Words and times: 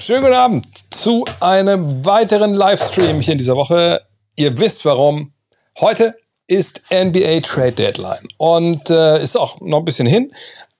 Schönen 0.00 0.22
guten 0.22 0.34
Abend 0.34 0.66
zu 0.90 1.24
einem 1.38 2.04
weiteren 2.04 2.52
Livestream 2.52 3.20
hier 3.20 3.32
in 3.32 3.38
dieser 3.38 3.54
Woche. 3.54 4.02
Ihr 4.34 4.58
wisst 4.58 4.84
warum. 4.84 5.32
Heute 5.78 6.16
ist 6.48 6.82
NBA 6.92 7.40
Trade 7.42 7.72
Deadline 7.72 8.26
und 8.36 8.90
äh, 8.90 9.22
ist 9.22 9.36
auch 9.36 9.60
noch 9.60 9.78
ein 9.78 9.84
bisschen 9.84 10.08
hin, 10.08 10.32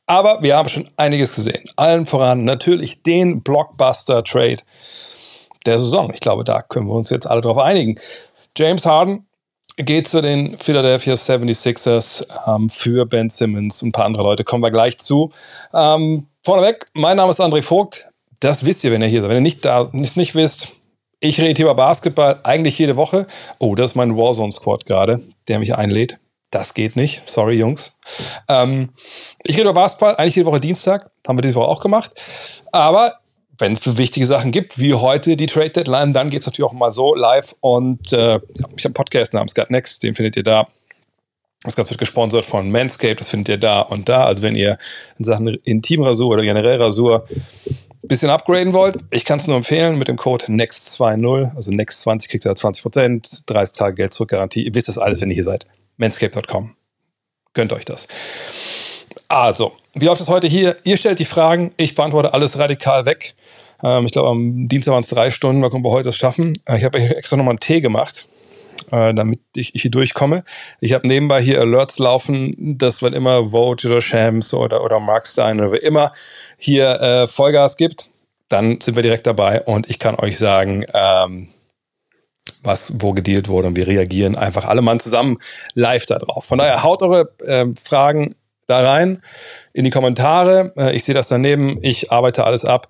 aber 0.06 0.42
wir 0.42 0.56
haben 0.56 0.68
schon 0.68 0.90
einiges 0.96 1.36
gesehen. 1.36 1.64
Allen 1.76 2.06
voran 2.06 2.42
natürlich 2.42 3.04
den 3.04 3.40
Blockbuster 3.40 4.24
Trade 4.24 4.58
der 5.64 5.78
Saison. 5.78 6.12
Ich 6.12 6.20
glaube, 6.20 6.42
da 6.42 6.60
können 6.60 6.88
wir 6.88 6.94
uns 6.94 7.10
jetzt 7.10 7.26
alle 7.26 7.40
drauf 7.40 7.58
einigen. 7.58 8.00
James 8.58 8.84
Harden 8.84 9.28
geht 9.76 10.08
zu 10.08 10.22
den 10.22 10.58
Philadelphia 10.58 11.14
76ers 11.14 12.26
ähm, 12.48 12.68
für 12.68 13.06
Ben 13.06 13.30
Simmons 13.30 13.80
und 13.80 13.90
ein 13.90 13.92
paar 13.92 14.06
andere 14.06 14.24
Leute. 14.24 14.42
Kommen 14.42 14.64
wir 14.64 14.72
gleich 14.72 14.98
zu. 14.98 15.30
Ähm, 15.72 16.26
vorneweg, 16.42 16.88
mein 16.94 17.16
Name 17.16 17.30
ist 17.30 17.40
André 17.40 17.62
Vogt. 17.62 18.08
Das 18.40 18.64
wisst 18.64 18.84
ihr, 18.84 18.92
wenn 18.92 19.02
ihr 19.02 19.08
hier 19.08 19.20
seid. 19.20 19.30
Wenn 19.30 19.38
ihr 19.38 19.42
nicht 19.42 19.64
da, 19.64 19.90
es 20.00 20.16
nicht 20.16 20.34
wisst, 20.34 20.68
ich 21.20 21.40
rede 21.40 21.56
hier 21.56 21.66
über 21.66 21.74
Basketball 21.74 22.40
eigentlich 22.42 22.78
jede 22.78 22.96
Woche. 22.96 23.26
Oh, 23.58 23.74
das 23.74 23.92
ist 23.92 23.94
mein 23.94 24.16
Warzone-Squad 24.16 24.86
gerade, 24.86 25.20
der 25.48 25.58
mich 25.58 25.74
einlädt. 25.74 26.18
Das 26.50 26.74
geht 26.74 26.96
nicht. 26.96 27.22
Sorry, 27.24 27.54
Jungs. 27.54 27.98
Ähm, 28.48 28.90
ich 29.44 29.56
rede 29.56 29.70
über 29.70 29.72
Basketball 29.72 30.16
eigentlich 30.16 30.36
jede 30.36 30.46
Woche 30.46 30.60
Dienstag. 30.60 31.10
Haben 31.26 31.38
wir 31.38 31.42
diese 31.42 31.56
Woche 31.56 31.68
auch 31.68 31.80
gemacht. 31.80 32.12
Aber 32.70 33.20
wenn 33.58 33.72
es 33.72 33.96
wichtige 33.96 34.26
Sachen 34.26 34.52
gibt, 34.52 34.78
wie 34.78 34.94
heute 34.94 35.36
die 35.36 35.46
Trade 35.46 35.70
Deadline, 35.70 36.12
dann 36.12 36.30
geht 36.30 36.40
es 36.40 36.46
natürlich 36.46 36.68
auch 36.68 36.74
mal 36.74 36.92
so 36.92 37.14
live. 37.14 37.54
Und 37.60 38.12
äh, 38.12 38.36
ich 38.36 38.62
habe 38.62 38.74
einen 38.84 38.94
Podcast 38.94 39.32
namens 39.32 39.54
Gut 39.54 39.70
Next, 39.70 40.02
den 40.02 40.14
findet 40.14 40.36
ihr 40.36 40.44
da. 40.44 40.68
Das 41.62 41.76
Ganze 41.76 41.92
wird 41.92 42.00
gesponsert 42.00 42.44
von 42.44 42.70
Manscaped, 42.70 43.20
das 43.20 43.30
findet 43.30 43.48
ihr 43.48 43.56
da 43.56 43.80
und 43.80 44.08
da. 44.08 44.26
Also 44.26 44.42
wenn 44.42 44.54
ihr 44.54 44.76
in 45.18 45.24
Sachen 45.24 45.48
Intimrasur 45.48 46.34
oder 46.34 46.42
generell 46.42 46.80
Rasur 46.80 47.26
bisschen 48.08 48.30
upgraden 48.30 48.72
wollt, 48.72 48.98
ich 49.10 49.24
kann 49.24 49.38
es 49.38 49.46
nur 49.46 49.56
empfehlen 49.56 49.98
mit 49.98 50.08
dem 50.08 50.16
Code 50.16 50.46
NEXT20, 50.46 51.54
also 51.54 51.70
NEXT20 51.70 52.28
kriegt 52.28 52.44
ihr 52.44 52.52
20%, 52.52 53.42
30 53.46 53.76
Tage 53.76 53.94
Geld 53.94 54.14
zurück 54.14 54.30
Garantie. 54.30 54.64
Ihr 54.64 54.74
wisst 54.74 54.88
das 54.88 54.98
alles, 54.98 55.20
wenn 55.20 55.30
ihr 55.30 55.34
hier 55.34 55.44
seid. 55.44 55.66
Manscape.com. 55.96 56.74
Gönnt 57.54 57.72
euch 57.72 57.84
das. 57.84 58.08
Also, 59.28 59.72
wie 59.94 60.04
läuft 60.06 60.20
es 60.20 60.28
heute 60.28 60.46
hier? 60.46 60.76
Ihr 60.84 60.96
stellt 60.96 61.18
die 61.18 61.24
Fragen, 61.24 61.72
ich 61.76 61.94
beantworte 61.94 62.34
alles 62.34 62.58
radikal 62.58 63.06
weg. 63.06 63.34
Ähm, 63.82 64.06
ich 64.06 64.12
glaube, 64.12 64.28
am 64.28 64.68
Dienstag 64.68 64.92
waren 64.92 65.02
es 65.02 65.08
drei 65.08 65.30
Stunden, 65.30 65.60
mal 65.60 65.70
gucken, 65.70 65.84
ob 65.84 65.90
wir 65.92 65.94
heute 65.94 66.08
das 66.08 66.16
schaffen. 66.16 66.58
Äh, 66.66 66.78
ich 66.78 66.84
habe 66.84 66.98
extra 66.98 67.36
nochmal 67.36 67.52
einen 67.52 67.60
Tee 67.60 67.80
gemacht, 67.80 68.28
äh, 68.90 69.14
damit 69.14 69.40
ich, 69.56 69.74
ich, 69.74 69.82
hier 69.82 69.90
durchkomme. 69.90 70.44
Ich 70.80 70.92
habe 70.92 71.06
nebenbei 71.06 71.40
hier 71.40 71.60
Alerts 71.60 71.98
laufen, 71.98 72.78
dass 72.78 73.02
wenn 73.02 73.12
immer 73.12 73.50
Vogue 73.50 73.76
oder 73.84 74.00
Shams 74.00 74.54
oder, 74.54 74.84
oder 74.84 75.00
Mark 75.00 75.26
Stein 75.26 75.60
oder 75.60 75.72
wer 75.72 75.82
immer 75.82 76.12
hier 76.56 77.00
äh, 77.00 77.26
Vollgas 77.26 77.76
gibt, 77.76 78.08
dann 78.48 78.80
sind 78.80 78.96
wir 78.96 79.02
direkt 79.02 79.26
dabei 79.26 79.62
und 79.62 79.88
ich 79.90 79.98
kann 79.98 80.14
euch 80.16 80.38
sagen, 80.38 80.84
ähm, 80.92 81.48
was 82.62 82.92
wo 82.98 83.12
gedealt 83.12 83.48
wurde 83.48 83.68
und 83.68 83.76
wir 83.76 83.86
reagieren 83.86 84.36
einfach 84.36 84.66
alle 84.66 84.82
Mann 84.82 85.00
zusammen 85.00 85.38
live 85.74 86.06
da 86.06 86.18
drauf. 86.18 86.44
Von 86.44 86.58
daher 86.58 86.82
haut 86.82 87.02
eure 87.02 87.32
äh, 87.44 87.66
Fragen 87.82 88.30
da 88.66 88.80
rein 88.80 89.22
in 89.72 89.84
die 89.84 89.90
Kommentare. 89.90 90.72
Äh, 90.76 90.96
ich 90.96 91.04
sehe 91.04 91.14
das 91.14 91.28
daneben. 91.28 91.78
Ich 91.82 92.10
arbeite 92.12 92.44
alles 92.44 92.64
ab 92.64 92.88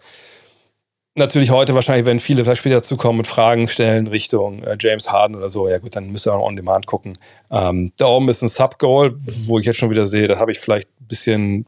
natürlich 1.17 1.51
heute 1.51 1.75
wahrscheinlich, 1.75 2.07
wenn 2.07 2.21
viele 2.21 2.45
vielleicht 2.45 2.61
später 2.61 2.77
dazukommen 2.77 3.21
und 3.21 3.27
Fragen 3.27 3.69
stellen 3.69 4.07
Richtung 4.07 4.63
äh, 4.63 4.77
James 4.79 5.11
Harden 5.13 5.37
oder 5.37 5.49
so, 5.49 5.69
ja 5.69 5.79
gut, 5.79 5.97
dann 5.97 6.11
müsst 6.11 6.27
ihr 6.27 6.35
auch 6.35 6.45
on 6.45 6.57
demand 6.57 6.87
gucken. 6.87 7.13
Ähm, 7.51 7.93
da 7.97 8.07
oben 8.07 8.29
ist 8.29 8.43
ein 8.43 8.49
Sub-Goal, 8.49 9.15
wo 9.47 9.59
ich 9.59 9.67
jetzt 9.67 9.79
schon 9.79 9.91
wieder 9.91 10.07
sehe, 10.07 10.29
das 10.29 10.41
habe 10.41 10.53
ich 10.53 10.59
vielleicht 10.59 10.89
ein 11.01 11.07
bisschen 11.07 11.67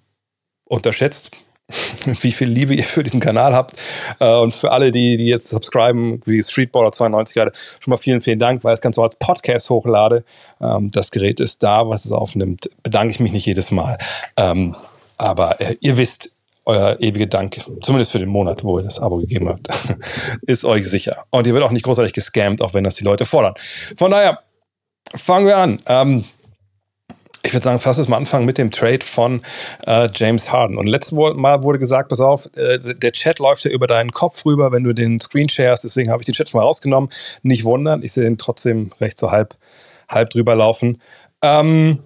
unterschätzt, 0.65 1.37
wie 2.21 2.33
viel 2.33 2.49
Liebe 2.49 2.75
ihr 2.75 2.85
für 2.85 3.03
diesen 3.03 3.21
Kanal 3.21 3.55
habt. 3.55 3.77
Äh, 4.19 4.37
und 4.37 4.55
für 4.55 4.73
alle, 4.73 4.91
die, 4.91 5.17
die 5.17 5.27
jetzt 5.27 5.49
subscriben, 5.49 6.21
wie 6.25 6.43
Streetballer 6.43 6.93
92 6.93 7.35
gerade, 7.35 7.53
schon 7.81 7.91
mal 7.91 7.99
vielen, 7.99 8.21
vielen 8.21 8.39
Dank, 8.39 8.65
weil 8.65 8.73
ich 8.73 8.79
das 8.79 8.83
Ganze 8.83 9.03
als 9.03 9.17
Podcast 9.17 9.71
hochlade. 9.71 10.25
Ähm, 10.61 10.91
das 10.91 11.11
Gerät 11.11 11.39
ist 11.39 11.63
da, 11.63 11.89
was 11.89 12.05
es 12.05 12.13
aufnimmt. 12.13 12.69
Bedanke 12.83 13.13
ich 13.13 13.21
mich 13.21 13.33
nicht 13.33 13.47
jedes 13.47 13.71
Mal. 13.71 13.99
Ähm, 14.37 14.75
aber 15.19 15.61
äh, 15.61 15.77
ihr 15.81 15.97
wisst, 15.97 16.33
euer 16.67 17.01
ewige 17.01 17.29
Dank, 17.29 17.65
zumindest 17.81 18.13
für 18.13 18.19
den 18.19 18.29
Monat, 18.29 18.65
wo 18.65 18.79
ihr 18.79 18.85
das 18.85 18.99
Abo 19.01 19.19
gegeben 19.19 19.49
habt, 19.49 19.69
ist 20.43 20.65
euch 20.65 20.89
sicher. 20.89 21.25
Und 21.31 21.47
ihr 21.47 21.55
wird 21.55 21.63
auch 21.63 21.71
nicht 21.71 21.85
großartig 21.85 22.13
gescammt, 22.13 22.61
auch 22.61 22.75
wenn 22.75 22.85
das 22.85 22.97
die 22.97 23.05
Leute 23.05 23.25
fordern. 23.25 23.55
Von 23.97 24.11
daher, 24.11 24.41
fangen 25.15 25.47
wir 25.47 25.57
an. 25.57 25.79
Ähm, 25.87 26.25
ich 27.45 27.53
würde 27.53 27.63
sagen, 27.63 27.79
fass 27.79 27.99
uns 27.99 28.09
mal 28.09 28.17
anfangen 28.17 28.45
mit 28.45 28.59
dem 28.59 28.73
Trade 28.73 29.05
von 29.05 29.41
äh, 29.87 30.09
James 30.13 30.51
Harden. 30.51 30.77
Und 30.77 30.89
letztes 30.89 31.13
Mal 31.13 31.63
wurde 31.63 31.79
gesagt, 31.79 32.09
pass 32.09 32.21
auf, 32.21 32.51
äh, 32.57 32.79
der 32.95 33.13
Chat 33.13 33.39
läuft 33.39 33.65
ja 33.65 33.71
über 33.71 33.87
deinen 33.87 34.11
Kopf 34.11 34.45
rüber, 34.45 34.73
wenn 34.73 34.83
du 34.83 34.93
den 34.93 35.21
Screen 35.21 35.49
sharest. 35.49 35.85
Deswegen 35.85 36.11
habe 36.11 36.23
ich 36.23 36.27
den 36.27 36.35
Chat 36.35 36.53
mal 36.53 36.63
rausgenommen. 36.63 37.09
Nicht 37.43 37.63
wundern, 37.63 38.03
ich 38.03 38.13
sehe 38.13 38.25
den 38.25 38.37
trotzdem 38.37 38.91
recht 39.01 39.21
so 39.21 39.31
halb, 39.31 39.55
halb 40.09 40.31
drüber 40.31 40.57
laufen. 40.57 41.01
Ähm, 41.41 42.01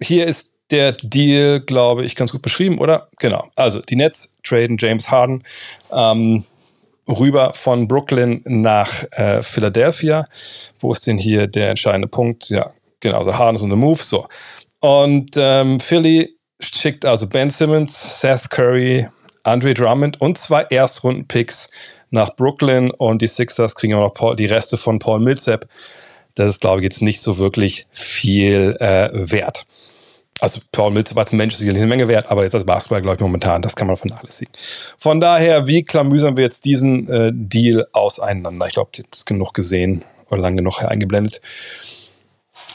hier 0.00 0.26
ist 0.26 0.53
der 0.70 0.92
Deal, 0.92 1.60
glaube 1.60 2.04
ich, 2.04 2.16
ganz 2.16 2.32
gut 2.32 2.42
beschrieben, 2.42 2.78
oder? 2.78 3.08
Genau. 3.18 3.50
Also 3.54 3.80
die 3.80 3.96
Nets 3.96 4.34
traden 4.44 4.76
James 4.78 5.10
Harden 5.10 5.44
ähm, 5.92 6.44
rüber 7.08 7.52
von 7.54 7.86
Brooklyn 7.86 8.42
nach 8.44 9.04
äh, 9.12 9.42
Philadelphia. 9.42 10.26
Wo 10.78 10.92
ist 10.92 11.06
denn 11.06 11.18
hier 11.18 11.46
der 11.46 11.70
entscheidende 11.70 12.08
Punkt? 12.08 12.48
Ja, 12.48 12.70
genau. 13.00 13.18
Also 13.18 13.36
Harden 13.36 13.56
ist 13.56 13.62
on 13.62 13.70
the 13.70 13.76
move. 13.76 14.02
So. 14.02 14.26
Und 14.80 15.32
ähm, 15.36 15.80
Philly 15.80 16.36
schickt 16.60 17.04
also 17.04 17.26
Ben 17.26 17.50
Simmons, 17.50 18.20
Seth 18.20 18.50
Curry, 18.50 19.08
Andre 19.42 19.74
Drummond 19.74 20.20
und 20.20 20.38
zwei 20.38 20.62
Erstrunden-Picks 20.62 21.68
nach 22.10 22.34
Brooklyn 22.36 22.90
und 22.90 23.20
die 23.20 23.26
Sixers 23.26 23.74
kriegen 23.74 23.94
auch 23.94 24.00
noch 24.00 24.14
Paul, 24.14 24.36
die 24.36 24.46
Reste 24.46 24.76
von 24.76 24.98
Paul 24.98 25.20
Millsap. 25.20 25.66
Das 26.34 26.48
ist, 26.48 26.60
glaube 26.60 26.80
ich, 26.80 26.84
jetzt 26.84 27.02
nicht 27.02 27.20
so 27.20 27.38
wirklich 27.38 27.86
viel 27.92 28.76
äh, 28.80 29.10
wert. 29.12 29.66
Also 30.40 30.60
Paul 30.72 30.90
Mills 30.90 31.16
als 31.16 31.32
Mensch 31.32 31.54
ist 31.54 31.60
sicherlich 31.60 31.80
eine 31.80 31.88
Menge 31.88 32.08
wert, 32.08 32.30
aber 32.30 32.42
jetzt 32.42 32.54
als 32.54 32.64
Basketball, 32.64 33.02
glaube 33.02 33.16
ich, 33.16 33.20
momentan, 33.20 33.62
das 33.62 33.76
kann 33.76 33.86
man 33.86 33.96
vernachlässigen. 33.96 34.52
Von 34.98 35.20
daher, 35.20 35.68
wie 35.68 35.84
klamüsern 35.84 36.36
wir 36.36 36.44
jetzt 36.44 36.64
diesen 36.64 37.08
äh, 37.08 37.30
Deal 37.32 37.86
auseinander? 37.92 38.66
Ich 38.66 38.74
glaube, 38.74 38.90
das 38.92 39.18
ist 39.18 39.26
genug 39.26 39.54
gesehen 39.54 40.04
oder 40.28 40.40
lange 40.40 40.56
genug 40.56 40.82
eingeblendet. 40.82 41.40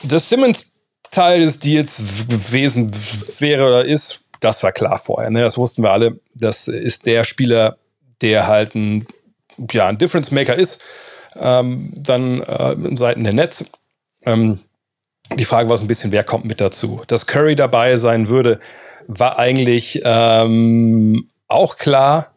Das 0.04 0.30
Simmons-Teil 0.30 1.42
des 1.42 1.60
Deals 1.60 2.02
gewesen 2.30 2.92
wäre 3.40 3.68
oder 3.68 3.86
ist, 3.86 4.22
das 4.40 4.64
war 4.64 4.72
klar 4.72 5.02
vorher. 5.04 5.30
Ne? 5.30 5.42
Das 5.42 5.58
wussten 5.58 5.84
wir 5.84 5.92
alle. 5.92 6.20
Das 6.34 6.68
ist 6.70 7.06
der 7.06 7.26
Spieler, 7.26 7.78
der 8.22 8.48
halt 8.48 8.76
ein, 8.76 9.06
ja, 9.72 9.88
ein 9.88 9.98
Difference 9.98 10.32
Maker 10.32 10.56
ist. 10.56 10.80
Ähm, 11.36 11.92
dann 11.96 12.42
äh, 12.42 12.72
in 12.72 12.98
Seiten 12.98 13.24
der 13.24 13.34
Netz. 13.34 13.66
Ähm, 14.26 14.60
die 15.36 15.46
Frage 15.46 15.70
war 15.70 15.78
so 15.78 15.86
ein 15.86 15.88
bisschen, 15.88 16.12
wer 16.12 16.24
kommt 16.24 16.46
mit 16.46 16.62
dazu? 16.62 17.02
Dass 17.08 17.26
Curry 17.26 17.56
dabei 17.56 17.98
sein 17.98 18.30
würde, 18.30 18.60
war 19.08 19.40
eigentlich 19.40 20.02
ähm, 20.04 21.30
auch 21.48 21.78
klar, 21.78 22.28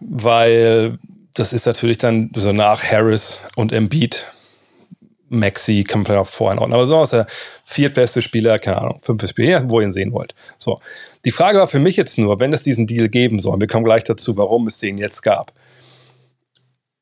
weil 0.00 0.98
das 1.34 1.52
ist 1.52 1.66
natürlich 1.66 1.98
dann 1.98 2.30
so 2.34 2.52
nach 2.52 2.84
Harris 2.84 3.40
und 3.56 3.72
Embiid. 3.72 4.26
Maxi 5.28 5.82
kann 5.82 6.00
man 6.00 6.06
vielleicht 6.06 6.20
auch 6.20 6.26
vorher 6.28 6.60
ordnen. 6.60 6.74
Aber 6.74 6.86
so 6.86 7.02
ist 7.02 7.12
der 7.12 7.26
viertbeste 7.64 8.22
Spieler, 8.22 8.58
keine 8.58 8.78
Ahnung, 8.78 9.00
fünftes 9.02 9.30
Spieler, 9.30 9.68
wo 9.68 9.80
ihr 9.80 9.86
ihn 9.86 9.92
sehen 9.92 10.12
wollt. 10.12 10.34
So. 10.56 10.76
Die 11.24 11.32
Frage 11.32 11.58
war 11.58 11.66
für 11.66 11.80
mich 11.80 11.96
jetzt 11.96 12.16
nur, 12.16 12.38
wenn 12.38 12.52
es 12.52 12.62
diesen 12.62 12.86
Deal 12.86 13.08
geben 13.08 13.40
soll, 13.40 13.60
wir 13.60 13.66
kommen 13.66 13.84
gleich 13.84 14.04
dazu, 14.04 14.36
warum 14.36 14.68
es 14.68 14.78
den 14.78 14.98
jetzt 14.98 15.22
gab. 15.22 15.52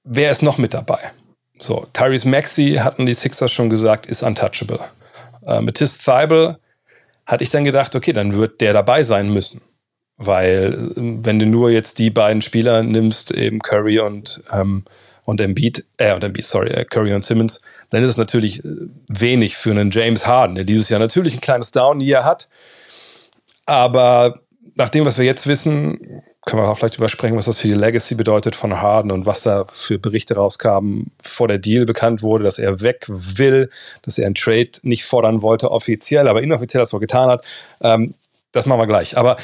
Wer 0.04 0.30
ist 0.30 0.42
noch 0.42 0.56
mit 0.56 0.72
dabei? 0.72 0.98
So, 1.58 1.86
Tyrese 1.92 2.28
Maxi 2.28 2.78
hatten 2.80 3.06
die 3.06 3.14
Sixers 3.14 3.52
schon 3.52 3.70
gesagt, 3.70 4.06
ist 4.06 4.22
untouchable. 4.22 4.80
Äh, 5.46 5.60
mit 5.60 5.76
Tis 5.76 5.98
Thibault 5.98 6.58
hatte 7.26 7.44
ich 7.44 7.50
dann 7.50 7.64
gedacht, 7.64 7.94
okay, 7.94 8.12
dann 8.12 8.34
wird 8.34 8.60
der 8.60 8.72
dabei 8.72 9.02
sein 9.02 9.32
müssen. 9.32 9.62
Weil, 10.16 10.74
äh, 10.74 10.90
wenn 10.96 11.38
du 11.38 11.46
nur 11.46 11.70
jetzt 11.70 11.98
die 11.98 12.10
beiden 12.10 12.42
Spieler 12.42 12.82
nimmst, 12.82 13.30
eben 13.30 13.60
Curry 13.60 14.00
und, 14.00 14.42
ähm, 14.52 14.84
und 15.24 15.40
Embiid, 15.40 15.84
äh, 15.96 16.14
und 16.14 16.22
Embiid, 16.22 16.44
sorry, 16.44 16.70
äh, 16.70 16.84
Curry 16.84 17.14
und 17.14 17.24
Simmons, 17.24 17.60
dann 17.90 18.02
ist 18.02 18.10
es 18.10 18.16
natürlich 18.16 18.64
äh, 18.64 18.68
wenig 19.08 19.56
für 19.56 19.70
einen 19.70 19.90
James 19.90 20.26
Harden, 20.26 20.54
der 20.54 20.64
dieses 20.64 20.88
Jahr 20.88 21.00
natürlich 21.00 21.34
ein 21.34 21.40
kleines 21.40 21.70
Down-Year 21.70 22.24
hat. 22.24 22.48
Aber 23.66 24.40
nach 24.76 24.88
dem, 24.88 25.04
was 25.04 25.18
wir 25.18 25.24
jetzt 25.24 25.46
wissen, 25.46 26.22
können 26.44 26.62
wir 26.62 26.68
auch 26.68 26.78
vielleicht 26.78 26.98
übersprechen, 26.98 27.36
was 27.36 27.46
das 27.46 27.60
für 27.60 27.68
die 27.68 27.74
Legacy 27.74 28.14
bedeutet 28.14 28.54
von 28.54 28.80
Harden 28.80 29.10
und 29.10 29.26
was 29.26 29.42
da 29.42 29.64
für 29.68 29.98
Berichte 29.98 30.36
rauskamen, 30.36 31.10
bevor 31.22 31.48
der 31.48 31.58
Deal 31.58 31.86
bekannt 31.86 32.22
wurde, 32.22 32.44
dass 32.44 32.58
er 32.58 32.80
weg 32.80 33.06
will, 33.08 33.70
dass 34.02 34.18
er 34.18 34.26
einen 34.26 34.34
Trade 34.34 34.70
nicht 34.82 35.04
fordern 35.04 35.42
wollte, 35.42 35.70
offiziell, 35.70 36.28
aber 36.28 36.42
inoffiziell 36.42 36.82
das 36.82 36.90
so 36.90 36.98
getan 36.98 37.30
hat. 37.30 37.44
Ähm, 37.82 38.14
das 38.52 38.66
machen 38.66 38.80
wir 38.80 38.86
gleich. 38.86 39.16
Aber 39.16 39.36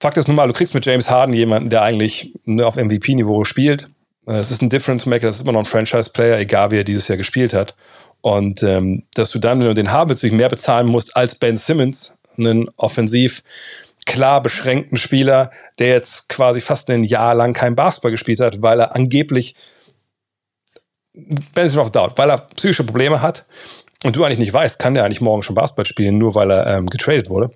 Fakt 0.00 0.16
ist 0.16 0.28
nun 0.28 0.36
mal, 0.36 0.46
du 0.46 0.52
kriegst 0.52 0.74
mit 0.74 0.84
James 0.84 1.10
Harden 1.10 1.32
jemanden, 1.32 1.70
der 1.70 1.82
eigentlich 1.82 2.32
nur 2.44 2.66
auf 2.66 2.76
MVP-Niveau 2.76 3.44
spielt. 3.44 3.88
Äh, 4.26 4.34
es 4.34 4.50
ist 4.50 4.62
ein 4.62 4.70
Difference 4.70 5.06
Maker, 5.06 5.26
das 5.26 5.36
ist 5.36 5.42
immer 5.42 5.52
noch 5.52 5.60
ein 5.60 5.64
Franchise-Player, 5.64 6.38
egal 6.38 6.70
wie 6.70 6.78
er 6.78 6.84
dieses 6.84 7.08
Jahr 7.08 7.18
gespielt 7.18 7.54
hat. 7.54 7.74
Und 8.20 8.62
ähm, 8.62 9.04
dass 9.14 9.30
du 9.30 9.38
dann, 9.38 9.60
wenn 9.60 9.68
du 9.68 9.74
den 9.74 9.92
haben 9.92 10.10
willst, 10.10 10.24
mehr 10.24 10.48
bezahlen 10.48 10.86
musst 10.86 11.16
als 11.16 11.34
Ben 11.34 11.56
Simmons, 11.56 12.12
einen 12.36 12.68
offensiv 12.76 13.42
klar 14.08 14.42
beschränkten 14.42 14.96
Spieler, 14.96 15.52
der 15.78 15.88
jetzt 15.88 16.28
quasi 16.28 16.60
fast 16.60 16.90
ein 16.90 17.04
Jahr 17.04 17.34
lang 17.34 17.52
kein 17.52 17.76
Basketball 17.76 18.10
gespielt 18.10 18.40
hat, 18.40 18.60
weil 18.62 18.80
er 18.80 18.96
angeblich 18.96 19.54
Benefit 21.12 21.78
of 21.78 21.92
Doubt, 21.92 22.16
weil 22.16 22.30
er 22.30 22.38
psychische 22.38 22.84
Probleme 22.84 23.22
hat 23.22 23.44
und 24.04 24.16
du 24.16 24.24
eigentlich 24.24 24.38
nicht 24.38 24.52
weißt, 24.52 24.78
kann 24.78 24.94
der 24.94 25.04
eigentlich 25.04 25.20
morgen 25.20 25.42
schon 25.42 25.54
Basketball 25.54 25.84
spielen, 25.84 26.18
nur 26.18 26.34
weil 26.34 26.50
er 26.50 26.66
ähm, 26.66 26.86
getradet 26.86 27.28
wurde. 27.28 27.50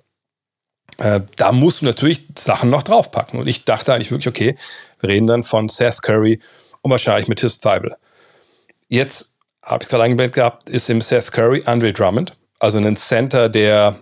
Äh, 0.99 1.21
da 1.37 1.51
musst 1.51 1.81
du 1.81 1.85
natürlich 1.85 2.27
Sachen 2.37 2.69
noch 2.69 2.83
draufpacken. 2.83 3.39
Und 3.39 3.47
ich 3.47 3.65
dachte 3.65 3.93
eigentlich 3.93 4.11
wirklich, 4.11 4.27
okay, 4.27 4.55
wir 4.99 5.09
reden 5.09 5.27
dann 5.27 5.43
von 5.43 5.69
Seth 5.69 6.01
Curry 6.01 6.39
und 6.81 6.91
wahrscheinlich 6.91 7.27
mit 7.27 7.39
His 7.39 7.59
Thibault. 7.59 7.95
Jetzt 8.89 9.33
habe 9.63 9.81
ich 9.81 9.85
es 9.85 9.89
gerade 9.89 10.03
eingeblendet 10.03 10.35
gehabt, 10.35 10.69
ist 10.69 10.89
im 10.89 11.01
Seth 11.01 11.31
Curry 11.31 11.63
Andre 11.65 11.93
Drummond, 11.93 12.37
also 12.59 12.77
ein 12.77 12.95
Center, 12.97 13.49
der 13.49 13.95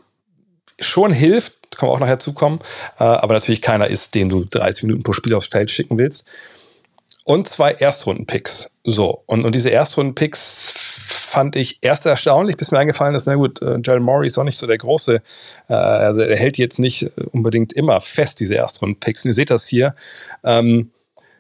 schon 0.80 1.14
hilft, 1.14 1.61
kann 1.78 1.88
man 1.88 1.96
auch 1.96 2.00
nachher 2.00 2.20
zukommen, 2.20 2.60
äh, 3.00 3.04
aber 3.04 3.34
natürlich 3.34 3.62
keiner 3.62 3.88
ist, 3.88 4.16
den 4.16 4.30
du 4.30 4.46
30 4.46 4.84
Minuten 4.84 5.04
pro 5.04 5.14
Spiel 5.14 5.34
aufs 5.34 5.48
Feld 5.48 5.72
schicken 5.72 5.98
willst 5.98 6.26
und 7.24 7.48
zwei 7.48 7.72
Erstrunden-Picks. 7.72 8.76
So, 8.84 9.24
und, 9.26 9.46
und 9.46 9.54
diese 9.56 9.70
Erstrunden-Picks 9.70 10.74
fand 10.76 11.56
ich 11.56 11.80
erst 11.82 12.06
erstaunlich, 12.06 12.58
bis 12.58 12.72
mir 12.72 12.80
eingefallen 12.80 13.16
ist, 13.16 13.26
na 13.26 13.36
gut, 13.36 13.62
äh, 13.62 13.80
Jared 13.84 14.04
Morey 14.04 14.28
ist 14.28 14.38
auch 14.38 14.44
nicht 14.44 14.58
so 14.58 14.68
der 14.68 14.78
große, 14.78 15.22
äh, 15.70 15.74
also 15.74 16.22
er 16.22 16.36
hält 16.36 16.58
jetzt 16.58 16.78
nicht 16.78 17.10
unbedingt 17.32 17.72
immer 17.72 18.02
fest, 18.02 18.42
diese 18.42 18.56
Erstrunden-Picks. 18.56 19.24
Und 19.24 19.30
ihr 19.30 19.36
seht 19.36 19.50
das 19.50 19.66
hier. 19.66 19.96
Ähm, 20.44 20.92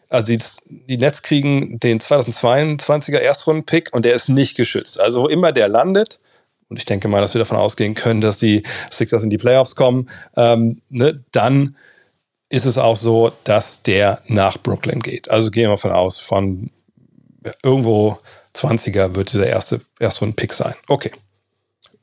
also 0.09 0.33
die, 0.33 0.39
die 0.87 0.97
Nets 0.97 1.23
kriegen 1.23 1.77
den 1.79 1.99
2022er 1.99 3.17
Erstrunden-Pick 3.17 3.93
und 3.93 4.05
der 4.05 4.13
ist 4.13 4.29
nicht 4.29 4.55
geschützt. 4.55 4.99
Also 4.99 5.23
wo 5.23 5.27
immer 5.27 5.51
der 5.51 5.67
landet, 5.67 6.19
und 6.71 6.77
ich 6.77 6.85
denke 6.85 7.09
mal, 7.09 7.19
dass 7.19 7.33
wir 7.33 7.39
davon 7.39 7.57
ausgehen 7.57 7.95
können, 7.95 8.21
dass 8.21 8.39
die 8.39 8.63
Sixers 8.89 9.23
in 9.23 9.29
die 9.29 9.37
Playoffs 9.37 9.75
kommen, 9.75 10.09
ähm, 10.37 10.81
ne, 10.87 11.21
dann 11.33 11.75
ist 12.47 12.65
es 12.65 12.77
auch 12.77 12.95
so, 12.95 13.33
dass 13.43 13.83
der 13.83 14.21
nach 14.27 14.57
Brooklyn 14.57 15.01
geht. 15.01 15.29
Also 15.29 15.51
gehen 15.51 15.65
wir 15.65 15.71
davon 15.71 15.91
aus, 15.91 16.19
von 16.19 16.71
irgendwo 17.61 18.19
20er 18.55 19.15
wird 19.15 19.33
dieser 19.33 19.47
erste 19.47 19.81
Erstrunden-Pick 19.99 20.53
sein. 20.53 20.73
Okay. 20.87 21.11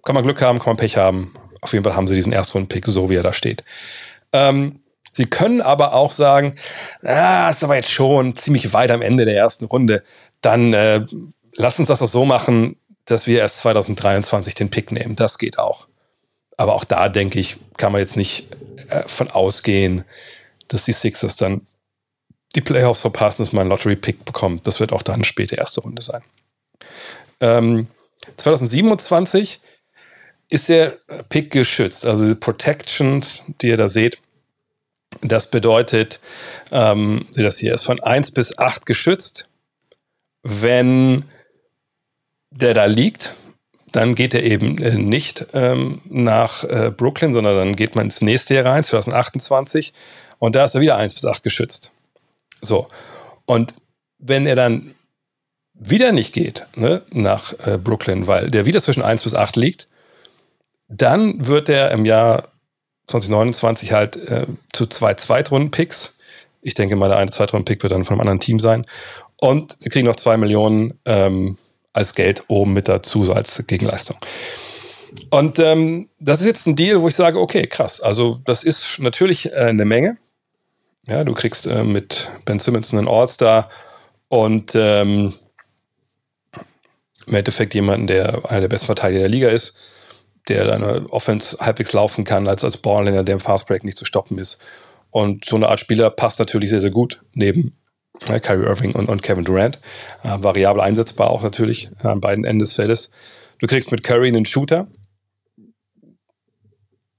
Kann 0.04 0.14
man 0.14 0.24
Glück 0.24 0.42
haben, 0.42 0.58
kann 0.58 0.72
man 0.72 0.76
Pech 0.76 0.98
haben. 0.98 1.34
Auf 1.62 1.72
jeden 1.72 1.82
Fall 1.82 1.96
haben 1.96 2.06
sie 2.06 2.14
diesen 2.14 2.32
Erstrunden-Pick, 2.32 2.84
so 2.86 3.08
wie 3.08 3.16
er 3.16 3.22
da 3.22 3.32
steht. 3.32 3.64
Ähm, 4.34 4.80
sie 5.12 5.24
können 5.24 5.62
aber 5.62 5.94
auch 5.94 6.12
sagen, 6.12 6.56
ah, 7.02 7.48
ist 7.48 7.64
aber 7.64 7.76
jetzt 7.76 7.90
schon 7.90 8.36
ziemlich 8.36 8.74
weit 8.74 8.90
am 8.90 9.00
Ende 9.00 9.24
der 9.24 9.36
ersten 9.36 9.64
Runde. 9.64 10.02
Dann 10.42 10.74
äh, 10.74 11.06
lass 11.54 11.78
uns 11.78 11.88
das 11.88 12.00
doch 12.00 12.08
so 12.08 12.26
machen, 12.26 12.76
dass 13.10 13.26
wir 13.26 13.40
erst 13.40 13.58
2023 13.58 14.54
den 14.54 14.70
Pick 14.70 14.92
nehmen. 14.92 15.16
Das 15.16 15.38
geht 15.38 15.58
auch. 15.58 15.86
Aber 16.56 16.74
auch 16.74 16.84
da, 16.84 17.08
denke 17.08 17.38
ich, 17.38 17.56
kann 17.76 17.92
man 17.92 18.00
jetzt 18.00 18.16
nicht 18.16 18.48
äh, 18.88 19.06
von 19.06 19.30
ausgehen, 19.30 20.04
dass 20.68 20.84
die 20.84 20.92
Sixers 20.92 21.36
dann 21.36 21.66
die 22.54 22.60
Playoffs 22.60 23.00
verpassen, 23.00 23.42
dass 23.42 23.52
man 23.52 23.62
einen 23.62 23.70
Lottery-Pick 23.70 24.24
bekommt. 24.24 24.66
Das 24.66 24.80
wird 24.80 24.92
auch 24.92 25.02
dann 25.02 25.24
späte 25.24 25.56
erste 25.56 25.80
Runde 25.80 26.02
sein. 26.02 26.22
Ähm, 27.40 27.88
2027 28.36 29.60
ist 30.50 30.68
der 30.68 30.98
Pick 31.28 31.50
geschützt. 31.50 32.06
Also 32.06 32.24
diese 32.24 32.36
Protections, 32.36 33.44
die 33.60 33.68
ihr 33.68 33.76
da 33.76 33.88
seht, 33.88 34.18
das 35.20 35.50
bedeutet, 35.50 36.20
ähm, 36.70 37.26
seht 37.30 37.44
das 37.44 37.58
hier, 37.58 37.74
ist 37.74 37.84
von 37.84 38.00
1 38.00 38.32
bis 38.32 38.58
8 38.58 38.86
geschützt. 38.86 39.48
Wenn 40.42 41.24
der 42.60 42.74
da 42.74 42.84
liegt, 42.86 43.34
dann 43.92 44.14
geht 44.14 44.34
er 44.34 44.42
eben 44.42 44.78
äh, 44.78 44.94
nicht 44.94 45.46
ähm, 45.54 46.00
nach 46.04 46.64
äh, 46.64 46.92
Brooklyn, 46.94 47.32
sondern 47.32 47.56
dann 47.56 47.76
geht 47.76 47.94
man 47.94 48.06
ins 48.06 48.20
nächste 48.20 48.54
Jahr 48.54 48.66
rein, 48.66 48.84
2028. 48.84 49.92
Und 50.38 50.56
da 50.56 50.64
ist 50.64 50.74
er 50.74 50.80
wieder 50.80 50.96
1 50.96 51.14
bis 51.14 51.24
8 51.24 51.42
geschützt. 51.42 51.92
So. 52.60 52.86
Und 53.46 53.74
wenn 54.18 54.46
er 54.46 54.56
dann 54.56 54.94
wieder 55.74 56.12
nicht 56.12 56.34
geht 56.34 56.66
ne, 56.76 57.02
nach 57.10 57.54
äh, 57.66 57.78
Brooklyn, 57.78 58.26
weil 58.26 58.50
der 58.50 58.66
wieder 58.66 58.82
zwischen 58.82 59.02
1 59.02 59.22
bis 59.22 59.34
8 59.34 59.56
liegt, 59.56 59.88
dann 60.88 61.46
wird 61.46 61.68
er 61.68 61.92
im 61.92 62.04
Jahr 62.04 62.48
2029 63.06 63.92
halt 63.92 64.16
äh, 64.16 64.46
zu 64.72 64.86
zwei 64.86 65.14
Zweitrunden-Picks. 65.14 66.14
Ich 66.60 66.74
denke 66.74 66.96
mal, 66.96 67.08
der 67.08 67.18
eine 67.18 67.30
Zweitrunden-Pick 67.30 67.82
wird 67.82 67.92
dann 67.92 68.04
von 68.04 68.14
einem 68.14 68.20
anderen 68.20 68.40
Team 68.40 68.60
sein. 68.60 68.84
Und 69.40 69.80
sie 69.80 69.88
kriegen 69.88 70.06
noch 70.06 70.16
zwei 70.16 70.36
Millionen 70.36 70.98
ähm, 71.04 71.56
als 71.98 72.14
Geld 72.14 72.44
oben 72.48 72.72
mit 72.72 72.88
dazu, 72.88 73.24
so 73.24 73.32
als 73.32 73.62
Gegenleistung. 73.66 74.16
Und 75.30 75.58
ähm, 75.58 76.08
das 76.18 76.40
ist 76.40 76.46
jetzt 76.46 76.66
ein 76.66 76.76
Deal, 76.76 77.00
wo 77.00 77.08
ich 77.08 77.14
sage, 77.14 77.38
okay, 77.40 77.66
krass. 77.66 78.00
Also 78.00 78.40
das 78.44 78.64
ist 78.64 78.98
natürlich 78.98 79.52
äh, 79.52 79.56
eine 79.56 79.84
Menge. 79.84 80.18
Ja, 81.06 81.24
du 81.24 81.32
kriegst 81.32 81.66
äh, 81.66 81.84
mit 81.84 82.28
Ben 82.44 82.58
Simmons 82.58 82.92
einen 82.92 83.08
All-Star 83.08 83.70
und 84.28 84.72
ähm, 84.74 85.34
im 87.26 87.34
Endeffekt 87.34 87.74
jemanden, 87.74 88.06
der 88.06 88.50
einer 88.50 88.62
der 88.62 88.68
besten 88.68 88.86
Verteidiger 88.86 89.20
der 89.20 89.28
Liga 89.28 89.48
ist, 89.48 89.74
der 90.48 90.66
deine 90.66 91.10
Offense 91.10 91.56
halbwegs 91.60 91.92
laufen 91.92 92.24
kann, 92.24 92.48
als 92.48 92.64
als 92.64 92.76
Ballhänger, 92.76 93.22
der 93.22 93.34
im 93.34 93.40
Fastbreak 93.40 93.84
nicht 93.84 93.98
zu 93.98 94.04
stoppen 94.04 94.38
ist. 94.38 94.58
Und 95.10 95.46
so 95.46 95.56
eine 95.56 95.68
Art 95.68 95.80
Spieler 95.80 96.10
passt 96.10 96.38
natürlich 96.38 96.70
sehr, 96.70 96.80
sehr 96.80 96.90
gut 96.90 97.22
neben 97.32 97.77
äh, 98.28 98.40
Kyrie 98.40 98.66
Irving 98.66 98.92
und, 98.92 99.08
und 99.08 99.22
Kevin 99.22 99.44
Durant. 99.44 99.80
Äh, 100.24 100.36
variabel 100.40 100.82
einsetzbar 100.82 101.30
auch 101.30 101.42
natürlich 101.42 101.90
äh, 102.02 102.08
an 102.08 102.20
beiden 102.20 102.44
Enden 102.44 102.60
des 102.60 102.74
Feldes. 102.74 103.10
Du 103.58 103.66
kriegst 103.66 103.90
mit 103.92 104.02
Curry 104.02 104.28
einen 104.28 104.44
Shooter, 104.44 104.88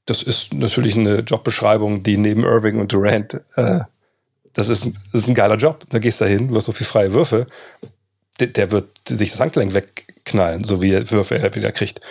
das 0.09 0.23
ist 0.23 0.53
natürlich 0.53 0.97
eine 0.97 1.19
Jobbeschreibung, 1.19 2.01
die 2.01 2.17
neben 2.17 2.43
Irving 2.43 2.79
und 2.79 2.91
Durant, 2.91 3.41
äh, 3.55 3.81
das, 4.53 4.67
ist, 4.67 4.91
das 5.11 5.23
ist 5.23 5.29
ein 5.29 5.35
geiler 5.35 5.55
Job. 5.55 5.85
Da 5.89 5.99
gehst 5.99 6.19
du 6.19 6.25
hin, 6.25 6.47
du 6.47 6.55
hast 6.55 6.65
so 6.65 6.71
viele 6.71 6.87
freie 6.87 7.13
Würfe, 7.13 7.45
der, 8.39 8.47
der 8.47 8.71
wird 8.71 8.89
sich 9.07 9.29
das 9.29 9.39
Handgelenk 9.39 9.73
wegknallen, 9.73 10.63
so 10.63 10.81
wie 10.81 10.93
er 10.93 11.11
Würfe 11.11 11.37
er 11.37 11.53
wieder 11.53 11.71
kriegt. 11.71 12.01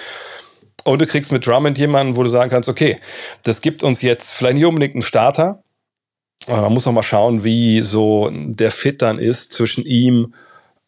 Und 0.84 1.00
du 1.00 1.06
kriegst 1.06 1.32
mit 1.32 1.44
Drummond 1.44 1.76
jemanden, 1.76 2.16
wo 2.16 2.22
du 2.22 2.28
sagen 2.28 2.50
kannst, 2.50 2.68
okay, 2.68 3.00
das 3.42 3.60
gibt 3.60 3.82
uns 3.82 4.00
jetzt 4.00 4.32
vielleicht 4.32 4.56
nicht 4.56 4.64
unbedingt 4.64 4.94
einen 4.94 5.02
Starter, 5.02 5.62
man 6.46 6.72
muss 6.72 6.86
auch 6.86 6.92
mal 6.92 7.02
schauen, 7.02 7.44
wie 7.44 7.82
so 7.82 8.30
der 8.32 8.70
Fit 8.70 9.02
dann 9.02 9.18
ist 9.18 9.52
zwischen 9.52 9.84
ihm 9.84 10.34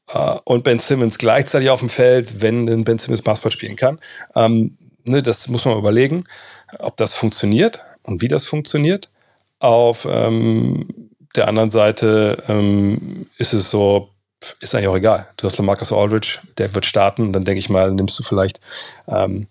äh, 0.08 0.36
und 0.44 0.64
Ben 0.64 0.78
Simmons 0.78 1.18
gleichzeitig 1.18 1.70
auf 1.70 1.80
dem 1.80 1.88
Feld, 1.88 2.40
wenn 2.40 2.66
denn 2.66 2.84
Ben 2.84 2.98
Simmons 2.98 3.22
Basketball 3.22 3.52
spielen 3.52 3.76
kann. 3.76 3.98
Ähm, 4.34 4.76
ne, 5.04 5.22
das 5.22 5.48
muss 5.48 5.64
man 5.64 5.76
überlegen 5.76 6.24
ob 6.78 6.96
das 6.96 7.14
funktioniert 7.14 7.80
und 8.02 8.22
wie 8.22 8.28
das 8.28 8.46
funktioniert. 8.46 9.10
Auf 9.58 10.06
ähm, 10.10 10.88
der 11.36 11.48
anderen 11.48 11.70
Seite 11.70 12.42
ähm, 12.48 13.26
ist 13.36 13.52
es 13.52 13.70
so, 13.70 14.10
ist 14.60 14.74
eigentlich 14.74 14.88
auch 14.88 14.96
egal. 14.96 15.28
Du 15.36 15.46
hast 15.46 15.58
Lamarcus 15.58 15.92
Aldridge, 15.92 16.38
der 16.58 16.74
wird 16.74 16.86
starten, 16.86 17.32
dann 17.32 17.44
denke 17.44 17.58
ich 17.58 17.68
mal, 17.68 17.90
nimmst 17.92 18.18
du 18.18 18.22
vielleicht 18.22 18.60
ähm, 19.06 19.46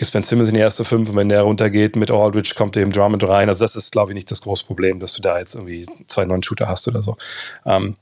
gibst 0.00 0.14
Ben 0.14 0.22
Simmons 0.22 0.48
in 0.48 0.54
die 0.54 0.60
erste 0.60 0.82
fünf 0.82 1.10
und 1.10 1.16
wenn 1.16 1.28
der 1.28 1.42
runtergeht 1.42 1.94
mit 1.94 2.10
Aldridge, 2.10 2.54
kommt 2.56 2.74
eben 2.78 2.90
Drummond 2.90 3.28
rein. 3.28 3.50
Also 3.50 3.62
das 3.62 3.76
ist, 3.76 3.92
glaube 3.92 4.12
ich, 4.12 4.14
nicht 4.14 4.30
das 4.30 4.40
große 4.40 4.64
Problem, 4.64 4.98
dass 4.98 5.12
du 5.12 5.20
da 5.20 5.38
jetzt 5.38 5.54
irgendwie 5.54 5.86
zwei 6.08 6.24
neuen 6.24 6.42
Shooter 6.42 6.68
hast 6.68 6.88
oder 6.88 7.02
so. 7.02 7.18
Ähm, 7.66 7.96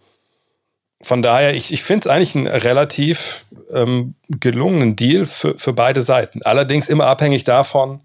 von 1.01 1.23
daher, 1.23 1.57
ich, 1.57 1.73
ich 1.73 1.83
finde 1.83 2.09
es 2.09 2.15
eigentlich 2.15 2.37
einen 2.37 2.47
relativ 2.47 3.47
ähm, 3.73 4.15
gelungenen 4.29 4.95
Deal 4.95 5.27
für, 5.27 5.59
für 5.59 5.73
beide 5.73 6.01
Seiten. 6.01 6.41
Allerdings 6.45 6.89
immer 6.89 7.07
abhängig 7.07 7.43
davon, 7.43 8.01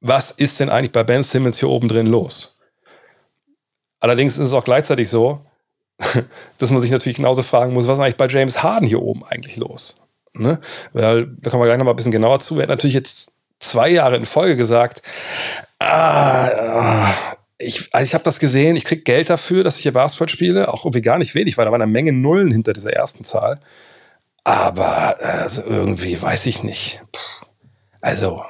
was 0.00 0.30
ist 0.30 0.60
denn 0.60 0.70
eigentlich 0.70 0.92
bei 0.92 1.02
Ben 1.02 1.24
Simmons 1.24 1.58
hier 1.58 1.68
oben 1.68 1.88
drin 1.88 2.06
los? 2.06 2.60
Allerdings 3.98 4.34
ist 4.38 4.46
es 4.46 4.52
auch 4.52 4.64
gleichzeitig 4.64 5.08
so, 5.08 5.40
dass 6.58 6.70
man 6.70 6.80
sich 6.80 6.92
natürlich 6.92 7.16
genauso 7.16 7.42
fragen 7.42 7.74
muss, 7.74 7.88
was 7.88 7.98
ist 7.98 8.04
eigentlich 8.04 8.16
bei 8.16 8.28
James 8.28 8.62
Harden 8.62 8.86
hier 8.86 9.02
oben 9.02 9.24
eigentlich 9.24 9.56
los? 9.56 9.96
Ne? 10.38 10.60
Weil, 10.92 11.26
da 11.40 11.50
kommen 11.50 11.62
wir 11.62 11.66
gleich 11.66 11.78
noch 11.78 11.84
mal 11.84 11.92
ein 11.92 11.96
bisschen 11.96 12.12
genauer 12.12 12.40
zu. 12.40 12.56
Er 12.56 12.62
hat 12.62 12.68
natürlich 12.68 12.94
jetzt 12.94 13.32
zwei 13.58 13.88
Jahre 13.88 14.16
in 14.16 14.26
Folge 14.26 14.56
gesagt, 14.56 15.02
ah, 15.78 17.12
ich, 17.58 17.88
also 17.92 18.04
ich 18.04 18.14
habe 18.14 18.24
das 18.24 18.38
gesehen, 18.38 18.76
ich 18.76 18.84
kriege 18.84 19.02
Geld 19.02 19.30
dafür, 19.30 19.64
dass 19.64 19.76
ich 19.76 19.82
hier 19.82 19.92
Basketball 19.92 20.28
spiele, 20.28 20.72
auch 20.72 20.84
irgendwie 20.84 21.02
gar 21.02 21.18
nicht 21.18 21.34
wenig, 21.34 21.56
weil 21.56 21.64
da 21.64 21.72
war 21.72 21.80
eine 21.80 21.90
Menge 21.90 22.12
Nullen 22.12 22.50
hinter 22.50 22.72
dieser 22.72 22.92
ersten 22.92 23.24
Zahl. 23.24 23.60
Aber 24.44 25.16
also 25.20 25.62
irgendwie 25.64 26.20
weiß 26.20 26.46
ich 26.46 26.62
nicht. 26.62 27.02
Also, 28.00 28.44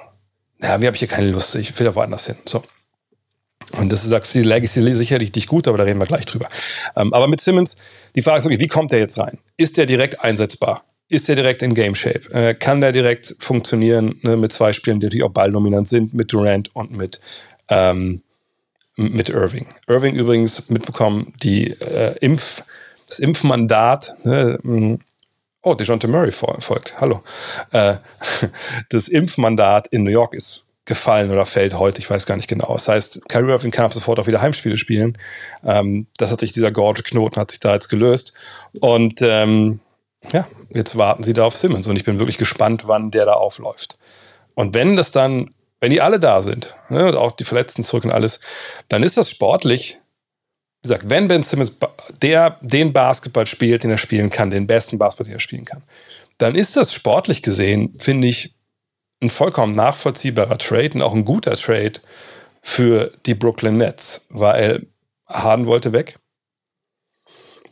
ja, 0.61 0.81
wie 0.81 0.87
habe 0.87 0.97
ich 0.97 1.01
hier 1.01 1.09
keine 1.09 1.31
Lust, 1.31 1.55
ich 1.55 1.79
will 1.79 1.87
da 1.87 1.95
woanders 1.95 2.27
hin. 2.27 2.37
So. 2.45 2.63
Und 3.73 3.91
das 3.91 4.03
sagt 4.03 4.33
die 4.35 4.43
Legacy 4.43 4.81
sicherlich 4.93 5.35
nicht 5.35 5.49
gut, 5.49 5.67
aber 5.67 5.79
da 5.79 5.85
reden 5.85 5.99
wir 5.99 6.07
gleich 6.07 6.27
drüber. 6.27 6.49
Ähm, 6.97 7.13
aber 7.13 7.29
mit 7.29 7.41
Simmons, 7.41 7.77
die 8.15 8.23
Frage 8.23 8.39
ist 8.39 8.45
wirklich, 8.45 8.61
wie 8.61 8.69
kommt 8.69 8.93
der 8.93 8.99
jetzt 8.99 9.19
rein? 9.19 9.39
Ist 9.57 9.77
der 9.77 9.87
direkt 9.87 10.23
einsetzbar? 10.23 10.85
Ist 11.09 11.29
der 11.29 11.37
direkt 11.37 11.63
in 11.63 11.75
Game 11.75 11.95
Shape? 11.95 12.33
Äh, 12.33 12.55
kann 12.55 12.81
der 12.81 12.93
direkt 12.93 13.37
funktionieren 13.39 14.19
ne, 14.23 14.37
mit 14.37 14.53
zwei 14.53 14.73
Spielen, 14.73 14.99
die 15.01 15.07
natürlich 15.07 15.25
auch 15.25 15.31
balldominant 15.31 15.87
sind, 15.87 16.15
mit 16.15 16.33
Durant 16.33 16.75
und 16.75 16.91
mit, 16.91 17.21
ähm, 17.69 18.23
mit 18.97 19.29
Irving? 19.29 19.67
Irving 19.87 20.17
übrigens 20.17 20.69
mitbekommen, 20.69 21.33
die 21.43 21.71
äh, 21.71 22.17
Impf, 22.21 22.63
das 23.07 23.21
Impfmandat, 23.21 24.17
ne, 24.25 24.99
Oh, 25.67 25.75
DeJounte 25.75 26.07
Murray 26.07 26.31
folgt. 26.31 27.01
Hallo. 27.01 27.25
Äh, 27.73 27.97
das 28.91 29.09
Impfmandat 29.09 29.89
in 29.89 30.05
New 30.05 30.13
York 30.13 30.33
ist 30.33 30.65
gefallen 30.85 31.33
oder 31.33 31.45
fällt 31.45 31.75
heute, 31.77 32.01
ich 32.01 32.09
weiß 32.09 32.25
gar 32.25 32.37
nicht 32.37 32.47
genau. 32.47 32.73
Das 32.73 32.87
heißt, 32.87 33.23
Kyrie 33.29 33.51
Irving 33.51 33.73
kann 33.73 33.87
ab 33.87 33.93
sofort 33.93 34.21
auch 34.21 34.29
wieder 34.29 34.41
Heimspiele 34.41 34.79
spielen. 34.79 35.19
Ähm, 35.65 36.07
das 36.19 36.31
hat 36.31 36.39
sich, 36.39 36.53
dieser 36.53 36.71
Gorge-Knoten 36.71 37.41
hat 37.41 37.51
sich 37.51 37.59
da 37.59 37.75
jetzt 37.75 37.89
gelöst. 37.89 38.33
Und 38.79 39.21
ähm, 39.23 39.81
ja, 40.33 40.47
jetzt 40.71 40.97
warten 40.97 41.23
sie 41.23 41.33
da 41.33 41.45
auf 41.45 41.57
Simmons 41.57 41.87
und 41.89 41.97
ich 41.97 42.05
bin 42.05 42.19
wirklich 42.19 42.39
gespannt, 42.39 42.87
wann 42.87 43.11
der 43.11 43.27
da 43.27 43.35
aufläuft. 43.35 43.99
Und 44.55 44.75
wenn 44.75 44.97
das 44.97 45.11
dann, 45.11 45.51
wenn 45.81 45.91
die 45.91 46.01
alle 46.01 46.19
da 46.19 46.43
sind, 46.43 46.75
ne, 46.89 47.07
und 47.07 47.17
auch 47.17 47.33
die 47.33 47.45
Verletzten 47.45 47.85
zurück 47.85 48.05
und 48.05 48.11
alles, 48.11 48.41
dann 48.89 49.03
ist 49.03 49.17
das 49.17 49.31
sportlich. 49.31 49.99
Wie 50.83 50.89
gesagt, 50.89 51.09
wenn 51.09 51.29
Ben 51.29 51.43
Simmons 51.43 51.77
der 52.23 52.59
den 52.61 52.93
Basketball 52.93 53.47
spielt, 53.47 53.85
den 53.85 53.91
er 53.91 53.99
spielen 53.99 54.31
kann, 54.31 54.51
den 54.51 54.67
besten 54.67 54.99
Basketball, 54.99 55.27
den 55.27 55.37
er 55.37 55.41
spielen 55.41 55.65
kann, 55.65 55.83
dann 56.39 56.55
ist 56.55 56.77
das 56.77 56.93
sportlich 56.93 57.43
gesehen, 57.43 57.95
finde 57.99 58.29
ich, 58.29 58.55
ein 59.21 59.31
vollkommen 59.31 59.75
nachvollziehbarer 59.75 60.59
Trade 60.59 60.91
und 60.95 61.03
auch 61.03 61.15
ein 61.15 61.25
guter 61.25 61.57
Trade 61.57 62.01
für 62.61 63.13
die 63.25 63.35
Brooklyn 63.35 63.79
Nets, 63.79 64.23
weil 64.29 64.87
Harden 65.27 65.67
wollte 65.67 65.93
weg. 65.93 66.19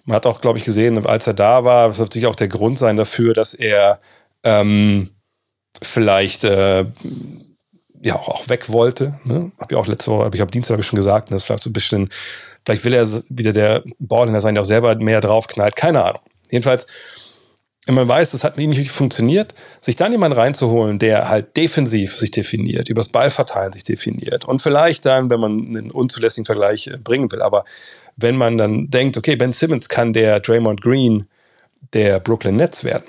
Man 0.04 0.16
hat 0.16 0.26
auch, 0.26 0.40
glaube 0.40 0.58
ich, 0.58 0.64
gesehen, 0.64 1.06
als 1.06 1.26
er 1.26 1.34
da 1.34 1.64
war, 1.64 1.88
das 1.88 1.98
wird 1.98 2.12
sich 2.12 2.26
auch 2.26 2.36
der 2.36 2.48
Grund 2.48 2.78
sein 2.78 2.96
dafür, 2.96 3.32
dass 3.34 3.54
er 3.54 4.00
ähm, 4.42 5.10
vielleicht 5.82 6.44
äh, 6.44 6.84
ja 8.02 8.16
auch, 8.16 8.28
auch 8.28 8.48
weg 8.48 8.70
wollte. 8.70 9.18
Ne? 9.24 9.50
Habe 9.58 9.74
ich 9.74 9.76
auch 9.76 9.86
letzte 9.86 10.10
Woche, 10.10 10.30
ich 10.34 10.40
habe 10.40 10.50
Dienstag 10.50 10.84
schon 10.84 10.98
gesagt, 10.98 11.30
das 11.30 11.42
ist 11.42 11.46
vielleicht 11.46 11.62
so 11.62 11.70
ein 11.70 11.74
bisschen, 11.74 12.10
vielleicht 12.64 12.84
will 12.84 12.92
er 12.92 13.08
wieder 13.28 13.52
der 13.52 13.82
Ballhändler 13.98 14.42
sein, 14.42 14.54
der 14.54 14.62
auch 14.62 14.66
selber 14.66 14.94
mehr 14.96 15.20
draufknallt. 15.20 15.74
Keine 15.76 16.04
Ahnung. 16.04 16.22
Jedenfalls 16.50 16.86
wenn 17.86 17.94
man 17.94 18.08
weiß, 18.08 18.30
das 18.30 18.44
hat 18.44 18.56
nicht 18.56 18.70
wirklich 18.70 18.90
funktioniert, 18.90 19.54
sich 19.80 19.96
dann 19.96 20.12
jemanden 20.12 20.38
reinzuholen, 20.38 20.98
der 20.98 21.28
halt 21.28 21.56
defensiv 21.56 22.16
sich 22.16 22.30
definiert, 22.30 22.88
übers 22.88 23.10
Ballverteilen 23.10 23.72
sich 23.72 23.84
definiert 23.84 24.46
und 24.46 24.62
vielleicht 24.62 25.04
dann, 25.04 25.28
wenn 25.28 25.40
man 25.40 25.52
einen 25.52 25.90
unzulässigen 25.90 26.46
Vergleich 26.46 26.86
äh, 26.86 26.96
bringen 26.96 27.30
will, 27.30 27.42
aber 27.42 27.64
wenn 28.16 28.36
man 28.36 28.58
dann 28.58 28.90
denkt, 28.90 29.16
okay, 29.16 29.36
Ben 29.36 29.52
Simmons 29.52 29.88
kann 29.88 30.12
der 30.12 30.40
Draymond 30.40 30.80
Green 30.82 31.26
der 31.92 32.20
Brooklyn 32.20 32.56
Nets 32.56 32.84
werden, 32.84 33.04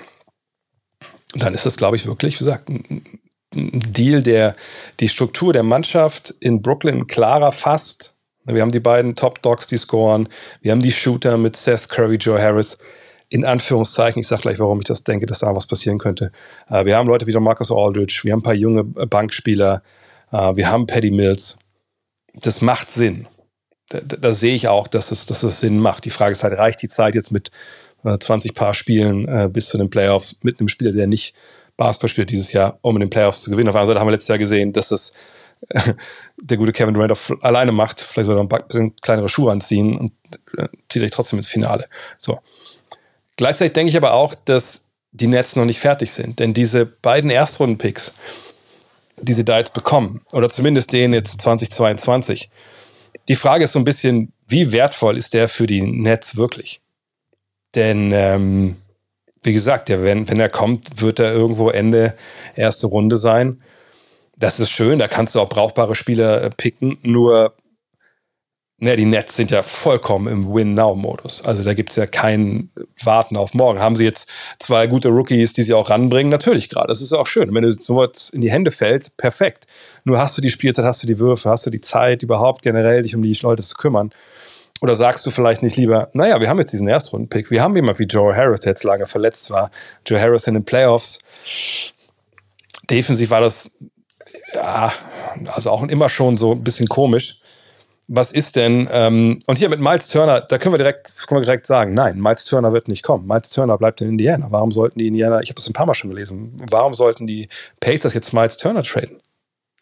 dann 1.34 1.54
ist 1.54 1.66
das, 1.66 1.76
glaube 1.76 1.96
ich, 1.96 2.06
wirklich, 2.06 2.34
wie 2.34 2.44
gesagt, 2.44 2.68
ein 2.68 3.02
Deal, 3.52 4.22
der 4.22 4.54
die 5.00 5.08
Struktur 5.08 5.52
der 5.52 5.62
Mannschaft 5.62 6.34
in 6.40 6.62
Brooklyn 6.62 7.06
klarer 7.06 7.52
fasst. 7.52 8.14
Wir 8.44 8.62
haben 8.62 8.72
die 8.72 8.80
beiden 8.80 9.16
Top 9.16 9.42
Dogs, 9.42 9.66
die 9.66 9.78
scoren. 9.78 10.28
Wir 10.60 10.72
haben 10.72 10.82
die 10.82 10.92
Shooter 10.92 11.36
mit 11.38 11.56
Seth 11.56 11.88
Curry, 11.88 12.16
Joe 12.16 12.40
Harris 12.40 12.78
in 13.28 13.44
Anführungszeichen, 13.44 14.20
ich 14.20 14.28
sage 14.28 14.42
gleich, 14.42 14.58
warum 14.58 14.78
ich 14.78 14.84
das 14.84 15.02
denke, 15.02 15.26
dass 15.26 15.40
da 15.40 15.54
was 15.54 15.66
passieren 15.66 15.98
könnte. 15.98 16.30
Äh, 16.68 16.84
wir 16.84 16.96
haben 16.96 17.08
Leute 17.08 17.26
wie 17.26 17.32
Marcus 17.38 17.72
Aldridge, 17.72 18.20
wir 18.22 18.32
haben 18.32 18.40
ein 18.40 18.44
paar 18.44 18.54
junge 18.54 18.80
äh, 18.96 19.06
Bankspieler, 19.06 19.82
äh, 20.30 20.54
wir 20.54 20.70
haben 20.70 20.86
Paddy 20.86 21.10
Mills. 21.10 21.58
Das 22.34 22.60
macht 22.60 22.90
Sinn. 22.90 23.26
Da, 23.88 24.00
da, 24.00 24.34
sehe 24.34 24.54
ich 24.54 24.68
auch, 24.68 24.88
dass 24.88 25.12
es, 25.12 25.26
dass 25.26 25.42
es 25.42 25.60
Sinn 25.60 25.78
macht. 25.78 26.04
Die 26.04 26.10
Frage 26.10 26.32
ist 26.32 26.42
halt, 26.42 26.58
reicht 26.58 26.82
die 26.82 26.88
Zeit 26.88 27.14
jetzt 27.14 27.30
mit 27.30 27.50
20 28.02 28.54
Paar 28.54 28.74
Spielen 28.74 29.52
bis 29.52 29.68
zu 29.68 29.78
den 29.78 29.90
Playoffs 29.90 30.36
mit 30.42 30.58
einem 30.58 30.68
Spieler, 30.68 30.92
der 30.92 31.06
nicht 31.06 31.34
Basketball 31.76 32.08
spielt 32.08 32.30
dieses 32.30 32.52
Jahr, 32.52 32.78
um 32.82 32.96
in 32.96 33.00
den 33.00 33.10
Playoffs 33.10 33.42
zu 33.42 33.50
gewinnen. 33.50 33.68
Auf 33.68 33.74
der 33.74 33.82
anderen 33.82 33.94
Seite 33.94 34.00
haben 34.00 34.08
wir 34.08 34.12
letztes 34.12 34.28
Jahr 34.28 34.38
gesehen, 34.38 34.72
dass 34.72 34.90
es 34.90 35.12
der 36.36 36.56
gute 36.56 36.72
Kevin 36.72 36.94
Durant 36.94 37.18
alleine 37.42 37.72
macht. 37.72 38.00
Vielleicht 38.00 38.26
soll 38.26 38.38
er 38.38 38.42
ein 38.42 38.66
bisschen 38.66 38.96
kleinere 38.96 39.28
Schuhe 39.28 39.52
anziehen 39.52 39.96
und 39.96 40.12
zieht 40.88 41.02
euch 41.02 41.10
trotzdem 41.10 41.38
ins 41.38 41.48
Finale. 41.48 41.86
So. 42.18 42.40
Gleichzeitig 43.36 43.74
denke 43.74 43.90
ich 43.90 43.96
aber 43.96 44.14
auch, 44.14 44.34
dass 44.34 44.88
die 45.12 45.26
Nets 45.26 45.56
noch 45.56 45.64
nicht 45.64 45.80
fertig 45.80 46.12
sind, 46.12 46.38
denn 46.38 46.52
diese 46.52 46.84
beiden 46.84 47.30
Erstrunden-Picks, 47.30 48.12
die 49.18 49.32
sie 49.32 49.44
da 49.44 49.58
jetzt 49.58 49.72
bekommen, 49.72 50.20
oder 50.32 50.50
zumindest 50.50 50.92
den 50.92 51.14
jetzt 51.14 51.40
2022, 51.40 52.50
die 53.28 53.36
Frage 53.36 53.64
ist 53.64 53.72
so 53.72 53.78
ein 53.78 53.84
bisschen, 53.84 54.32
wie 54.48 54.72
wertvoll 54.72 55.16
ist 55.16 55.34
der 55.34 55.48
für 55.48 55.66
die 55.66 55.82
Nets 55.82 56.36
wirklich? 56.36 56.80
Denn, 57.74 58.12
ähm, 58.12 58.76
wie 59.42 59.52
gesagt, 59.52 59.88
ja, 59.88 60.02
wenn, 60.02 60.28
wenn 60.28 60.40
er 60.40 60.48
kommt, 60.48 61.00
wird 61.00 61.18
er 61.18 61.32
irgendwo 61.32 61.70
Ende 61.70 62.14
erste 62.54 62.86
Runde 62.86 63.16
sein. 63.16 63.62
Das 64.36 64.60
ist 64.60 64.70
schön, 64.70 64.98
da 64.98 65.08
kannst 65.08 65.34
du 65.34 65.40
auch 65.40 65.48
brauchbare 65.48 65.94
Spieler 65.94 66.42
äh, 66.42 66.50
picken, 66.50 66.98
nur 67.02 67.54
Ne, 68.78 68.94
die 68.94 69.06
Nets 69.06 69.34
sind 69.34 69.50
ja 69.50 69.62
vollkommen 69.62 70.30
im 70.30 70.52
Win-Now-Modus. 70.52 71.42
Also 71.46 71.62
da 71.62 71.72
gibt's 71.72 71.96
ja 71.96 72.04
kein 72.06 72.68
Warten 73.02 73.38
auf 73.38 73.54
morgen. 73.54 73.80
Haben 73.80 73.96
sie 73.96 74.04
jetzt 74.04 74.28
zwei 74.58 74.86
gute 74.86 75.08
Rookies, 75.08 75.54
die 75.54 75.62
sie 75.62 75.72
auch 75.72 75.88
ranbringen? 75.88 76.30
Natürlich 76.30 76.68
gerade. 76.68 76.88
Das 76.88 77.00
ist 77.00 77.14
auch 77.14 77.26
schön. 77.26 77.54
Wenn 77.54 77.62
du 77.62 77.72
sowas 77.72 78.28
in 78.28 78.42
die 78.42 78.50
Hände 78.50 78.72
fällt, 78.72 79.16
perfekt. 79.16 79.66
Nur 80.04 80.18
hast 80.18 80.36
du 80.36 80.42
die 80.42 80.50
Spielzeit, 80.50 80.84
hast 80.84 81.02
du 81.02 81.06
die 81.06 81.18
Würfe, 81.18 81.48
hast 81.48 81.64
du 81.64 81.70
die 81.70 81.80
Zeit 81.80 82.22
überhaupt 82.22 82.60
generell, 82.60 83.00
dich 83.00 83.16
um 83.16 83.22
die 83.22 83.32
Leute 83.40 83.62
zu 83.62 83.76
kümmern. 83.76 84.10
Oder 84.82 84.94
sagst 84.94 85.24
du 85.24 85.30
vielleicht 85.30 85.62
nicht 85.62 85.78
lieber, 85.78 86.10
naja, 86.12 86.38
wir 86.38 86.50
haben 86.50 86.58
jetzt 86.58 86.72
diesen 86.72 86.86
Erstrunden-Pick. 86.86 87.50
Wir 87.50 87.62
haben 87.62 87.74
jemanden 87.74 87.98
wie 87.98 88.04
Joe 88.04 88.36
Harris, 88.36 88.60
der 88.60 88.72
jetzt 88.72 88.84
lange 88.84 89.06
verletzt 89.06 89.50
war. 89.50 89.70
Joe 90.04 90.20
Harris 90.20 90.46
in 90.48 90.52
den 90.52 90.66
Playoffs. 90.66 91.18
Defensiv 92.90 93.30
war 93.30 93.40
das, 93.40 93.70
ja, 94.54 94.92
also 95.46 95.70
auch 95.70 95.82
immer 95.84 96.10
schon 96.10 96.36
so 96.36 96.52
ein 96.52 96.62
bisschen 96.62 96.88
komisch 96.88 97.40
was 98.08 98.30
ist 98.30 98.56
denn, 98.56 98.88
ähm, 98.92 99.40
und 99.46 99.58
hier 99.58 99.68
mit 99.68 99.80
Miles 99.80 100.06
Turner, 100.08 100.40
da 100.40 100.58
können 100.58 100.74
wir 100.74 100.78
direkt, 100.78 101.26
können 101.26 101.40
wir 101.40 101.44
direkt 101.44 101.66
sagen, 101.66 101.92
nein, 101.92 102.20
Miles 102.20 102.44
Turner 102.44 102.72
wird 102.72 102.86
nicht 102.86 103.02
kommen. 103.02 103.26
Miles 103.26 103.50
Turner 103.50 103.76
bleibt 103.78 104.00
in 104.00 104.10
Indiana. 104.10 104.46
Warum 104.50 104.70
sollten 104.70 104.98
die 104.98 105.08
Indiana, 105.08 105.40
ich 105.40 105.48
habe 105.48 105.56
das 105.56 105.68
ein 105.68 105.72
paar 105.72 105.86
Mal 105.86 105.94
schon 105.94 106.10
gelesen, 106.10 106.56
warum 106.70 106.94
sollten 106.94 107.26
die 107.26 107.48
Pacers 107.80 108.14
jetzt 108.14 108.32
Miles 108.32 108.56
Turner 108.56 108.82
traden? 108.82 109.20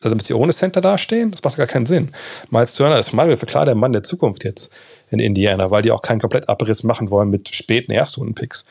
Also 0.01 0.15
damit 0.15 0.27
sie 0.27 0.35
ohne 0.35 0.53
Center 0.53 0.81
dastehen, 0.81 1.31
das 1.31 1.43
macht 1.43 1.57
gar 1.57 1.67
keinen 1.67 1.87
Sinn. 1.87 2.13
Miles 2.51 2.75
Turner 2.75 2.99
ist 2.99 3.13
mal 3.13 3.37
klar 3.37 3.65
der 3.67 3.75
Mann 3.75 3.93
der 3.93 4.03
Zukunft 4.03 4.45
jetzt 4.45 4.73
in 5.11 5.19
Indiana, 5.19 5.71
weil 5.71 5.83
die 5.83 5.91
auch 5.91 6.03
keinen 6.03 6.21
Komplettabriss 6.21 6.83
machen 6.83 7.11
wollen 7.11 7.31
mit 7.31 7.55
späten 7.55 7.93
Erstrunden-Picks. 7.93 8.65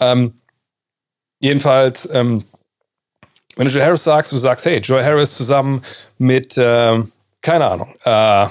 Ähm, 0.00 0.34
jedenfalls, 1.40 2.08
ähm, 2.12 2.44
wenn 3.56 3.66
du 3.66 3.72
Joe 3.72 3.84
Harris 3.84 4.04
sagst, 4.04 4.32
du 4.32 4.36
sagst, 4.36 4.66
hey, 4.66 4.78
Joe 4.78 5.04
Harris 5.04 5.36
zusammen 5.36 5.82
mit, 6.18 6.56
äh, 6.56 6.98
keine 7.42 7.66
Ahnung, 7.66 7.94
äh, 8.04 8.46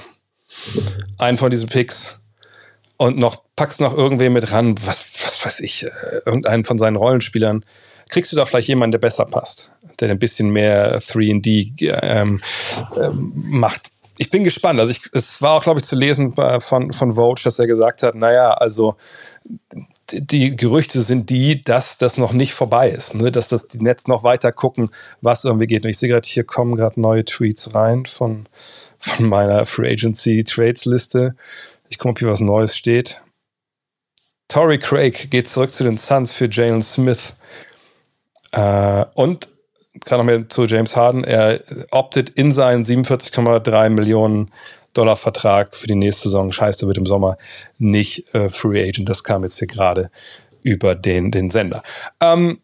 einen 1.18 1.38
von 1.38 1.50
diesen 1.50 1.68
Picks 1.68 2.20
und 2.96 3.18
noch 3.18 3.42
packst 3.56 3.80
noch 3.80 3.96
irgendwen 3.96 4.32
mit 4.32 4.52
ran, 4.52 4.76
was, 4.84 5.24
was 5.24 5.44
weiß 5.44 5.60
ich, 5.60 5.84
äh, 5.84 5.88
irgendeinen 6.26 6.64
von 6.64 6.78
seinen 6.78 6.96
Rollenspielern, 6.96 7.64
kriegst 8.08 8.32
du 8.32 8.36
da 8.36 8.44
vielleicht 8.44 8.68
jemanden, 8.68 8.92
der 8.92 8.98
besser 8.98 9.24
passt, 9.24 9.70
der 10.00 10.10
ein 10.10 10.18
bisschen 10.18 10.50
mehr 10.50 11.00
3D 11.00 11.72
ähm, 12.02 12.40
ähm, 12.96 13.32
macht. 13.34 13.90
Ich 14.18 14.30
bin 14.30 14.44
gespannt. 14.44 14.80
Also 14.80 14.90
ich, 14.90 15.00
es 15.14 15.40
war 15.40 15.52
auch, 15.52 15.62
glaube 15.62 15.80
ich, 15.80 15.86
zu 15.86 15.96
lesen 15.96 16.34
von, 16.34 16.92
von 16.92 17.12
Vogue, 17.12 17.42
dass 17.42 17.58
er 17.58 17.66
gesagt 17.66 18.02
hat, 18.02 18.14
naja, 18.14 18.50
also 18.50 18.96
die 20.12 20.56
Gerüchte 20.56 21.00
sind 21.00 21.30
die, 21.30 21.62
dass 21.62 21.98
das 21.98 22.16
noch 22.16 22.32
nicht 22.32 22.54
vorbei 22.54 22.90
ist, 22.90 23.14
ne? 23.14 23.30
dass 23.30 23.48
das 23.48 23.68
die 23.68 23.82
Netz 23.82 24.06
noch 24.06 24.22
weiter 24.22 24.52
gucken, 24.52 24.90
was 25.20 25.44
irgendwie 25.44 25.66
geht. 25.66 25.84
Und 25.84 25.90
ich 25.90 25.98
sehe 25.98 26.08
gerade, 26.08 26.28
hier 26.28 26.44
kommen 26.44 26.76
gerade 26.76 27.00
neue 27.00 27.24
Tweets 27.24 27.74
rein 27.74 28.06
von 28.06 28.46
von 29.00 29.26
meiner 29.28 29.66
Free 29.66 29.90
Agency 29.90 30.44
Trades 30.44 30.84
Liste. 30.84 31.34
Ich 31.88 31.98
gucke, 31.98 32.10
ob 32.10 32.18
hier 32.20 32.28
was 32.28 32.40
Neues 32.40 32.76
steht. 32.76 33.20
Torrey 34.48 34.78
Craig 34.78 35.30
geht 35.30 35.48
zurück 35.48 35.72
zu 35.72 35.84
den 35.84 35.96
Suns 35.96 36.32
für 36.32 36.48
Jalen 36.50 36.82
Smith. 36.82 37.32
Äh, 38.52 39.04
und 39.14 39.48
gerade 40.04 40.22
noch 40.22 40.24
mehr 40.24 40.48
zu 40.48 40.66
James 40.66 40.96
Harden. 40.96 41.24
Er 41.24 41.62
optet 41.90 42.30
in 42.30 42.52
seinen 42.52 42.84
47,3 42.84 43.88
Millionen 43.88 44.50
Dollar 44.94 45.16
Vertrag 45.16 45.76
für 45.76 45.86
die 45.86 45.94
nächste 45.94 46.24
Saison. 46.28 46.52
Scheiße, 46.52 46.86
wird 46.86 46.98
im 46.98 47.06
Sommer 47.06 47.36
nicht 47.78 48.34
äh, 48.34 48.48
Free 48.48 48.82
Agent. 48.82 49.08
Das 49.08 49.24
kam 49.24 49.42
jetzt 49.42 49.58
hier 49.58 49.68
gerade 49.68 50.10
über 50.62 50.94
den, 50.94 51.30
den 51.30 51.50
Sender. 51.50 51.82
Ähm, 52.20 52.60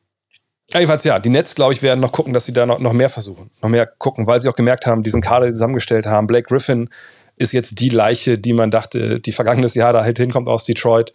Jedenfalls 0.73 1.05
ja, 1.05 1.21
die 1.21 1.29
Nets, 1.29 1.55
glaube 1.55 1.75
ich, 1.75 1.83
werden 1.83 2.01
noch 2.01 2.11
gucken, 2.11 2.33
dass 2.33 2.45
sie 2.45 2.53
da 2.53 2.67
noch, 2.67 2.81
noch 2.81 2.93
mehr 2.93 3.09
versuchen. 3.09 3.51
Noch 3.63 3.69
mehr 3.69 3.87
gucken, 3.87 4.27
weil 4.27 4.43
sie 4.43 4.49
auch 4.49 4.57
gemerkt 4.57 4.85
haben, 4.85 5.05
diesen 5.05 5.23
Kader 5.23 5.49
zusammengestellt 5.49 6.07
haben. 6.07 6.27
Blake 6.27 6.49
Griffin 6.49 6.89
ist 7.37 7.53
jetzt 7.53 7.79
die 7.79 7.89
Leiche, 7.89 8.37
die 8.37 8.53
man 8.53 8.71
dachte, 8.71 9.21
die 9.21 9.33
vergangenes 9.33 9.75
Jahr 9.75 9.93
da 9.93 10.03
halt 10.03 10.19
hinkommt 10.19 10.49
aus 10.49 10.65
Detroit. 10.65 11.13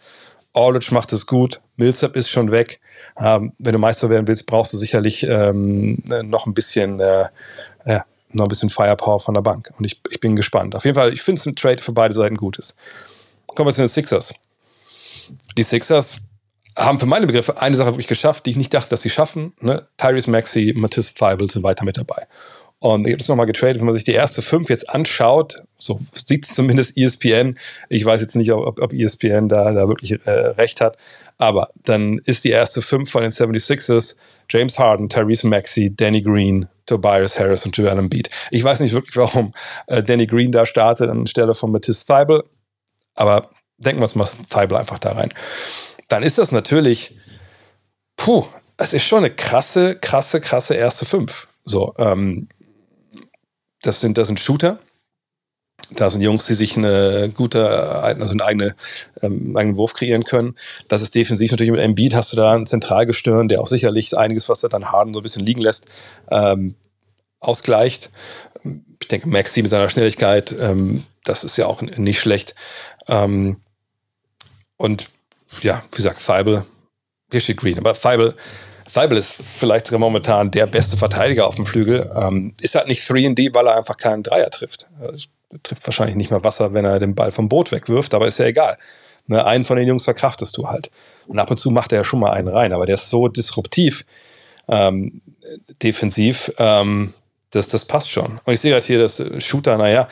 Aldridge 0.54 0.88
macht 0.92 1.12
es 1.12 1.26
gut. 1.26 1.60
Millsap 1.76 2.16
ist 2.16 2.30
schon 2.30 2.50
weg. 2.50 2.80
Ähm, 3.18 3.52
wenn 3.58 3.72
du 3.72 3.78
Meister 3.78 4.08
werden 4.08 4.26
willst, 4.26 4.46
brauchst 4.46 4.72
du 4.72 4.78
sicherlich 4.78 5.22
ähm, 5.24 6.02
noch 6.24 6.46
ein 6.46 6.54
bisschen, 6.54 7.00
äh, 7.00 7.26
ja, 7.86 8.04
noch 8.34 8.46
ein 8.46 8.48
bisschen 8.48 8.70
Firepower 8.70 9.20
von 9.20 9.34
der 9.34 9.42
Bank. 9.42 9.72
Und 9.78 9.84
ich, 9.84 10.00
ich 10.10 10.20
bin 10.20 10.36
gespannt. 10.36 10.74
Auf 10.74 10.84
jeden 10.84 10.94
Fall, 10.94 11.12
ich 11.12 11.22
finde 11.22 11.40
es 11.40 11.46
ein 11.46 11.56
Trade 11.56 11.82
für 11.82 11.92
beide 11.92 12.14
Seiten 12.14 12.36
gut 12.36 12.58
ist. 12.58 12.76
Kommen 13.46 13.68
wir 13.68 13.72
zu 13.72 13.82
den 13.82 13.88
Sixers. 13.88 14.34
Die 15.56 15.62
Sixers 15.62 16.18
haben 16.76 16.98
für 16.98 17.06
meine 17.06 17.26
Begriffe 17.26 17.60
eine 17.60 17.76
Sache 17.76 17.90
wirklich 17.90 18.06
geschafft, 18.06 18.46
die 18.46 18.50
ich 18.50 18.56
nicht 18.56 18.72
dachte, 18.72 18.90
dass 18.90 19.02
sie 19.02 19.10
schaffen. 19.10 19.52
Ne? 19.60 19.86
Tyrese 19.98 20.30
Maxey, 20.30 20.72
Matisse 20.74 21.14
Thibel 21.14 21.50
sind 21.50 21.62
weiter 21.62 21.84
mit 21.84 21.96
dabei. 21.98 22.26
Und 22.78 23.06
ich 23.06 23.12
habe 23.12 23.18
das 23.18 23.28
nochmal 23.28 23.46
getradet, 23.46 23.78
wenn 23.78 23.86
man 23.86 23.94
sich 23.94 24.02
die 24.02 24.12
erste 24.12 24.42
fünf 24.42 24.68
jetzt 24.68 24.90
anschaut, 24.90 25.62
so 25.78 26.00
sieht 26.14 26.44
es 26.44 26.54
zumindest 26.54 26.96
ESPN. 26.96 27.56
Ich 27.88 28.04
weiß 28.04 28.20
jetzt 28.20 28.34
nicht, 28.34 28.50
ob, 28.52 28.80
ob 28.80 28.92
ESPN 28.92 29.48
da, 29.48 29.70
da 29.70 29.86
wirklich 29.86 30.18
äh, 30.26 30.30
recht 30.30 30.80
hat. 30.80 30.96
Aber 31.38 31.70
dann 31.84 32.18
ist 32.24 32.44
die 32.44 32.50
erste 32.50 32.82
fünf 32.82 33.10
von 33.10 33.22
den 33.22 33.30
76ers 33.30 34.16
James 34.50 34.78
Harden, 34.80 35.08
Tyrese 35.08 35.46
Maxey, 35.46 35.94
Danny 35.94 36.22
Green, 36.22 36.68
Tobias 36.86 37.38
Harris 37.38 37.64
und 37.64 37.76
Joel 37.76 37.98
Embiid. 37.98 38.30
Ich 38.50 38.62
weiß 38.64 38.80
nicht 38.80 38.92
wirklich, 38.92 39.16
warum 39.16 39.52
äh, 39.86 40.02
Danny 40.02 40.26
Green 40.26 40.52
da 40.52 40.66
startet 40.66 41.10
anstelle 41.10 41.54
von 41.54 41.72
Matisse 41.72 42.04
Thibel, 42.06 42.44
aber 43.14 43.50
denken 43.78 44.00
wir 44.00 44.04
uns 44.04 44.14
mal 44.14 44.26
Thibel 44.48 44.76
einfach 44.76 44.98
da 44.98 45.12
rein. 45.12 45.32
Dann 46.08 46.22
ist 46.22 46.38
das 46.38 46.52
natürlich, 46.52 47.16
puh, 48.16 48.44
es 48.76 48.92
ist 48.92 49.04
schon 49.04 49.18
eine 49.18 49.34
krasse, 49.34 49.96
krasse, 49.96 50.40
krasse 50.40 50.74
erste 50.74 51.04
Fünf. 51.04 51.48
So, 51.64 51.94
ähm, 51.98 52.48
das 53.82 54.00
sind, 54.00 54.18
das 54.18 54.28
sind 54.28 54.40
Shooter. 54.40 54.78
Da 55.90 56.10
sind 56.10 56.22
Jungs, 56.22 56.46
die 56.46 56.54
sich 56.54 56.76
eine 56.76 57.30
gute, 57.34 57.68
also 57.68 58.30
einen 58.30 58.40
eigene, 58.40 58.74
ähm, 59.20 59.56
eigenen 59.56 59.76
Wurf 59.76 59.94
kreieren 59.94 60.24
können. 60.24 60.56
Das 60.88 61.02
ist 61.02 61.14
defensiv 61.14 61.50
natürlich 61.50 61.72
mit 61.72 61.80
Embiid 61.80 62.14
hast 62.14 62.32
du 62.32 62.36
da 62.36 62.52
einen 62.52 62.66
Zentralgestirn, 62.66 63.48
der 63.48 63.60
auch 63.60 63.66
sicherlich 63.66 64.16
einiges, 64.16 64.48
was 64.48 64.62
er 64.62 64.68
dann 64.68 64.90
Harden 64.90 65.12
so 65.12 65.20
ein 65.20 65.22
bisschen 65.22 65.44
liegen 65.44 65.60
lässt, 65.60 65.86
ähm, 66.30 66.74
ausgleicht. 67.40 68.10
Ich 69.00 69.08
denke, 69.08 69.28
Maxi 69.28 69.62
mit 69.62 69.70
seiner 69.70 69.90
Schnelligkeit, 69.90 70.54
ähm, 70.58 71.04
das 71.24 71.44
ist 71.44 71.56
ja 71.56 71.66
auch 71.66 71.82
nicht 71.82 72.20
schlecht. 72.20 72.54
Ähm, 73.08 73.56
und 74.76 75.10
ja, 75.60 75.82
wie 75.90 75.96
gesagt, 75.96 76.24
Thibel, 76.24 76.64
hier 77.30 77.40
steht 77.40 77.58
Green, 77.58 77.78
aber 77.78 77.94
Thibel, 77.94 78.34
Thibel 78.92 79.16
ist 79.16 79.36
vielleicht 79.42 79.90
momentan 79.90 80.50
der 80.50 80.66
beste 80.66 80.96
Verteidiger 80.96 81.46
auf 81.46 81.56
dem 81.56 81.66
Flügel. 81.66 82.10
Ähm, 82.14 82.54
ist 82.60 82.74
halt 82.74 82.88
nicht 82.88 83.08
3D, 83.08 83.54
weil 83.54 83.66
er 83.66 83.76
einfach 83.76 83.96
keinen 83.96 84.22
Dreier 84.22 84.50
trifft. 84.50 84.86
Trifft 85.62 85.86
wahrscheinlich 85.86 86.16
nicht 86.16 86.30
mal 86.30 86.44
Wasser, 86.44 86.74
wenn 86.74 86.84
er 86.84 86.98
den 86.98 87.14
Ball 87.14 87.32
vom 87.32 87.48
Boot 87.48 87.72
wegwirft, 87.72 88.14
aber 88.14 88.26
ist 88.26 88.38
ja 88.38 88.46
egal. 88.46 88.76
Ne, 89.26 89.44
einen 89.44 89.64
von 89.64 89.76
den 89.76 89.86
Jungs 89.86 90.04
verkraftest 90.04 90.56
du 90.56 90.68
halt. 90.68 90.90
Und 91.28 91.38
ab 91.38 91.50
und 91.50 91.58
zu 91.58 91.70
macht 91.70 91.92
er 91.92 91.98
ja 91.98 92.04
schon 92.04 92.20
mal 92.20 92.32
einen 92.32 92.48
rein, 92.48 92.72
aber 92.72 92.86
der 92.86 92.96
ist 92.96 93.08
so 93.08 93.28
disruptiv, 93.28 94.04
ähm, 94.68 95.22
defensiv, 95.82 96.52
ähm, 96.58 97.14
das, 97.50 97.68
das 97.68 97.84
passt 97.84 98.10
schon. 98.10 98.40
Und 98.44 98.52
ich 98.52 98.60
sehe 98.60 98.72
gerade 98.72 98.84
hier 98.84 98.98
das 98.98 99.22
Shooter, 99.38 99.76
naja, 99.76 100.08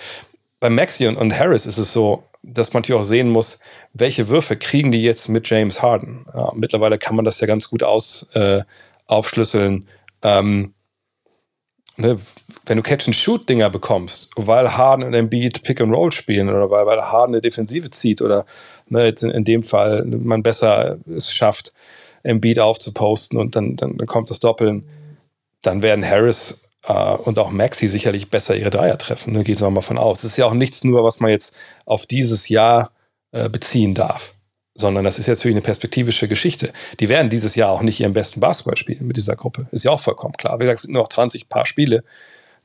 bei 0.60 0.70
Maxi 0.70 1.06
und, 1.06 1.16
und 1.16 1.36
Harris 1.36 1.66
ist 1.66 1.78
es 1.78 1.92
so, 1.92 2.24
dass 2.42 2.72
man 2.72 2.82
natürlich 2.82 3.00
auch 3.00 3.04
sehen 3.04 3.28
muss, 3.28 3.58
welche 3.92 4.28
Würfe 4.28 4.56
kriegen 4.56 4.92
die 4.92 5.02
jetzt 5.02 5.28
mit 5.28 5.48
James 5.48 5.82
Harden. 5.82 6.26
Ja, 6.34 6.52
mittlerweile 6.54 6.98
kann 6.98 7.16
man 7.16 7.24
das 7.24 7.40
ja 7.40 7.46
ganz 7.46 7.68
gut 7.68 7.82
aus, 7.82 8.28
äh, 8.34 8.62
aufschlüsseln. 9.06 9.88
Ähm, 10.22 10.74
ne, 12.00 12.16
wenn 12.66 12.76
du 12.76 12.82
Catch-and-Shoot-Dinger 12.82 13.70
bekommst, 13.70 14.30
weil 14.36 14.76
Harden 14.76 15.04
und 15.04 15.14
Embiid 15.14 15.62
Pick-and-Roll 15.62 16.12
spielen 16.12 16.48
oder 16.48 16.70
weil, 16.70 16.86
weil 16.86 17.00
Harden 17.00 17.34
eine 17.34 17.40
Defensive 17.40 17.90
zieht 17.90 18.22
oder 18.22 18.44
ne, 18.88 19.04
jetzt 19.04 19.22
in, 19.22 19.30
in, 19.30 19.44
dem 19.44 19.62
Fall 19.62 20.04
man 20.04 20.42
besser 20.42 20.98
es 21.06 21.32
schafft, 21.32 21.72
Embiid 22.22 22.58
aufzuposten 22.58 23.38
und 23.38 23.56
dann, 23.56 23.76
dann, 23.76 23.96
dann 23.96 24.06
kommt 24.06 24.30
das 24.30 24.40
Doppeln, 24.40 24.84
dann 25.62 25.82
werden 25.82 26.04
Harris 26.04 26.60
Uh, 26.88 27.18
und 27.24 27.38
auch 27.38 27.50
Maxi 27.50 27.88
sicherlich 27.88 28.30
besser 28.30 28.56
ihre 28.56 28.70
Dreier 28.70 28.96
treffen. 28.96 29.34
Ne? 29.34 29.44
Geht 29.44 29.60
mal 29.60 29.82
von 29.82 29.98
aus. 29.98 30.22
Das 30.22 30.30
ist 30.30 30.38
ja 30.38 30.46
auch 30.46 30.54
nichts 30.54 30.82
nur, 30.82 31.04
was 31.04 31.20
man 31.20 31.30
jetzt 31.30 31.54
auf 31.84 32.06
dieses 32.06 32.48
Jahr 32.48 32.90
äh, 33.32 33.50
beziehen 33.50 33.92
darf, 33.92 34.32
sondern 34.80 35.04
das 35.04 35.18
ist 35.18 35.26
jetzt 35.26 35.40
wirklich 35.40 35.54
eine 35.54 35.62
perspektivische 35.62 36.26
Geschichte. 36.26 36.72
Die 36.98 37.08
werden 37.08 37.30
dieses 37.30 37.54
Jahr 37.54 37.70
auch 37.70 37.82
nicht 37.82 38.00
ihren 38.00 38.12
besten 38.12 38.40
Basketball 38.40 38.76
spielen 38.76 39.06
mit 39.06 39.16
dieser 39.16 39.36
Gruppe. 39.36 39.68
Ist 39.70 39.84
ja 39.84 39.92
auch 39.92 40.00
vollkommen 40.00 40.34
klar. 40.34 40.58
Wie 40.58 40.64
gesagt, 40.64 40.80
es 40.80 40.82
sind 40.82 40.94
nur 40.94 41.02
noch 41.02 41.08
20 41.08 41.48
Paar 41.48 41.66
Spiele. 41.66 42.02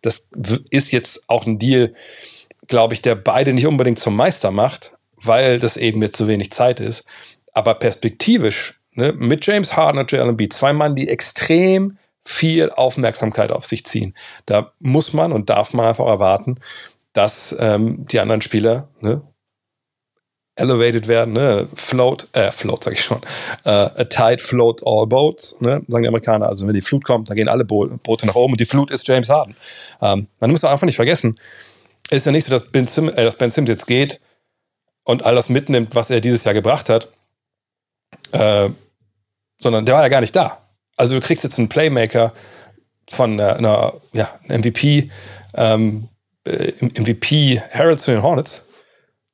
Das 0.02 0.28
ist 0.70 0.92
jetzt 0.92 1.24
auch 1.28 1.46
ein 1.46 1.60
Deal, 1.60 1.94
glaube 2.68 2.94
ich, 2.94 3.02
der 3.02 3.16
beide 3.16 3.54
nicht 3.54 3.68
unbedingt 3.68 4.00
zum 4.00 4.16
Meister 4.16 4.52
macht, 4.52 4.94
weil 5.18 5.60
das 5.60 5.78
eben 5.78 6.02
jetzt 6.02 6.18
so 6.18 6.28
wenig 6.28 6.52
Zeit 6.52 6.80
ist. 6.80 7.06
Aber 7.54 7.76
perspektivisch 7.76 8.80
ne, 8.94 9.14
mit 9.14 9.46
James 9.46 9.76
Harden 9.76 10.00
und 10.00 10.12
Embiid, 10.12 10.54
zwei 10.54 10.74
Mann, 10.74 10.96
die 10.96 11.10
extrem 11.10 11.98
viel 12.24 12.72
Aufmerksamkeit 12.72 13.52
auf 13.52 13.66
sich 13.66 13.86
ziehen. 13.86 14.16
Da 14.46 14.72
muss 14.80 15.14
man 15.14 15.32
und 15.32 15.50
darf 15.50 15.74
man 15.74 15.86
einfach 15.86 16.08
erwarten, 16.08 16.60
dass 17.14 17.56
ähm, 17.60 18.06
die 18.08 18.20
anderen 18.20 18.42
Spieler 18.42 18.90
elevated 20.56 21.08
werden, 21.08 21.34
ne? 21.34 21.68
float, 21.76 22.28
äh, 22.34 22.52
float 22.52 22.84
sag 22.84 22.94
ich 22.94 23.02
schon, 23.02 23.20
uh, 23.66 23.90
a 23.96 24.04
tide 24.06 24.42
floats 24.42 24.84
all 24.86 25.06
boats, 25.06 25.60
ne? 25.60 25.82
sagen 25.88 26.04
die 26.04 26.08
Amerikaner. 26.08 26.48
Also 26.48 26.66
wenn 26.66 26.74
die 26.74 26.82
Flut 26.82 27.04
kommt, 27.04 27.30
dann 27.30 27.36
gehen 27.36 27.50
alle 27.50 27.66
Bo 27.66 27.88
Boote 28.04 28.26
nach 28.26 28.36
oben 28.36 28.54
und 28.54 28.60
die 28.60 28.66
Flut 28.66 28.92
ist 28.92 29.08
James 29.08 29.30
Harden. 29.30 29.56
Ähm, 30.02 30.28
man 30.40 30.52
muss 30.52 30.64
einfach 30.64 30.86
nicht 30.86 30.96
vergessen, 30.96 31.36
ist 32.10 32.26
ja 32.26 32.32
nicht 32.32 32.46
so, 32.46 32.52
dass 32.52 32.72
Ben, 32.72 32.88
Sim, 32.88 33.10
äh, 33.10 33.24
dass 33.24 33.38
ben 33.38 33.52
Sims 33.52 33.70
jetzt 33.70 33.88
geht 33.88 34.20
und 35.04 35.26
all 35.26 35.36
das 35.36 35.50
mitnimmt, 35.50 35.96
was 35.96 36.10
er 36.10 36.22
dieses 36.22 36.44
Jahr 36.44 36.54
gebracht 36.54 36.90
hat, 36.90 37.10
äh, 38.32 38.70
sondern 39.62 39.86
der 39.86 39.96
war 39.96 40.04
ja 40.04 40.10
gar 40.10 40.22
nicht 40.22 40.36
da. 40.36 40.60
Also 40.98 41.16
du 41.16 41.22
kriegst 41.22 41.44
jetzt 41.44 41.60
einen 41.60 41.70
Playmaker 41.70 42.34
von 43.10 43.40
einer, 43.40 43.58
einer 43.58 43.94
ja, 44.14 44.30
MVP, 44.48 45.10
ähm, 45.56 46.08
äh, 46.46 46.72
MVP 46.82 47.62
Harold 47.74 48.00
zu 48.00 48.12
den 48.12 48.24
Hornets, 48.24 48.65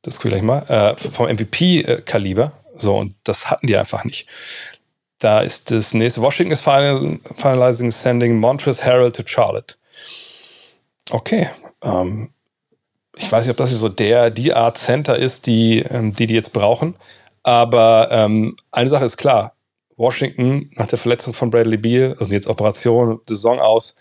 das 0.02 0.20
gleich 0.20 0.42
mal, 0.42 0.64
äh, 0.68 0.96
vom 0.98 1.28
MVP-Kaliber. 1.28 2.52
So, 2.76 2.98
und 2.98 3.16
das 3.24 3.50
hatten 3.50 3.68
die 3.68 3.78
einfach 3.78 4.04
nicht. 4.04 4.28
Da 5.20 5.42
ist 5.42 5.70
das 5.70 5.94
nächste. 5.94 6.22
Washington 6.22 6.54
ist 6.54 6.64
final, 6.64 7.20
finalizing 7.38 7.92
sending 7.92 8.40
Montrezl 8.40 8.84
Harold 8.84 9.16
to 9.16 9.24
Charlotte. 9.26 9.76
Okay. 11.12 11.50
Ähm, 11.84 12.32
ich 13.16 13.32
weiß 13.32 13.46
nicht, 13.46 13.52
ob 13.52 13.58
das 13.58 13.72
so 13.72 13.90
der, 13.90 14.32
die 14.32 14.54
Art 14.54 14.78
Center 14.78 15.16
ist, 15.16 15.46
die, 15.46 15.80
ähm, 15.80 16.14
die 16.14 16.28
die 16.28 16.34
jetzt 16.34 16.54
brauchen. 16.54 16.96
Aber 17.44 18.08
ähm, 18.12 18.56
eine 18.72 18.90
Sache 18.90 19.06
ist 19.06 19.18
klar. 19.18 19.54
Washington 19.98 20.72
nach 20.76 20.88
der 20.88 20.98
Verletzung 20.98 21.34
von 21.34 21.52
Bradley 21.52 21.78
Beal, 21.78 22.16
also 22.20 22.32
jetzt 22.32 22.48
Operation, 22.48 23.20
Saison 23.28 23.60
aus, 23.60 23.96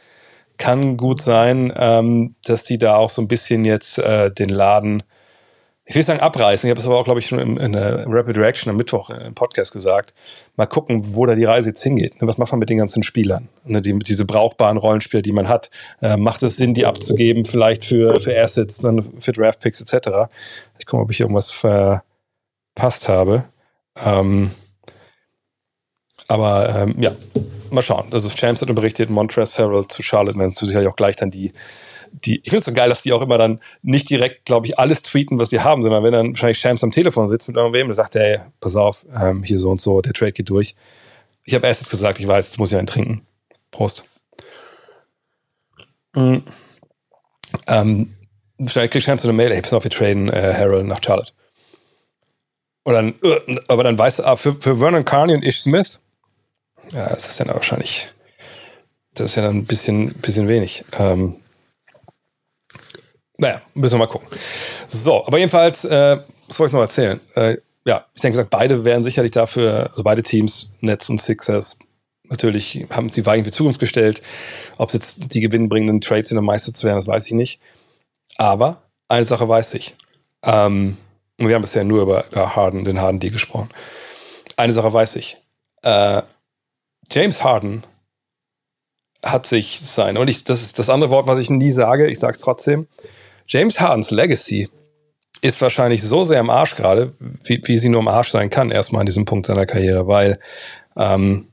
kann 0.57 0.97
gut 0.97 1.21
sein, 1.21 1.73
ähm, 1.77 2.37
dass 2.45 2.65
die 2.65 2.79
da 2.79 2.97
auch 2.97 3.11
so 3.11 3.21
ein 3.21 3.29
bisschen 3.29 3.65
jetzt 3.65 3.99
äh, 3.99 4.31
den 4.33 4.49
Laden, 4.49 5.03
ich 5.91 5.97
will 5.97 6.05
sagen 6.05 6.21
abreißen, 6.21 6.69
ich 6.69 6.71
habe 6.71 6.79
es 6.79 6.87
aber 6.87 6.97
auch, 6.99 7.05
glaube 7.05 7.19
ich, 7.19 7.27
schon 7.27 7.41
in, 7.41 7.57
in 7.57 7.73
der 7.73 8.05
Rapid 8.07 8.37
Reaction 8.37 8.71
am 8.71 8.77
Mittwoch 8.77 9.11
im 9.11 9.35
Podcast 9.35 9.73
gesagt. 9.73 10.15
Mal 10.55 10.67
gucken, 10.67 11.17
wo 11.17 11.27
da 11.27 11.35
die 11.35 11.43
Reise 11.43 11.71
jetzt 11.71 11.83
hingeht. 11.83 12.23
Ne, 12.23 12.29
was 12.29 12.39
macht 12.39 12.53
man 12.53 12.61
mit 12.61 12.71
den 12.71 12.79
ganzen 12.79 13.03
Spielern? 13.03 13.49
Ne, 13.65 13.83
die, 13.83 13.99
diese 13.99 14.25
brauchbaren 14.25 14.77
Rollenspieler, 14.77 15.21
die 15.21 15.33
man 15.33 15.49
hat. 15.49 15.69
Äh, 16.01 16.17
macht 16.17 16.45
es 16.45 16.57
Sinn, 16.57 16.75
die 16.75 16.87
abzugeben, 16.87 17.45
vielleicht 17.45 17.85
für, 17.85 18.21
für 18.21 18.41
Assets, 18.41 18.79
dann 18.79 19.03
für 19.19 19.33
Draftpicks 19.33 19.81
etc.? 19.81 20.31
Ich 20.79 20.87
gucke 20.87 20.99
mal, 20.99 21.03
ob 21.03 21.11
ich 21.11 21.19
irgendwas 21.19 21.51
verpasst 21.51 23.09
habe. 23.09 23.47
Ähm, 24.01 24.53
aber 26.29 26.69
ähm, 26.83 26.95
ja, 27.01 27.17
mal 27.71 27.83
schauen. 27.83 28.07
Also 28.13 28.29
Champs 28.29 28.63
hat 28.63 28.73
berichtet, 28.73 29.11
Montrezl 29.11 29.65
Herald 29.65 29.91
zu 29.91 30.05
Charlotte 30.05 30.39
werden 30.39 30.51
sicherlich 30.51 30.89
auch 30.89 30.95
gleich 30.95 31.17
dann 31.17 31.33
die, 31.33 31.53
die, 32.13 32.41
ich 32.43 32.51
finde 32.51 32.59
es 32.59 32.65
so 32.65 32.73
geil, 32.73 32.89
dass 32.89 33.03
die 33.03 33.13
auch 33.13 33.23
immer 33.23 33.39
dann 33.39 33.61
nicht 33.83 34.11
direkt, 34.11 34.45
glaube 34.45 34.67
ich, 34.67 34.79
alles 34.79 35.03
tweeten, 35.03 35.41
was 35.41 35.51
sie 35.51 35.61
haben, 35.61 35.83
sondern 35.83 36.03
wenn 36.05 36.13
dann 36.13 36.29
wahrscheinlich 36.29 36.59
Shams 36.59 36.85
am 36.85 36.91
Telefon 36.91 37.29
sitzt 37.29 37.49
mit 37.49 37.57
irgendwem, 37.57 37.89
dann 37.89 37.95
sagt 37.95 38.17
er, 38.17 38.23
hey, 38.23 38.39
pass 38.61 38.77
auf, 38.77 39.05
ähm, 39.21 39.43
hier 39.43 39.59
so 39.59 39.71
und 39.71 39.81
so, 39.81 40.01
der 40.01 40.13
Trade 40.13 40.33
geht 40.33 40.49
durch. 40.51 40.75
Ich 41.45 41.55
habe 41.55 41.67
erst 41.67 41.81
jetzt 41.83 41.91
gesagt, 41.91 42.21
ich 42.21 42.27
weiß, 42.27 42.47
jetzt 42.47 42.59
muss 42.59 42.73
ich 42.73 42.79
einen 42.79 42.87
trinken. 42.87 43.27
Prost. 43.71 44.05
Mhm. 46.15 46.43
Ähm, 47.67 48.15
wahrscheinlich 48.59 48.91
kriegt 48.91 49.05
Shams 49.05 49.23
so 49.23 49.29
eine 49.29 49.37
Mail, 49.37 49.53
hey, 49.53 49.63
pass 49.63 49.73
auf, 49.73 49.85
wir 49.85 49.91
traden 49.91 50.29
äh, 50.29 50.55
Harold 50.57 50.87
nach 50.87 51.01
Charlotte. 51.03 51.33
Und 52.83 52.95
dann, 52.95 53.15
äh, 53.23 53.57
aber 53.69 53.85
dann 53.85 53.99
weißt 53.99 54.21
du, 54.21 54.25
ah, 54.25 54.37
für, 54.37 54.53
für 54.53 54.79
Vernon 54.79 55.05
Carney 55.05 55.35
und 55.35 55.45
Ish 55.45 55.63
Smith, 55.63 56.01
ja, 56.93 57.09
das 57.09 57.29
ist 57.29 57.39
ja 57.39 57.45
dann 57.45 57.55
wahrscheinlich, 57.55 58.11
das 59.15 59.31
ist 59.31 59.37
ja 59.37 59.43
dann 59.43 59.59
ein 59.59 59.65
bisschen, 59.65 60.13
bisschen 60.15 60.49
wenig. 60.49 60.85
Ähm, 60.99 61.37
naja, 63.41 63.63
müssen 63.75 63.95
wir 63.95 64.01
mal 64.01 64.07
gucken. 64.07 64.29
So, 64.87 65.27
aber 65.27 65.39
jedenfalls, 65.39 65.85
äh, 65.85 66.19
was 66.47 66.59
wollte 66.59 66.71
ich 66.71 66.75
noch 66.75 66.83
erzählen? 66.83 67.21
Äh, 67.35 67.57
ja, 67.87 68.05
ich 68.15 68.21
denke, 68.21 68.45
beide 68.45 68.85
wären 68.85 69.03
sicherlich 69.03 69.31
dafür, 69.31 69.89
also 69.91 70.03
beide 70.03 70.23
Teams, 70.23 70.71
Nets 70.81 71.09
und 71.09 71.21
Sixers, 71.21 71.79
natürlich 72.29 72.87
haben 72.91 73.09
sie 73.09 73.25
Weichen 73.25 73.45
für 73.45 73.51
Zukunft 73.51 73.81
gestellt. 73.81 74.21
Ob 74.77 74.89
es 74.89 74.95
jetzt 74.95 75.35
die 75.35 75.41
gewinnbringenden 75.41 76.03
Trades 76.03 76.29
sind, 76.29 76.39
um 76.39 76.45
Meister 76.45 76.75
zu 76.75 76.87
werden, 76.87 76.97
das 76.97 77.07
weiß 77.07 77.27
ich 77.27 77.33
nicht. 77.33 77.61
Aber 78.37 78.83
eine 79.09 79.25
Sache 79.25 79.49
weiß 79.49 79.75
ich. 79.75 79.97
Ähm, 80.45 80.99
und 81.39 81.49
wir 81.49 81.55
haben 81.55 81.63
bisher 81.63 81.85
nur 81.85 82.03
über, 82.03 82.27
über 82.31 82.55
Harden, 82.55 82.85
den 82.85 83.01
Harden-Deal 83.01 83.33
gesprochen. 83.33 83.71
Eine 84.57 84.75
Sache 84.75 84.93
weiß 84.93 85.17
ich. 85.17 85.39
Äh, 85.83 86.21
James 87.11 87.43
Harden 87.43 87.85
hat 89.25 89.47
sich 89.47 89.81
sein, 89.81 90.19
und 90.19 90.29
ich, 90.29 90.45
das 90.45 90.63
ist 90.63 90.79
das 90.79 90.91
andere 90.91 91.11
Wort, 91.11 91.27
was 91.27 91.39
ich 91.39 91.49
nie 91.49 91.71
sage, 91.71 92.09
ich 92.11 92.19
sage 92.19 92.33
es 92.33 92.41
trotzdem. 92.41 92.87
James 93.51 93.81
Hardens 93.81 94.13
Legacy 94.13 94.69
ist 95.43 95.61
wahrscheinlich 95.61 96.05
so 96.05 96.25
sehr 96.25 96.39
im 96.39 96.51
Arsch 96.51 96.77
gerade, 96.77 97.13
wie, 97.43 97.61
wie 97.65 97.79
sie 97.79 97.89
nur 97.89 98.01
im 98.01 98.07
Arsch 98.07 98.31
sein 98.31 98.49
kann, 98.49 98.71
erstmal 98.71 99.01
an 99.01 99.07
diesem 99.07 99.25
Punkt 99.25 99.47
seiner 99.47 99.67
Karriere, 99.67 100.07
weil, 100.07 100.39
ähm, 100.97 101.49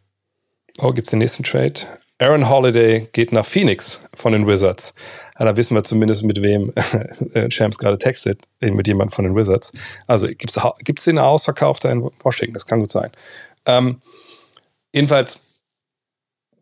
oh, 0.78 0.92
gibt 0.92 1.08
es 1.08 1.12
den 1.12 1.20
nächsten 1.20 1.42
Trade? 1.42 1.74
Aaron 2.20 2.50
Holiday 2.50 3.08
geht 3.14 3.32
nach 3.32 3.48
Phoenix 3.48 4.00
von 4.14 4.34
den 4.34 4.46
Wizards. 4.46 4.94
Ja, 5.40 5.46
da 5.46 5.58
wissen 5.58 5.74
wir 5.74 5.84
zumindest, 5.84 6.24
mit 6.24 6.44
wem 6.44 6.72
äh, 7.34 7.50
Champs 7.50 7.80
gerade 7.80 7.98
textet, 7.98 8.42
mit 8.60 8.88
jemand 8.88 9.14
von 9.14 9.24
den 9.26 9.36
Wizards. 9.36 9.72
Also 10.06 10.28
gibt 10.28 10.56
es 11.00 11.04
den 11.06 11.18
Ausverkauf 11.18 11.80
da 11.80 11.90
in 11.90 12.08
Washington? 12.22 12.54
Das 12.54 12.68
kann 12.68 12.80
gut 12.80 12.92
sein. 12.92 13.10
Ähm, 13.66 14.02
jedenfalls 14.94 15.40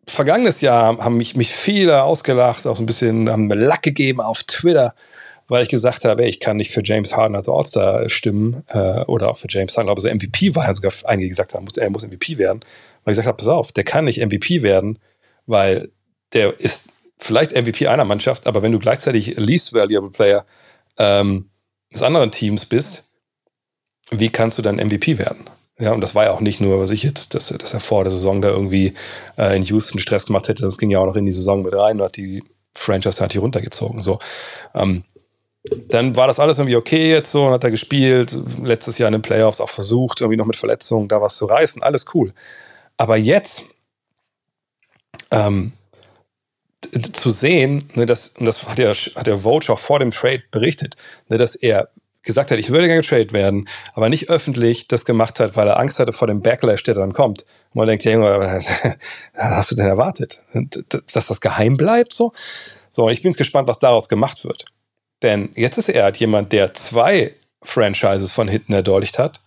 vergangenes 0.08 0.62
Jahr 0.62 0.96
haben 0.98 1.16
mich, 1.18 1.36
mich 1.36 1.52
viele 1.52 2.02
ausgelacht, 2.02 2.66
auch 2.66 2.76
so 2.76 2.82
ein 2.82 2.86
bisschen 2.86 3.28
haben 3.28 3.50
Lack 3.50 3.82
gegeben 3.82 4.20
auf 4.20 4.44
Twitter, 4.44 4.94
weil 5.48 5.62
ich 5.62 5.68
gesagt 5.68 6.04
habe, 6.04 6.22
ey, 6.22 6.28
ich 6.28 6.40
kann 6.40 6.56
nicht 6.56 6.72
für 6.72 6.82
James 6.84 7.16
Harden 7.16 7.36
als 7.36 7.48
All-Star 7.48 8.08
stimmen 8.08 8.64
äh, 8.68 9.02
oder 9.04 9.30
auch 9.30 9.38
für 9.38 9.46
James 9.48 9.76
Harden, 9.76 9.90
aber 9.90 10.00
so 10.00 10.08
MVP 10.08 10.54
war, 10.54 10.74
sogar 10.74 10.92
einige 11.04 11.28
gesagt 11.28 11.54
haben, 11.54 11.66
er 11.76 11.90
muss 11.90 12.06
MVP 12.06 12.38
werden. 12.38 12.60
Weil 13.04 13.12
ich 13.12 13.16
gesagt 13.16 13.28
habe, 13.28 13.36
pass 13.36 13.48
auf, 13.48 13.72
der 13.72 13.84
kann 13.84 14.06
nicht 14.06 14.24
MVP 14.24 14.62
werden, 14.62 14.98
weil 15.46 15.90
der 16.32 16.58
ist 16.58 16.88
vielleicht 17.18 17.52
MVP 17.52 17.86
einer 17.86 18.04
Mannschaft, 18.04 18.46
aber 18.46 18.62
wenn 18.62 18.72
du 18.72 18.78
gleichzeitig 18.78 19.36
Least 19.36 19.72
Valuable 19.72 20.10
Player 20.10 20.44
ähm, 20.98 21.50
des 21.92 22.02
anderen 22.02 22.30
Teams 22.30 22.66
bist, 22.66 23.04
wie 24.10 24.30
kannst 24.30 24.58
du 24.58 24.62
dann 24.62 24.76
MVP 24.76 25.18
werden? 25.18 25.44
Ja, 25.78 25.92
und 25.92 26.00
das 26.00 26.14
war 26.14 26.24
ja 26.24 26.32
auch 26.32 26.40
nicht 26.40 26.60
nur, 26.60 26.80
was 26.80 26.90
ich 26.90 27.02
jetzt, 27.02 27.34
dass, 27.34 27.48
dass 27.48 27.74
er 27.74 27.80
vor 27.80 28.04
der 28.04 28.10
Saison 28.10 28.40
da 28.40 28.48
irgendwie 28.48 28.94
äh, 29.36 29.54
in 29.54 29.62
Houston 29.62 29.98
Stress 29.98 30.26
gemacht 30.26 30.48
hätte. 30.48 30.62
Das 30.62 30.78
ging 30.78 30.90
ja 30.90 30.98
auch 30.98 31.06
noch 31.06 31.16
in 31.16 31.26
die 31.26 31.32
Saison 31.32 31.62
mit 31.62 31.74
rein 31.74 32.00
und 32.00 32.04
hat 32.04 32.16
die 32.16 32.42
Franchise 32.72 33.20
halt 33.20 33.32
hier 33.32 33.42
runtergezogen. 33.42 34.00
So. 34.00 34.18
Ähm, 34.74 35.04
dann 35.88 36.16
war 36.16 36.26
das 36.26 36.40
alles 36.40 36.58
irgendwie 36.58 36.76
okay 36.76 37.10
jetzt 37.10 37.30
so 37.30 37.46
und 37.46 37.52
hat 37.52 37.64
er 37.64 37.70
gespielt. 37.70 38.36
Letztes 38.62 38.98
Jahr 38.98 39.08
in 39.08 39.12
den 39.12 39.22
Playoffs 39.22 39.60
auch 39.60 39.70
versucht, 39.70 40.20
irgendwie 40.20 40.36
noch 40.36 40.46
mit 40.46 40.56
Verletzungen 40.56 41.08
da 41.08 41.20
was 41.20 41.36
zu 41.36 41.46
reißen. 41.46 41.82
Alles 41.82 42.06
cool. 42.14 42.32
Aber 42.96 43.16
jetzt 43.16 43.64
ähm, 45.30 45.72
zu 47.12 47.30
sehen, 47.30 47.88
ne, 47.94 48.06
dass, 48.06 48.28
und 48.28 48.46
das 48.46 48.66
hat 48.66 48.78
der, 48.78 48.94
hat 48.94 49.26
der 49.26 49.38
Vogue 49.38 49.68
auch 49.68 49.78
vor 49.78 49.98
dem 49.98 50.10
Trade 50.10 50.42
berichtet, 50.50 50.96
ne, 51.28 51.38
dass 51.38 51.54
er 51.54 51.88
gesagt 52.22 52.50
hat, 52.50 52.58
ich 52.58 52.70
würde 52.70 52.86
gerne 52.86 53.02
getradet 53.02 53.32
werden, 53.32 53.68
aber 53.94 54.08
nicht 54.08 54.28
öffentlich 54.30 54.88
das 54.88 55.04
gemacht 55.04 55.38
hat, 55.40 55.56
weil 55.56 55.68
er 55.68 55.78
Angst 55.78 56.00
hatte 56.00 56.12
vor 56.12 56.26
dem 56.26 56.42
Backlash, 56.42 56.82
der 56.82 56.94
dann 56.94 57.12
kommt. 57.12 57.42
Und 57.70 57.76
man 57.76 57.86
denkt, 57.86 58.04
ja, 58.04 58.18
was 58.20 58.68
hast 59.34 59.70
du 59.70 59.76
denn 59.76 59.86
erwartet? 59.86 60.42
Dass 61.12 61.28
das 61.28 61.40
geheim 61.40 61.76
bleibt? 61.76 62.12
So, 62.12 62.32
so 62.90 63.08
ich 63.08 63.22
bin 63.22 63.30
jetzt 63.30 63.38
gespannt, 63.38 63.68
was 63.68 63.78
daraus 63.78 64.08
gemacht 64.08 64.44
wird. 64.44 64.64
Denn 65.22 65.50
jetzt 65.54 65.78
ist 65.78 65.88
er 65.88 66.04
halt 66.04 66.16
jemand, 66.18 66.52
der 66.52 66.74
zwei 66.74 67.34
Franchises 67.62 68.32
von 68.32 68.48
hinten 68.48 68.72
erdolcht 68.72 69.18
hat. 69.18 69.40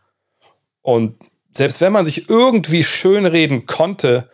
Und 0.81 1.15
selbst 1.51 1.81
wenn 1.81 1.93
man 1.93 2.05
sich 2.05 2.29
irgendwie 2.29 2.83
schönreden 2.83 3.65
konnte, 3.65 4.29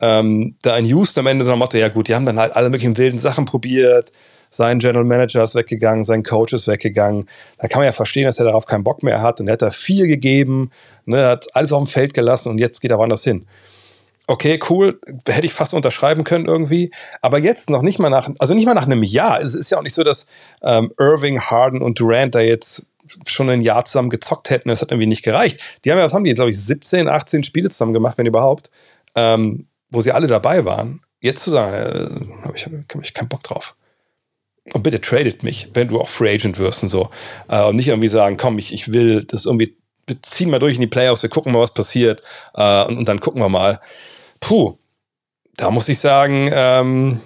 ähm, 0.00 0.56
da 0.62 0.76
in 0.76 0.86
Houston 0.86 1.20
am 1.20 1.26
Ende 1.26 1.44
so 1.44 1.52
ein 1.52 1.58
Motto, 1.58 1.76
ja 1.76 1.88
gut, 1.88 2.08
die 2.08 2.14
haben 2.14 2.26
dann 2.26 2.38
halt 2.38 2.56
alle 2.56 2.70
möglichen 2.70 2.96
wilden 2.96 3.18
Sachen 3.18 3.44
probiert, 3.44 4.12
sein 4.50 4.80
General 4.80 5.04
Manager 5.04 5.44
ist 5.44 5.54
weggegangen, 5.54 6.02
sein 6.02 6.24
Coach 6.24 6.52
ist 6.52 6.66
weggegangen. 6.66 7.26
Da 7.58 7.68
kann 7.68 7.80
man 7.80 7.86
ja 7.86 7.92
verstehen, 7.92 8.24
dass 8.24 8.38
er 8.38 8.46
darauf 8.46 8.66
keinen 8.66 8.82
Bock 8.82 9.02
mehr 9.02 9.22
hat 9.22 9.40
und 9.40 9.46
er 9.46 9.52
hat 9.52 9.62
da 9.62 9.70
viel 9.70 10.08
gegeben, 10.08 10.70
ne, 11.04 11.26
hat 11.26 11.54
alles 11.54 11.72
auf 11.72 11.82
dem 11.84 11.86
Feld 11.86 12.14
gelassen 12.14 12.50
und 12.50 12.58
jetzt 12.58 12.80
geht 12.80 12.90
er 12.90 12.98
woanders 12.98 13.22
hin. 13.22 13.46
Okay, 14.30 14.60
cool, 14.70 15.00
hätte 15.26 15.44
ich 15.44 15.52
fast 15.52 15.74
unterschreiben 15.74 16.22
können 16.22 16.46
irgendwie. 16.46 16.92
Aber 17.20 17.40
jetzt 17.40 17.68
noch 17.68 17.82
nicht 17.82 17.98
mal 17.98 18.10
nach, 18.10 18.30
also 18.38 18.54
nicht 18.54 18.64
mal 18.64 18.74
nach 18.74 18.86
einem 18.86 19.02
Jahr. 19.02 19.40
Es 19.40 19.56
ist 19.56 19.70
ja 19.70 19.78
auch 19.78 19.82
nicht 19.82 19.96
so, 19.96 20.04
dass 20.04 20.26
ähm, 20.62 20.92
Irving, 21.00 21.40
Harden 21.40 21.82
und 21.82 21.98
Durant 21.98 22.36
da 22.36 22.38
jetzt 22.38 22.86
schon 23.26 23.50
ein 23.50 23.60
Jahr 23.60 23.84
zusammen 23.86 24.08
gezockt 24.08 24.50
hätten. 24.50 24.68
Das 24.68 24.82
hat 24.82 24.92
irgendwie 24.92 25.08
nicht 25.08 25.24
gereicht. 25.24 25.58
Die 25.84 25.90
haben 25.90 25.98
ja, 25.98 26.04
was 26.04 26.14
haben 26.14 26.22
die, 26.22 26.32
glaube 26.32 26.50
ich, 26.50 26.64
17, 26.64 27.08
18 27.08 27.42
Spiele 27.42 27.70
zusammen 27.70 27.92
gemacht, 27.92 28.18
wenn 28.18 28.26
überhaupt, 28.26 28.70
ähm, 29.16 29.66
wo 29.90 30.00
sie 30.00 30.12
alle 30.12 30.28
dabei 30.28 30.64
waren. 30.64 31.00
Jetzt 31.20 31.42
zu 31.42 31.50
sagen, 31.50 31.74
äh, 31.74 32.44
habe 32.44 32.56
ich, 32.56 32.66
hab 32.66 33.02
ich 33.02 33.14
keinen 33.14 33.28
Bock 33.28 33.42
drauf. 33.42 33.74
Und 34.72 34.84
bitte 34.84 35.00
tradet 35.00 35.42
mich, 35.42 35.70
wenn 35.74 35.88
du 35.88 36.00
auch 36.00 36.08
Free 36.08 36.32
Agent 36.32 36.60
wirst 36.60 36.84
und 36.84 36.88
so. 36.88 37.10
Äh, 37.48 37.64
und 37.64 37.74
nicht 37.74 37.88
irgendwie 37.88 38.06
sagen, 38.06 38.36
komm, 38.36 38.60
ich, 38.60 38.72
ich 38.72 38.92
will 38.92 39.24
das 39.24 39.46
irgendwie, 39.46 39.74
wir 40.06 40.22
ziehen 40.22 40.50
mal 40.50 40.60
durch 40.60 40.76
in 40.76 40.82
die 40.82 40.86
Playoffs, 40.86 41.24
wir 41.24 41.30
gucken 41.30 41.52
mal, 41.52 41.58
was 41.58 41.74
passiert 41.74 42.22
äh, 42.54 42.84
und, 42.84 42.96
und, 42.96 43.08
dann 43.08 43.18
gucken 43.18 43.42
wir 43.42 43.48
mal. 43.48 43.80
Puh, 44.40 44.76
da 45.56 45.70
muss 45.70 45.88
ich 45.88 45.98
sagen, 45.98 46.48
ähm, 46.52 47.20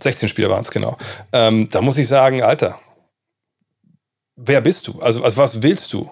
16 0.00 0.28
Spieler 0.28 0.50
waren 0.50 0.62
es 0.62 0.70
genau. 0.70 0.98
Ähm, 1.32 1.68
da 1.70 1.80
muss 1.80 1.96
ich 1.96 2.08
sagen, 2.08 2.42
Alter, 2.42 2.78
wer 4.36 4.60
bist 4.60 4.88
du? 4.88 5.00
Also, 5.00 5.22
also 5.22 5.36
was 5.36 5.62
willst 5.62 5.92
du? 5.92 6.10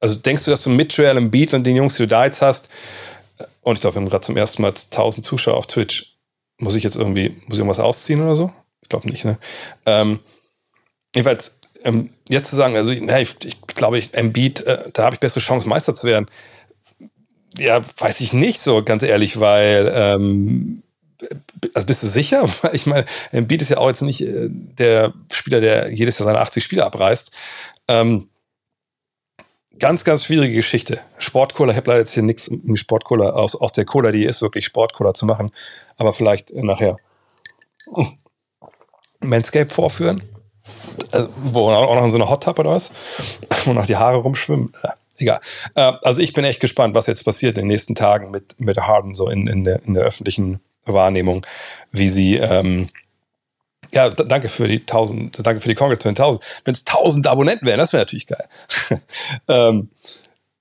Also 0.00 0.16
denkst 0.16 0.44
du, 0.44 0.50
dass 0.50 0.62
du 0.62 0.70
mit 0.70 0.96
Joel 0.96 1.16
im 1.16 1.30
Beat 1.30 1.54
und 1.54 1.64
den 1.64 1.76
Jungs, 1.76 1.96
die 1.96 2.02
du 2.02 2.08
da 2.08 2.24
jetzt 2.24 2.42
hast, 2.42 2.68
und 3.62 3.74
ich 3.74 3.80
glaube, 3.80 3.96
wir 3.96 4.02
haben 4.02 4.10
gerade 4.10 4.24
zum 4.24 4.36
ersten 4.36 4.62
Mal 4.62 4.72
1000 4.72 5.24
Zuschauer 5.24 5.56
auf 5.56 5.66
Twitch, 5.66 6.14
muss 6.58 6.76
ich 6.76 6.84
jetzt 6.84 6.96
irgendwie, 6.96 7.30
muss 7.30 7.54
ich 7.54 7.58
irgendwas 7.58 7.80
ausziehen 7.80 8.22
oder 8.22 8.36
so? 8.36 8.52
Ich 8.82 8.88
glaube 8.88 9.08
nicht, 9.08 9.24
ne? 9.24 9.38
Ähm, 9.86 10.20
jedenfalls, 11.14 11.56
ähm, 11.82 12.10
jetzt 12.28 12.50
zu 12.50 12.56
sagen, 12.56 12.76
also 12.76 12.92
ja, 12.92 13.18
ich, 13.18 13.36
ich 13.44 13.60
glaube, 13.62 13.98
ich, 13.98 14.14
Embiid, 14.14 14.60
äh, 14.62 14.90
da 14.92 15.04
habe 15.04 15.14
ich 15.14 15.20
bessere 15.20 15.40
Chance, 15.40 15.68
Meister 15.68 15.94
zu 15.94 16.06
werden. 16.06 16.28
Ja, 17.58 17.80
weiß 17.98 18.20
ich 18.20 18.32
nicht 18.32 18.60
so, 18.60 18.82
ganz 18.82 19.02
ehrlich, 19.02 19.38
weil 19.40 19.92
ähm, 19.94 20.82
also 21.74 21.86
bist 21.86 22.02
du 22.02 22.06
sicher? 22.06 22.48
Ich 22.72 22.86
meine, 22.86 23.04
Embiid 23.32 23.62
ist 23.62 23.70
ja 23.70 23.78
auch 23.78 23.88
jetzt 23.88 24.02
nicht 24.02 24.22
äh, 24.22 24.48
der 24.50 25.12
Spieler, 25.32 25.60
der 25.60 25.92
jedes 25.92 26.18
Jahr 26.18 26.26
seine 26.26 26.40
80 26.40 26.62
Spiele 26.62 26.84
abreißt. 26.84 27.30
Ähm, 27.88 28.28
ganz, 29.78 30.04
ganz 30.04 30.24
schwierige 30.24 30.54
Geschichte. 30.54 31.00
Sportcola, 31.18 31.72
ich 31.72 31.76
habe 31.76 31.90
leider 31.90 32.00
jetzt 32.00 32.12
hier 32.12 32.22
nichts 32.22 32.50
mit 32.50 32.78
Sportcola 32.78 33.30
aus, 33.30 33.56
aus 33.56 33.72
der 33.72 33.84
Cola, 33.84 34.12
die 34.12 34.24
ist 34.24 34.42
wirklich 34.42 34.64
Sportcola 34.64 35.14
zu 35.14 35.26
machen, 35.26 35.52
aber 35.96 36.12
vielleicht 36.12 36.52
nachher. 36.54 36.96
Manscape 39.20 39.70
vorführen, 39.70 40.22
äh, 41.12 41.24
wo 41.36 41.70
auch 41.70 41.94
noch 41.94 42.04
in 42.04 42.10
so 42.10 42.16
einer 42.16 42.28
Hot 42.28 42.44
Tub 42.44 42.58
oder 42.58 42.70
was, 42.70 42.90
wo 43.64 43.72
noch 43.72 43.86
die 43.86 43.96
Haare 43.96 44.18
rumschwimmen. 44.18 44.72
Äh, 44.82 44.88
egal. 45.18 45.40
Äh, 45.74 45.92
also 46.02 46.20
ich 46.20 46.32
bin 46.32 46.44
echt 46.44 46.60
gespannt, 46.60 46.94
was 46.94 47.06
jetzt 47.06 47.24
passiert 47.24 47.56
in 47.58 47.62
den 47.62 47.68
nächsten 47.68 47.94
Tagen 47.94 48.30
mit, 48.30 48.60
mit 48.60 48.78
Harden 48.78 49.14
so 49.14 49.28
in, 49.28 49.46
in, 49.46 49.64
der, 49.64 49.82
in 49.84 49.94
der 49.94 50.04
öffentlichen 50.04 50.60
Wahrnehmung, 50.84 51.46
wie 51.92 52.08
sie 52.08 52.36
ähm, 52.36 52.88
ja, 53.92 54.10
danke 54.10 54.48
für 54.48 54.66
die 54.66 54.80
1000, 54.80 55.46
danke 55.46 55.60
für 55.60 55.68
die 55.68 55.74
Congress 55.74 56.00
zu 56.00 56.08
den 56.08 56.16
1000. 56.16 56.42
Wenn 56.64 56.74
es 56.74 56.80
1000 56.80 57.26
Abonnenten 57.26 57.66
wären, 57.66 57.78
das 57.78 57.92
wäre 57.92 58.02
natürlich 58.02 58.26
geil. 58.26 58.46
ähm, 59.48 59.88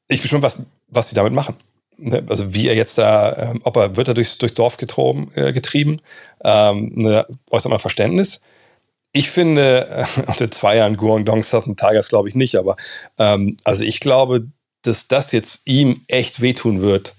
ich 0.07 0.21
bin 0.21 0.29
schon 0.29 0.41
was, 0.41 0.57
was 0.87 1.09
sie 1.09 1.15
damit 1.15 1.33
machen. 1.33 1.55
Ne? 1.97 2.23
Also 2.29 2.53
wie 2.53 2.67
er 2.67 2.75
jetzt 2.75 2.97
da, 2.97 3.51
ähm, 3.51 3.61
ob 3.63 3.75
er 3.77 3.95
wird 3.95 4.07
er 4.07 4.13
durchs, 4.13 4.37
durchs 4.37 4.53
Dorf 4.53 4.77
getroben, 4.77 5.31
äh, 5.35 5.51
getrieben, 5.51 6.01
ähm, 6.43 6.91
ne, 6.95 7.25
äußert 7.49 7.71
mal 7.71 7.79
Verständnis. 7.79 8.39
Ich 9.13 9.29
finde, 9.29 10.05
unter 10.27 10.51
zwei 10.51 10.77
Jahren 10.77 10.97
Guangdong 10.97 11.43
Southern 11.43 11.77
Tigers 11.77 12.09
glaube 12.09 12.27
ich 12.27 12.35
nicht, 12.35 12.55
aber 12.55 12.75
ähm, 13.17 13.55
also 13.63 13.83
ich 13.83 13.99
glaube, 13.99 14.47
dass 14.81 15.07
das 15.07 15.31
jetzt 15.31 15.61
ihm 15.65 16.01
echt 16.07 16.41
wehtun 16.41 16.81
wird, 16.81 17.15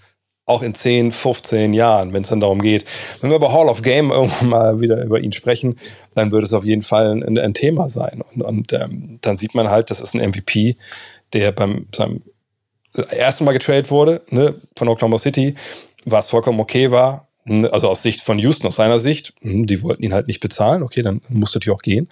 auch 0.46 0.62
in 0.62 0.74
10, 0.74 1.12
15 1.12 1.72
Jahren, 1.72 2.12
wenn 2.12 2.22
es 2.22 2.28
dann 2.28 2.40
darum 2.40 2.60
geht. 2.60 2.84
Wenn 3.20 3.30
wir 3.30 3.36
über 3.36 3.52
Hall 3.52 3.68
of 3.68 3.80
Game 3.80 4.10
irgendwann 4.10 4.48
mal 4.48 4.80
wieder 4.80 5.02
über 5.02 5.20
ihn 5.20 5.32
sprechen, 5.32 5.76
dann 6.14 6.32
wird 6.32 6.44
es 6.44 6.52
auf 6.52 6.64
jeden 6.64 6.82
Fall 6.82 7.22
ein, 7.22 7.38
ein 7.38 7.54
Thema 7.54 7.88
sein. 7.88 8.22
Und, 8.34 8.42
und 8.42 8.72
ähm, 8.72 9.18
dann 9.22 9.38
sieht 9.38 9.54
man 9.54 9.70
halt, 9.70 9.90
das 9.90 10.00
ist 10.00 10.14
ein 10.14 10.28
MVP, 10.28 10.76
der 11.32 11.52
beim 11.52 11.86
seinem 11.94 12.22
ersten 12.92 13.44
Mal 13.44 13.52
getradet 13.52 13.90
wurde, 13.90 14.22
ne, 14.30 14.54
von 14.76 14.88
Oklahoma 14.88 15.18
City, 15.18 15.54
was 16.04 16.28
vollkommen 16.28 16.60
okay 16.60 16.90
war. 16.90 17.28
Ne, 17.46 17.70
also 17.72 17.88
aus 17.90 18.02
Sicht 18.02 18.22
von 18.22 18.38
Houston, 18.38 18.66
aus 18.66 18.76
seiner 18.76 19.00
Sicht, 19.00 19.34
hm, 19.42 19.66
die 19.66 19.82
wollten 19.82 20.02
ihn 20.02 20.14
halt 20.14 20.28
nicht 20.28 20.40
bezahlen, 20.40 20.82
okay, 20.82 21.02
dann 21.02 21.20
musste 21.28 21.58
natürlich 21.58 21.76
auch 21.76 21.82
gehen. 21.82 22.08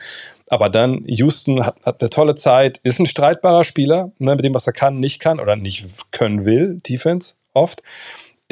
Aber 0.49 0.69
dann, 0.69 1.05
Houston 1.07 1.65
hat, 1.65 1.77
hat 1.85 2.03
eine 2.03 2.11
tolle 2.11 2.35
Zeit, 2.35 2.79
ist 2.83 2.99
ein 2.99 3.07
streitbarer 3.07 3.65
Spieler, 3.65 4.13
ne, 4.19 4.37
mit 4.37 4.45
dem, 4.45 4.55
was 4.55 4.67
er 4.67 4.75
kann, 4.75 5.01
nicht 5.01 5.21
kann 5.21 5.41
oder 5.41 5.57
nicht 5.57 6.13
können 6.13 6.45
will, 6.45 6.79
Defense 6.83 7.35
oft 7.55 7.83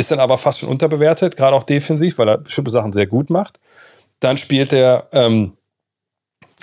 ist 0.00 0.10
dann 0.10 0.18
aber 0.18 0.38
fast 0.38 0.60
schon 0.60 0.68
unterbewertet, 0.68 1.36
gerade 1.36 1.54
auch 1.54 1.62
defensiv, 1.62 2.18
weil 2.18 2.28
er 2.28 2.38
bestimmte 2.38 2.70
Sachen 2.70 2.92
sehr 2.92 3.06
gut 3.06 3.30
macht. 3.30 3.60
Dann 4.18 4.38
spielt 4.38 4.72
er 4.72 5.08
ähm, 5.12 5.56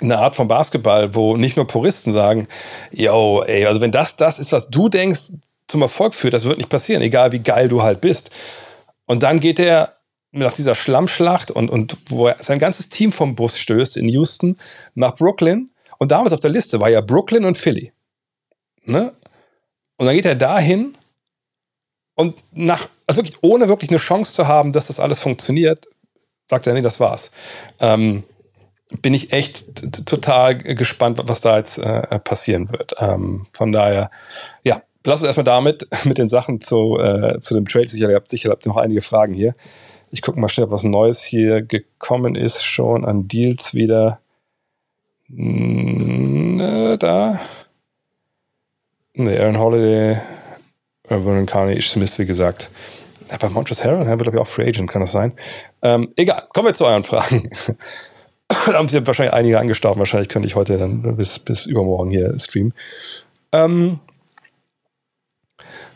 eine 0.00 0.18
Art 0.18 0.36
von 0.36 0.48
Basketball, 0.48 1.14
wo 1.14 1.36
nicht 1.36 1.56
nur 1.56 1.66
Puristen 1.66 2.12
sagen, 2.12 2.48
yo, 2.90 3.42
ey, 3.46 3.64
also 3.66 3.80
wenn 3.80 3.92
das 3.92 4.16
das 4.16 4.38
ist, 4.38 4.52
was 4.52 4.68
du 4.68 4.88
denkst, 4.88 5.32
zum 5.68 5.82
Erfolg 5.82 6.14
führt, 6.14 6.34
das 6.34 6.44
wird 6.44 6.58
nicht 6.58 6.70
passieren, 6.70 7.02
egal 7.02 7.32
wie 7.32 7.40
geil 7.40 7.68
du 7.68 7.82
halt 7.82 8.00
bist. 8.00 8.30
Und 9.06 9.22
dann 9.22 9.40
geht 9.40 9.60
er 9.60 9.97
nach 10.30 10.52
dieser 10.52 10.74
Schlammschlacht 10.74 11.50
und, 11.50 11.70
und 11.70 11.96
wo 12.08 12.28
er 12.28 12.36
sein 12.42 12.58
ganzes 12.58 12.88
Team 12.88 13.12
vom 13.12 13.34
Bus 13.34 13.58
stößt 13.58 13.96
in 13.96 14.08
Houston 14.08 14.58
nach 14.94 15.14
Brooklyn. 15.14 15.70
Und 15.98 16.12
damals 16.12 16.32
auf 16.32 16.40
der 16.40 16.50
Liste 16.50 16.80
war 16.80 16.90
ja 16.90 17.00
Brooklyn 17.00 17.44
und 17.44 17.58
Philly. 17.58 17.92
Ne? 18.84 19.12
Und 19.96 20.06
dann 20.06 20.14
geht 20.14 20.26
er 20.26 20.34
dahin 20.34 20.94
und 22.14 22.36
nach, 22.52 22.88
also 23.06 23.18
wirklich, 23.18 23.38
ohne 23.42 23.68
wirklich 23.68 23.90
eine 23.90 23.98
Chance 23.98 24.34
zu 24.34 24.48
haben, 24.48 24.72
dass 24.72 24.88
das 24.88 25.00
alles 25.00 25.20
funktioniert, 25.20 25.86
sagt 26.48 26.66
er, 26.66 26.74
nee, 26.74 26.82
das 26.82 27.00
war's. 27.00 27.30
Ähm, 27.80 28.24
bin 29.02 29.14
ich 29.14 29.32
echt 29.32 30.06
total 30.06 30.56
gespannt, 30.56 31.20
was 31.24 31.40
da 31.40 31.58
jetzt 31.58 31.78
äh, 31.78 32.18
passieren 32.20 32.72
wird. 32.72 32.94
Ähm, 32.98 33.46
von 33.52 33.70
daher, 33.70 34.10
ja, 34.64 34.82
lass 35.04 35.20
uns 35.20 35.26
erstmal 35.26 35.44
damit, 35.44 35.86
mit 36.04 36.18
den 36.18 36.28
Sachen 36.28 36.60
zu, 36.60 36.98
äh, 36.98 37.38
zu 37.40 37.54
dem 37.54 37.66
Trade. 37.66 37.88
Sicher, 37.88 38.08
ihr 38.08 38.16
habt 38.16 38.30
sicher 38.30 38.50
habt 38.50 38.66
noch 38.66 38.76
einige 38.76 39.02
Fragen 39.02 39.34
hier. 39.34 39.54
Ich 40.10 40.22
gucke 40.22 40.40
mal 40.40 40.48
schnell, 40.48 40.66
ob 40.66 40.72
was 40.72 40.84
Neues 40.84 41.22
hier 41.22 41.62
gekommen 41.62 42.34
ist, 42.34 42.64
schon 42.64 43.04
an 43.04 43.28
Deals 43.28 43.74
wieder. 43.74 44.20
Ne, 45.28 46.96
da. 46.98 47.40
Ne, 49.14 49.38
Aaron 49.38 49.58
Holiday 49.58 50.18
Vernon 51.08 51.46
Carney, 51.46 51.80
Smith, 51.80 52.18
wie 52.18 52.26
gesagt, 52.26 52.70
bei 53.40 53.48
Montrezl 53.48 53.84
Harrell 53.84 54.06
wird, 54.06 54.22
glaube 54.22 54.36
ich, 54.36 54.42
auch 54.42 54.48
Free 54.48 54.68
Agent, 54.68 54.90
kann 54.90 55.00
das 55.00 55.12
sein? 55.12 55.32
Ähm, 55.82 56.12
egal, 56.16 56.44
kommen 56.52 56.68
wir 56.68 56.74
zu 56.74 56.86
euren 56.86 57.04
Fragen. 57.04 57.48
da 58.48 58.72
haben 58.74 58.88
sich 58.88 59.06
wahrscheinlich 59.06 59.34
einige 59.34 59.58
angestaubt. 59.58 59.98
Wahrscheinlich 59.98 60.28
könnte 60.28 60.48
ich 60.48 60.54
heute 60.54 60.78
dann 60.78 61.16
bis, 61.16 61.38
bis 61.38 61.66
übermorgen 61.66 62.10
hier 62.10 62.38
streamen. 62.38 62.74
Ähm, 63.52 64.00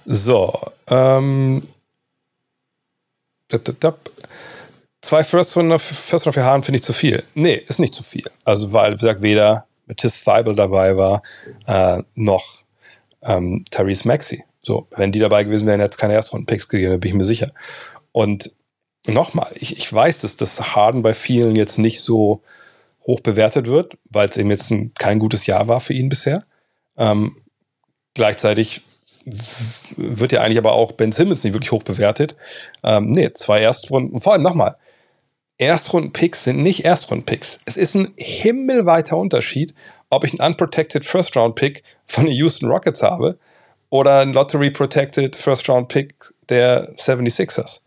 so, 0.05 0.59
ähm, 0.89 1.63
dip, 3.53 3.65
dip, 3.65 3.81
dip. 3.81 3.95
Zwei 5.01 5.25
First 5.25 5.57
Runner, 5.57 5.79
First 5.79 6.25
für 6.25 6.45
Hahn 6.45 6.63
finde 6.63 6.77
ich 6.77 6.85
zu 6.85 6.93
viel. 6.93 7.25
Nee, 7.35 7.55
ist 7.67 7.81
nicht 7.81 7.95
zu 7.95 8.03
viel. 8.03 8.25
Also, 8.45 8.73
weil, 8.73 8.93
wie 8.93 8.97
gesagt, 8.97 9.23
weder 9.23 9.67
Matisse 9.87 10.21
Feibel 10.21 10.55
dabei 10.55 10.97
war, 10.97 11.23
äh, 11.67 12.03
noch 12.15 12.63
ähm, 13.23 13.65
Therese 13.71 14.07
Maxi. 14.07 14.45
So, 14.63 14.87
wenn 14.97 15.11
die 15.11 15.19
dabei 15.19 15.43
gewesen 15.43 15.67
wären, 15.67 15.81
hätte 15.81 15.95
es 15.95 15.99
keine 15.99 16.15
Erstrunden-Picks 16.15 16.69
gegeben, 16.69 16.93
da 16.93 16.97
bin 16.99 17.11
ich 17.11 17.17
mir 17.17 17.25
sicher. 17.25 17.51
Und 18.13 18.53
nochmal, 19.07 19.51
ich, 19.55 19.77
ich 19.77 19.93
weiß, 19.93 20.21
dass 20.21 20.37
das 20.37 20.77
Harden 20.77 21.03
bei 21.03 21.15
vielen 21.15 21.57
jetzt 21.57 21.79
nicht 21.79 22.01
so 22.01 22.43
hoch 23.05 23.21
bewertet 23.21 23.67
wird, 23.67 23.99
weil 24.09 24.29
es 24.29 24.37
eben 24.37 24.51
jetzt 24.51 24.71
ein, 24.71 24.93
kein 24.95 25.19
gutes 25.19 25.47
Jahr 25.47 25.67
war 25.67 25.81
für 25.81 25.95
ihn 25.95 26.09
bisher. 26.09 26.45
Ähm, 26.97 27.37
gleichzeitig 28.15 28.83
wird 29.97 30.33
ja 30.33 30.41
eigentlich 30.41 30.59
aber 30.59 30.73
auch 30.73 30.93
Ben 30.93 31.13
Simmons 31.13 31.45
nicht 31.45 31.53
wirklich 31.53 31.73
hoch 31.73 31.83
bewertet. 31.83 32.37
Ähm, 32.83 33.11
nee, 33.11 33.33
zwei 33.33 33.61
Erstrunden. 33.61 34.21
Vor 34.21 34.33
allem 34.33 34.43
nochmal, 34.43 34.75
Erstrunden-Picks 35.59 36.45
sind 36.45 36.63
nicht 36.63 36.85
Erstrunden-Picks. 36.85 37.61
Es 37.65 37.77
ist 37.77 37.95
ein 37.95 38.13
himmelweiter 38.17 39.17
Unterschied, 39.17 39.75
ob 40.11 40.25
ich 40.25 40.33
einen 40.39 40.53
unprotected 40.53 41.05
First-Round-Pick 41.05 41.85
von 42.07 42.27
den 42.27 42.35
Houston 42.35 42.67
Rockets 42.67 43.03
habe 43.03 43.39
oder 43.91 44.21
einen 44.21 44.33
Lottery-protected 44.33 45.37
First-Round-Pick 45.37 46.15
der 46.49 46.95
76ers. 46.97 47.81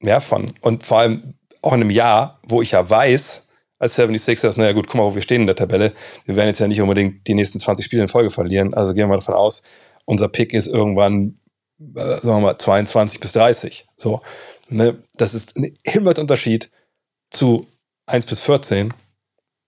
Mehr 0.00 0.20
von. 0.20 0.52
Und 0.62 0.84
vor 0.84 1.00
allem 1.00 1.34
auch 1.62 1.74
in 1.74 1.82
einem 1.82 1.90
Jahr, 1.90 2.38
wo 2.42 2.62
ich 2.62 2.70
ja 2.70 2.88
weiß, 2.88 3.42
als 3.78 3.98
76ers, 3.98 4.58
naja 4.58 4.72
gut, 4.72 4.86
guck 4.86 4.96
mal, 4.96 5.04
wo 5.04 5.14
wir 5.14 5.22
stehen 5.22 5.42
in 5.42 5.46
der 5.46 5.56
Tabelle. 5.56 5.92
Wir 6.26 6.36
werden 6.36 6.48
jetzt 6.48 6.60
ja 6.60 6.68
nicht 6.68 6.80
unbedingt 6.80 7.26
die 7.26 7.34
nächsten 7.34 7.58
20 7.58 7.84
Spiele 7.84 8.02
in 8.02 8.08
Folge 8.08 8.30
verlieren. 8.30 8.74
Also 8.74 8.94
gehen 8.94 9.08
wir 9.08 9.16
davon 9.16 9.34
aus, 9.34 9.62
unser 10.10 10.28
Pick 10.28 10.52
ist 10.52 10.66
irgendwann, 10.66 11.38
äh, 11.78 12.00
sagen 12.00 12.26
wir 12.26 12.40
mal, 12.40 12.58
22 12.58 13.20
bis 13.20 13.32
30. 13.32 13.86
So. 13.96 14.20
Ne, 14.68 14.98
das 15.16 15.34
ist 15.34 15.56
ein 15.56 15.74
Himmelunterschied 15.86 16.70
zu 17.30 17.66
1 18.06 18.26
bis 18.26 18.40
14 18.40 18.92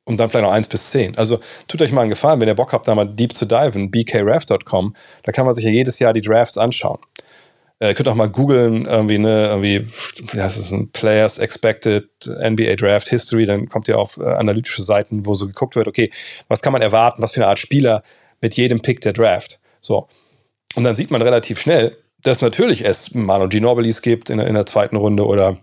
und 0.04 0.18
dann 0.18 0.30
vielleicht 0.30 0.44
noch 0.44 0.52
1 0.52 0.68
bis 0.68 0.90
10. 0.90 1.16
Also 1.16 1.38
tut 1.68 1.80
euch 1.80 1.92
mal 1.92 2.02
einen 2.02 2.10
Gefallen, 2.10 2.40
wenn 2.40 2.48
ihr 2.48 2.54
Bock 2.54 2.72
habt, 2.72 2.88
da 2.88 2.94
mal 2.94 3.06
deep 3.06 3.36
zu 3.36 3.46
diven, 3.46 3.90
bkraf.com, 3.90 4.94
da 5.22 5.32
kann 5.32 5.46
man 5.46 5.54
sich 5.54 5.64
ja 5.64 5.70
jedes 5.70 6.00
Jahr 6.00 6.12
die 6.12 6.22
Drafts 6.22 6.58
anschauen. 6.58 6.98
Äh, 7.78 7.88
ihr 7.88 7.94
könnt 7.94 8.08
auch 8.08 8.16
mal 8.16 8.28
googeln, 8.28 8.84
irgendwie, 8.84 9.18
ne, 9.18 9.46
irgendwie, 9.46 9.86
wie 10.32 10.40
heißt 10.40 10.58
es, 10.58 10.74
Players 10.92 11.38
Expected 11.38 12.08
NBA 12.26 12.74
Draft 12.76 13.08
History, 13.08 13.46
dann 13.46 13.68
kommt 13.68 13.86
ihr 13.86 13.98
auf 13.98 14.18
äh, 14.18 14.24
analytische 14.24 14.82
Seiten, 14.82 15.24
wo 15.24 15.34
so 15.34 15.46
geguckt 15.46 15.76
wird, 15.76 15.86
okay, 15.86 16.10
was 16.48 16.62
kann 16.62 16.72
man 16.72 16.82
erwarten, 16.82 17.22
was 17.22 17.32
für 17.32 17.40
eine 17.40 17.48
Art 17.48 17.60
Spieler 17.60 18.02
mit 18.40 18.56
jedem 18.56 18.82
Pick 18.82 19.00
der 19.02 19.12
Draft. 19.12 19.60
So. 19.80 20.08
Und 20.74 20.84
dann 20.84 20.94
sieht 20.94 21.10
man 21.10 21.22
relativ 21.22 21.60
schnell, 21.60 21.96
dass 22.22 22.40
natürlich 22.40 22.84
es 22.84 23.14
Manu 23.14 23.48
Ginobilis 23.48 24.02
gibt 24.02 24.30
in, 24.30 24.38
in 24.38 24.54
der 24.54 24.66
zweiten 24.66 24.96
Runde 24.96 25.26
oder 25.26 25.56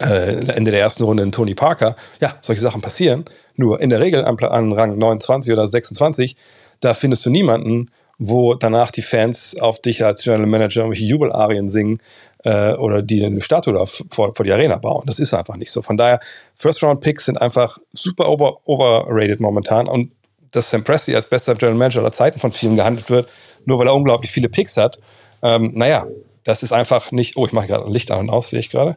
äh, 0.00 0.46
Ende 0.52 0.70
der 0.70 0.80
ersten 0.80 1.02
Runde 1.02 1.22
in 1.22 1.32
Tony 1.32 1.54
Parker. 1.54 1.96
Ja, 2.20 2.36
solche 2.40 2.60
Sachen 2.60 2.80
passieren. 2.80 3.24
Nur 3.56 3.80
in 3.80 3.90
der 3.90 4.00
Regel 4.00 4.24
an, 4.24 4.38
an 4.38 4.72
Rang 4.72 4.98
29 4.98 5.52
oder 5.52 5.66
26, 5.66 6.36
da 6.80 6.94
findest 6.94 7.24
du 7.26 7.30
niemanden, 7.30 7.90
wo 8.18 8.54
danach 8.54 8.90
die 8.90 9.02
Fans 9.02 9.56
auf 9.60 9.80
dich 9.80 10.04
als 10.04 10.22
General 10.22 10.46
Manager 10.46 10.80
irgendwelche 10.80 11.04
Jubelarien 11.04 11.68
singen 11.68 11.98
äh, 12.44 12.72
oder 12.72 13.02
die 13.02 13.24
eine 13.24 13.42
Statue 13.42 13.74
da 13.74 13.84
vor, 13.86 14.34
vor 14.34 14.44
die 14.44 14.52
Arena 14.52 14.78
bauen. 14.78 15.04
Das 15.06 15.18
ist 15.18 15.34
einfach 15.34 15.56
nicht 15.56 15.70
so. 15.70 15.82
Von 15.82 15.96
daher, 15.96 16.20
First-Round-Picks 16.54 17.26
sind 17.26 17.40
einfach 17.40 17.78
super 17.92 18.28
over, 18.28 18.66
overrated 18.66 19.40
momentan 19.40 19.88
und 19.88 20.12
dass 20.52 20.70
Sam 20.70 20.84
Presti 20.84 21.14
als 21.14 21.26
bester 21.26 21.54
General 21.54 21.76
Manager 21.76 22.00
aller 22.00 22.12
Zeiten 22.12 22.38
von 22.38 22.52
vielen 22.52 22.76
gehandelt 22.76 23.10
wird, 23.10 23.28
nur 23.66 23.78
weil 23.78 23.88
er 23.88 23.94
unglaublich 23.94 24.30
viele 24.30 24.48
Picks 24.48 24.76
hat, 24.76 24.98
ähm, 25.42 25.72
naja, 25.74 26.06
das 26.44 26.62
ist 26.62 26.72
einfach 26.72 27.12
nicht. 27.12 27.36
Oh, 27.36 27.44
ich 27.44 27.52
mache 27.52 27.66
gerade 27.66 27.90
Licht 27.90 28.10
an 28.10 28.20
und 28.20 28.30
aus, 28.30 28.50
sehe 28.50 28.60
ich 28.60 28.70
gerade. 28.70 28.96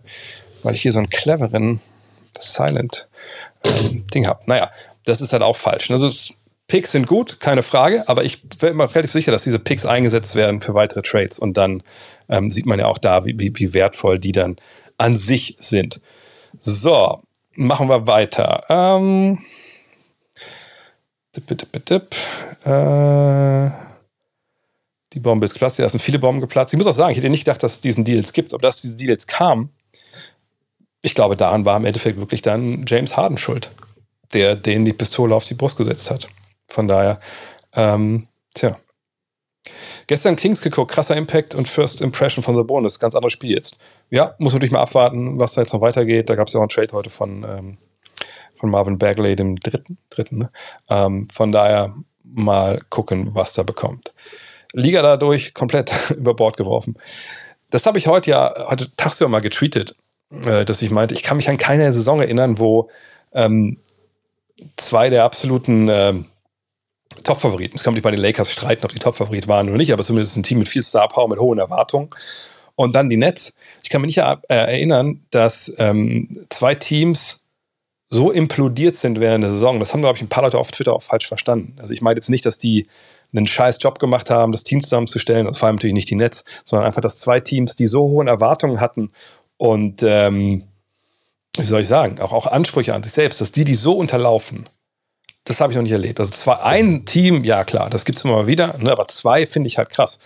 Weil 0.64 0.76
ich 0.76 0.82
hier 0.82 0.92
so 0.92 1.00
einen 1.00 1.10
cleveren 1.10 1.82
Silent 2.40 3.08
ähm, 3.64 4.06
Ding 4.14 4.28
habe. 4.28 4.42
Naja, 4.46 4.70
das 5.06 5.22
ist 5.22 5.34
halt 5.34 5.42
auch 5.42 5.56
falsch. 5.56 5.90
Also 5.90 6.10
Picks 6.68 6.92
sind 6.92 7.08
gut, 7.08 7.40
keine 7.40 7.64
Frage, 7.64 8.08
aber 8.08 8.24
ich 8.24 8.44
bin 8.44 8.78
mir 8.78 8.84
relativ 8.84 9.12
sicher, 9.12 9.32
dass 9.32 9.44
diese 9.44 9.58
Picks 9.58 9.86
eingesetzt 9.86 10.36
werden 10.36 10.62
für 10.62 10.76
weitere 10.76 11.02
Trades 11.02 11.40
und 11.40 11.58
dann 11.58 11.82
ähm, 12.30 12.52
sieht 12.52 12.68
man 12.68 12.78
ja 12.78 12.86
auch 12.86 13.00
da, 13.00 13.26
wie, 13.26 13.40
wie, 13.40 13.52
wie 13.56 13.74
wertvoll 13.74 14.20
die 14.20 14.32
dann 14.32 14.58
an 15.00 15.16
sich 15.16 15.58
sind. 15.60 16.00
So, 16.60 17.24
machen 17.56 17.90
wir 17.90 18.06
weiter. 18.06 18.64
Ähm, 18.70 19.40
dip, 21.36 21.48
dip, 21.48 21.72
dip, 21.72 21.86
dip. 21.86 22.16
Äh, 22.66 23.89
die 25.14 25.20
Bombe 25.20 25.46
ist 25.46 25.54
geplatzt. 25.54 25.80
Ja, 25.80 25.90
sind 25.90 26.02
viele 26.02 26.20
Bomben 26.20 26.42
geplatzt. 26.42 26.74
Ich 26.74 26.78
muss 26.78 26.88
auch 26.88 26.94
sagen, 26.94 27.12
ich 27.12 27.18
hätte 27.18 27.30
nicht 27.30 27.46
gedacht, 27.46 27.64
dass 27.64 27.74
es 27.76 27.82
diesen 27.82 28.04
Deals 28.04 28.34
gibt. 28.34 28.54
Ob 28.54 28.62
das 28.62 28.82
diese 28.82 28.96
Deals 28.96 29.28
kam, 29.28 29.70
ich 31.02 31.16
glaube, 31.16 31.36
daran 31.36 31.66
war 31.66 31.78
im 31.78 31.86
Endeffekt 31.86 32.20
wirklich 32.20 32.42
dann 32.42 32.86
James 32.86 33.16
Harden 33.16 33.38
schuld, 33.38 33.70
der 34.34 34.56
den 34.56 34.86
die 34.86 34.94
Pistole 34.94 35.34
auf 35.34 35.46
die 35.46 35.54
Brust 35.54 35.78
gesetzt 35.78 36.12
hat. 36.12 36.28
Von 36.68 36.88
daher, 36.88 37.20
ähm, 37.74 38.28
tja. 38.54 38.78
Gestern 40.08 40.36
Kings 40.36 40.62
geguckt, 40.62 40.92
krasser 40.92 41.16
Impact 41.16 41.54
und 41.54 41.70
First 41.70 42.02
Impression 42.02 42.44
von 42.44 42.56
Sabonis, 42.56 43.00
ganz 43.00 43.16
anderes 43.16 43.34
Spiel 43.34 43.52
jetzt. 43.52 43.78
Ja, 44.10 44.36
muss 44.40 44.54
natürlich 44.54 44.72
mal 44.72 44.82
abwarten, 44.82 45.40
was 45.40 45.54
da 45.54 45.62
jetzt 45.62 45.74
noch 45.74 45.82
weitergeht. 45.82 46.30
Da 46.30 46.36
gab 46.36 46.48
es 46.48 46.54
ja 46.54 46.60
auch 46.60 46.64
einen 46.64 46.70
Trade 46.70 46.94
heute 46.94 47.10
von, 47.10 47.44
ähm, 47.44 47.78
von 48.56 48.72
Marvin 48.72 48.98
Bagley, 48.98 49.36
dem 49.36 49.56
dritten, 49.56 49.98
dritten 50.10 50.38
ne? 50.40 50.52
ähm, 50.90 51.28
von 51.32 51.52
daher 51.52 51.94
mal 52.24 52.82
gucken, 52.90 53.36
was 53.36 53.54
da 53.54 53.64
bekommt. 53.64 54.14
Liga 54.74 55.02
dadurch 55.02 55.54
komplett 55.54 56.12
über 56.18 56.34
Bord 56.34 56.58
geworfen. 56.58 56.98
Das 57.70 57.86
habe 57.86 57.98
ich 57.98 58.08
heute 58.08 58.32
ja, 58.32 58.54
heute 58.68 58.96
tagsüber 58.96 59.30
mal 59.30 59.42
getweetet, 59.42 59.96
äh, 60.32 60.66
dass 60.66 60.82
ich 60.82 60.92
meinte, 60.92 61.14
ich 61.14 61.24
kann 61.24 61.38
mich 61.38 61.50
an 61.50 61.58
keine 61.58 61.94
Saison 61.94 62.20
erinnern, 62.20 62.60
wo 62.60 62.90
ähm, 63.34 63.78
zwei 64.76 65.10
der 65.10 65.24
absoluten 65.24 65.88
ähm, 65.90 66.26
Top-Favoriten, 67.24 67.76
es 67.76 67.84
kann 67.84 67.94
nicht 67.94 68.04
bei 68.04 68.12
den 68.12 68.20
Lakers 68.20 68.52
streiten, 68.52 68.86
ob 68.86 68.92
die 68.92 69.00
Top-Favorit 69.00 69.48
waren 69.48 69.68
oder 69.68 69.78
nicht, 69.78 69.94
aber 69.94 70.04
zumindest 70.04 70.38
ein 70.38 70.44
Team 70.44 70.60
mit 70.60 70.70
viel 70.70 70.84
Star-Power, 70.84 71.28
mit 71.28 71.40
hohen 71.40 71.60
Erwartungen. 71.60 72.10
Und 72.76 72.96
dann 72.96 73.10
die 73.10 73.18
Nets. 73.18 73.54
Ich 73.84 73.90
kann 73.90 74.02
mich 74.02 74.16
nicht 74.16 74.26
äh, 74.26 74.38
erinnern, 74.48 75.22
dass 75.32 75.74
ähm, 75.80 76.30
zwei 76.50 76.76
Teams 76.76 77.44
so 78.10 78.32
implodiert 78.32 78.96
sind 78.96 79.20
während 79.20 79.44
der 79.44 79.52
Saison. 79.52 79.80
Das 79.80 79.94
haben, 79.94 80.02
glaube 80.02 80.16
ich, 80.16 80.22
ein 80.22 80.30
paar 80.30 80.44
Leute 80.44 80.58
auf 80.58 80.72
Twitter 80.72 80.94
auch 80.94 81.04
falsch 81.04 81.28
verstanden. 81.28 81.76
Also 81.80 81.94
ich 81.94 82.02
meine 82.02 82.18
jetzt 82.18 82.30
nicht, 82.30 82.46
dass 82.46 82.58
die 82.58 82.88
einen 83.34 83.48
scheiß 83.48 83.78
Job 83.82 84.00
gemacht 84.00 84.30
haben, 84.30 84.52
das 84.52 84.64
Team 84.64 84.82
zusammenzustellen, 84.82 85.48
und 85.48 85.58
vor 85.58 85.68
allem 85.68 85.76
natürlich 85.76 85.94
nicht 85.94 86.10
die 86.10 86.16
Nets, 86.16 86.44
sondern 86.66 86.88
einfach, 86.88 87.02
dass 87.02 87.20
zwei 87.20 87.40
Teams, 87.40 87.76
die 87.76 87.88
so 87.88 88.02
hohen 88.02 88.28
Erwartungen 88.28 88.80
hatten 88.80 89.12
und 89.58 90.04
ähm, 90.04 90.64
wie 91.58 91.66
soll 91.66 91.82
ich 91.82 91.88
sagen, 91.88 92.20
auch, 92.22 92.32
auch 92.32 92.48
Ansprüche 92.48 92.94
an 92.94 93.04
sich 93.04 93.14
selbst, 93.14 93.42
dass 93.42 93.52
die 93.52 93.66
die 93.66 93.76
so 93.76 93.94
unterlaufen, 93.94 94.66
das 95.44 95.62
habe 95.62 95.74
ich 95.74 95.78
noch 95.78 95.84
nicht 95.84 95.92
erlebt. 95.92 96.20
Also 96.20 96.32
zwar 96.32 96.64
ein 96.64 97.06
Team, 97.06 97.44
ja 97.44 97.64
klar, 97.64 97.90
das 97.90 98.06
gibt 98.06 98.18
es 98.18 98.24
immer 98.24 98.36
mal 98.36 98.48
wieder, 98.48 98.78
ne, 98.78 98.92
aber 98.92 99.08
zwei 99.08 99.46
finde 99.48 99.68
ich 99.68 99.78
halt 99.78 99.90
krass. 99.90 100.20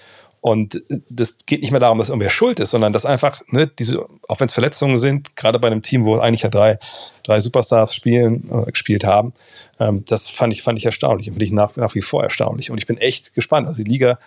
Und 0.44 0.84
das 1.10 1.38
geht 1.46 1.62
nicht 1.62 1.72
mehr 1.72 1.80
darum, 1.80 2.00
dass 2.00 2.10
irgendwer 2.10 2.30
schuld 2.30 2.60
ist, 2.60 2.72
sondern 2.72 2.92
dass 2.92 3.06
einfach, 3.06 3.40
ne, 3.48 3.66
diese, 3.66 4.06
auch 4.28 4.42
wenn 4.42 4.48
es 4.48 4.54
Verletzungen 4.54 5.00
sind, 5.00 5.38
gerade 5.38 5.58
bei 5.58 5.68
einem 5.68 5.84
Team, 5.84 6.04
wo 6.04 6.18
eigentlich 6.18 6.42
ja 6.42 6.50
drei, 6.50 6.80
drei 7.24 7.40
Superstars 7.40 7.96
spielen, 7.96 8.52
äh, 8.52 8.70
gespielt 8.70 9.06
haben, 9.06 9.32
ähm, 9.80 10.04
das 10.06 10.28
fand 10.28 10.52
ich, 10.52 10.62
fand 10.62 10.78
ich 10.78 10.86
erstaunlich 10.86 11.30
und 11.30 11.36
finde 11.36 11.46
ich 11.46 11.54
nach, 11.54 11.78
nach 11.78 11.96
wie 11.96 12.02
vor 12.02 12.24
erstaunlich. 12.24 12.72
Und 12.72 12.78
ich 12.78 12.86
bin 12.86 12.98
echt 12.98 13.34
gespannt. 13.34 13.70
Also 13.70 13.86
die 13.86 13.90
Liga 13.90 14.20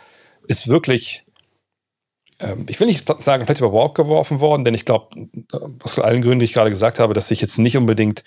ist 0.47 0.69
wirklich, 0.69 1.27
ähm, 2.41 2.65
ich 2.67 2.81
will 2.81 2.87
nicht 2.87 3.07
sagen, 3.23 3.43
komplett 3.43 3.59
über 3.59 3.69
Bord 3.69 3.95
geworfen 3.95 4.41
worden, 4.41 4.65
denn 4.65 4.73
ich 4.73 4.87
glaube, 4.87 5.29
äh, 5.53 5.59
aus 5.83 5.99
allen 5.99 6.23
Gründen, 6.23 6.39
die 6.39 6.47
ich 6.47 6.55
gerade 6.55 6.71
gesagt 6.71 6.99
habe, 6.99 7.13
dass 7.13 7.29
sich 7.29 7.43
jetzt 7.43 7.59
nicht 7.59 7.77
unbedingt 7.77 8.25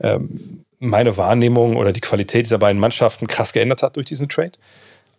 ähm, 0.00 0.64
meine 0.78 1.18
Wahrnehmung 1.18 1.76
oder 1.76 1.92
die 1.92 2.00
Qualität 2.00 2.46
dieser 2.46 2.58
beiden 2.58 2.80
Mannschaften 2.80 3.26
krass 3.26 3.52
geändert 3.52 3.82
hat 3.82 3.96
durch 3.96 4.06
diesen 4.06 4.30
Trade. 4.30 4.52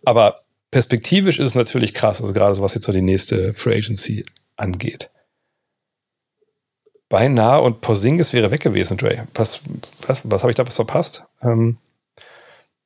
Aber 0.04 0.40
perspektivisch 0.70 1.38
ist 1.38 1.46
es 1.46 1.54
natürlich 1.54 1.94
krass, 1.94 2.20
also 2.20 2.32
gerade 2.32 2.54
so 2.54 2.62
was 2.62 2.74
jetzt 2.74 2.86
so 2.86 2.92
die 2.92 3.02
nächste 3.02 3.54
Free 3.54 3.76
Agency 3.76 4.24
angeht. 4.56 5.10
Beinahe 7.08 7.62
und 7.62 7.80
Porzingis 7.80 8.32
wäre 8.32 8.50
weg 8.50 8.60
gewesen, 8.60 8.98
Dre. 8.98 9.26
Was, 9.34 9.60
was, 10.06 10.20
was 10.24 10.42
habe 10.42 10.50
ich 10.50 10.56
da 10.56 10.66
was 10.66 10.76
verpasst? 10.76 11.24
Ähm, 11.42 11.78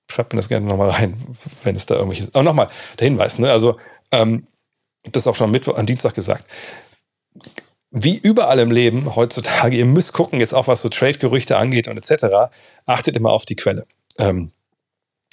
schreibt 0.08 0.32
mir 0.32 0.38
das 0.38 0.48
gerne 0.48 0.66
nochmal 0.66 0.90
rein, 0.90 1.36
wenn 1.64 1.74
es 1.74 1.86
da 1.86 1.94
irgendwelches. 1.94 2.30
Oh, 2.34 2.42
nochmal, 2.42 2.68
der 2.98 3.06
Hinweis, 3.06 3.38
ne? 3.38 3.50
Also, 3.50 3.78
ähm, 4.12 4.46
das 5.10 5.26
auch 5.26 5.34
schon 5.34 5.46
am 5.46 5.50
Mittwoch, 5.50 5.76
am 5.76 5.86
Dienstag 5.86 6.14
gesagt. 6.14 6.44
Wie 7.90 8.16
überall 8.16 8.60
im 8.60 8.70
Leben 8.70 9.16
heutzutage, 9.16 9.76
ihr 9.76 9.84
müsst 9.84 10.12
gucken, 10.12 10.38
jetzt 10.38 10.54
auch 10.54 10.68
was 10.68 10.82
so 10.82 10.88
Trade-Gerüchte 10.88 11.56
angeht 11.56 11.88
und 11.88 11.98
etc., 11.98 12.52
achtet 12.86 13.16
immer 13.16 13.32
auf 13.32 13.44
die 13.44 13.56
Quelle. 13.56 13.86
Ähm, 14.18 14.52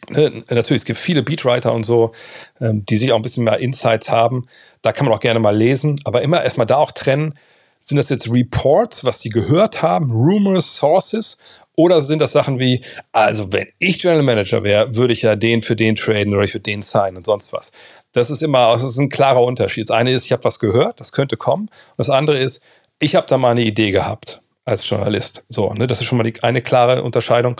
Ne, 0.07 0.43
natürlich, 0.49 0.81
es 0.81 0.85
gibt 0.85 0.99
viele 0.99 1.23
Beatwriter 1.23 1.73
und 1.73 1.83
so, 1.83 2.13
ähm, 2.61 2.85
die 2.85 2.95
sich 2.97 3.11
auch 3.11 3.17
ein 3.17 3.21
bisschen 3.21 3.43
mehr 3.43 3.59
Insights 3.59 4.09
haben. 4.09 4.45
Da 4.81 4.91
kann 4.91 5.05
man 5.05 5.13
auch 5.13 5.19
gerne 5.19 5.39
mal 5.39 5.55
lesen, 5.55 5.99
aber 6.05 6.21
immer 6.21 6.43
erstmal 6.43 6.67
da 6.67 6.77
auch 6.77 6.91
trennen. 6.91 7.33
Sind 7.81 7.97
das 7.97 8.09
jetzt 8.09 8.31
Reports, 8.31 9.03
was 9.03 9.19
die 9.19 9.29
gehört 9.29 9.81
haben, 9.81 10.09
Rumors, 10.11 10.75
Sources? 10.75 11.37
Oder 11.75 12.03
sind 12.03 12.19
das 12.21 12.33
Sachen 12.33 12.59
wie, 12.59 12.83
also 13.13 13.53
wenn 13.53 13.67
ich 13.77 13.99
General 13.99 14.23
Manager 14.23 14.63
wäre, 14.63 14.95
würde 14.95 15.13
ich 15.13 15.21
ja 15.21 15.35
den 15.35 15.61
für 15.61 15.77
den 15.77 15.95
traden 15.95 16.33
oder 16.33 16.43
ich 16.43 16.53
würde 16.53 16.63
den 16.63 16.81
signen 16.81 17.17
und 17.17 17.25
sonst 17.25 17.53
was. 17.53 17.71
Das 18.11 18.29
ist 18.29 18.41
immer, 18.41 18.73
das 18.73 18.83
ist 18.83 18.97
ein 18.97 19.09
klarer 19.09 19.43
Unterschied. 19.43 19.89
Das 19.89 19.95
eine 19.95 20.11
ist, 20.11 20.25
ich 20.25 20.31
habe 20.33 20.43
was 20.43 20.59
gehört, 20.59 20.99
das 20.99 21.13
könnte 21.13 21.37
kommen. 21.37 21.63
Und 21.63 21.97
das 21.97 22.09
andere 22.09 22.37
ist, 22.37 22.61
ich 22.99 23.15
habe 23.15 23.27
da 23.27 23.37
mal 23.37 23.51
eine 23.51 23.61
Idee 23.61 23.91
gehabt 23.91 24.41
als 24.65 24.89
Journalist. 24.89 25.45
So, 25.47 25.73
ne, 25.73 25.87
das 25.87 26.01
ist 26.01 26.07
schon 26.07 26.17
mal 26.17 26.29
die, 26.29 26.43
eine 26.43 26.61
klare 26.61 27.01
Unterscheidung. 27.01 27.55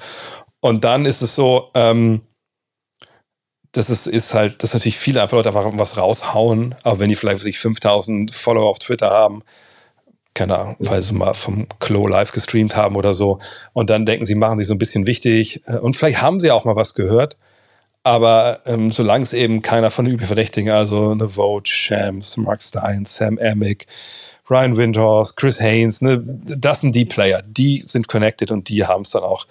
Und 0.60 0.84
dann 0.84 1.06
ist 1.06 1.22
es 1.22 1.34
so, 1.36 1.70
ähm, 1.74 2.22
das 3.72 3.90
ist, 3.90 4.08
ist 4.08 4.34
halt, 4.34 4.64
dass 4.64 4.74
natürlich 4.74 4.98
viele 4.98 5.22
einfach 5.22 5.38
Leute 5.38 5.50
einfach 5.50 5.70
was 5.74 5.98
raushauen, 5.98 6.76
aber 6.84 7.00
wenn 7.00 7.10
die 7.10 7.16
vielleicht 7.16 7.42
sich 7.42 7.60
5000 7.60 8.34
Follower 8.34 8.70
auf 8.70 8.80
Twitter 8.80 9.12
haben, 9.12 9.44
keine 10.34 10.58
Ahnung, 10.58 10.76
weil 10.80 11.02
sie 11.02 11.14
mal 11.14 11.34
vom 11.34 11.68
Klo 11.80 12.08
live 12.08 12.32
gestreamt 12.32 12.76
haben 12.76 12.96
oder 12.96 13.14
so 13.14 13.40
und 13.74 13.90
dann 13.90 14.06
denken 14.06 14.26
sie, 14.26 14.36
machen 14.36 14.58
sich 14.58 14.68
so 14.68 14.74
ein 14.74 14.80
bisschen 14.80 15.06
wichtig 15.06 15.62
äh, 15.68 15.78
und 15.78 15.96
vielleicht 15.96 16.22
haben 16.22 16.40
sie 16.40 16.52
auch 16.52 16.66
mal 16.66 16.76
was 16.76 16.96
gehört, 16.96 17.38
aber 18.04 18.62
ähm, 18.66 18.90
solange 18.90 19.24
es 19.24 19.34
eben 19.34 19.62
keiner 19.62 19.92
von 19.92 20.06
den 20.06 20.14
üblichen 20.14 20.30
Verdächtigen, 20.30 20.72
also 20.72 21.12
eine 21.12 21.30
Vote, 21.30 21.70
Shams, 21.70 22.38
Mark 22.38 22.62
Stein, 22.62 23.06
Sam 23.06 23.38
Amick, 23.38 23.86
Ryan 24.50 24.78
Windhorst, 24.78 25.38
Chris 25.38 25.60
Haynes, 25.60 26.02
ne, 26.02 26.20
das 26.24 26.82
sind 26.82 26.96
die 26.96 27.06
Player, 27.06 27.42
die 27.48 27.84
sind 27.86 28.08
connected 28.08 28.50
und 28.50 28.70
die 28.70 28.86
haben 28.86 29.04
es 29.04 29.12
dann 29.12 29.24
auch. 29.24 29.46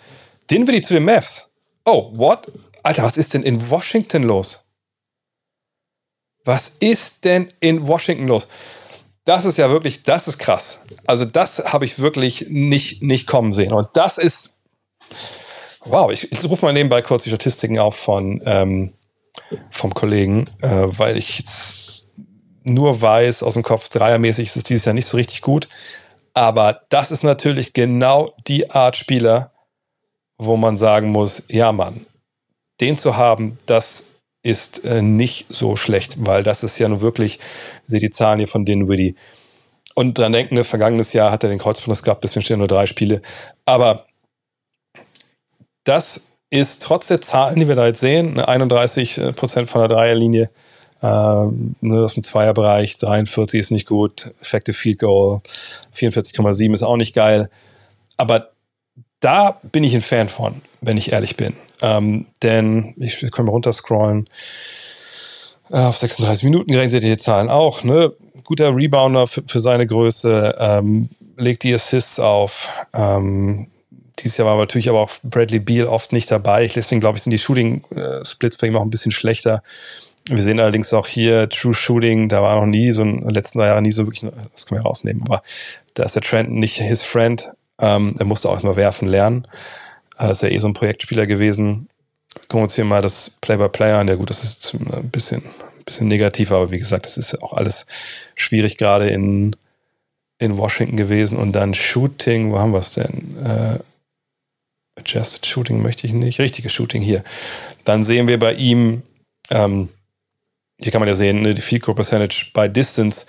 Den 0.50 0.66
will 0.66 0.74
ich 0.74 0.84
zu 0.84 0.94
den 0.94 1.04
Mavs. 1.04 1.48
Oh, 1.84 2.10
what? 2.14 2.50
Alter, 2.88 3.02
was 3.02 3.18
ist 3.18 3.34
denn 3.34 3.42
in 3.42 3.68
Washington 3.68 4.22
los? 4.22 4.64
Was 6.42 6.70
ist 6.80 7.26
denn 7.26 7.52
in 7.60 7.86
Washington 7.86 8.26
los? 8.28 8.48
Das 9.26 9.44
ist 9.44 9.58
ja 9.58 9.68
wirklich, 9.68 10.04
das 10.04 10.26
ist 10.26 10.38
krass. 10.38 10.80
Also 11.06 11.26
das 11.26 11.58
habe 11.66 11.84
ich 11.84 11.98
wirklich 11.98 12.46
nicht, 12.48 13.02
nicht 13.02 13.26
kommen 13.26 13.52
sehen. 13.52 13.74
Und 13.74 13.88
das 13.92 14.16
ist, 14.16 14.54
wow, 15.84 16.10
ich, 16.10 16.32
ich 16.32 16.42
rufe 16.48 16.64
mal 16.64 16.72
nebenbei 16.72 17.02
kurz 17.02 17.24
die 17.24 17.28
Statistiken 17.28 17.78
auf 17.78 17.94
von, 17.94 18.40
ähm, 18.46 18.94
vom 19.70 19.92
Kollegen, 19.92 20.46
äh, 20.62 20.86
weil 20.86 21.18
ich 21.18 21.38
jetzt 21.38 22.08
nur 22.62 23.02
weiß 23.02 23.42
aus 23.42 23.52
dem 23.52 23.64
Kopf, 23.64 23.90
dreiermäßig 23.90 24.48
ist 24.48 24.56
es 24.56 24.62
dieses 24.62 24.86
Jahr 24.86 24.94
nicht 24.94 25.04
so 25.04 25.18
richtig 25.18 25.42
gut. 25.42 25.68
Aber 26.32 26.86
das 26.88 27.10
ist 27.10 27.22
natürlich 27.22 27.74
genau 27.74 28.32
die 28.46 28.70
Art 28.70 28.96
Spieler, 28.96 29.52
wo 30.38 30.56
man 30.56 30.78
sagen 30.78 31.10
muss, 31.10 31.42
ja 31.48 31.70
Mann, 31.70 32.06
den 32.80 32.96
zu 32.96 33.16
haben, 33.16 33.58
das 33.66 34.04
ist 34.42 34.84
äh, 34.84 35.02
nicht 35.02 35.46
so 35.48 35.76
schlecht, 35.76 36.16
weil 36.18 36.42
das 36.42 36.62
ist 36.62 36.78
ja 36.78 36.88
nur 36.88 37.00
wirklich, 37.00 37.38
seht 37.86 38.02
die 38.02 38.10
Zahlen 38.10 38.38
hier 38.38 38.48
von 38.48 38.64
Dinwiddie. 38.64 39.14
Und 39.94 40.16
dran 40.16 40.32
denken, 40.32 40.54
ne, 40.54 40.64
vergangenes 40.64 41.12
Jahr 41.12 41.32
hat 41.32 41.42
er 41.42 41.50
den 41.50 41.58
Kreuzbandriss 41.58 42.02
gehabt, 42.02 42.22
deswegen 42.22 42.44
stehen 42.44 42.58
nur 42.58 42.68
drei 42.68 42.86
Spiele. 42.86 43.20
Aber 43.64 44.06
das 45.84 46.20
ist 46.50 46.82
trotz 46.82 47.08
der 47.08 47.20
Zahlen, 47.20 47.58
die 47.58 47.68
wir 47.68 47.74
da 47.74 47.86
jetzt 47.86 48.00
sehen, 48.00 48.38
31 48.38 49.18
äh, 49.18 49.32
Prozent 49.32 49.68
von 49.68 49.80
der 49.80 49.88
Dreierlinie, 49.88 50.50
ähm, 51.02 51.74
ne, 51.80 52.04
aus 52.04 52.14
dem 52.14 52.22
Zweierbereich, 52.22 52.96
43 52.98 53.60
ist 53.60 53.70
nicht 53.70 53.86
gut, 53.86 54.32
Effective 54.40 54.76
Field 54.76 55.00
Goal, 55.00 55.40
44,7 55.94 56.74
ist 56.74 56.82
auch 56.82 56.96
nicht 56.96 57.14
geil. 57.14 57.50
Aber 58.16 58.50
da 59.20 59.60
bin 59.62 59.84
ich 59.84 59.94
ein 59.94 60.00
Fan 60.00 60.28
von, 60.28 60.62
wenn 60.80 60.96
ich 60.96 61.12
ehrlich 61.12 61.36
bin. 61.36 61.54
Ähm, 61.82 62.26
denn 62.42 62.94
ich 62.98 63.30
kann 63.30 63.44
mal 63.44 63.52
runterscrollen. 63.52 64.28
Äh, 65.70 65.76
auf 65.76 65.96
36 65.96 66.44
Minuten 66.44 66.72
gerechnet 66.72 66.90
seht 66.90 67.04
ihr 67.04 67.16
die 67.16 67.22
Zahlen 67.22 67.48
auch. 67.48 67.84
Ne? 67.84 68.12
Guter 68.44 68.74
Rebounder 68.74 69.26
für, 69.26 69.42
für 69.46 69.60
seine 69.60 69.86
Größe, 69.86 70.56
ähm, 70.58 71.10
legt 71.36 71.62
die 71.62 71.74
Assists 71.74 72.18
auf. 72.18 72.68
Ähm, 72.94 73.68
dieses 74.18 74.36
Jahr 74.36 74.48
war 74.48 74.56
natürlich 74.56 74.88
aber 74.88 75.00
auch 75.00 75.10
Bradley 75.22 75.60
Beal 75.60 75.86
oft 75.86 76.12
nicht 76.12 76.30
dabei. 76.30 76.66
Deswegen 76.66 77.00
glaube 77.00 77.18
ich, 77.18 77.22
sind 77.22 77.30
die 77.30 77.38
Shooting-Splits 77.38 78.56
äh, 78.56 78.60
bei 78.60 78.66
ihm 78.66 78.76
auch 78.76 78.82
ein 78.82 78.90
bisschen 78.90 79.12
schlechter. 79.12 79.62
Wir 80.28 80.42
sehen 80.42 80.60
allerdings 80.60 80.92
auch 80.92 81.06
hier 81.06 81.48
True 81.48 81.72
Shooting, 81.72 82.28
da 82.28 82.42
war 82.42 82.56
noch 82.56 82.66
nie 82.66 82.90
so 82.90 83.02
in 83.02 83.20
den 83.20 83.30
letzten 83.30 83.58
drei 83.58 83.68
Jahren 83.68 83.82
nie 83.82 83.92
so 83.92 84.06
wirklich, 84.06 84.30
das 84.52 84.66
können 84.66 84.80
wir 84.80 84.86
rausnehmen, 84.86 85.22
aber 85.22 85.42
da 85.94 86.02
ist 86.02 86.16
der 86.16 86.22
Trend 86.22 86.50
nicht 86.50 86.76
his 86.76 87.02
friend. 87.02 87.50
Ähm, 87.80 88.14
er 88.18 88.26
musste 88.26 88.48
auch 88.48 88.52
erstmal 88.52 88.76
werfen 88.76 89.08
lernen. 89.08 89.46
Äh, 90.18 90.32
ist 90.32 90.42
ja 90.42 90.48
eh 90.48 90.58
so 90.58 90.68
ein 90.68 90.74
Projektspieler 90.74 91.26
gewesen. 91.26 91.88
Gucken 92.34 92.60
wir 92.60 92.62
uns 92.62 92.74
hier 92.74 92.84
mal 92.84 93.02
das 93.02 93.30
Play-by-Play 93.40 93.92
an. 93.92 94.08
Ja 94.08 94.14
gut, 94.14 94.30
das 94.30 94.44
ist 94.44 94.74
ein 94.74 95.10
bisschen, 95.10 95.42
ein 95.42 95.84
bisschen 95.84 96.08
negativ, 96.08 96.52
aber 96.52 96.70
wie 96.70 96.78
gesagt, 96.78 97.06
das 97.06 97.16
ist 97.16 97.42
auch 97.42 97.52
alles 97.52 97.86
schwierig 98.34 98.76
gerade 98.76 99.08
in, 99.08 99.56
in 100.38 100.56
Washington 100.56 100.96
gewesen. 100.96 101.38
Und 101.38 101.52
dann 101.52 101.74
Shooting, 101.74 102.52
wo 102.52 102.58
haben 102.58 102.72
wir 102.72 102.78
es 102.78 102.92
denn? 102.92 103.36
Äh, 103.44 103.78
Adjusted 104.98 105.46
Shooting 105.46 105.80
möchte 105.82 106.06
ich 106.06 106.12
nicht. 106.12 106.40
Richtiges 106.40 106.72
Shooting 106.72 107.02
hier. 107.02 107.22
Dann 107.84 108.02
sehen 108.02 108.28
wir 108.28 108.38
bei 108.38 108.54
ihm, 108.54 109.02
ähm, 109.50 109.88
hier 110.80 110.92
kann 110.92 111.00
man 111.00 111.08
ja 111.08 111.14
sehen, 111.14 111.42
ne, 111.42 111.54
die 111.54 111.62
Field 111.62 111.82
Goal 111.82 111.94
Percentage 111.94 112.46
by 112.52 112.68
Distance. 112.68 113.26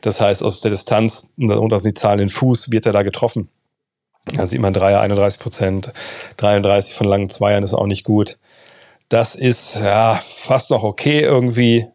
Das 0.00 0.20
heißt, 0.20 0.42
aus 0.42 0.60
der 0.60 0.70
Distanz, 0.70 1.30
darunter 1.36 1.78
sind 1.78 1.96
die 1.96 2.00
Zahlen 2.00 2.20
in 2.20 2.28
Fuß, 2.28 2.70
wird 2.70 2.86
er 2.86 2.92
da 2.92 3.02
getroffen. 3.02 3.48
Dann 4.34 4.48
sieht 4.48 4.60
man 4.60 4.72
Dreier 4.72 5.00
31 5.00 5.40
Prozent, 5.40 5.92
33 6.36 6.94
von 6.94 7.06
langen 7.06 7.28
Zweiern 7.28 7.62
ist 7.62 7.74
auch 7.74 7.86
nicht 7.86 8.04
gut. 8.04 8.38
Das 9.08 9.34
ist 9.34 9.76
ja 9.76 10.20
fast 10.22 10.70
noch 10.70 10.82
okay 10.82 11.20
irgendwie. 11.20 11.86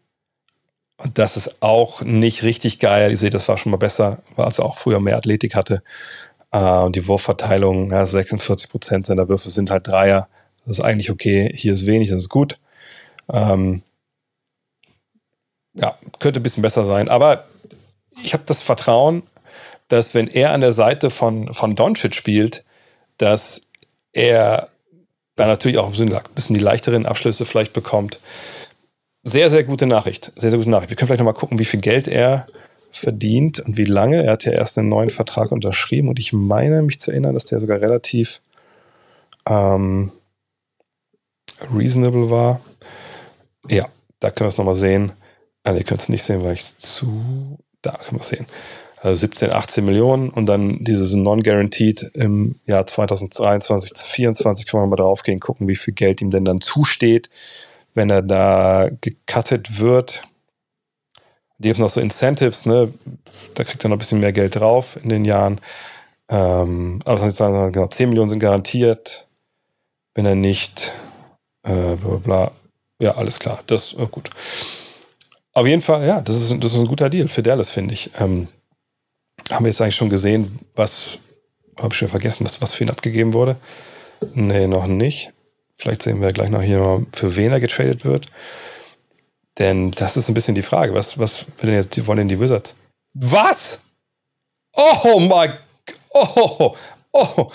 Und 0.98 1.18
das 1.18 1.36
ist 1.36 1.62
auch 1.62 2.02
nicht 2.02 2.42
richtig 2.42 2.78
geil. 2.78 3.10
Ihr 3.10 3.18
seht, 3.18 3.34
das 3.34 3.48
war 3.48 3.58
schon 3.58 3.70
mal 3.72 3.78
besser, 3.78 4.22
weil 4.34 4.46
er 4.46 4.64
auch 4.64 4.78
früher 4.78 5.00
mehr 5.00 5.16
Athletik 5.16 5.54
hatte. 5.54 5.82
Äh, 6.52 6.58
und 6.58 6.96
die 6.96 7.06
Wurfverteilung, 7.06 7.90
ja, 7.90 8.04
46 8.06 8.70
Prozent 8.70 9.06
seiner 9.06 9.28
Würfe 9.28 9.50
sind 9.50 9.70
halt 9.70 9.86
Dreier. 9.86 10.28
Das 10.64 10.78
ist 10.78 10.84
eigentlich 10.84 11.10
okay. 11.10 11.52
Hier 11.54 11.74
ist 11.74 11.86
wenig, 11.86 12.08
das 12.08 12.18
ist 12.18 12.28
gut. 12.28 12.58
Ähm, 13.32 13.82
ja, 15.74 15.98
könnte 16.18 16.40
ein 16.40 16.42
bisschen 16.42 16.62
besser 16.62 16.86
sein. 16.86 17.08
Aber 17.08 17.46
ich 18.22 18.32
habe 18.32 18.44
das 18.46 18.62
Vertrauen, 18.62 19.22
dass 19.88 20.14
wenn 20.14 20.28
er 20.28 20.52
an 20.52 20.60
der 20.60 20.72
Seite 20.72 21.10
von, 21.10 21.52
von 21.54 21.74
Doncic 21.76 22.14
spielt, 22.14 22.64
dass 23.18 23.62
er 24.12 24.68
da 25.36 25.46
natürlich 25.46 25.78
auch 25.78 25.94
Sinn 25.94 26.12
ein 26.12 26.22
bisschen 26.34 26.54
die 26.54 26.62
leichteren 26.62 27.06
Abschlüsse 27.06 27.44
vielleicht 27.44 27.72
bekommt. 27.72 28.20
Sehr, 29.22 29.50
sehr 29.50 29.64
gute 29.64 29.86
Nachricht. 29.86 30.32
Sehr, 30.36 30.50
sehr 30.50 30.58
gute 30.58 30.70
Nachricht. 30.70 30.90
Wir 30.90 30.96
können 30.96 31.08
vielleicht 31.08 31.20
nochmal 31.20 31.34
gucken, 31.34 31.58
wie 31.58 31.64
viel 31.64 31.80
Geld 31.80 32.08
er 32.08 32.46
verdient 32.90 33.60
und 33.60 33.76
wie 33.76 33.84
lange. 33.84 34.24
Er 34.24 34.32
hat 34.32 34.44
ja 34.44 34.52
erst 34.52 34.78
einen 34.78 34.88
neuen 34.88 35.10
Vertrag 35.10 35.52
unterschrieben 35.52 36.08
und 36.08 36.18
ich 36.18 36.32
meine 36.32 36.82
mich 36.82 37.00
zu 37.00 37.10
erinnern, 37.10 37.34
dass 37.34 37.44
der 37.44 37.60
sogar 37.60 37.80
relativ 37.80 38.40
ähm, 39.46 40.12
reasonable 41.74 42.30
war. 42.30 42.60
Ja, 43.68 43.86
da 44.20 44.30
können 44.30 44.46
wir 44.46 44.52
es 44.52 44.58
nochmal 44.58 44.74
sehen. 44.74 45.12
Ah, 45.64 45.74
ihr 45.74 45.84
könnt 45.84 46.00
es 46.00 46.08
nicht 46.08 46.22
sehen, 46.22 46.42
weil 46.42 46.54
ich 46.54 46.60
es 46.60 46.78
zu. 46.78 47.58
Da 47.82 47.92
können 47.92 48.18
wir 48.18 48.20
es 48.20 48.28
sehen 48.28 48.46
also 49.06 49.20
17, 49.20 49.52
18 49.52 49.84
Millionen 49.84 50.30
und 50.30 50.46
dann 50.46 50.82
dieses 50.82 51.14
Non-Guaranteed 51.14 52.10
im 52.14 52.56
Jahr 52.66 52.86
2023, 52.88 53.94
2024 53.94 54.66
können 54.66 54.82
wir 54.82 54.88
mal 54.88 54.96
drauf 54.96 55.22
gehen, 55.22 55.38
gucken, 55.38 55.68
wie 55.68 55.76
viel 55.76 55.94
Geld 55.94 56.20
ihm 56.20 56.32
denn 56.32 56.44
dann 56.44 56.60
zusteht, 56.60 57.30
wenn 57.94 58.10
er 58.10 58.22
da 58.22 58.90
gecuttet 59.00 59.78
wird. 59.78 60.24
Die 61.58 61.70
haben 61.70 61.80
noch 61.80 61.88
so 61.88 62.00
Incentives, 62.00 62.66
ne? 62.66 62.92
Da 63.54 63.62
kriegt 63.62 63.84
er 63.84 63.90
noch 63.90 63.96
ein 63.96 64.00
bisschen 64.00 64.18
mehr 64.18 64.32
Geld 64.32 64.56
drauf 64.56 64.98
in 65.00 65.08
den 65.08 65.24
Jahren. 65.24 65.60
Ähm, 66.28 66.98
aber 67.04 67.20
was 67.20 67.36
sagen, 67.36 67.72
genau, 67.72 67.86
10 67.86 68.08
Millionen 68.08 68.28
sind 68.28 68.40
garantiert, 68.40 69.28
wenn 70.16 70.26
er 70.26 70.34
nicht, 70.34 70.92
äh, 71.62 71.94
bla, 71.94 72.16
bla, 72.16 72.50
Ja, 73.00 73.14
alles 73.14 73.38
klar, 73.38 73.60
das 73.68 73.94
äh, 73.94 74.06
gut. 74.10 74.30
Auf 75.54 75.66
jeden 75.66 75.80
Fall, 75.80 76.04
ja, 76.06 76.20
das 76.20 76.36
ist, 76.36 76.62
das 76.62 76.72
ist 76.72 76.78
ein 76.78 76.88
guter 76.88 77.08
Deal 77.08 77.28
für 77.28 77.44
Dallas, 77.44 77.70
finde 77.70 77.94
ich. 77.94 78.10
Ähm, 78.18 78.48
haben 79.50 79.64
wir 79.64 79.70
jetzt 79.70 79.80
eigentlich 79.80 79.96
schon 79.96 80.10
gesehen, 80.10 80.58
was, 80.74 81.20
habe 81.78 81.88
ich 81.92 81.98
schon 81.98 82.08
vergessen, 82.08 82.44
was, 82.44 82.60
was 82.60 82.74
für 82.74 82.84
ihn 82.84 82.90
abgegeben 82.90 83.32
wurde? 83.32 83.56
Nee, 84.34 84.66
noch 84.66 84.86
nicht. 84.86 85.32
Vielleicht 85.76 86.02
sehen 86.02 86.20
wir 86.20 86.32
gleich 86.32 86.50
noch 86.50 86.62
hier 86.62 86.78
mal, 86.78 87.06
für 87.14 87.36
wen 87.36 87.52
er 87.52 87.60
getradet 87.60 88.04
wird. 88.04 88.26
Denn 89.58 89.90
das 89.92 90.16
ist 90.16 90.28
ein 90.28 90.34
bisschen 90.34 90.54
die 90.54 90.62
Frage. 90.62 90.94
Was, 90.94 91.18
was 91.18 91.46
denn 91.62 91.72
jetzt, 91.74 92.06
wollen 92.06 92.18
denn 92.18 92.28
die 92.28 92.40
Wizards? 92.40 92.74
Was? 93.14 93.80
Oh 94.72 95.20
mein 95.20 95.54
Oh, 96.10 96.74
oh, 97.12 97.50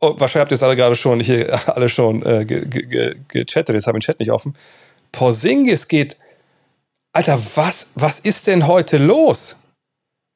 oh. 0.00 0.14
Wahrscheinlich 0.18 0.40
habt 0.40 0.52
ihr 0.52 0.56
es 0.56 0.62
alle 0.62 0.76
gerade 0.76 0.96
schon 0.96 1.20
hier 1.20 1.58
alle 1.74 1.88
schon 1.88 2.24
äh, 2.24 2.44
gechattet. 2.44 3.28
Ge, 3.28 3.44
ge, 3.44 3.44
jetzt 3.46 3.56
habe 3.56 3.76
ich 3.76 3.84
den 3.84 4.00
Chat 4.00 4.20
nicht 4.20 4.32
offen. 4.32 4.56
Porzingis 5.12 5.88
geht. 5.88 6.16
Alter, 7.12 7.40
was, 7.54 7.86
was 7.94 8.18
ist 8.18 8.48
denn 8.48 8.66
heute 8.66 8.98
los? 8.98 9.56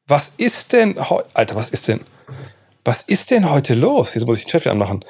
Was 0.09 0.32
ist 0.38 0.72
denn 0.72 0.98
heute? 1.11 1.28
Alter, 1.34 1.54
was 1.54 1.68
ist 1.68 1.86
denn? 1.86 2.00
Was 2.82 3.02
ist 3.02 3.30
denn 3.30 3.48
heute 3.50 3.74
los? 3.74 4.14
Jetzt 4.14 4.26
muss 4.26 4.38
ich 4.38 4.46
den 4.46 4.50
Chat 4.50 4.62
wieder 4.62 4.72
anmachen. 4.72 5.04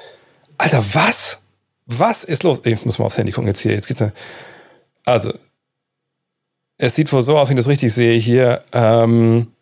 Alter, 0.58 0.84
was? 0.92 1.40
Was 1.86 2.24
ist 2.24 2.42
los? 2.42 2.60
Ich 2.64 2.84
muss 2.84 2.98
mal 2.98 3.06
aufs 3.06 3.16
Handy 3.16 3.32
gucken 3.32 3.46
jetzt 3.46 3.60
hier. 3.60 3.72
Jetzt 3.72 3.86
geht's. 3.86 4.02
Also, 5.04 5.32
es 6.78 6.96
sieht 6.96 7.12
wohl 7.12 7.22
so 7.22 7.38
aus, 7.38 7.48
wenn 7.48 7.56
ich 7.56 7.64
das 7.64 7.70
richtig 7.70 7.94
sehe 7.94 8.18
hier. 8.18 8.64
Ähm, 8.72 9.52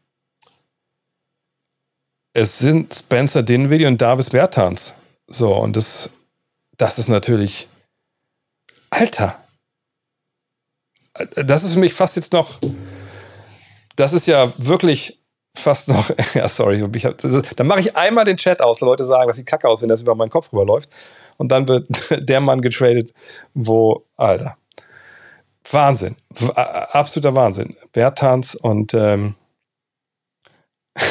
es 2.33 2.59
sind 2.59 2.95
Spencer 2.95 3.43
Dinwiddie 3.43 3.87
und 3.87 4.01
Davis 4.01 4.31
Bertans. 4.31 4.95
So, 5.29 5.55
und 5.55 5.77
das, 5.77 6.11
das 6.79 6.99
ist 6.99 7.09
natürlich. 7.09 7.69
Alter! 8.89 9.43
Das 11.35 11.63
ist 11.63 11.75
für 11.75 11.79
mich 11.79 11.93
fast 11.93 12.17
jetzt 12.17 12.33
noch. 12.33 12.59
Das 13.97 14.15
ist 14.15 14.27
ja 14.27 14.53
wirklich 14.59 15.19
fast 15.59 15.89
noch. 15.89 16.11
Ja, 16.35 16.49
sorry. 16.49 16.85
Ich 16.95 17.05
hab, 17.05 17.23
ist, 17.23 17.59
dann 17.59 17.67
mache 17.67 17.81
ich 17.81 17.97
einmal 17.97 18.25
den 18.25 18.37
Chat 18.37 18.61
aus, 18.61 18.81
Leute 18.81 19.05
sagen, 19.05 19.29
dass 19.29 19.37
die 19.37 19.45
Kacke 19.45 19.69
aussehen, 19.69 19.89
dass 19.89 20.03
über 20.03 20.15
meinen 20.15 20.31
Kopf 20.31 20.53
rüberläuft. 20.53 20.91
Und 21.37 21.51
dann 21.51 21.69
wird 21.69 21.87
der 22.29 22.41
Mann 22.41 22.61
getradet, 22.61 23.13
wo. 23.55 24.05
Alter. 24.17 24.57
Wahnsinn. 25.71 26.17
Absoluter 26.55 27.35
Wahnsinn. 27.35 27.77
Bertans 27.93 28.55
und. 28.55 28.95
Ähm, 28.95 29.35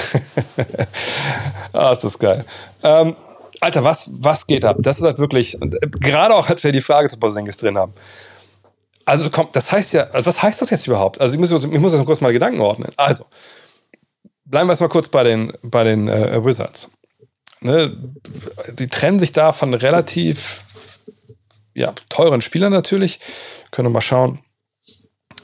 ah, 1.74 1.92
ist 1.92 2.04
das 2.04 2.18
geil. 2.18 2.44
Ähm, 2.82 3.16
Alter, 3.62 3.84
was, 3.84 4.10
was 4.12 4.48
geht 4.48 4.66
ab? 4.66 4.78
Das 4.80 4.98
ist 4.98 5.04
halt 5.04 5.20
wirklich, 5.20 5.62
äh, 5.62 5.70
gerade 6.00 6.36
auch, 6.36 6.50
als 6.50 6.64
wir 6.64 6.72
die 6.72 6.82
Frage 6.82 7.10
zu 7.10 7.18
Porzingis 7.18 7.58
drin 7.58 7.78
haben. 7.78 7.94
Also, 9.06 9.30
komm, 9.30 9.50
das 9.52 9.72
heißt 9.72 9.94
ja, 9.94 10.04
also 10.10 10.28
was 10.28 10.42
heißt 10.42 10.62
das 10.62 10.72
jetzt 10.72 10.88
überhaupt? 10.88 11.22
Also, 11.22 11.36
ich 11.36 11.40
muss, 11.40 11.52
ich 11.52 11.80
muss 11.80 11.94
jetzt 11.94 12.06
kurz 12.06 12.22
mal 12.22 12.34
Gedanken 12.34 12.62
ordnen. 12.62 12.92
Also, 12.98 13.26
bleiben 14.46 14.68
wir 14.68 14.72
erstmal 14.72 14.90
kurz 14.90 15.10
bei 15.10 15.24
den, 15.24 15.54
bei 15.62 15.84
den 15.84 16.08
äh, 16.08 16.44
Wizards. 16.44 16.90
Ne? 17.62 17.98
Die 18.74 18.88
trennen 18.88 19.20
sich 19.20 19.32
da 19.32 19.52
von 19.52 19.74
relativ 19.74 21.06
ja, 21.74 21.94
teuren 22.10 22.42
Spielern 22.42 22.72
natürlich. 22.72 23.20
Können 23.72 23.88
wir 23.88 23.94
mal 23.94 24.02
schauen. 24.02 24.40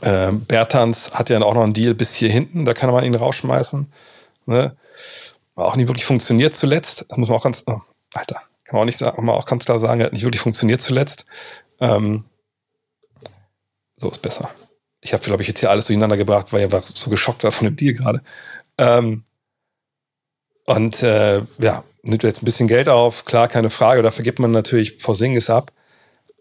Äh, 0.01 0.31
Bertans 0.31 1.13
hat 1.13 1.29
ja 1.29 1.41
auch 1.41 1.53
noch 1.53 1.63
einen 1.63 1.73
Deal 1.73 1.93
bis 1.93 2.13
hier 2.13 2.29
hinten, 2.29 2.65
da 2.65 2.73
kann 2.73 2.91
man 2.91 3.03
ihn 3.03 3.15
rausschmeißen. 3.15 3.91
Ne? 4.45 4.75
Auch 5.55 5.75
nicht 5.75 5.87
wirklich 5.87 6.05
funktioniert 6.05 6.55
zuletzt. 6.55 7.05
Das 7.09 7.17
muss 7.17 7.29
man 7.29 7.37
auch 7.37 7.43
ganz, 7.43 7.63
oh, 7.67 7.81
Alter, 8.13 8.41
kann 8.63 8.77
man 8.77 8.81
auch 8.81 8.85
nicht 8.85 8.97
sagen, 8.97 9.23
man 9.25 9.35
auch 9.35 9.45
ganz 9.45 9.65
klar 9.65 9.79
sagen, 9.79 9.99
er 9.99 10.05
hat 10.07 10.13
nicht 10.13 10.23
wirklich 10.23 10.41
funktioniert 10.41 10.81
zuletzt. 10.81 11.25
Ähm, 11.79 12.25
so 13.95 14.09
ist 14.09 14.21
besser. 14.21 14.49
Ich 15.01 15.13
habe, 15.13 15.23
glaube 15.23 15.41
ich, 15.41 15.47
jetzt 15.47 15.59
hier 15.59 15.69
alles 15.69 15.87
durcheinander 15.87 16.17
gebracht, 16.17 16.51
weil 16.51 16.61
ich 16.61 16.65
einfach 16.65 16.87
so 16.87 17.09
geschockt 17.09 17.43
war 17.43 17.51
von 17.51 17.65
dem 17.65 17.75
Deal 17.75 17.93
gerade. 17.93 18.21
Ähm, 18.81 19.23
und 20.65 21.03
äh, 21.03 21.41
ja, 21.59 21.83
nimmt 22.01 22.23
jetzt 22.23 22.41
ein 22.41 22.45
bisschen 22.45 22.67
Geld 22.67 22.89
auf, 22.89 23.25
klar, 23.25 23.47
keine 23.47 23.69
Frage. 23.69 24.01
Dafür 24.01 24.23
gibt 24.23 24.39
man 24.39 24.51
natürlich 24.51 24.99
Porzingis 24.99 25.49
ab. 25.49 25.71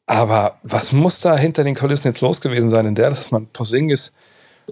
Aber 0.07 0.59
was 0.63 0.93
muss 0.93 1.21
da 1.21 1.37
hinter 1.37 1.63
den 1.63 1.77
Kulissen 1.77 2.09
jetzt 2.09 2.21
los 2.21 2.41
gewesen 2.41 2.71
sein 2.71 2.87
in 2.87 2.95
der, 2.95 3.11
dass 3.11 3.31
man 3.31 3.47
Porzingis 3.47 4.13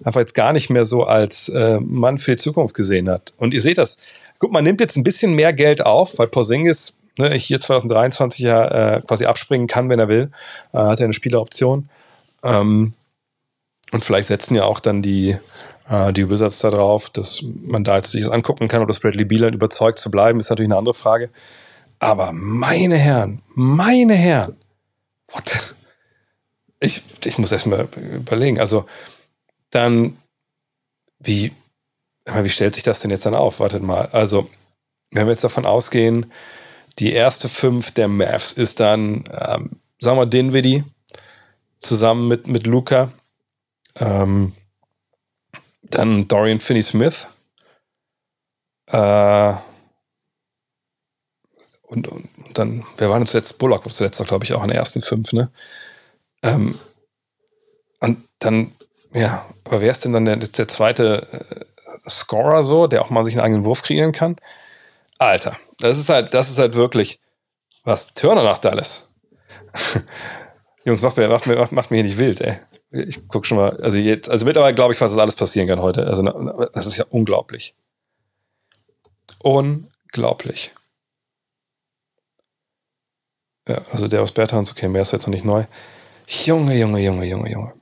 einfach 0.02 0.20
jetzt 0.20 0.34
gar 0.34 0.52
nicht 0.52 0.70
mehr 0.70 0.84
so 0.84 1.04
als 1.04 1.48
äh, 1.50 1.78
Mann 1.80 2.18
für 2.18 2.32
die 2.32 2.36
Zukunft 2.38 2.74
gesehen 2.74 3.08
hat. 3.08 3.32
Und 3.36 3.52
ihr 3.52 3.60
seht 3.60 3.78
das. 3.78 3.98
Guck, 4.38 4.52
man 4.52 4.64
nimmt 4.64 4.80
jetzt 4.80 4.96
ein 4.96 5.04
bisschen 5.04 5.34
mehr 5.34 5.52
Geld 5.52 5.84
auf, 5.84 6.18
weil 6.18 6.28
Porzingis 6.28 6.94
ne, 7.18 7.34
hier 7.34 7.60
2023 7.60 8.40
ja 8.40 8.96
äh, 8.96 9.02
quasi 9.02 9.26
abspringen 9.26 9.66
kann, 9.66 9.88
wenn 9.88 9.98
er 9.98 10.08
will. 10.08 10.30
Äh, 10.72 10.78
hat 10.78 11.00
ja 11.00 11.04
eine 11.04 11.12
Spieleroption. 11.12 11.88
Ähm, 12.42 12.94
und 13.92 14.04
vielleicht 14.04 14.28
setzen 14.28 14.54
ja 14.54 14.64
auch 14.64 14.80
dann 14.80 15.02
die, 15.02 15.36
äh, 15.88 16.12
die 16.12 16.28
Wizards 16.28 16.58
da 16.58 16.70
drauf, 16.70 17.10
dass 17.10 17.42
man 17.62 17.84
da 17.84 17.96
jetzt 17.96 18.10
sich 18.10 18.22
das 18.22 18.32
angucken 18.32 18.68
kann, 18.68 18.82
ob 18.82 18.88
das 18.88 19.00
Bradley 19.00 19.24
Beal 19.24 19.54
überzeugt 19.54 19.98
zu 19.98 20.10
bleiben, 20.10 20.40
ist 20.40 20.50
natürlich 20.50 20.70
eine 20.70 20.78
andere 20.78 20.94
Frage. 20.94 21.30
Aber 21.98 22.32
meine 22.32 22.96
Herren, 22.96 23.42
meine 23.54 24.14
Herren, 24.14 24.56
what? 25.32 25.74
Ich, 26.80 27.02
ich 27.24 27.38
muss 27.38 27.50
erst 27.50 27.66
mal 27.66 27.88
überlegen. 27.96 28.60
Also, 28.60 28.86
dann 29.70 30.16
wie, 31.18 31.52
wie 32.24 32.48
stellt 32.48 32.74
sich 32.74 32.84
das 32.84 33.00
denn 33.00 33.10
jetzt 33.10 33.26
dann 33.26 33.34
auf? 33.34 33.60
Wartet 33.60 33.82
mal. 33.82 34.08
Also, 34.12 34.48
wenn 35.10 35.26
wir 35.26 35.32
jetzt 35.32 35.44
davon 35.44 35.66
ausgehen, 35.66 36.32
die 36.98 37.12
erste 37.12 37.48
fünf 37.48 37.92
der 37.92 38.08
Mavs 38.08 38.52
ist 38.52 38.80
dann, 38.80 39.24
ähm, 39.30 39.70
sagen 40.00 40.18
wir, 40.18 40.26
Dinwiddie 40.26 40.84
zusammen 41.78 42.28
mit, 42.28 42.46
mit 42.46 42.66
Luca. 42.66 43.12
Ähm, 43.96 44.52
dann 45.90 46.28
Dorian 46.28 46.60
Finney-Smith. 46.60 47.26
Äh, 48.86 49.52
und, 51.82 52.06
und, 52.08 52.28
und, 52.38 52.58
dann, 52.58 52.84
wer 52.96 53.10
war 53.10 53.18
denn 53.18 53.26
zuletzt? 53.26 53.58
Bullock 53.58 53.84
war 53.84 53.92
zuletzt, 53.92 54.24
glaube 54.26 54.44
ich, 54.44 54.52
auch 54.54 54.62
in 54.62 54.68
der 54.68 54.78
ersten 54.78 55.00
fünf, 55.00 55.32
ne? 55.32 55.50
Ähm, 56.42 56.78
und 58.00 58.28
dann 58.38 58.72
ja, 59.12 59.46
aber 59.64 59.80
wer 59.80 59.90
ist 59.90 60.04
denn 60.04 60.12
dann 60.12 60.24
der, 60.24 60.36
der 60.36 60.68
zweite 60.68 61.26
äh, 61.32 62.08
Scorer 62.08 62.62
so, 62.64 62.86
der 62.86 63.02
auch 63.02 63.10
mal 63.10 63.24
sich 63.24 63.34
einen 63.34 63.44
eigenen 63.44 63.64
Wurf 63.64 63.82
kreieren 63.82 64.12
kann? 64.12 64.36
Alter, 65.18 65.56
das 65.78 65.98
ist 65.98 66.08
halt, 66.08 66.34
das 66.34 66.50
ist 66.50 66.58
halt 66.58 66.74
wirklich 66.74 67.20
was. 67.84 68.12
Turner 68.14 68.42
nach 68.42 68.58
Dallas. 68.58 69.08
Jungs, 70.84 71.02
macht 71.02 71.16
mir, 71.16 71.28
macht, 71.28 71.46
mir, 71.46 71.56
macht, 71.56 71.72
macht 71.72 71.90
mir 71.90 71.98
hier 71.98 72.04
nicht 72.04 72.18
wild, 72.18 72.40
ey. 72.40 72.58
Ich 72.90 73.28
guck 73.28 73.44
schon 73.44 73.58
mal, 73.58 73.76
also 73.82 73.98
jetzt, 73.98 74.30
also 74.30 74.46
mittlerweile 74.46 74.74
glaube 74.74 74.92
ich 74.92 74.98
fast, 74.98 75.12
dass 75.14 75.20
alles 75.20 75.36
passieren 75.36 75.68
kann 75.68 75.82
heute. 75.82 76.06
Also, 76.06 76.22
das 76.72 76.86
ist 76.86 76.96
ja 76.96 77.04
unglaublich. 77.10 77.74
Unglaublich. 79.42 80.72
Ja, 83.68 83.82
also 83.92 84.08
der 84.08 84.22
aus 84.22 84.32
Bertans, 84.32 84.70
okay, 84.70 84.88
mehr 84.88 85.02
ist 85.02 85.12
jetzt 85.12 85.26
noch 85.26 85.34
nicht 85.34 85.44
neu. 85.44 85.64
Junge, 86.26 86.74
Junge, 86.78 87.00
Junge, 87.00 87.26
Junge, 87.26 87.50
Junge. 87.50 87.72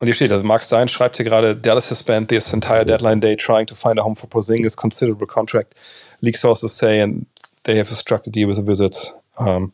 Und 0.00 0.06
hier 0.06 0.14
steht, 0.14 0.30
also 0.30 0.44
Mark 0.44 0.62
Stein 0.62 0.88
schreibt 0.88 1.16
hier 1.16 1.24
gerade, 1.24 1.56
Dallas 1.56 1.90
has 1.90 1.98
spent 1.98 2.28
this 2.28 2.52
entire 2.52 2.84
deadline 2.84 3.20
day 3.20 3.36
trying 3.36 3.66
to 3.66 3.74
find 3.74 3.98
a 3.98 4.04
home 4.04 4.14
for 4.14 4.28
Porzingis, 4.28 4.76
considerable 4.76 5.26
contract. 5.26 5.74
League 6.20 6.36
sources 6.36 6.76
say, 6.76 7.00
and 7.00 7.26
they 7.64 7.78
have 7.78 7.90
a 7.90 8.30
deal 8.30 8.48
with 8.48 8.56
the 8.56 8.66
Wizards. 8.66 9.14
Um, 9.38 9.72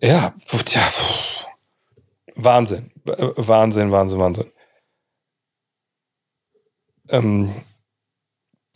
ja, 0.00 0.34
tja, 0.64 0.82
Wahnsinn, 2.38 2.92
Wahnsinn, 3.04 3.90
Wahnsinn, 3.90 4.18
Wahnsinn. 4.20 4.52
Ähm, 7.08 7.52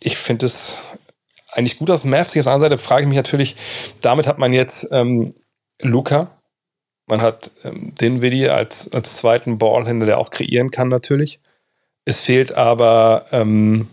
ich 0.00 0.16
finde 0.16 0.46
es 0.46 0.78
eigentlich 1.52 1.78
gut 1.78 1.90
aus 1.90 2.04
Mavs. 2.04 2.36
Auf 2.36 2.44
der 2.44 2.52
anderen 2.52 2.72
Seite 2.72 2.78
frage 2.78 3.02
ich 3.02 3.08
mich 3.08 3.16
natürlich, 3.16 3.56
damit 4.00 4.26
hat 4.26 4.38
man 4.38 4.52
jetzt 4.52 4.88
ähm, 4.90 5.34
Luca, 5.80 6.36
man 7.06 7.22
hat 7.22 7.52
ähm, 7.62 7.94
Dinwiddie 7.94 8.48
als, 8.48 8.92
als 8.92 9.16
zweiten 9.16 9.58
Ballhändler, 9.58 10.06
der 10.06 10.18
auch 10.18 10.30
kreieren 10.30 10.70
kann 10.70 10.88
natürlich. 10.88 11.40
Es 12.04 12.20
fehlt 12.20 12.52
aber 12.52 13.26
ähm, 13.30 13.88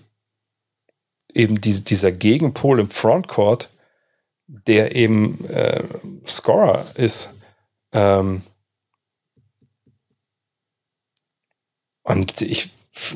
eben 1.31 1.61
die, 1.61 1.83
dieser 1.83 2.11
Gegenpol 2.11 2.79
im 2.79 2.89
Frontcourt, 2.89 3.69
der 4.47 4.95
eben 4.95 5.45
äh, 5.47 5.83
Scorer 6.27 6.85
ist. 6.95 7.35
Ähm, 7.91 8.41
und 12.09 12.41
ich, 12.41 12.71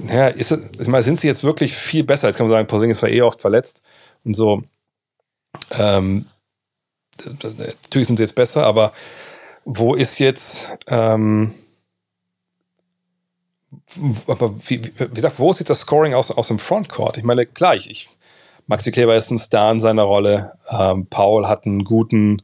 ja, 0.07 0.27
ist, 0.27 0.51
ich 0.51 0.87
meine, 0.87 1.03
sind 1.03 1.19
sie 1.19 1.27
jetzt 1.27 1.43
wirklich 1.43 1.73
viel 1.73 2.03
besser? 2.03 2.27
Jetzt 2.27 2.37
kann 2.37 2.47
man 2.47 2.55
sagen, 2.55 2.67
Porzingis 2.67 3.01
war 3.01 3.09
eh 3.09 3.21
oft 3.21 3.41
verletzt 3.41 3.81
und 4.23 4.35
so. 4.35 4.63
Ähm, 5.71 6.25
natürlich 7.25 8.07
sind 8.07 8.17
sie 8.17 8.23
jetzt 8.23 8.35
besser, 8.35 8.65
aber 8.65 8.93
wo 9.65 9.95
ist 9.95 10.19
jetzt, 10.19 10.69
ähm, 10.87 11.55
aber 14.27 14.53
wie, 14.67 14.83
wie, 14.83 15.07
gesagt, 15.13 15.39
wo 15.39 15.51
jetzt 15.51 15.69
das 15.69 15.81
Scoring 15.81 16.13
aus, 16.13 16.29
aus 16.31 16.47
dem 16.47 16.59
Frontcourt? 16.59 17.17
Ich 17.17 17.23
meine, 17.23 17.45
klar, 17.45 17.75
ich, 17.75 18.09
Maxi 18.67 18.91
Kleber 18.91 19.15
ist 19.15 19.31
ein 19.31 19.39
Star 19.39 19.71
in 19.71 19.79
seiner 19.79 20.03
Rolle. 20.03 20.53
Ähm, 20.69 21.07
Paul 21.07 21.47
hat 21.47 21.65
einen 21.65 21.83
guten 21.83 22.41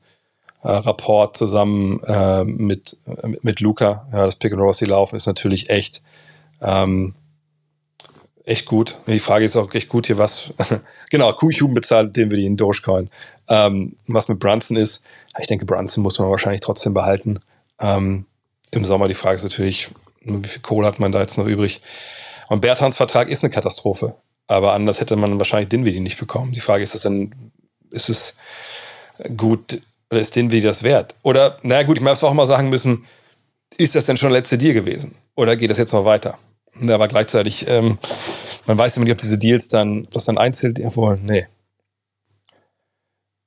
äh, 0.63 0.71
Rapport 0.71 1.37
zusammen 1.37 2.01
äh, 2.03 2.43
mit, 2.43 2.97
mit 3.41 3.59
Luca. 3.59 4.07
Ja, 4.11 4.25
das 4.25 4.35
Pick 4.35 4.51
and 4.51 4.61
Roll, 4.61 4.73
die 4.79 4.85
laufen, 4.85 5.15
ist 5.15 5.27
natürlich 5.27 5.69
echt, 5.69 6.01
ähm, 6.61 7.15
echt 8.43 8.65
gut. 8.65 8.97
Die 9.07 9.19
Frage 9.19 9.45
ist 9.45 9.55
auch 9.55 9.73
echt 9.73 9.89
gut 9.89 10.07
hier, 10.07 10.17
was, 10.17 10.53
genau, 11.09 11.31
Kuhhuben 11.33 11.73
bezahlt, 11.73 12.15
den 12.15 12.29
wir 12.31 12.37
die 12.37 12.45
in 12.45 12.57
Dogecoin. 12.57 13.09
Ähm, 13.47 13.95
was 14.07 14.27
mit 14.27 14.39
Brunson 14.39 14.77
ist, 14.77 15.03
ich 15.39 15.47
denke, 15.47 15.65
Brunson 15.65 16.03
muss 16.03 16.19
man 16.19 16.29
wahrscheinlich 16.29 16.61
trotzdem 16.61 16.93
behalten. 16.93 17.39
Ähm, 17.79 18.25
Im 18.71 18.85
Sommer 18.85 19.07
die 19.07 19.13
Frage 19.13 19.37
ist 19.37 19.43
natürlich, 19.43 19.89
wie 20.21 20.47
viel 20.47 20.61
Kohle 20.61 20.87
hat 20.87 20.99
man 20.99 21.11
da 21.11 21.19
jetzt 21.19 21.37
noch 21.37 21.45
übrig? 21.45 21.81
Und 22.47 22.61
Bertrands 22.61 22.97
Vertrag 22.97 23.29
ist 23.29 23.43
eine 23.43 23.51
Katastrophe. 23.51 24.15
Aber 24.47 24.73
anders 24.73 24.99
hätte 24.99 25.15
man 25.15 25.37
wahrscheinlich 25.37 25.69
Dinwiddie 25.69 25.99
nicht 25.99 26.19
bekommen. 26.19 26.51
Die 26.51 26.59
Frage 26.59 26.83
ist, 26.83 26.95
ist 26.95 27.05
dann, 27.05 27.51
ist 27.91 28.09
es 28.09 28.35
gut 29.37 29.81
oder 30.09 30.19
ist 30.19 30.35
Dinwiddie 30.35 30.61
das 30.61 30.81
wert? 30.81 31.13
Oder, 31.21 31.59
naja 31.61 31.83
gut, 31.83 31.97
ich 31.97 32.03
muss 32.03 32.23
auch 32.23 32.33
mal 32.33 32.47
sagen 32.47 32.69
müssen, 32.69 33.05
ist 33.77 33.93
das 33.93 34.07
denn 34.07 34.17
schon 34.17 34.29
der 34.29 34.39
letzte 34.39 34.57
Deal 34.57 34.73
gewesen? 34.73 35.13
Oder 35.35 35.55
geht 35.55 35.69
das 35.69 35.77
jetzt 35.77 35.93
noch 35.93 36.03
weiter? 36.03 36.37
Aber 36.87 37.07
gleichzeitig, 37.07 37.67
ähm, 37.67 37.97
man 38.65 38.77
weiß 38.77 38.97
immer 38.97 39.05
nicht, 39.05 39.13
ob 39.13 39.19
diese 39.19 39.37
Deals 39.37 39.67
dann, 39.67 40.05
ob 40.05 40.11
das 40.11 40.25
dann 40.25 40.37
einzeln, 40.37 40.75
jawohl, 40.77 41.17
nee. 41.21 41.47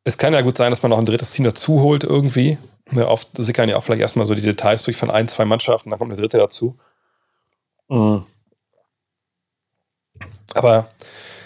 es 0.05 0.19
kann 0.19 0.35
ja 0.35 0.41
gut 0.43 0.57
sein, 0.57 0.71
dass 0.71 0.83
man 0.83 0.91
noch 0.91 0.99
ein 0.99 1.07
drittes 1.07 1.31
Team 1.33 1.45
dazu 1.45 1.81
holt 1.81 2.05
irgendwie. 2.05 2.59
Ja, 2.91 3.09
oft 3.09 3.29
sickern 3.35 3.69
ja 3.69 3.77
auch 3.77 3.85
vielleicht 3.85 4.03
erstmal 4.03 4.27
so 4.27 4.35
die 4.35 4.43
Details 4.43 4.83
durch 4.83 4.97
von 4.97 5.11
ein, 5.11 5.29
zwei 5.29 5.45
Mannschaften, 5.45 5.91
dann 5.91 5.99
kommt 5.99 6.13
eine 6.13 6.21
dritte 6.21 6.39
dazu. 6.39 6.77
Mhm. 7.89 8.27
Aber 10.55 10.89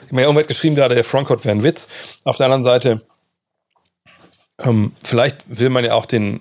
ich 0.04 0.12
habe 0.12 0.20
ja 0.20 0.26
irgendwann 0.26 0.46
geschrieben, 0.46 0.76
gerade 0.76 0.94
der 0.94 1.04
Frontcourt 1.04 1.44
wäre 1.44 1.54
ein 1.54 1.62
Witz. 1.62 1.88
Auf 2.24 2.36
der 2.36 2.46
anderen 2.46 2.64
Seite, 2.64 3.02
ähm, 4.60 4.92
vielleicht 5.04 5.44
will 5.46 5.68
man 5.68 5.84
ja 5.84 5.94
auch 5.94 6.06
den, 6.06 6.40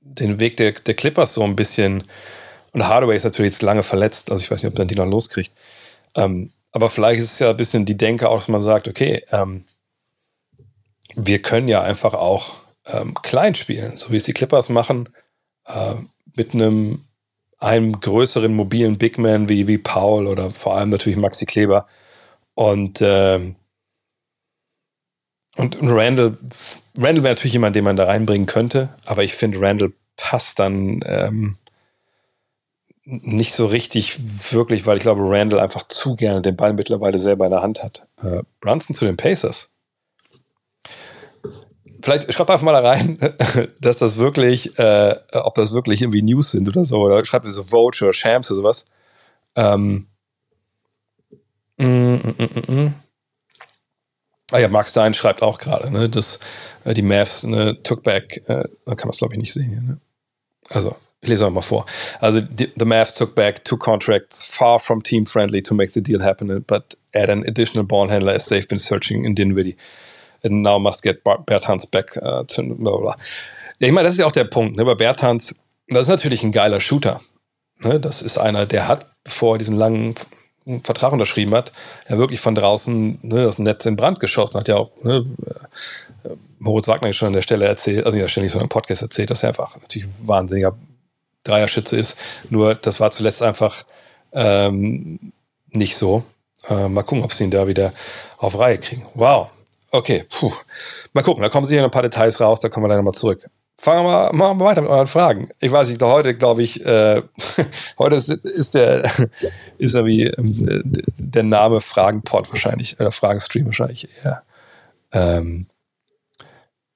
den 0.00 0.40
Weg 0.40 0.56
der, 0.56 0.72
der 0.72 0.94
Clippers 0.94 1.34
so 1.34 1.42
ein 1.42 1.56
bisschen. 1.56 2.04
Und 2.74 2.88
Hardaway 2.88 3.16
ist 3.16 3.24
natürlich 3.24 3.52
jetzt 3.52 3.62
lange 3.62 3.84
verletzt, 3.84 4.30
also 4.30 4.42
ich 4.42 4.50
weiß 4.50 4.62
nicht, 4.62 4.70
ob 4.70 4.76
dann 4.76 4.88
die 4.88 4.96
noch 4.96 5.06
loskriegt. 5.06 5.52
Ähm, 6.16 6.50
aber 6.72 6.90
vielleicht 6.90 7.20
ist 7.20 7.32
es 7.32 7.38
ja 7.38 7.50
ein 7.50 7.56
bisschen 7.56 7.84
die 7.84 7.96
Denke 7.96 8.28
auch, 8.28 8.36
dass 8.36 8.48
man 8.48 8.60
sagt, 8.60 8.88
okay, 8.88 9.22
ähm, 9.30 9.64
wir 11.14 11.40
können 11.40 11.68
ja 11.68 11.82
einfach 11.82 12.14
auch 12.14 12.54
ähm, 12.86 13.14
klein 13.14 13.54
spielen, 13.54 13.96
so 13.96 14.10
wie 14.10 14.16
es 14.16 14.24
die 14.24 14.32
Clippers 14.32 14.70
machen, 14.70 15.08
äh, 15.66 15.94
mit 16.34 16.52
einem, 16.52 17.04
einem 17.58 18.00
größeren 18.00 18.52
mobilen 18.52 18.98
Big 18.98 19.18
Man 19.18 19.48
wie, 19.48 19.68
wie 19.68 19.78
Paul 19.78 20.26
oder 20.26 20.50
vor 20.50 20.76
allem 20.76 20.90
natürlich 20.90 21.16
Maxi 21.16 21.46
Kleber. 21.46 21.86
Und, 22.54 22.98
ähm, 23.02 23.54
und 25.54 25.78
Randall, 25.80 26.36
Randall 26.98 27.22
wäre 27.22 27.34
natürlich 27.34 27.52
jemand, 27.52 27.76
den 27.76 27.84
man 27.84 27.94
da 27.94 28.06
reinbringen 28.06 28.46
könnte, 28.46 28.96
aber 29.04 29.22
ich 29.22 29.34
finde, 29.34 29.60
Randall 29.60 29.92
passt 30.16 30.58
dann 30.58 31.00
ähm, 31.06 31.56
nicht 33.04 33.52
so 33.52 33.66
richtig 33.66 34.18
wirklich, 34.52 34.86
weil 34.86 34.96
ich 34.96 35.02
glaube, 35.02 35.22
Randall 35.24 35.60
einfach 35.60 35.82
zu 35.88 36.16
gerne 36.16 36.42
den 36.42 36.56
Ball 36.56 36.72
mittlerweile 36.72 37.18
selber 37.18 37.44
in 37.44 37.50
der 37.50 37.62
Hand 37.62 37.82
hat. 37.82 38.08
Äh, 38.22 38.42
Brunson 38.60 38.94
zu 38.94 39.04
den 39.04 39.16
Pacers 39.16 39.74
vielleicht 42.04 42.32
schreibt 42.32 42.50
einfach 42.50 42.64
mal 42.64 42.72
da 42.72 42.88
rein, 42.88 43.18
dass 43.80 43.98
das 43.98 44.18
wirklich, 44.18 44.78
äh, 44.78 45.16
ob 45.32 45.54
das 45.54 45.72
wirklich 45.72 46.02
irgendwie 46.02 46.22
News 46.22 46.50
sind 46.50 46.68
oder 46.68 46.84
so. 46.84 47.00
Oder 47.00 47.24
schreibt 47.24 47.50
so 47.50 47.62
Vote 47.62 48.04
oder 48.04 48.12
Shams 48.12 48.50
oder 48.50 48.58
sowas. 48.58 48.84
Ähm, 49.56 50.06
mm, 51.78 51.86
mm, 51.86 52.34
mm, 52.38 52.72
mm, 52.72 52.94
ah 54.52 54.58
ja, 54.58 54.68
Mark 54.68 54.88
Stein 54.88 55.14
schreibt 55.14 55.42
auch 55.42 55.58
gerade, 55.58 55.90
ne, 55.90 56.08
dass 56.08 56.40
äh, 56.84 56.92
die 56.92 57.02
Mavs 57.02 57.42
ne, 57.44 57.82
took 57.82 58.02
back, 58.02 58.42
äh, 58.48 58.68
da 58.84 58.94
kann 58.94 59.08
man 59.08 59.10
es 59.10 59.18
glaube 59.18 59.34
ich 59.34 59.40
nicht 59.40 59.52
sehen 59.52 59.70
hier. 59.70 59.80
Ne? 59.80 59.98
Also, 60.68 60.96
ich 61.24 61.30
lese 61.30 61.50
mal 61.50 61.62
vor. 61.62 61.86
Also, 62.20 62.40
the, 62.40 62.84
Mavs 62.84 63.14
took 63.14 63.34
back 63.34 63.64
two 63.64 63.76
contracts 63.76 64.44
far 64.44 64.78
from 64.78 65.02
team 65.02 65.26
friendly 65.26 65.62
to 65.62 65.74
make 65.74 65.92
the 65.92 66.02
deal 66.02 66.22
happen, 66.22 66.64
but 66.66 66.96
add 67.14 67.28
an 67.28 67.44
additional 67.46 67.84
ball 67.84 68.08
handler 68.08 68.34
as 68.34 68.46
they've 68.46 68.68
been 68.68 68.78
searching 68.78 69.24
in 69.24 69.34
Dinwiddie 69.34 69.76
and 70.44 70.62
now 70.62 70.78
must 70.78 71.02
get 71.02 71.24
Bertans 71.24 71.86
back. 71.86 72.16
Äh, 72.16 72.46
zu, 72.46 72.62
Ja, 73.80 73.88
ich 73.88 73.92
meine, 73.92 74.06
das 74.06 74.14
ist 74.14 74.20
ja 74.20 74.26
auch 74.26 74.32
der 74.32 74.44
Punkt. 74.44 74.76
Ne? 74.76 74.84
Bei 74.84 74.94
Bertans, 74.94 75.54
das 75.88 76.02
ist 76.02 76.08
natürlich 76.08 76.44
ein 76.44 76.52
geiler 76.52 76.80
Shooter. 76.80 77.20
Ne? 77.80 77.98
Das 77.98 78.22
ist 78.22 78.38
einer, 78.38 78.66
der 78.66 78.86
hat, 78.86 79.06
bevor 79.24 79.56
er 79.56 79.58
diesen 79.58 79.76
langen 79.76 80.14
Vertrag 80.82 81.12
unterschrieben 81.12 81.52
hat, 81.54 81.72
ja 82.08 82.16
wirklich 82.16 82.40
von 82.40 82.54
draußen 82.54 83.18
ne, 83.22 83.44
das 83.44 83.58
Netz 83.58 83.84
in 83.84 83.96
Brand 83.96 84.20
geschossen. 84.20 84.58
Hat 84.58 84.68
ja 84.68 84.76
auch 84.76 84.92
ne, 85.02 85.26
äh, 86.24 86.30
Moritz 86.58 86.88
Wagner 86.88 87.12
schon 87.12 87.28
an 87.28 87.32
der 87.34 87.42
Stelle 87.42 87.66
erzählt, 87.66 88.06
also 88.06 88.14
nicht 88.14 88.22
an 88.22 88.24
der 88.24 88.28
Stelle, 88.28 88.48
sondern 88.48 88.66
im 88.66 88.70
Podcast 88.70 89.02
erzählt, 89.02 89.30
dass 89.30 89.42
er 89.42 89.50
einfach 89.50 89.76
natürlich 89.78 90.06
ein 90.06 90.14
wahnsinniger 90.26 90.74
Dreierschütze 91.44 91.96
ist. 91.96 92.16
Nur 92.50 92.74
das 92.74 93.00
war 93.00 93.10
zuletzt 93.10 93.42
einfach 93.42 93.84
ähm, 94.32 95.32
nicht 95.70 95.96
so. 95.96 96.24
Äh, 96.68 96.88
mal 96.88 97.02
gucken, 97.02 97.24
ob 97.24 97.32
sie 97.32 97.44
ihn 97.44 97.50
da 97.50 97.66
wieder 97.66 97.92
auf 98.38 98.58
Reihe 98.58 98.78
kriegen. 98.78 99.06
Wow, 99.14 99.48
Okay, 99.94 100.24
puh. 100.28 100.52
Mal 101.12 101.22
gucken, 101.22 101.40
da 101.40 101.48
kommen 101.48 101.66
sicher 101.66 101.84
ein 101.84 101.90
paar 101.90 102.02
Details 102.02 102.40
raus, 102.40 102.58
da 102.58 102.68
kommen 102.68 102.82
wir 102.82 102.88
dann 102.88 102.96
nochmal 102.96 103.12
zurück. 103.12 103.48
Fangen 103.78 104.04
wir 104.04 104.10
mal, 104.10 104.32
machen 104.32 104.58
weiter 104.58 104.80
mit 104.82 104.90
euren 104.90 105.06
Fragen. 105.06 105.50
Ich 105.60 105.70
weiß 105.70 105.88
nicht, 105.88 106.02
heute 106.02 106.34
glaube 106.36 106.64
ich, 106.64 106.84
äh, 106.84 107.22
heute 107.98 108.16
ist, 108.16 108.28
ist 108.28 108.74
der, 108.74 109.04
ist 109.78 109.94
wie 109.94 110.24
äh, 110.24 110.82
der 111.16 111.44
Name 111.44 111.80
Fragenpod 111.80 112.50
wahrscheinlich, 112.50 112.98
oder 112.98 113.12
Fragenstream 113.12 113.66
wahrscheinlich 113.66 114.08
eher, 114.24 114.42
ähm, 115.12 115.66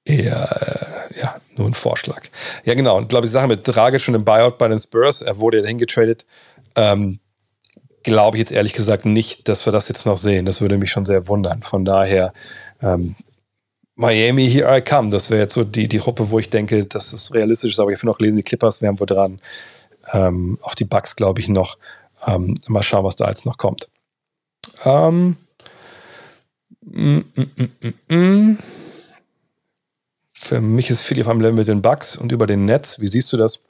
eher, 0.05 1.09
äh, 1.11 1.19
ja, 1.19 1.35
nur 1.55 1.67
ein 1.67 1.73
Vorschlag. 1.73 2.23
Ja, 2.65 2.73
genau. 2.73 2.97
Und 2.97 3.09
glaube 3.09 3.25
ich, 3.25 3.31
Sache 3.31 3.47
mit 3.47 3.67
Dragic 3.67 4.07
und 4.07 4.13
dem 4.13 4.25
Buyout 4.25 4.57
bei 4.57 4.67
den 4.67 4.79
Spurs, 4.79 5.21
er 5.21 5.37
wurde 5.39 5.61
ja 5.61 5.67
hingetradet, 5.67 6.25
ähm, 6.75 7.19
glaube 8.03 8.37
ich 8.37 8.39
jetzt 8.39 8.51
ehrlich 8.51 8.73
gesagt 8.73 9.05
nicht, 9.05 9.47
dass 9.47 9.65
wir 9.65 9.73
das 9.73 9.87
jetzt 9.89 10.05
noch 10.05 10.17
sehen. 10.17 10.45
Das 10.45 10.61
würde 10.61 10.77
mich 10.77 10.91
schon 10.91 11.05
sehr 11.05 11.27
wundern. 11.27 11.61
Von 11.63 11.85
daher, 11.85 12.33
ähm, 12.81 13.15
Miami, 13.95 14.47
here 14.47 14.77
I 14.77 14.81
come. 14.81 15.09
Das 15.09 15.29
wäre 15.29 15.41
jetzt 15.41 15.53
so 15.53 15.65
die, 15.65 15.87
die 15.87 15.97
Gruppe, 15.97 16.29
wo 16.29 16.39
ich 16.39 16.49
denke, 16.49 16.85
dass 16.85 17.11
es 17.11 17.33
realistisch 17.33 17.73
ist. 17.73 17.79
Aber 17.79 17.91
ich 17.91 17.99
finde 17.99 18.13
auch 18.13 18.19
lesen, 18.19 18.37
die 18.37 18.43
Clippers 18.43 18.81
wären 18.81 18.99
wohl 18.99 19.07
dran. 19.07 19.39
Ähm, 20.13 20.57
auch 20.61 20.73
die 20.73 20.85
Bugs, 20.85 21.15
glaube 21.15 21.41
ich, 21.41 21.49
noch. 21.49 21.77
Ähm, 22.25 22.55
mal 22.67 22.83
schauen, 22.83 23.03
was 23.03 23.17
da 23.17 23.27
jetzt 23.27 23.45
noch 23.45 23.57
kommt. 23.57 23.89
Ähm, 24.85 25.35
mm, 26.81 27.19
mm, 27.35 28.13
mm, 28.15 28.57
Für 30.41 30.61
mich 30.61 30.89
ist 30.89 31.01
Philipp 31.01 31.27
am 31.27 31.41
Level 31.41 31.53
mit 31.53 31.67
den 31.67 31.81
Bugs 31.81 32.15
und 32.15 32.31
über 32.31 32.47
den 32.47 32.63
Netz. 32.63 33.01
Wie 33.01 33.09
siehst 33.09 33.31
du 33.33 33.37
das? 33.37 33.65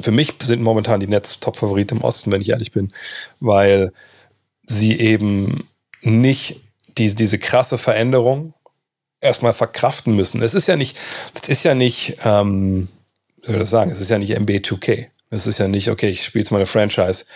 Für 0.00 0.10
mich 0.10 0.32
sind 0.42 0.62
momentan 0.62 1.00
die 1.00 1.06
Netz 1.06 1.38
Top-Favorit 1.38 1.92
im 1.92 2.00
Osten, 2.00 2.32
wenn 2.32 2.40
ich 2.40 2.48
ehrlich 2.48 2.72
bin, 2.72 2.92
weil 3.40 3.92
sie 4.66 4.98
eben 4.98 5.68
nicht 6.00 6.62
die, 6.96 7.14
diese 7.14 7.38
krasse 7.38 7.76
Veränderung 7.76 8.54
erstmal 9.20 9.52
verkraften 9.52 10.16
müssen. 10.16 10.40
Es 10.40 10.54
ist 10.54 10.66
ja 10.66 10.76
nicht, 10.76 10.96
das 11.34 11.50
ist 11.50 11.62
ja 11.62 11.74
nicht, 11.74 12.16
ähm, 12.24 12.88
wie 13.42 13.46
soll 13.46 13.56
ich 13.56 13.60
das 13.60 13.70
sagen, 13.70 13.90
es 13.90 14.00
ist 14.00 14.08
ja 14.08 14.18
nicht 14.18 14.34
MB2K. 14.34 15.08
Es 15.28 15.46
ist 15.46 15.58
ja 15.58 15.68
nicht, 15.68 15.90
okay, 15.90 16.08
ich 16.08 16.24
spiele 16.24 16.42
jetzt 16.42 16.52
meine 16.52 16.66
Franchise, 16.66 17.26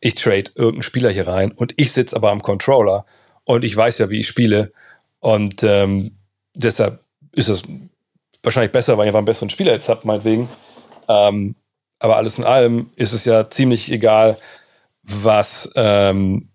ich 0.00 0.16
trade 0.16 0.50
irgendeinen 0.56 0.82
Spieler 0.82 1.10
hier 1.10 1.28
rein 1.28 1.52
und 1.52 1.72
ich 1.76 1.92
sitze 1.92 2.16
aber 2.16 2.32
am 2.32 2.42
Controller 2.42 3.06
und 3.44 3.64
ich 3.64 3.76
weiß 3.76 3.98
ja, 3.98 4.10
wie 4.10 4.20
ich 4.20 4.28
spiele 4.28 4.72
und 5.20 5.62
ähm, 5.62 6.16
deshalb 6.54 7.05
ist 7.36 7.48
es 7.48 7.62
wahrscheinlich 8.42 8.72
besser, 8.72 8.96
weil 8.96 9.04
ich 9.04 9.08
einfach 9.08 9.18
einen 9.18 9.26
besseren 9.26 9.50
Spieler 9.50 9.72
jetzt 9.72 9.88
habe, 9.88 10.00
meinetwegen. 10.04 10.48
Ähm, 11.08 11.54
aber 12.00 12.16
alles 12.16 12.38
in 12.38 12.44
allem 12.44 12.90
ist 12.96 13.12
es 13.12 13.24
ja 13.24 13.48
ziemlich 13.48 13.92
egal, 13.92 14.38
was, 15.02 15.70
ähm, 15.76 16.48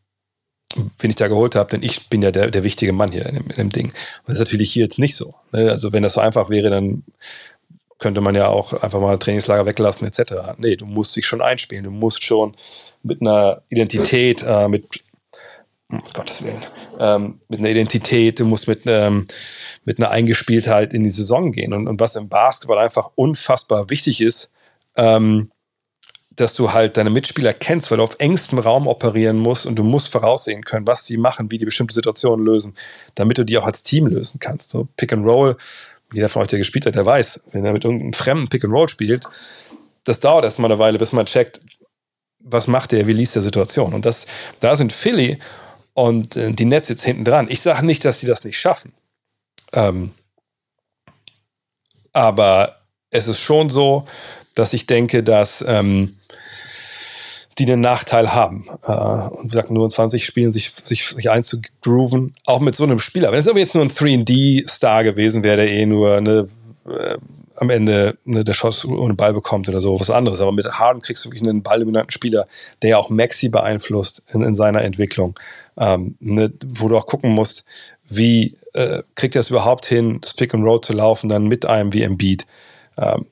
wen 1.00 1.10
ich 1.10 1.16
da 1.16 1.28
geholt 1.28 1.56
habe, 1.56 1.70
denn 1.70 1.84
ich 1.84 2.10
bin 2.10 2.22
ja 2.22 2.32
der, 2.32 2.50
der 2.50 2.64
wichtige 2.64 2.94
Mann 2.94 3.12
hier 3.12 3.26
in 3.26 3.36
dem, 3.36 3.48
in 3.48 3.56
dem 3.56 3.70
Ding. 3.72 3.86
Und 3.88 4.28
das 4.28 4.36
ist 4.36 4.40
natürlich 4.40 4.72
hier 4.72 4.84
jetzt 4.84 5.00
nicht 5.00 5.16
so. 5.16 5.36
Ne? 5.52 5.70
Also 5.70 5.94
wenn 5.94 6.04
das 6.04 6.14
so 6.14 6.22
einfach 6.22 6.50
wäre, 6.50 6.70
dann 6.70 7.04
könnte 8.00 8.22
man 8.22 8.36
ja 8.36 8.48
auch 8.48 8.74
einfach 8.74 9.00
mal 9.00 9.18
Trainingslager 9.18 9.66
weglassen 9.66 10.08
etc. 10.08 10.56
Nee, 10.58 10.76
du 10.76 10.86
musst 10.86 11.16
dich 11.16 11.28
schon 11.28 11.42
einspielen. 11.42 11.84
Du 11.84 11.92
musst 11.92 12.24
schon 12.24 12.56
mit 13.04 13.22
einer 13.22 13.62
Identität, 13.70 14.44
äh, 14.44 14.68
mit 14.68 14.86
um 15.92 16.02
Gottes 16.14 16.44
Willen, 16.44 16.62
ähm, 17.00 17.40
mit 17.50 17.60
einer 17.60 17.70
Identität, 17.70 18.40
du 18.40 18.46
musst 18.46 18.68
mit, 18.68 18.84
ähm, 18.86 19.28
mit 19.84 20.00
einer 20.00 20.12
Eingespieltheit 20.12 20.94
in 20.94 21.04
die 21.04 21.10
Saison 21.10 21.52
gehen. 21.52 21.74
Und, 21.74 21.88
und 21.88 22.00
was 22.00 22.16
im 22.16 22.30
Basketball 22.30 22.80
einfach 22.80 23.12
unfassbar 23.16 23.90
wichtig 23.90 24.22
ist, 24.22 24.52
ähm, 24.96 25.52
dass 26.36 26.54
du 26.54 26.72
halt 26.72 26.98
deine 26.98 27.10
Mitspieler 27.10 27.54
kennst, 27.54 27.92
weil 27.92 27.98
du 27.98 28.04
auf 28.04 28.16
engstem 28.20 28.60
Raum 28.60 28.88
operieren 28.88 29.38
musst 29.38 29.66
und 29.66 29.76
du 29.76 29.84
musst 29.84 30.10
voraussehen 30.10 30.64
können, 30.64 30.88
was 30.88 31.06
die 31.06 31.18
machen, 31.18 31.52
wie 31.52 31.58
die 31.58 31.66
bestimmte 31.66 31.94
Situationen 31.94 32.46
lösen, 32.46 32.76
damit 33.16 33.38
du 33.38 33.44
die 33.44 33.58
auch 33.58 33.66
als 33.66 33.84
Team 33.84 34.08
lösen 34.08 34.40
kannst. 34.40 34.72
So 34.72 34.88
Pick 34.96 35.12
and 35.12 35.26
Roll, 35.26 35.58
jeder 36.14 36.30
von 36.30 36.42
euch, 36.42 36.48
der 36.48 36.60
gespielt 36.60 36.86
hat, 36.86 36.96
der 36.96 37.06
weiß, 37.06 37.42
wenn 37.52 37.66
er 37.66 37.74
mit 37.74 37.84
irgendeinem 37.84 38.14
fremden 38.14 38.48
Pick 38.48 38.64
and 38.64 38.74
Roll 38.74 38.88
spielt, 38.88 39.26
das 40.04 40.20
dauert 40.20 40.46
erstmal 40.46 40.72
eine 40.72 40.80
Weile, 40.80 40.98
bis 40.98 41.12
man 41.12 41.26
checkt, 41.26 41.60
was 42.40 42.68
macht 42.68 42.92
der, 42.92 43.08
wie 43.08 43.14
liest 43.14 43.36
der 43.36 43.44
Situation. 43.44 43.94
Und 43.94 44.06
das, 44.06 44.26
da 44.60 44.76
sind 44.76 44.94
Philly 44.94 45.38
und 45.94 46.36
äh, 46.38 46.52
die 46.52 46.66
Nets 46.66 46.90
jetzt 46.90 47.04
hinten 47.04 47.26
dran. 47.26 47.48
Ich 47.50 47.62
sage 47.62 47.86
nicht, 47.86 48.06
dass 48.06 48.20
sie 48.20 48.28
das 48.28 48.44
nicht 48.44 48.60
schaffen. 48.60 48.94
Ähm, 49.74 50.12
aber 52.14 52.78
es 53.10 53.28
ist 53.28 53.40
schon 53.40 53.70
so, 53.70 54.06
dass 54.56 54.74
ich 54.74 54.86
denke, 54.86 55.24
dass 55.24 55.64
ähm, 55.68 56.18
die 57.58 57.66
den 57.66 57.82
Nachteil 57.82 58.34
haben. 58.34 58.66
Äh, 58.86 58.92
und 58.92 59.50
gesagt, 59.50 59.72
nur 59.72 59.84
in 59.84 59.90
20 59.90 60.26
Spielen 60.26 60.52
sich, 60.52 60.72
sich, 60.72 61.08
sich 61.08 61.30
einzugrooven, 61.30 62.36
auch 62.46 62.60
mit 62.60 62.76
so 62.76 62.84
einem 62.84 63.00
Spieler. 63.00 63.32
Wenn 63.32 63.40
es 63.40 63.48
aber 63.48 63.60
jetzt 63.60 63.76
nur 63.76 63.84
ein 63.84 63.92
3D-Star 63.92 65.04
gewesen 65.04 65.44
wäre, 65.44 65.58
der 65.58 65.70
eh 65.70 65.86
nur 65.86 66.16
eine, 66.16 66.50
äh, 66.88 67.18
am 67.56 67.70
Ende 67.70 68.18
ne, 68.26 68.44
der 68.44 68.54
Schuss 68.54 68.86
ohne 68.86 69.14
Ball 69.14 69.34
bekommt 69.34 69.70
oder 69.70 69.82
so, 69.82 70.00
was 70.00 70.10
anderes. 70.10 70.42
Aber 70.42 70.52
mit 70.52 70.66
Harden 70.66 71.02
kriegst 71.02 71.24
du 71.24 71.30
wirklich 71.30 71.48
einen 71.48 71.62
balldominanten 71.62 72.12
Spieler, 72.12 72.48
der 72.82 72.92
ja 72.92 72.98
auch 72.98 73.10
Maxi 73.10 73.50
beeinflusst 73.50 74.24
in, 74.34 74.42
in 74.42 74.56
seiner 74.56 74.82
Entwicklung. 74.82 75.36
Ähm, 75.82 76.16
ne, 76.20 76.54
wo 76.64 76.90
du 76.90 76.96
auch 76.96 77.08
gucken 77.08 77.32
musst, 77.32 77.66
wie 78.08 78.56
äh, 78.74 79.02
kriegt 79.16 79.36
er 79.36 79.40
es 79.40 79.50
überhaupt 79.50 79.88
hin, 79.88 80.20
das 80.22 80.36
Pick 80.36 80.54
and 80.54 80.64
Roll 80.64 80.80
zu 80.82 80.94
laufen, 80.94 81.28
dann 81.28 81.48
mit 81.48 81.66
einem 81.66 81.92
wie 81.92 82.04
Embiid. 82.04 82.46
Ähm, 82.98 83.26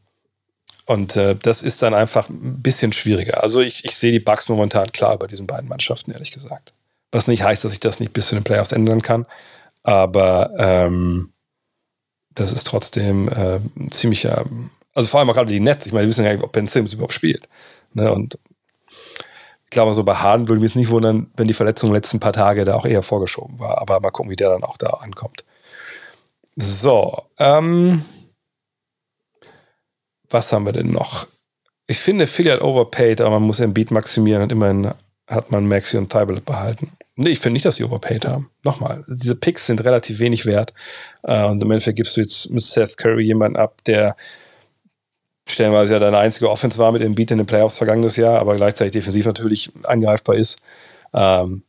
und 0.85 1.15
äh, 1.15 1.35
das 1.35 1.61
ist 1.61 1.83
dann 1.83 1.93
einfach 1.93 2.27
ein 2.29 2.63
bisschen 2.63 2.91
schwieriger. 2.91 3.43
Also 3.43 3.61
ich, 3.61 3.85
ich 3.85 3.95
sehe 3.95 4.11
die 4.11 4.19
Bugs 4.19 4.49
momentan 4.49 4.91
klar 4.91 5.17
bei 5.19 5.27
diesen 5.27 5.45
beiden 5.45 5.69
Mannschaften, 5.69 6.11
ehrlich 6.11 6.31
gesagt. 6.31 6.73
Was 7.11 7.27
nicht 7.27 7.43
heißt, 7.43 7.63
dass 7.63 7.73
ich 7.73 7.79
das 7.79 7.99
nicht 7.99 8.13
bis 8.13 8.29
zu 8.29 8.35
den 8.35 8.43
Playoffs 8.43 8.71
ändern 8.71 9.03
kann. 9.03 9.27
Aber 9.83 10.51
ähm, 10.57 11.31
das 12.33 12.51
ist 12.51 12.65
trotzdem 12.65 13.29
äh, 13.29 13.59
ziemlicher, 13.91 14.45
also 14.95 15.09
vor 15.09 15.19
allem 15.19 15.29
auch 15.29 15.35
gerade 15.35 15.53
die 15.53 15.59
Nets. 15.59 15.85
Ich 15.85 15.93
meine, 15.93 16.05
wir 16.05 16.09
wissen 16.09 16.25
ja 16.25 16.33
nicht, 16.33 16.43
ob 16.43 16.51
Ben 16.51 16.65
Simmons 16.65 16.93
überhaupt 16.93 17.13
spielt. 17.13 17.47
Ne? 17.93 18.11
Und 18.11 18.39
ich 19.69 19.71
glaube, 19.71 19.93
so 19.93 20.03
bei 20.03 20.15
Harden 20.15 20.47
würde 20.47 20.61
mich 20.61 20.71
es 20.71 20.75
nicht 20.75 20.89
wundern, 20.89 21.29
wenn 21.37 21.47
die 21.47 21.53
Verletzung 21.53 21.93
letzten 21.93 22.19
paar 22.19 22.33
Tage 22.33 22.65
da 22.65 22.73
auch 22.73 22.87
eher 22.87 23.03
vorgeschoben 23.03 23.59
war. 23.59 23.77
Aber 23.77 23.99
mal 23.99 24.09
gucken, 24.09 24.31
wie 24.31 24.35
der 24.35 24.49
dann 24.49 24.63
auch 24.63 24.77
da 24.77 24.87
ankommt. 24.87 25.45
So, 26.55 27.21
ähm, 27.37 28.03
was 30.27 30.51
haben 30.51 30.65
wir 30.65 30.73
denn 30.73 30.91
noch? 30.91 31.27
Ich 31.85 31.99
finde, 31.99 32.25
Philly 32.25 32.49
hat 32.49 32.61
overpaid, 32.61 33.21
aber 33.21 33.39
man 33.39 33.43
muss 33.43 33.57
den 33.57 33.75
Beat 33.75 33.91
maximieren 33.91 34.41
und 34.41 34.51
immerhin 34.51 34.91
hat 35.27 35.51
man 35.51 35.67
Maxi 35.67 35.97
und 35.97 36.09
Thibault 36.09 36.45
behalten. 36.45 36.91
Nee, 37.15 37.29
ich 37.29 37.39
finde 37.39 37.53
nicht, 37.53 37.65
dass 37.65 37.75
sie 37.75 37.83
overpaid 37.83 38.25
haben. 38.25 38.49
Nochmal, 38.63 39.05
diese 39.07 39.35
Picks 39.35 39.67
sind 39.67 39.83
relativ 39.83 40.17
wenig 40.17 40.47
wert. 40.47 40.73
Äh, 41.21 41.45
und 41.45 41.61
im 41.61 41.69
Endeffekt 41.69 41.97
gibst 41.97 42.17
du 42.17 42.21
jetzt 42.21 42.49
mit 42.49 42.63
Seth 42.63 42.97
Curry 42.97 43.23
jemanden 43.23 43.59
ab, 43.59 43.83
der 43.85 44.15
stellenweise 45.51 45.93
ja 45.93 45.99
deine 45.99 46.17
einzige 46.17 46.49
Offense 46.49 46.77
war 46.77 46.91
mit 46.91 47.01
dem 47.01 47.15
Beat 47.15 47.31
in 47.31 47.37
den 47.37 47.47
Playoffs 47.47 47.77
vergangenes 47.77 48.15
Jahr, 48.15 48.39
aber 48.39 48.55
gleichzeitig 48.55 48.93
defensiv 48.93 49.25
natürlich 49.25 49.71
angreifbar 49.83 50.35
ist. 50.35 50.59
Ähm, 51.13 51.63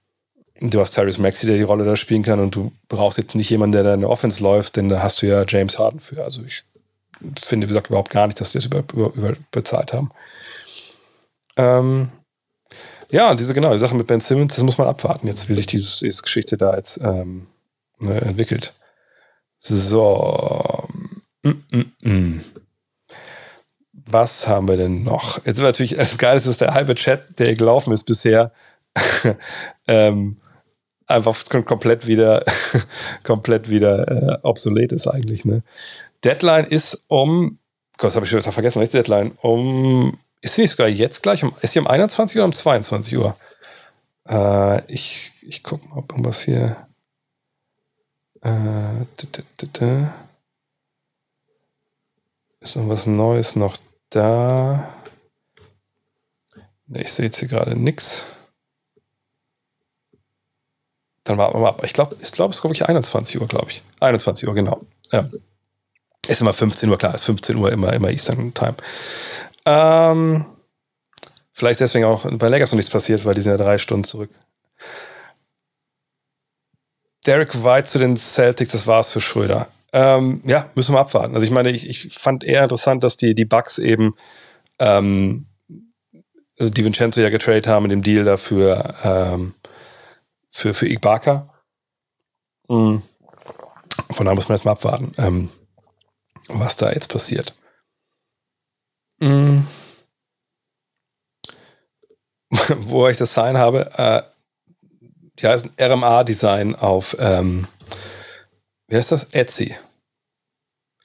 du 0.61 0.81
hast 0.81 0.93
Tyrese 0.93 1.21
Maxi, 1.21 1.47
der 1.47 1.57
die 1.57 1.63
Rolle 1.63 1.85
da 1.85 1.97
spielen 1.97 2.23
kann 2.23 2.41
und 2.41 2.55
du 2.55 2.73
brauchst 2.89 3.19
jetzt 3.19 3.35
nicht 3.35 3.51
jemanden, 3.51 3.73
der 3.73 3.85
deine 3.85 4.09
Offense 4.09 4.43
läuft, 4.43 4.77
denn 4.77 4.89
da 4.89 5.03
hast 5.03 5.23
du 5.23 5.27
ja 5.27 5.45
James 5.47 5.79
Harden 5.79 6.01
für. 6.01 6.23
Also 6.23 6.43
ich 6.45 6.65
finde, 7.43 7.67
wie 7.67 7.73
gesagt, 7.73 7.89
überhaupt 7.89 8.11
gar 8.11 8.27
nicht, 8.27 8.41
dass 8.41 8.53
die 8.53 8.59
das 8.59 8.67
über, 8.67 8.85
über, 8.93 9.13
überbezahlt 9.15 9.93
haben. 9.93 10.11
Ähm, 11.57 12.11
ja, 13.11 13.35
diese, 13.35 13.55
genau, 13.55 13.73
die 13.73 13.79
Sache 13.79 13.95
mit 13.95 14.07
Ben 14.07 14.21
Simmons, 14.21 14.55
das 14.55 14.65
muss 14.65 14.79
man 14.79 14.87
abwarten 14.87 15.27
jetzt, 15.27 15.49
wie 15.49 15.55
sich 15.55 15.67
dieses, 15.67 15.99
diese 15.99 16.23
Geschichte 16.23 16.57
da 16.57 16.77
jetzt 16.77 17.01
ähm, 17.03 17.47
ne, 17.99 18.21
entwickelt. 18.21 18.75
So. 19.59 20.89
Mm, 21.43 21.51
mm, 21.73 21.93
mm. 22.03 22.41
Was 24.11 24.49
haben 24.49 24.69
wir 24.69 24.77
denn 24.77 25.05
noch? 25.05 25.45
Jetzt 25.45 25.61
natürlich, 25.61 25.97
das 25.97 26.19
Geile 26.19 26.37
ist, 26.37 26.47
dass 26.47 26.59
der 26.59 26.75
halbe 26.75 26.95
Chat, 26.95 27.39
der 27.39 27.55
gelaufen 27.55 27.93
ist 27.93 28.05
bisher, 28.05 28.53
ähm, 29.87 30.41
einfach 31.07 31.45
komplett 31.65 32.07
wieder, 32.07 32.45
komplett 33.25 33.71
wieder 33.71 34.09
äh, 34.09 34.39
obsolet 34.43 34.93
ist 34.93 35.07
eigentlich. 35.07 35.45
Ne? 35.45 35.63
Deadline 36.25 36.65
ist 36.65 37.03
um, 37.09 37.59
Gott, 37.99 38.09
das 38.09 38.17
habe 38.17 38.27
ich 38.27 38.31
schon 38.31 38.43
vergessen, 38.43 38.81
nicht 38.81 38.95
Deadline, 38.95 39.33
um, 39.43 40.19
ist 40.41 40.55
sie 40.55 40.63
nicht 40.63 40.71
sogar 40.71 40.89
jetzt 40.89 41.23
gleich, 41.23 41.45
um, 41.45 41.55
ist 41.61 41.73
sie 41.73 41.79
um 41.79 41.87
21 41.87 42.37
oder 42.37 42.47
um 42.47 42.53
22 42.53 43.19
Uhr? 43.19 43.37
Äh, 44.29 44.93
ich 44.93 45.33
ich 45.51 45.63
gucke 45.63 45.89
mal, 45.89 45.99
ob 45.99 46.13
irgendwas 46.13 46.43
hier. 46.43 46.87
Äh, 48.43 49.05
ist 52.61 52.77
irgendwas 52.77 53.07
Neues 53.07 53.57
noch 53.57 53.77
da? 54.11 54.89
Ich 56.93 57.13
sehe 57.13 57.27
jetzt 57.27 57.39
hier 57.39 57.49
gerade 57.49 57.77
nichts. 57.77 58.23
Dann 61.25 61.39
warten 61.39 61.55
wir 61.55 61.61
mal 61.61 61.69
ab. 61.69 61.83
Ich 61.85 61.93
glaube, 61.93 62.17
ich 62.21 62.33
glaube, 62.33 62.51
es 62.51 62.59
ist 62.59 62.65
wirklich 62.65 62.89
21 62.89 63.41
Uhr, 63.41 63.47
glaube 63.47 63.71
ich. 63.71 63.83
21 64.01 64.49
Uhr, 64.49 64.55
genau. 64.55 64.81
Ja. 65.13 65.29
Ist 66.27 66.41
immer 66.41 66.53
15 66.53 66.89
Uhr, 66.89 66.99
klar, 66.99 67.15
ist 67.15 67.25
15 67.25 67.57
Uhr 67.57 67.71
immer, 67.71 67.93
immer 67.93 68.11
Eastern 68.11 68.53
Time. 68.55 68.75
Ähm, 69.65 70.45
vielleicht 71.53 71.81
deswegen 71.81 72.05
auch 72.05 72.27
bei 72.31 72.49
Lakers 72.49 72.73
noch 72.73 72.77
nichts 72.77 72.91
passiert, 72.91 73.25
weil 73.25 73.35
die 73.35 73.43
sind 73.43 73.53
ja 73.53 73.59
drei 73.59 73.79
Stunden 73.79 74.05
zurück. 74.05 74.31
Derek 77.27 77.63
White 77.63 77.87
zu 77.87 77.99
den 77.99 78.17
Celtics, 78.17 78.73
das 78.73 78.87
war's 78.87 79.13
für 79.13 79.21
Schröder. 79.21 79.69
Ähm, 79.93 80.43
ja, 80.45 80.71
müssen 80.75 80.95
wir 80.95 81.01
abwarten. 81.01 81.35
Also 81.35 81.45
ich 81.45 81.53
meine, 81.53 81.71
ich, 81.71 81.89
ich 81.89 82.15
fand 82.17 82.45
eher 82.45 82.63
interessant, 82.63 83.03
dass 83.03 83.17
die, 83.17 83.35
die 83.35 83.45
Bucks 83.45 83.79
eben 83.79 84.15
ähm, 84.79 85.47
die 86.59 86.85
Vincenzo 86.85 87.21
ja 87.21 87.31
getradet 87.31 87.67
haben 87.67 87.87
in 87.87 87.91
dem 87.91 88.03
Deal 88.03 88.25
dafür 88.25 88.95
ähm, 89.03 89.55
für, 90.51 90.75
für 90.75 90.89
Ibaka. 90.89 91.49
Mhm. 92.69 93.03
Von 94.11 94.27
daher 94.27 94.35
muss 94.35 94.49
man 94.49 94.55
erstmal 94.55 94.75
abwarten, 94.75 95.13
ähm, 95.19 95.49
was 96.49 96.77
da 96.77 96.93
jetzt 96.93 97.09
passiert. 97.09 97.55
Mhm. 99.19 99.67
Wo 102.77 103.09
ich 103.09 103.17
das 103.17 103.35
Sign 103.35 103.59
habe, 103.59 103.91
äh, 103.97 104.23
ja, 105.41 105.55
ist 105.55 105.67
ein 105.67 105.93
RMA-Design 105.93 106.75
auf, 106.75 107.17
ähm, 107.19 107.67
wie 108.91 108.97
heißt 108.97 109.13
das? 109.13 109.25
Etsy. 109.33 109.75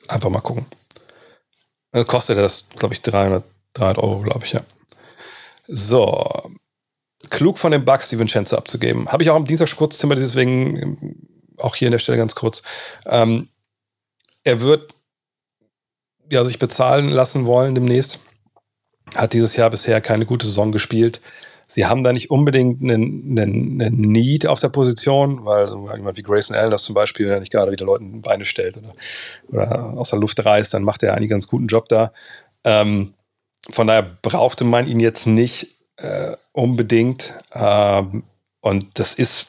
Einfach 0.07 0.29
mal 0.29 0.41
gucken. 0.41 0.65
Also 1.91 2.05
kostet 2.05 2.37
das, 2.37 2.67
glaube 2.75 2.93
ich, 2.93 3.01
300, 3.01 3.45
300 3.73 4.03
Euro, 4.03 4.19
glaube 4.21 4.45
ich, 4.45 4.51
ja. 4.51 4.61
So, 5.67 6.51
klug 7.29 7.57
von 7.57 7.71
den 7.71 7.85
Bugs, 7.85 8.09
die 8.09 8.19
Vincenzo 8.19 8.57
abzugeben. 8.57 9.11
Habe 9.11 9.23
ich 9.23 9.29
auch 9.29 9.35
am 9.35 9.45
Dienstag 9.45 9.69
schon 9.69 9.77
kurz 9.77 9.97
thematisiert, 9.97 10.31
deswegen 10.31 10.77
ähm, 10.77 11.27
auch 11.57 11.75
hier 11.75 11.87
an 11.87 11.93
der 11.93 11.99
Stelle 11.99 12.17
ganz 12.17 12.35
kurz. 12.35 12.63
Ähm, 13.05 13.49
er 14.43 14.59
wird 14.59 14.91
ja, 16.29 16.43
sich 16.43 16.59
bezahlen 16.59 17.09
lassen 17.09 17.45
wollen 17.45 17.75
demnächst. 17.75 18.19
Hat 19.15 19.33
dieses 19.33 19.55
Jahr 19.55 19.69
bisher 19.69 20.01
keine 20.01 20.25
gute 20.25 20.45
Saison 20.45 20.71
gespielt. 20.71 21.21
Sie 21.75 21.85
haben 21.85 22.03
da 22.03 22.13
nicht 22.13 22.31
unbedingt 22.31 22.81
einen, 22.81 23.37
einen, 23.37 23.81
einen 23.81 23.99
Need 23.99 24.47
auf 24.47 24.61
der 24.61 24.69
Position, 24.69 25.43
weil 25.43 25.67
so 25.67 25.89
jemand 25.93 26.17
wie 26.17 26.21
Grayson 26.21 26.55
Allen 26.55 26.71
das 26.71 26.83
zum 26.83 26.95
Beispiel, 26.95 27.25
wenn 27.25 27.33
er 27.33 27.39
nicht 27.41 27.51
gerade 27.51 27.69
wieder 27.69 27.83
Leuten 27.83 28.21
Beine 28.21 28.45
stellt 28.45 28.77
oder, 28.77 28.95
oder 29.49 29.97
aus 29.97 30.11
der 30.11 30.19
Luft 30.19 30.45
reißt, 30.45 30.73
dann 30.73 30.83
macht 30.83 31.03
er 31.03 31.15
einen 31.15 31.27
ganz 31.27 31.49
guten 31.49 31.67
Job 31.67 31.89
da. 31.89 32.13
Ähm, 32.63 33.13
von 33.69 33.87
daher 33.87 34.03
brauchte 34.21 34.63
man 34.63 34.87
ihn 34.87 35.01
jetzt 35.01 35.27
nicht 35.27 35.75
äh, 35.97 36.37
unbedingt. 36.53 37.33
Ähm, 37.53 38.23
und 38.61 38.97
das 38.97 39.13
ist 39.13 39.47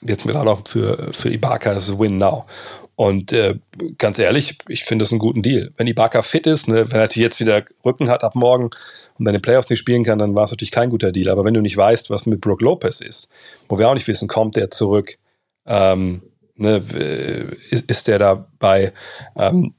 jetzt 0.00 0.26
gerade 0.26 0.50
auch 0.50 0.66
für, 0.66 1.12
für 1.12 1.28
Ibaka 1.28 1.74
das 1.74 1.98
Win 1.98 2.16
Now. 2.16 2.46
Und 2.96 3.34
äh, 3.34 3.56
ganz 3.98 4.18
ehrlich, 4.18 4.56
ich 4.68 4.84
finde 4.84 5.02
das 5.02 5.12
einen 5.12 5.18
guten 5.18 5.42
Deal. 5.42 5.70
Wenn 5.76 5.86
Ibaka 5.86 6.22
fit 6.22 6.46
ist, 6.46 6.66
ne, 6.66 6.90
wenn 6.90 6.98
er 6.98 7.04
natürlich 7.04 7.24
jetzt 7.24 7.40
wieder 7.40 7.62
Rücken 7.84 8.08
hat 8.08 8.24
ab 8.24 8.34
morgen 8.34 8.70
und 9.20 9.26
deine 9.26 9.38
Playoffs 9.38 9.68
nicht 9.68 9.78
spielen 9.78 10.02
kann, 10.02 10.18
dann 10.18 10.34
war 10.34 10.44
es 10.44 10.50
natürlich 10.50 10.70
kein 10.70 10.90
guter 10.90 11.12
Deal. 11.12 11.28
Aber 11.28 11.44
wenn 11.44 11.54
du 11.54 11.60
nicht 11.60 11.76
weißt, 11.76 12.08
was 12.08 12.26
mit 12.26 12.40
Brook 12.40 12.62
Lopez 12.62 13.00
ist, 13.00 13.28
wo 13.68 13.78
wir 13.78 13.88
auch 13.88 13.94
nicht 13.94 14.08
wissen, 14.08 14.26
kommt 14.28 14.56
der 14.56 14.70
zurück, 14.70 15.16
ähm, 15.66 16.22
ne, 16.56 16.76
ist, 17.70 17.88
ist 17.88 18.08
der 18.08 18.18
dabei, 18.18 18.92
ähm, 19.36 19.74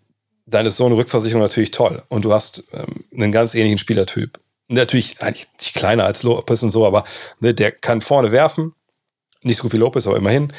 dann 0.45 0.67
ist 0.67 0.77
so 0.77 0.85
eine 0.85 0.95
Rückversicherung 0.95 1.41
natürlich 1.41 1.71
toll. 1.71 2.03
Und 2.07 2.23
du 2.23 2.31
hast 2.31 2.63
ähm, 2.71 3.03
einen 3.13 3.31
ganz 3.31 3.55
ähnlichen 3.55 3.79
Spielertyp 3.79 4.39
natürlich 4.67 5.19
eigentlich 5.21 5.47
nicht 5.59 5.73
kleiner 5.73 6.05
als 6.05 6.21
Lopez 6.23 6.61
und 6.61 6.71
so, 6.71 6.85
aber 6.85 7.03
ne, 7.39 7.53
der 7.53 7.71
kann 7.71 8.01
vorne 8.01 8.31
werfen. 8.31 8.73
Nicht 9.41 9.57
so 9.57 9.63
gut 9.63 9.73
wie 9.73 9.77
Lopez, 9.77 10.05
aber 10.05 10.17
immerhin. 10.17 10.53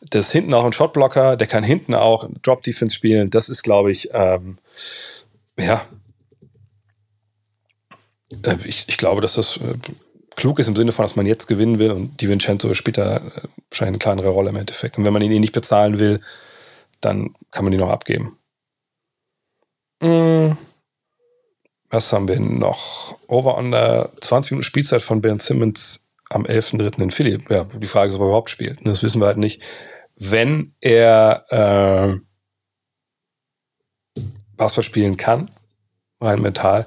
Das 0.00 0.26
ist 0.26 0.32
hinten 0.32 0.54
auch 0.54 0.64
ein 0.64 0.72
Shotblocker, 0.72 1.36
der 1.36 1.46
kann 1.46 1.62
hinten 1.62 1.94
auch 1.94 2.28
Drop 2.42 2.62
Defense 2.62 2.94
spielen. 2.94 3.28
Das 3.28 3.50
ist, 3.50 3.62
glaube 3.62 3.92
ich, 3.92 4.08
ähm, 4.14 4.56
ja. 5.58 5.82
Äh, 8.42 8.56
ich, 8.64 8.84
ich 8.88 8.96
glaube, 8.96 9.20
dass 9.20 9.34
das 9.34 9.58
äh, 9.58 9.74
klug 10.36 10.58
ist 10.58 10.68
im 10.68 10.76
Sinne 10.76 10.92
von, 10.92 11.04
dass 11.04 11.16
man 11.16 11.26
jetzt 11.26 11.46
gewinnen 11.46 11.78
will 11.78 11.90
und 11.90 12.20
die 12.20 12.28
Vincenzo 12.28 12.72
spielt 12.74 12.98
da 12.98 13.16
äh, 13.16 13.20
wahrscheinlich 13.70 13.80
eine 13.80 13.98
kleinere 13.98 14.28
Rolle 14.28 14.50
im 14.50 14.56
Endeffekt. 14.56 14.98
Und 14.98 15.04
wenn 15.04 15.12
man 15.12 15.22
ihn 15.22 15.32
eh 15.32 15.38
nicht 15.38 15.52
bezahlen 15.52 15.98
will, 15.98 16.20
dann 17.00 17.34
kann 17.50 17.64
man 17.64 17.72
ihn 17.72 17.80
noch 17.80 17.90
abgeben. 17.90 18.38
Mmh. 20.00 20.56
Was 21.90 22.12
haben 22.12 22.26
wir 22.26 22.40
noch? 22.40 23.18
Over 23.28 23.58
under 23.58 24.10
20 24.20 24.52
Minuten 24.52 24.64
Spielzeit 24.64 25.02
von 25.02 25.20
Ben 25.20 25.38
Simmons 25.38 26.06
am 26.30 26.46
11.3. 26.46 27.02
in 27.02 27.10
Philly. 27.10 27.38
Ja, 27.50 27.64
die 27.64 27.86
Frage 27.86 28.08
ist, 28.08 28.14
ob 28.14 28.22
er 28.22 28.28
überhaupt 28.28 28.48
spielt. 28.48 28.78
Das 28.84 29.02
wissen 29.02 29.20
wir 29.20 29.26
halt 29.26 29.36
nicht. 29.36 29.60
Wenn 30.16 30.74
er 30.80 31.44
äh, 31.50 32.18
Basketball 34.56 34.84
spielen 34.84 35.16
kann, 35.18 35.50
rein 36.20 36.40
mental, 36.40 36.86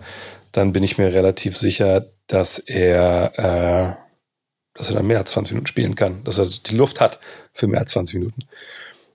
dann 0.56 0.74
bin 0.74 0.84
ich 0.84 0.98
mir 0.98 1.14
relativ 1.14 1.58
sicher, 1.58 2.06
dass 2.28 2.60
er, 2.60 3.34
äh, 3.38 4.78
dass 4.78 4.90
er 4.90 4.96
dann 4.96 5.08
mehr 5.08 5.20
als 5.20 5.32
20 5.32 5.54
Minuten 5.54 5.68
spielen 5.68 5.96
kann, 5.96 6.24
dass 6.24 6.38
er 6.38 6.46
die 6.48 6.76
Luft 6.76 7.02
hat 7.02 7.20
für 7.54 7.68
mehr 7.68 7.82
als 7.82 7.92
20 7.92 8.20
Minuten. 8.20 8.44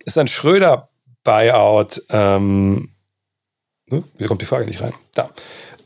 Ist 0.04 0.18
ein 0.18 0.28
Schröder-Buyout. 0.28 2.02
Ähm, 2.10 2.90
ne? 3.86 4.02
Wie 4.18 4.26
kommt 4.26 4.42
die 4.42 4.46
Frage 4.46 4.66
nicht 4.66 4.80
rein? 4.80 4.92
Da. 5.14 5.30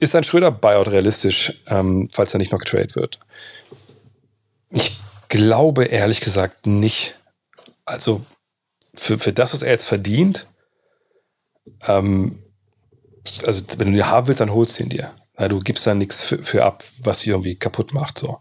Ist 0.01 0.15
ein 0.15 0.25
Schröder-Buyout 0.25 0.89
realistisch, 0.89 1.63
ähm, 1.67 2.09
falls 2.13 2.35
er 2.35 2.39
nicht 2.39 2.53
noch 2.53 2.59
getradet 2.59 2.97
wird? 2.97 3.19
Ich 4.71 4.99
glaube 5.29 5.85
ehrlich 5.85 6.21
gesagt 6.21 6.67
nicht. 6.67 7.15
Also 7.85 8.25
für, 8.95 9.19
für 9.19 9.33
das, 9.33 9.53
was 9.55 9.63
er 9.63 9.71
jetzt 9.71 9.87
verdient, 9.87 10.47
ähm, 11.87 12.43
also 13.47 13.63
wenn 13.79 13.93
du 13.93 13.99
ihn 13.99 14.07
haben 14.07 14.27
willst, 14.27 14.41
dann 14.41 14.53
holst 14.53 14.79
du 14.79 14.83
ihn 14.83 14.89
dir. 14.89 15.13
Na, 15.37 15.49
du 15.49 15.59
gibst 15.59 15.87
da 15.87 15.95
nichts 15.95 16.23
für, 16.23 16.39
für 16.39 16.65
ab, 16.65 16.85
was 17.03 17.21
sie 17.21 17.31
irgendwie 17.31 17.57
kaputt 17.57 17.93
macht. 17.93 18.19
So. 18.19 18.39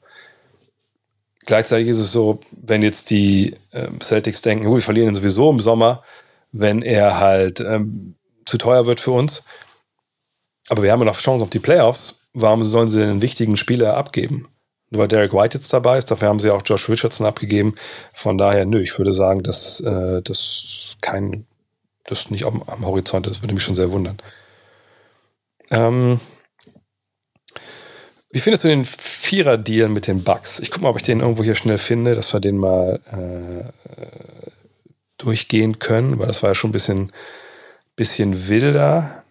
Gleichzeitig 1.45 1.87
ist 1.87 1.99
es 1.99 2.11
so, 2.11 2.39
wenn 2.51 2.83
jetzt 2.83 3.09
die 3.09 3.55
äh, 3.71 3.87
Celtics 3.99 4.41
denken, 4.41 4.67
oh, 4.67 4.75
wir 4.75 4.81
verlieren 4.81 5.09
ihn 5.09 5.15
sowieso 5.15 5.49
im 5.49 5.59
Sommer, 5.59 6.03
wenn 6.51 6.81
er 6.81 7.19
halt 7.19 7.59
ähm, 7.59 8.15
zu 8.45 8.57
teuer 8.57 8.85
wird 8.85 8.99
für 8.99 9.11
uns. 9.11 9.43
Aber 10.69 10.83
wir 10.83 10.91
haben 10.91 10.99
ja 10.99 11.05
noch 11.05 11.19
Chancen 11.19 11.43
auf 11.43 11.49
die 11.49 11.59
Playoffs. 11.59 12.27
Warum 12.33 12.63
sollen 12.63 12.89
sie 12.89 12.99
den 12.99 13.21
wichtigen 13.21 13.57
Spieler 13.57 13.97
abgeben? 13.97 14.47
Nur 14.89 15.01
weil 15.01 15.07
Derek 15.07 15.33
White 15.33 15.57
jetzt 15.57 15.73
dabei 15.73 15.97
ist, 15.97 16.11
dafür 16.11 16.29
haben 16.29 16.39
sie 16.39 16.51
auch 16.51 16.61
Josh 16.63 16.87
Richardson 16.87 17.25
abgegeben. 17.25 17.75
Von 18.13 18.37
daher, 18.37 18.65
nö, 18.65 18.79
ich 18.79 18.97
würde 18.97 19.11
sagen, 19.11 19.41
dass 19.41 19.79
äh, 19.79 20.21
das 20.21 20.97
kein, 21.01 21.45
das 22.05 22.29
nicht 22.29 22.45
am, 22.45 22.61
am 22.67 22.85
Horizont 22.85 23.27
ist, 23.27 23.41
würde 23.41 23.55
mich 23.55 23.63
schon 23.63 23.75
sehr 23.75 23.91
wundern. 23.91 24.17
Ähm, 25.71 26.19
wie 28.33 28.39
findest 28.39 28.63
du 28.63 28.67
den 28.67 28.83
Vierer-Deal 28.83 29.89
mit 29.89 30.07
den 30.07 30.23
Bugs? 30.23 30.59
Ich 30.59 30.71
gucke 30.71 30.81
mal, 30.81 30.89
ob 30.89 30.97
ich 30.97 31.03
den 31.03 31.19
irgendwo 31.19 31.43
hier 31.43 31.53
schnell 31.53 31.77
finde, 31.77 32.15
dass 32.15 32.33
wir 32.33 32.39
den 32.39 32.57
mal 32.57 32.99
äh, 33.11 33.69
durchgehen 35.19 35.77
können, 35.77 36.17
weil 36.17 36.25
das 36.25 36.41
war 36.41 36.49
ja 36.49 36.55
schon 36.55 36.71
ein 36.71 36.73
bisschen, 36.73 37.11
bisschen 37.95 38.47
wilder. 38.47 39.23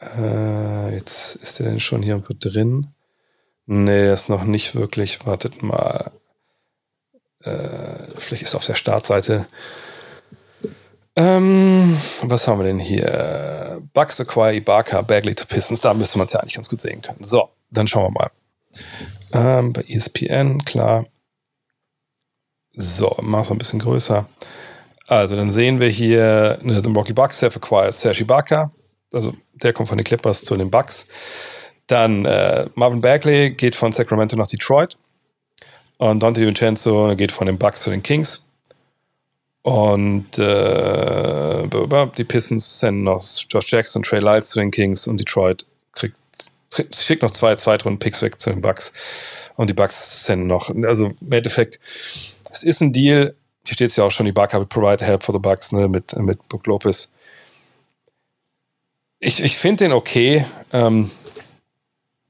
Äh, 0.00 0.92
jetzt 0.96 1.36
ist 1.36 1.60
der 1.60 1.66
denn 1.66 1.78
schon 1.78 2.02
hier 2.02 2.14
irgendwo 2.14 2.34
drin. 2.36 2.88
Nee, 3.66 4.12
ist 4.12 4.28
noch 4.28 4.42
nicht 4.42 4.74
wirklich. 4.74 5.24
Wartet 5.24 5.62
mal. 5.62 6.10
Äh, 7.44 8.10
vielleicht 8.16 8.42
ist 8.42 8.54
er 8.54 8.56
auf 8.56 8.66
der 8.66 8.74
Startseite. 8.74 9.46
Ähm, 11.14 11.96
was 12.22 12.48
haben 12.48 12.58
wir 12.58 12.64
denn 12.64 12.80
hier? 12.80 13.80
Bucks 13.94 14.20
acquire 14.20 14.56
Ibaka, 14.56 15.02
Bagley 15.02 15.36
to 15.36 15.44
Pistons. 15.46 15.80
Da 15.80 15.94
müsste 15.94 16.18
man 16.18 16.24
es 16.24 16.32
ja 16.32 16.40
eigentlich 16.40 16.54
ganz 16.54 16.68
gut 16.68 16.80
sehen 16.80 17.02
können. 17.02 17.22
So, 17.22 17.50
dann 17.70 17.86
schauen 17.86 18.12
wir 18.14 18.20
mal. 18.20 18.30
Ähm, 19.32 19.72
bei 19.72 19.82
ESPN, 19.82 20.64
klar. 20.64 21.06
So, 22.74 23.16
mach 23.20 23.42
es 23.42 23.50
ein 23.50 23.58
bisschen 23.58 23.80
größer. 23.80 24.26
Also, 25.06 25.36
dann 25.36 25.50
sehen 25.50 25.80
wir 25.80 25.88
hier 25.88 26.58
ne, 26.62 26.80
den 26.80 26.94
Rocky 26.94 27.12
Bucks 27.12 27.42
have 27.42 27.56
acquired 27.56 27.94
Serge 27.94 28.22
Ibaka. 28.22 28.72
Also, 29.12 29.34
der 29.54 29.72
kommt 29.72 29.88
von 29.88 29.98
den 29.98 30.04
Clippers 30.04 30.44
zu 30.44 30.56
den 30.56 30.70
Bucks. 30.70 31.06
Dann 31.86 32.24
äh, 32.24 32.66
Marvin 32.74 33.00
Bagley 33.00 33.50
geht 33.50 33.74
von 33.74 33.92
Sacramento 33.92 34.36
nach 34.36 34.46
Detroit. 34.46 34.96
Und 35.98 36.22
Dante 36.22 36.40
DiVincenzo 36.40 37.14
geht 37.16 37.32
von 37.32 37.46
den 37.46 37.58
Bucks 37.58 37.82
zu 37.82 37.90
den 37.90 38.02
Kings. 38.02 38.46
Und 39.62 40.38
äh, 40.38 41.68
die 42.16 42.24
Pistons 42.24 42.78
senden 42.78 43.04
noch 43.04 43.22
Josh 43.50 43.70
Jackson, 43.70 44.02
Trey 44.02 44.20
Lyles 44.20 44.50
zu 44.50 44.60
den 44.60 44.70
Kings 44.70 45.06
und 45.06 45.18
Detroit 45.18 45.66
schickt 46.92 47.22
noch 47.22 47.30
zwei 47.30 47.56
Zweitrunden-Picks 47.56 48.22
weg 48.22 48.38
zu 48.38 48.50
den 48.50 48.60
Bucks. 48.60 48.92
Und 49.56 49.68
die 49.68 49.74
Bucks 49.74 50.24
senden 50.24 50.46
noch. 50.46 50.70
Also 50.84 51.12
im 51.20 51.32
Endeffekt, 51.32 51.80
es 52.50 52.62
ist 52.62 52.80
ein 52.80 52.92
Deal. 52.92 53.34
Hier 53.64 53.74
steht 53.74 53.90
es 53.90 53.96
ja 53.96 54.04
auch 54.04 54.10
schon, 54.10 54.26
die 54.26 54.32
Bucks 54.32 54.54
will 54.54 54.66
provide 54.66 55.04
help 55.04 55.22
for 55.22 55.34
the 55.34 55.38
Bucks 55.38 55.72
ne, 55.72 55.88
mit, 55.88 56.16
mit 56.16 56.48
Brook 56.48 56.66
Lopez. 56.66 57.10
Ich, 59.18 59.42
ich 59.42 59.58
finde 59.58 59.84
den 59.84 59.92
okay. 59.92 60.46
Ähm, 60.72 61.10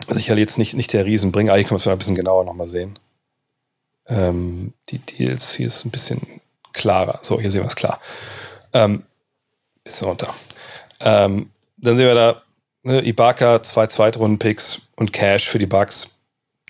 sicherlich 0.08 0.42
jetzt 0.42 0.58
nicht, 0.58 0.74
nicht 0.74 0.92
der 0.92 1.04
Riesenbringer. 1.04 1.52
Eigentlich 1.52 1.68
kann 1.68 1.76
man 1.76 1.80
es 1.80 1.86
ein 1.86 1.98
bisschen 1.98 2.16
genauer 2.16 2.44
nochmal 2.44 2.68
sehen. 2.68 2.98
Ähm, 4.08 4.72
die 4.88 4.98
Deals, 4.98 5.52
hier 5.52 5.68
ist 5.68 5.84
ein 5.84 5.90
bisschen 5.90 6.20
klarer. 6.72 7.20
So, 7.22 7.40
hier 7.40 7.50
sehen 7.50 7.62
wir 7.62 7.68
es 7.68 7.76
klar. 7.76 8.00
Ähm, 8.72 9.04
bisschen 9.84 10.08
runter. 10.08 10.34
Ähm, 11.00 11.50
dann 11.76 11.96
sehen 11.96 12.06
wir 12.06 12.14
da 12.14 12.42
ne, 12.82 13.02
Ibaka, 13.02 13.62
zwei 13.62 13.86
Zweitrunden-Picks 13.86 14.82
und 14.96 15.12
Cash 15.12 15.48
für 15.48 15.58
die 15.58 15.66
Bucks. 15.66 16.16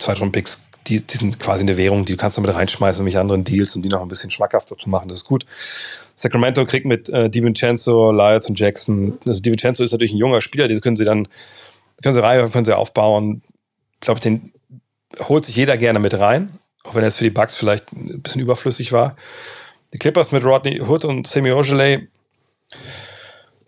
Zweitrunden-Picks, 0.01 0.65
die, 0.87 1.03
die 1.03 1.17
sind 1.17 1.39
quasi 1.39 1.63
eine 1.63 1.77
Währung, 1.77 2.05
die 2.05 2.17
kannst 2.17 2.39
du 2.39 2.43
mit 2.43 2.55
reinschmeißen, 2.55 3.05
mit 3.05 3.17
anderen 3.17 3.45
Deals, 3.45 3.77
um 3.77 3.83
die 3.83 3.89
noch 3.89 4.03
ein 4.03 4.09
bisschen 4.09 4.31
schmackhafter 4.31 4.77
zu 4.77 4.89
machen. 4.89 5.09
Das 5.09 5.21
ist 5.21 5.25
gut. 5.27 5.45
Sacramento 6.17 6.65
kriegt 6.67 6.87
mit 6.87 7.09
äh, 7.09 7.31
DiVincenzo, 7.31 8.13
Lyles 8.13 8.47
und 8.47 8.59
Jackson. 8.59 9.19
Also 9.27 9.41
DiVincenzo 9.41 9.85
ist 9.85 9.93
natürlich 9.93 10.13
ein 10.13 10.19
junger 10.19 10.41
Spieler, 10.41 10.69
den 10.69 10.81
können 10.81 10.97
sie 10.97 11.05
dann 11.05 11.29
können 12.03 12.15
sie 12.15 12.23
rein, 12.23 12.51
können 12.51 12.65
sie 12.65 12.77
aufbauen. 12.77 13.43
Ich 13.95 14.01
glaube, 14.01 14.21
den 14.21 14.53
holt 15.19 15.45
sich 15.45 15.57
jeder 15.57 15.77
gerne 15.77 15.99
mit 15.99 16.19
rein, 16.19 16.59
auch 16.85 16.95
wenn 16.95 17.03
er 17.03 17.09
jetzt 17.09 17.19
für 17.19 17.25
die 17.25 17.31
Bugs 17.31 17.57
vielleicht 17.57 17.93
ein 17.93 18.23
bisschen 18.23 18.41
überflüssig 18.41 18.93
war. 18.93 19.17
Die 19.93 19.99
Clippers 19.99 20.33
mit 20.33 20.45
Rodney 20.45 20.81
Hood 20.81 21.05
und 21.05 21.27
Semi 21.27 21.53
Ojeley, 21.53 22.09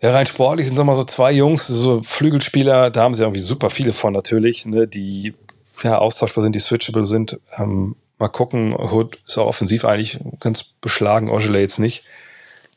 ja, 0.03 0.11
rein 0.11 0.27
sportlich 0.27 0.67
sind 0.67 0.77
es 0.77 0.83
mal 0.83 0.95
so 0.95 1.05
zwei 1.05 1.31
Jungs, 1.31 1.65
so 1.65 2.03
Flügelspieler, 2.03 2.91
da 2.91 3.01
haben 3.01 3.15
sie 3.15 3.23
irgendwie 3.23 3.39
super 3.39 3.69
viele 3.69 3.93
von 3.93 4.13
natürlich, 4.13 4.65
ne, 4.65 4.87
die 4.87 5.33
ja 5.81 5.97
austauschbar 5.97 6.43
sind, 6.43 6.53
die 6.53 6.59
switchable 6.59 7.05
sind. 7.05 7.39
Ähm, 7.57 7.95
mal 8.19 8.27
gucken, 8.27 8.73
Hood 8.73 9.19
ist 9.27 9.37
auch 9.37 9.47
offensiv 9.47 9.85
eigentlich 9.85 10.19
ganz 10.39 10.63
beschlagen, 10.81 11.29
Ojeley 11.29 11.61
jetzt 11.61 11.79
nicht. 11.79 12.03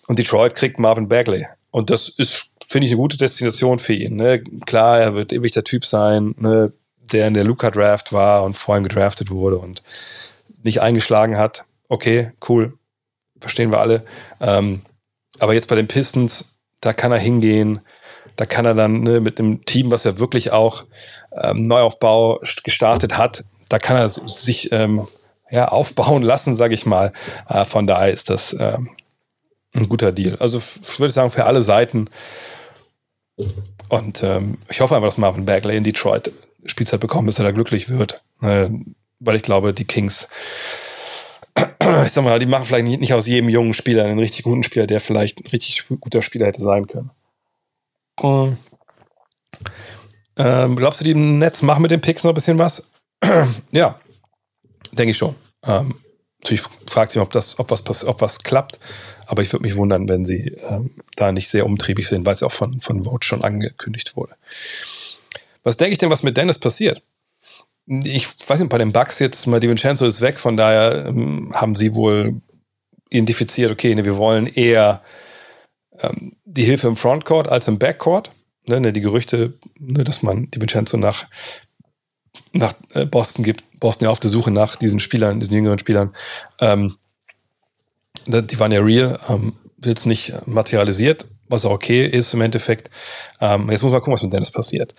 Und 0.07 0.19
Detroit 0.19 0.55
kriegt 0.55 0.79
Marvin 0.79 1.09
Bagley. 1.09 1.47
Und 1.71 1.91
das 1.91 2.09
ist 2.09 2.49
finde 2.69 2.87
ich, 2.87 2.93
eine 2.93 3.01
gute 3.01 3.17
Destination 3.17 3.79
für 3.79 3.93
ihn. 3.93 4.17
Ne? 4.17 4.43
Klar, 4.65 4.99
er 4.99 5.15
wird 5.15 5.33
ewig 5.33 5.53
der 5.53 5.65
Typ 5.65 5.85
sein, 5.85 6.35
ne? 6.39 6.73
der 7.13 7.29
in 7.29 7.35
der 7.35 7.45
Luca-Draft 7.45 8.13
war 8.13 8.43
und 8.45 8.57
vor 8.57 8.77
ihm 8.77 8.83
gedraftet 8.83 9.31
wurde 9.31 9.59
und 9.59 9.83
nicht 10.63 10.81
eingeschlagen 10.81 11.39
hat. 11.39 11.65
Okay, 11.89 12.33
cool. 12.49 12.77
Verstehen 13.39 13.71
wir 13.71 13.81
alle. 13.81 14.05
Ähm, 14.41 14.83
aber 15.39 15.55
jetzt 15.55 15.69
bei 15.69 15.77
den 15.77 15.87
Pistons, 15.87 16.56
da 16.81 16.93
kann 16.93 17.13
er 17.13 17.19
hingehen. 17.19 17.81
Da 18.37 18.45
kann 18.47 18.67
er 18.67 18.75
dann 18.75 19.01
ne, 19.01 19.21
mit 19.21 19.39
einem 19.39 19.65
Team, 19.65 19.91
was 19.91 20.05
er 20.05 20.19
wirklich 20.19 20.53
auch 20.53 20.85
ähm, 21.33 21.67
Neuaufbau 21.67 22.41
gestartet 22.65 23.17
hat, 23.17 23.45
da 23.69 23.79
kann 23.79 23.97
er 23.97 24.09
sich 24.09 24.73
ähm, 24.73 25.09
ja, 25.51 25.69
aufbauen 25.69 26.23
lassen, 26.23 26.55
sage 26.55 26.75
ich 26.75 26.87
mal. 26.87 27.13
Äh, 27.49 27.65
von 27.65 27.87
daher 27.87 28.13
ist 28.13 28.31
das 28.31 28.55
ähm, 28.59 28.91
ein 29.75 29.89
guter 29.89 30.13
Deal. 30.13 30.37
Also 30.39 30.59
ich 30.59 31.01
würde 31.01 31.13
sagen, 31.13 31.31
für 31.31 31.45
alle 31.45 31.63
Seiten 31.63 32.09
und 33.89 34.23
ähm, 34.23 34.59
ich 34.69 34.81
hoffe 34.81 34.97
einfach, 34.97 35.09
dass 35.09 35.19
Marvin 35.19 35.45
Bagley 35.45 35.77
in 35.77 35.85
Detroit 35.85 36.33
Spielzeit 36.65 37.01
bekommt, 37.01 37.29
dass 37.29 37.39
er 37.39 37.45
da 37.45 37.51
glücklich 37.53 37.89
wird. 37.89 38.23
Äh, 38.41 38.69
weil 39.21 39.37
ich 39.37 39.43
glaube, 39.43 39.73
die 39.73 39.85
Kings, 39.85 40.29
ich 42.05 42.13
sag 42.13 42.25
mal, 42.25 42.39
die 42.39 42.47
machen 42.47 42.65
vielleicht 42.65 42.87
nicht, 42.87 43.15
aus 43.15 43.27
jedem 43.27 43.49
jungen 43.49 43.75
Spieler 43.75 44.05
einen 44.05 44.19
richtig 44.19 44.45
guten 44.45 44.63
Spieler, 44.63 44.87
der 44.87 45.01
vielleicht 45.01 45.41
ein 45.41 45.47
richtig 45.49 45.85
guter 46.01 46.23
Spieler 46.23 46.47
hätte 46.47 46.63
sein 46.63 46.87
können. 46.87 47.11
Ähm, 50.37 50.77
glaubst 50.77 51.01
du, 51.01 51.05
die 51.05 51.15
Nets 51.15 51.63
machen 51.63 51.83
mit 51.83 51.91
den 51.91 52.01
Picks 52.01 52.25
noch 52.25 52.33
ein 52.33 52.35
bisschen 52.35 52.59
was? 52.59 52.91
ja, 53.71 53.99
denke 54.93 55.13
ich 55.13 55.17
schon. 55.17 55.35
Ähm, 55.65 55.95
natürlich 56.41 56.63
fragt 56.87 57.13
sich, 57.13 57.23
ob 57.23 57.31
das, 57.33 57.59
ob 57.59 57.71
was, 57.71 58.05
ob 58.05 58.21
was 58.21 58.43
klappt. 58.43 58.79
Aber 59.27 59.43
ich 59.43 59.53
würde 59.53 59.65
mich 59.65 59.77
wundern, 59.77 60.09
wenn 60.09 60.25
sie 60.25 60.57
ähm, 60.69 60.91
da 61.17 61.33
nicht 61.33 61.49
sehr 61.49 61.67
umtriebig 61.67 62.07
sind, 62.07 62.25
weil 62.25 62.35
es 62.35 62.43
auch 62.43 62.53
von, 62.53 62.81
von 62.81 63.05
Vote 63.05 63.27
schon 63.27 63.43
angekündigt 63.43 64.17
wurde. 64.17 64.35
Was 65.65 65.77
denke 65.77 65.93
ich 65.93 65.99
denn, 65.99 66.11
was 66.11 66.23
mit 66.23 66.37
Dennis 66.37 66.59
passiert? 66.59 67.03
Ich 67.87 68.27
weiß 68.49 68.59
nicht, 68.61 68.69
bei 68.69 68.79
den 68.79 68.93
Bugs 68.93 69.19
jetzt, 69.21 69.47
mal 69.47 69.61
DiVincenzo 69.61 70.07
ist 70.07 70.21
weg, 70.21 70.41
von 70.41 70.57
daher 70.57 71.07
ähm, 71.07 71.53
haben 71.55 71.75
sie 71.75 71.95
wohl 71.95 72.41
identifiziert, 73.11 73.71
okay, 73.71 73.95
ne, 73.95 74.05
wir 74.05 74.17
wollen 74.17 74.47
eher 74.47 75.03
ähm, 76.01 76.37
die 76.45 76.65
Hilfe 76.65 76.89
im 76.89 76.97
Frontcourt 76.97 77.49
als 77.49 77.69
im 77.69 77.79
Backcourt. 77.79 78.33
Ne, 78.67 78.81
ne, 78.81 78.93
die 78.93 79.01
Gerüchte, 79.01 79.55
ne, 79.79 80.03
dass 80.03 80.23
man 80.23 80.51
DiVincenzo 80.51 80.97
nach, 80.97 81.27
nach 82.53 82.75
äh, 82.95 83.07
Boston 83.07 83.45
gibt, 83.45 83.63
Boston 83.79 84.07
ja 84.07 84.11
auf 84.11 84.19
der 84.19 84.31
Suche 84.31 84.51
nach 84.51 84.75
diesen 84.75 84.99
Spielern, 84.99 85.39
diesen 85.39 85.55
jüngeren 85.55 85.79
Spielern. 85.79 86.15
Ähm, 86.61 86.97
die 88.27 88.59
waren 88.59 88.73
ja 88.73 88.81
real, 88.81 89.19
ähm, 89.29 89.53
jetzt 89.85 90.07
nicht 90.07 90.33
materialisiert, 90.47 91.27
was 91.49 91.65
auch 91.65 91.71
okay 91.71 92.05
ist 92.07 92.35
im 92.35 92.41
Endeffekt. 92.41 92.91
Ähm, 93.41 93.71
jetzt 93.71 93.83
muss 93.83 93.93
man 93.93 94.01
gucken, 94.01 94.15
was 94.15 94.23
mit 94.23 94.33
Dennis 94.33 94.51
passiert. 94.51 94.95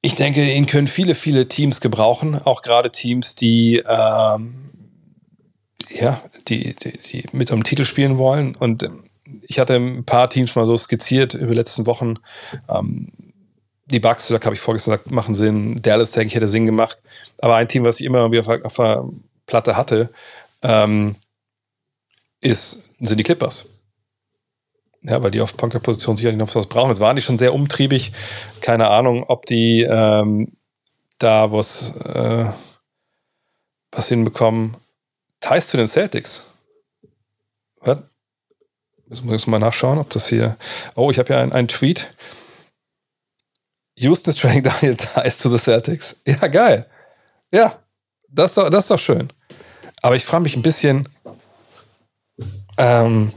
Ich 0.00 0.14
denke, 0.14 0.44
ihn 0.52 0.66
können 0.66 0.86
viele, 0.86 1.14
viele 1.14 1.48
Teams 1.48 1.80
gebrauchen, 1.80 2.40
auch 2.44 2.62
gerade 2.62 2.92
Teams, 2.92 3.34
die, 3.34 3.82
ähm, 3.86 4.70
ja, 5.90 6.22
die, 6.46 6.74
die, 6.74 6.98
die, 6.98 7.24
mit 7.32 7.50
um 7.50 7.64
Titel 7.64 7.84
spielen 7.84 8.16
wollen. 8.16 8.54
Und 8.54 8.88
ich 9.42 9.58
hatte 9.58 9.74
ein 9.74 10.04
paar 10.04 10.30
Teams 10.30 10.54
mal 10.54 10.66
so 10.66 10.76
skizziert 10.76 11.34
über 11.34 11.48
die 11.48 11.54
letzten 11.54 11.86
Wochen. 11.86 12.14
Ähm, 12.68 13.08
die 13.86 14.00
Bucks, 14.00 14.28
da 14.28 14.40
habe 14.40 14.54
ich 14.54 14.60
vorgestern 14.60 14.92
gesagt, 14.92 15.10
machen 15.10 15.34
Sinn. 15.34 15.80
Dallas, 15.82 16.12
denke 16.12 16.28
ich, 16.28 16.34
hätte 16.34 16.48
Sinn 16.48 16.66
gemacht. 16.66 16.98
Aber 17.38 17.56
ein 17.56 17.68
Team, 17.68 17.84
was 17.84 17.98
ich 17.98 18.06
immer 18.06 18.30
wieder 18.30 18.46
auf, 18.46 18.64
auf 18.64 18.76
der 18.76 19.04
Platte 19.46 19.76
hatte, 19.76 20.10
ähm, 20.62 21.16
ist, 22.40 22.82
sind 23.00 23.18
die 23.18 23.24
Clippers. 23.24 23.66
Ja, 25.02 25.22
weil 25.22 25.30
die 25.30 25.40
auf 25.40 25.56
Punker-Position 25.56 26.16
sicherlich 26.16 26.38
noch 26.38 26.54
was 26.54 26.66
brauchen. 26.66 26.90
Jetzt 26.90 27.00
waren 27.00 27.16
die 27.16 27.22
schon 27.22 27.38
sehr 27.38 27.54
umtriebig. 27.54 28.12
Keine 28.60 28.90
Ahnung, 28.90 29.24
ob 29.24 29.46
die 29.46 29.82
ähm, 29.82 30.52
da 31.18 31.52
was, 31.52 31.96
äh, 31.96 32.46
was 33.92 34.08
hinbekommen. 34.08 34.76
Ties 35.40 35.68
zu 35.68 35.76
den 35.76 35.86
Celtics. 35.86 36.44
Was? 37.80 38.02
Jetzt 39.08 39.24
muss 39.24 39.40
ich 39.40 39.46
mal 39.46 39.60
nachschauen, 39.60 39.98
ob 39.98 40.10
das 40.10 40.28
hier. 40.28 40.56
Oh, 40.96 41.10
ich 41.10 41.18
habe 41.18 41.32
ja 41.32 41.40
einen 41.40 41.68
Tweet. 41.68 42.10
Houston 43.96 44.30
is 44.30 44.36
trading 44.40 44.64
Daniel 44.64 44.96
Ties 44.96 45.38
to 45.38 45.48
the 45.48 45.58
Celtics. 45.58 46.16
Ja, 46.26 46.48
geil. 46.48 46.86
Ja, 47.52 47.78
das 48.28 48.50
ist 48.50 48.58
doch, 48.58 48.68
das 48.68 48.84
ist 48.84 48.90
doch 48.90 48.98
schön. 48.98 49.32
Aber 50.02 50.16
ich 50.16 50.24
frage 50.24 50.42
mich 50.42 50.56
ein 50.56 50.62
bisschen, 50.62 51.08
ähm, 52.76 53.32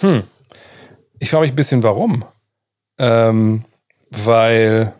Hm. 0.00 0.22
Ich 1.18 1.30
frage 1.30 1.42
mich 1.42 1.52
ein 1.52 1.56
bisschen, 1.56 1.82
warum. 1.82 2.24
Ähm, 2.98 3.64
weil 4.10 4.94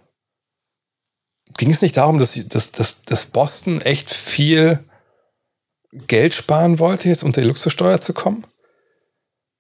ging 1.57 1.71
es 1.71 1.83
nicht 1.83 1.97
darum, 1.97 2.19
dass, 2.19 2.39
dass, 2.49 2.73
dass, 2.73 3.03
dass 3.03 3.27
Boston 3.27 3.81
echt 3.81 4.11
viel 4.11 4.85
Geld 5.93 6.35
sparen 6.35 6.79
wollte, 6.79 7.09
jetzt 7.09 7.25
unter 7.25 7.41
die 7.41 7.49
Luxussteuer 7.49 8.01
zu 8.01 8.13
kommen? 8.13 8.47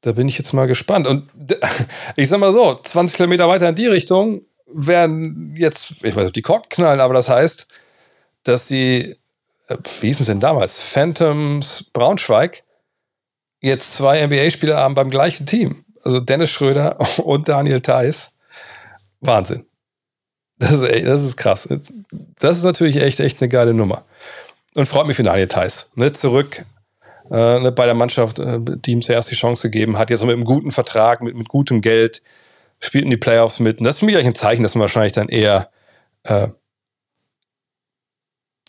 Da 0.02 0.12
bin 0.12 0.28
ich 0.28 0.38
jetzt 0.38 0.52
mal 0.52 0.66
gespannt. 0.66 1.06
Und 1.06 1.28
ich 2.16 2.28
sag 2.28 2.38
mal 2.38 2.52
so, 2.52 2.74
20 2.74 3.16
Kilometer 3.16 3.48
weiter 3.48 3.68
in 3.68 3.74
die 3.74 3.86
Richtung 3.86 4.42
werden 4.66 5.54
jetzt, 5.56 5.92
ich 6.02 6.14
weiß 6.14 6.24
nicht, 6.24 6.36
die 6.36 6.42
Korken 6.42 6.68
knallen, 6.68 7.00
aber 7.00 7.14
das 7.14 7.28
heißt, 7.28 7.66
dass 8.44 8.68
sie, 8.68 9.16
äh, 9.68 9.76
wie 10.00 10.08
hieß 10.08 10.20
es 10.20 10.26
denn 10.26 10.40
damals, 10.40 10.80
Phantoms 10.80 11.84
Braunschweig 11.92 12.64
jetzt 13.60 13.94
zwei 13.94 14.24
NBA-Spieler 14.24 14.76
haben 14.76 14.94
beim 14.94 15.10
gleichen 15.10 15.46
Team. 15.46 15.84
Also 16.08 16.20
Dennis 16.20 16.48
Schröder 16.48 16.96
und 17.22 17.50
Daniel 17.50 17.82
Theiss. 17.82 18.30
Wahnsinn. 19.20 19.66
Das 20.58 20.72
ist, 20.72 21.06
das 21.06 21.22
ist 21.22 21.36
krass. 21.36 21.68
Das 22.38 22.56
ist 22.56 22.64
natürlich 22.64 22.96
echt, 22.96 23.20
echt 23.20 23.42
eine 23.42 23.50
geile 23.50 23.74
Nummer. 23.74 24.06
Und 24.74 24.86
freut 24.86 25.06
mich 25.06 25.18
für 25.18 25.22
Daniel 25.22 25.48
Theiss. 25.48 25.90
Ne, 25.96 26.12
zurück 26.12 26.64
äh, 27.30 27.60
ne, 27.60 27.72
bei 27.72 27.84
der 27.84 27.94
Mannschaft, 27.94 28.38
äh, 28.38 28.58
die 28.58 28.92
ihm 28.92 29.02
zuerst 29.02 29.30
die 29.30 29.34
Chance 29.34 29.68
gegeben 29.68 29.98
hat. 29.98 30.08
Jetzt 30.08 30.24
mit 30.24 30.32
einem 30.32 30.46
guten 30.46 30.72
Vertrag, 30.72 31.20
mit, 31.20 31.36
mit 31.36 31.50
gutem 31.50 31.82
Geld, 31.82 32.22
spielt 32.80 33.04
in 33.04 33.10
die 33.10 33.18
Playoffs 33.18 33.60
mit. 33.60 33.78
Und 33.78 33.84
das 33.84 33.96
ist 33.96 33.98
für 34.00 34.06
mich 34.06 34.16
eigentlich 34.16 34.28
ein 34.28 34.34
Zeichen, 34.34 34.62
dass 34.62 34.74
man 34.74 34.80
wahrscheinlich 34.82 35.12
dann 35.12 35.28
eher. 35.28 35.68
Äh 36.22 36.48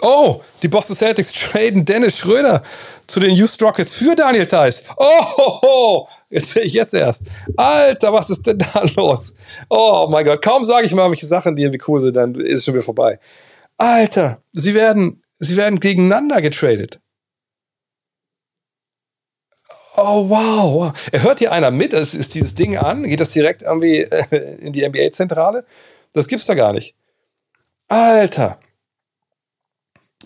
oh, 0.02 0.42
die 0.62 0.68
Boston 0.68 0.98
Celtics 0.98 1.32
traden 1.32 1.86
Dennis 1.86 2.18
Schröder 2.18 2.64
zu 3.08 3.22
den 3.22 3.34
Houston 3.38 3.66
Rockets 3.66 3.96
für 3.96 4.14
Daniel 4.14 4.46
Theiss. 4.46 4.84
Oh, 4.98 5.38
ho, 5.38 5.62
ho. 5.62 6.10
Jetzt 6.30 6.52
sehe 6.54 6.64
ich 6.64 6.74
jetzt 6.74 6.94
erst. 6.94 7.24
Alter, 7.58 8.14
was 8.14 8.30
ist 8.30 8.46
denn 8.46 8.58
da 8.58 8.84
los? 8.96 9.34
Oh 9.70 10.08
mein 10.10 10.26
Gott, 10.26 10.42
kaum 10.42 10.66
sage 10.66 10.86
ich 10.86 10.94
mal 10.94 11.10
welche 11.10 11.26
Sachen, 11.26 11.56
die 11.56 11.64
irgendwie 11.64 11.84
cool 11.88 12.02
sind, 12.02 12.16
dann 12.16 12.36
ist 12.36 12.60
es 12.60 12.66
schon 12.66 12.74
wieder 12.74 12.84
vorbei. 12.84 13.20
Alter, 13.78 14.42
sie 14.52 14.74
werden, 14.74 15.24
sie 15.38 15.58
werden 15.58 15.80
gegeneinander 15.80 16.42
getradet. 16.42 17.00
Oh, 19.96 20.30
wow. 20.30 20.94
Er 21.12 21.24
hört 21.24 21.40
hier 21.40 21.52
einer 21.52 21.72
mit, 21.72 21.94
es 21.94 22.14
ist 22.14 22.34
dieses 22.34 22.56
Ding 22.56 22.78
an, 22.78 23.04
geht 23.04 23.20
das 23.20 23.32
direkt 23.32 23.64
irgendwie 23.64 24.00
äh, 24.00 24.58
in 24.60 24.72
die 24.72 24.88
NBA-Zentrale? 24.88 25.66
Das 26.14 26.28
gibt's 26.28 26.46
da 26.46 26.54
gar 26.54 26.72
nicht. 26.74 26.96
Alter. 27.90 28.60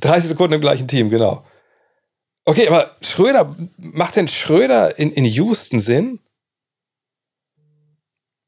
30 0.01 0.29
Sekunden 0.29 0.53
im 0.53 0.61
gleichen 0.61 0.87
Team, 0.87 1.09
genau. 1.09 1.43
Okay, 2.45 2.67
aber 2.67 2.95
Schröder, 3.01 3.55
macht 3.77 4.15
denn 4.17 4.27
Schröder 4.27 4.99
in, 4.99 5.11
in 5.11 5.23
Houston 5.23 5.79
Sinn? 5.79 6.19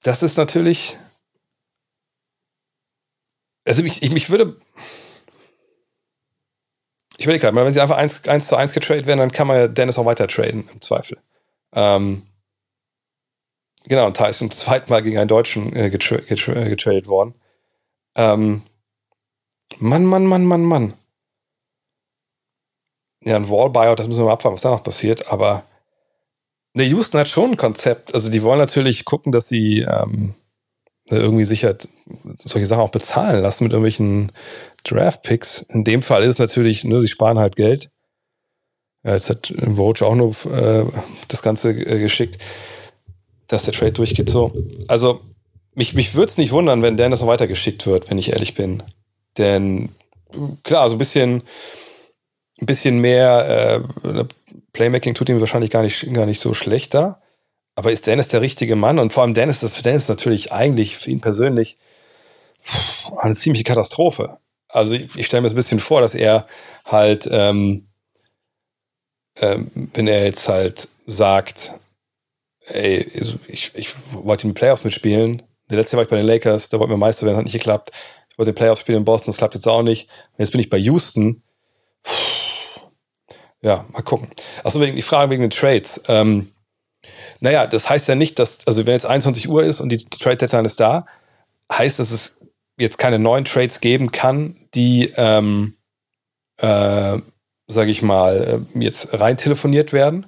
Das 0.04 0.22
ist 0.22 0.38
natürlich. 0.38 0.98
Also 3.66 3.82
ich, 3.84 4.04
ich 4.04 4.12
mich 4.12 4.30
würde. 4.30 4.58
Ich 7.18 7.24
überlege 7.24 7.44
gerade 7.44 7.56
wenn 7.56 7.74
sie 7.74 7.80
einfach 7.80 7.98
1, 7.98 8.28
1 8.28 8.48
zu 8.48 8.58
1 8.58 8.74
getradet 8.74 9.08
werden, 9.08 9.20
dann 9.20 9.32
kann 9.32 9.48
man 9.48 9.58
ja 9.58 9.68
Dennis 9.70 9.98
auch 9.98 10.06
weiter 10.06 10.28
traden, 10.28 10.68
im 10.72 10.82
Zweifel. 10.82 11.18
Ähm, 11.74 12.24
genau, 13.86 14.08
und 14.08 14.18
Tyson 14.18 14.52
zweimal 14.52 15.02
gegen 15.02 15.18
einen 15.18 15.30
Deutschen 15.30 15.74
äh, 15.74 15.90
getra 15.90 16.18
getra 16.18 16.54
getradet 16.66 17.08
worden. 17.08 17.34
Ähm, 18.16 18.64
Mann, 19.80 20.06
Mann, 20.06 20.26
Mann, 20.26 20.46
Mann, 20.46 20.64
Mann 20.66 20.94
ja, 23.26 23.36
ein 23.36 23.50
Wall-Buyout, 23.50 24.00
das 24.00 24.08
müssen 24.08 24.22
wir 24.22 24.26
mal 24.26 24.34
abwarten, 24.34 24.56
was 24.56 24.62
da 24.62 24.70
noch 24.70 24.84
passiert, 24.84 25.32
aber 25.32 25.64
ne, 26.76 26.84
Houston 26.84 27.20
hat 27.20 27.28
schon 27.28 27.52
ein 27.52 27.58
Konzept. 27.58 28.14
Also 28.14 28.30
die 28.30 28.44
wollen 28.44 28.60
natürlich 28.60 29.04
gucken, 29.04 29.32
dass 29.32 29.48
sie 29.48 29.80
ähm, 29.80 30.36
ne, 31.10 31.18
irgendwie 31.18 31.44
sicher 31.44 31.76
solche 32.44 32.68
Sachen 32.68 32.82
auch 32.82 32.92
bezahlen 32.92 33.42
lassen 33.42 33.64
mit 33.64 33.74
irgendwelchen 33.74 34.32
Draft-Picks. 34.84 35.66
In 35.70 35.84
dem 35.84 36.04
Fall 36.04 36.24
ist 36.24 36.32
es 36.32 36.40
natürlich, 36.40 36.84
ne, 36.84 37.02
sie 37.02 37.08
sparen 37.08 37.40
halt 37.40 37.56
Geld. 37.56 37.90
Ja, 39.04 39.14
jetzt 39.14 39.30
hat 39.30 39.54
Vogue 39.58 40.06
auch 40.06 40.16
nur 40.16 40.36
äh, 40.52 40.86
das 41.28 41.42
Ganze 41.42 41.72
äh, 41.72 42.00
geschickt, 42.00 42.38
dass 43.48 43.66
der 43.66 43.74
Trade 43.74 43.92
durchgeht. 43.92 44.30
So, 44.30 44.54
also 44.88 45.22
mich, 45.74 45.94
mich 45.94 46.16
würde 46.16 46.30
es 46.30 46.38
nicht 46.38 46.52
wundern, 46.52 46.82
wenn 46.82 46.98
Dennis 46.98 47.22
noch 47.22 47.28
weitergeschickt 47.28 47.86
wird, 47.86 48.10
wenn 48.10 48.18
ich 48.18 48.32
ehrlich 48.32 48.56
bin. 48.56 48.84
Denn 49.38 49.90
klar, 50.64 50.90
so 50.90 50.96
ein 50.96 51.00
bisschen 51.00 51.44
ein 52.60 52.66
bisschen 52.66 53.00
mehr 53.00 53.84
äh, 54.04 54.26
Playmaking 54.74 55.14
tut 55.14 55.30
ihm 55.30 55.40
wahrscheinlich 55.40 55.72
gar 55.72 55.82
nicht, 55.82 56.12
gar 56.14 56.26
nicht 56.26 56.40
so 56.40 56.54
schlecht 56.54 56.94
da. 56.94 57.22
Aber 57.76 57.92
ist 57.92 58.08
Dennis 58.08 58.30
der 58.30 58.42
richtige 58.42 58.76
Mann? 58.76 59.00
Und 59.00 59.14
vor 59.14 59.24
allem 59.24 59.34
Dennis, 59.34 59.60
das 59.60 59.82
Dennis 59.82 60.04
ist 60.04 60.10
natürlich 60.10 60.52
eigentlich 60.52 60.98
für 60.98 61.12
ihn 61.12 61.22
persönlich 61.22 61.78
eine 63.18 63.36
ziemliche 63.36 63.64
Katastrophe. 63.64 64.38
Also 64.70 64.94
ich, 64.94 65.16
ich 65.16 65.26
stelle 65.26 65.42
mir 65.42 65.48
das 65.48 65.54
ein 65.54 65.58
bisschen 65.58 65.80
vor, 65.80 66.02
dass 66.02 66.16
er 66.16 66.48
halt, 66.86 67.28
ähm, 67.32 67.88
ähm, 69.38 69.72
wenn 69.94 70.08
er 70.08 70.24
jetzt 70.24 70.48
halt 70.48 70.88
sagt, 71.06 71.74
ey, 72.68 73.10
also 73.18 73.36
ich, 73.48 73.72
ich 73.76 73.94
wollte 74.12 74.44
in 74.44 74.50
den 74.50 74.56
Playoffs 74.56 74.84
mitspielen. 74.84 75.44
Der 75.70 75.78
letzte 75.78 75.98
war 75.98 76.04
ich 76.04 76.10
bei 76.10 76.18
den 76.18 76.26
Lakers, 76.26 76.70
da 76.70 76.80
wollten 76.80 76.94
wir 76.94 76.98
Meister 76.98 77.26
werden, 77.26 77.38
hat 77.38 77.46
nicht 77.46 77.54
geklappt. 77.54 77.92
Ich 78.30 78.38
wollte 78.38 78.52
den 78.52 78.58
Playoffs 78.58 78.82
spielen 78.82 79.00
in 79.00 79.06
Boston, 79.06 79.28
das 79.28 79.38
klappt 79.38 79.56
jetzt 79.56 79.68
auch 79.68 79.84
nicht. 79.84 80.10
Jetzt 80.38 80.52
bin 80.52 80.62
ich 80.62 80.70
bei 80.70 80.78
Houston. 80.78 81.44
Puh, 82.04 82.45
ja, 83.66 83.84
mal 83.92 84.04
gucken. 84.04 84.30
Achso, 84.64 84.80
wegen 84.80 84.96
die 84.96 85.02
Frage 85.02 85.32
wegen 85.32 85.42
den 85.42 85.50
Trades. 85.50 86.00
Ähm, 86.08 86.52
naja, 87.40 87.66
das 87.66 87.90
heißt 87.90 88.08
ja 88.08 88.14
nicht, 88.14 88.38
dass, 88.38 88.60
also 88.68 88.86
wenn 88.86 88.94
jetzt 88.94 89.08
21 89.08 89.50
Uhr 89.50 89.64
ist 89.64 89.82
und 89.82 89.90
die 89.90 90.06
Trade-Deadline 90.06 90.66
ist 90.66 90.80
da, 90.80 91.08
heißt, 91.74 91.98
dass 91.98 92.12
es 92.12 92.38
jetzt 92.78 93.00
keine 93.00 93.18
neuen 93.18 93.44
Trades 93.44 93.82
geben 93.82 94.12
kann, 94.12 94.56
die, 94.76 95.12
ähm, 95.18 95.78
äh, 96.58 97.18
sage 97.68 97.90
ich 97.90 98.04
mal, 98.04 98.66
äh, 98.76 98.80
jetzt 98.80 99.20
rein 99.20 99.36
telefoniert 99.36 99.94
werden. 99.94 100.28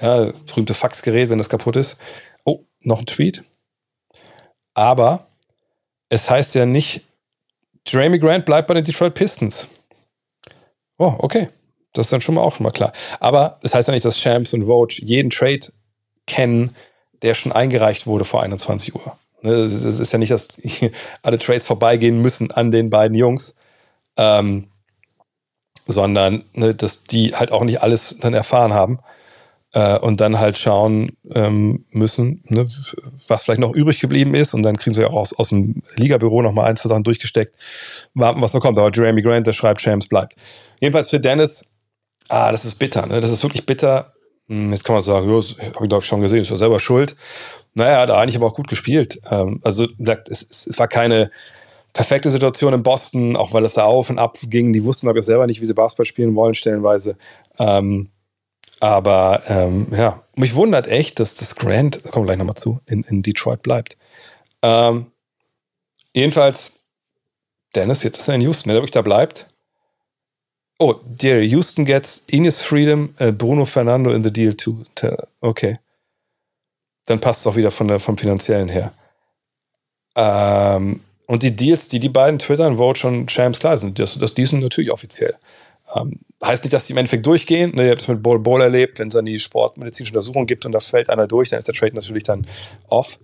Ja, 0.00 0.32
berühmte 0.46 0.72
Faxgerät, 0.72 1.28
wenn 1.28 1.38
das 1.38 1.50
kaputt 1.50 1.76
ist. 1.76 1.98
Oh, 2.44 2.64
noch 2.80 3.00
ein 3.00 3.06
Tweet. 3.06 3.42
Aber 4.72 5.26
es 6.08 6.30
heißt 6.30 6.54
ja 6.54 6.64
nicht, 6.64 7.04
Jeremy 7.86 8.18
Grant 8.18 8.46
bleibt 8.46 8.68
bei 8.68 8.74
den 8.74 8.84
Detroit 8.84 9.12
Pistons. 9.12 9.68
Oh, 10.96 11.14
okay. 11.18 11.50
Das 11.94 12.06
ist 12.06 12.12
dann 12.12 12.20
schon 12.20 12.34
mal 12.34 12.42
auch 12.42 12.54
schon 12.54 12.64
mal 12.64 12.70
klar. 12.70 12.92
Aber 13.20 13.58
das 13.62 13.74
heißt 13.74 13.88
ja 13.88 13.94
nicht, 13.94 14.04
dass 14.04 14.18
Shams 14.18 14.52
und 14.52 14.64
Vogue 14.64 14.94
jeden 14.98 15.30
Trade 15.30 15.72
kennen, 16.26 16.74
der 17.22 17.34
schon 17.34 17.52
eingereicht 17.52 18.06
wurde 18.06 18.24
vor 18.24 18.42
21 18.42 18.94
Uhr. 18.94 19.16
Ne, 19.42 19.52
es 19.52 19.82
ist 19.82 20.12
ja 20.12 20.18
nicht, 20.18 20.32
dass 20.32 20.48
alle 21.22 21.38
Trades 21.38 21.66
vorbeigehen 21.66 22.20
müssen 22.20 22.50
an 22.50 22.70
den 22.70 22.90
beiden 22.90 23.16
Jungs, 23.16 23.56
ähm, 24.16 24.68
sondern 25.86 26.44
ne, 26.54 26.74
dass 26.74 27.04
die 27.04 27.34
halt 27.34 27.52
auch 27.52 27.64
nicht 27.64 27.82
alles 27.82 28.16
dann 28.20 28.34
erfahren 28.34 28.72
haben 28.72 29.00
äh, 29.74 29.98
und 29.98 30.20
dann 30.20 30.38
halt 30.38 30.56
schauen 30.56 31.16
ähm, 31.30 31.84
müssen, 31.90 32.42
ne, 32.48 32.66
was 33.28 33.44
vielleicht 33.44 33.60
noch 33.60 33.74
übrig 33.74 34.00
geblieben 34.00 34.34
ist. 34.34 34.54
Und 34.54 34.62
dann 34.62 34.78
kriegen 34.78 34.94
sie 34.94 35.02
ja 35.02 35.08
auch 35.08 35.20
aus, 35.20 35.34
aus 35.34 35.50
dem 35.50 35.82
Ligabüro 35.96 36.42
nochmal 36.42 36.70
ein, 36.70 36.76
zwei 36.76 36.88
Sachen 36.88 37.04
durchgesteckt, 37.04 37.54
warten, 38.14 38.40
was 38.40 38.54
noch 38.54 38.60
kommt. 38.60 38.78
Aber 38.78 38.90
Jeremy 38.92 39.20
Grant, 39.20 39.46
der 39.46 39.52
schreibt, 39.52 39.82
Shams 39.82 40.08
bleibt. 40.08 40.36
Jedenfalls 40.80 41.10
für 41.10 41.20
Dennis 41.20 41.64
Ah, 42.28 42.50
das 42.52 42.64
ist 42.64 42.78
bitter, 42.78 43.06
ne? 43.06 43.20
Das 43.20 43.30
ist 43.30 43.42
wirklich 43.42 43.66
bitter. 43.66 44.14
Hm, 44.48 44.70
jetzt 44.70 44.84
kann 44.84 44.94
man 44.94 45.02
sagen, 45.02 45.28
ja, 45.28 45.34
habe 45.74 45.84
ich 45.84 45.88
doch 45.88 46.02
schon 46.02 46.20
gesehen, 46.20 46.42
ist 46.42 46.50
ja 46.50 46.56
selber 46.56 46.80
schuld. 46.80 47.16
Naja, 47.74 48.06
da 48.06 48.18
eigentlich 48.18 48.36
aber 48.36 48.46
auch 48.46 48.54
gut 48.54 48.68
gespielt. 48.68 49.20
Ähm, 49.30 49.60
also, 49.64 49.86
es, 50.28 50.66
es 50.66 50.78
war 50.78 50.88
keine 50.88 51.30
perfekte 51.92 52.30
Situation 52.30 52.74
in 52.74 52.82
Boston, 52.82 53.36
auch 53.36 53.52
weil 53.52 53.64
es 53.64 53.74
da 53.74 53.84
auf 53.84 54.10
und 54.10 54.18
ab 54.18 54.36
ging. 54.42 54.72
Die 54.72 54.84
wussten, 54.84 55.06
glaube 55.06 55.20
ich, 55.20 55.24
selber 55.24 55.46
nicht, 55.46 55.60
wie 55.60 55.66
sie 55.66 55.74
Basketball 55.74 56.04
spielen 56.04 56.34
wollen, 56.34 56.54
stellenweise. 56.54 57.16
Ähm, 57.58 58.10
aber 58.80 59.42
ähm, 59.48 59.86
ja, 59.92 60.22
mich 60.36 60.54
wundert 60.54 60.88
echt, 60.88 61.20
dass 61.20 61.36
das 61.36 61.54
Grant, 61.54 62.04
da 62.04 62.10
kommen 62.10 62.26
wir 62.26 62.32
gleich 62.32 62.38
nochmal 62.38 62.56
zu, 62.56 62.80
in, 62.86 63.04
in 63.04 63.22
Detroit 63.22 63.62
bleibt. 63.62 63.96
Ähm, 64.62 65.06
jedenfalls, 66.12 66.72
Dennis, 67.74 68.02
jetzt 68.02 68.18
ist 68.18 68.28
er 68.28 68.34
in 68.34 68.40
Houston, 68.42 68.68
wenn 68.68 68.76
er 68.76 68.80
wirklich 68.80 68.90
da 68.90 69.02
bleibt, 69.02 69.46
Oh, 70.78 70.94
der 71.04 71.42
Houston 71.44 71.84
gets 71.84 72.24
Ines 72.30 72.60
Freedom, 72.60 73.14
äh, 73.18 73.32
Bruno 73.32 73.64
Fernando 73.64 74.10
in 74.10 74.24
the 74.24 74.32
deal 74.32 74.54
too. 74.54 74.82
Okay. 75.40 75.78
Dann 77.06 77.20
passt 77.20 77.40
es 77.40 77.46
auch 77.46 77.56
wieder 77.56 77.70
von 77.70 77.86
der, 77.86 78.00
vom 78.00 78.18
finanziellen 78.18 78.68
her. 78.68 78.92
Ähm, 80.16 81.00
und 81.26 81.42
die 81.42 81.54
Deals, 81.54 81.88
die 81.88 82.00
die 82.00 82.08
beiden 82.08 82.38
twittern, 82.38 82.76
Vote 82.76 83.06
und 83.06 83.30
Shams 83.30 83.58
klar 83.58 83.78
sind, 83.78 83.98
das, 83.98 84.18
das, 84.18 84.34
die 84.34 84.46
sind 84.46 84.60
natürlich 84.60 84.90
offiziell. 84.90 85.34
Ähm, 85.94 86.20
heißt 86.44 86.64
nicht, 86.64 86.72
dass 86.72 86.86
die 86.86 86.92
im 86.92 86.98
Endeffekt 86.98 87.26
durchgehen. 87.26 87.74
Ne, 87.74 87.84
ihr 87.84 87.90
habt 87.90 88.02
es 88.02 88.08
mit 88.08 88.22
Ball 88.22 88.38
Ball 88.38 88.62
erlebt, 88.62 88.98
wenn 88.98 89.08
es 89.08 89.14
dann 89.14 89.24
die 89.24 89.38
sportmedizinische 89.38 90.12
Untersuchung 90.12 90.46
gibt 90.46 90.66
und 90.66 90.72
da 90.72 90.80
fällt 90.80 91.08
einer 91.08 91.26
durch, 91.26 91.50
dann 91.50 91.58
ist 91.58 91.68
der 91.68 91.74
Trade 91.74 91.94
natürlich 91.94 92.24
dann 92.24 92.46
off. 92.88 93.18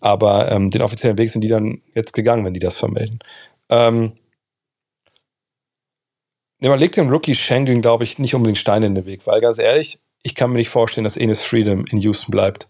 Aber 0.00 0.50
ähm, 0.50 0.70
den 0.70 0.82
offiziellen 0.82 1.18
Weg 1.18 1.30
sind 1.30 1.40
die 1.40 1.48
dann 1.48 1.80
jetzt 1.94 2.12
gegangen, 2.12 2.44
wenn 2.44 2.54
die 2.54 2.60
das 2.60 2.76
vermelden. 2.76 3.20
Ähm, 3.70 4.12
Nee, 6.60 6.68
man 6.68 6.78
legt 6.78 6.96
dem 6.96 7.10
Rookie 7.10 7.34
Schengen, 7.34 7.82
glaube 7.82 8.04
ich, 8.04 8.18
nicht 8.18 8.34
unbedingt 8.34 8.58
Steine 8.58 8.86
in 8.86 8.94
den 8.94 9.06
Weg, 9.06 9.26
weil 9.26 9.40
ganz 9.40 9.58
ehrlich, 9.58 9.98
ich 10.22 10.34
kann 10.34 10.50
mir 10.50 10.58
nicht 10.58 10.70
vorstellen, 10.70 11.04
dass 11.04 11.16
Enes 11.16 11.42
Freedom 11.42 11.84
in 11.86 11.98
Houston 12.00 12.30
bleibt. 12.30 12.68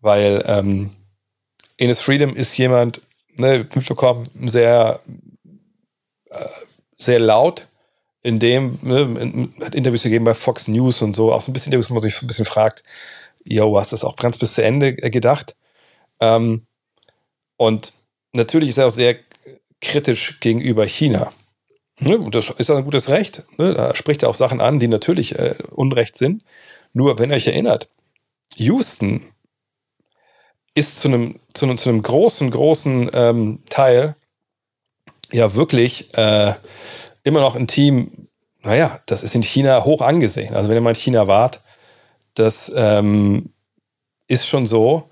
weil 0.00 0.42
ähm, 0.46 0.90
Enes 1.76 2.00
Freedom 2.00 2.34
ist 2.34 2.56
jemand, 2.56 3.02
ne, 3.36 3.66
mitbekommen, 3.74 4.24
sehr, 4.48 5.00
äh, 6.30 6.44
sehr 6.96 7.18
laut, 7.18 7.66
in 8.22 8.38
dem, 8.38 8.78
ne, 8.82 9.48
hat 9.64 9.74
Interviews 9.74 10.02
gegeben 10.02 10.24
bei 10.24 10.34
Fox 10.34 10.68
News 10.68 11.02
und 11.02 11.14
so, 11.14 11.32
auch 11.32 11.40
so 11.40 11.50
ein 11.50 11.52
bisschen 11.52 11.72
Interviews, 11.72 11.90
wo 11.90 11.94
man 11.94 12.02
sich 12.02 12.16
so 12.16 12.24
ein 12.24 12.28
bisschen 12.28 12.44
fragt, 12.44 12.82
yo, 13.44 13.78
hast 13.78 13.92
du 13.92 13.94
das 13.94 14.04
auch 14.04 14.16
ganz 14.16 14.38
bis 14.38 14.54
zu 14.54 14.62
Ende 14.62 14.94
gedacht? 14.94 15.56
Ähm, 16.20 16.66
und 17.56 17.92
natürlich 18.32 18.70
ist 18.70 18.78
er 18.78 18.86
auch 18.88 18.90
sehr 18.90 19.16
kritisch 19.80 20.40
gegenüber 20.40 20.84
China. 20.84 21.30
Ne, 22.00 22.16
und 22.18 22.34
das 22.34 22.50
ist 22.50 22.70
ein 22.70 22.84
gutes 22.84 23.08
Recht. 23.08 23.44
Ne? 23.56 23.74
Da 23.74 23.94
spricht 23.94 24.22
er 24.22 24.28
auch 24.28 24.34
Sachen 24.34 24.60
an, 24.60 24.78
die 24.78 24.88
natürlich 24.88 25.38
äh, 25.38 25.56
Unrecht 25.70 26.16
sind. 26.16 26.44
Nur, 26.92 27.18
wenn 27.18 27.30
ihr 27.30 27.36
euch 27.36 27.48
erinnert, 27.48 27.88
Houston 28.56 29.22
ist 30.74 31.00
zu 31.00 31.08
einem, 31.08 31.40
zu 31.54 31.74
zu 31.74 32.00
großen, 32.00 32.50
großen 32.50 33.10
ähm, 33.12 33.62
Teil 33.68 34.14
ja 35.32 35.54
wirklich 35.54 36.16
äh, 36.16 36.54
immer 37.24 37.40
noch 37.40 37.56
ein 37.56 37.66
Team, 37.66 38.28
naja, 38.62 39.00
das 39.06 39.22
ist 39.22 39.34
in 39.34 39.42
China 39.42 39.84
hoch 39.84 40.00
angesehen. 40.00 40.54
Also 40.54 40.68
wenn 40.68 40.76
ihr 40.76 40.80
mal 40.80 40.90
in 40.90 40.96
China 40.96 41.26
wart, 41.26 41.62
das 42.34 42.72
ähm, 42.74 43.52
ist 44.28 44.46
schon 44.46 44.66
so. 44.66 45.08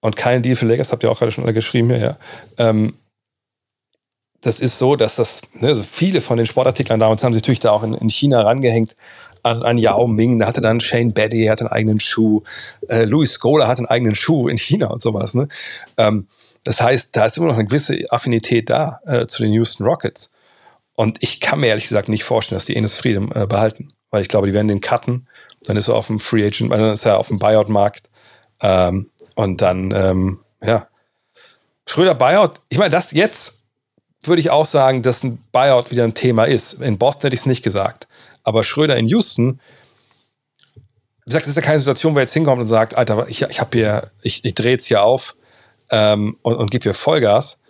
Und 0.00 0.14
kein 0.14 0.42
Deal 0.42 0.56
für 0.56 0.66
Lakers, 0.66 0.92
habt 0.92 1.02
ihr 1.02 1.10
auch 1.10 1.18
gerade 1.18 1.32
schon 1.32 1.52
geschrieben 1.52 1.88
hier, 1.88 1.98
ja. 1.98 2.16
Ähm, 2.58 2.94
das 4.46 4.60
ist 4.60 4.78
so, 4.78 4.96
dass 4.96 5.16
das, 5.16 5.42
ne, 5.54 5.68
also 5.68 5.82
viele 5.82 6.20
von 6.20 6.36
den 6.36 6.46
Sportartiklern 6.46 7.00
damals 7.00 7.24
haben 7.24 7.32
sich 7.32 7.42
natürlich 7.42 7.60
da 7.60 7.72
auch 7.72 7.82
in, 7.82 7.94
in 7.94 8.08
China 8.08 8.42
rangehängt 8.42 8.96
an, 9.42 9.62
an 9.62 9.78
Yao 9.78 10.06
Ming, 10.06 10.38
da 10.38 10.46
hatte 10.46 10.60
dann 10.60 10.80
Shane 10.80 11.12
Betty, 11.12 11.46
hatte 11.46 11.64
einen 11.64 11.72
eigenen 11.72 12.00
Schuh, 12.00 12.42
äh, 12.88 13.04
Louis 13.04 13.32
Scola 13.32 13.68
hatte 13.68 13.78
einen 13.78 13.88
eigenen 13.88 14.14
Schuh 14.14 14.48
in 14.48 14.56
China 14.56 14.88
und 14.88 15.02
sowas. 15.02 15.34
Ne? 15.34 15.48
Ähm, 15.96 16.26
das 16.64 16.80
heißt, 16.80 17.14
da 17.14 17.26
ist 17.26 17.36
immer 17.36 17.46
noch 17.46 17.54
eine 17.54 17.66
gewisse 17.66 18.06
Affinität 18.10 18.70
da 18.70 19.00
äh, 19.06 19.26
zu 19.26 19.42
den 19.42 19.52
Houston 19.52 19.84
Rockets. 19.84 20.32
Und 20.94 21.18
ich 21.22 21.40
kann 21.40 21.60
mir 21.60 21.68
ehrlich 21.68 21.84
gesagt 21.84 22.08
nicht 22.08 22.24
vorstellen, 22.24 22.56
dass 22.56 22.64
die 22.64 22.74
Enes 22.74 22.96
Freedom 22.96 23.30
äh, 23.34 23.46
behalten, 23.46 23.92
weil 24.10 24.22
ich 24.22 24.28
glaube, 24.28 24.48
die 24.48 24.54
werden 24.54 24.68
den 24.68 24.80
cutten. 24.80 25.28
Dann 25.64 25.76
ist 25.76 25.88
er 25.88 25.94
auf 25.94 26.08
dem 26.08 26.18
Free 26.18 26.44
Agent, 26.44 26.72
dann 26.72 26.92
ist 26.92 27.04
er 27.04 27.18
auf 27.18 27.28
dem 27.28 27.38
Buyout-Markt. 27.38 28.08
Ähm, 28.62 29.10
und 29.36 29.60
dann, 29.60 29.92
ähm, 29.92 30.40
ja. 30.64 30.88
Schröder 31.86 32.14
Buyout, 32.14 32.54
ich 32.68 32.78
meine, 32.78 32.90
das 32.90 33.12
jetzt 33.12 33.55
würde 34.28 34.40
ich 34.40 34.50
auch 34.50 34.66
sagen, 34.66 35.02
dass 35.02 35.22
ein 35.22 35.42
Buyout 35.52 35.90
wieder 35.90 36.04
ein 36.04 36.14
Thema 36.14 36.44
ist. 36.44 36.74
In 36.74 36.98
Boston 36.98 37.22
hätte 37.22 37.34
ich 37.34 37.40
es 37.40 37.46
nicht 37.46 37.62
gesagt. 37.62 38.06
Aber 38.42 38.64
Schröder 38.64 38.96
in 38.96 39.08
Houston, 39.08 39.60
wie 40.74 41.30
gesagt, 41.30 41.44
es 41.44 41.50
ist 41.50 41.56
ja 41.56 41.62
keine 41.62 41.80
Situation, 41.80 42.14
wo 42.14 42.18
er 42.18 42.22
jetzt 42.22 42.34
hinkommt 42.34 42.62
und 42.62 42.68
sagt, 42.68 42.96
Alter, 42.96 43.26
ich, 43.28 43.42
ich 43.42 43.60
habe 43.60 43.76
hier, 43.76 44.10
ich, 44.22 44.44
ich 44.44 44.54
drehe 44.54 44.72
jetzt 44.72 44.86
hier 44.86 45.02
auf 45.02 45.34
ähm, 45.90 46.36
und, 46.42 46.54
und 46.54 46.70
gebe 46.70 46.84
hier 46.84 46.94
Vollgas, 46.94 47.60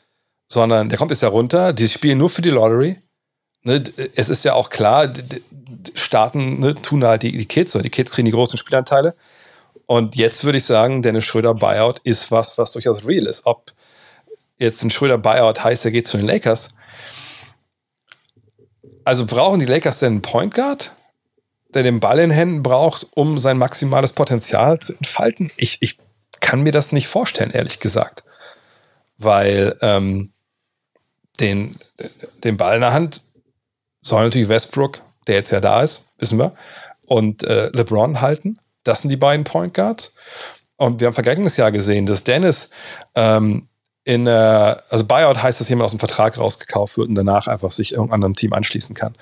sondern 0.49 0.89
der 0.89 0.99
kommt 0.99 1.11
jetzt 1.11 1.23
ja 1.23 1.29
runter, 1.29 1.73
die 1.73 1.89
spielen 1.89 2.19
nur 2.19 2.31
für 2.31 2.43
die 2.43 2.51
Lottery. 2.51 2.99
Ne, 3.63 3.83
es 4.15 4.29
ist 4.29 4.45
ja 4.45 4.53
auch 4.53 4.69
klar, 4.69 5.13
Staaten 5.95 6.61
ne, 6.61 6.75
tun 6.75 7.03
halt 7.05 7.23
die, 7.23 7.33
die 7.33 7.47
Kids, 7.47 7.75
oder 7.75 7.83
die 7.83 7.91
Kids 7.91 8.13
kriegen 8.13 8.27
die 8.27 8.33
großen 8.33 8.59
Spielanteile. 8.59 9.15
Und 9.87 10.17
jetzt 10.17 10.45
würde 10.45 10.59
ich 10.59 10.65
sagen, 10.65 11.03
Dennis 11.03 11.25
Schröder 11.25 11.55
Buyout 11.55 12.01
ist 12.01 12.31
was, 12.31 12.59
was 12.59 12.73
durchaus 12.73 13.07
real 13.07 13.27
ist. 13.27 13.47
Ob 13.47 13.73
jetzt 14.59 14.83
ein 14.83 14.91
Schröder 14.91 15.19
Buyout 15.19 15.63
heißt, 15.63 15.85
er 15.85 15.91
geht 15.91 16.07
zu 16.07 16.17
den 16.17 16.27
Lakers. 16.27 16.71
Also 19.05 19.27
brauchen 19.27 19.61
die 19.61 19.67
Lakers 19.67 20.01
denn 20.01 20.15
einen 20.15 20.23
Point 20.23 20.55
Guard, 20.55 20.93
der 21.69 21.83
den 21.83 22.01
Ball 22.01 22.19
in 22.19 22.31
Händen 22.31 22.63
braucht, 22.63 23.07
um 23.15 23.39
sein 23.39 23.59
maximales 23.59 24.13
Potenzial 24.13 24.79
zu 24.79 24.95
entfalten? 24.95 25.51
Ich, 25.57 25.79
ich 25.81 25.99
kann 26.41 26.63
mir 26.63 26.73
das 26.73 26.93
nicht 26.93 27.07
vorstellen, 27.07 27.51
ehrlich 27.53 27.81
gesagt. 27.81 28.25
Weil 29.19 29.77
ähm, 29.81 30.33
den, 31.41 31.77
den 32.45 32.57
Ball 32.57 32.77
in 32.77 32.81
der 32.81 32.93
Hand 32.93 33.23
soll 34.03 34.25
natürlich 34.25 34.49
Westbrook, 34.49 35.01
der 35.27 35.37
jetzt 35.37 35.51
ja 35.51 35.61
da 35.61 35.83
ist, 35.83 36.05
wissen 36.19 36.39
wir, 36.39 36.55
und 37.05 37.45
äh, 37.45 37.69
LeBron 37.69 38.21
halten. 38.21 38.59
Das 38.85 39.03
sind 39.03 39.11
die 39.11 39.17
beiden 39.17 39.45
Point 39.45 39.75
Guards. 39.75 40.15
Und 40.77 41.01
wir 41.01 41.07
haben 41.07 41.15
vergangenes 41.15 41.57
Jahr 41.57 41.73
gesehen, 41.73 42.07
dass 42.07 42.25
Dennis 42.25 42.69
ähm, 43.15 43.69
in, 44.07 44.29
äh, 44.29 44.31
also 44.89 45.05
Buyout 45.05 45.43
heißt, 45.43 45.61
dass 45.61 45.69
jemand 45.69 45.87
aus 45.87 45.91
dem 45.91 45.99
Vertrag 45.99 46.39
rausgekauft 46.39 46.97
wird 46.97 47.09
und 47.09 47.17
danach 47.17 47.49
einfach 47.49 47.73
sich 47.73 47.93
irgendeinem 47.93 48.15
anderen 48.15 48.35
Team 48.37 48.53
anschließen 48.53 48.95
kann. 48.95 49.17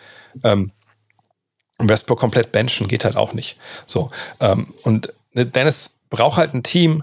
Ähm, 0.45 0.72
Westbrook 1.78 2.20
komplett 2.20 2.53
benchen 2.53 2.87
geht 2.87 3.05
halt 3.05 3.16
auch 3.16 3.32
nicht. 3.32 3.57
So. 3.87 4.11
Ähm, 4.41 4.74
und 4.82 5.12
Dennis 5.32 5.91
braucht 6.11 6.37
halt 6.37 6.53
ein 6.53 6.62
Team, 6.62 7.03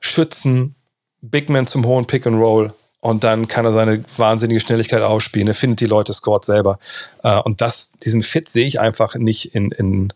Schützen, 0.00 0.74
Big 1.20 1.50
Man 1.50 1.66
zum 1.66 1.84
hohen 1.84 2.06
Pick 2.06 2.26
and 2.26 2.40
Roll 2.40 2.72
und 3.00 3.24
dann 3.24 3.46
kann 3.46 3.66
er 3.66 3.74
seine 3.74 4.02
wahnsinnige 4.16 4.60
Schnelligkeit 4.60 5.02
aufspielen. 5.02 5.48
Er 5.48 5.54
findet 5.54 5.80
die 5.80 5.86
Leute, 5.86 6.14
scored 6.14 6.46
selber. 6.46 6.78
Äh, 7.22 7.40
und 7.40 7.60
das, 7.60 7.90
diesen 8.02 8.22
Fit 8.22 8.48
sehe 8.48 8.66
ich 8.66 8.80
einfach 8.80 9.16
nicht 9.16 9.54
in, 9.54 9.70
in 9.72 10.14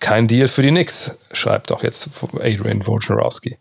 kein 0.00 0.28
Deal 0.28 0.48
für 0.48 0.60
die 0.60 0.68
Knicks, 0.68 1.12
schreibt 1.32 1.70
doch 1.70 1.82
jetzt 1.82 2.10
Adrian 2.34 2.86
Wojnarowski. 2.86 3.56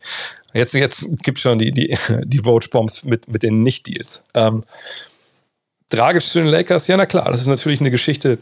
Jetzt, 0.54 0.74
jetzt 0.74 1.06
gibt 1.24 1.38
es 1.38 1.42
schon 1.42 1.60
die, 1.60 1.72
die, 1.72 1.98
die 2.24 2.40
Vote-Bombs 2.40 3.04
mit, 3.04 3.28
mit 3.28 3.44
den 3.44 3.64
Nicht-Deals. 3.64 4.24
Ähm, 4.34 4.64
tragisch 5.90 6.30
zu 6.30 6.40
den 6.40 6.48
Lakers, 6.48 6.88
ja, 6.88 6.98
na 6.98 7.06
klar, 7.06 7.32
das 7.32 7.42
ist 7.42 7.48
natürlich 7.48 7.80
eine 7.80 7.92
Geschichte, 7.92 8.40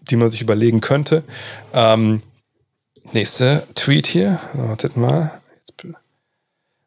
die 0.00 0.16
man 0.16 0.30
sich 0.30 0.40
überlegen 0.40 0.80
könnte. 0.80 1.22
Ähm, 1.72 2.22
nächste 3.12 3.66
Tweet 3.74 4.06
hier, 4.06 4.40
wartet 4.54 4.96
mal. 4.96 5.40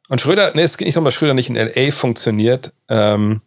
Und 0.10 0.20
Schröder, 0.20 0.52
nee, 0.56 0.64
es 0.64 0.78
geht 0.78 0.88
nicht 0.88 0.96
darum, 0.96 1.06
dass 1.06 1.14
Schröder 1.14 1.34
nicht 1.34 1.50
in 1.50 1.56
LA 1.56 1.92
funktioniert, 1.92 2.74
ähm, 2.90 3.42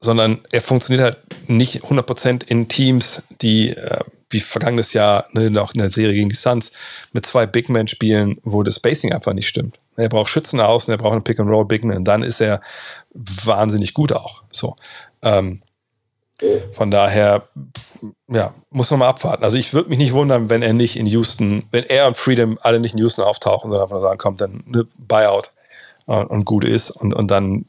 sondern 0.00 0.40
er 0.50 0.60
funktioniert 0.60 1.04
halt 1.04 1.48
nicht 1.48 1.84
100% 1.84 2.44
in 2.48 2.68
Teams, 2.68 3.22
die 3.40 3.70
äh, 3.70 4.00
wie 4.30 4.40
vergangenes 4.40 4.92
Jahr 4.92 5.26
ne, 5.32 5.60
auch 5.60 5.72
in 5.72 5.80
der 5.80 5.90
Serie 5.90 6.14
gegen 6.14 6.28
die 6.28 6.36
Suns 6.36 6.72
mit 7.12 7.26
zwei 7.26 7.46
Big 7.46 7.68
Men 7.68 7.88
spielen, 7.88 8.38
wo 8.42 8.62
das 8.62 8.76
Spacing 8.76 9.12
einfach 9.12 9.32
nicht 9.32 9.48
stimmt. 9.48 9.78
Er 9.96 10.08
braucht 10.08 10.30
Schützen 10.30 10.60
außen, 10.60 10.92
er 10.92 10.98
braucht 10.98 11.12
einen 11.12 11.24
Pick 11.24 11.38
and 11.40 11.50
Roll 11.50 11.64
Big 11.64 11.84
Man, 11.84 12.04
dann 12.04 12.22
ist 12.22 12.40
er 12.40 12.60
wahnsinnig 13.14 13.94
gut 13.94 14.12
auch. 14.12 14.42
So. 14.50 14.76
Ähm, 15.22 15.62
von 16.72 16.90
daher, 16.90 17.48
ja, 18.28 18.52
muss 18.70 18.90
man 18.90 19.00
mal 19.00 19.08
abwarten. 19.08 19.42
Also 19.42 19.56
ich 19.56 19.72
würde 19.72 19.88
mich 19.88 19.98
nicht 19.98 20.12
wundern, 20.12 20.50
wenn 20.50 20.62
er 20.62 20.74
nicht 20.74 20.96
in 20.96 21.06
Houston, 21.06 21.64
wenn 21.70 21.84
er 21.84 22.06
und 22.06 22.16
Freedom 22.16 22.58
alle 22.60 22.78
nicht 22.78 22.92
in 22.92 22.98
Houston 22.98 23.22
auftauchen, 23.22 23.70
sondern 23.70 23.84
einfach 23.84 24.02
sagen, 24.02 24.18
kommt 24.18 24.40
dann 24.40 24.62
eine 24.66 24.84
Buyout 24.98 25.52
und, 26.04 26.26
und 26.26 26.44
gut 26.44 26.64
ist 26.64 26.90
und, 26.90 27.14
und 27.14 27.30
dann 27.30 27.64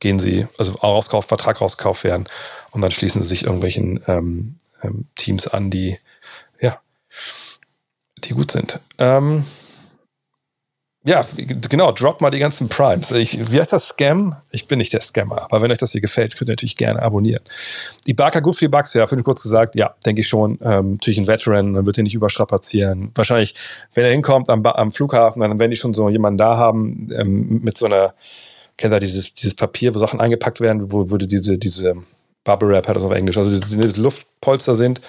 gehen 0.00 0.18
sie, 0.18 0.48
also 0.58 0.72
Rauskauf, 0.72 1.26
Vertrag 1.26 1.60
rauskauf 1.60 2.02
werden 2.04 2.24
und 2.72 2.80
dann 2.80 2.90
schließen 2.90 3.22
sie 3.22 3.28
sich 3.28 3.44
irgendwelchen 3.44 4.02
ähm, 4.08 4.56
ähm, 4.82 5.06
Teams 5.16 5.46
an, 5.46 5.70
die, 5.70 5.98
ja, 6.60 6.80
die 8.24 8.34
gut 8.34 8.50
sind. 8.50 8.80
Ähm, 8.98 9.44
ja, 11.02 11.24
genau, 11.70 11.92
drop 11.92 12.20
mal 12.20 12.30
die 12.30 12.38
ganzen 12.38 12.68
Primes. 12.68 13.10
Ich, 13.12 13.50
wie 13.50 13.58
heißt 13.58 13.72
das? 13.72 13.88
Scam? 13.88 14.36
Ich 14.50 14.66
bin 14.66 14.76
nicht 14.78 14.92
der 14.92 15.00
Scammer, 15.00 15.44
aber 15.44 15.62
wenn 15.62 15.72
euch 15.72 15.78
das 15.78 15.92
hier 15.92 16.02
gefällt, 16.02 16.36
könnt 16.36 16.50
ihr 16.50 16.52
natürlich 16.52 16.76
gerne 16.76 17.00
abonnieren. 17.00 17.42
Die 18.06 18.12
Barker 18.12 18.42
Goofy 18.42 18.68
Bugs, 18.68 18.92
ja, 18.92 19.06
den 19.06 19.24
kurz 19.24 19.42
gesagt, 19.42 19.76
ja, 19.76 19.94
denke 20.04 20.20
ich 20.20 20.28
schon. 20.28 20.58
Ähm, 20.62 20.92
natürlich 20.92 21.18
ein 21.18 21.26
Veteran, 21.26 21.72
dann 21.72 21.86
wird 21.86 21.96
er 21.96 22.04
nicht 22.04 22.14
überstrapazieren. 22.14 23.12
Wahrscheinlich, 23.14 23.54
wenn 23.94 24.04
er 24.04 24.10
hinkommt 24.10 24.50
am, 24.50 24.64
am 24.66 24.90
Flughafen, 24.90 25.40
dann 25.40 25.58
werden 25.58 25.70
die 25.70 25.78
schon 25.78 25.94
so 25.94 26.10
jemanden 26.10 26.36
da 26.36 26.58
haben 26.58 27.08
ähm, 27.16 27.60
mit 27.62 27.78
so 27.78 27.86
einer, 27.86 28.12
kennt 28.76 28.92
ihr 28.92 29.00
dieses, 29.00 29.32
dieses 29.32 29.54
Papier, 29.54 29.94
wo 29.94 29.98
Sachen 29.98 30.20
eingepackt 30.20 30.60
werden, 30.60 30.92
wo 30.92 31.08
würde 31.08 31.26
diese, 31.26 31.56
diese 31.56 31.94
Bubble 32.44 32.68
Wrap 32.68 32.88
hat 32.88 32.96
das 32.96 33.04
auf 33.04 33.12
Englisch, 33.12 33.36
also 33.36 33.60
die 33.60 34.00
Luftpolster 34.00 34.74
sind. 34.74 35.00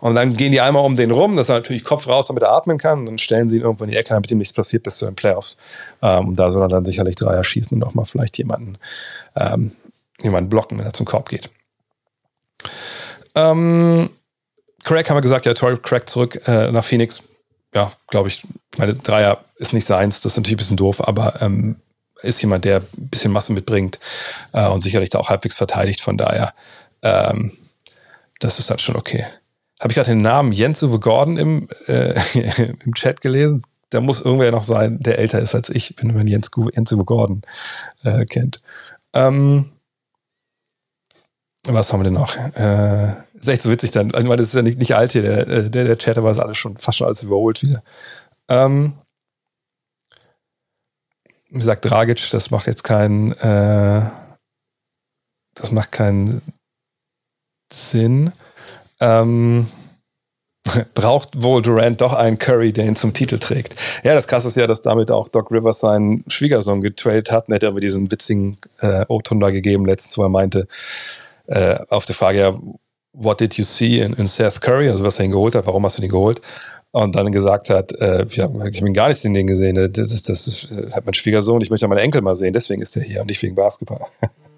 Und 0.00 0.14
dann 0.14 0.36
gehen 0.36 0.52
die 0.52 0.60
einmal 0.60 0.84
um 0.84 0.96
den 0.96 1.10
rum, 1.10 1.36
dass 1.36 1.48
er 1.48 1.56
natürlich 1.56 1.84
Kopf 1.84 2.06
raus, 2.06 2.28
damit 2.28 2.42
er 2.42 2.52
atmen 2.52 2.78
kann. 2.78 3.00
Und 3.00 3.06
dann 3.06 3.18
stellen 3.18 3.48
sie 3.48 3.56
ihn 3.56 3.62
irgendwo 3.62 3.84
in 3.84 3.90
die 3.90 3.96
Ecke, 3.96 4.10
damit 4.10 4.30
ihm 4.30 4.38
nichts 4.38 4.54
passiert 4.54 4.84
bis 4.84 4.96
zu 4.96 5.04
den 5.04 5.14
Playoffs. 5.14 5.58
Ähm, 6.00 6.34
da 6.34 6.50
soll 6.50 6.62
er 6.62 6.68
dann 6.68 6.84
sicherlich 6.84 7.16
Dreier 7.16 7.44
schießen 7.44 7.76
und 7.76 7.86
auch 7.86 7.94
mal 7.94 8.06
vielleicht 8.06 8.38
jemanden, 8.38 8.78
ähm, 9.36 9.72
jemanden 10.22 10.48
blocken, 10.48 10.78
wenn 10.78 10.86
er 10.86 10.94
zum 10.94 11.06
Korb 11.06 11.28
geht. 11.28 11.50
Ähm, 13.34 14.10
Craig 14.84 15.08
haben 15.10 15.16
wir 15.16 15.22
gesagt, 15.22 15.46
ja, 15.46 15.54
Tory 15.54 15.76
Craig 15.82 16.08
zurück 16.08 16.40
äh, 16.46 16.72
nach 16.72 16.84
Phoenix. 16.84 17.22
Ja, 17.74 17.92
glaube 18.08 18.28
ich, 18.28 18.42
meine 18.78 18.94
Dreier 18.94 19.44
ist 19.56 19.74
nicht 19.74 19.84
seins, 19.84 20.22
das 20.22 20.32
ist 20.32 20.36
natürlich 20.38 20.56
ein 20.56 20.58
bisschen 20.58 20.76
doof, 20.78 21.06
aber 21.06 21.42
ähm, 21.42 21.76
ist 22.22 22.40
jemand, 22.40 22.64
der 22.64 22.78
ein 22.80 23.08
bisschen 23.08 23.32
Masse 23.32 23.52
mitbringt 23.52 23.98
äh, 24.52 24.68
und 24.68 24.80
sicherlich 24.80 25.10
da 25.10 25.18
auch 25.18 25.30
halbwegs 25.30 25.56
verteidigt. 25.56 26.00
Von 26.00 26.16
daher, 26.16 26.54
ähm, 27.02 27.52
das 28.40 28.58
ist 28.58 28.70
halt 28.70 28.80
schon 28.80 28.96
okay. 28.96 29.26
Habe 29.80 29.92
ich 29.92 29.94
gerade 29.94 30.10
den 30.10 30.22
Namen 30.22 30.52
Jens 30.52 30.82
Uwe 30.82 30.98
Gordon 30.98 31.36
im, 31.36 31.68
äh, 31.86 32.14
im 32.84 32.94
Chat 32.94 33.20
gelesen? 33.20 33.62
Da 33.90 34.00
muss 34.00 34.20
irgendwer 34.20 34.50
noch 34.50 34.64
sein, 34.64 34.98
der 35.00 35.18
älter 35.18 35.38
ist 35.38 35.54
als 35.54 35.70
ich, 35.70 35.94
wenn 35.98 36.14
man 36.14 36.26
Jens, 36.26 36.50
Jens 36.74 36.92
Uwe 36.92 37.04
Gordon 37.04 37.42
äh, 38.02 38.24
kennt. 38.24 38.60
Ähm, 39.14 39.70
was 41.66 41.92
haben 41.92 42.00
wir 42.00 42.04
denn 42.04 42.14
noch? 42.14 42.36
Äh, 42.56 43.12
ist 43.38 43.48
echt 43.48 43.62
so 43.62 43.70
witzig 43.70 43.90
dann. 43.90 44.14
Also, 44.14 44.34
das 44.36 44.46
ist 44.48 44.54
ja 44.54 44.62
nicht, 44.62 44.78
nicht 44.78 44.94
alt 44.94 45.12
hier, 45.12 45.22
der, 45.22 45.44
der, 45.44 45.84
der 45.84 45.98
Chat, 45.98 46.18
aber 46.18 46.30
ist 46.30 46.38
alles 46.38 46.58
schon 46.58 46.76
fast 46.78 46.98
schon 46.98 47.06
alles 47.06 47.22
überholt 47.22 47.62
wieder. 47.62 47.82
Ähm, 48.48 48.94
wie 51.50 51.58
gesagt, 51.58 51.84
Dragic, 51.84 52.28
das 52.30 52.50
macht 52.50 52.66
jetzt 52.66 52.84
keinen, 52.84 53.32
äh, 53.32 54.02
das 55.54 55.72
macht 55.72 55.92
keinen 55.92 56.42
Sinn. 57.72 58.32
Ähm, 59.00 59.68
braucht 60.94 61.42
wohl 61.42 61.62
Durant 61.62 62.00
doch 62.00 62.12
einen 62.12 62.38
Curry, 62.38 62.72
der 62.72 62.86
ihn 62.86 62.96
zum 62.96 63.14
Titel 63.14 63.38
trägt. 63.38 63.76
Ja, 64.04 64.14
das 64.14 64.26
krasse 64.26 64.48
ist 64.48 64.56
ja, 64.56 64.66
dass 64.66 64.82
damit 64.82 65.10
auch 65.10 65.28
Doc 65.28 65.50
Rivers 65.50 65.80
seinen 65.80 66.24
Schwiegersohn 66.28 66.80
getradet 66.80 67.30
hat. 67.30 67.48
Und 67.48 67.54
hätte 67.54 67.68
aber 67.68 67.80
diesen 67.80 68.10
witzigen 68.10 68.58
äh, 68.80 69.04
O-Ton 69.08 69.40
da 69.40 69.50
gegeben 69.50 69.86
letztens, 69.86 70.18
wo 70.18 70.22
er 70.22 70.28
meinte, 70.28 70.68
äh, 71.46 71.78
auf 71.88 72.04
die 72.04 72.12
Frage, 72.12 72.40
ja, 72.40 72.58
what 73.12 73.40
did 73.40 73.54
you 73.54 73.64
see 73.64 74.00
in, 74.00 74.12
in 74.14 74.26
Seth 74.26 74.60
Curry, 74.60 74.88
also 74.88 75.04
was 75.04 75.18
er 75.18 75.24
ihn 75.24 75.32
geholt 75.32 75.54
hat, 75.54 75.66
warum 75.66 75.84
hast 75.84 75.98
du 75.98 76.02
ihn 76.02 76.10
geholt? 76.10 76.40
Und 76.90 77.14
dann 77.14 77.32
gesagt 77.32 77.68
hat, 77.68 77.92
äh, 77.92 78.26
ja, 78.30 78.48
ich 78.70 78.80
habe 78.80 78.92
gar 78.92 79.08
nichts 79.08 79.24
in 79.24 79.34
den 79.34 79.46
gesehen. 79.46 79.92
Das 79.92 80.10
ist, 80.10 80.28
das 80.28 80.46
ist, 80.46 80.70
äh, 80.70 80.90
hat 80.92 81.04
mein 81.04 81.14
Schwiegersohn, 81.14 81.60
ich 81.60 81.70
möchte 81.70 81.84
ja 81.84 81.88
meine 81.88 82.00
Enkel 82.00 82.22
mal 82.22 82.34
sehen, 82.34 82.54
deswegen 82.54 82.80
ist 82.80 82.96
er 82.96 83.02
hier 83.02 83.20
und 83.20 83.26
nicht 83.26 83.42
wegen 83.42 83.54
Basketball. 83.54 84.06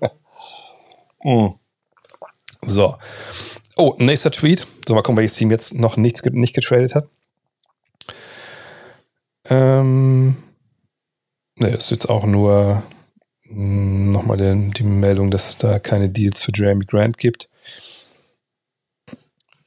mm. 1.24 1.48
So. 2.62 2.96
Oh, 3.76 3.94
nächster 3.98 4.30
Tweet. 4.30 4.66
So, 4.86 4.94
mal 4.94 5.02
gucken, 5.02 5.16
welches 5.16 5.36
Team 5.36 5.50
jetzt 5.50 5.74
noch 5.74 5.96
nichts 5.96 6.22
nicht 6.24 6.54
getradet 6.54 6.94
hat. 6.94 7.08
Ähm, 9.48 10.36
ne, 11.56 11.68
ist 11.68 11.90
jetzt 11.90 12.08
auch 12.08 12.24
nur 12.24 12.82
hm, 13.42 14.10
nochmal 14.10 14.36
die, 14.36 14.82
Meldung, 14.84 15.30
dass 15.30 15.58
da 15.58 15.78
keine 15.78 16.08
Deals 16.08 16.42
für 16.42 16.52
Jeremy 16.54 16.84
Grant 16.84 17.18
gibt. 17.18 17.48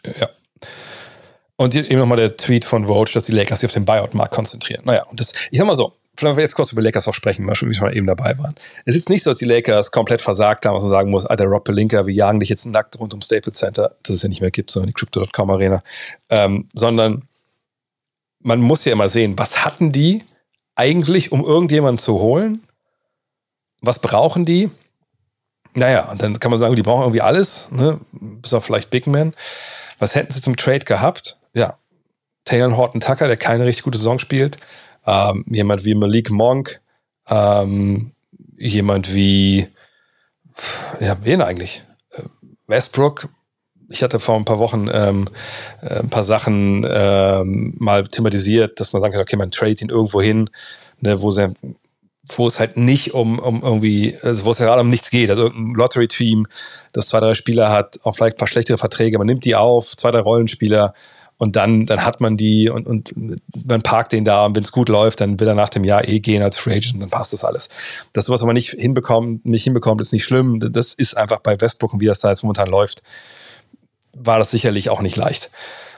Ja. 0.06 0.30
Und 1.56 1.76
eben 1.76 2.00
nochmal 2.00 2.18
der 2.18 2.36
Tweet 2.36 2.66
von 2.66 2.84
Roach, 2.86 3.14
dass 3.14 3.26
die 3.26 3.32
Lakers 3.32 3.60
sich 3.60 3.68
auf 3.68 3.74
den 3.74 3.86
Buyout-Markt 3.86 4.34
konzentrieren. 4.34 4.84
Naja, 4.86 5.04
und 5.04 5.20
das, 5.20 5.34
ich 5.52 5.60
sag 5.60 5.68
mal 5.68 5.76
so, 5.76 5.94
vielleicht 6.16 6.38
wir 6.38 6.44
jetzt 6.44 6.56
kurz 6.56 6.72
über 6.72 6.82
Lakers 6.82 7.08
auch 7.08 7.14
sprechen, 7.14 7.46
weil 7.48 7.56
wir 7.60 7.74
schon 7.74 7.92
eben 7.94 8.08
dabei 8.08 8.38
waren. 8.38 8.56
Es 8.86 8.96
ist 8.96 9.10
nicht 9.10 9.24
so, 9.24 9.32
dass 9.32 9.40
die 9.40 9.46
Lakers 9.46 9.92
komplett 9.92 10.22
versagt 10.22 10.66
haben, 10.66 10.76
was 10.76 10.84
man 10.84 10.92
sagen 10.92 11.12
muss, 11.12 11.26
alter 11.26 11.46
Rob 11.46 11.64
Pelinka, 11.64 12.06
wir 12.06 12.14
jagen 12.14 12.40
dich 12.40 12.50
jetzt 12.50 12.66
nackt 12.66 13.00
rund 13.00 13.14
um 13.14 13.22
Staples 13.22 13.58
Center, 13.58 13.96
das 14.04 14.16
es 14.16 14.24
ja 14.24 14.30
nicht 14.30 14.42
mehr 14.42 14.52
gibt, 14.52 14.72
sondern 14.72 14.88
die 14.88 14.94
Crypto.com 14.94 15.50
Arena, 15.50 15.84
ähm, 16.30 16.68
sondern 16.74 17.24
man 18.40 18.60
muss 18.60 18.86
ja 18.86 18.92
immer 18.92 19.10
sehen, 19.10 19.38
was 19.38 19.64
hatten 19.66 19.92
die 19.92 20.24
eigentlich, 20.76 21.32
um 21.32 21.44
irgendjemanden 21.44 21.98
zu 21.98 22.20
holen? 22.20 22.64
Was 23.82 24.00
brauchen 24.00 24.46
die? 24.46 24.70
Naja, 25.76 26.10
und 26.12 26.22
dann 26.22 26.40
kann 26.40 26.52
man 26.52 26.60
sagen, 26.60 26.76
die 26.76 26.84
brauchen 26.84 27.02
irgendwie 27.02 27.22
alles, 27.22 27.68
ne? 27.72 28.00
bis 28.12 28.54
auf 28.54 28.66
vielleicht 28.66 28.90
Big 28.90 29.08
Man. 29.08 29.34
Was 29.98 30.16
hätten 30.16 30.32
sie 30.32 30.42
zum 30.42 30.58
Trade 30.58 30.86
gehabt? 30.86 31.38
Ja, 31.54 31.78
Taylor 32.46 32.76
Horton 32.76 33.02
Tucker, 33.02 33.28
der 33.28 33.38
keine 33.38 33.66
richtig 33.66 33.84
gute 33.84 33.98
Saison 33.98 34.20
spielt, 34.20 34.58
ähm, 35.06 35.46
jemand 35.50 35.86
wie 35.86 35.96
Malik 35.96 36.30
Monk, 36.30 36.82
ähm, 37.30 38.12
jemand 38.58 39.14
wie, 39.14 39.68
ja, 41.00 41.18
wen 41.24 41.42
eigentlich? 41.42 41.84
Äh, 42.12 42.24
Westbrook. 42.68 43.30
Ich 43.90 44.02
hatte 44.02 44.20
vor 44.20 44.36
ein 44.36 44.46
paar 44.46 44.60
Wochen 44.60 44.88
ähm, 44.92 45.28
äh, 45.82 46.00
ein 46.00 46.10
paar 46.10 46.24
Sachen 46.24 46.86
ähm, 46.90 47.76
mal 47.78 48.08
thematisiert, 48.08 48.80
dass 48.80 48.94
man 48.94 49.02
sagen 49.02 49.14
kann, 49.14 49.22
okay, 49.22 49.36
man 49.36 49.52
trade 49.52 49.76
ihn 49.82 49.90
irgendwo 49.90 50.22
hin, 50.22 50.50
ne, 51.00 51.22
wo, 51.22 51.32
sie, 51.32 51.54
wo 52.36 52.48
es 52.48 52.60
halt 52.60 52.78
nicht 52.78 53.14
um, 53.14 53.40
um 53.40 53.62
irgendwie, 53.62 54.18
also 54.22 54.46
wo 54.46 54.52
es 54.52 54.60
ja 54.60 54.66
gerade 54.66 54.82
um 54.82 54.90
nichts 54.90 55.12
geht. 55.12 55.30
Also 55.30 55.44
irgendein 55.44 55.76
Lottery-Team, 55.76 56.48
das 56.92 57.08
zwei, 57.08 57.20
drei 57.20 57.36
Spieler 57.36 57.70
hat, 57.70 58.00
auch 58.04 58.16
vielleicht 58.16 58.36
ein 58.36 58.40
paar 58.40 58.48
schlechtere 58.48 58.78
Verträge, 58.78 59.18
man 59.18 59.28
nimmt 59.28 59.46
die 59.46 59.56
auf, 59.56 59.96
zwei, 59.96 60.12
drei 60.12 60.22
Rollenspieler 60.22 60.94
und 61.44 61.58
dann, 61.58 61.86
dann 61.86 62.06
hat 62.06 62.22
man 62.22 62.38
die 62.38 62.70
und, 62.70 62.88
und 62.88 63.14
man 63.68 63.82
parkt 63.82 64.14
den 64.14 64.24
da 64.24 64.46
und 64.46 64.56
wenn 64.56 64.64
es 64.64 64.72
gut 64.72 64.88
läuft, 64.88 65.20
dann 65.20 65.42
will 65.42 65.48
er 65.50 65.56
nach 65.56 65.68
dem 65.68 65.84
Jahr 65.84 66.08
eh 66.08 66.22
gehen 66.22 66.42
als 66.42 66.56
Free 66.56 66.78
Agent 66.78 67.02
dann 67.02 67.10
passt 67.10 67.34
das 67.34 67.44
alles. 67.44 67.68
Das 68.14 68.26
sowas 68.26 68.42
aber 68.42 68.54
nicht 68.54 68.72
hinbekommt, 68.72 69.46
nicht 69.46 69.66
hinbekommt, 69.66 70.00
ist 70.00 70.14
nicht 70.14 70.24
schlimm. 70.24 70.62
Das 70.72 70.94
ist 70.94 71.18
einfach 71.18 71.40
bei 71.40 71.60
Westbrook 71.60 71.94
und 71.94 72.00
wie 72.00 72.06
das 72.06 72.20
da 72.20 72.30
jetzt 72.30 72.44
momentan 72.44 72.70
läuft, 72.70 73.04
war 74.14 74.40
das 74.40 74.52
sicherlich 74.52 74.90
auch 74.90 75.02
nicht 75.02 75.18
leicht. 75.18 75.52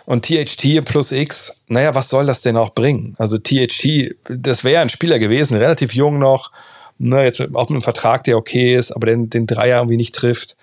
Und 0.05 0.25
THT 0.25 0.83
plus 0.83 1.11
X, 1.11 1.61
naja, 1.67 1.93
was 1.93 2.09
soll 2.09 2.25
das 2.25 2.41
denn 2.41 2.57
auch 2.57 2.71
bringen? 2.71 3.13
Also 3.19 3.37
THT, 3.37 4.15
das 4.27 4.63
wäre 4.63 4.81
ein 4.81 4.89
Spieler 4.89 5.19
gewesen, 5.19 5.55
relativ 5.57 5.93
jung 5.93 6.17
noch, 6.17 6.51
ne, 6.97 7.23
jetzt 7.23 7.39
auch 7.39 7.45
mit 7.45 7.69
einem 7.69 7.81
Vertrag, 7.83 8.23
der 8.23 8.37
okay 8.37 8.75
ist, 8.75 8.91
aber 8.91 9.05
den, 9.05 9.29
den 9.29 9.45
Dreier 9.45 9.77
irgendwie 9.77 9.97
nicht 9.97 10.15
trifft, 10.15 10.57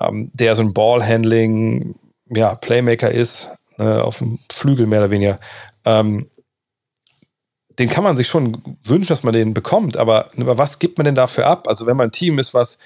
ähm, 0.00 0.30
der 0.32 0.56
so 0.56 0.62
ein 0.62 0.72
Ballhandling, 0.72 1.94
ja, 2.30 2.54
Playmaker 2.54 3.10
ist, 3.10 3.50
äh, 3.78 3.84
auf 3.84 4.18
dem 4.18 4.38
Flügel 4.50 4.86
mehr 4.86 5.00
oder 5.00 5.10
weniger. 5.10 5.40
Ähm, 5.84 6.30
den 7.78 7.88
kann 7.88 8.04
man 8.04 8.16
sich 8.16 8.26
schon 8.26 8.60
wünschen, 8.82 9.08
dass 9.08 9.22
man 9.22 9.32
den 9.32 9.54
bekommt, 9.54 9.96
aber, 9.96 10.28
aber 10.36 10.58
was 10.58 10.78
gibt 10.78 10.98
man 10.98 11.04
denn 11.04 11.14
dafür 11.14 11.46
ab? 11.46 11.68
Also 11.68 11.86
wenn 11.86 11.96
man 11.96 12.08
ein 12.08 12.12
Team 12.12 12.38
ist, 12.38 12.52
was 12.52 12.78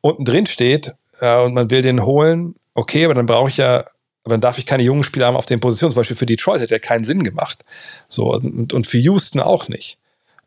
unten 0.00 0.24
drin 0.24 0.46
steht 0.46 0.94
äh, 1.20 1.40
und 1.40 1.54
man 1.54 1.70
will 1.70 1.82
den 1.82 2.04
holen, 2.04 2.56
okay, 2.74 3.04
aber 3.04 3.14
dann 3.14 3.26
brauche 3.26 3.48
ich 3.48 3.56
ja, 3.56 3.84
dann 4.24 4.40
darf 4.40 4.58
ich 4.58 4.66
keine 4.66 4.82
jungen 4.82 5.04
Spieler 5.04 5.26
haben 5.26 5.36
auf 5.36 5.46
den 5.46 5.60
Positionen. 5.60 5.92
Zum 5.92 6.00
Beispiel 6.00 6.16
für 6.16 6.26
Detroit 6.26 6.60
hätte 6.60 6.74
ja 6.74 6.80
keinen 6.80 7.04
Sinn 7.04 7.22
gemacht. 7.22 7.64
So, 8.08 8.32
und, 8.32 8.72
und 8.72 8.86
für 8.86 8.98
Houston 8.98 9.40
auch 9.40 9.68
nicht. 9.68 9.98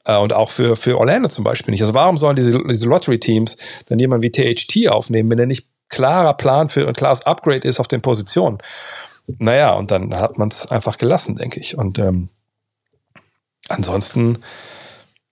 Äh, 0.06 0.18
und 0.18 0.34
auch 0.34 0.52
für, 0.52 0.76
für 0.76 0.98
Orlando 0.98 1.30
zum 1.30 1.44
Beispiel 1.44 1.72
nicht. 1.72 1.82
Also 1.82 1.94
warum 1.94 2.18
sollen 2.18 2.36
diese, 2.36 2.62
diese 2.70 2.88
Lottery-Teams 2.88 3.58
dann 3.88 4.00
jemanden 4.00 4.24
wie 4.24 4.32
THT 4.32 4.90
aufnehmen, 4.90 5.30
wenn 5.30 5.38
der 5.38 5.48
nicht 5.48 5.68
klarer 5.90 6.36
Plan 6.36 6.70
für 6.70 6.88
ein 6.88 6.94
klares 6.94 7.26
Upgrade 7.26 7.68
ist 7.68 7.80
auf 7.80 7.88
den 7.88 8.02
Positionen? 8.02 8.60
Naja, 9.28 9.74
und 9.74 9.92
dann 9.92 10.16
hat 10.16 10.38
man 10.38 10.50
es 10.50 10.68
einfach 10.68 10.98
gelassen, 10.98 11.36
denke 11.36 11.60
ich. 11.60 11.78
Und 11.78 11.98
ähm, 12.00 12.30
ansonsten, 13.70 14.40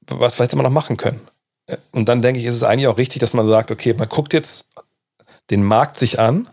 was 0.07 0.39
hätte 0.39 0.55
man 0.55 0.63
noch 0.63 0.71
machen 0.71 0.97
können? 0.97 1.21
Äh, 1.67 1.77
und 1.91 2.09
dann 2.09 2.21
denke 2.21 2.39
ich, 2.39 2.45
ist 2.45 2.55
es 2.55 2.63
eigentlich 2.63 2.87
auch 2.87 2.97
richtig, 2.97 3.19
dass 3.19 3.33
man 3.33 3.47
sagt, 3.47 3.71
okay, 3.71 3.93
man 3.93 4.09
guckt 4.09 4.33
jetzt 4.33 4.69
den 5.49 5.63
Markt 5.63 5.97
sich 5.97 6.19
an. 6.19 6.47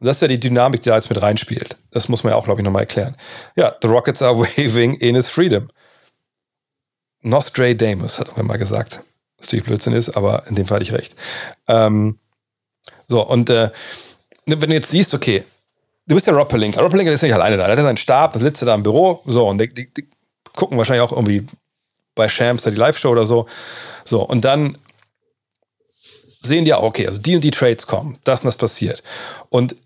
Das 0.00 0.16
ist 0.16 0.22
ja 0.22 0.28
die 0.28 0.38
Dynamik, 0.38 0.82
die 0.82 0.90
da 0.90 0.96
jetzt 0.96 1.10
mit 1.10 1.20
reinspielt. 1.20 1.76
Das 1.90 2.08
muss 2.08 2.22
man 2.22 2.32
ja 2.32 2.36
auch, 2.36 2.44
glaube 2.44 2.60
ich, 2.60 2.64
nochmal 2.64 2.82
erklären. 2.82 3.16
Ja, 3.56 3.74
the 3.82 3.88
Rockets 3.88 4.22
are 4.22 4.38
waving 4.38 4.94
in 4.94 5.16
his 5.16 5.28
freedom. 5.28 5.68
Nostre 7.22 7.74
Damus, 7.74 8.20
hat 8.20 8.36
er 8.36 8.44
mal 8.44 8.58
gesagt. 8.58 9.00
Was 9.38 9.46
natürlich 9.46 9.64
Blödsinn 9.64 9.92
ist, 9.92 10.10
aber 10.10 10.46
in 10.46 10.54
dem 10.54 10.66
Fall 10.66 10.76
hatte 10.76 10.84
ich 10.84 10.92
recht. 10.92 11.16
Ähm, 11.66 12.18
so, 13.08 13.26
und 13.26 13.50
äh, 13.50 13.70
wenn 14.46 14.60
du 14.60 14.74
jetzt 14.74 14.90
siehst, 14.90 15.14
okay, 15.14 15.44
du 16.08 16.14
bist 16.14 16.26
ja 16.26 16.32
Rob 16.32 16.48
Pelinka. 16.48 16.80
Rob 16.80 16.90
Pelinka 16.90 17.12
ist 17.12 17.22
nicht 17.22 17.34
alleine 17.34 17.56
da. 17.56 17.66
Er 17.66 17.76
hat 17.76 17.78
seinen 17.78 17.96
Stab, 17.96 18.36
sitzt 18.38 18.62
da 18.62 18.74
im 18.74 18.82
Büro. 18.82 19.22
So, 19.26 19.46
und 19.46 19.58
die, 19.58 19.72
die, 19.72 19.92
die 19.92 20.08
gucken 20.56 20.76
wahrscheinlich 20.78 21.02
auch 21.02 21.12
irgendwie 21.12 21.46
bei 22.14 22.28
Shams 22.28 22.64
die 22.64 22.70
Live-Show 22.70 23.10
oder 23.10 23.26
so. 23.26 23.46
So, 24.04 24.22
und 24.22 24.44
dann 24.44 24.76
sehen 26.40 26.64
die 26.64 26.74
auch, 26.74 26.82
okay, 26.82 27.06
also 27.06 27.20
die 27.20 27.36
und 27.36 27.42
die 27.42 27.50
Trades 27.50 27.86
kommen, 27.86 28.18
das 28.24 28.40
und 28.40 28.46
das 28.46 28.56
passiert. 28.56 29.02
Und 29.50 29.76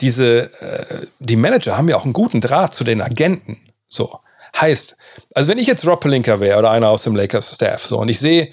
diese, 0.00 0.50
äh, 0.60 1.06
die 1.20 1.36
Manager 1.36 1.76
haben 1.76 1.88
ja 1.88 1.96
auch 1.96 2.04
einen 2.04 2.12
guten 2.12 2.40
Draht 2.40 2.74
zu 2.74 2.82
den 2.82 3.00
Agenten. 3.00 3.60
So. 3.88 4.18
Heißt, 4.58 4.96
also 5.34 5.48
wenn 5.48 5.58
ich 5.58 5.66
jetzt 5.66 5.86
Rob 5.86 6.00
Pelinka 6.00 6.40
wäre 6.40 6.58
oder 6.58 6.70
einer 6.70 6.88
aus 6.88 7.04
dem 7.04 7.14
Lakers 7.14 7.54
Staff, 7.54 7.86
so, 7.86 7.98
und 7.98 8.08
ich 8.08 8.18
sehe, 8.18 8.52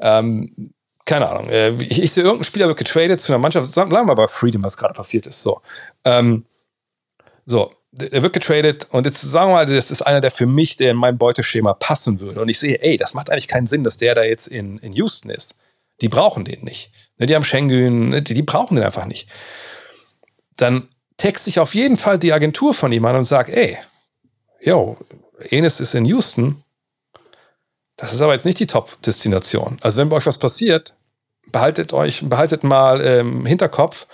ähm, 0.00 0.72
keine 1.04 1.28
Ahnung, 1.28 1.48
äh, 1.48 1.70
ich, 1.82 2.02
ich 2.02 2.12
sehe 2.12 2.24
irgendeinen 2.24 2.44
Spieler 2.44 2.68
wird 2.68 2.78
getradet 2.78 3.20
zu 3.20 3.32
einer 3.32 3.38
Mannschaft, 3.38 3.70
sagen 3.70 3.90
wir 3.90 4.02
mal 4.04 4.14
bei 4.14 4.28
Freedom, 4.28 4.62
was 4.62 4.76
gerade 4.76 4.94
passiert 4.94 5.26
ist. 5.26 5.42
So, 5.42 5.60
ähm, 6.04 6.44
so, 7.46 7.72
er 7.98 8.22
wird 8.22 8.32
getradet 8.32 8.86
und 8.90 9.06
jetzt 9.06 9.20
sagen 9.20 9.50
wir 9.50 9.54
mal, 9.54 9.66
das 9.66 9.90
ist 9.90 10.02
einer, 10.02 10.20
der 10.20 10.30
für 10.30 10.46
mich, 10.46 10.76
der 10.76 10.92
in 10.92 10.96
mein 10.96 11.18
Beuteschema 11.18 11.74
passen 11.74 12.20
würde. 12.20 12.40
Und 12.40 12.48
ich 12.48 12.58
sehe, 12.58 12.80
ey, 12.80 12.96
das 12.96 13.14
macht 13.14 13.30
eigentlich 13.30 13.48
keinen 13.48 13.66
Sinn, 13.66 13.82
dass 13.82 13.96
der 13.96 14.14
da 14.14 14.22
jetzt 14.22 14.46
in, 14.46 14.78
in 14.78 14.92
Houston 14.92 15.30
ist. 15.30 15.56
Die 16.00 16.08
brauchen 16.08 16.44
den 16.44 16.62
nicht. 16.62 16.92
Ne, 17.18 17.26
die 17.26 17.34
haben 17.34 17.44
Schengen, 17.44 18.10
ne, 18.10 18.22
die, 18.22 18.34
die 18.34 18.42
brauchen 18.42 18.76
den 18.76 18.84
einfach 18.84 19.06
nicht. 19.06 19.28
Dann 20.56 20.88
texte 21.16 21.50
ich 21.50 21.58
auf 21.58 21.74
jeden 21.74 21.96
Fall 21.96 22.18
die 22.18 22.32
Agentur 22.32 22.74
von 22.74 22.92
ihm 22.92 23.04
an 23.04 23.16
und 23.16 23.24
sage, 23.24 23.54
ey, 23.54 23.76
yo, 24.60 24.96
Enes 25.50 25.80
ist 25.80 25.94
in 25.94 26.04
Houston. 26.04 26.62
Das 28.00 28.14
ist 28.14 28.22
aber 28.22 28.32
jetzt 28.32 28.46
nicht 28.46 28.58
die 28.58 28.66
Top-Destination. 28.66 29.76
Also 29.82 29.98
wenn 29.98 30.08
bei 30.08 30.16
euch 30.16 30.26
was 30.26 30.38
passiert, 30.38 30.94
behaltet 31.52 31.92
euch, 31.92 32.22
behaltet 32.26 32.64
mal 32.64 33.00
im 33.00 33.44
Hinterkopf, 33.44 34.06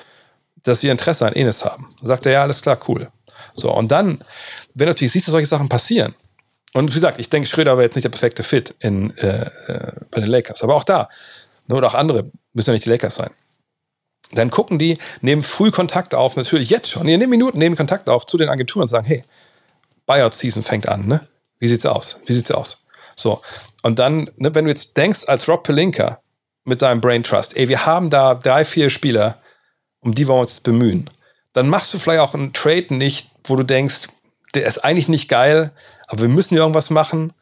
dass 0.65 0.83
wir 0.83 0.91
Interesse 0.91 1.25
an 1.25 1.35
Enes 1.35 1.65
haben. 1.65 1.95
Dann 2.01 2.09
sagt 2.09 2.27
er, 2.27 2.33
ja, 2.33 2.43
alles 2.43 2.63
klar, 2.63 2.79
cool. 2.89 3.09
So, 3.55 3.73
und 3.73 3.91
dann, 3.91 4.19
wenn 4.75 4.87
du 4.87 4.91
natürlich 4.91 5.13
siehst, 5.13 5.29
dass 5.29 5.33
solche 5.33 5.47
Sachen 5.47 5.69
passieren, 5.69 6.15
und 6.75 6.91
wie 6.91 6.95
gesagt, 6.95 7.21
ich 7.21 7.31
denke, 7.31 7.49
Schröder 7.49 7.77
war 7.77 7.85
jetzt 7.85 7.95
nicht 7.95 8.05
der 8.05 8.11
perfekte 8.11 8.43
Fit 8.43 8.75
in, 8.81 9.17
äh, 9.17 9.47
äh, 9.67 9.93
bei 10.11 10.21
den 10.21 10.29
Lakers, 10.29 10.63
aber 10.63 10.75
auch 10.75 10.85
da, 10.85 11.09
ne, 11.69 11.77
oder 11.77 11.87
auch 11.87 11.95
andere, 11.95 12.31
müssen 12.53 12.71
ja 12.71 12.75
nicht 12.75 12.85
die 12.85 12.91
Lakers 12.91 13.15
sein. 13.15 13.31
Dann 14.33 14.51
gucken 14.51 14.79
die, 14.79 14.99
nehmen 15.21 15.43
früh 15.43 15.71
Kontakt 15.71 16.15
auf, 16.15 16.37
natürlich 16.37 16.69
jetzt 16.69 16.91
schon, 16.91 17.07
in 17.07 17.21
den 17.21 17.31
Minuten 17.31 17.59
nehmen 17.59 17.77
Kontakt 17.77 18.09
auf 18.09 18.27
zu 18.27 18.37
den 18.37 18.49
Agenturen 18.49 18.83
und 18.83 18.89
sagen, 18.89 19.07
hey, 19.07 19.25
Buyout-Season 20.07 20.65
fängt 20.65 20.89
an, 20.89 21.07
ne? 21.07 21.27
Wie 21.61 21.69
sieht's 21.69 21.87
aus? 21.87 22.19
Wie 22.27 22.35
sieht's 22.35 22.51
aus? 22.51 22.86
So. 23.17 23.41
Und 23.83 23.99
dann, 23.99 24.31
ne, 24.37 24.55
wenn 24.55 24.67
du 24.67 24.71
jetzt 24.71 24.97
denkst, 24.97 25.25
als 25.27 25.49
Rob 25.49 25.65
Pelinka 25.65 26.21
mit 26.65 26.83
deinem 26.83 27.01
Brain 27.01 27.25
Trust, 27.25 27.57
ey, 27.57 27.69
wir 27.69 27.87
haben 27.87 28.11
da 28.11 28.35
drei, 28.35 28.65
vier 28.65 28.91
Spieler, 28.91 29.39
um 30.01 30.15
die 30.15 30.29
wollen 30.29 30.39
wir 30.39 30.43
uns 30.43 30.53
jetzt 30.53 30.63
bemühen. 30.63 31.11
Dann 31.53 31.69
machst 31.69 31.93
du 31.95 31.99
vielleicht 31.99 32.21
auch 32.21 32.35
einen 32.35 32.53
Trade 32.53 32.95
nicht, 32.95 33.31
wo 33.45 33.57
du 33.57 33.63
denkst, 33.63 34.09
der 34.55 34.67
ist 34.67 34.79
eigentlich 34.79 35.09
nicht 35.09 35.29
geil, 35.29 35.73
aber 36.07 36.23
wir 36.23 36.29
müssen 36.29 36.57
irgendwas 36.57 36.91
machen. 36.91 37.33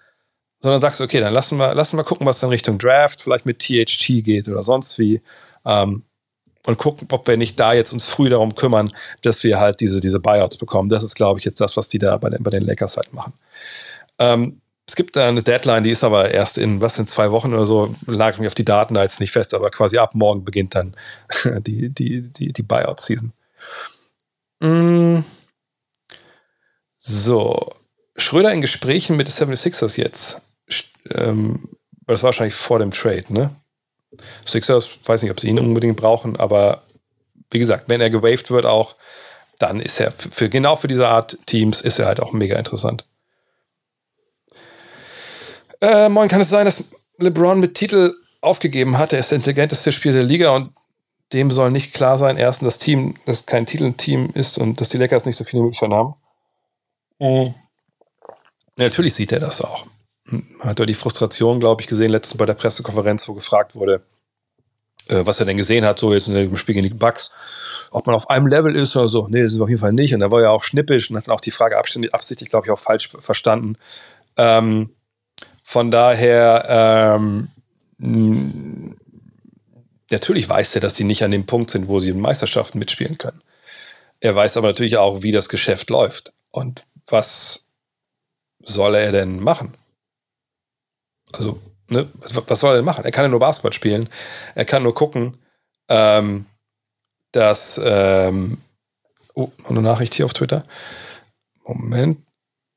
sondern 0.61 0.81
sagst, 0.81 1.01
okay, 1.01 1.21
dann 1.21 1.35
lassen 1.35 1.59
wir, 1.59 1.75
lassen 1.75 1.97
wir 1.97 2.05
gucken, 2.05 2.27
was 2.27 2.43
in 2.43 2.49
Richtung 2.49 2.79
Draft 2.79 3.21
vielleicht 3.21 3.45
mit 3.45 3.59
THT 3.59 4.25
geht 4.25 4.49
oder 4.49 4.63
sonst 4.63 4.99
wie. 4.99 5.21
Ähm, 5.67 6.05
und 6.67 6.79
gucken, 6.79 7.09
ob 7.11 7.29
wir 7.29 7.37
nicht 7.37 7.61
da 7.61 7.75
jetzt 7.75 7.93
uns 7.93 8.07
früh 8.07 8.31
darum 8.31 8.55
kümmern, 8.55 8.91
dass 9.21 9.45
wir 9.45 9.61
halt 9.61 9.81
diese, 9.81 10.01
diese 10.01 10.21
Buyouts 10.21 10.57
bekommen. 10.57 10.89
Das 10.89 11.03
ist, 11.03 11.15
glaube 11.15 11.39
ich, 11.39 11.45
jetzt 11.45 11.61
das, 11.61 11.77
was 11.77 11.89
die 11.89 11.99
da 11.99 12.17
bei 12.17 12.31
den, 12.31 12.43
bei 12.43 12.51
den 12.51 12.63
Lakers 12.63 12.97
halt 12.97 13.13
machen. 13.13 13.35
Ähm, 14.19 14.63
es 14.87 14.97
gibt 14.97 15.17
eine 15.17 15.43
Deadline, 15.43 15.85
die 15.85 15.91
ist 15.91 16.05
aber 16.05 16.31
erst 16.31 16.59
in, 16.59 16.81
was, 16.81 16.99
in 16.99 17.07
zwei 17.07 17.31
Wochen 17.31 17.55
oder 17.55 17.65
so, 17.65 17.95
lag 18.07 18.39
mir 18.39 18.49
auf 18.49 18.55
die 18.55 18.67
Daten 18.67 18.95
da 18.95 19.03
jetzt 19.03 19.21
nicht 19.21 19.33
fest, 19.33 19.55
aber 19.55 19.71
quasi 19.71 19.97
ab 19.97 20.15
morgen 20.15 20.45
beginnt 20.45 20.75
dann 20.75 20.95
die, 21.45 21.89
die, 21.89 22.23
die, 22.23 22.53
die 22.53 22.63
Buyout-Season. 22.63 23.33
Mm. 24.61 25.21
So. 26.99 27.71
Schröder 28.17 28.53
in 28.53 28.61
Gesprächen 28.61 29.17
mit 29.17 29.27
den 29.27 29.33
76ers 29.33 29.99
jetzt. 29.99 30.43
Ähm, 31.11 31.69
das 32.07 32.23
war 32.23 32.29
wahrscheinlich 32.29 32.55
vor 32.55 32.79
dem 32.79 32.91
Trade, 32.91 33.25
ne? 33.33 33.51
Sixers, 34.47 34.99
weiß 35.05 35.23
nicht, 35.23 35.33
ob 35.33 35.41
sie 35.41 35.49
ihn 35.49 35.59
unbedingt 35.59 35.97
brauchen, 35.97 36.37
aber 36.37 36.83
wie 37.51 37.59
gesagt, 37.59 37.89
wenn 37.89 38.01
er 38.01 38.11
gewaved 38.11 38.51
wird 38.51 38.65
auch, 38.65 38.95
dann 39.59 39.81
ist 39.81 39.99
er 39.99 40.13
für, 40.13 40.49
genau 40.49 40.77
für 40.77 40.89
diese 40.89 41.09
Art 41.09 41.39
Teams 41.47 41.81
ist 41.81 41.99
er 41.99 42.07
halt 42.07 42.21
auch 42.21 42.33
mega 42.33 42.57
interessant. 42.57 43.07
Äh, 45.85 46.09
moin, 46.09 46.29
kann 46.29 46.41
es 46.41 46.49
sein, 46.49 46.65
dass 46.65 46.83
LeBron 47.19 47.61
mit 47.61 47.75
Titel 47.75 48.15
aufgegeben 48.41 48.97
hat? 48.97 49.13
Er 49.13 49.19
ist 49.19 49.31
der 49.31 49.37
intelligenteste 49.37 49.93
Spieler 49.93 50.15
der 50.15 50.23
Liga 50.23 50.51
und 50.51 50.73
dem 51.35 51.51
soll 51.51 51.71
nicht 51.71 51.93
klar 51.93 52.17
sein, 52.17 52.39
erstens, 52.39 52.67
das 52.67 52.79
Team, 52.79 53.17
dass 53.27 53.45
kein 53.45 53.67
Titelteam 53.67 54.31
ist 54.33 54.57
und 54.57 54.81
dass 54.81 54.89
die 54.89 54.97
Lakers 54.97 55.27
nicht 55.27 55.37
so 55.37 55.45
viele 55.45 55.63
Möglichkeiten 55.63 55.93
haben. 55.93 56.15
Mhm. 57.19 57.55
Ja, 58.79 58.85
natürlich 58.85 59.13
sieht 59.13 59.33
er 59.33 59.41
das 59.41 59.61
auch. 59.61 59.87
Man 60.25 60.71
hat 60.71 60.79
ja 60.79 60.87
die 60.87 60.95
Frustration, 60.95 61.61
glaube 61.61 61.83
ich, 61.83 61.87
gesehen 61.87 62.11
letztens 62.11 62.39
bei 62.39 62.47
der 62.47 62.55
Pressekonferenz, 62.55 63.29
wo 63.29 63.35
gefragt 63.35 63.75
wurde, 63.75 64.07
äh, 65.09 65.27
was 65.27 65.39
er 65.39 65.45
denn 65.45 65.59
gesehen 65.59 65.85
hat, 65.85 65.99
so 65.99 66.15
jetzt 66.15 66.29
in 66.29 66.35
dem 66.35 66.57
Spiel 66.57 66.77
gegen 66.77 66.89
die 66.89 66.95
Bucks, 66.95 67.31
ob 67.91 68.07
man 68.07 68.17
auf 68.17 68.31
einem 68.31 68.47
Level 68.47 68.75
ist 68.75 68.97
oder 68.97 69.09
so. 69.09 69.29
Nee, 69.29 69.43
das 69.43 69.53
ist 69.53 69.61
auf 69.61 69.69
jeden 69.69 69.83
Fall 69.83 69.93
nicht. 69.93 70.15
Und 70.15 70.21
da 70.21 70.31
war 70.31 70.41
er 70.41 70.51
auch 70.51 70.65
schnippisch 70.65 71.11
und 71.11 71.19
hat 71.19 71.29
dann 71.29 71.35
auch 71.35 71.43
die 71.43 71.51
Frage 71.51 71.77
absichtlich, 71.77 72.49
glaube 72.49 72.67
ich, 72.67 72.71
auch 72.71 72.79
falsch 72.79 73.11
verstanden. 73.21 73.77
Ähm, 74.39 74.94
von 75.75 75.91
daher, 75.91 77.19
ähm, 77.19 77.49
natürlich 80.09 80.49
weiß 80.49 80.77
er, 80.77 80.81
dass 80.81 80.95
sie 80.95 81.03
nicht 81.03 81.25
an 81.25 81.33
dem 81.33 81.47
Punkt 81.47 81.73
sind, 81.73 81.89
wo 81.89 81.99
sie 81.99 82.11
in 82.11 82.21
Meisterschaften 82.21 82.79
mitspielen 82.79 83.19
können. 83.19 83.43
Er 84.21 84.37
weiß 84.37 84.57
aber 84.57 84.69
natürlich 84.69 84.99
auch, 84.99 85.25
wie 85.25 85.33
das 85.33 85.49
Geschäft 85.49 85.91
läuft. 85.91 86.33
Und 86.53 86.87
was 87.09 87.67
soll 88.63 88.95
er 88.95 89.11
denn 89.11 89.41
machen? 89.41 89.75
Also, 91.33 91.61
ne, 91.89 92.09
was 92.21 92.61
soll 92.61 92.75
er 92.75 92.77
denn 92.77 92.85
machen? 92.85 93.05
Er 93.05 93.11
kann 93.11 93.25
ja 93.25 93.29
nur 93.29 93.41
Basketball 93.41 93.73
spielen. 93.73 94.09
Er 94.55 94.67
kann 94.67 94.85
nur 94.85 94.95
gucken, 94.95 95.37
ähm, 95.89 96.47
dass, 97.33 97.81
ähm, 97.83 98.59
oh, 99.35 99.51
eine 99.69 99.83
Nachricht 99.83 100.15
hier 100.15 100.27
auf 100.27 100.35
Twitter. 100.35 100.65
Moment. 101.65 102.24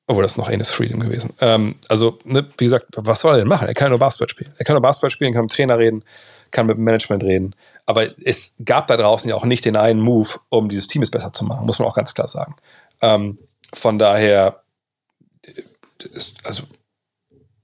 Obwohl, 0.09 0.23
das 0.23 0.34
ist 0.34 0.38
noch 0.38 0.49
Enes 0.49 0.71
Freedom 0.71 1.01
gewesen. 1.01 1.34
Ähm, 1.41 1.75
also, 1.89 2.17
ne, 2.23 2.47
wie 2.57 2.65
gesagt, 2.65 2.85
was 2.95 3.19
soll 3.19 3.35
er 3.35 3.39
denn 3.39 3.47
machen? 3.47 3.67
Er 3.67 3.73
kann 3.73 3.89
nur 3.89 3.99
Basketball 3.99 4.29
spielen. 4.29 4.53
Er 4.57 4.63
kann 4.63 4.73
nur 4.73 4.81
Basketball 4.81 5.09
spielen, 5.09 5.34
kann 5.34 5.43
mit 5.43 5.51
dem 5.51 5.55
Trainer 5.55 5.77
reden, 5.77 6.03
kann 6.51 6.65
mit 6.65 6.77
dem 6.77 6.85
Management 6.85 7.23
reden. 7.23 7.53
Aber 7.85 8.07
es 8.23 8.53
gab 8.63 8.88
da 8.88 8.95
draußen 8.95 9.29
ja 9.29 9.35
auch 9.35 9.43
nicht 9.43 9.65
den 9.65 9.75
einen 9.75 9.99
Move, 9.99 10.29
um 10.49 10.69
dieses 10.69 10.88
Team 10.88 11.03
besser 11.11 11.34
zu 11.34 11.43
machen, 11.43 11.65
muss 11.65 11.79
man 11.79 11.88
auch 11.88 11.93
ganz 11.93 12.13
klar 12.13 12.29
sagen. 12.29 12.55
Ähm, 13.01 13.38
von 13.73 13.99
daher, 13.99 14.61
also 16.43 16.63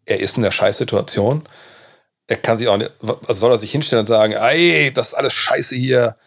er 0.05 0.19
ist 0.19 0.35
in 0.35 0.43
der 0.43 0.51
Scheißsituation. 0.51 1.43
Er 2.27 2.37
kann 2.37 2.57
sich 2.57 2.67
auch 2.67 2.77
nicht, 2.77 2.91
also 3.01 3.33
soll 3.33 3.51
er 3.51 3.57
sich 3.57 3.71
hinstellen 3.71 4.01
und 4.01 4.07
sagen, 4.07 4.33
ey, 4.33 4.91
das 4.93 5.09
ist 5.09 5.13
alles 5.13 5.33
scheiße 5.33 5.75
hier. 5.75 6.17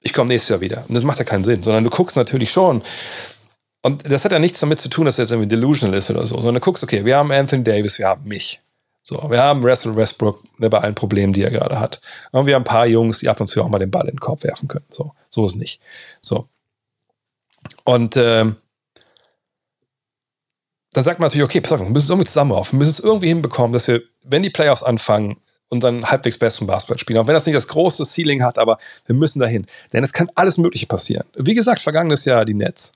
Ich 0.00 0.12
komme 0.12 0.28
nächstes 0.28 0.48
Jahr 0.48 0.60
wieder. 0.60 0.84
Und 0.88 0.94
das 0.94 1.04
macht 1.04 1.18
ja 1.18 1.24
keinen 1.24 1.44
Sinn, 1.44 1.62
sondern 1.62 1.84
du 1.84 1.90
guckst 1.90 2.16
natürlich 2.16 2.50
schon. 2.50 2.82
Und 3.82 4.10
das 4.10 4.24
hat 4.24 4.32
ja 4.32 4.38
nichts 4.38 4.60
damit 4.60 4.80
zu 4.80 4.88
tun, 4.88 5.06
dass 5.06 5.18
er 5.18 5.24
jetzt 5.24 5.32
irgendwie 5.32 5.48
delusional 5.48 5.98
ist 5.98 6.10
oder 6.10 6.26
so, 6.26 6.36
sondern 6.36 6.54
du 6.54 6.60
guckst, 6.60 6.84
okay, 6.84 7.04
wir 7.04 7.16
haben 7.16 7.32
Anthony 7.32 7.64
Davis, 7.64 7.98
wir 7.98 8.06
haben 8.06 8.24
mich. 8.24 8.60
So, 9.02 9.28
wir 9.28 9.42
haben 9.42 9.64
Russell 9.64 9.96
Westbrook 9.96 10.40
ne, 10.58 10.70
bei 10.70 10.78
allen 10.78 10.94
Problemen, 10.94 11.32
die 11.32 11.42
er 11.42 11.50
gerade 11.50 11.80
hat. 11.80 12.00
Und 12.30 12.46
wir 12.46 12.54
haben 12.54 12.62
ein 12.62 12.64
paar 12.64 12.86
Jungs, 12.86 13.18
die 13.18 13.28
ab 13.28 13.40
und 13.40 13.48
zu 13.48 13.60
auch 13.60 13.68
mal 13.68 13.80
den 13.80 13.90
Ball 13.90 14.02
in 14.02 14.14
den 14.14 14.20
Korb 14.20 14.44
werfen 14.44 14.68
können. 14.68 14.86
So, 14.92 15.12
so 15.28 15.44
ist 15.44 15.56
nicht. 15.56 15.80
So. 16.20 16.46
Und 17.84 18.16
ähm, 18.16 18.56
dann 20.92 21.04
sagt 21.04 21.18
man 21.18 21.26
natürlich, 21.26 21.44
okay, 21.44 21.60
pass 21.60 21.72
auf, 21.72 21.80
wir 21.80 21.88
müssen 21.88 22.04
es 22.04 22.10
irgendwie 22.10 22.28
zusammen 22.28 22.52
auf. 22.52 22.72
Wir 22.72 22.78
müssen 22.78 22.90
es 22.90 23.00
irgendwie 23.00 23.28
hinbekommen, 23.28 23.72
dass 23.72 23.88
wir, 23.88 24.02
wenn 24.22 24.44
die 24.44 24.50
Playoffs 24.50 24.84
anfangen, 24.84 25.38
unseren 25.68 26.08
halbwegs 26.10 26.38
besten 26.38 26.66
Basketball 26.66 26.98
spielen. 26.98 27.18
Auch 27.18 27.26
wenn 27.26 27.34
das 27.34 27.46
nicht 27.46 27.56
das 27.56 27.66
große 27.66 28.04
Ceiling 28.04 28.42
hat, 28.42 28.58
aber 28.58 28.78
wir 29.06 29.14
müssen 29.14 29.40
dahin. 29.40 29.66
Denn 29.92 30.04
es 30.04 30.12
kann 30.12 30.30
alles 30.34 30.58
Mögliche 30.58 30.86
passieren. 30.86 31.24
Wie 31.34 31.54
gesagt, 31.54 31.80
vergangenes 31.80 32.26
Jahr 32.26 32.44
die 32.44 32.54
Nets. 32.54 32.92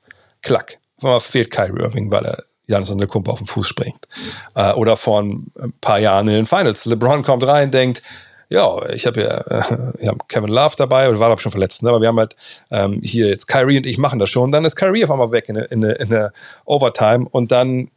Klack. 0.47 0.79
Auf 0.99 1.05
einmal 1.05 1.21
fehlt 1.21 1.51
Kyrie 1.51 1.81
Irving, 1.81 2.11
weil 2.11 2.25
er 2.25 2.45
Janis 2.67 2.91
und 2.91 2.99
der 2.99 3.09
Kumpel 3.09 3.33
auf 3.33 3.39
den 3.39 3.47
Fuß 3.47 3.69
springt. 3.69 4.09
Äh, 4.55 4.73
oder 4.73 4.97
vor 4.97 5.23
ein 5.23 5.53
paar 5.81 5.99
Jahren 5.99 6.29
in 6.29 6.35
den 6.35 6.47
Finals. 6.47 6.85
LeBron 6.85 7.23
kommt 7.23 7.47
rein, 7.47 7.71
denkt, 7.71 8.03
ja, 8.49 8.89
ich 8.91 9.07
habe 9.07 9.23
ja, 9.23 9.39
äh, 9.39 9.93
wir 9.99 10.09
haben 10.09 10.21
Kevin 10.29 10.51
Love 10.51 10.75
dabei, 10.77 11.09
oder 11.09 11.19
war 11.19 11.29
glaube 11.29 11.43
schon 11.43 11.53
verletzt, 11.53 11.83
ne? 11.83 11.89
aber 11.89 12.01
wir 12.01 12.09
haben 12.09 12.19
halt 12.19 12.37
ähm, 12.71 13.01
hier 13.03 13.29
jetzt 13.29 13.47
Kyrie 13.47 13.79
und 13.79 13.87
ich 13.87 13.99
machen 13.99 14.19
das 14.19 14.31
schon. 14.31 14.53
Dann 14.53 14.65
ist 14.65 14.77
Kyrie 14.77 15.05
auf 15.05 15.11
einmal 15.11 15.33
weg 15.33 15.49
in 15.49 15.57
der, 15.57 15.71
in 15.71 15.83
in 15.83 16.29
Overtime 16.65 17.27
und 17.29 17.51
dann 17.51 17.91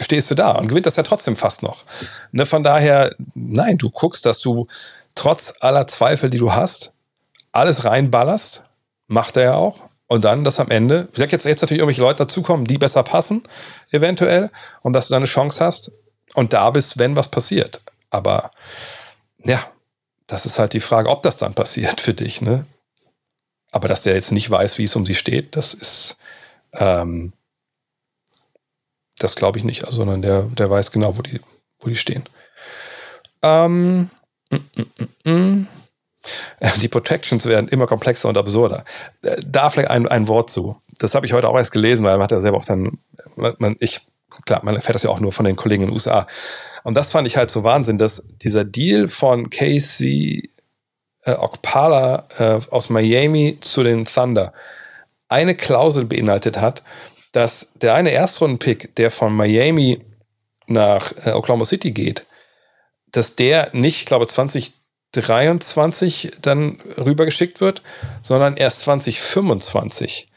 stehst 0.00 0.30
du 0.30 0.34
da 0.34 0.52
und 0.52 0.68
gewinnt 0.68 0.86
das 0.86 0.96
ja 0.96 1.02
trotzdem 1.02 1.36
fast 1.36 1.62
noch. 1.62 1.84
Ne? 2.32 2.46
Von 2.46 2.62
daher, 2.62 3.14
nein, 3.34 3.78
du 3.78 3.90
guckst, 3.90 4.26
dass 4.26 4.40
du 4.40 4.66
trotz 5.14 5.54
aller 5.60 5.86
Zweifel, 5.86 6.30
die 6.30 6.38
du 6.38 6.52
hast, 6.52 6.92
alles 7.52 7.84
reinballerst. 7.84 8.62
Macht 9.08 9.36
er 9.36 9.42
ja 9.42 9.54
auch. 9.54 9.84
Und 10.08 10.24
dann, 10.24 10.44
dass 10.44 10.60
am 10.60 10.70
Ende, 10.70 11.08
wie 11.08 11.12
gesagt, 11.12 11.32
jetzt, 11.32 11.46
jetzt 11.46 11.62
natürlich 11.62 11.80
irgendwelche 11.80 12.02
Leute 12.02 12.18
dazukommen, 12.18 12.66
die 12.66 12.78
besser 12.78 13.02
passen, 13.02 13.42
eventuell, 13.90 14.50
und 14.82 14.92
dass 14.92 15.08
du 15.08 15.12
dann 15.12 15.22
eine 15.22 15.26
Chance 15.26 15.64
hast 15.64 15.90
und 16.34 16.52
da 16.52 16.70
bist, 16.70 16.98
wenn 16.98 17.16
was 17.16 17.28
passiert. 17.28 17.82
Aber 18.10 18.52
ja, 19.44 19.66
das 20.26 20.46
ist 20.46 20.58
halt 20.58 20.72
die 20.72 20.80
Frage, 20.80 21.08
ob 21.08 21.22
das 21.22 21.36
dann 21.36 21.54
passiert 21.54 22.00
für 22.00 22.14
dich, 22.14 22.40
ne? 22.40 22.66
Aber 23.72 23.88
dass 23.88 24.02
der 24.02 24.14
jetzt 24.14 24.32
nicht 24.32 24.48
weiß, 24.48 24.78
wie 24.78 24.84
es 24.84 24.96
um 24.96 25.04
sie 25.04 25.14
steht, 25.14 25.56
das 25.56 25.74
ist, 25.74 26.16
ähm, 26.72 27.32
das 29.18 29.34
glaube 29.34 29.58
ich 29.58 29.64
nicht, 29.64 29.84
also, 29.84 29.96
sondern 29.96 30.22
der, 30.22 30.42
der 30.42 30.70
weiß 30.70 30.92
genau, 30.92 31.16
wo 31.16 31.22
die, 31.22 31.40
wo 31.80 31.88
die 31.88 31.96
stehen. 31.96 32.24
Ähm, 33.42 34.10
mm, 34.50 34.56
mm, 34.56 35.30
mm, 35.30 35.68
die 36.82 36.88
Protections 36.88 37.46
werden 37.46 37.68
immer 37.68 37.86
komplexer 37.86 38.28
und 38.28 38.38
absurder. 38.38 38.84
Äh, 39.22 39.36
da 39.46 39.70
vielleicht 39.70 39.90
ein, 39.90 40.08
ein 40.08 40.28
Wort 40.28 40.50
zu. 40.50 40.80
Das 40.98 41.14
habe 41.14 41.26
ich 41.26 41.32
heute 41.32 41.48
auch 41.48 41.56
erst 41.56 41.72
gelesen, 41.72 42.04
weil 42.04 42.14
man 42.14 42.24
hat 42.24 42.32
ja 42.32 42.40
selber 42.40 42.58
auch 42.58 42.64
dann, 42.64 42.98
man, 43.36 43.76
ich, 43.80 44.00
klar, 44.44 44.60
man 44.64 44.76
erfährt 44.76 44.94
das 44.94 45.02
ja 45.02 45.10
auch 45.10 45.20
nur 45.20 45.32
von 45.32 45.44
den 45.44 45.56
Kollegen 45.56 45.82
in 45.82 45.88
den 45.90 45.94
USA. 45.94 46.26
Und 46.84 46.96
das 46.96 47.10
fand 47.10 47.26
ich 47.26 47.36
halt 47.36 47.50
so 47.50 47.64
Wahnsinn, 47.64 47.98
dass 47.98 48.24
dieser 48.42 48.64
Deal 48.64 49.08
von 49.08 49.50
Casey 49.50 50.50
äh, 51.24 51.32
Okpala 51.32 52.28
äh, 52.38 52.60
aus 52.70 52.88
Miami 52.88 53.58
zu 53.60 53.82
den 53.82 54.04
Thunder 54.06 54.52
eine 55.28 55.54
Klausel 55.54 56.04
beinhaltet 56.04 56.60
hat, 56.60 56.82
dass 57.32 57.72
der 57.74 57.94
eine 57.94 58.12
Erstrunden-Pick, 58.12 58.94
der 58.96 59.10
von 59.10 59.34
Miami 59.34 60.00
nach 60.66 61.12
äh, 61.26 61.32
Oklahoma 61.32 61.64
City 61.64 61.90
geht, 61.90 62.24
dass 63.10 63.36
der 63.36 63.70
nicht, 63.72 64.00
ich 64.00 64.06
glaube, 64.06 64.26
2023 65.22 66.32
dann 66.42 66.78
rübergeschickt 66.96 67.60
wird, 67.60 67.82
sondern 68.22 68.56
erst 68.56 68.80
2025. 68.80 70.28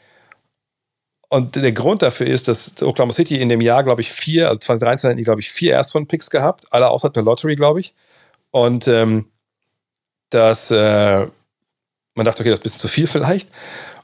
Und 1.28 1.54
der 1.54 1.72
Grund 1.72 2.02
dafür 2.02 2.26
ist, 2.26 2.48
dass 2.48 2.82
Oklahoma 2.82 3.12
City 3.12 3.40
in 3.40 3.48
dem 3.48 3.60
Jahr, 3.60 3.84
glaube 3.84 4.00
ich, 4.00 4.10
vier, 4.10 4.48
also 4.48 4.58
2013 4.58 5.08
hatten 5.08 5.16
die, 5.16 5.24
glaube 5.24 5.40
ich, 5.40 5.50
vier 5.50 5.74
Erstrunden-Picks 5.74 6.28
gehabt, 6.28 6.64
alle 6.70 6.90
außer 6.90 7.10
der 7.10 7.22
Lottery, 7.22 7.54
glaube 7.54 7.80
ich. 7.80 7.94
Und 8.50 8.88
ähm, 8.88 9.26
dass 10.30 10.70
äh, 10.72 11.26
man 12.14 12.26
dachte, 12.26 12.42
okay, 12.42 12.50
das 12.50 12.58
ist 12.58 12.62
ein 12.62 12.64
bisschen 12.64 12.80
zu 12.80 12.88
viel 12.88 13.06
vielleicht. 13.06 13.48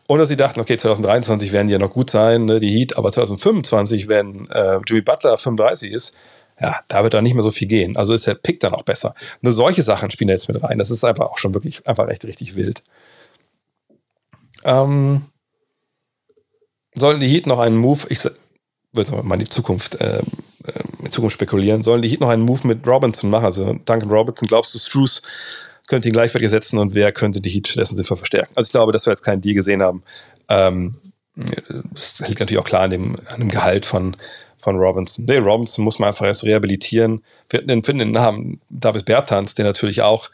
Und 0.06 0.20
dass 0.20 0.28
sie 0.28 0.36
dachten, 0.36 0.60
okay, 0.60 0.76
2023 0.76 1.52
werden 1.52 1.66
die 1.66 1.72
ja 1.72 1.80
noch 1.80 1.90
gut 1.90 2.10
sein, 2.10 2.44
ne, 2.44 2.60
die 2.60 2.70
Heat, 2.70 2.96
aber 2.96 3.10
2025, 3.10 4.08
wenn 4.08 4.48
äh, 4.50 4.78
Jimmy 4.86 5.00
Butler 5.00 5.36
35 5.36 5.90
ist, 5.90 6.16
ja, 6.60 6.80
da 6.88 7.02
wird 7.02 7.14
dann 7.14 7.24
nicht 7.24 7.34
mehr 7.34 7.42
so 7.42 7.50
viel 7.50 7.68
gehen. 7.68 7.96
Also 7.96 8.14
ist 8.14 8.26
der 8.26 8.34
Pick 8.34 8.60
dann 8.60 8.74
auch 8.74 8.82
besser. 8.82 9.14
Nur 9.42 9.52
solche 9.52 9.82
Sachen 9.82 10.10
spielen 10.10 10.28
da 10.28 10.34
jetzt 10.34 10.48
mit 10.48 10.62
rein. 10.62 10.78
Das 10.78 10.90
ist 10.90 11.04
einfach 11.04 11.26
auch 11.26 11.38
schon 11.38 11.54
wirklich 11.54 11.86
einfach 11.86 12.08
echt 12.08 12.24
richtig 12.24 12.54
wild. 12.54 12.82
Ähm, 14.64 15.26
sollen 16.94 17.20
die 17.20 17.28
Heat 17.28 17.46
noch 17.46 17.58
einen 17.58 17.76
Move, 17.76 18.06
ich 18.08 18.20
würde 18.92 19.22
mal 19.22 19.34
in 19.34 19.40
die 19.40 19.48
Zukunft, 19.48 19.96
äh, 19.96 20.22
in 21.02 21.12
Zukunft 21.12 21.34
spekulieren, 21.34 21.82
sollen 21.82 22.00
die 22.00 22.08
Heat 22.08 22.20
noch 22.20 22.30
einen 22.30 22.42
Move 22.42 22.66
mit 22.66 22.86
Robinson 22.86 23.28
machen? 23.28 23.44
Also 23.44 23.74
Duncan 23.84 24.10
Robinson, 24.10 24.48
glaubst 24.48 24.74
du, 24.74 24.78
Struce 24.78 25.22
könnte 25.86 26.08
ihn 26.08 26.14
gleichwertig 26.14 26.46
ersetzen 26.46 26.78
und 26.78 26.94
wer 26.94 27.12
könnte 27.12 27.40
die 27.40 27.50
Heat 27.50 27.68
stattdessen 27.68 27.96
sinnvoll 27.96 28.16
verstärken? 28.16 28.52
Also 28.54 28.68
ich 28.68 28.72
glaube, 28.72 28.92
dass 28.92 29.06
wir 29.06 29.12
jetzt 29.12 29.22
keinen 29.22 29.42
Deal 29.42 29.54
gesehen 29.54 29.82
haben. 29.82 30.02
Ähm, 30.48 30.96
das 31.92 32.20
liegt 32.26 32.40
natürlich 32.40 32.58
auch 32.58 32.66
klar 32.66 32.82
an 32.82 32.90
dem, 32.90 33.16
an 33.26 33.40
dem 33.40 33.50
Gehalt 33.50 33.84
von, 33.84 34.16
von 34.66 34.80
Robinson. 34.80 35.26
Nee, 35.26 35.36
Robinson 35.36 35.84
muss 35.84 36.01
man 36.01 36.09
einfach 36.09 36.26
erst 36.26 36.43
rehabilitieren. 36.43 37.22
Wir 37.51 37.60
finden 37.60 37.98
den 37.98 38.10
Namen 38.10 38.60
Davis 38.68 39.05
Bertans, 39.05 39.55
der 39.55 39.64
natürlich 39.64 40.02
auch 40.02 40.28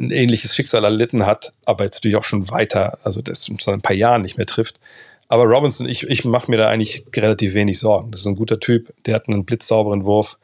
ein 0.00 0.10
ähnliches 0.10 0.56
Schicksal 0.56 0.82
erlitten 0.82 1.26
hat, 1.26 1.52
aber 1.64 1.84
jetzt 1.84 1.98
natürlich 1.98 2.16
auch 2.16 2.24
schon 2.24 2.50
weiter, 2.50 2.98
also 3.04 3.22
der 3.22 3.36
schon 3.36 3.58
seit 3.60 3.74
ein 3.74 3.80
paar 3.80 3.94
Jahren 3.94 4.22
nicht 4.22 4.36
mehr 4.36 4.46
trifft. 4.46 4.80
Aber 5.28 5.44
Robinson, 5.44 5.88
ich, 5.88 6.02
ich 6.08 6.24
mache 6.24 6.50
mir 6.50 6.56
da 6.56 6.70
eigentlich 6.70 7.04
relativ 7.14 7.54
wenig 7.54 7.78
Sorgen. 7.78 8.10
Das 8.10 8.22
ist 8.22 8.26
ein 8.26 8.34
guter 8.34 8.58
Typ, 8.58 8.92
der 9.06 9.14
hat 9.14 9.28
einen 9.28 9.44
blitzsauberen 9.44 10.04
Wurf. 10.04 10.38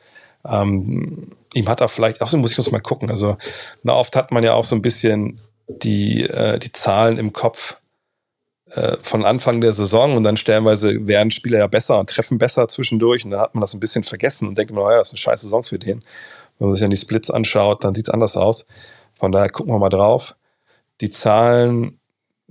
Ähm, 0.48 1.32
ihm 1.54 1.68
hat 1.68 1.80
er 1.80 1.88
vielleicht, 1.88 2.24
so 2.24 2.36
muss 2.36 2.52
ich 2.52 2.58
uns 2.58 2.70
mal 2.70 2.78
gucken. 2.78 3.10
Also, 3.10 3.36
na, 3.82 3.94
oft 3.94 4.14
hat 4.14 4.30
man 4.30 4.44
ja 4.44 4.54
auch 4.54 4.64
so 4.64 4.76
ein 4.76 4.82
bisschen 4.82 5.40
die, 5.66 6.22
äh, 6.22 6.60
die 6.60 6.70
Zahlen 6.70 7.18
im 7.18 7.32
Kopf 7.32 7.78
von 9.02 9.24
Anfang 9.24 9.60
der 9.60 9.72
Saison 9.72 10.16
und 10.16 10.24
dann 10.24 10.36
stellenweise 10.36 11.06
werden 11.06 11.30
Spieler 11.30 11.58
ja 11.58 11.66
besser 11.66 11.98
und 11.98 12.10
treffen 12.10 12.38
besser 12.38 12.68
zwischendurch 12.68 13.24
und 13.24 13.30
dann 13.30 13.40
hat 13.40 13.54
man 13.54 13.62
das 13.62 13.72
ein 13.72 13.80
bisschen 13.80 14.04
vergessen 14.04 14.46
und 14.46 14.58
denkt 14.58 14.70
immer, 14.70 14.90
ja, 14.90 14.98
das 14.98 15.08
ist 15.08 15.12
eine 15.12 15.18
scheiß 15.18 15.40
Saison 15.40 15.62
für 15.62 15.78
den. 15.78 16.02
Wenn 16.58 16.68
man 16.68 16.74
sich 16.74 16.82
dann 16.82 16.90
die 16.90 16.96
Splits 16.96 17.30
anschaut, 17.30 17.84
dann 17.84 17.94
sieht 17.94 18.08
es 18.08 18.14
anders 18.14 18.36
aus. 18.36 18.66
Von 19.18 19.32
daher 19.32 19.48
gucken 19.48 19.72
wir 19.72 19.78
mal 19.78 19.88
drauf. 19.88 20.34
Die 21.00 21.10
Zahlen, 21.10 21.98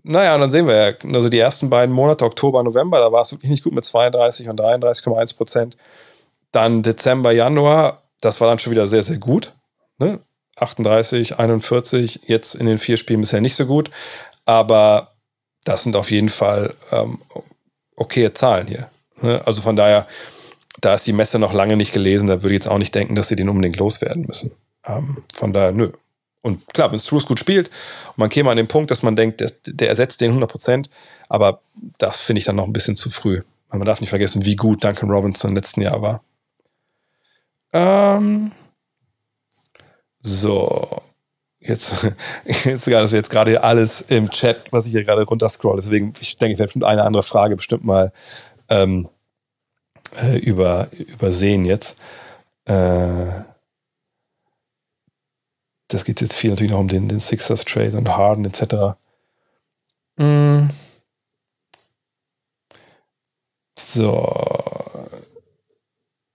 naja, 0.04 0.38
dann 0.38 0.50
sehen 0.50 0.68
wir 0.68 0.76
ja, 0.76 0.94
also 1.14 1.30
die 1.30 1.40
ersten 1.40 1.70
beiden 1.70 1.94
Monate, 1.94 2.26
Oktober, 2.26 2.64
November, 2.64 3.00
da 3.00 3.12
war 3.12 3.22
es 3.22 3.32
wirklich 3.32 3.52
nicht 3.52 3.64
gut 3.64 3.74
mit 3.74 3.84
32 3.84 4.50
und 4.50 4.60
33,1 4.60 5.36
Prozent. 5.36 5.78
Dann 6.52 6.82
Dezember, 6.82 7.32
Januar, 7.32 8.04
das 8.22 8.42
war 8.42 8.48
dann 8.48 8.60
schon 8.60 8.72
wieder 8.72 8.88
sehr, 8.88 9.04
sehr 9.04 9.18
gut. 9.18 9.54
Ne? 10.00 10.20
38, 10.56 11.38
41, 11.38 12.22
jetzt 12.26 12.56
in 12.56 12.66
den 12.66 12.80
vier 12.80 12.98
Spielen 12.98 13.22
bisher 13.22 13.42
nicht 13.42 13.56
so 13.56 13.66
gut. 13.66 13.92
Aber 14.46 15.17
das 15.68 15.84
sind 15.84 15.96
auf 15.96 16.12
jeden 16.12 16.30
Fall 16.30 16.74
ähm, 16.92 17.20
okaye 17.96 18.34
Zahlen 18.34 18.68
hier. 18.68 18.90
Ne? 19.22 19.42
Also 19.46 19.62
von 19.62 19.76
daher, 19.76 20.08
da 20.80 20.96
ist 20.96 21.06
die 21.08 21.14
Messe 21.14 21.40
noch 21.40 21.54
lange 21.54 21.76
nicht 21.76 21.92
gelesen, 21.92 22.28
da 22.28 22.42
würde 22.42 22.56
ich 22.56 22.60
jetzt 22.64 22.68
auch 22.68 22.78
nicht 22.78 22.96
denken, 22.96 23.16
dass 23.16 23.28
sie 23.28 23.36
den 23.36 23.50
unbedingt 23.50 23.78
loswerden 23.78 24.26
müssen. 24.26 24.52
Ähm, 24.86 25.24
von 25.34 25.52
daher, 25.52 25.74
nö. 25.74 25.92
Und 26.42 26.66
klar, 26.74 26.92
wenn 26.92 27.00
Struce 27.00 27.26
gut 27.26 27.40
spielt 27.40 27.70
und 28.10 28.20
man 28.20 28.30
käme 28.30 28.50
an 28.50 28.56
den 28.56 28.70
Punkt, 28.70 28.92
dass 28.92 29.04
man 29.04 29.18
denkt, 29.18 29.42
der, 29.42 29.52
der 29.66 29.90
ersetzt 29.90 30.22
den 30.22 30.30
100 30.30 30.50
Prozent, 30.50 30.90
aber 31.28 31.62
das 31.98 32.22
finde 32.22 32.40
ich 32.40 32.46
dann 32.46 32.56
noch 32.56 32.66
ein 32.66 32.74
bisschen 32.74 32.96
zu 32.96 33.10
früh. 33.10 33.42
Man 33.70 33.84
darf 33.84 34.00
nicht 34.00 34.12
vergessen, 34.12 34.46
wie 34.46 34.56
gut 34.56 34.84
Duncan 34.84 35.12
Robinson 35.12 35.50
im 35.50 35.56
letzten 35.56 35.82
Jahr 35.82 36.02
war. 36.02 36.24
Ähm, 37.74 38.52
so. 40.22 41.02
Jetzt, 41.68 42.08
jetzt, 42.46 42.88
das 42.88 43.12
jetzt 43.12 43.30
gerade 43.30 43.64
alles 43.64 44.02
im 44.02 44.30
Chat, 44.30 44.72
was 44.72 44.86
ich 44.86 44.92
hier 44.92 45.04
gerade 45.04 45.24
runterscroll. 45.24 45.76
Deswegen, 45.76 46.14
ich 46.20 46.38
denke, 46.38 46.54
ich 46.54 46.60
werde 46.60 46.68
bestimmt 46.68 46.86
eine 46.86 47.04
andere 47.04 47.24
Frage 47.24 47.56
bestimmt 47.56 47.84
mal 47.84 48.12
ähm, 48.70 49.10
äh, 50.16 50.38
über, 50.38 50.90
übersehen 50.92 51.66
jetzt. 51.66 51.98
Äh, 52.66 53.44
das 55.90 56.04
geht 56.04 56.22
jetzt 56.22 56.36
viel 56.36 56.50
natürlich 56.50 56.72
noch 56.72 56.80
um 56.80 56.88
den, 56.88 57.08
den 57.08 57.20
Sixers 57.20 57.64
Trade 57.64 57.98
und 57.98 58.10
Harden 58.10 58.46
etc. 58.46 58.98
Mm. 60.18 60.70
So, 63.80 64.87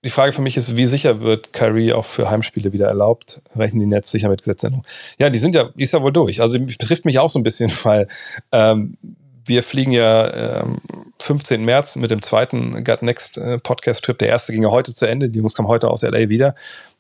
die 0.05 0.11
Frage 0.11 0.33
für 0.33 0.43
mich 0.43 0.57
ist, 0.57 0.77
wie 0.77 0.87
sicher 0.87 1.21
wird 1.21 1.53
Kyrie 1.53 1.93
auch 1.93 2.05
für 2.05 2.29
Heimspiele 2.29 2.73
wieder 2.73 2.89
erlaubt? 2.89 3.41
Rechnen 3.55 3.81
die 3.81 3.87
Nets 3.87 4.11
sicher 4.11 4.29
mit 4.29 4.43
Gesetzänderung? 4.43 4.85
Ja, 5.19 5.31
die 5.31 5.39
sind 5.39 5.55
ja, 5.55 5.71
ist 5.77 5.93
ja 5.93 6.03
wohl 6.03 6.13
durch. 6.13 6.41
Also 6.41 6.59
betrifft 6.59 7.05
mich 7.05 7.19
auch 7.19 7.31
so 7.31 7.39
ein 7.39 7.45
bisschen, 7.45 7.71
weil 7.85 8.09
ähm, 8.51 8.97
wir 9.45 9.63
fliegen 9.63 9.93
ja 9.93 10.63
ähm, 10.63 10.79
15. 11.19 11.65
März 11.65 11.97
mit 11.97 12.11
dem 12.11 12.23
zweiten 12.23 12.83
Gut 12.85 13.03
Next 13.03 13.39
äh, 13.39 13.59
Podcast-Trip. 13.59 14.19
Der 14.19 14.29
erste 14.29 14.53
ging 14.53 14.63
ja 14.63 14.71
heute 14.71 14.95
zu 14.95 15.07
Ende. 15.07 15.31
Die 15.31 15.39
Jungs 15.39 15.55
kamen 15.55 15.69
heute 15.69 15.89
aus 15.89 16.03
LA 16.03 16.29
wieder. 16.29 16.55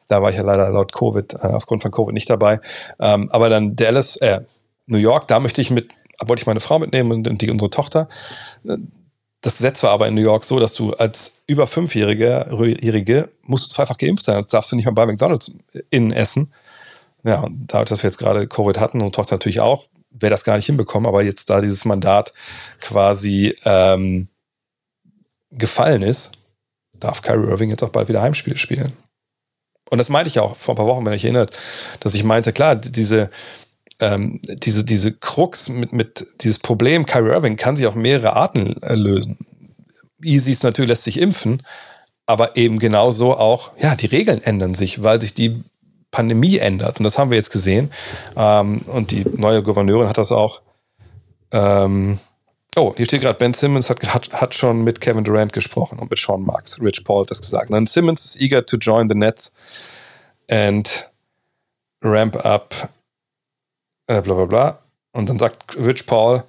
Da 0.06 0.22
war 0.22 0.30
ich 0.30 0.36
ja 0.36 0.42
leider 0.42 0.68
laut 0.70 0.92
Covid, 0.92 1.34
äh, 1.34 1.46
aufgrund 1.48 1.82
von 1.82 1.90
Covid 1.90 2.14
nicht 2.14 2.30
dabei. 2.30 2.60
Ähm, 3.00 3.30
aber 3.30 3.48
dann 3.48 3.74
Dallas, 3.74 4.16
äh, 4.16 4.42
New 4.86 4.98
York, 4.98 5.26
da 5.26 5.40
möchte 5.40 5.60
ich 5.60 5.70
mit, 5.70 5.92
wollte 6.20 6.42
ich 6.42 6.46
meine 6.46 6.60
Frau 6.60 6.78
mitnehmen 6.78 7.10
und, 7.10 7.28
und 7.28 7.42
die, 7.42 7.50
unsere 7.50 7.70
Tochter. 7.70 8.08
Das 9.42 9.56
Gesetz 9.56 9.82
war 9.82 9.90
aber 9.90 10.06
in 10.06 10.14
New 10.14 10.22
York 10.22 10.44
so, 10.44 10.60
dass 10.60 10.72
du 10.74 10.92
als 10.92 11.42
über 11.48 11.66
Fünfjährige 11.66 13.28
musst 13.42 13.64
du 13.64 13.74
zweifach 13.74 13.98
geimpft 13.98 14.24
sein. 14.24 14.40
Das 14.40 14.52
darfst 14.52 14.70
du 14.70 14.76
nicht 14.76 14.84
mal 14.84 14.92
bei 14.92 15.04
McDonalds 15.04 15.52
innen 15.90 16.12
essen. 16.12 16.52
Ja, 17.24 17.40
und 17.40 17.66
dadurch, 17.66 17.88
dass 17.88 18.02
wir 18.02 18.08
jetzt 18.08 18.18
gerade 18.18 18.46
Covid 18.46 18.78
hatten 18.78 19.02
und 19.02 19.14
Tochter 19.14 19.34
natürlich 19.34 19.60
auch, 19.60 19.88
wäre 20.10 20.30
das 20.30 20.44
gar 20.44 20.56
nicht 20.56 20.66
hinbekommen. 20.66 21.08
Aber 21.08 21.24
jetzt, 21.24 21.50
da 21.50 21.60
dieses 21.60 21.84
Mandat 21.84 22.32
quasi 22.80 23.54
ähm, 23.64 24.28
gefallen 25.50 26.02
ist, 26.02 26.30
darf 26.94 27.22
Kyrie 27.22 27.48
Irving 27.48 27.70
jetzt 27.70 27.82
auch 27.82 27.90
bald 27.90 28.08
wieder 28.08 28.22
Heimspiele 28.22 28.58
spielen. 28.58 28.92
Und 29.90 29.98
das 29.98 30.08
meinte 30.08 30.28
ich 30.28 30.38
auch 30.38 30.56
vor 30.56 30.74
ein 30.74 30.76
paar 30.76 30.86
Wochen, 30.86 31.04
wenn 31.04 31.12
ich 31.12 31.24
erinnert, 31.24 31.58
dass 32.00 32.14
ich 32.14 32.24
meinte, 32.24 32.52
klar, 32.52 32.76
diese, 32.76 33.28
ähm, 34.02 34.40
diese, 34.42 34.84
diese 34.84 35.12
Krux 35.12 35.68
mit, 35.68 35.92
mit 35.92 36.26
dieses 36.40 36.58
Problem, 36.58 37.06
Kyrie 37.06 37.30
Irving 37.30 37.56
kann 37.56 37.76
sich 37.76 37.86
auf 37.86 37.94
mehrere 37.94 38.34
Arten 38.34 38.82
äh, 38.82 38.94
lösen. 38.94 39.38
Easy 40.22 40.50
ist 40.50 40.64
natürlich, 40.64 40.88
lässt 40.88 41.04
sich 41.04 41.20
impfen, 41.20 41.62
aber 42.26 42.56
eben 42.56 42.80
genauso 42.80 43.36
auch, 43.36 43.70
ja, 43.78 43.94
die 43.94 44.06
Regeln 44.06 44.42
ändern 44.42 44.74
sich, 44.74 45.04
weil 45.04 45.20
sich 45.20 45.34
die 45.34 45.62
Pandemie 46.10 46.58
ändert. 46.58 46.98
Und 46.98 47.04
das 47.04 47.16
haben 47.16 47.30
wir 47.30 47.36
jetzt 47.36 47.52
gesehen. 47.52 47.92
Ähm, 48.36 48.78
und 48.86 49.12
die 49.12 49.24
neue 49.36 49.62
Gouverneurin 49.62 50.08
hat 50.08 50.18
das 50.18 50.32
auch. 50.32 50.62
Ähm, 51.52 52.18
oh, 52.76 52.94
hier 52.96 53.06
steht 53.06 53.22
gerade, 53.22 53.38
Ben 53.38 53.54
Simmons 53.54 53.88
hat, 53.88 54.02
hat, 54.12 54.32
hat 54.32 54.54
schon 54.54 54.82
mit 54.82 55.00
Kevin 55.00 55.22
Durant 55.22 55.52
gesprochen 55.52 56.00
und 56.00 56.10
mit 56.10 56.18
Sean 56.18 56.42
Marks. 56.42 56.80
Rich 56.80 57.04
Paul 57.04 57.22
hat 57.22 57.30
das 57.30 57.40
gesagt. 57.40 57.70
Und 57.70 57.74
dann 57.74 57.86
Simmons 57.86 58.24
is 58.24 58.40
eager 58.40 58.66
to 58.66 58.76
join 58.78 59.08
the 59.08 59.14
Nets 59.14 59.52
and 60.50 61.08
ramp 62.02 62.44
up 62.44 62.90
äh, 64.06 64.20
bla 64.20 64.34
bla 64.34 64.44
bla. 64.46 64.78
Und 65.12 65.28
dann 65.28 65.38
sagt 65.38 65.76
Rich 65.76 66.06
Paul, 66.06 66.44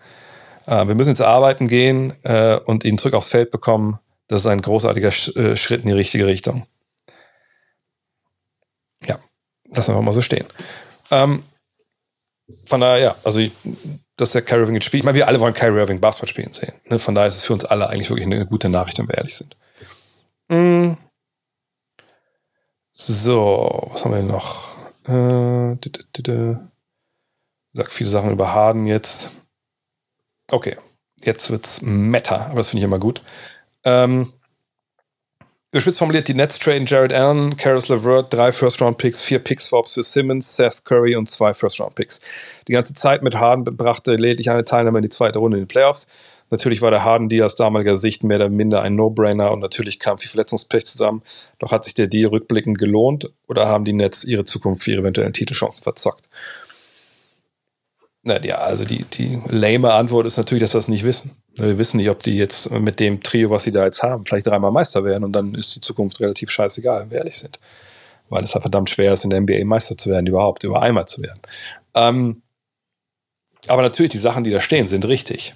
äh, 0.65 0.88
wir 0.88 0.95
müssen 0.95 1.09
jetzt 1.09 1.21
arbeiten 1.21 1.67
gehen 1.67 2.13
äh, 2.23 2.57
und 2.57 2.84
ihn 2.85 2.97
zurück 2.97 3.13
aufs 3.13 3.30
Feld 3.30 3.51
bekommen. 3.51 3.99
Das 4.27 4.41
ist 4.41 4.47
ein 4.47 4.61
großartiger 4.61 5.11
Sch 5.11 5.35
äh, 5.35 5.57
Schritt 5.57 5.81
in 5.81 5.88
die 5.88 5.93
richtige 5.93 6.25
Richtung. 6.25 6.65
Ja, 9.05 9.19
lassen 9.73 9.93
wir 9.93 10.01
mal 10.01 10.13
so 10.13 10.21
stehen. 10.21 10.45
Ähm, 11.11 11.43
von 12.65 12.81
daher, 12.81 12.97
ja, 12.99 13.15
also 13.23 13.39
ich, 13.39 13.51
dass 14.15 14.31
der 14.31 14.41
Kyrie 14.41 14.61
Irving 14.61 14.75
jetzt 14.75 14.85
spielt. 14.85 15.01
Ich 15.01 15.05
meine, 15.05 15.17
wir 15.17 15.27
alle 15.27 15.39
wollen 15.39 15.53
Kyrie 15.53 15.80
Irving 15.80 15.99
Basketball 15.99 16.30
spielen 16.30 16.53
sehen. 16.53 16.73
Ne? 16.85 16.99
Von 16.99 17.15
daher 17.15 17.27
ist 17.27 17.38
es 17.38 17.43
für 17.43 17.53
uns 17.53 17.65
alle 17.65 17.89
eigentlich 17.89 18.09
wirklich 18.09 18.25
eine 18.25 18.45
gute 18.45 18.69
Nachricht, 18.69 18.99
wenn 18.99 19.07
wir 19.07 19.17
ehrlich 19.17 19.35
sind. 19.35 19.57
Mm. 20.47 20.93
So, 22.93 23.89
was 23.91 24.05
haben 24.05 24.13
wir 24.13 24.21
noch? 24.21 24.75
Äh, 25.07 25.75
sag 27.73 27.91
viele 27.91 28.09
Sachen 28.09 28.31
über 28.31 28.53
Harden 28.53 28.85
jetzt. 28.85 29.29
Okay, 30.51 30.77
jetzt 31.21 31.49
wird's 31.49 31.81
Meta, 31.81 32.47
aber 32.47 32.57
das 32.57 32.69
finde 32.69 32.79
ich 32.79 32.85
immer 32.85 32.99
gut. 32.99 33.21
Ähm, 33.83 34.31
Überspitzt 35.73 35.97
formuliert, 35.97 36.27
die 36.27 36.35
Nets 36.35 36.59
traden 36.59 36.85
Jared 36.85 37.11
Allen, 37.11 37.57
Karis 37.57 37.87
LeVert, 37.87 38.31
drei 38.31 38.51
First-Round-Picks, 38.51 39.23
vier 39.23 39.39
Picks-Swaps 39.39 39.95
für 39.95 40.03
Simmons, 40.03 40.55
Seth 40.55 40.85
Curry 40.85 41.15
und 41.15 41.31
zwei 41.31 41.55
First-Round-Picks. 41.55 42.21
Die 42.67 42.73
ganze 42.73 42.93
Zeit 42.93 43.23
mit 43.23 43.33
Harden 43.33 43.63
brachte 43.63 44.15
lediglich 44.15 44.51
eine 44.51 44.65
Teilnahme 44.65 44.99
in 44.99 45.01
die 45.01 45.09
zweite 45.09 45.39
Runde 45.39 45.57
in 45.57 45.63
den 45.63 45.67
Playoffs. 45.67 46.07
Natürlich 46.51 46.83
war 46.83 46.91
der 46.91 47.03
Harden-Deal 47.03 47.43
aus 47.43 47.55
damaliger 47.55 47.97
Sicht 47.97 48.23
mehr 48.23 48.37
oder 48.37 48.49
minder 48.49 48.83
ein 48.83 48.95
No-Brainer 48.95 49.51
und 49.51 49.61
natürlich 49.61 49.97
kam 49.97 50.19
viel 50.19 50.29
Verletzungspech 50.29 50.85
zusammen. 50.85 51.23
Doch 51.57 51.71
hat 51.71 51.85
sich 51.85 51.95
der 51.95 52.05
Deal 52.05 52.29
rückblickend 52.29 52.77
gelohnt 52.77 53.33
oder 53.47 53.67
haben 53.67 53.83
die 53.83 53.93
Nets 53.93 54.23
ihre 54.23 54.45
Zukunft 54.45 54.83
für 54.83 54.91
ihre 54.91 55.01
eventuellen 55.01 55.33
Titelchancen 55.33 55.81
verzockt? 55.81 56.25
Na 58.25 58.41
ja, 58.41 58.55
also 58.55 58.85
die, 58.85 59.03
die 59.03 59.41
lame 59.49 59.91
Antwort 59.93 60.25
ist 60.25 60.37
natürlich, 60.37 60.61
dass 60.61 60.73
wir 60.73 60.79
es 60.79 60.87
nicht 60.87 61.03
wissen. 61.03 61.31
Wir 61.55 61.77
wissen 61.77 61.97
nicht, 61.97 62.09
ob 62.09 62.23
die 62.23 62.37
jetzt 62.37 62.71
mit 62.71 62.99
dem 63.01 63.21
Trio, 63.21 63.49
was 63.49 63.63
sie 63.63 63.73
da 63.73 63.83
jetzt 63.83 64.01
haben, 64.01 64.25
vielleicht 64.25 64.47
dreimal 64.47 64.71
Meister 64.71 65.03
werden 65.03 65.25
und 65.25 65.33
dann 65.33 65.53
ist 65.55 65.75
die 65.75 65.81
Zukunft 65.81 66.21
relativ 66.21 66.49
scheißegal, 66.49 67.01
wenn 67.01 67.11
wir 67.11 67.17
ehrlich 67.17 67.37
sind. 67.37 67.59
Weil 68.29 68.43
es 68.43 68.53
halt 68.53 68.63
verdammt 68.63 68.89
schwer 68.89 69.13
ist, 69.13 69.25
in 69.25 69.29
der 69.29 69.41
NBA 69.41 69.65
Meister 69.65 69.97
zu 69.97 70.09
werden, 70.09 70.25
überhaupt, 70.25 70.63
über 70.63 70.81
einmal 70.81 71.05
zu 71.05 71.21
werden. 71.21 71.41
Ähm, 71.95 72.41
aber 73.67 73.81
natürlich, 73.81 74.13
die 74.13 74.17
Sachen, 74.17 74.45
die 74.45 74.51
da 74.51 74.61
stehen, 74.61 74.87
sind 74.87 75.05
richtig. 75.05 75.53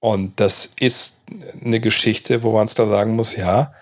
Und 0.00 0.40
das 0.40 0.70
ist 0.80 1.18
eine 1.62 1.78
Geschichte, 1.78 2.42
wo 2.42 2.52
man 2.52 2.66
es 2.66 2.74
da 2.74 2.86
sagen 2.86 3.14
muss, 3.16 3.36
ja, 3.36 3.74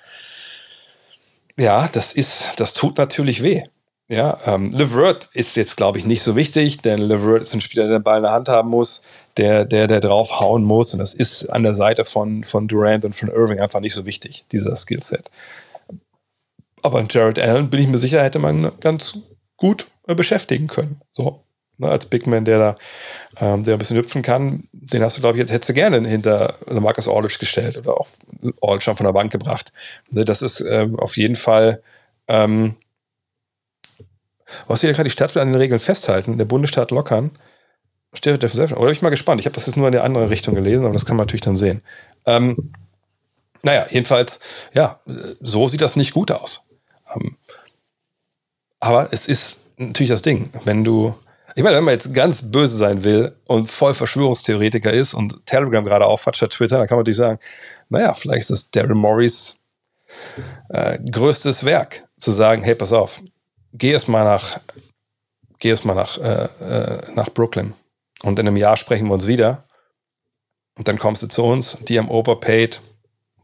ja, 1.56 1.88
das 1.92 2.12
ist, 2.12 2.54
das 2.56 2.74
tut 2.74 2.98
natürlich 2.98 3.42
weh. 3.42 3.64
Ja, 4.10 4.40
ähm, 4.44 4.72
Levert 4.72 5.28
ist 5.34 5.56
jetzt, 5.56 5.76
glaube 5.76 5.96
ich, 5.96 6.04
nicht 6.04 6.22
so 6.22 6.34
wichtig, 6.34 6.78
denn 6.78 6.98
Levert 6.98 7.44
ist 7.44 7.54
ein 7.54 7.60
Spieler, 7.60 7.86
der 7.86 8.00
den 8.00 8.02
Ball 8.02 8.16
in 8.16 8.24
der 8.24 8.32
Hand 8.32 8.48
haben 8.48 8.68
muss, 8.68 9.02
der, 9.36 9.64
der, 9.64 9.86
der 9.86 10.00
draufhauen 10.00 10.64
muss. 10.64 10.92
Und 10.92 10.98
das 10.98 11.14
ist 11.14 11.46
an 11.46 11.62
der 11.62 11.76
Seite 11.76 12.04
von, 12.04 12.42
von 12.42 12.66
Durant 12.66 13.04
und 13.04 13.14
von 13.14 13.28
Irving 13.28 13.60
einfach 13.60 13.78
nicht 13.78 13.94
so 13.94 14.06
wichtig, 14.06 14.46
dieser 14.50 14.74
Skillset. 14.74 15.30
Aber 16.82 17.06
Jared 17.08 17.38
Allen, 17.38 17.70
bin 17.70 17.78
ich 17.78 17.86
mir 17.86 17.98
sicher, 17.98 18.20
hätte 18.20 18.40
man 18.40 18.72
ganz 18.80 19.16
gut 19.56 19.86
äh, 20.08 20.16
beschäftigen 20.16 20.66
können. 20.66 21.00
So. 21.12 21.44
ne, 21.78 21.88
als 21.88 22.06
Big 22.06 22.26
Man, 22.26 22.44
der 22.44 22.58
da, 22.58 22.74
ähm, 23.40 23.62
der 23.62 23.74
ein 23.74 23.78
bisschen 23.78 23.96
hüpfen 23.96 24.22
kann, 24.22 24.64
den 24.72 25.04
hast 25.04 25.18
du, 25.18 25.20
glaube 25.20 25.36
ich, 25.36 25.40
jetzt 25.40 25.52
hättest 25.52 25.68
du 25.68 25.74
gerne 25.74 26.04
hinter 26.08 26.56
Marcus 26.68 27.06
Aldridge 27.06 27.38
gestellt 27.38 27.78
oder 27.78 28.00
auch 28.00 28.08
Aldridge 28.60 28.86
schon 28.86 28.96
von 28.96 29.06
der 29.06 29.12
Bank 29.12 29.30
gebracht. 29.30 29.72
Ne, 30.10 30.24
das 30.24 30.42
ist 30.42 30.60
ähm, 30.62 30.98
auf 30.98 31.16
jeden 31.16 31.36
Fall, 31.36 31.80
ähm, 32.26 32.74
ja 34.68 34.92
gerade 34.92 35.04
die 35.04 35.10
Stadt 35.10 35.36
an 35.36 35.48
den 35.48 35.56
Regeln 35.56 35.80
festhalten, 35.80 36.38
der 36.38 36.44
Bundesstaat 36.44 36.90
lockern, 36.90 37.30
steht 38.12 38.42
der 38.42 38.52
Oder 38.72 38.86
bin 38.86 38.92
ich 38.92 39.02
mal 39.02 39.10
gespannt. 39.10 39.40
Ich 39.40 39.46
habe 39.46 39.54
das 39.54 39.66
jetzt 39.66 39.76
nur 39.76 39.86
in 39.86 39.92
der 39.92 40.04
anderen 40.04 40.28
Richtung 40.28 40.54
gelesen, 40.54 40.84
aber 40.84 40.94
das 40.94 41.06
kann 41.06 41.16
man 41.16 41.26
natürlich 41.26 41.42
dann 41.42 41.56
sehen. 41.56 41.82
Ähm, 42.26 42.72
naja, 43.62 43.86
jedenfalls, 43.90 44.40
ja, 44.72 45.00
so 45.40 45.68
sieht 45.68 45.82
das 45.82 45.96
nicht 45.96 46.12
gut 46.12 46.30
aus. 46.30 46.64
Ähm, 47.14 47.36
aber 48.80 49.12
es 49.12 49.28
ist 49.28 49.60
natürlich 49.76 50.10
das 50.10 50.22
Ding, 50.22 50.50
wenn 50.64 50.84
du, 50.84 51.14
ich 51.54 51.62
meine, 51.62 51.76
wenn 51.76 51.84
man 51.84 51.94
jetzt 51.94 52.14
ganz 52.14 52.50
böse 52.50 52.76
sein 52.76 53.04
will 53.04 53.32
und 53.46 53.70
voll 53.70 53.94
Verschwörungstheoretiker 53.94 54.92
ist 54.92 55.14
und 55.14 55.44
Telegram 55.46 55.84
gerade 55.84 56.06
aufhat 56.06 56.36
statt 56.36 56.52
Twitter, 56.52 56.78
dann 56.78 56.88
kann 56.88 56.96
man 56.96 57.02
natürlich 57.02 57.18
sagen, 57.18 57.38
naja, 57.88 58.14
vielleicht 58.14 58.42
ist 58.42 58.50
es 58.50 58.70
Daryl 58.70 58.94
Morris 58.94 59.56
äh, 60.70 60.98
größtes 60.98 61.64
Werk, 61.64 62.06
zu 62.18 62.30
sagen, 62.30 62.62
hey, 62.62 62.74
pass 62.74 62.92
auf, 62.92 63.20
geh 63.72 63.92
erst 63.92 64.08
mal 64.08 64.24
nach, 64.24 64.60
geh 65.58 65.68
erst 65.68 65.84
mal 65.84 65.94
nach, 65.94 66.18
äh, 66.18 66.44
äh, 66.60 67.12
nach 67.14 67.30
Brooklyn 67.30 67.74
und 68.22 68.38
in 68.38 68.46
einem 68.46 68.56
Jahr 68.56 68.76
sprechen 68.76 69.06
wir 69.08 69.14
uns 69.14 69.26
wieder 69.26 69.64
und 70.76 70.88
dann 70.88 70.98
kommst 70.98 71.22
du 71.22 71.28
zu 71.28 71.44
uns, 71.44 71.76
die 71.88 71.98
haben 71.98 72.08
overpaid, 72.08 72.80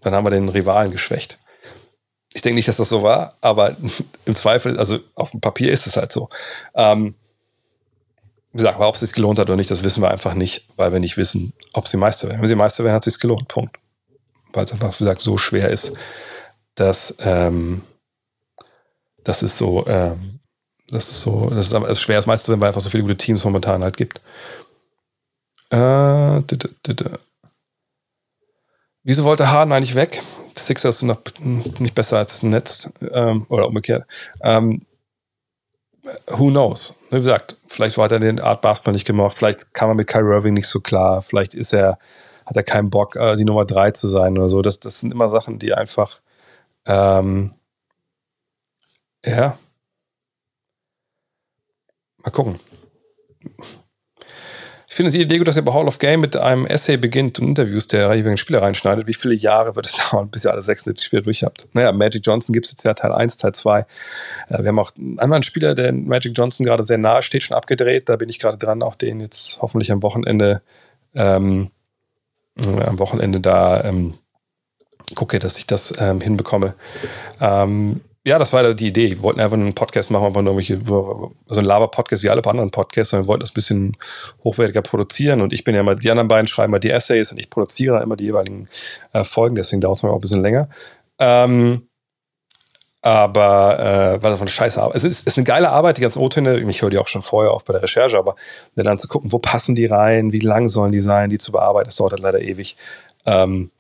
dann 0.01 0.15
haben 0.15 0.25
wir 0.25 0.31
den 0.31 0.49
Rivalen 0.49 0.93
geschwächt. 0.93 1.39
Ich 2.33 2.43
denke 2.43 2.57
nicht, 2.57 2.69
dass 2.69 2.77
das 2.77 2.89
so 2.89 3.03
war, 3.03 3.35
aber 3.41 3.77
im 4.25 4.37
Zweifel, 4.37 4.79
also 4.79 4.99
auf 5.15 5.31
dem 5.31 5.41
Papier 5.41 5.73
ist 5.73 5.87
es 5.87 5.97
halt 5.97 6.13
so. 6.13 6.29
Ähm, 6.75 7.15
wie 8.53 8.63
gesagt, 8.63 8.81
ob 8.81 8.95
es 8.95 9.01
sich 9.01 9.13
gelohnt 9.13 9.39
hat 9.39 9.51
oder 9.51 9.57
nicht, 9.57 9.71
das 9.71 9.85
wissen 9.85 10.03
wir 10.03 10.11
einfach 10.11 10.33
nicht, 10.33 10.65
weil 10.77 10.91
wir 10.91 10.99
nicht 10.99 11.19
wissen, 11.19 11.53
ob 11.75 11.89
sie 11.89 11.99
Meister 11.99 12.29
werden. 12.29 12.41
Wenn 12.41 12.49
sie 12.49 12.55
Meister 12.55 12.85
werden, 12.85 12.95
hat 12.95 13.07
es 13.07 13.13
sich 13.13 13.21
gelohnt. 13.21 13.49
Punkt. 13.49 13.77
Weil 14.55 14.65
es 14.65 14.73
einfach, 14.73 14.95
wie 14.95 15.05
gesagt, 15.05 15.21
so 15.21 15.37
schwer 15.37 15.69
ist, 15.69 15.93
dass 16.75 17.15
ähm, 17.21 17.83
das 19.27 19.43
ist 19.43 19.57
so, 19.57 19.85
ähm, 19.89 20.39
das 20.89 21.11
ist 21.11 21.21
so, 21.21 21.51
das 21.51 21.67
ist 21.67 21.75
aber 21.75 21.93
schwer, 21.97 22.21
zu 22.21 22.29
werden, 22.29 22.61
weil 22.61 22.69
einfach 22.69 22.81
so 22.81 22.91
viele 22.91 23.03
gute 23.03 23.17
Teams 23.17 23.45
momentan 23.45 23.83
halt 23.83 23.97
gibt. 23.97 24.21
Äh, 25.71 26.43
Wieso 29.03 29.25
wollte 29.25 29.51
Harden 29.51 29.73
eigentlich 29.73 29.97
weg? 29.97 30.23
Sixers 30.57 31.01
sind 31.01 31.09
noch 31.09 31.21
nicht 31.81 31.95
besser 31.95 32.19
als 32.19 32.43
Netz 32.45 32.93
ähm, 33.11 33.47
oder 33.49 33.67
umgekehrt. 33.67 34.07
Ähm, 34.41 34.83
who 36.29 36.51
knows? 36.51 36.95
Wie 37.11 37.19
gesagt, 37.19 37.57
vielleicht 37.67 37.97
hat 37.99 38.13
er 38.13 38.21
den 38.21 38.41
Art 38.41 38.63
Basketball 38.63 38.93
nicht 38.93 39.07
gemacht, 39.07 39.37
vielleicht 39.37 39.75
kam 39.75 39.91
er 39.91 39.95
mit 39.95 40.07
Kyrie 40.07 40.35
Irving 40.35 40.55
nicht 40.55 40.69
so 40.69 40.81
klar, 40.81 41.23
vielleicht 41.23 41.55
ist 41.55 41.73
er, 41.73 41.99
hat 42.47 42.57
er 42.57 42.63
keinen 42.63 42.91
Bock, 42.91 43.17
äh, 43.17 43.35
die 43.35 43.45
Nummer 43.45 43.65
drei 43.65 43.91
zu 43.91 44.07
sein 44.07 44.39
oder 44.39 44.49
so. 44.49 44.63
Das, 44.63 44.79
das 44.79 45.01
sind 45.01 45.11
immer 45.11 45.29
Sachen, 45.29 45.59
die 45.59 45.75
einfach 45.75 46.21
ähm, 46.87 47.55
ja. 49.27 49.59
Mal 52.19 52.31
gucken 52.31 52.59
finde 54.97 55.13
die 55.13 55.21
Idee 55.21 55.37
gut, 55.37 55.47
dass 55.47 55.57
ihr 55.57 55.63
bei 55.63 55.75
Hall 55.75 55.89
of 55.89 55.99
Game 55.99 56.21
mit 56.21 56.39
einem 56.39 56.65
Essay 56.65 56.97
beginnt 56.97 57.39
und 57.39 57.49
Interviews 57.49 57.87
der 57.87 58.15
jeweiligen 58.15 58.39
Spieler 58.39 58.63
reinschneidet. 58.63 59.07
Wie 59.07 59.13
viele 59.13 59.35
Jahre 59.35 59.77
wird 59.77 59.87
es 59.87 59.93
dauern, 60.11 60.31
bis 60.31 60.47
ihr 60.47 60.51
alle 60.51 60.63
76 60.63 61.07
Spiele 61.07 61.21
durch 61.21 61.45
habt? 61.45 61.69
Naja, 61.75 61.93
Magic 61.93 62.23
Johnson 62.25 62.55
gibt 62.55 62.65
es 62.65 62.73
jetzt 62.73 62.85
ja 62.85 62.95
Teil 62.95 63.13
1, 63.13 63.37
Teil 63.37 63.53
2. 63.53 63.81
Äh, 63.81 63.85
wir 64.49 64.69
haben 64.69 64.79
auch 64.79 64.97
einen 64.97 65.19
anderen 65.19 65.43
Spieler, 65.43 65.75
der 65.75 65.93
Magic 65.93 66.33
Johnson 66.35 66.65
gerade 66.65 66.83
sehr 66.83 66.97
nahe 66.97 67.23
steht, 67.23 67.43
schon 67.43 67.57
abgedreht. 67.57 68.09
Da 68.09 68.17
bin 68.17 68.31
ich 68.31 68.39
gerade 68.39 68.57
dran, 68.57 68.83
auch 68.83 68.95
den 68.95 69.21
jetzt 69.21 69.59
hoffentlich 69.61 69.93
am 69.93 70.03
Wochenende, 70.03 70.63
ähm, 71.15 71.71
äh, 72.59 72.83
am 72.85 72.99
Wochenende 72.99 73.41
da 73.41 73.85
ähm, 73.85 74.15
gucke, 75.15 75.39
dass 75.39 75.59
ich 75.59 75.67
das 75.67 75.93
ähm, 75.99 76.23
hinbekomme. 76.23 76.75
Ähm, 77.39 78.01
ja, 78.27 78.41
das 78.41 78.53
war 78.53 78.75
die 78.75 78.89
Idee. 78.89 79.11
Wir 79.11 79.23
wollten 79.23 79.39
einfach 79.39 79.57
einen 79.57 79.73
Podcast 79.73 80.11
machen, 80.11 80.27
einfach 80.27 80.43
nur 80.43 80.59
irgendwelche, 80.59 80.85
so 80.85 81.61
ein 81.61 81.65
Laber-Podcast 81.65 82.25
wie 82.25 82.29
alle 82.29 82.45
anderen 82.45 82.73
Podcasts, 82.73 83.11
sondern 83.11 83.25
wir 83.25 83.29
wollten 83.29 83.43
das 83.43 83.53
ein 83.53 83.55
bisschen 83.55 83.97
hochwertiger 84.43 84.83
produzieren. 84.83 85.43
Und 85.43 85.53
ich 85.53 85.63
bin 85.63 85.77
ja 85.77 85.83
immer, 85.83 85.95
die 85.95 86.11
anderen 86.11 86.27
beiden 86.27 86.49
schreiben 86.49 86.73
mal 86.73 86.81
die 86.81 86.91
Essays 86.91 87.31
und 87.31 87.39
ich 87.39 87.51
produziere 87.51 88.03
immer 88.03 88.17
die 88.17 88.25
jeweiligen 88.25 88.69
äh, 89.13 89.23
Folgen, 89.23 89.55
deswegen 89.55 89.81
dauert 89.81 89.99
es 89.99 90.03
mir 90.03 90.11
auch 90.11 90.17
ein 90.17 90.21
bisschen 90.21 90.43
länger. 90.43 90.69
Ähm, 91.21 91.87
aber 93.01 93.79
äh, 93.79 94.23
weil 94.25 94.33
das 94.33 94.41
eine 94.41 94.51
scheiße 94.51 94.83
Arbeit. 94.83 94.97
Es 94.97 95.05
ist, 95.05 95.29
ist 95.29 95.37
eine 95.37 95.45
geile 95.45 95.71
Arbeit, 95.71 95.97
die 95.97 96.03
ganzen 96.03 96.19
O-Töne. 96.19 96.59
Ich 96.69 96.83
höre 96.83 96.91
die 96.91 96.99
auch 96.99 97.07
schon 97.07 97.23
vorher 97.23 97.53
auf 97.53 97.65
bei 97.65 97.75
der 97.75 97.85
Recherche, 97.85 98.19
aber 98.19 98.35
dann 98.75 98.99
zu 98.99 99.07
gucken, 99.07 99.31
wo 99.31 99.39
passen 99.39 99.77
die 99.77 99.87
rein, 99.87 100.33
wie 100.33 100.41
lang 100.41 100.69
sollen 100.69 100.91
die 100.91 101.01
sein, 101.01 101.31
die 101.31 101.39
zu 101.39 101.53
bearbeiten, 101.53 101.87
das 101.87 101.97
dauert 101.97 102.11
halt 102.11 102.23
leider 102.23 102.41
ewig. 102.41 102.77
Ähm, 103.25 103.71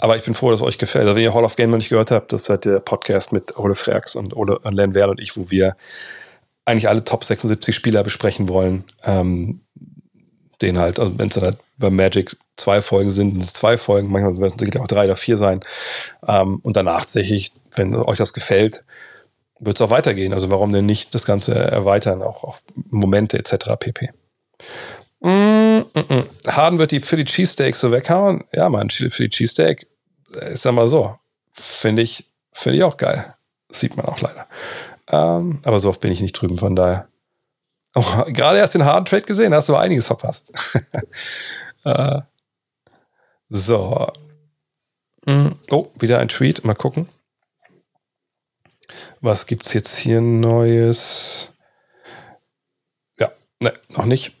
aber 0.00 0.16
ich 0.16 0.22
bin 0.22 0.34
froh, 0.34 0.50
dass 0.50 0.60
es 0.60 0.66
euch 0.66 0.78
gefällt. 0.78 1.04
Also, 1.04 1.16
wenn 1.16 1.22
ihr 1.22 1.34
Hall 1.34 1.44
of 1.44 1.56
Game 1.56 1.70
noch 1.70 1.78
nicht 1.78 1.88
gehört 1.88 2.10
habt, 2.10 2.32
das 2.32 2.42
ist 2.42 2.48
halt 2.48 2.64
der 2.64 2.78
Podcast 2.78 3.32
mit 3.32 3.58
Ole 3.58 3.74
Freaks 3.74 4.16
und 4.16 4.36
Ole 4.36 4.58
und 4.58 4.74
Len 4.74 4.94
Werl 4.94 5.10
und 5.10 5.20
ich, 5.20 5.36
wo 5.36 5.50
wir 5.50 5.76
eigentlich 6.64 6.88
alle 6.88 7.04
Top 7.04 7.24
76 7.24 7.74
Spieler 7.74 8.02
besprechen 8.02 8.48
wollen. 8.48 8.84
Ähm, 9.04 9.62
den 10.60 10.78
halt, 10.78 10.98
also 10.98 11.18
wenn 11.18 11.28
es 11.28 11.34
dann 11.34 11.44
halt 11.44 11.58
bei 11.78 11.90
Magic 11.90 12.36
zwei 12.56 12.82
Folgen 12.82 13.10
sind, 13.10 13.32
sind 13.32 13.44
es 13.44 13.52
zwei 13.52 13.78
Folgen, 13.78 14.10
manchmal 14.10 14.36
werden 14.38 14.56
es 14.60 14.80
auch 14.80 14.88
drei 14.88 15.04
oder 15.04 15.16
vier 15.16 15.36
sein. 15.36 15.60
Ähm, 16.26 16.58
und 16.62 16.76
danach 16.76 17.00
tatsächlich, 17.00 17.52
wenn 17.74 17.94
euch 17.94 18.18
das 18.18 18.32
gefällt, 18.32 18.84
wird 19.60 19.76
es 19.76 19.80
auch 19.80 19.90
weitergehen. 19.90 20.32
Also 20.32 20.50
warum 20.50 20.72
denn 20.72 20.86
nicht 20.86 21.14
das 21.14 21.26
Ganze 21.26 21.54
erweitern, 21.54 22.22
auch 22.22 22.44
auf 22.44 22.62
Momente 22.90 23.38
etc. 23.38 23.76
pp. 23.78 24.10
Mm, 25.20 25.84
mm, 25.94 26.04
mm. 26.08 26.24
Harden 26.46 26.78
wird 26.78 26.92
die 26.92 27.00
Philly 27.00 27.24
Cheesesteaks 27.24 27.80
so 27.80 27.90
weghauen. 27.90 28.44
Ja, 28.52 28.68
man, 28.68 28.90
Philly 28.90 29.28
Cheesesteak, 29.28 29.86
ich 30.52 30.60
sag 30.60 30.72
mal 30.72 30.88
so, 30.88 31.16
finde 31.52 32.02
ich, 32.02 32.30
finde 32.52 32.78
ich 32.78 32.84
auch 32.84 32.96
geil. 32.96 33.34
sieht 33.70 33.96
man 33.96 34.06
auch 34.06 34.20
leider. 34.20 34.46
Ähm, 35.08 35.60
aber 35.64 35.80
so 35.80 35.88
oft 35.88 36.00
bin 36.00 36.12
ich 36.12 36.20
nicht 36.20 36.34
drüben, 36.34 36.58
von 36.58 36.76
daher. 36.76 37.08
Oh, 37.94 38.24
gerade 38.26 38.58
erst 38.58 38.74
den 38.74 38.84
Harden 38.84 39.06
Trade 39.06 39.22
gesehen, 39.22 39.54
hast 39.54 39.68
du 39.68 39.74
aber 39.74 39.82
einiges 39.82 40.06
verpasst. 40.06 40.52
äh, 41.84 42.20
so. 43.48 44.12
Mm, 45.26 45.48
oh, 45.70 45.90
wieder 45.98 46.18
ein 46.20 46.28
Tweet. 46.28 46.64
Mal 46.64 46.74
gucken. 46.74 47.08
Was 49.20 49.46
gibt's 49.46 49.72
jetzt 49.72 49.96
hier 49.96 50.20
Neues? 50.20 51.50
Ja, 53.18 53.32
ne, 53.60 53.74
noch 53.88 54.04
nicht 54.04 54.37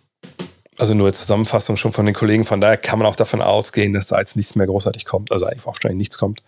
also 0.78 0.94
nur 0.94 1.12
Zusammenfassung 1.12 1.76
schon 1.76 1.92
von 1.92 2.06
den 2.06 2.14
Kollegen. 2.14 2.44
Von 2.44 2.60
daher 2.60 2.76
kann 2.76 2.98
man 2.98 3.06
auch 3.06 3.16
davon 3.16 3.42
ausgehen, 3.42 3.92
dass 3.92 4.06
da 4.06 4.18
jetzt 4.18 4.36
nichts 4.36 4.54
mehr 4.54 4.66
großartig 4.66 5.04
kommt. 5.04 5.32
Also 5.32 5.46
eigentlich 5.46 5.66
wahrscheinlich 5.66 5.98
nichts 5.98 6.18
kommt. 6.18 6.42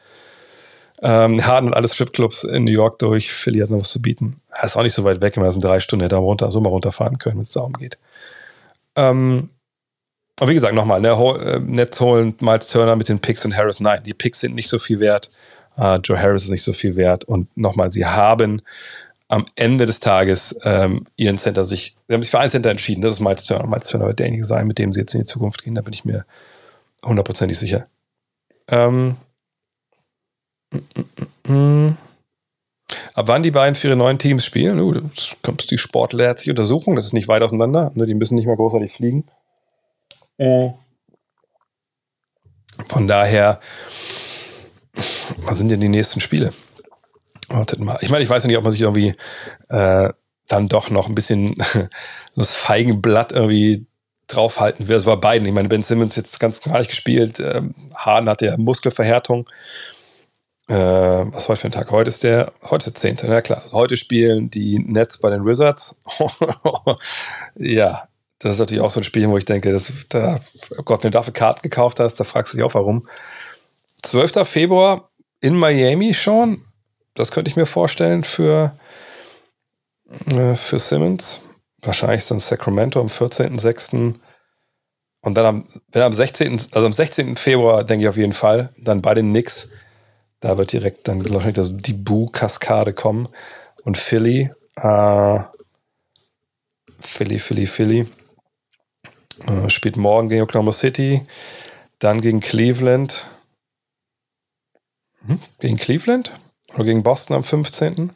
Ähm, 1.03 1.45
Harden 1.45 1.69
und 1.69 1.75
alle 1.75 1.89
Stripclubs 1.89 2.45
in 2.45 2.65
New 2.65 2.71
York 2.71 2.99
durch. 2.99 3.33
Philly 3.33 3.61
hat 3.61 3.71
noch 3.71 3.81
was 3.81 3.91
zu 3.91 4.03
bieten. 4.03 4.41
Das 4.51 4.71
ist 4.71 4.77
auch 4.77 4.83
nicht 4.83 4.95
so 4.95 5.05
weit 5.05 5.21
weg. 5.21 5.37
Immer 5.37 5.51
sind 5.51 5.65
drei 5.65 5.81
Stunden. 5.81 6.03
Hätte 6.03 6.17
er 6.17 6.21
runter, 6.21 6.51
so 6.51 6.61
mal 6.61 6.69
runterfahren 6.69 7.19
können, 7.19 7.37
wenn 7.37 7.45
es 7.45 7.53
darum 7.53 7.73
geht. 7.73 7.99
Ähm, 8.97 9.51
aber 10.39 10.51
wie 10.51 10.55
gesagt, 10.55 10.75
nochmal, 10.75 11.01
ne, 11.01 11.11
äh, 11.11 11.59
Netz 11.59 12.01
holen 12.01 12.35
Miles 12.41 12.69
Turner 12.69 12.97
mit 12.97 13.09
den 13.09 13.19
Picks 13.19 13.45
und 13.45 13.57
Harris. 13.57 13.81
Nein, 13.81 14.03
die 14.05 14.15
Picks 14.15 14.41
sind 14.41 14.55
nicht 14.55 14.69
so 14.69 14.79
viel 14.79 15.01
wert. 15.01 15.31
Uh, 15.79 15.97
Joe 15.97 16.21
Harris 16.21 16.45
ist 16.45 16.51
nicht 16.51 16.63
so 16.63 16.73
viel 16.73 16.97
wert. 16.97 17.25
Und 17.25 17.57
nochmal, 17.57 17.93
sie 17.93 18.05
haben 18.05 18.61
am 19.31 19.47
Ende 19.55 19.87
des 19.87 20.01
Tages 20.01 20.59
ähm, 20.65 21.07
ihren 21.15 21.39
Center 21.39 21.65
sich, 21.65 21.97
sie 22.09 22.15
haben 22.15 22.23
sich 22.23 22.33
für 22.33 22.41
einen 22.41 22.51
Center 22.51 22.71
entschieden, 22.71 23.01
das 23.01 23.13
ist 23.13 23.21
Miles 23.21 23.45
Turner. 23.45 23.69
Miles 23.69 23.89
Turner 23.89 24.07
wird 24.07 24.19
derjenige 24.19 24.45
sein, 24.45 24.67
mit 24.67 24.79
dem 24.79 24.93
sie 24.93 25.01
jetzt 25.01 25.15
in 25.15 25.21
die 25.21 25.27
Zukunft 25.27 25.63
gehen, 25.63 25.77
da 25.77 25.83
bin 25.83 25.93
ich 25.93 26.05
mir 26.05 26.27
hundertprozentig 27.05 27.57
sicher. 27.57 27.87
Ähm. 28.67 29.17
Ab 33.15 33.29
wann 33.29 33.43
die 33.45 33.53
beiden 33.53 33.77
für 33.77 33.87
ihre 33.87 33.97
neuen 33.97 34.19
Teams 34.19 34.45
spielen? 34.45 34.81
Uh, 34.81 34.95
das 34.95 35.37
kommt 35.43 35.71
die 35.71 35.79
sportlerzige 35.79 36.51
Untersuchung, 36.51 36.97
das 36.97 37.07
ist 37.07 37.13
nicht 37.13 37.29
weit 37.29 37.43
auseinander, 37.43 37.93
ne, 37.95 38.07
die 38.07 38.15
müssen 38.15 38.35
nicht 38.35 38.47
mal 38.47 38.57
großartig 38.57 38.93
fliegen. 38.93 39.25
Äh. 40.39 40.71
Von 42.89 43.07
daher, 43.07 43.61
was 45.43 45.59
sind 45.59 45.71
denn 45.71 45.81
die 45.81 45.89
nächsten 45.89 46.19
Spiele? 46.19 46.53
Wartet 47.51 47.81
mal. 47.81 47.99
Ich 48.01 48.11
meine, 48.11 48.23
ich 48.23 48.31
weiß 48.31 48.45
ja 48.45 48.47
nicht, 48.47 48.57
ob 48.57 48.63
man 48.63 48.73
sich 48.73 48.81
irgendwie 48.81 49.15
äh, 49.69 50.11
dann 50.47 50.69
doch 50.69 50.91
noch 50.91 51.09
ein 51.09 51.15
bisschen 51.15 51.55
das 52.37 52.55
Feigenblatt 52.55 53.33
irgendwie 53.33 53.87
draufhalten 54.29 54.89
will. 54.89 54.97
Es 54.97 55.07
war 55.07 55.21
beiden. 55.21 55.47
Ich 55.47 55.53
meine, 55.53 55.69
Ben 55.69 55.83
Simmons 55.83 56.17
jetzt 56.17 56.39
ganz 56.39 56.61
gar 56.61 56.79
nicht 56.79 56.91
gespielt. 56.91 57.41
Ähm, 57.41 57.75
Hahn 57.95 58.29
hatte 58.29 58.47
ja 58.47 58.57
Muskelverhärtung. 58.57 59.49
Äh, 60.69 60.75
was 60.75 61.49
heute 61.49 61.61
für 61.61 61.69
ein 61.69 61.73
Tag? 61.73 61.91
Heute 61.91 62.09
ist 62.09 62.23
der, 62.23 62.53
heute 62.63 62.91
ist 62.91 63.03
der 63.03 63.17
10. 63.17 63.29
Na 63.29 63.43
klar. 63.43 63.63
Heute 63.73 63.97
spielen 63.97 64.51
die 64.51 64.79
Nets 64.79 65.19
bei 65.19 65.31
den 65.31 65.45
Wizards. 65.45 65.97
ja, 67.57 68.09
das 68.39 68.53
ist 68.53 68.59
natürlich 68.61 68.83
auch 68.83 68.93
so 68.93 69.01
ein 69.01 69.05
Spiel, 69.05 69.29
wo 69.29 69.37
ich 69.37 69.45
denke, 69.45 69.73
dass, 69.73 69.93
da, 70.09 70.39
oh 70.79 70.83
Gott, 70.85 71.03
wenn 71.03 71.11
du 71.11 71.19
dafür 71.19 71.33
Karten 71.33 71.63
gekauft 71.63 71.99
hast, 71.99 72.21
da 72.21 72.25
fragst 72.25 72.53
du 72.53 72.57
dich 72.57 72.65
auch 72.65 72.75
warum. 72.75 73.09
12. 74.03 74.49
Februar 74.49 75.11
in 75.41 75.57
Miami 75.57 76.15
schon 76.15 76.63
das 77.15 77.31
könnte 77.31 77.51
ich 77.51 77.57
mir 77.57 77.67
vorstellen 77.67 78.23
für, 78.23 78.77
äh, 80.33 80.55
für 80.55 80.79
Simmons. 80.79 81.41
wahrscheinlich 81.83 82.25
so 82.25 82.35
ein 82.35 82.41
Sacramento 82.41 83.01
am 83.01 83.07
14.06. 83.07 84.15
Und 85.23 85.35
dann 85.35 85.47
am, 85.47 85.69
wenn 85.93 86.03
am 86.03 86.13
16., 86.13 86.53
also 86.73 86.87
am 86.87 86.93
16. 86.93 87.37
Februar, 87.37 87.85
denke 87.85 88.05
ich 88.05 88.09
auf 88.09 88.17
jeden 88.17 88.33
Fall, 88.33 88.71
dann 88.77 89.03
bei 89.03 89.15
den 89.15 89.31
Knicks. 89.31 89.71
Da 90.41 90.57
wird 90.59 90.73
direkt 90.73 91.09
dann, 91.09 91.23
glaube 91.23 91.49
ich, 91.49 91.55
das, 91.55 91.77
die 91.77 91.93
Boo-Kaskade 91.93 92.93
kommen. 92.93 93.29
Und 93.85 93.99
Philly, 93.99 94.51
äh, 94.77 95.41
Philly, 97.01 97.39
Philly, 97.39 97.67
Philly. 97.67 98.07
Äh, 99.47 99.71
spielt 99.71 99.97
morgen 99.97 100.29
gegen 100.29 100.43
Oklahoma 100.43 100.73
City, 100.73 101.27
dann 101.99 102.21
gegen 102.21 102.41
Cleveland. 102.41 103.27
Hm? 105.27 105.41
Gegen 105.59 105.77
Cleveland? 105.77 106.39
Oder 106.75 106.85
gegen 106.85 107.03
Boston 107.03 107.37
am 107.37 107.45
15. 107.45 108.13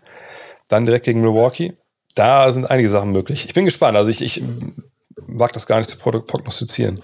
Dann 0.68 0.86
direkt 0.86 1.04
gegen 1.04 1.20
Milwaukee. 1.20 1.76
Da 2.14 2.50
sind 2.52 2.70
einige 2.70 2.88
Sachen 2.88 3.12
möglich. 3.12 3.46
Ich 3.46 3.54
bin 3.54 3.64
gespannt. 3.64 3.96
Also 3.96 4.10
ich, 4.10 4.22
ich 4.22 4.42
mag 5.26 5.52
das 5.52 5.66
gar 5.66 5.78
nicht 5.78 5.90
zu 5.90 5.98
prognostizieren. 5.98 7.02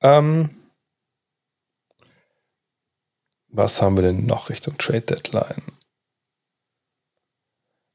Ähm, 0.00 0.50
was 3.48 3.80
haben 3.80 3.96
wir 3.96 4.02
denn 4.02 4.26
noch 4.26 4.48
Richtung 4.48 4.76
Trade 4.78 5.02
Deadline? 5.02 5.62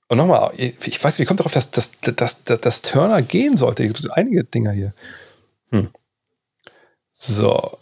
Und 0.08 0.18
nochmal, 0.18 0.52
ich 0.58 1.04
weiß, 1.04 1.20
wie 1.20 1.26
kommt 1.26 1.40
darauf, 1.40 1.52
dass, 1.52 1.70
dass, 1.70 1.92
dass, 2.00 2.44
dass, 2.44 2.62
dass 2.62 2.82
Turner 2.82 3.22
gehen 3.22 3.58
sollte? 3.58 3.84
Es 3.84 3.94
gibt 3.94 4.12
einige 4.12 4.44
Dinger 4.44 4.72
hier. 4.72 4.94
Hm. 5.70 5.90
So. 7.14 7.78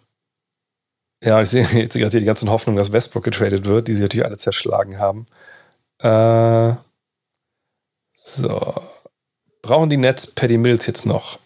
Ja, 1.24 1.42
ich 1.42 1.50
sehe 1.50 1.64
jetzt 1.74 1.94
gerade 1.94 2.12
hier 2.12 2.20
die 2.20 2.26
ganzen 2.26 2.50
Hoffnungen, 2.50 2.78
dass 2.78 2.92
Westbrook 2.92 3.24
getradet 3.24 3.66
wird, 3.66 3.88
die 3.88 3.96
sie 3.96 4.02
natürlich 4.02 4.26
alle 4.26 4.38
zerschlagen 4.38 5.00
haben. 5.00 5.26
Äh, 6.00 6.76
so. 8.14 8.74
Brauchen 9.62 9.90
die 9.90 9.98
Nets 9.98 10.28
Paddy 10.28 10.58
Mills 10.58 10.86
jetzt 10.86 11.06
noch? 11.06 11.40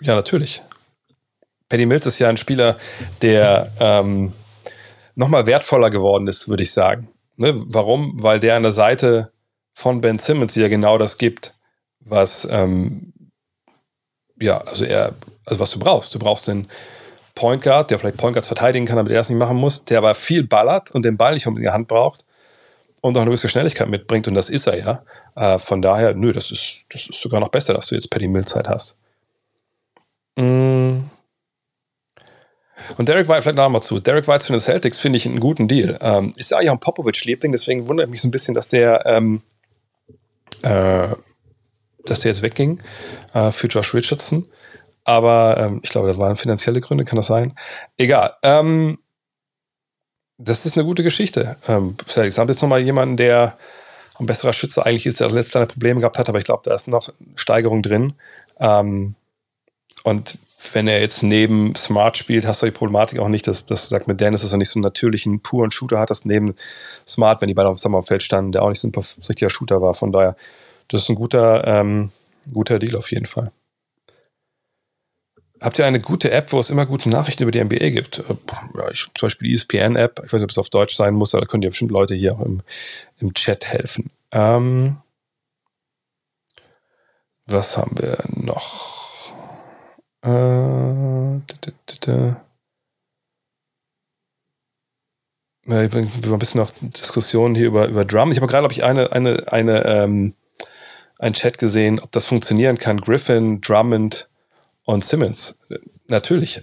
Ja, 0.00 0.14
natürlich. 0.14 0.62
Paddy 1.68 1.86
Mills 1.86 2.06
ist 2.06 2.18
ja 2.18 2.28
ein 2.28 2.36
Spieler, 2.36 2.76
der 3.22 3.72
ähm, 3.80 4.32
nochmal 5.14 5.46
wertvoller 5.46 5.90
geworden 5.90 6.26
ist, 6.28 6.48
würde 6.48 6.62
ich 6.62 6.72
sagen. 6.72 7.08
Ne? 7.36 7.52
Warum? 7.56 8.22
Weil 8.22 8.40
der 8.40 8.56
an 8.56 8.62
der 8.62 8.72
Seite 8.72 9.32
von 9.74 10.00
Ben 10.00 10.18
Simmons 10.18 10.54
ja 10.54 10.68
genau 10.68 10.98
das 10.98 11.18
gibt, 11.18 11.54
was 12.00 12.46
ähm, 12.50 13.12
ja, 14.38 14.58
also 14.58 14.84
er, 14.84 15.14
also 15.44 15.60
was 15.60 15.70
du 15.70 15.78
brauchst. 15.78 16.14
Du 16.14 16.18
brauchst 16.18 16.48
einen 16.48 16.68
Point 17.36 17.62
Guard, 17.62 17.90
der 17.90 18.00
vielleicht 18.00 18.16
Point 18.16 18.34
Guards 18.34 18.48
verteidigen 18.48 18.86
kann, 18.86 18.96
damit 18.96 19.12
er 19.12 19.18
das 19.18 19.28
nicht 19.28 19.38
machen 19.38 19.58
muss, 19.58 19.84
der 19.84 19.98
aber 19.98 20.16
viel 20.16 20.42
ballert 20.42 20.90
und 20.90 21.04
den 21.04 21.16
Ball 21.16 21.34
nicht 21.34 21.46
um 21.46 21.54
die 21.54 21.68
Hand 21.68 21.86
braucht 21.86 22.24
und 23.02 23.16
auch 23.16 23.20
eine 23.20 23.30
gewisse 23.30 23.48
Schnelligkeit 23.48 23.88
mitbringt 23.88 24.26
und 24.26 24.34
das 24.34 24.48
ist 24.48 24.66
er 24.66 24.78
ja. 24.78 25.02
Äh, 25.36 25.58
von 25.58 25.82
daher, 25.82 26.14
nö, 26.14 26.32
das 26.32 26.50
ist, 26.50 26.86
das 26.88 27.08
ist 27.08 27.20
sogar 27.20 27.38
noch 27.40 27.50
besser, 27.50 27.74
dass 27.74 27.86
du 27.86 27.94
jetzt 27.94 28.10
Paddy 28.10 28.26
Mills 28.26 28.48
Zeit 28.48 28.68
hast. 28.68 28.96
Mm. 30.36 31.00
Und 32.96 33.08
Derek 33.08 33.28
White, 33.28 33.42
vielleicht 33.42 33.56
noch 33.56 33.68
mal 33.68 33.80
zu. 33.80 34.00
Derek 34.00 34.26
White 34.28 34.46
für 34.46 34.52
den 34.52 34.60
Celtics 34.60 34.98
finde 34.98 35.18
ich 35.18 35.26
einen 35.26 35.40
guten 35.40 35.68
Deal. 35.68 35.98
Ähm, 36.00 36.32
ist 36.36 36.50
ja 36.50 36.58
auch 36.58 36.72
ein 36.72 36.80
Popovic-Liebling, 36.80 37.52
deswegen 37.52 37.88
wundert 37.88 38.08
mich 38.08 38.22
so 38.22 38.28
ein 38.28 38.30
bisschen, 38.30 38.54
dass 38.54 38.68
der, 38.68 39.04
ähm, 39.04 39.42
äh, 40.62 41.08
dass 42.04 42.20
der 42.20 42.30
jetzt 42.30 42.42
wegging 42.42 42.80
äh, 43.34 43.50
für 43.52 43.66
Josh 43.66 43.92
Richardson. 43.92 44.46
Aber 45.06 45.56
ähm, 45.56 45.80
ich 45.84 45.90
glaube, 45.90 46.08
das 46.08 46.18
waren 46.18 46.34
finanzielle 46.34 46.80
Gründe, 46.80 47.04
kann 47.04 47.16
das 47.16 47.28
sein? 47.28 47.54
Egal. 47.96 48.34
Ähm, 48.42 48.98
das 50.36 50.66
ist 50.66 50.76
eine 50.76 50.84
gute 50.84 51.04
Geschichte. 51.04 51.56
Ähm, 51.68 51.96
Celtics 52.04 52.38
haben 52.38 52.48
jetzt 52.48 52.60
nochmal 52.60 52.80
jemanden, 52.80 53.16
der 53.16 53.56
ein 54.18 54.26
besserer 54.26 54.52
Schütze 54.52 54.84
eigentlich 54.84 55.06
ist, 55.06 55.20
der 55.20 55.30
letztes 55.30 55.54
Jahr 55.54 55.66
Probleme 55.66 56.00
gehabt 56.00 56.18
hat, 56.18 56.28
aber 56.28 56.38
ich 56.38 56.44
glaube, 56.44 56.62
da 56.64 56.74
ist 56.74 56.88
noch 56.88 57.10
Steigerung 57.36 57.82
drin. 57.82 58.14
Ähm, 58.58 59.14
und 60.02 60.38
wenn 60.72 60.88
er 60.88 61.00
jetzt 61.00 61.22
neben 61.22 61.76
Smart 61.76 62.16
spielt, 62.16 62.44
hast 62.44 62.62
du 62.62 62.66
die 62.66 62.72
Problematik 62.72 63.20
auch 63.20 63.28
nicht, 63.28 63.46
dass, 63.46 63.64
das 63.64 63.88
sagt 63.88 64.08
mit 64.08 64.20
Dennis, 64.20 64.42
dass 64.42 64.50
er 64.50 64.58
nicht 64.58 64.70
so 64.70 64.78
einen 64.78 64.84
natürlichen, 64.84 65.40
puren 65.40 65.70
Shooter 65.70 66.00
hat, 66.00 66.10
dass 66.10 66.24
neben 66.24 66.56
Smart, 67.06 67.40
wenn 67.40 67.48
die 67.48 67.54
beide 67.54 67.68
auf 67.68 67.80
dem 67.80 68.02
Feld 68.02 68.24
standen, 68.24 68.50
der 68.50 68.62
auch 68.62 68.70
nicht 68.70 68.80
so 68.80 68.88
ein 68.88 68.92
richtiger 69.28 69.50
Shooter 69.50 69.80
war. 69.80 69.94
Von 69.94 70.10
daher, 70.10 70.34
das 70.88 71.02
ist 71.02 71.10
ein 71.10 71.14
guter, 71.14 71.64
ähm, 71.64 72.10
guter 72.52 72.80
Deal 72.80 72.96
auf 72.96 73.12
jeden 73.12 73.26
Fall. 73.26 73.52
Habt 75.66 75.80
ihr 75.80 75.84
eine 75.84 75.98
gute 75.98 76.30
App, 76.30 76.52
wo 76.52 76.60
es 76.60 76.70
immer 76.70 76.86
gute 76.86 77.08
Nachrichten 77.08 77.42
über 77.42 77.50
die 77.50 77.58
NBA 77.58 77.90
gibt? 77.90 78.20
Äh, 78.20 78.36
ja, 78.78 78.88
ich, 78.88 79.00
zum 79.00 79.26
Beispiel 79.26 79.48
die 79.48 79.54
ESPN-App. 79.54 80.22
Ich 80.24 80.32
weiß 80.32 80.34
nicht, 80.34 80.44
ob 80.44 80.50
es 80.50 80.58
auf 80.58 80.70
Deutsch 80.70 80.94
sein 80.94 81.12
muss, 81.12 81.34
aber 81.34 81.40
da 81.40 81.48
können 81.48 81.64
ja 81.64 81.70
bestimmt 81.70 81.90
Leute 81.90 82.14
hier 82.14 82.34
auch 82.34 82.40
im, 82.40 82.62
im 83.18 83.34
Chat 83.34 83.66
helfen. 83.66 84.12
Ähm, 84.30 84.98
was 87.46 87.76
haben 87.76 87.98
wir 87.98 88.16
noch? 88.28 89.32
Äh, 90.22 90.28
wir 90.28 91.40
haben 95.66 96.32
ein 96.32 96.38
bisschen 96.38 96.60
noch 96.60 96.70
Diskussionen 96.80 97.56
hier 97.56 97.66
über, 97.66 97.88
über 97.88 98.04
Drum. 98.04 98.30
Ich 98.30 98.36
habe 98.36 98.46
gerade, 98.46 98.68
glaube 98.68 98.74
ich, 98.74 98.84
eine, 98.84 99.10
eine, 99.10 99.52
eine, 99.52 99.84
ähm, 99.84 100.34
einen 101.18 101.34
Chat 101.34 101.58
gesehen, 101.58 101.98
ob 101.98 102.12
das 102.12 102.26
funktionieren 102.26 102.78
kann. 102.78 103.00
Griffin, 103.00 103.60
Drummond 103.60 104.28
und 104.86 105.04
Simmons. 105.04 105.60
Natürlich. 106.06 106.62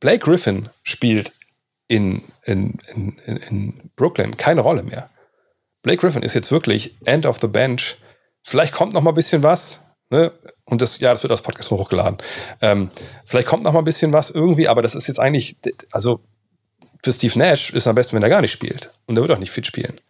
Blake 0.00 0.24
Griffin 0.24 0.68
spielt 0.82 1.32
in, 1.86 2.22
in, 2.44 2.78
in, 2.94 3.16
in 3.24 3.90
Brooklyn 3.94 4.36
keine 4.36 4.62
Rolle 4.62 4.82
mehr. 4.82 5.08
Blake 5.82 6.00
Griffin 6.00 6.22
ist 6.22 6.34
jetzt 6.34 6.50
wirklich 6.50 6.96
End 7.04 7.24
of 7.24 7.38
the 7.40 7.46
Bench. 7.46 7.96
Vielleicht 8.42 8.72
kommt 8.72 8.94
noch 8.94 9.02
mal 9.02 9.12
ein 9.12 9.14
bisschen 9.14 9.42
was. 9.42 9.80
Ne? 10.10 10.32
Und 10.64 10.82
das, 10.82 10.98
ja, 11.00 11.12
das 11.12 11.22
wird 11.22 11.30
als 11.30 11.42
Podcast 11.42 11.70
hochgeladen. 11.70 12.18
Ähm, 12.60 12.90
vielleicht 13.26 13.46
kommt 13.46 13.62
noch 13.62 13.72
mal 13.72 13.80
ein 13.80 13.84
bisschen 13.84 14.12
was 14.12 14.30
irgendwie, 14.30 14.68
aber 14.68 14.82
das 14.82 14.94
ist 14.94 15.06
jetzt 15.06 15.20
eigentlich, 15.20 15.56
also 15.92 16.20
für 17.04 17.12
Steve 17.12 17.38
Nash 17.38 17.70
ist 17.70 17.82
es 17.82 17.86
am 17.86 17.94
besten, 17.94 18.16
wenn 18.16 18.22
er 18.22 18.28
gar 18.28 18.40
nicht 18.40 18.52
spielt. 18.52 18.90
Und 19.06 19.16
er 19.16 19.22
wird 19.22 19.30
auch 19.30 19.38
nicht 19.38 19.52
fit 19.52 19.66
spielen. 19.66 20.00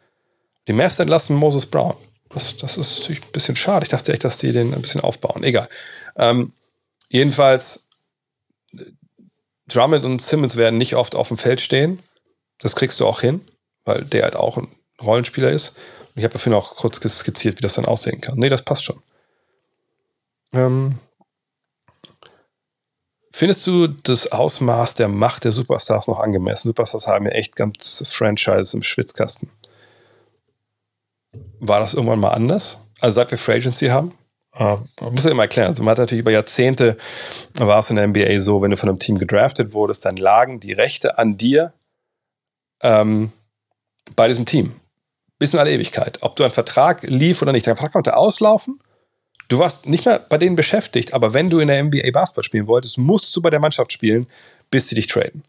Die 0.69 0.73
Mavs 0.73 0.99
entlassen 0.99 1.37
Moses 1.37 1.67
Brown. 1.67 1.95
Das, 2.29 2.57
das 2.57 2.77
ist 2.77 3.01
natürlich 3.01 3.23
ein 3.23 3.33
bisschen 3.33 3.57
schade. 3.57 3.85
Ich 3.85 3.89
dachte 3.89 4.13
echt, 4.13 4.25
dass 4.25 4.39
die 4.39 4.53
den 4.53 4.75
ein 4.75 4.83
bisschen 4.83 5.01
aufbauen. 5.01 5.43
Egal. 5.43 5.69
Ähm, 6.17 6.53
jedenfalls, 7.09 7.89
Drummond 9.69 10.05
und 10.05 10.23
Simmons 10.23 10.57
werden 10.57 10.79
nicht 10.79 10.97
oft 10.97 11.15
auf 11.15 11.29
dem 11.29 11.39
Feld 11.39 11.61
stehen. 11.61 12.03
Das 12.59 12.75
kriegst 12.75 12.99
du 13.01 13.07
auch 13.07 13.21
hin, 13.21 13.47
weil 13.85 14.05
der 14.05 14.25
halt 14.25 14.37
auch 14.37 14.57
ein 14.57 14.69
Rollenspieler 15.01 15.51
ist. 15.51 15.71
Und 15.71 16.17
ich 16.17 16.25
habe 16.25 16.33
dafür 16.33 16.51
noch 16.51 16.77
kurz 16.77 16.97
skizziert, 16.97 17.59
wie 17.59 17.63
das 17.63 17.75
dann 17.75 17.85
aussehen 17.85 18.21
kann. 18.21 18.39
Nee, 18.39 18.49
das 18.49 18.63
passt 18.63 18.85
schon. 18.85 19.03
Ähm, 20.53 20.99
findest 23.33 23.67
du 23.67 23.87
das 23.87 24.33
Ausmaß 24.33 24.95
der 24.95 25.09
Macht 25.09 25.45
der 25.45 25.53
Superstars 25.53 26.09
noch 26.09 26.21
angemessen? 26.21 26.69
Superstars 26.69 27.07
haben 27.07 27.27
ja 27.27 27.33
echt 27.33 27.55
ganz 27.55 28.03
Franchises 28.07 28.75
im 28.75 28.83
Schwitzkasten. 28.83 29.51
War 31.61 31.81
das 31.81 31.95
irgendwann 31.95 32.21
mal 32.21 32.31
anders? 32.31 32.79
Also 33.01 33.17
seit 33.17 33.31
wir 33.31 33.39
Free 33.39 33.57
Agency 33.57 33.89
haben? 33.89 34.17
Uh, 34.59 34.79
man 35.01 35.15
muss 35.15 35.25
ja 35.25 35.31
immer 35.31 35.45
erklären. 35.45 35.69
Also 35.69 35.83
man 35.83 35.93
hat 35.93 35.99
natürlich 35.99 36.23
über 36.23 36.33
Jahrzehnte, 36.33 36.97
war 37.55 37.79
es 37.79 37.91
in 37.91 37.97
der 37.97 38.09
NBA 38.09 38.41
so, 38.41 38.61
wenn 38.61 38.71
du 38.73 38.77
von 38.77 38.89
einem 38.89 38.99
Team 38.99 39.19
gedraftet 39.19 39.73
wurdest, 39.73 40.05
dann 40.05 40.17
lagen 40.17 40.59
die 40.59 40.73
Rechte 40.73 41.17
an 41.17 41.37
dir 41.37 41.73
ähm, 42.83 43.33
bei 44.17 44.27
diesem 44.27 44.47
Team. 44.47 44.75
Bis 45.39 45.55
in 45.55 45.61
alle 45.61 45.71
Ewigkeit. 45.71 46.19
Ob 46.23 46.35
du 46.35 46.43
einen 46.43 46.53
Vertrag 46.53 47.05
lief 47.05 47.41
oder 47.41 47.53
nicht. 47.53 47.67
Dein 47.67 47.77
Vertrag 47.77 47.93
konnte 47.93 48.17
auslaufen 48.17 48.81
Du 49.49 49.59
warst 49.59 49.87
nicht 49.87 50.05
mehr 50.05 50.19
bei 50.19 50.37
denen 50.37 50.57
beschäftigt, 50.57 51.15
aber 51.15 51.33
wenn 51.33 51.49
du 51.49 51.59
in 51.59 51.69
der 51.69 51.83
NBA 51.83 52.11
Basketball 52.13 52.45
spielen 52.45 52.67
wolltest, 52.67 52.99
musst 52.99 53.35
du 53.35 53.41
bei 53.41 53.49
der 53.49 53.61
Mannschaft 53.61 53.93
spielen, 53.93 54.27
bis 54.71 54.89
sie 54.89 54.95
dich 54.95 55.07
traden. 55.07 55.43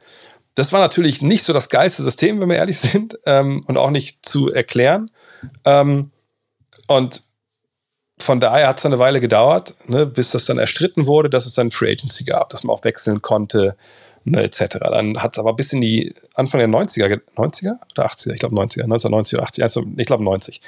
Das 0.56 0.72
war 0.72 0.80
natürlich 0.80 1.22
nicht 1.22 1.44
so 1.44 1.52
das 1.52 1.70
geilste 1.70 2.04
System, 2.04 2.40
wenn 2.40 2.50
wir 2.50 2.56
ehrlich 2.56 2.80
sind, 2.80 3.20
ähm, 3.26 3.62
und 3.68 3.78
auch 3.78 3.92
nicht 3.92 4.26
zu 4.26 4.52
erklären. 4.52 5.12
Ähm, 5.66 6.12
und 6.88 7.22
von 8.22 8.40
daher 8.40 8.68
hat 8.68 8.80
es 8.80 8.86
eine 8.86 9.00
Weile 9.00 9.20
gedauert, 9.20 9.74
ne, 9.88 10.06
bis 10.06 10.32
das 10.32 10.46
dann 10.46 10.58
erstritten 10.58 11.06
wurde, 11.06 11.30
dass 11.30 11.46
es 11.46 11.54
dann 11.54 11.72
Free 11.72 11.92
Agency 11.92 12.24
gab, 12.24 12.50
dass 12.50 12.64
man 12.64 12.76
auch 12.76 12.84
wechseln 12.84 13.22
konnte, 13.22 13.76
ne, 14.26 14.44
etc. 14.44 14.78
Dann 14.80 15.22
hat 15.22 15.34
es 15.34 15.40
aber 15.40 15.54
bis 15.54 15.74
in 15.74 15.82
die 15.82 16.14
Anfang 16.36 16.60
der 16.60 16.68
90er, 16.68 17.22
90er 17.36 17.78
oder 17.92 18.06
80er, 18.06 18.34
ich 18.34 18.40
glaube 18.40 18.56
90er, 18.56 18.84
1990 18.84 19.38
oder 19.38 19.46
80, 19.46 19.64
also 19.64 19.86
ich 19.98 20.06
glaube 20.06 20.24
90. 20.24 20.62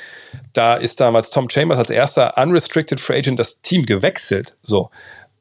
Da 0.53 0.75
ist 0.75 0.99
damals 0.99 1.29
Tom 1.29 1.49
Chambers 1.49 1.79
als 1.79 1.89
erster 1.89 2.37
Unrestricted 2.37 3.01
Free 3.01 3.17
Agent 3.17 3.39
das 3.39 3.61
Team 3.61 3.85
gewechselt. 3.85 4.55
So. 4.63 4.89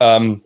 Ähm, 0.00 0.42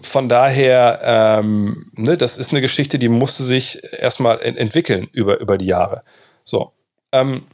von 0.00 0.28
daher, 0.28 1.00
ähm, 1.04 1.90
ne, 1.92 2.16
das 2.16 2.38
ist 2.38 2.50
eine 2.52 2.60
Geschichte, 2.60 2.98
die 2.98 3.08
musste 3.08 3.44
sich 3.44 3.82
erstmal 3.92 4.40
ent 4.40 4.58
entwickeln 4.58 5.08
über, 5.12 5.38
über 5.38 5.58
die 5.58 5.66
Jahre. 5.66 6.02
So. 6.44 6.72
Ähm, 7.12 7.44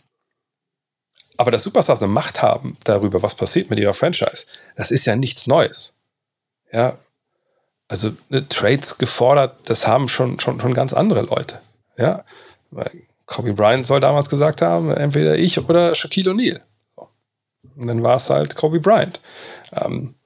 aber 1.41 1.51
dass 1.51 1.63
Superstars 1.63 2.03
eine 2.03 2.13
Macht 2.13 2.43
haben 2.43 2.77
darüber, 2.85 3.23
was 3.23 3.35
passiert 3.35 3.71
mit 3.71 3.79
ihrer 3.79 3.95
Franchise, 3.95 4.45
das 4.77 4.91
ist 4.91 5.07
ja 5.07 5.17
nichts 5.17 5.47
Neues. 5.47 5.95
Ja, 6.71 6.99
also 7.89 8.11
ne, 8.29 8.47
Trades 8.47 8.99
gefordert, 8.99 9.57
das 9.65 9.87
haben 9.87 10.07
schon, 10.07 10.39
schon, 10.39 10.61
schon 10.61 10.75
ganz 10.75 10.93
andere 10.93 11.23
Leute. 11.23 11.59
Ja, 11.97 12.27
weil 12.71 12.91
Kobe 13.25 13.55
Bryant 13.55 13.87
soll 13.87 14.01
damals 14.01 14.29
gesagt 14.29 14.61
haben, 14.61 14.91
entweder 14.91 15.39
ich 15.39 15.59
oder 15.59 15.95
Shaquille 15.95 16.33
O'Neal. 16.33 16.61
Und 17.75 17.87
dann 17.87 18.03
war 18.03 18.17
es 18.17 18.29
halt 18.29 18.55
Kobe 18.55 18.79
Bryant. 18.79 19.19
Ähm, 19.73 20.17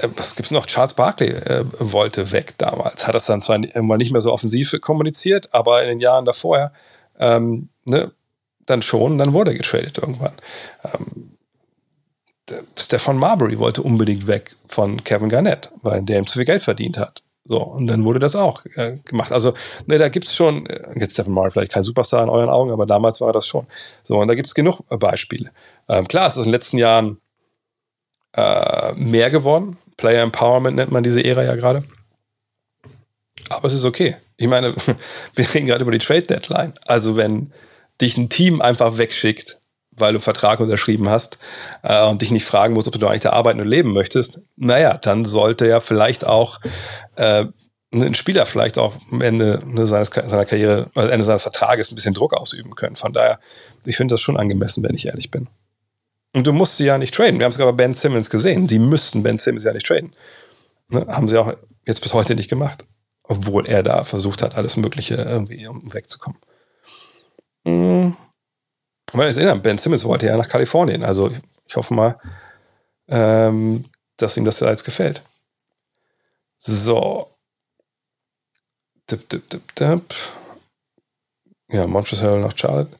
äh, 0.00 0.08
was 0.16 0.34
gibt's 0.34 0.50
noch? 0.50 0.66
Charles 0.66 0.94
Barkley 0.94 1.28
äh, 1.28 1.64
wollte 1.78 2.32
weg 2.32 2.54
damals. 2.58 3.06
Hat 3.06 3.14
das 3.14 3.26
dann 3.26 3.40
zwar 3.40 3.62
irgendwann 3.62 3.98
nicht 3.98 4.10
mehr 4.10 4.20
so 4.20 4.32
offensiv 4.32 4.74
kommuniziert, 4.80 5.54
aber 5.54 5.80
in 5.82 5.90
den 5.90 6.00
Jahren 6.00 6.24
davor, 6.24 6.72
ähm, 7.20 7.68
ne, 7.84 8.10
dann 8.68 8.82
schon, 8.82 9.18
dann 9.18 9.32
wurde 9.32 9.52
er 9.52 9.56
getradet 9.56 9.98
irgendwann. 9.98 10.34
Ähm, 10.84 11.38
Stefan 12.78 13.18
Marbury 13.18 13.58
wollte 13.58 13.82
unbedingt 13.82 14.26
weg 14.26 14.56
von 14.68 15.02
Kevin 15.04 15.28
Garnett, 15.28 15.70
weil 15.82 16.02
der 16.02 16.18
ihm 16.18 16.26
zu 16.26 16.38
viel 16.38 16.46
Geld 16.46 16.62
verdient 16.62 16.96
hat. 16.96 17.22
So, 17.44 17.62
und 17.62 17.86
dann 17.86 18.04
wurde 18.04 18.18
das 18.18 18.36
auch 18.36 18.64
äh, 18.74 18.98
gemacht. 19.04 19.32
Also, 19.32 19.54
ne, 19.86 19.98
da 19.98 20.08
gibt's 20.10 20.36
schon, 20.36 20.66
äh, 20.66 20.98
jetzt 21.00 21.14
Stephen 21.14 21.32
Marbury 21.32 21.50
vielleicht 21.50 21.72
kein 21.72 21.82
Superstar 21.82 22.22
in 22.22 22.28
euren 22.28 22.50
Augen, 22.50 22.70
aber 22.70 22.84
damals 22.84 23.22
war 23.22 23.32
das 23.32 23.46
schon. 23.46 23.66
So, 24.04 24.18
und 24.18 24.28
da 24.28 24.34
gibt's 24.34 24.54
genug 24.54 24.80
äh, 24.90 24.98
Beispiele. 24.98 25.50
Ähm, 25.88 26.06
klar, 26.06 26.26
es 26.26 26.34
ist 26.34 26.40
in 26.40 26.44
den 26.44 26.52
letzten 26.52 26.76
Jahren 26.76 27.20
äh, 28.34 28.92
mehr 28.94 29.30
geworden. 29.30 29.78
Player 29.96 30.22
Empowerment 30.22 30.76
nennt 30.76 30.92
man 30.92 31.02
diese 31.02 31.24
Ära 31.24 31.42
ja 31.42 31.56
gerade. 31.56 31.84
Aber 33.48 33.66
es 33.66 33.72
ist 33.72 33.84
okay. 33.84 34.16
Ich 34.36 34.46
meine, 34.46 34.74
wir 35.34 35.54
reden 35.54 35.66
gerade 35.66 35.82
über 35.82 35.92
die 35.92 35.98
Trade 35.98 36.22
Deadline. 36.22 36.74
Also 36.86 37.16
wenn 37.16 37.50
dich 38.00 38.16
ein 38.16 38.28
Team 38.28 38.60
einfach 38.60 38.98
wegschickt, 38.98 39.58
weil 39.90 40.12
du 40.12 40.18
einen 40.18 40.22
Vertrag 40.22 40.60
unterschrieben 40.60 41.08
hast 41.08 41.38
äh, 41.82 42.04
und 42.06 42.22
dich 42.22 42.30
nicht 42.30 42.44
fragen 42.44 42.74
musst, 42.74 42.88
ob 42.88 42.98
du 42.98 43.06
eigentlich 43.06 43.22
da 43.22 43.30
arbeiten 43.30 43.60
und 43.60 43.66
leben 43.66 43.92
möchtest, 43.92 44.40
naja, 44.56 44.96
dann 44.96 45.24
sollte 45.24 45.66
ja 45.66 45.80
vielleicht 45.80 46.24
auch 46.26 46.60
äh, 47.16 47.46
ein 47.92 48.14
Spieler 48.14 48.46
vielleicht 48.46 48.78
auch 48.78 48.94
am 49.10 49.22
Ende 49.22 49.62
seines, 49.86 50.08
seiner 50.08 50.44
Karriere, 50.44 50.90
also 50.94 51.08
Ende 51.08 51.24
seines 51.24 51.42
Vertrages 51.42 51.90
ein 51.90 51.94
bisschen 51.94 52.14
Druck 52.14 52.34
ausüben 52.34 52.74
können. 52.74 52.96
Von 52.96 53.12
daher, 53.12 53.40
ich 53.84 53.96
finde 53.96 54.14
das 54.14 54.20
schon 54.20 54.36
angemessen, 54.36 54.82
wenn 54.82 54.94
ich 54.94 55.06
ehrlich 55.06 55.30
bin. 55.30 55.48
Und 56.34 56.46
du 56.46 56.52
musst 56.52 56.76
sie 56.76 56.84
ja 56.84 56.98
nicht 56.98 57.14
traden. 57.14 57.38
Wir 57.38 57.44
haben 57.44 57.52
es 57.52 57.56
gerade 57.56 57.72
bei 57.72 57.84
Ben 57.84 57.94
Simmons 57.94 58.28
gesehen. 58.28 58.68
Sie 58.68 58.78
müssten 58.78 59.22
Ben 59.22 59.38
Simmons 59.38 59.64
ja 59.64 59.72
nicht 59.72 59.86
traden. 59.86 60.14
Ne? 60.90 61.06
Haben 61.08 61.28
sie 61.28 61.38
auch 61.38 61.54
jetzt 61.86 62.02
bis 62.02 62.12
heute 62.12 62.34
nicht 62.34 62.50
gemacht. 62.50 62.84
Obwohl 63.22 63.66
er 63.66 63.82
da 63.82 64.04
versucht 64.04 64.42
hat, 64.42 64.54
alles 64.54 64.76
Mögliche 64.76 65.14
irgendwie 65.14 65.66
um 65.66 65.92
wegzukommen. 65.92 66.38
Mhm. 67.68 68.16
Aber 69.12 69.28
ich 69.28 69.36
erinnere, 69.36 69.58
Ben 69.58 69.78
Simmons 69.78 70.04
wollte 70.04 70.26
ja 70.26 70.36
nach 70.36 70.48
Kalifornien. 70.48 71.02
Also 71.02 71.30
ich 71.66 71.76
hoffe 71.76 71.94
mal, 71.94 72.18
ähm, 73.08 73.84
dass 74.16 74.36
ihm 74.36 74.44
das 74.44 74.60
jetzt 74.60 74.84
gefällt. 74.84 75.22
So. 76.58 77.30
Dip, 79.10 79.28
dip, 79.28 79.48
dip, 79.48 79.74
dip. 79.76 80.14
Ja, 81.70 81.86
Montreal 81.86 82.40
nach 82.40 82.56
Charlotte 82.56 82.98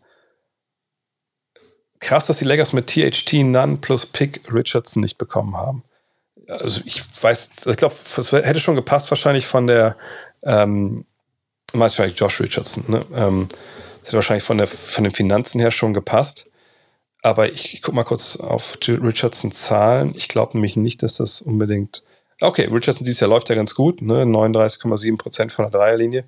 krass, 2.00 2.26
dass 2.26 2.38
die 2.38 2.44
Lakers 2.44 2.72
mit 2.72 2.88
THT 2.88 3.32
Nunn 3.44 3.80
plus 3.80 4.06
Pick 4.06 4.52
Richardson 4.52 5.02
nicht 5.02 5.18
bekommen 5.18 5.56
haben. 5.56 5.82
Also 6.48 6.80
ich 6.84 7.02
weiß, 7.20 7.50
ich 7.66 7.76
glaube, 7.76 7.94
das 8.16 8.32
hätte 8.32 8.60
schon 8.60 8.76
gepasst, 8.76 9.10
wahrscheinlich 9.10 9.46
von 9.46 9.66
der, 9.66 9.96
ähm, 10.42 11.04
meist 11.72 11.96
vielleicht 11.96 12.18
Josh 12.18 12.40
Richardson, 12.40 12.84
ne? 12.88 13.04
Ähm, 13.14 13.48
hätte 14.08 14.16
wahrscheinlich 14.16 14.44
von, 14.44 14.58
der, 14.58 14.66
von 14.66 15.04
den 15.04 15.12
Finanzen 15.12 15.60
her 15.60 15.70
schon 15.70 15.94
gepasst. 15.94 16.52
Aber 17.22 17.52
ich, 17.52 17.74
ich 17.74 17.82
gucke 17.82 17.96
mal 17.96 18.04
kurz 18.04 18.36
auf 18.36 18.78
Richardson 18.86 19.52
Zahlen. 19.52 20.14
Ich 20.16 20.28
glaube 20.28 20.54
nämlich 20.54 20.76
nicht, 20.76 21.02
dass 21.02 21.16
das 21.16 21.42
unbedingt. 21.42 22.02
Okay, 22.40 22.68
Richardson 22.72 23.04
dieses 23.04 23.20
Jahr 23.20 23.30
läuft 23.30 23.48
ja 23.48 23.54
ganz 23.54 23.74
gut, 23.74 24.00
ne? 24.00 24.22
39,7% 24.22 25.50
von 25.50 25.64
der 25.64 25.70
Dreierlinie. 25.70 26.24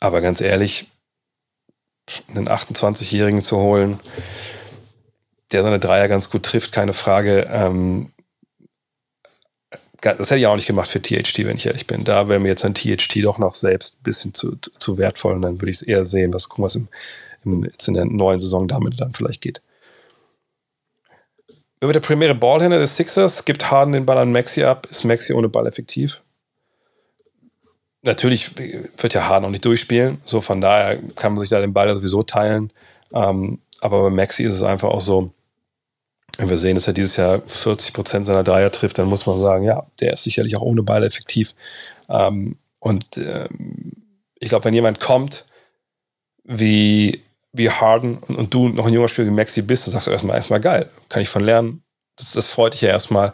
Aber 0.00 0.20
ganz 0.20 0.40
ehrlich, 0.40 0.86
einen 2.34 2.48
28-Jährigen 2.48 3.40
zu 3.40 3.56
holen, 3.56 3.98
der 5.52 5.62
seine 5.62 5.80
Dreier 5.80 6.08
ganz 6.08 6.30
gut 6.30 6.42
trifft, 6.42 6.72
keine 6.72 6.92
Frage. 6.92 7.48
Ähm, 7.50 8.12
das 10.12 10.30
hätte 10.30 10.40
ich 10.40 10.46
auch 10.46 10.56
nicht 10.56 10.66
gemacht 10.66 10.90
für 10.90 11.00
THT, 11.00 11.38
wenn 11.46 11.56
ich 11.56 11.66
ehrlich 11.66 11.86
bin. 11.86 12.04
Da 12.04 12.28
wäre 12.28 12.40
mir 12.40 12.48
jetzt 12.48 12.64
ein 12.64 12.74
THT 12.74 13.24
doch 13.24 13.38
noch 13.38 13.54
selbst 13.54 13.98
ein 13.98 14.02
bisschen 14.02 14.34
zu, 14.34 14.56
zu 14.78 14.98
wertvoll 14.98 15.34
und 15.34 15.42
dann 15.42 15.60
würde 15.60 15.70
ich 15.70 15.76
es 15.76 15.82
eher 15.82 16.04
sehen, 16.04 16.32
was 16.32 16.48
gucken, 16.48 16.64
was 16.64 16.76
im, 16.76 16.88
im, 17.44 17.64
jetzt 17.64 17.88
in 17.88 17.94
der 17.94 18.04
neuen 18.04 18.40
Saison 18.40 18.68
damit 18.68 19.00
dann 19.00 19.14
vielleicht 19.14 19.40
geht. 19.40 19.62
Über 21.80 21.92
der 21.92 22.00
primäre 22.00 22.34
Ballhändler 22.34 22.78
des 22.78 22.96
Sixers 22.96 23.44
gibt 23.44 23.70
Harden 23.70 23.92
den 23.92 24.06
Ball 24.06 24.18
an 24.18 24.32
Maxi 24.32 24.64
ab. 24.64 24.86
Ist 24.90 25.04
Maxi 25.04 25.32
ohne 25.32 25.48
Ball 25.48 25.66
effektiv? 25.66 26.22
natürlich 28.04 28.50
wird 28.56 29.14
ja 29.14 29.28
Harden 29.28 29.46
auch 29.46 29.50
nicht 29.50 29.64
durchspielen. 29.64 30.18
So 30.24 30.40
von 30.40 30.60
daher 30.60 30.98
kann 31.16 31.32
man 31.32 31.40
sich 31.40 31.48
da 31.48 31.60
den 31.60 31.72
Ball 31.72 31.92
sowieso 31.94 32.22
teilen. 32.22 32.70
Ähm, 33.12 33.58
aber 33.80 34.02
bei 34.02 34.10
Maxi 34.10 34.44
ist 34.44 34.54
es 34.54 34.62
einfach 34.62 34.88
auch 34.88 35.00
so, 35.00 35.32
wenn 36.38 36.48
wir 36.48 36.58
sehen, 36.58 36.74
dass 36.74 36.86
er 36.86 36.92
dieses 36.92 37.16
Jahr 37.16 37.40
40 37.46 37.92
Prozent 37.92 38.26
seiner 38.26 38.44
Dreier 38.44 38.70
trifft, 38.70 38.98
dann 38.98 39.08
muss 39.08 39.26
man 39.26 39.40
sagen, 39.40 39.64
ja, 39.64 39.86
der 40.00 40.14
ist 40.14 40.24
sicherlich 40.24 40.56
auch 40.56 40.62
ohne 40.62 40.82
Ball 40.82 41.04
effektiv. 41.04 41.54
Ähm, 42.08 42.56
und 42.78 43.16
ähm, 43.16 43.92
ich 44.38 44.48
glaube, 44.48 44.64
wenn 44.66 44.74
jemand 44.74 45.00
kommt 45.00 45.44
wie, 46.44 47.22
wie 47.52 47.70
Harden 47.70 48.18
und, 48.18 48.36
und, 48.36 48.54
du 48.54 48.68
noch 48.68 48.86
ein 48.86 48.92
junger 48.92 49.08
Spieler 49.08 49.28
wie 49.28 49.32
Maxi 49.32 49.62
bist, 49.62 49.86
dann 49.86 49.92
sagst 49.92 50.06
du 50.06 50.10
erstmal, 50.10 50.36
erstmal 50.36 50.60
geil, 50.60 50.90
kann 51.08 51.22
ich 51.22 51.28
von 51.28 51.42
lernen. 51.42 51.82
Das, 52.16 52.32
das 52.32 52.48
freut 52.48 52.74
dich 52.74 52.82
ja 52.82 52.90
erstmal. 52.90 53.32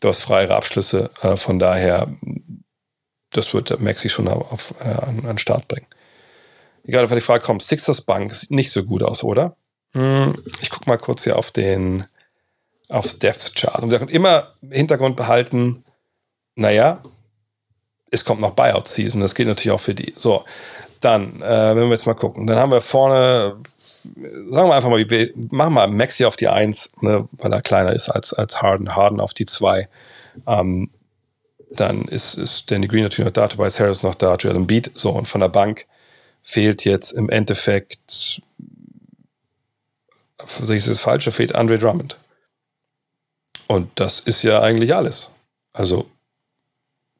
Du 0.00 0.08
hast 0.08 0.20
freiere 0.20 0.54
Abschlüsse. 0.54 1.10
Äh, 1.22 1.36
von 1.36 1.58
daher 1.58 2.08
das 3.30 3.52
wird 3.54 3.80
Maxi 3.80 4.08
schon 4.08 4.28
auf, 4.28 4.74
äh, 4.80 4.88
an, 4.88 5.26
an 5.26 5.38
Start 5.38 5.68
bringen. 5.68 5.86
Egal, 6.84 7.04
ob 7.04 7.10
die 7.10 7.20
Frage 7.20 7.44
kommt, 7.44 7.62
Sixers 7.62 8.00
Bank 8.00 8.34
sieht 8.34 8.50
nicht 8.50 8.70
so 8.70 8.84
gut 8.84 9.02
aus, 9.02 9.22
oder? 9.22 9.56
Hm, 9.92 10.34
ich 10.60 10.70
gucke 10.70 10.88
mal 10.88 10.96
kurz 10.96 11.24
hier 11.24 11.36
auf 11.36 11.50
den 11.50 12.04
aufs 12.88 13.18
Depth 13.18 13.54
Chart 13.54 13.82
und 13.82 13.92
immer 14.10 14.54
im 14.62 14.72
Hintergrund 14.72 15.16
behalten, 15.16 15.84
naja, 16.54 17.02
es 18.10 18.24
kommt 18.24 18.40
noch 18.40 18.52
Buyout 18.52 18.88
Season, 18.88 19.20
das 19.20 19.34
gilt 19.34 19.48
natürlich 19.48 19.72
auch 19.72 19.80
für 19.80 19.94
die. 19.94 20.14
So, 20.16 20.44
dann, 21.00 21.40
äh, 21.42 21.76
wenn 21.76 21.84
wir 21.84 21.90
jetzt 21.90 22.06
mal 22.06 22.14
gucken, 22.14 22.46
dann 22.46 22.58
haben 22.58 22.72
wir 22.72 22.80
vorne, 22.80 23.56
sagen 23.74 24.68
wir 24.68 24.74
einfach 24.74 24.88
mal, 24.88 25.08
wir 25.08 25.30
machen 25.50 25.74
mal 25.74 25.86
Maxi 25.88 26.24
auf 26.24 26.36
die 26.36 26.48
1, 26.48 26.90
ne, 27.00 27.28
weil 27.32 27.52
er 27.52 27.62
kleiner 27.62 27.92
ist 27.92 28.08
als, 28.08 28.32
als 28.32 28.62
Harden, 28.62 28.96
Harden 28.96 29.20
auf 29.20 29.34
die 29.34 29.44
2. 29.44 29.88
Ähm, 30.46 30.90
dann 31.70 32.02
ist, 32.04 32.34
ist 32.34 32.70
Danny 32.70 32.88
Green 32.88 33.02
natürlich 33.02 33.26
noch 33.26 33.32
da, 33.32 33.48
Tobias 33.48 33.78
Harris 33.78 34.02
noch 34.02 34.14
da, 34.14 34.34
Joel 34.36 34.56
Embiid. 34.56 34.90
So, 34.94 35.10
und 35.10 35.28
von 35.28 35.40
der 35.40 35.48
Bank 35.48 35.86
fehlt 36.42 36.84
jetzt 36.84 37.12
im 37.12 37.28
Endeffekt, 37.28 38.40
sehe 40.62 40.76
ich 40.76 40.86
das 40.86 41.00
falsche, 41.00 41.30
fehlt 41.30 41.54
Andre 41.54 41.78
Drummond. 41.78 42.16
Und 43.68 43.88
das 43.94 44.18
ist 44.18 44.42
ja 44.42 44.60
eigentlich 44.60 44.94
alles. 44.94 45.30
Also, 45.72 46.10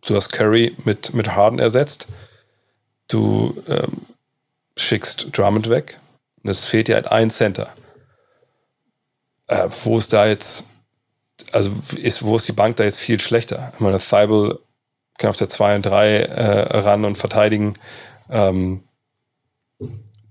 du 0.04 0.16
hast 0.16 0.32
Curry 0.32 0.74
mit, 0.84 1.14
mit 1.14 1.36
Harden 1.36 1.60
ersetzt. 1.60 2.08
Du 3.06 3.62
ähm, 3.68 4.06
schickst 4.76 5.28
Drummond 5.32 5.68
weg. 5.68 6.00
Und 6.42 6.50
es 6.50 6.64
fehlt 6.64 6.88
ja 6.88 6.96
halt 6.96 7.12
ein 7.12 7.30
Center. 7.30 7.72
Äh, 9.46 9.68
wo 9.84 9.98
ist 9.98 10.12
da 10.12 10.26
jetzt 10.26 10.64
also 11.52 11.70
ist, 11.96 12.22
wo 12.22 12.36
ist 12.36 12.48
die 12.48 12.52
Bank 12.52 12.76
da 12.76 12.84
jetzt 12.84 12.98
viel 12.98 13.20
schlechter? 13.20 13.72
Ich 13.74 13.80
meine, 13.80 13.98
Thibault 13.98 14.60
kann 15.18 15.30
auf 15.30 15.36
der 15.36 15.48
2 15.48 15.76
und 15.76 15.86
3 15.86 16.16
äh, 16.18 16.78
ran 16.78 17.04
und 17.04 17.16
verteidigen. 17.16 17.74
Ähm, 18.30 18.84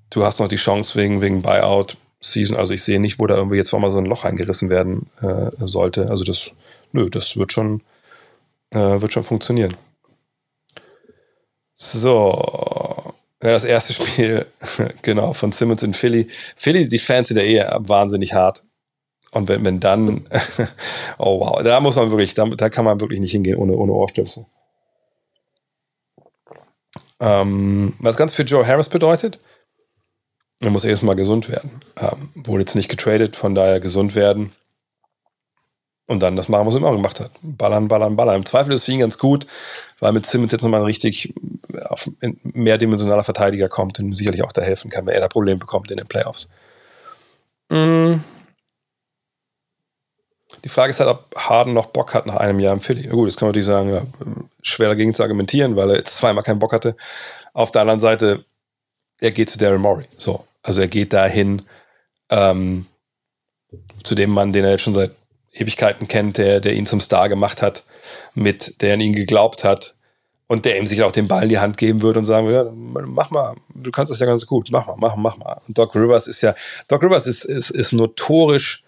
du 0.09 0.23
hast 0.23 0.39
noch 0.39 0.47
die 0.47 0.55
Chance 0.57 0.95
wegen, 0.95 1.21
wegen 1.21 1.41
Buyout 1.41 1.97
Season. 2.19 2.57
Also 2.57 2.73
ich 2.73 2.83
sehe 2.83 2.99
nicht, 2.99 3.19
wo 3.19 3.27
da 3.27 3.35
irgendwie 3.35 3.57
jetzt 3.57 3.71
mal 3.73 3.91
so 3.91 3.99
ein 3.99 4.05
Loch 4.05 4.25
eingerissen 4.25 4.69
werden 4.69 5.07
äh, 5.21 5.51
sollte. 5.65 6.09
Also 6.09 6.23
das, 6.23 6.51
nö, 6.91 7.09
das 7.09 7.37
wird 7.37 7.53
schon, 7.53 7.81
äh, 8.71 9.01
wird 9.01 9.13
schon 9.13 9.23
funktionieren. 9.23 9.75
So. 11.75 13.13
Ja, 13.43 13.51
das 13.51 13.65
erste 13.65 13.93
Spiel, 13.93 14.47
genau, 15.03 15.33
von 15.33 15.51
Simmons 15.51 15.83
in 15.83 15.93
Philly. 15.93 16.27
Philly, 16.55 16.87
die 16.87 16.97
Fans 16.97 17.27
sind 17.27 17.37
ja 17.37 17.43
eh 17.43 17.63
wahnsinnig 17.87 18.33
hart. 18.33 18.63
Und 19.31 19.47
wenn, 19.47 19.63
wenn 19.63 19.79
dann, 19.79 20.25
oh 21.19 21.39
wow, 21.39 21.61
da 21.61 21.79
muss 21.79 21.95
man 21.95 22.09
wirklich, 22.09 22.33
da, 22.33 22.45
da 22.45 22.69
kann 22.69 22.85
man 22.85 22.99
wirklich 22.99 23.19
nicht 23.19 23.31
hingehen 23.31 23.57
ohne, 23.57 23.75
ohne 23.75 23.91
Ohrstöpsel. 23.91 24.45
Ähm, 27.19 27.93
was 27.99 28.17
ganz 28.17 28.33
für 28.33 28.43
Joe 28.43 28.65
Harris 28.65 28.89
bedeutet, 28.89 29.39
er 30.59 30.69
muss 30.69 30.83
erstmal 30.83 31.15
gesund 31.15 31.49
werden. 31.49 31.71
Ähm, 31.97 32.31
wurde 32.35 32.61
jetzt 32.61 32.75
nicht 32.75 32.89
getradet, 32.89 33.35
von 33.35 33.55
daher 33.55 33.79
gesund 33.79 34.15
werden. 34.15 34.51
Und 36.07 36.21
dann 36.21 36.37
das 36.37 36.47
machen, 36.47 36.65
was 36.65 36.73
er 36.73 36.79
immer 36.79 36.93
gemacht 36.93 37.19
hat. 37.19 37.31
Ballern, 37.41 37.89
ballern, 37.89 38.15
ballern. 38.15 38.37
Im 38.37 38.45
Zweifel 38.45 38.71
ist 38.71 38.85
für 38.85 38.93
ihn 38.93 38.99
ganz 38.99 39.17
gut, 39.17 39.45
weil 39.99 40.13
mit 40.13 40.25
Simmons 40.25 40.53
jetzt 40.53 40.61
nochmal 40.61 40.79
ein 40.79 40.85
richtig 40.85 41.33
auf 41.89 42.09
mehrdimensionaler 42.43 43.25
Verteidiger 43.25 43.67
kommt 43.67 43.99
und 43.99 44.13
sicherlich 44.13 44.43
auch 44.43 44.53
da 44.53 44.61
helfen 44.61 44.89
kann, 44.89 45.05
wenn 45.05 45.15
er 45.15 45.19
da 45.19 45.27
Probleme 45.27 45.59
bekommt 45.59 45.91
in 45.91 45.97
den 45.97 46.07
Playoffs. 46.07 46.49
Mhm. 47.69 48.23
Die 50.63 50.69
Frage 50.69 50.91
ist 50.91 50.99
halt, 50.99 51.09
ob 51.09 51.35
Harden 51.35 51.73
noch 51.73 51.87
Bock 51.87 52.13
hat 52.13 52.25
nach 52.25 52.37
einem 52.37 52.59
Jahr 52.59 52.73
im 52.73 52.79
Philly. 52.79 53.05
Ja, 53.05 53.11
gut, 53.11 53.27
das 53.27 53.35
kann 53.35 53.47
man 53.47 53.49
natürlich 53.51 53.65
sagen, 53.65 53.93
ja, 53.93 54.01
schwer 54.63 54.87
dagegen 54.87 55.13
zu 55.13 55.23
argumentieren, 55.23 55.75
weil 55.75 55.89
er 55.89 55.97
jetzt 55.97 56.15
zweimal 56.15 56.43
keinen 56.43 56.59
Bock 56.59 56.73
hatte. 56.73 56.95
Auf 57.53 57.71
der 57.71 57.81
anderen 57.81 57.99
Seite, 57.99 58.45
er 59.19 59.31
geht 59.31 59.49
zu 59.49 59.57
Daryl 59.57 59.79
Morey. 59.79 60.05
So, 60.17 60.45
also 60.63 60.81
er 60.81 60.87
geht 60.87 61.13
dahin 61.13 61.63
ähm, 62.29 62.85
zu 64.03 64.15
dem 64.15 64.29
Mann, 64.29 64.53
den 64.53 64.63
er 64.63 64.71
jetzt 64.71 64.83
schon 64.83 64.93
seit 64.93 65.11
Ewigkeiten 65.53 66.07
kennt, 66.07 66.37
der, 66.37 66.59
der 66.59 66.73
ihn 66.73 66.85
zum 66.85 66.99
Star 66.99 67.29
gemacht 67.29 67.61
hat, 67.61 67.83
mit, 68.33 68.81
der 68.81 68.93
an 68.93 69.01
ihn 69.01 69.13
geglaubt 69.13 69.63
hat 69.63 69.95
und 70.47 70.65
der 70.65 70.77
ihm 70.77 70.87
sich 70.87 71.03
auch 71.03 71.11
den 71.11 71.27
Ball 71.27 71.43
in 71.43 71.49
die 71.49 71.59
Hand 71.59 71.77
geben 71.77 72.01
würde 72.01 72.19
und 72.19 72.25
sagen 72.25 72.47
würde, 72.47 72.69
ja, 72.69 73.01
mach 73.05 73.31
mal, 73.31 73.55
du 73.73 73.91
kannst 73.91 74.11
das 74.11 74.19
ja 74.19 74.25
ganz 74.25 74.45
gut, 74.45 74.69
mach 74.71 74.87
mal, 74.87 74.95
mach 74.97 75.15
mal, 75.15 75.21
mach 75.21 75.37
mal. 75.37 75.61
Und 75.67 75.77
Doc 75.77 75.95
Rivers 75.95 76.27
ist 76.27 76.41
ja, 76.41 76.55
Doc 76.87 77.03
Rivers 77.03 77.27
ist, 77.27 77.43
ist, 77.43 77.71
ist 77.71 77.91
notorisch, 77.93 78.83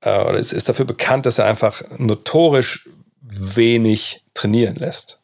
äh, 0.00 0.20
oder 0.22 0.38
ist, 0.38 0.52
ist 0.52 0.68
dafür 0.68 0.86
bekannt, 0.86 1.26
dass 1.26 1.38
er 1.38 1.46
einfach 1.46 1.82
notorisch 1.98 2.88
wenig 3.20 4.24
trainieren 4.34 4.76
lässt. 4.76 5.20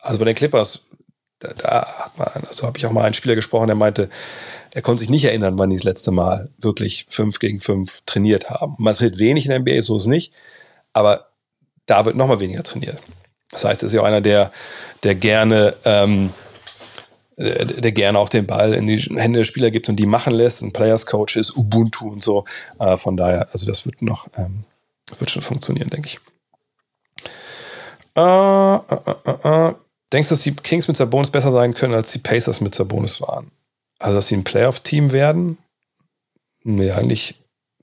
Also 0.00 0.18
bei 0.18 0.24
den 0.24 0.34
Clippers, 0.34 0.86
da, 1.40 1.52
da 1.56 1.86
hat 1.86 2.18
man, 2.18 2.44
also 2.46 2.66
habe 2.66 2.78
ich 2.78 2.86
auch 2.86 2.92
mal 2.92 3.04
einen 3.04 3.14
Spieler 3.14 3.34
gesprochen, 3.34 3.66
der 3.66 3.76
meinte, 3.76 4.08
er 4.70 4.82
konnte 4.82 5.00
sich 5.00 5.10
nicht 5.10 5.24
erinnern, 5.24 5.58
wann 5.58 5.70
die 5.70 5.76
das 5.76 5.84
letzte 5.84 6.12
Mal 6.12 6.48
wirklich 6.58 7.06
fünf 7.08 7.38
gegen 7.40 7.60
fünf 7.60 8.02
trainiert 8.06 8.50
haben. 8.50 8.76
Man 8.78 8.94
trainiert 8.94 9.18
wenig 9.18 9.46
in 9.46 9.50
der 9.50 9.60
NBA, 9.60 9.82
so 9.82 9.96
ist 9.96 10.04
es 10.04 10.06
nicht, 10.06 10.32
aber 10.92 11.30
da 11.86 12.04
wird 12.04 12.14
noch 12.14 12.28
mal 12.28 12.40
weniger 12.40 12.62
trainiert. 12.62 12.98
Das 13.50 13.64
heißt, 13.64 13.82
er 13.82 13.86
ist 13.86 13.92
ja 13.92 14.02
auch 14.02 14.06
einer, 14.06 14.20
der, 14.20 14.52
der 15.02 15.16
gerne, 15.16 15.74
ähm, 15.84 16.32
der 17.36 17.92
gerne 17.92 18.18
auch 18.18 18.28
den 18.28 18.46
Ball 18.46 18.74
in 18.74 18.86
die 18.86 18.98
Hände 18.98 19.38
der 19.38 19.44
Spieler 19.44 19.70
gibt 19.70 19.88
und 19.88 19.96
die 19.96 20.06
machen 20.06 20.34
lässt. 20.34 20.62
Ein 20.62 20.72
Players 20.72 21.06
Coach 21.06 21.36
ist 21.36 21.56
Ubuntu 21.56 22.10
und 22.10 22.22
so. 22.22 22.44
Äh, 22.78 22.96
von 22.96 23.16
daher, 23.16 23.48
also 23.52 23.66
das 23.66 23.86
wird 23.86 24.02
noch, 24.02 24.28
ähm, 24.36 24.64
wird 25.18 25.30
schon 25.30 25.42
funktionieren, 25.42 25.90
denke 25.90 26.08
ich. 26.08 26.20
Äh, 28.14 28.74
äh, 28.74 29.68
äh, 29.68 29.74
Denkst 30.12 30.28
du, 30.28 30.34
dass 30.34 30.42
die 30.42 30.54
Kings 30.54 30.88
mit 30.88 30.96
Sabonis 30.96 31.30
besser 31.30 31.52
sein 31.52 31.74
können, 31.74 31.94
als 31.94 32.12
die 32.12 32.18
Pacers 32.18 32.60
mit 32.60 32.74
Sabonis 32.74 33.20
waren? 33.20 33.50
Also, 33.98 34.16
dass 34.16 34.28
sie 34.28 34.36
ein 34.36 34.44
Playoff-Team 34.44 35.12
werden? 35.12 35.58
Nee, 36.64 36.90
eigentlich 36.90 37.36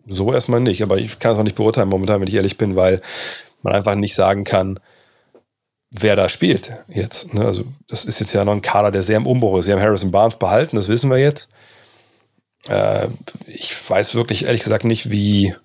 so 0.07 0.33
erstmal 0.33 0.59
nicht. 0.59 0.83
Aber 0.83 0.97
ich 0.97 1.19
kann 1.19 1.33
es 1.33 1.39
auch 1.39 1.43
nicht 1.43 1.55
beurteilen 1.55 1.89
momentan, 1.89 2.19
wenn 2.19 2.27
ich 2.27 2.33
ehrlich 2.33 2.57
bin, 2.57 2.75
weil 2.75 3.01
man 3.61 3.73
einfach 3.73 3.95
nicht 3.95 4.15
sagen 4.15 4.43
kann, 4.43 4.79
wer 5.89 6.15
da 6.15 6.27
spielt 6.29 6.73
jetzt. 6.87 7.33
Ne? 7.33 7.45
Also, 7.45 7.65
das 7.87 8.03
ist 8.05 8.19
jetzt 8.19 8.33
ja 8.33 8.43
noch 8.43 8.53
ein 8.53 8.61
Kader, 8.61 8.91
der 8.91 9.03
sehr 9.03 9.17
im 9.17 9.27
Umbruch 9.27 9.59
ist. 9.59 9.65
Sie 9.65 9.71
haben 9.71 9.81
Harrison 9.81 10.11
Barnes 10.11 10.37
behalten, 10.37 10.75
das 10.75 10.87
wissen 10.87 11.09
wir 11.09 11.17
jetzt. 11.17 11.51
Äh, 12.67 13.07
ich 13.45 13.73
weiß 13.89 14.15
wirklich 14.15 14.45
ehrlich 14.45 14.61
gesagt 14.61 14.83
nicht, 14.83 15.11
wie, 15.11 15.55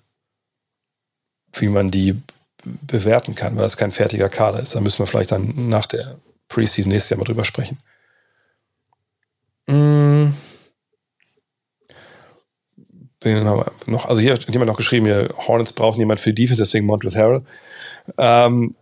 wie 1.53 1.67
man 1.67 1.91
die 1.91 2.15
bewerten 2.63 3.35
kann, 3.35 3.57
weil 3.57 3.65
es 3.65 3.77
kein 3.77 3.91
fertiger 3.91 4.29
Kader 4.29 4.59
ist. 4.59 4.75
Da 4.75 4.79
müssen 4.79 4.99
wir 4.99 5.07
vielleicht 5.07 5.31
dann 5.31 5.69
nach 5.69 5.85
der 5.85 6.15
Preseason 6.53 6.91
nächstes 6.91 7.09
Jahr 7.09 7.17
mal 7.17 7.25
drüber 7.25 7.45
sprechen. 7.45 7.77
Mm. 9.67 10.33
Noch, 13.85 14.05
also 14.07 14.21
hier 14.21 14.33
hat 14.33 14.49
jemand 14.49 14.69
noch 14.69 14.77
geschrieben, 14.77 15.05
hier, 15.05 15.29
Hornets 15.47 15.71
brauchen 15.71 15.99
jemand 15.99 16.19
für 16.19 16.33
Defense, 16.33 16.61
deswegen 16.61 16.85
Montrezl 16.85 17.17
Harrell. 17.17 17.41
Ähm, 18.17 18.75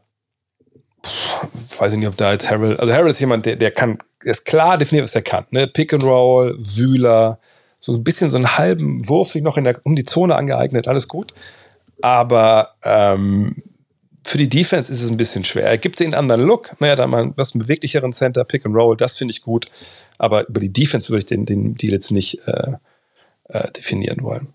weiß 1.78 1.94
ich 1.94 2.00
nicht, 2.00 2.08
ob 2.08 2.18
da 2.18 2.32
jetzt 2.32 2.50
Harrell, 2.50 2.76
also 2.78 2.92
Harrell 2.92 3.12
ist 3.12 3.20
jemand, 3.20 3.46
der, 3.46 3.56
der 3.56 3.70
kann, 3.70 4.00
der 4.24 4.32
ist 4.32 4.46
klar 4.46 4.80
definiert, 4.80 5.04
was 5.04 5.14
er 5.14 5.22
kann. 5.22 5.46
Ne? 5.52 5.68
Pick 5.68 5.94
and 5.94 6.04
Roll, 6.04 6.58
Wühler, 6.58 7.38
so 7.80 7.94
ein 7.94 8.04
bisschen 8.04 8.32
so 8.32 8.38
einen 8.38 8.58
halben 8.58 9.08
Wurf 9.08 9.32
sich 9.32 9.44
noch 9.44 9.58
in 9.58 9.64
der, 9.64 9.80
um 9.84 9.96
die 9.96 10.06
Zone 10.06 10.36
angeeignet, 10.36 10.88
alles 10.88 11.08
gut. 11.08 11.36
Aber 12.02 12.76
ähm, 12.84 13.62
für 14.24 14.38
die 14.38 14.50
Defense 14.50 14.92
ist 14.92 15.02
es 15.02 15.10
ein 15.10 15.18
bisschen 15.18 15.46
schwer. 15.46 15.66
Er 15.66 15.78
gibt 15.78 16.00
den 16.00 16.14
anderen 16.14 16.42
Look. 16.42 16.80
Naja, 16.80 16.96
da 16.96 17.08
mal 17.08 17.34
was 17.36 17.54
einen 17.54 17.64
beweglicheren 17.64 18.14
Center, 18.14 18.44
Pick 18.44 18.66
and 18.66 18.76
Roll, 18.76 18.96
das 18.96 19.18
finde 19.18 19.32
ich 19.32 19.42
gut. 19.42 19.66
Aber 20.18 20.48
über 20.48 20.60
die 20.60 20.72
Defense 20.72 21.10
würde 21.10 21.20
ich 21.20 21.26
den, 21.26 21.46
den 21.46 21.76
Deal 21.76 21.94
jetzt 21.94 22.12
nicht 22.12 22.40
äh, 22.48 22.74
äh, 23.46 23.72
definieren 23.72 24.22
wollen. 24.22 24.54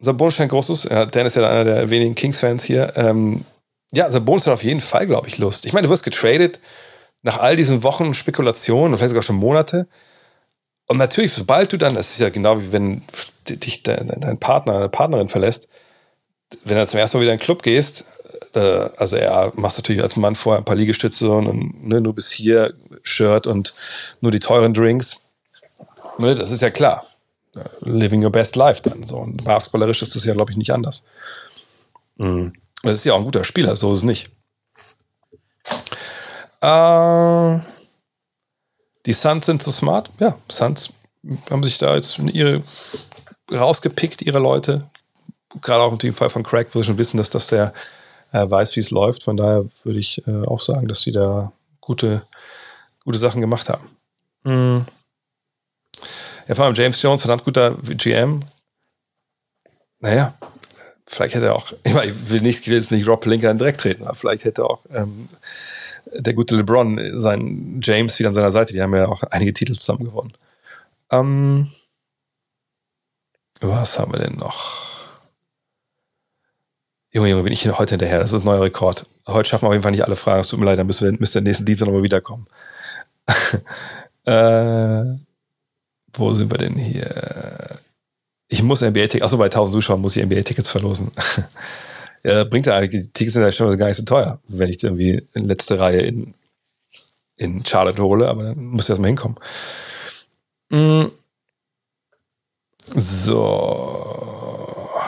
Sabonis 0.00 0.34
scheint 0.34 0.50
großes. 0.50 0.84
Ja, 0.84 1.06
Dan 1.06 1.26
ist 1.26 1.36
ja 1.36 1.48
einer 1.48 1.64
der 1.64 1.90
wenigen 1.90 2.14
Kings-Fans 2.14 2.64
hier. 2.64 2.92
Ähm, 2.96 3.44
ja, 3.92 4.10
Sabonis 4.10 4.46
hat 4.46 4.54
auf 4.54 4.64
jeden 4.64 4.80
Fall, 4.80 5.06
glaube 5.06 5.28
ich, 5.28 5.38
Lust. 5.38 5.66
Ich 5.66 5.72
meine, 5.72 5.86
du 5.86 5.92
wirst 5.92 6.04
getradet 6.04 6.60
nach 7.22 7.38
all 7.38 7.56
diesen 7.56 7.82
Wochen 7.82 8.12
Spekulationen, 8.12 8.96
vielleicht 8.96 9.10
sogar 9.10 9.22
schon 9.22 9.36
Monate. 9.36 9.88
Und 10.86 10.98
natürlich, 10.98 11.32
sobald 11.32 11.72
du 11.72 11.78
dann, 11.78 11.94
das 11.94 12.10
ist 12.10 12.18
ja 12.18 12.28
genau 12.28 12.60
wie 12.60 12.72
wenn 12.72 13.02
dich 13.48 13.82
dein, 13.82 14.08
dein 14.20 14.38
Partner, 14.38 14.74
deine 14.74 14.88
Partnerin 14.90 15.28
verlässt, 15.28 15.68
wenn 16.64 16.76
du 16.76 16.86
zum 16.86 16.98
ersten 16.98 17.16
Mal 17.16 17.22
wieder 17.22 17.32
in 17.32 17.38
den 17.38 17.44
Club 17.44 17.62
gehst, 17.62 18.04
äh, 18.54 18.88
also 18.96 19.16
er 19.16 19.52
machst 19.56 19.78
natürlich 19.78 20.02
als 20.02 20.16
Mann 20.16 20.36
vorher 20.36 20.60
ein 20.60 20.64
paar 20.64 20.76
Liegestütze 20.76 21.30
und 21.30 21.86
ne, 21.86 22.00
nur 22.00 22.14
bis 22.14 22.30
hier 22.30 22.74
Shirt 23.02 23.46
und 23.46 23.74
nur 24.20 24.32
die 24.32 24.40
teuren 24.40 24.74
Drinks. 24.74 25.18
Ne, 26.18 26.34
das 26.34 26.50
ist 26.50 26.62
ja 26.62 26.70
klar. 26.70 27.04
Living 27.80 28.24
your 28.24 28.32
best 28.32 28.56
life 28.56 28.82
dann. 28.82 29.06
So. 29.06 29.16
Und 29.16 29.44
basketballerisch 29.44 30.02
ist 30.02 30.16
das 30.16 30.24
ja, 30.24 30.34
glaube 30.34 30.50
ich, 30.50 30.56
nicht 30.56 30.72
anders. 30.72 31.04
Mhm. 32.16 32.52
Das 32.82 32.94
ist 32.94 33.04
ja 33.04 33.14
auch 33.14 33.18
ein 33.18 33.24
guter 33.24 33.44
Spieler, 33.44 33.76
so 33.76 33.92
ist 33.92 33.98
es 33.98 34.04
nicht. 34.04 34.30
Äh, 36.60 37.58
die 39.06 39.12
Suns 39.12 39.46
sind 39.46 39.62
zu 39.62 39.70
smart. 39.70 40.10
Ja, 40.18 40.36
Suns 40.50 40.90
haben 41.50 41.62
sich 41.62 41.78
da 41.78 41.94
jetzt 41.94 42.18
ihre 42.18 42.62
rausgepickt, 43.50 44.22
ihre 44.22 44.38
Leute 44.38 44.90
gerade 45.60 45.82
auch 45.82 45.98
im 45.98 46.12
Fall 46.12 46.30
von 46.30 46.42
Craig, 46.42 46.68
sie 46.72 46.84
schon 46.84 46.98
wissen, 46.98 47.16
dass 47.16 47.30
das 47.30 47.48
der 47.48 47.72
äh, 48.32 48.48
weiß, 48.48 48.74
wie 48.76 48.80
es 48.80 48.90
läuft. 48.90 49.22
Von 49.22 49.36
daher 49.36 49.64
würde 49.84 49.98
ich 49.98 50.26
äh, 50.26 50.44
auch 50.46 50.60
sagen, 50.60 50.88
dass 50.88 51.02
sie 51.02 51.12
da 51.12 51.52
gute, 51.80 52.26
gute 53.04 53.18
Sachen 53.18 53.40
gemacht 53.40 53.68
haben. 53.68 53.96
Mhm. 54.44 54.86
Ja, 56.48 56.54
vor 56.54 56.66
allem 56.66 56.74
James 56.74 57.00
Jones, 57.00 57.22
verdammt 57.22 57.44
guter 57.44 57.76
GM. 57.76 58.40
Naja, 60.00 60.34
vielleicht 61.06 61.34
hätte 61.34 61.46
er 61.46 61.56
auch, 61.56 61.72
ich, 61.84 61.94
meine, 61.94 62.10
ich 62.10 62.30
will, 62.30 62.40
nicht, 62.40 62.60
ich 62.62 62.68
will 62.68 62.76
jetzt 62.76 62.90
nicht 62.90 63.06
Rob 63.06 63.20
Pelinka 63.20 63.50
in 63.50 63.58
Dreck 63.58 63.78
treten, 63.78 64.04
aber 64.04 64.16
vielleicht 64.16 64.44
hätte 64.44 64.64
auch 64.64 64.84
ähm, 64.92 65.28
der 66.12 66.34
gute 66.34 66.56
LeBron 66.56 67.20
seinen 67.20 67.80
James 67.82 68.18
wieder 68.18 68.28
an 68.28 68.34
seiner 68.34 68.52
Seite. 68.52 68.72
Die 68.72 68.82
haben 68.82 68.94
ja 68.94 69.08
auch 69.08 69.22
einige 69.24 69.54
Titel 69.54 69.74
zusammen 69.74 70.04
gewonnen. 70.04 70.34
Ähm, 71.10 71.70
was 73.60 73.98
haben 73.98 74.12
wir 74.12 74.20
denn 74.20 74.36
noch? 74.36 74.93
Junge, 77.14 77.28
Junge, 77.28 77.44
bin 77.44 77.52
ich 77.52 77.64
heute 77.68 77.90
hinterher. 77.90 78.18
Das 78.18 78.32
ist 78.32 78.42
ein 78.42 78.44
neuer 78.44 78.62
Rekord. 78.62 79.06
Heute 79.28 79.48
schaffen 79.48 79.62
wir 79.62 79.68
auf 79.68 79.74
jeden 79.74 79.84
Fall 79.84 79.92
nicht 79.92 80.02
alle 80.02 80.16
Fragen. 80.16 80.40
Es 80.40 80.48
tut 80.48 80.58
mir 80.58 80.66
leid, 80.66 80.80
dann 80.80 80.88
müssen 80.88 81.04
wir, 81.04 81.16
müsst 81.20 81.36
ihr 81.36 81.42
nächsten 81.42 81.64
Dienstag 81.64 81.86
nochmal 81.86 82.02
wiederkommen. 82.02 82.48
äh, 84.24 85.04
wo 86.12 86.32
sind 86.32 86.50
wir 86.50 86.58
denn 86.58 86.74
hier? 86.74 87.78
Ich 88.48 88.64
muss 88.64 88.80
NBA-Tickets, 88.80 89.22
achso, 89.22 89.38
bei 89.38 89.44
1000 89.44 89.74
Zuschauern 89.74 90.00
muss 90.00 90.16
ich 90.16 90.24
NBA-Tickets 90.24 90.68
verlosen. 90.68 91.12
ja, 92.24 92.42
bringt 92.42 92.66
ja 92.66 92.76
eigentlich, 92.76 93.04
die 93.04 93.12
Tickets 93.12 93.34
sind 93.34 93.44
ja 93.44 93.52
schon 93.52 93.78
gar 93.78 93.86
nicht 93.86 93.96
so 93.96 94.04
teuer, 94.04 94.40
wenn 94.48 94.70
ich 94.70 94.82
irgendwie 94.82 95.24
in 95.34 95.44
letzte 95.44 95.78
Reihe 95.78 96.00
in, 96.00 96.34
in 97.36 97.64
Charlotte 97.64 98.02
hole, 98.02 98.28
aber 98.28 98.42
dann 98.42 98.64
muss 98.64 98.86
ich 98.86 98.90
erstmal 98.90 99.10
hinkommen. 99.10 99.38
Mm. 100.68 101.04
So 102.96 104.33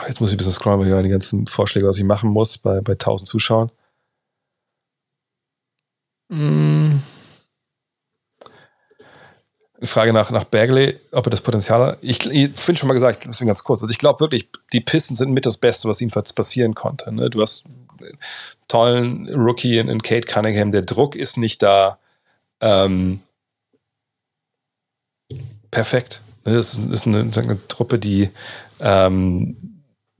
jetzt 0.07 0.21
muss 0.21 0.29
ich 0.29 0.35
ein 0.35 0.37
bisschen 0.37 0.53
scrollen, 0.53 0.79
weil 0.79 0.97
ich 0.99 1.03
die 1.03 1.09
ganzen 1.09 1.47
Vorschläge, 1.47 1.87
was 1.87 1.97
ich 1.97 2.03
machen 2.03 2.29
muss 2.29 2.57
bei, 2.57 2.81
bei 2.81 2.93
1000 2.93 3.27
Zuschauern. 3.27 3.71
Hm. 6.31 7.01
Frage 9.83 10.11
nach, 10.11 10.31
nach 10.31 10.45
Bagley, 10.45 10.99
ob 11.11 11.27
er 11.27 11.29
das 11.29 11.41
Potenzial 11.41 11.85
hat. 11.85 11.97
Ich, 12.01 12.25
ich 12.25 12.51
finde 12.59 12.79
schon 12.79 12.87
mal 12.87 12.95
gesagt, 12.95 13.25
deswegen 13.27 13.47
ganz 13.47 13.63
kurz. 13.63 13.81
Also 13.81 13.91
ich 13.91 13.99
glaube 13.99 14.19
wirklich, 14.19 14.49
die 14.73 14.81
Pistons 14.81 15.19
sind 15.19 15.31
mit 15.31 15.45
das 15.45 15.57
Beste, 15.57 15.87
was 15.87 16.01
ihm 16.01 16.09
passieren 16.09 16.73
konnte. 16.73 17.11
Ne? 17.13 17.29
Du 17.29 17.41
hast 17.41 17.65
einen 17.99 18.17
tollen 18.67 19.29
Rookie 19.29 19.77
in, 19.77 19.87
in, 19.87 20.01
Kate 20.01 20.27
Cunningham. 20.27 20.71
Der 20.71 20.81
Druck 20.81 21.15
ist 21.15 21.37
nicht 21.37 21.61
da. 21.61 21.99
Ähm, 22.59 23.21
perfekt. 25.69 26.21
Das 26.43 26.53
ist, 26.55 26.91
ist 26.91 27.05
eine, 27.05 27.19
eine, 27.19 27.67
Truppe, 27.67 27.99
die 27.99 28.31
ähm, 28.79 29.76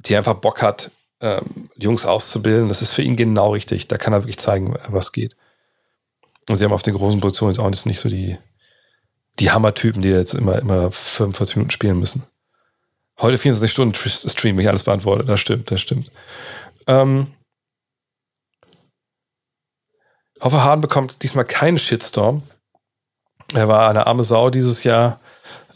die 0.08 0.16
einfach 0.16 0.36
Bock 0.36 0.62
hat, 0.62 0.92
ähm, 1.22 1.70
Jungs 1.76 2.06
auszubilden. 2.06 2.70
Das 2.70 2.82
ist 2.82 2.94
für 2.94 3.02
ihn 3.02 3.16
genau 3.16 3.52
richtig. 3.54 3.88
Da 3.88 3.98
kann 3.98 4.14
er 4.14 4.24
wirklich 4.24 4.38
zeigen, 4.38 4.76
was 4.88 5.12
geht. 5.12 5.36
Und 6.48 6.58
sie 6.58 6.64
haben 6.64 6.74
auf 6.74 6.84
den 6.84 6.94
großen 6.94 7.20
Produktionen 7.20 7.52
jetzt 7.52 7.60
auch 7.60 7.70
nicht 7.86 8.00
so 8.00 8.10
die, 8.10 8.38
die 9.40 9.52
Hammer-Typen, 9.52 10.02
die 10.02 10.10
jetzt 10.10 10.34
immer, 10.34 10.60
immer 10.60 10.92
45 10.92 11.58
Minuten 11.58 11.72
spielen 11.72 12.00
müssen. 12.00 12.24
Heute 13.20 13.38
24 13.38 13.72
Stunden 13.72 13.96
Stream, 13.96 14.60
ich 14.60 14.70
alles 14.70 14.84
beantwortet. 14.84 15.28
Das 15.28 15.40
stimmt, 15.40 15.72
das 15.72 15.82
stimmt. 15.82 16.12
Ähm, 16.86 17.28
hoffe, 20.40 20.64
Harden 20.64 20.82
bekommt 20.82 21.24
diesmal 21.24 21.46
keinen 21.46 21.80
Shitstorm. 21.80 22.44
Er 23.54 23.68
war 23.68 23.90
eine 23.90 24.08
arme 24.08 24.24
Sau 24.24 24.50
dieses 24.50 24.84
Jahr 24.84 25.20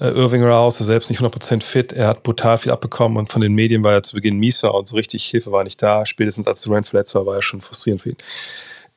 Irving 0.10 0.44
raus, 0.44 0.80
er 0.80 0.86
selbst 0.86 1.10
nicht 1.10 1.22
100% 1.22 1.64
fit, 1.64 1.94
er 1.94 2.08
hat 2.08 2.24
brutal 2.24 2.58
viel 2.58 2.72
abbekommen 2.72 3.18
und 3.18 3.32
von 3.32 3.42
den 3.42 3.54
Medien 3.54 3.84
war 3.84 3.94
er 3.94 4.04
zu 4.04 4.16
Beginn 4.16 4.38
mies 4.38 4.64
war 4.64 4.74
und 4.74 4.88
so 4.88 4.96
richtig 4.96 5.26
Hilfe 5.26 5.52
war 5.52 5.64
nicht 5.64 5.82
da. 5.82 6.06
Spätestens 6.06 6.48
als 6.48 6.62
Durant 6.62 6.88
verletzt 6.88 7.14
war, 7.16 7.26
war 7.26 7.36
er 7.36 7.42
schon 7.42 7.62
frustrierend 7.62 8.02
für 8.02 8.10
ihn. 8.10 8.18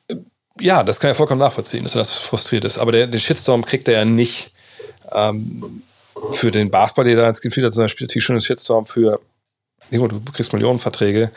Äh, 0.07 0.15
ja, 0.59 0.83
das 0.83 0.99
kann 0.99 1.09
ja 1.09 1.13
vollkommen 1.13 1.39
nachvollziehen, 1.39 1.83
dass 1.83 1.95
er 1.95 1.99
das 1.99 2.13
frustriert 2.13 2.65
ist. 2.65 2.77
Aber 2.77 2.91
der, 2.91 3.07
den 3.07 3.19
Shitstorm 3.19 3.65
kriegt 3.65 3.87
er 3.87 3.93
ja 3.99 4.05
nicht 4.05 4.51
ähm, 5.11 5.83
für 6.31 6.51
den 6.51 6.71
Basketball, 6.71 7.05
der 7.05 7.15
da 7.15 7.29
ins 7.29 7.41
Gefühl 7.41 7.65
hat, 7.65 7.73
sondern 7.73 7.89
spielt 7.89 8.09
natürlich 8.09 8.25
schon 8.25 8.35
einen 8.35 8.41
Shitstorm 8.41 8.85
für 8.85 9.19
du 9.91 10.19
kriegst 10.33 10.51
Millionenverträge, 10.51 11.31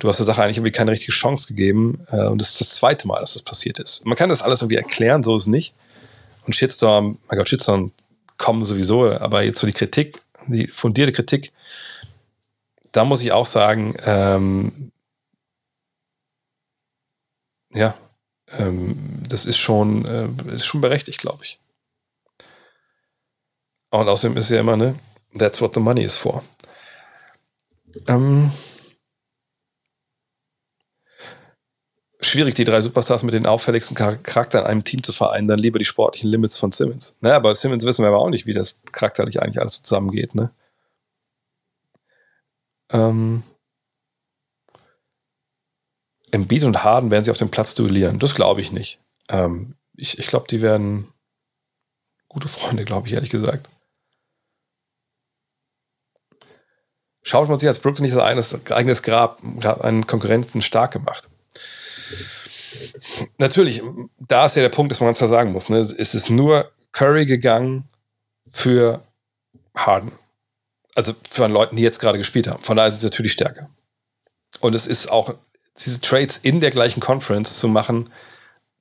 du 0.00 0.08
hast 0.08 0.16
der 0.16 0.26
Sache 0.26 0.42
eigentlich 0.42 0.56
irgendwie 0.56 0.72
keine 0.72 0.90
richtige 0.90 1.12
Chance 1.12 1.46
gegeben. 1.46 2.04
Äh, 2.10 2.26
und 2.26 2.40
das 2.40 2.50
ist 2.50 2.60
das 2.60 2.74
zweite 2.74 3.06
Mal, 3.06 3.20
dass 3.20 3.34
das 3.34 3.42
passiert 3.42 3.78
ist. 3.78 4.04
Man 4.04 4.16
kann 4.16 4.28
das 4.28 4.42
alles 4.42 4.62
irgendwie 4.62 4.76
erklären, 4.76 5.22
so 5.22 5.36
ist 5.36 5.44
es 5.44 5.46
nicht. 5.46 5.74
Und 6.46 6.54
Shitstorm, 6.54 7.18
mein 7.28 7.38
Gott, 7.38 7.48
Shitstorm 7.48 7.92
kommen 8.36 8.64
sowieso, 8.64 9.10
aber 9.10 9.42
jetzt 9.42 9.60
so 9.60 9.66
die 9.66 9.72
Kritik, 9.72 10.20
die 10.46 10.66
fundierte 10.68 11.12
Kritik, 11.12 11.52
da 12.92 13.04
muss 13.04 13.22
ich 13.22 13.32
auch 13.32 13.46
sagen, 13.46 13.96
ähm, 14.04 14.92
ja, 17.72 17.94
ähm, 18.50 19.22
das 19.28 19.46
ist 19.46 19.58
schon, 19.58 20.04
äh, 20.04 20.54
ist 20.54 20.66
schon 20.66 20.80
berechtigt, 20.80 21.18
glaube 21.18 21.44
ich. 21.44 21.58
Und 23.90 24.08
außerdem 24.08 24.36
ist 24.36 24.50
ja 24.50 24.60
immer, 24.60 24.76
ne, 24.76 24.98
that's 25.38 25.60
what 25.60 25.74
the 25.74 25.80
money 25.80 26.02
is 26.02 26.16
for. 26.16 26.42
Ähm, 28.08 28.50
schwierig, 32.24 32.54
die 32.54 32.64
drei 32.64 32.80
Superstars 32.80 33.22
mit 33.22 33.34
den 33.34 33.46
auffälligsten 33.46 33.96
Charakter 33.96 34.60
in 34.60 34.66
einem 34.66 34.84
Team 34.84 35.02
zu 35.02 35.12
vereinen, 35.12 35.48
dann 35.48 35.58
lieber 35.58 35.78
die 35.78 35.84
sportlichen 35.84 36.30
Limits 36.30 36.56
von 36.56 36.72
Simmons. 36.72 37.16
Naja, 37.20 37.38
bei 37.38 37.54
Simmons 37.54 37.84
wissen 37.84 38.02
wir 38.02 38.08
aber 38.08 38.20
auch 38.20 38.30
nicht, 38.30 38.46
wie 38.46 38.54
das 38.54 38.76
charakterlich 38.92 39.42
eigentlich 39.42 39.60
alles 39.60 39.82
zusammengeht, 39.82 40.34
ne? 40.34 40.50
Ähm, 42.90 43.42
Embiid 46.30 46.64
und 46.64 46.82
Harden 46.84 47.10
werden 47.10 47.24
sie 47.24 47.30
auf 47.30 47.38
dem 47.38 47.50
Platz 47.50 47.74
duellieren. 47.74 48.18
Das 48.18 48.34
glaube 48.34 48.60
ich 48.60 48.72
nicht. 48.72 48.98
Ähm, 49.28 49.74
ich 49.96 50.18
ich 50.18 50.26
glaube, 50.26 50.46
die 50.48 50.60
werden 50.60 51.08
gute 52.28 52.48
Freunde, 52.48 52.84
glaube 52.84 53.08
ich, 53.08 53.14
ehrlich 53.14 53.30
gesagt. 53.30 53.68
Schaut 57.22 57.48
man 57.48 57.58
sich 57.58 57.68
als 57.68 57.78
Brooklyn 57.78 58.04
nicht 58.04 58.14
sein 58.14 58.22
eigenes 58.22 59.02
Grab, 59.02 59.40
einen 59.82 60.06
Konkurrenten 60.06 60.60
stark 60.60 60.92
gemacht. 60.92 61.30
Natürlich, 63.38 63.82
da 64.18 64.46
ist 64.46 64.56
ja 64.56 64.62
der 64.62 64.68
Punkt, 64.68 64.90
dass 64.90 65.00
man 65.00 65.08
ganz 65.08 65.18
klar 65.18 65.28
sagen 65.28 65.52
muss, 65.52 65.68
ne? 65.68 65.78
es 65.78 66.14
ist 66.14 66.30
nur 66.30 66.70
Curry 66.92 67.26
gegangen 67.26 67.88
für 68.50 69.02
Harden. 69.76 70.12
Also 70.94 71.14
für 71.30 71.46
Leute, 71.46 71.74
die 71.74 71.82
jetzt 71.82 71.98
gerade 71.98 72.18
gespielt 72.18 72.46
haben. 72.46 72.62
Von 72.62 72.76
daher 72.76 72.90
ist 72.90 72.98
es 72.98 73.02
natürlich 73.02 73.32
stärker. 73.32 73.68
Und 74.60 74.74
es 74.74 74.86
ist 74.86 75.10
auch, 75.10 75.34
diese 75.84 76.00
Trades 76.00 76.38
in 76.38 76.60
der 76.60 76.70
gleichen 76.70 77.00
Conference 77.00 77.58
zu 77.58 77.66
machen, 77.66 78.10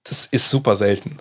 das 0.04 0.28
ist 0.28 0.50
super 0.50 0.76
selten. 0.76 1.18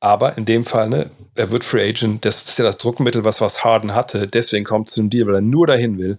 Aber 0.00 0.36
in 0.38 0.44
dem 0.44 0.64
Fall, 0.64 0.88
ne, 0.88 1.10
er 1.34 1.50
wird 1.50 1.64
Free 1.64 1.88
Agent, 1.88 2.24
das 2.24 2.44
ist 2.44 2.58
ja 2.58 2.64
das 2.64 2.78
Druckmittel, 2.78 3.24
was, 3.24 3.40
was 3.40 3.64
Harden 3.64 3.94
hatte, 3.94 4.26
deswegen 4.26 4.64
kommt 4.64 4.88
es 4.88 4.94
zu 4.94 5.00
einem 5.00 5.10
Deal, 5.10 5.26
weil 5.26 5.36
er 5.36 5.40
nur 5.40 5.66
dahin 5.66 5.98
will. 5.98 6.18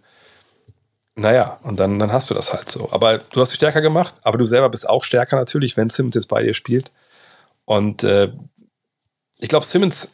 Naja, 1.16 1.60
und 1.64 1.80
dann, 1.80 1.98
dann 1.98 2.12
hast 2.12 2.30
du 2.30 2.34
das 2.34 2.54
halt 2.54 2.70
so. 2.70 2.90
Aber 2.92 3.20
du 3.20 3.40
hast 3.40 3.50
dich 3.50 3.56
stärker 3.56 3.82
gemacht, 3.82 4.16
aber 4.24 4.38
du 4.38 4.46
selber 4.46 4.70
bist 4.70 4.88
auch 4.88 5.04
stärker 5.04 5.38
natürlich, 5.38 5.78
wenn 5.78 5.90
Simmons 5.90 6.16
jetzt 6.16 6.28
bei 6.28 6.44
dir 6.44 6.54
spielt. 6.54 6.92
Und 7.64 8.04
äh, 8.04 8.32
ich 9.40 9.48
glaube, 9.48 9.66
Simmons, 9.66 10.14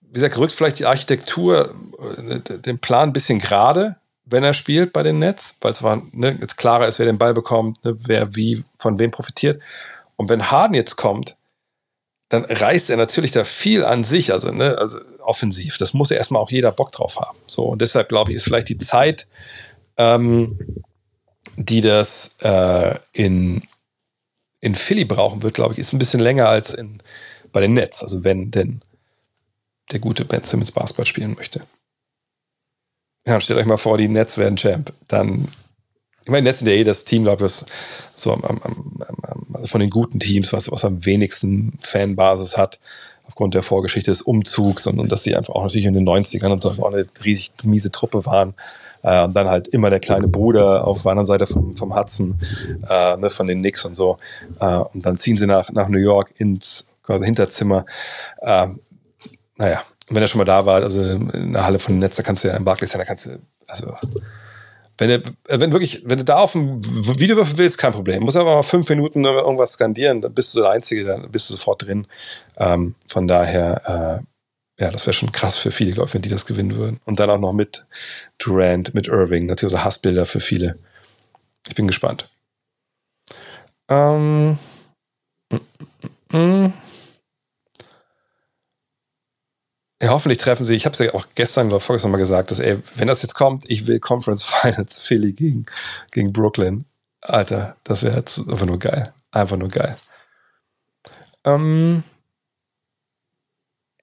wie 0.00 0.14
gesagt, 0.14 0.38
rückt 0.38 0.52
vielleicht 0.52 0.80
die 0.80 0.86
Architektur, 0.86 1.72
äh, 2.18 2.40
den 2.40 2.80
Plan 2.80 3.10
ein 3.10 3.12
bisschen 3.12 3.38
gerade, 3.38 3.96
wenn 4.24 4.42
er 4.42 4.54
spielt 4.54 4.92
bei 4.92 5.04
den 5.04 5.20
Nets, 5.20 5.56
weil 5.60 5.72
es 5.72 5.82
ne, 5.82 6.36
jetzt 6.40 6.56
klarer 6.56 6.88
ist, 6.88 6.98
wer 6.98 7.06
den 7.06 7.18
Ball 7.18 7.34
bekommt, 7.34 7.84
ne, 7.84 7.96
wer 8.06 8.34
wie 8.34 8.64
von 8.78 8.98
wem 8.98 9.12
profitiert. 9.12 9.62
Und 10.16 10.28
wenn 10.28 10.50
Harden 10.50 10.74
jetzt 10.74 10.96
kommt, 10.96 11.36
dann 12.34 12.44
reißt 12.44 12.90
er 12.90 12.96
natürlich 12.96 13.30
da 13.30 13.44
viel 13.44 13.84
an 13.84 14.04
sich, 14.04 14.32
also, 14.32 14.50
ne, 14.50 14.76
also 14.76 14.98
offensiv. 15.20 15.78
Das 15.78 15.94
muss 15.94 16.10
ja 16.10 16.16
erstmal 16.16 16.42
auch 16.42 16.50
jeder 16.50 16.72
Bock 16.72 16.92
drauf 16.92 17.16
haben. 17.16 17.38
So, 17.46 17.64
und 17.64 17.80
deshalb 17.80 18.08
glaube 18.08 18.30
ich, 18.30 18.36
ist 18.36 18.44
vielleicht 18.44 18.68
die 18.68 18.78
Zeit, 18.78 19.26
ähm, 19.96 20.58
die 21.56 21.80
das 21.80 22.34
äh, 22.40 22.96
in, 23.12 23.62
in 24.60 24.74
Philly 24.74 25.04
brauchen 25.04 25.42
wird, 25.42 25.54
glaube 25.54 25.74
ich, 25.74 25.78
ist 25.78 25.92
ein 25.92 25.98
bisschen 25.98 26.20
länger 26.20 26.48
als 26.48 26.74
in, 26.74 27.00
bei 27.52 27.60
den 27.60 27.74
Nets. 27.74 28.02
Also 28.02 28.24
wenn 28.24 28.50
denn 28.50 28.82
der 29.92 30.00
gute 30.00 30.24
Ben 30.24 30.42
Simmons 30.42 30.72
Basketball 30.72 31.06
spielen 31.06 31.34
möchte. 31.34 31.60
Ja, 33.26 33.40
stellt 33.40 33.60
euch 33.60 33.66
mal 33.66 33.76
vor, 33.76 33.96
die 33.96 34.08
Nets 34.08 34.38
werden 34.38 34.56
Champ. 34.56 34.92
Dann 35.08 35.48
ich 36.24 36.30
meine, 36.30 36.48
letzten 36.48 36.66
eh 36.66 36.84
das 36.84 37.04
Team, 37.04 37.24
glaube 37.24 37.44
ich, 37.44 37.52
ist 37.52 37.66
so 38.16 38.32
am, 38.32 38.42
am, 38.44 38.60
am, 38.62 39.46
also 39.52 39.66
von 39.66 39.80
den 39.80 39.90
guten 39.90 40.20
Teams, 40.20 40.52
was, 40.52 40.70
was 40.70 40.84
am 40.84 41.04
wenigsten 41.04 41.78
Fanbasis 41.80 42.56
hat, 42.56 42.80
aufgrund 43.26 43.54
der 43.54 43.62
Vorgeschichte 43.62 44.10
des 44.10 44.22
Umzugs 44.22 44.86
und, 44.86 44.98
und 44.98 45.12
dass 45.12 45.22
sie 45.22 45.36
einfach 45.36 45.54
auch 45.54 45.62
natürlich 45.62 45.86
in 45.86 45.94
den 45.94 46.08
90ern 46.08 46.52
und 46.52 46.62
so 46.62 46.70
auch 46.70 46.92
eine 46.92 47.06
riesig 47.24 47.52
miese 47.64 47.90
Truppe 47.90 48.24
waren. 48.24 48.54
Äh, 49.02 49.24
und 49.24 49.34
dann 49.34 49.50
halt 49.50 49.68
immer 49.68 49.90
der 49.90 50.00
kleine 50.00 50.28
Bruder 50.28 50.86
auf 50.86 51.02
der 51.02 51.10
anderen 51.10 51.26
Seite 51.26 51.46
vom, 51.46 51.76
vom 51.76 51.94
Hudson, 51.94 52.40
äh, 52.88 53.16
ne, 53.18 53.28
von 53.28 53.46
den 53.46 53.58
Knicks 53.58 53.84
und 53.84 53.94
so. 53.94 54.18
Äh, 54.60 54.76
und 54.76 55.04
dann 55.04 55.18
ziehen 55.18 55.36
sie 55.36 55.46
nach, 55.46 55.70
nach 55.72 55.88
New 55.88 55.98
York 55.98 56.32
ins 56.38 56.86
quasi 57.02 57.26
Hinterzimmer. 57.26 57.84
Äh, 58.40 58.68
naja, 59.56 59.82
wenn 60.08 60.22
er 60.22 60.26
schon 60.26 60.38
mal 60.38 60.44
da 60.44 60.64
war, 60.64 60.82
also 60.82 61.02
in 61.02 61.52
der 61.52 61.66
Halle 61.66 61.78
von 61.78 61.98
Netz, 61.98 62.16
da 62.16 62.22
kannst 62.22 62.44
du 62.44 62.48
ja 62.48 62.56
im 62.56 62.64
Barclays 62.64 62.92
sein, 62.92 62.98
da 62.98 63.04
kannst 63.04 63.26
du, 63.26 63.38
also 63.66 63.94
wenn 64.98 65.10
du, 65.10 65.22
wenn 65.48 65.72
wirklich, 65.72 66.02
wenn 66.04 66.18
du 66.18 66.24
da 66.24 66.36
auf 66.38 66.52
dem 66.52 66.84
Videowürfel 66.84 67.58
willst, 67.58 67.78
kein 67.78 67.92
Problem. 67.92 68.22
Muss 68.22 68.36
aber 68.36 68.54
mal 68.54 68.62
fünf 68.62 68.88
Minuten 68.88 69.24
irgendwas 69.24 69.72
skandieren, 69.72 70.20
dann 70.20 70.32
bist 70.34 70.54
du 70.54 70.60
der 70.60 70.70
Einzige, 70.70 71.04
dann 71.04 71.30
bist 71.30 71.50
du 71.50 71.54
sofort 71.54 71.82
drin. 71.82 72.06
Ähm, 72.56 72.94
von 73.08 73.26
daher, 73.26 74.22
äh, 74.78 74.82
ja, 74.82 74.90
das 74.90 75.06
wäre 75.06 75.14
schon 75.14 75.32
krass 75.32 75.56
für 75.56 75.70
viele, 75.70 75.92
glaube 75.92 76.08
ich, 76.08 76.14
wenn 76.14 76.22
die 76.22 76.28
das 76.28 76.46
gewinnen 76.46 76.76
würden. 76.76 77.00
Und 77.04 77.18
dann 77.18 77.30
auch 77.30 77.38
noch 77.38 77.52
mit 77.52 77.86
Durant, 78.38 78.94
mit 78.94 79.08
Irving, 79.08 79.46
natürlich 79.46 79.72
so 79.72 79.82
Hassbilder 79.82 80.26
für 80.26 80.40
viele. 80.40 80.78
Ich 81.68 81.74
bin 81.74 81.86
gespannt. 81.88 82.28
Ähm, 83.88 84.58
mm, 85.50 85.56
mm, 86.32 86.66
mm. 86.66 86.72
Ja, 90.04 90.10
hoffentlich 90.10 90.36
treffen 90.36 90.66
sie. 90.66 90.74
Ich 90.74 90.84
habe 90.84 90.92
es 90.92 90.98
ja 90.98 91.14
auch 91.14 91.28
gestern, 91.34 91.70
ich, 91.70 91.82
vorgestern 91.82 92.10
mal 92.10 92.18
gesagt, 92.18 92.50
dass, 92.50 92.58
ey, 92.58 92.78
wenn 92.94 93.08
das 93.08 93.22
jetzt 93.22 93.32
kommt, 93.32 93.70
ich 93.70 93.86
will 93.86 94.00
Conference 94.00 94.42
Finals 94.62 94.98
Philly 94.98 95.32
gegen, 95.32 95.64
gegen 96.10 96.30
Brooklyn. 96.30 96.84
Alter, 97.22 97.78
das 97.84 98.02
wäre 98.02 98.18
jetzt 98.18 98.38
einfach 98.38 98.66
nur 98.66 98.78
geil. 98.78 99.14
Einfach 99.30 99.56
nur 99.56 99.70
geil. 99.70 99.96
Ähm, 101.44 102.04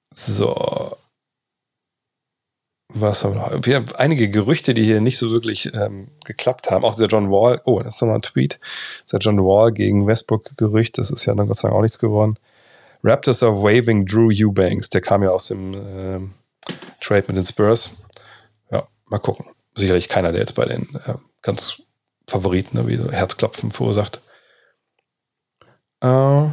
so. 0.09 0.97
Was 2.89 3.23
haben 3.23 3.35
wir 3.35 3.41
noch? 3.41 3.63
Wir 3.63 3.75
haben 3.75 3.85
einige 3.95 4.27
Gerüchte, 4.27 4.73
die 4.73 4.83
hier 4.83 5.01
nicht 5.01 5.19
so 5.19 5.29
wirklich 5.29 5.71
ähm, 5.75 6.07
geklappt 6.25 6.71
haben. 6.71 6.83
Auch 6.83 6.95
der 6.95 7.09
John 7.09 7.29
Wall. 7.29 7.61
Oh, 7.65 7.79
das 7.79 7.93
ist 7.93 8.01
nochmal 8.01 8.17
ein 8.17 8.23
Tweet. 8.23 8.59
Der 9.11 9.19
John 9.19 9.37
Wall 9.37 9.71
gegen 9.71 10.07
Westbrook-Gerücht. 10.07 10.97
Das 10.97 11.11
ist 11.11 11.25
ja 11.25 11.35
dann 11.35 11.45
Gott 11.45 11.57
sei 11.57 11.67
Dank 11.67 11.77
auch 11.77 11.83
nichts 11.83 11.99
geworden. 11.99 12.37
Raptors 13.03 13.43
are 13.43 13.55
waving 13.61 14.05
Drew 14.05 14.29
Eubanks. 14.31 14.89
Der 14.89 15.01
kam 15.01 15.23
ja 15.23 15.29
aus 15.29 15.47
dem 15.47 15.73
äh, 15.73 16.19
Trade 16.99 17.25
mit 17.27 17.37
den 17.37 17.45
Spurs. 17.45 17.91
Ja, 18.71 18.87
mal 19.05 19.19
gucken. 19.19 19.45
Sicherlich 19.75 20.09
keiner, 20.09 20.31
der 20.31 20.41
jetzt 20.41 20.55
bei 20.55 20.65
den 20.65 20.95
äh, 21.05 21.15
ganz 21.41 21.81
Favoriten 22.27 22.77
ne, 22.77 22.87
wie 22.87 22.97
so 22.97 23.11
Herzklopfen 23.11 23.71
verursacht. 23.71 24.21
Äh, 26.01 26.47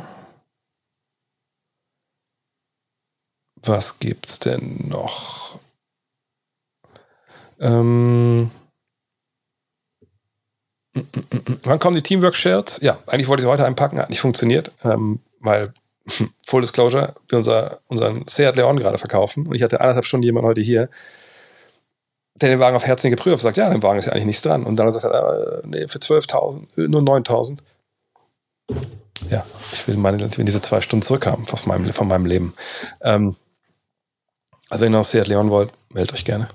was 3.63 3.99
gibt's 3.99 4.39
denn 4.39 4.89
noch? 4.89 5.59
Ähm, 7.61 8.51
Wann 11.65 11.79
kommen 11.79 11.97
die 11.97 12.03
Teamwork-Shirts? 12.03 12.81
Ja, 12.83 12.99
eigentlich 13.07 13.29
wollte 13.29 13.43
ich 13.43 13.45
sie 13.45 13.51
heute 13.51 13.65
einpacken, 13.65 13.99
hat 13.99 14.11
nicht 14.11 14.21
funktioniert, 14.21 14.73
ähm, 14.85 15.21
weil 15.41 15.73
Full 16.47 16.63
Disclosure, 16.63 17.15
wir 17.29 17.39
unser, 17.39 17.79
unseren 17.89 18.27
Seat 18.29 18.57
Leon 18.57 18.79
gerade 18.79 18.99
verkaufen 18.99 19.47
und 19.47 19.55
ich 19.55 19.63
hatte 19.63 19.81
eineinhalb 19.81 20.07
Stunden 20.07 20.25
jemanden 20.25 20.49
heute 20.49 20.61
hier, 20.61 20.89
der 22.41 22.51
den 22.51 22.61
Wagen 22.61 22.77
auf 22.77 22.87
Herzen 22.87 23.11
geprüft 23.11 23.35
hat, 23.35 23.41
sagt, 23.41 23.57
ja, 23.57 23.69
dem 23.69 23.83
Wagen 23.83 23.99
ist 23.99 24.07
ja 24.07 24.13
eigentlich 24.13 24.27
nichts 24.27 24.43
dran. 24.43 24.65
Und 24.65 24.77
dann 24.77 24.93
sagt 24.93 25.05
er, 25.05 25.63
äh, 25.63 25.67
nee, 25.67 25.89
für 25.89 25.99
12.000, 25.99 26.67
äh, 26.77 26.89
nur 26.89 27.03
9.000. 27.03 27.59
Ja, 29.31 29.45
ich 29.73 29.87
will 29.89 29.97
meine, 29.97 30.25
ich 30.25 30.39
will 30.39 30.45
diese 30.45 30.63
zwei 30.63 30.81
Stunden 30.81 31.03
zurückhaben 31.03 31.47
von 31.47 31.59
meinem, 31.67 31.93
von 31.93 32.07
meinem 32.07 32.27
Leben. 32.27 32.55
Ähm, 33.01 33.37
also 34.69 34.85
wenn 34.85 34.93
ihr 34.93 34.99
noch 34.99 35.05
Seat 35.05 35.27
Leon 35.27 35.51
wollt, 35.51 35.73
meldet 35.91 36.15
euch 36.15 36.25
gerne. 36.25 36.49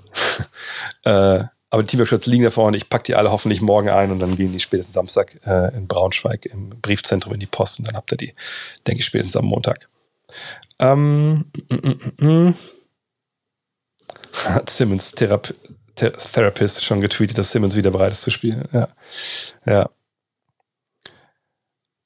äh, 1.04 1.44
aber 1.74 1.82
die 1.82 1.88
Teamwork-Shirts 1.88 2.26
liegen 2.26 2.44
da 2.44 2.52
vorne. 2.52 2.76
Ich 2.76 2.88
packe 2.88 3.02
die 3.02 3.16
alle 3.16 3.32
hoffentlich 3.32 3.60
morgen 3.60 3.88
ein 3.88 4.12
und 4.12 4.20
dann 4.20 4.36
gehen 4.36 4.52
die 4.52 4.60
spätestens 4.60 4.94
Samstag 4.94 5.40
äh, 5.44 5.74
in 5.74 5.88
Braunschweig 5.88 6.46
im 6.46 6.70
Briefzentrum 6.70 7.34
in 7.34 7.40
die 7.40 7.46
Post 7.46 7.80
und 7.80 7.88
dann 7.88 7.96
habt 7.96 8.12
ihr 8.12 8.16
die, 8.16 8.32
denke 8.86 9.00
ich, 9.00 9.06
spätestens 9.06 9.34
am 9.36 9.46
Montag. 9.46 9.88
Ähm, 10.78 11.46
mm, 11.68 11.74
mm, 11.74 12.14
mm, 12.16 12.48
mm. 12.48 12.54
Hat 14.44 14.70
Simmons 14.70 15.10
Therape 15.10 15.52
Th 15.96 16.12
Therapist 16.32 16.84
schon 16.84 17.00
getweetet, 17.00 17.38
dass 17.38 17.50
Simmons 17.50 17.74
wieder 17.74 17.90
bereit 17.90 18.12
ist 18.12 18.22
zu 18.22 18.30
spielen. 18.30 18.68
Ja. 18.72 18.88
Ja. 19.66 19.90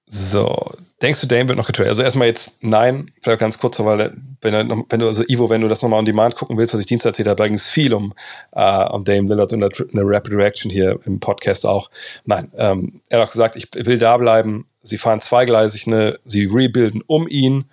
So, 0.07 0.73
Denkst 1.01 1.21
du, 1.21 1.29
Dame 1.29 1.49
wird 1.49 1.59
noch 1.59 1.67
getradet? 1.67 1.91
Also 1.91 2.03
erstmal 2.03 2.27
jetzt 2.27 2.53
nein, 2.61 3.13
vielleicht 3.23 3.39
ganz 3.39 3.59
kurz, 3.59 3.79
weil 3.79 4.17
wenn, 4.41 4.85
wenn 4.89 5.01
du 5.01 5.07
also 5.07 5.23
Ivo, 5.29 5.49
wenn 5.49 5.61
du 5.61 5.69
das 5.69 5.81
nochmal 5.81 6.01
on 6.01 6.05
Demand 6.05 6.35
gucken 6.35 6.59
willst, 6.59 6.75
was 6.75 6.81
ich 6.81 6.87
Dienstag 6.87 7.11
erzählt 7.11 7.29
habe, 7.29 7.37
da 7.37 7.47
ging 7.47 7.55
es 7.55 7.69
viel 7.69 7.95
um, 7.95 8.15
uh, 8.57 8.93
um 8.93 9.05
Dame 9.05 9.29
Lillard 9.29 9.53
und 9.53 9.63
eine 9.63 10.03
Rapid 10.05 10.35
Reaction 10.35 10.71
hier 10.71 10.99
im 11.05 11.21
Podcast 11.21 11.67
auch. 11.67 11.91
Nein, 12.25 12.51
ähm, 12.57 13.01
er 13.09 13.21
hat 13.21 13.29
auch 13.29 13.31
gesagt, 13.31 13.55
ich 13.55 13.69
will 13.75 13.99
da 13.99 14.17
bleiben. 14.17 14.67
Sie 14.83 14.99
fahren 14.99 15.21
zweigleisig, 15.21 15.87
ne, 15.87 16.19
sie 16.25 16.47
rebuilden 16.47 17.03
um 17.07 17.29
ihn. 17.29 17.67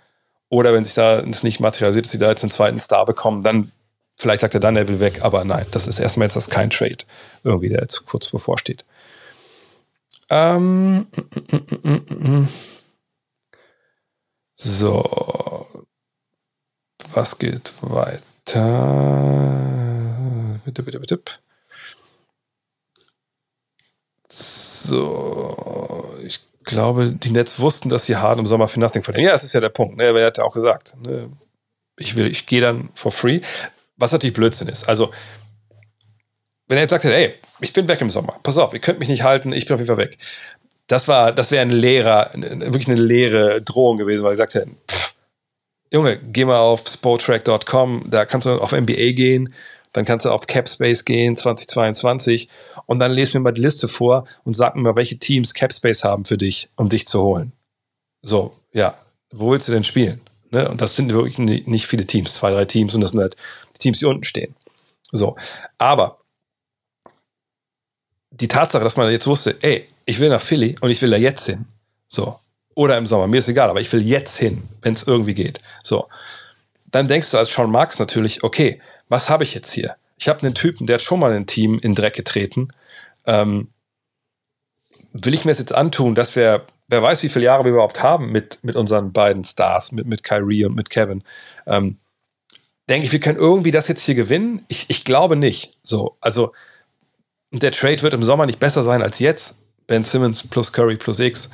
Oder 0.49 0.73
wenn 0.73 0.83
sich 0.83 0.93
da 0.93 1.23
das 1.23 1.41
nicht 1.41 1.59
materialisiert, 1.59 2.05
dass 2.05 2.11
sie 2.11 2.19
da 2.19 2.29
jetzt 2.29 2.43
einen 2.43 2.51
zweiten 2.51 2.79
Star 2.79 3.05
bekommen, 3.05 3.41
dann 3.41 3.71
vielleicht 4.15 4.41
sagt 4.41 4.53
er 4.53 4.59
dann, 4.59 4.75
er 4.75 4.87
will 4.87 4.99
weg. 4.99 5.23
Aber 5.23 5.43
nein, 5.43 5.65
das 5.71 5.87
ist 5.87 5.99
erstmal 5.99 6.27
jetzt 6.27 6.35
das 6.35 6.51
kein 6.51 6.69
Trade 6.69 6.97
irgendwie, 7.43 7.69
der 7.69 7.81
jetzt 7.81 8.05
kurz 8.05 8.29
bevorsteht. 8.29 8.85
Ähm, 10.29 11.07
mm, 11.51 11.55
mm, 11.83 12.01
mm, 12.09 12.47
so. 14.55 15.67
Was 17.13 17.37
geht 17.37 17.73
weiter? 17.81 18.21
Bitte, 20.65 20.83
bitte, 20.83 20.99
bitte. 20.99 21.21
So. 24.29 26.15
Ich 26.23 26.41
glaube, 26.63 27.11
die 27.11 27.31
Nets 27.31 27.59
wussten, 27.59 27.89
dass 27.89 28.05
sie 28.05 28.17
hart 28.17 28.39
im 28.39 28.45
Sommer 28.45 28.67
für 28.67 28.79
Nothing 28.79 29.03
verlieren. 29.03 29.27
Ja, 29.27 29.31
das 29.33 29.43
ist 29.43 29.53
ja 29.53 29.61
der 29.61 29.69
Punkt. 29.69 29.97
Ne? 29.97 30.05
Er 30.05 30.25
hat 30.25 30.37
ja 30.37 30.43
auch 30.43 30.53
gesagt, 30.53 30.95
ne? 31.01 31.29
ich 31.97 32.17
ich 32.17 32.45
gehe 32.45 32.61
dann 32.61 32.89
for 32.95 33.11
free. 33.11 33.41
Was 33.97 34.11
natürlich 34.11 34.33
Blödsinn 34.33 34.67
ist. 34.67 34.89
Also, 34.89 35.13
wenn 36.67 36.77
er 36.77 36.81
jetzt 36.81 36.91
sagt, 36.91 37.05
hey, 37.05 37.35
ich 37.61 37.71
bin 37.71 37.87
weg 37.87 38.01
im 38.01 38.09
Sommer, 38.09 38.37
pass 38.43 38.57
auf, 38.57 38.73
ihr 38.73 38.79
könnt 38.79 38.99
mich 38.99 39.07
nicht 39.07 39.23
halten, 39.23 39.53
ich 39.53 39.65
bin 39.65 39.75
auf 39.75 39.79
jeden 39.79 39.87
Fall 39.87 40.05
weg 40.05 40.17
das 40.87 41.07
war, 41.07 41.31
das 41.31 41.51
wäre 41.51 41.61
ein 41.61 41.71
leerer, 41.71 42.31
wirklich 42.33 42.87
eine 42.87 42.99
leere 42.99 43.61
Drohung 43.61 43.97
gewesen, 43.97 44.23
weil 44.23 44.33
ich 44.33 44.37
sagte, 44.37 44.67
pff, 44.89 45.15
Junge, 45.91 46.17
geh 46.17 46.45
mal 46.45 46.59
auf 46.59 46.87
sportrack.com, 46.87 48.05
da 48.07 48.25
kannst 48.25 48.45
du 48.45 48.51
auf 48.61 48.71
NBA 48.71 49.13
gehen, 49.13 49.53
dann 49.93 50.03
kannst 50.03 50.25
du 50.25 50.29
auf 50.29 50.45
Capspace 50.45 51.05
gehen 51.05 51.37
2022 51.37 52.49
und 52.85 52.99
dann 52.99 53.13
lest 53.13 53.33
mir 53.33 53.39
mal 53.39 53.51
die 53.51 53.61
Liste 53.61 53.87
vor 53.87 54.27
und 54.43 54.55
sag 54.55 54.75
mir 54.75 54.81
mal, 54.81 54.95
welche 54.95 55.17
Teams 55.17 55.53
Capspace 55.53 56.03
haben 56.03 56.25
für 56.25 56.37
dich, 56.37 56.69
um 56.75 56.89
dich 56.89 57.07
zu 57.07 57.21
holen. 57.21 57.53
So, 58.21 58.55
ja, 58.73 58.97
wo 59.31 59.51
willst 59.51 59.67
du 59.67 59.71
denn 59.71 59.83
spielen? 59.83 60.21
Ne? 60.51 60.69
Und 60.69 60.81
das 60.81 60.95
sind 60.95 61.13
wirklich 61.13 61.37
nicht 61.37 61.87
viele 61.87 62.05
Teams, 62.05 62.33
zwei, 62.33 62.51
drei 62.51 62.65
Teams 62.65 62.93
und 62.93 63.01
das 63.01 63.11
sind 63.11 63.21
halt 63.21 63.37
die 63.75 63.79
Teams, 63.79 63.99
die 63.99 64.05
unten 64.05 64.23
stehen. 64.23 64.55
So, 65.11 65.37
aber 65.77 66.19
die 68.31 68.47
Tatsache, 68.49 68.83
dass 68.83 68.97
man 68.97 69.09
jetzt 69.11 69.27
wusste, 69.27 69.55
ey, 69.61 69.87
ich 70.05 70.19
will 70.19 70.29
nach 70.29 70.41
Philly 70.41 70.75
und 70.81 70.89
ich 70.89 71.01
will 71.01 71.11
da 71.11 71.17
jetzt 71.17 71.45
hin. 71.45 71.65
So. 72.07 72.39
Oder 72.75 72.97
im 72.97 73.05
Sommer, 73.05 73.27
mir 73.27 73.37
ist 73.37 73.47
egal, 73.47 73.69
aber 73.69 73.81
ich 73.81 73.91
will 73.93 74.01
jetzt 74.01 74.37
hin, 74.37 74.63
wenn 74.81 74.93
es 74.93 75.03
irgendwie 75.03 75.33
geht. 75.33 75.59
So. 75.83 76.07
Dann 76.85 77.07
denkst 77.07 77.31
du 77.31 77.37
als 77.37 77.51
Sean 77.53 77.71
Marks 77.71 77.99
natürlich, 77.99 78.43
okay, 78.43 78.81
was 79.09 79.29
habe 79.29 79.43
ich 79.43 79.53
jetzt 79.53 79.71
hier? 79.71 79.95
Ich 80.17 80.27
habe 80.27 80.41
einen 80.41 80.55
Typen, 80.55 80.87
der 80.87 80.95
hat 80.95 81.01
schon 81.01 81.19
mal 81.19 81.31
ein 81.31 81.45
Team 81.45 81.79
in 81.79 81.95
Dreck 81.95 82.13
getreten. 82.13 82.69
Ähm, 83.25 83.69
will 85.13 85.33
ich 85.33 85.45
mir 85.45 85.51
das 85.51 85.59
jetzt 85.59 85.73
antun, 85.73 86.15
dass 86.15 86.35
wir, 86.35 86.65
wer 86.87 87.01
weiß, 87.01 87.23
wie 87.23 87.29
viele 87.29 87.45
Jahre 87.45 87.63
wir 87.63 87.71
überhaupt 87.71 88.03
haben 88.03 88.31
mit, 88.31 88.59
mit 88.63 88.75
unseren 88.75 89.13
beiden 89.13 89.43
Stars, 89.43 89.91
mit, 89.91 90.05
mit 90.05 90.23
Kyrie 90.23 90.65
und 90.65 90.75
mit 90.75 90.89
Kevin. 90.89 91.23
Ähm, 91.65 91.97
denke 92.89 93.05
ich, 93.05 93.11
wir 93.11 93.19
können 93.19 93.39
irgendwie 93.39 93.71
das 93.71 93.87
jetzt 93.87 94.03
hier 94.03 94.15
gewinnen? 94.15 94.63
Ich, 94.67 94.89
ich 94.89 95.03
glaube 95.03 95.35
nicht. 95.35 95.77
So, 95.83 96.17
also 96.21 96.51
der 97.51 97.71
Trade 97.71 98.01
wird 98.01 98.13
im 98.13 98.23
Sommer 98.23 98.45
nicht 98.45 98.59
besser 98.59 98.83
sein 98.83 99.01
als 99.01 99.19
jetzt. 99.19 99.55
Ben 99.87 100.03
Simmons 100.03 100.47
plus 100.47 100.71
Curry 100.71 100.95
plus 100.95 101.19
X. 101.19 101.49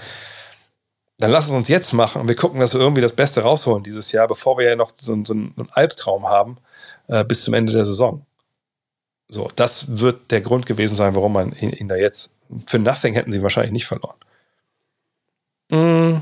Dann 1.18 1.32
lass 1.32 1.48
es 1.48 1.52
uns 1.52 1.68
jetzt 1.68 1.94
machen 1.94 2.22
und 2.22 2.28
wir 2.28 2.36
gucken, 2.36 2.60
dass 2.60 2.74
wir 2.74 2.82
irgendwie 2.82 3.02
das 3.02 3.14
Beste 3.14 3.42
rausholen 3.42 3.84
dieses 3.84 4.12
Jahr, 4.12 4.28
bevor 4.28 4.58
wir 4.58 4.68
ja 4.68 4.76
noch 4.76 4.94
so, 4.98 5.18
so 5.24 5.34
einen 5.34 5.70
Albtraum 5.72 6.28
haben 6.28 6.58
äh, 7.08 7.24
bis 7.24 7.44
zum 7.44 7.54
Ende 7.54 7.74
der 7.74 7.86
Saison. 7.86 8.26
So, 9.30 9.50
das 9.56 10.00
wird 10.00 10.32
der 10.32 10.42
Grund 10.42 10.66
gewesen 10.66 10.96
sein, 10.96 11.16
warum 11.16 11.34
man 11.34 11.54
ihn, 11.54 11.72
ihn 11.72 11.88
da 11.88 11.96
jetzt 11.96 12.32
für 12.66 12.80
Nothing 12.80 13.14
hätten 13.14 13.32
sie 13.32 13.42
wahrscheinlich 13.42 13.72
nicht 13.72 13.86
verloren. 13.86 14.18
Mm. 15.70 16.22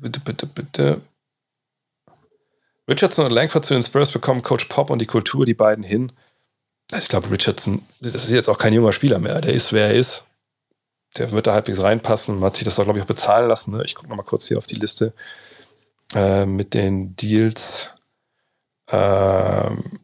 Bitte, 0.00 0.20
bitte, 0.20 0.46
bitte. 0.46 1.00
Richardson 2.88 3.26
und 3.26 3.32
Langford 3.32 3.64
zu 3.64 3.74
den 3.74 3.82
Spurs 3.82 4.10
bekommen 4.10 4.42
Coach 4.42 4.64
Pop 4.64 4.90
und 4.90 4.98
die 4.98 5.06
Kultur, 5.06 5.46
die 5.46 5.54
beiden 5.54 5.84
hin. 5.84 6.12
Ich 6.96 7.08
glaube, 7.08 7.30
Richardson, 7.30 7.82
das 8.00 8.24
ist 8.24 8.30
jetzt 8.30 8.48
auch 8.48 8.58
kein 8.58 8.72
junger 8.72 8.92
Spieler 8.92 9.18
mehr. 9.18 9.40
Der 9.40 9.54
ist, 9.54 9.72
wer 9.72 9.88
er 9.88 9.94
ist. 9.94 10.24
Der 11.16 11.30
wird 11.32 11.46
da 11.46 11.54
halbwegs 11.54 11.80
reinpassen. 11.80 12.36
Man 12.36 12.46
hat 12.46 12.56
sich 12.56 12.64
das 12.64 12.78
auch, 12.78 12.84
glaube 12.84 12.98
ich, 12.98 13.02
auch 13.04 13.08
bezahlen 13.08 13.48
lassen. 13.48 13.72
Ne? 13.72 13.82
Ich 13.84 13.94
gucke 13.94 14.08
nochmal 14.08 14.26
kurz 14.26 14.48
hier 14.48 14.58
auf 14.58 14.66
die 14.66 14.76
Liste 14.76 15.12
äh, 16.14 16.46
mit 16.46 16.74
den 16.74 17.16
Deals. 17.16 17.90
Ähm, 18.90 20.00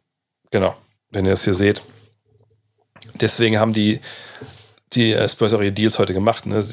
genau, 0.50 0.76
wenn 1.10 1.24
ihr 1.24 1.32
das 1.32 1.44
hier 1.44 1.54
seht. 1.54 1.82
Deswegen 3.14 3.58
haben 3.58 3.72
die, 3.72 4.00
die 4.92 5.12
äh, 5.12 5.28
Spurs 5.28 5.52
auch 5.52 5.60
ihre 5.60 5.72
Deals 5.72 5.98
heute 5.98 6.14
gemacht. 6.14 6.46
Ne? 6.46 6.64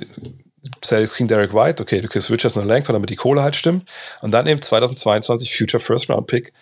Celtics 0.83 1.15
kriegen 1.15 1.27
Derek 1.27 1.53
White, 1.53 1.81
okay, 1.81 2.01
du 2.01 2.07
kriegst 2.07 2.29
Richardson 2.29 2.63
und 2.63 2.69
Langford, 2.69 2.95
damit 2.95 3.09
die 3.09 3.15
Kohle 3.15 3.43
halt 3.43 3.55
stimmt. 3.55 3.89
Und 4.21 4.31
dann 4.31 4.47
eben 4.47 4.61
2022 4.61 5.55
Future 5.55 5.81
First 5.81 6.09
Round 6.09 6.27
Pick 6.27 6.53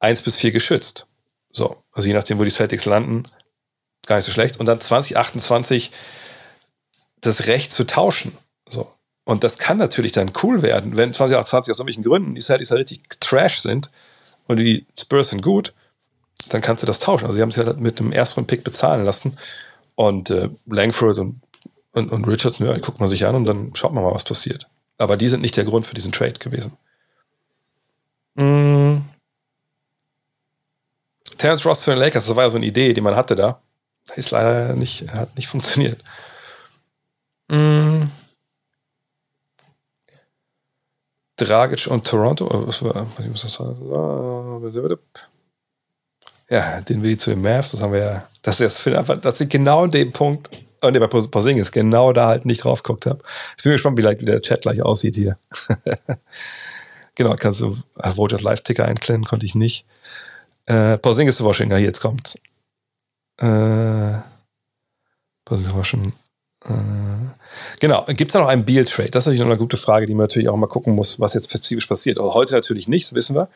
1 0.00 0.22
bis 0.22 0.36
4 0.36 0.52
geschützt. 0.52 1.06
So, 1.52 1.82
also 1.92 2.08
je 2.08 2.14
nachdem, 2.14 2.38
wo 2.38 2.44
die 2.44 2.50
Celtics 2.50 2.84
landen, 2.84 3.24
gar 4.06 4.16
nicht 4.16 4.24
so 4.24 4.32
schlecht. 4.32 4.58
Und 4.58 4.66
dann 4.66 4.80
2028 4.80 5.90
das 7.20 7.46
Recht 7.46 7.72
zu 7.72 7.84
tauschen. 7.84 8.36
So. 8.68 8.90
Und 9.24 9.44
das 9.44 9.58
kann 9.58 9.78
natürlich 9.78 10.12
dann 10.12 10.32
cool 10.42 10.62
werden, 10.62 10.96
wenn 10.96 11.12
2028 11.12 11.70
aus 11.70 11.78
irgendwelchen 11.78 12.04
Gründen 12.04 12.34
die 12.34 12.40
Celtics 12.40 12.70
halt 12.70 12.80
richtig 12.80 13.02
trash 13.20 13.60
sind 13.60 13.90
und 14.46 14.56
die 14.56 14.86
Spurs 14.98 15.30
sind 15.30 15.42
gut, 15.42 15.74
dann 16.48 16.60
kannst 16.60 16.82
du 16.82 16.86
das 16.86 16.98
tauschen. 16.98 17.26
Also 17.26 17.34
sie 17.34 17.42
haben 17.42 17.50
es 17.50 17.56
ja 17.56 17.72
mit 17.74 17.98
dem 17.98 18.12
ersten 18.12 18.46
Pick 18.46 18.64
bezahlen 18.64 19.04
lassen. 19.04 19.36
Und 19.94 20.30
äh, 20.30 20.48
Langford 20.66 21.18
und, 21.18 21.40
und, 21.92 22.10
und 22.10 22.24
Richardson, 22.24 22.66
ja, 22.66 22.78
guckt 22.78 23.00
man 23.00 23.08
sich 23.08 23.26
an 23.26 23.34
und 23.34 23.44
dann 23.44 23.74
schaut 23.74 23.92
man 23.92 24.02
mal, 24.02 24.14
was 24.14 24.24
passiert. 24.24 24.66
Aber 24.96 25.16
die 25.16 25.28
sind 25.28 25.42
nicht 25.42 25.56
der 25.56 25.64
Grund 25.64 25.86
für 25.86 25.94
diesen 25.94 26.12
Trade 26.12 26.32
gewesen. 26.32 26.72
Mmh. 28.34 29.02
Terence 31.40 31.64
Ross 31.64 31.80
zu 31.80 31.90
den 31.90 31.98
Lakers, 31.98 32.26
das 32.26 32.36
war 32.36 32.44
ja 32.44 32.50
so 32.50 32.58
eine 32.58 32.66
Idee, 32.66 32.92
die 32.92 33.00
man 33.00 33.16
hatte 33.16 33.34
da. 33.34 33.62
Ist 34.14 34.30
leider 34.30 34.74
nicht, 34.74 35.10
hat 35.10 35.34
nicht 35.36 35.48
funktioniert. 35.48 35.98
Mm. 37.48 38.02
Dragic 41.36 41.86
und 41.86 42.06
Toronto. 42.06 42.46
Was 42.66 42.82
war, 42.82 43.06
ich 43.18 43.28
muss 43.28 43.40
das 43.40 43.54
sagen. 43.54 43.78
Ja, 46.50 46.80
den 46.82 47.02
will 47.02 47.12
ich 47.12 47.20
zu 47.20 47.30
den 47.30 47.40
Mavs, 47.40 47.70
das 47.70 47.80
haben 47.80 47.94
wir 47.94 48.00
ja. 48.00 48.28
Das 48.42 48.60
ist 48.60 48.86
einfach, 48.86 49.18
dass 49.18 49.40
ich 49.40 49.48
genau 49.48 49.86
den 49.86 50.12
Punkt, 50.12 50.50
und 50.82 50.98
bei 50.98 51.06
Porzingis 51.06 51.72
genau 51.72 52.12
da 52.12 52.26
halt 52.26 52.44
nicht 52.44 52.64
drauf 52.64 52.82
geguckt 52.82 53.06
habe. 53.06 53.22
Ich 53.56 53.62
bin 53.62 53.72
gespannt, 53.72 53.96
wie, 53.96 54.04
wie 54.04 54.24
der 54.26 54.42
Chat 54.42 54.62
gleich 54.62 54.82
aussieht 54.82 55.16
hier. 55.16 55.38
genau, 57.14 57.34
kannst 57.36 57.60
du 57.60 57.78
Voters 57.96 58.42
Live-Ticker 58.42 58.84
einklemmen, 58.84 59.24
konnte 59.24 59.46
ich 59.46 59.54
nicht. 59.54 59.86
Äh, 60.70 60.98
Porzingis 60.98 61.42
Washington, 61.42 61.82
jetzt 61.82 62.00
kommt. 62.00 62.38
Äh, 63.38 64.20
Porzingis 65.44 65.74
Washington. 65.74 66.12
Äh, 66.64 66.70
genau, 67.80 68.04
gibt 68.06 68.30
es 68.30 68.34
da 68.34 68.38
noch 68.38 68.46
einen 68.46 68.64
Beal-Trade? 68.64 69.10
Das 69.10 69.22
ist 69.22 69.26
natürlich 69.26 69.40
noch 69.40 69.48
eine 69.48 69.56
gute 69.56 69.76
Frage, 69.76 70.06
die 70.06 70.14
man 70.14 70.24
natürlich 70.24 70.48
auch 70.48 70.56
mal 70.56 70.68
gucken 70.68 70.94
muss, 70.94 71.18
was 71.18 71.34
jetzt 71.34 71.50
spezifisch 71.50 71.86
passiert. 71.86 72.18
Also 72.18 72.34
heute 72.34 72.54
natürlich 72.54 72.86
nicht, 72.86 73.06
das 73.06 73.14
wissen 73.14 73.34
wir. 73.34 73.48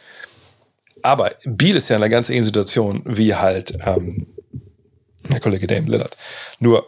Aber 1.03 1.31
Beal 1.45 1.77
ist 1.77 1.89
ja 1.89 1.97
in 1.97 2.03
einer 2.03 2.11
ganz 2.11 2.31
ähnlichen 2.31 2.47
Situation 2.47 3.03
wie 3.05 3.37
halt 3.37 3.79
ähm, 3.87 4.27
der 5.31 5.39
Kollege 5.39 5.69
Dame 5.69 5.89
Lillard. 5.89 6.17
Nur, 6.59 6.85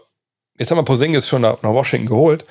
jetzt 0.58 0.72
haben 0.72 0.78
wir 0.78 0.84
Porzingis 0.84 1.28
schon 1.28 1.42
nach, 1.42 1.62
nach 1.62 1.70
Washington 1.70 2.08
geholt 2.08 2.44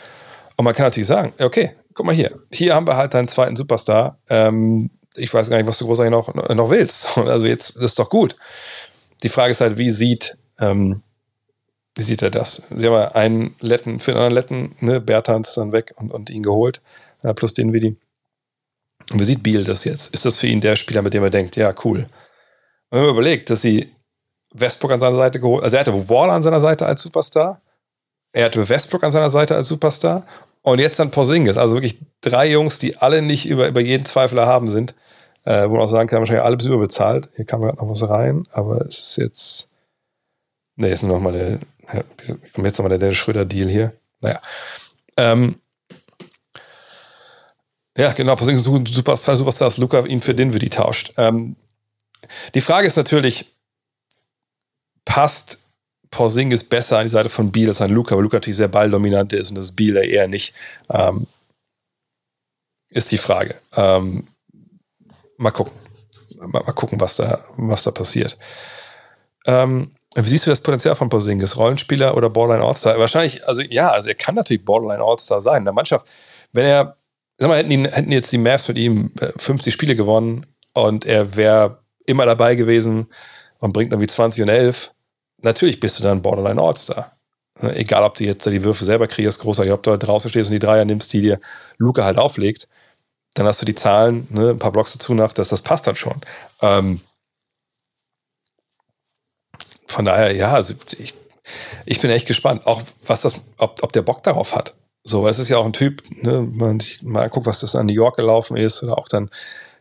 und 0.56 0.64
man 0.64 0.74
kann 0.74 0.86
natürlich 0.86 1.08
sagen, 1.08 1.34
okay, 1.40 1.72
guck 1.94 2.06
mal 2.06 2.16
hier, 2.16 2.40
hier 2.52 2.74
haben 2.74 2.88
wir 2.88 2.96
halt 2.96 3.16
einen 3.16 3.28
zweiten 3.28 3.58
Superstar, 3.58 4.18
ähm, 4.30 4.92
ich 5.18 5.34
weiß 5.34 5.50
gar 5.50 5.58
nicht, 5.58 5.68
was 5.68 5.78
du 5.78 5.86
großartig 5.86 6.12
noch, 6.12 6.34
noch 6.34 6.70
willst. 6.70 7.18
Also 7.18 7.46
jetzt 7.46 7.76
ist 7.78 8.00
doch 8.00 8.10
gut. 8.10 8.36
Die 9.24 9.30
Frage 9.30 9.52
ist 9.52 9.62
halt, 9.62 9.78
wie 9.78 9.90
sieht, 9.90 10.38
ähm, 10.60 11.02
wie 11.96 12.02
sieht 12.02 12.22
er 12.22 12.32
das? 12.32 12.62
Sie 12.70 12.86
haben 12.86 12.94
ja 12.94 13.12
einen 13.14 13.56
Letten, 13.60 14.00
für 14.00 14.12
einen 14.12 14.22
anderen 14.22 14.34
Letten, 14.34 14.76
ne, 14.86 15.02
Bertans 15.02 15.54
dann 15.54 15.72
weg 15.72 15.94
und, 15.96 16.12
und 16.12 16.30
ihn 16.30 16.44
geholt, 16.44 16.82
äh, 17.24 17.34
plus 17.34 17.54
den 17.54 17.74
Vidi. 17.74 17.96
Und 19.12 19.20
wie 19.20 19.24
sieht 19.24 19.44
Biel 19.44 19.64
das 19.64 19.84
jetzt? 19.84 20.14
Ist 20.14 20.26
das 20.26 20.38
für 20.38 20.48
ihn 20.48 20.62
der 20.62 20.76
Spieler, 20.76 21.02
mit 21.02 21.14
dem 21.14 21.24
er 21.24 21.30
denkt, 21.30 21.56
ja, 21.56 21.74
cool. 21.84 22.08
Und 22.90 23.00
wenn 23.00 23.02
man 23.02 23.10
überlegt, 23.10 23.50
dass 23.50 23.62
sie 23.62 23.90
Westbrook 24.54 24.92
an 24.92 25.00
seiner 25.00 25.16
Seite 25.16 25.40
geholt, 25.40 25.64
also 25.64 25.76
er 25.76 25.82
hatte 25.82 26.10
Wall 26.10 26.30
an 26.30 26.44
seiner 26.44 26.62
Seite 26.62 26.86
als 26.86 27.02
Superstar, 27.02 27.62
er 28.32 28.46
hatte 28.46 28.68
Westbrook 28.68 29.04
an 29.04 29.12
seiner 29.12 29.30
Seite 29.30 29.56
als 29.56 29.68
Superstar 29.68 30.26
und 30.62 30.80
jetzt 30.80 31.00
dann 31.00 31.12
Porzingis, 31.12 31.58
also 31.58 31.76
wirklich 31.76 32.00
drei 32.22 32.50
Jungs, 32.50 32.80
die 32.80 32.98
alle 32.98 33.22
nicht 33.22 33.46
über, 33.46 33.68
über 33.68 33.82
jeden 33.82 34.06
Zweifel 34.06 34.38
erhaben 34.38 34.68
sind 34.68 34.94
äh, 35.46 35.70
wo 35.70 35.74
man 35.74 35.84
auch 35.84 35.90
sagen 35.90 36.10
kann, 36.10 36.20
wahrscheinlich 36.20 36.44
alles 36.44 36.66
überbezahlt. 36.66 37.30
Hier 37.36 37.46
kam 37.46 37.62
gerade 37.62 37.78
noch 37.78 37.90
was 37.90 38.08
rein, 38.08 38.48
aber 38.52 38.86
es 38.86 38.98
ist 38.98 39.18
jetzt. 39.18 39.70
Ne, 40.76 40.90
ist 40.90 41.04
nur 41.04 41.14
noch 41.14 41.22
mal 41.22 41.32
der. 41.32 41.60
Jetzt 42.58 42.78
noch 42.78 42.84
mal 42.84 42.90
der 42.90 42.98
Dennis 42.98 43.18
Schröder-Deal 43.18 43.70
hier. 43.70 43.94
Naja. 44.22 44.42
Ähm, 45.18 45.56
Ja, 47.98 48.12
genau. 48.12 48.36
Porzingis 48.36 48.68
ein 48.68 48.86
Superstar, 48.86 49.38
Superstar, 49.38 49.68
dass 49.68 49.78
Luca 49.78 50.06
ihn 50.06 50.22
für 50.22 50.36
Dinwiddie 50.36 50.70
tauscht. 50.70 51.14
Ähm, 51.18 51.56
die 52.54 52.62
Frage 52.62 52.88
ist 52.88 52.98
natürlich, 52.98 53.46
passt 55.06 55.60
Porzingis 56.12 56.64
besser 56.64 56.98
an 56.98 57.06
die 57.06 57.10
Seite 57.10 57.30
von 57.30 57.52
Biel 57.52 57.70
als 57.70 57.82
an 57.82 57.92
Luca, 57.92 58.16
weil 58.16 58.24
Luca 58.24 58.38
natürlich 58.38 58.58
sehr 58.58 58.68
balldominant 58.68 59.32
ist 59.34 59.50
und 59.50 59.56
das 59.56 59.72
Biel 59.72 59.96
eher 59.96 60.28
nicht. 60.28 60.54
Ähm, 60.90 61.28
ist 62.90 63.12
die 63.12 63.18
Frage. 63.18 63.56
Ähm, 63.76 64.28
mal 65.38 65.52
gucken. 65.52 65.74
Mal, 66.38 66.48
mal, 66.48 66.74
gucken, 66.74 67.00
was 67.00 67.16
da, 67.16 67.40
was 67.58 67.84
da 67.84 67.92
passiert. 67.92 68.38
Ähm, 69.46 69.90
wie 70.16 70.30
siehst 70.30 70.46
du 70.46 70.50
das 70.50 70.62
Potenzial 70.62 70.96
von 70.96 71.10
Porzingis? 71.10 71.58
Rollenspieler 71.58 72.16
oder 72.16 72.30
Borderline 72.30 72.66
All-Star? 72.66 72.98
Wahrscheinlich, 72.98 73.46
also 73.48 73.62
ja, 73.62 73.90
also 73.90 74.10
er 74.10 74.16
kann 74.16 74.36
natürlich 74.36 74.64
Borderline 74.64 75.04
All-Star 75.04 75.42
sein. 75.42 75.60
In 75.60 75.66
der 75.66 75.74
Mannschaft, 75.74 76.08
wenn 76.54 76.66
er, 76.66 76.98
sag 77.38 77.50
mal, 77.50 77.58
hätten, 77.58 77.72
ihn, 77.72 77.86
hätten 77.86 78.12
jetzt 78.12 78.32
die 78.32 78.38
Mavs 78.38 78.68
mit 78.68 78.78
ihm 78.78 79.12
50 79.38 79.68
äh, 79.68 79.72
Spiele 79.74 79.96
gewonnen 79.96 80.46
und 80.74 81.06
er 81.06 81.36
wäre 81.36 81.80
immer 82.06 82.26
dabei 82.26 82.56
gewesen 82.56 83.08
und 83.60 83.74
bringt 83.74 83.92
irgendwie 83.92 84.08
20 84.08 84.44
und 84.44 84.50
11, 84.50 84.94
natürlich 85.42 85.80
bist 85.80 86.00
du 86.00 86.04
dann 86.04 86.22
Borderline 86.22 86.62
All-Star. 86.62 87.12
Egal, 87.62 88.04
ob 88.04 88.16
du 88.16 88.26
jetzt 88.26 88.46
die 88.46 88.64
Würfe 88.64 88.84
selber 88.84 89.08
kriegst, 89.08 89.40
großartig, 89.40 89.72
ob 89.72 89.84
du 89.84 89.92
halt 89.92 90.04
draußen 90.04 90.30
stehst 90.30 90.50
und 90.50 90.54
die 90.54 90.60
Dreier 90.60 90.84
nimmst, 90.86 91.12
die 91.14 91.22
dir 91.22 91.40
Luca 91.78 92.04
halt 92.04 92.18
auflegt, 92.18 92.68
dann 93.36 93.46
hast 93.46 93.62
du 93.62 93.66
die 93.66 93.76
Zahlen, 93.76 94.28
ne, 94.32 94.50
ein 94.52 94.60
paar 94.60 94.72
Blocks 94.72 94.94
dazu 94.94 95.14
nach, 95.14 95.34
dass 95.34 95.50
das 95.50 95.62
passt 95.62 95.86
dann 95.86 95.96
schon. 95.96 96.20
Ähm, 96.62 97.02
von 99.88 100.06
daher, 100.06 100.34
ja, 100.34 100.54
also 100.54 100.74
ich, 100.98 101.14
ich 101.86 102.00
bin 102.00 102.10
echt 102.10 102.28
gespannt, 102.28 102.66
auch 102.66 102.82
was 103.06 103.22
das, 103.22 103.36
ob, 103.58 103.84
ob 103.84 103.92
der 103.92 104.02
Bock 104.02 104.24
darauf 104.24 104.56
hat. 104.56 104.74
So, 105.04 105.28
es 105.28 105.38
ist 105.38 105.50
ja 105.50 105.58
auch 105.58 105.66
ein 105.66 105.74
Typ, 105.74 106.02
ne, 106.10 106.42
man 106.42 106.80
sich 106.80 107.04
mal 107.04 107.30
guckt, 107.30 107.46
was 107.46 107.60
das 107.60 107.76
an 107.76 107.86
New 107.86 107.94
York 107.94 108.16
gelaufen 108.16 108.58
ist 108.58 108.82
oder 108.82 108.98
auch 108.98 109.10
dann 109.10 109.30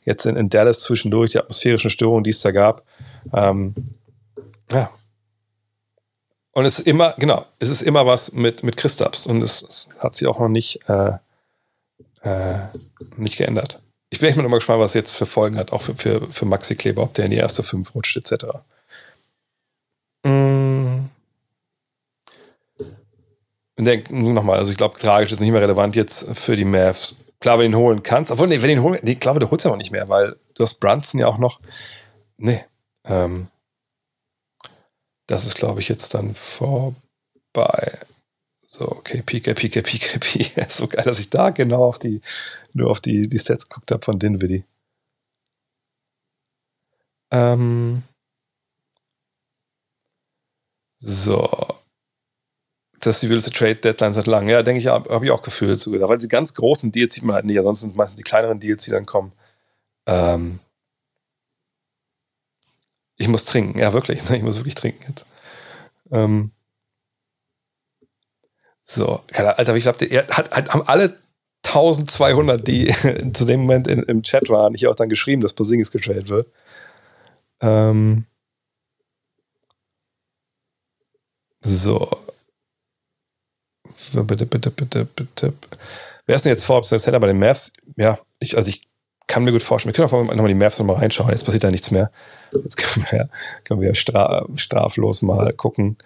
jetzt 0.04 0.26
in, 0.26 0.36
in 0.36 0.50
Dallas 0.50 0.80
zwischendurch, 0.80 1.30
die 1.30 1.38
atmosphärischen 1.38 1.90
Störungen, 1.90 2.24
die 2.24 2.30
es 2.30 2.40
da 2.40 2.50
gab. 2.50 2.84
Ähm, 3.32 3.74
ja. 4.70 4.90
Und 6.52 6.66
es 6.66 6.80
ist 6.80 6.86
immer, 6.86 7.14
genau, 7.18 7.46
es 7.60 7.68
ist 7.68 7.82
immer 7.82 8.04
was 8.04 8.32
mit, 8.32 8.64
mit 8.64 8.76
Christaps 8.76 9.26
und 9.26 9.42
es, 9.42 9.62
es 9.62 9.88
hat 9.98 10.14
sich 10.14 10.26
auch 10.26 10.38
noch 10.40 10.48
nicht, 10.48 10.88
äh, 10.88 11.12
äh, 12.24 12.56
nicht 13.16 13.36
geändert. 13.36 13.80
Ich 14.10 14.20
bin 14.20 14.28
echt 14.28 14.36
mal 14.36 14.48
gespannt, 14.48 14.80
was 14.80 14.94
jetzt 14.94 15.16
für 15.16 15.26
Folgen 15.26 15.56
hat, 15.56 15.72
auch 15.72 15.82
für, 15.82 15.94
für, 15.94 16.30
für 16.30 16.44
Maxi 16.44 16.76
Kleber, 16.76 17.02
ob 17.02 17.14
der 17.14 17.26
in 17.26 17.30
die 17.30 17.36
erste 17.36 17.62
fünf 17.62 17.94
rutscht, 17.94 18.16
etc. 18.16 18.46
Mm. 20.24 21.06
Und 23.76 23.84
denk 23.84 24.10
nochmal, 24.10 24.58
also 24.58 24.70
ich 24.70 24.76
glaube, 24.76 24.98
tragisch 24.98 25.32
ist 25.32 25.40
nicht 25.40 25.50
mehr 25.50 25.60
relevant 25.60 25.96
jetzt 25.96 26.28
für 26.38 26.56
die 26.56 26.64
Mavs. 26.64 27.16
Klar, 27.40 27.58
wenn 27.58 27.72
du 27.72 27.78
ihn 27.78 27.82
holen 27.82 28.02
kannst, 28.02 28.30
obwohl, 28.30 28.46
nee, 28.46 28.62
wenn 28.62 28.68
du 28.68 28.74
ihn 28.74 28.82
holen, 28.82 29.00
ich 29.02 29.20
glaube, 29.20 29.40
du 29.40 29.50
holst 29.50 29.64
ja 29.64 29.72
auch 29.72 29.76
nicht 29.76 29.90
mehr, 29.90 30.08
weil 30.08 30.36
du 30.54 30.62
hast 30.62 30.78
Brunson 30.80 31.20
ja 31.20 31.26
auch 31.26 31.38
noch. 31.38 31.60
Nee. 32.36 32.64
Ähm, 33.04 33.48
das 35.26 35.44
ist, 35.44 35.56
glaube 35.56 35.80
ich, 35.80 35.88
jetzt 35.88 36.14
dann 36.14 36.34
vorbei. 36.34 37.98
So, 38.74 38.90
okay, 38.90 39.22
PK, 39.22 39.54
PK, 39.54 39.82
PK, 39.82 40.18
PK. 40.18 40.68
so 40.68 40.88
geil, 40.88 41.04
dass 41.04 41.20
ich 41.20 41.30
da 41.30 41.50
genau 41.50 41.84
auf 41.84 42.00
die, 42.00 42.20
nur 42.72 42.90
auf 42.90 43.00
die, 43.00 43.28
die 43.28 43.38
Stats 43.38 43.68
geguckt 43.68 43.92
habe 43.92 44.04
von 44.04 44.18
Dinwiddie. 44.18 44.64
Ähm, 47.30 48.02
so. 50.98 51.48
Das 52.98 53.16
ist 53.16 53.22
die 53.22 53.28
wildeste 53.28 53.52
Trade 53.52 53.76
Deadline 53.76 54.12
seit 54.12 54.26
langem. 54.26 54.48
Ja, 54.48 54.64
denke 54.64 54.80
ich, 54.80 54.88
habe 54.88 55.08
hab 55.08 55.22
ich 55.22 55.30
auch 55.30 55.42
gefühlt 55.42 55.80
sogar. 55.80 56.08
Weil 56.08 56.18
die 56.18 56.26
ganz 56.26 56.52
großen 56.54 56.90
Deals 56.90 57.14
sieht 57.14 57.22
man 57.22 57.36
halt 57.36 57.44
nicht. 57.44 57.58
Ansonsten 57.58 57.90
sind 57.90 57.96
meistens 57.96 58.16
die 58.16 58.24
kleineren 58.24 58.58
Deals, 58.58 58.84
die 58.84 58.90
dann 58.90 59.06
kommen. 59.06 59.30
Ähm 60.06 60.58
ich 63.18 63.28
muss 63.28 63.44
trinken. 63.44 63.78
Ja, 63.78 63.92
wirklich. 63.92 64.28
Ich 64.30 64.42
muss 64.42 64.56
wirklich 64.56 64.74
trinken 64.74 65.04
jetzt. 65.06 65.26
Ähm 66.10 66.50
so. 68.84 69.22
Alter, 69.32 69.74
ich 69.74 69.82
glaube, 69.82 70.06
hat, 70.28 70.50
hat, 70.52 70.68
haben 70.72 70.86
alle 70.86 71.16
1200, 71.64 72.66
die 72.66 72.94
zu 73.32 73.44
dem 73.44 73.62
Moment 73.62 73.88
in, 73.88 74.02
im 74.04 74.22
Chat 74.22 74.48
waren, 74.50 74.74
ich 74.74 74.86
auch 74.86 74.94
dann 74.94 75.08
geschrieben, 75.08 75.42
dass 75.42 75.54
Posingis 75.54 75.90
getradet 75.90 76.28
wird. 76.28 76.46
Ähm 77.60 78.26
So. 81.64 82.10
Bitte, 84.12 84.44
bitte, 84.46 84.70
bitte, 84.70 85.06
bitte. 85.06 85.54
Wer 86.26 86.36
ist 86.36 86.44
denn 86.44 86.52
jetzt 86.52 86.64
Forbes? 86.64 86.90
Der 86.90 86.98
Center 86.98 87.20
bei 87.20 87.26
den 87.26 87.38
Mavs? 87.38 87.72
Ja, 87.96 88.18
ich, 88.38 88.56
also 88.56 88.68
ich 88.68 88.82
kann 89.26 89.44
mir 89.44 89.52
gut 89.52 89.62
vorstellen. 89.62 89.94
Wir 89.94 90.06
können 90.06 90.28
auch 90.28 90.34
nochmal 90.34 90.48
die 90.48 90.54
Mavs 90.54 90.78
nochmal 90.78 90.96
reinschauen. 90.96 91.30
Jetzt 91.30 91.44
passiert 91.44 91.64
da 91.64 91.70
nichts 91.70 91.90
mehr. 91.90 92.10
Jetzt 92.52 92.76
können 92.76 93.06
wir, 93.10 93.28
können 93.64 93.80
wir 93.80 93.94
stra 93.94 94.46
straflos 94.56 95.22
mal 95.22 95.52
gucken, 95.54 95.96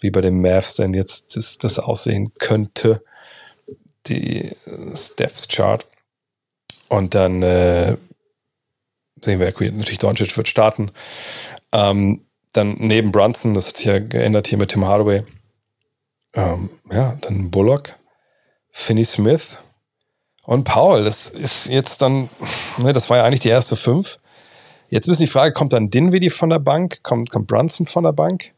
wie 0.00 0.10
bei 0.10 0.20
den 0.20 0.40
Mavs 0.40 0.74
denn 0.74 0.94
jetzt 0.94 1.36
das, 1.36 1.58
das 1.58 1.78
aussehen 1.78 2.32
könnte. 2.34 3.02
Die 4.06 4.52
Steps 4.94 5.48
Chart. 5.48 5.86
Und 6.88 7.14
dann 7.14 7.42
äh, 7.42 7.96
sehen 9.22 9.40
wir, 9.40 9.46
natürlich 9.46 9.98
Doncic 9.98 10.36
wird 10.36 10.48
starten. 10.48 10.90
Ähm, 11.72 12.26
dann 12.52 12.76
neben 12.78 13.12
Brunson, 13.12 13.54
das 13.54 13.68
hat 13.68 13.76
sich 13.78 13.86
ja 13.86 13.98
geändert 13.98 14.46
hier 14.46 14.58
mit 14.58 14.70
Tim 14.70 14.84
Hardaway. 14.84 15.24
Ähm, 16.34 16.70
ja, 16.90 17.16
dann 17.20 17.50
Bullock, 17.50 17.94
Finney 18.70 19.04
Smith 19.04 19.56
und 20.44 20.64
Paul. 20.64 21.04
Das 21.04 21.28
ist 21.28 21.66
jetzt 21.66 22.02
dann, 22.02 22.28
ne, 22.78 22.92
das 22.92 23.10
war 23.10 23.18
ja 23.18 23.24
eigentlich 23.24 23.40
die 23.40 23.48
erste 23.48 23.76
fünf. 23.76 24.18
Jetzt 24.88 25.08
ist 25.08 25.20
die 25.20 25.26
Frage, 25.26 25.52
kommt 25.52 25.72
dann 25.72 25.90
Dinwiddie 25.90 26.30
von 26.30 26.50
der 26.50 26.58
Bank? 26.58 27.02
Kommt, 27.02 27.30
kommt 27.30 27.46
Brunson 27.46 27.86
von 27.86 28.04
der 28.04 28.12
Bank? 28.12 28.52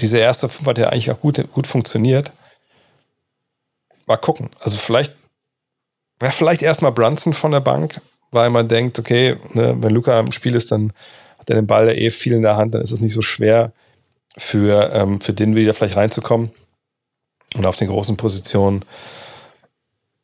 Diese 0.00 0.18
erste 0.18 0.48
fünf 0.48 0.66
hat 0.66 0.78
ja 0.78 0.88
eigentlich 0.88 1.10
auch 1.10 1.20
gut, 1.20 1.40
gut 1.52 1.66
funktioniert. 1.66 2.32
Mal 4.06 4.16
gucken. 4.16 4.48
Also 4.60 4.78
vielleicht, 4.78 5.14
ja, 6.20 6.30
vielleicht 6.30 6.62
erstmal 6.62 6.92
Brunson 6.92 7.32
von 7.32 7.52
der 7.52 7.60
Bank, 7.60 8.00
weil 8.30 8.50
man 8.50 8.68
denkt, 8.68 8.98
okay, 8.98 9.36
ne, 9.52 9.76
wenn 9.78 9.92
Luca 9.92 10.18
im 10.18 10.32
Spiel 10.32 10.54
ist, 10.54 10.72
dann 10.72 10.92
hat 11.38 11.50
er 11.50 11.56
den 11.56 11.66
Ball 11.66 11.86
ja 11.86 11.94
eh 11.94 12.10
viel 12.10 12.32
in 12.32 12.42
der 12.42 12.56
Hand, 12.56 12.74
dann 12.74 12.82
ist 12.82 12.92
es 12.92 13.00
nicht 13.00 13.14
so 13.14 13.22
schwer 13.22 13.72
für, 14.36 14.92
ähm, 14.92 15.20
für 15.20 15.32
den 15.32 15.54
wieder 15.54 15.74
vielleicht 15.74 15.96
reinzukommen. 15.96 16.50
Und 17.54 17.66
auf 17.66 17.76
den 17.76 17.88
großen 17.88 18.16
Positionen, 18.16 18.84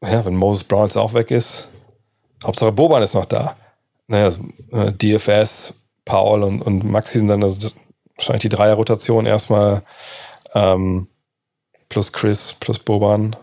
ja, 0.02 0.24
wenn 0.24 0.36
Moses 0.36 0.64
Brown 0.64 0.84
jetzt 0.84 0.96
auch 0.96 1.12
weg 1.12 1.30
ist, 1.30 1.68
Hauptsache 2.42 2.72
Boban 2.72 3.02
ist 3.02 3.14
noch 3.14 3.26
da. 3.26 3.56
Naja, 4.06 4.32
äh, 4.72 4.92
DFS, 4.92 5.74
Paul 6.04 6.42
und, 6.42 6.62
und 6.62 6.84
Maxi 6.84 7.18
sind 7.18 7.28
dann 7.28 7.42
also 7.42 7.68
wahrscheinlich 8.18 8.42
die 8.42 8.48
Dreier-Rotation 8.48 9.26
erstmal 9.26 9.82
ähm, 10.54 11.08
plus 11.88 12.12
Chris, 12.12 12.54
plus 12.58 12.78
Boban. 12.78 13.36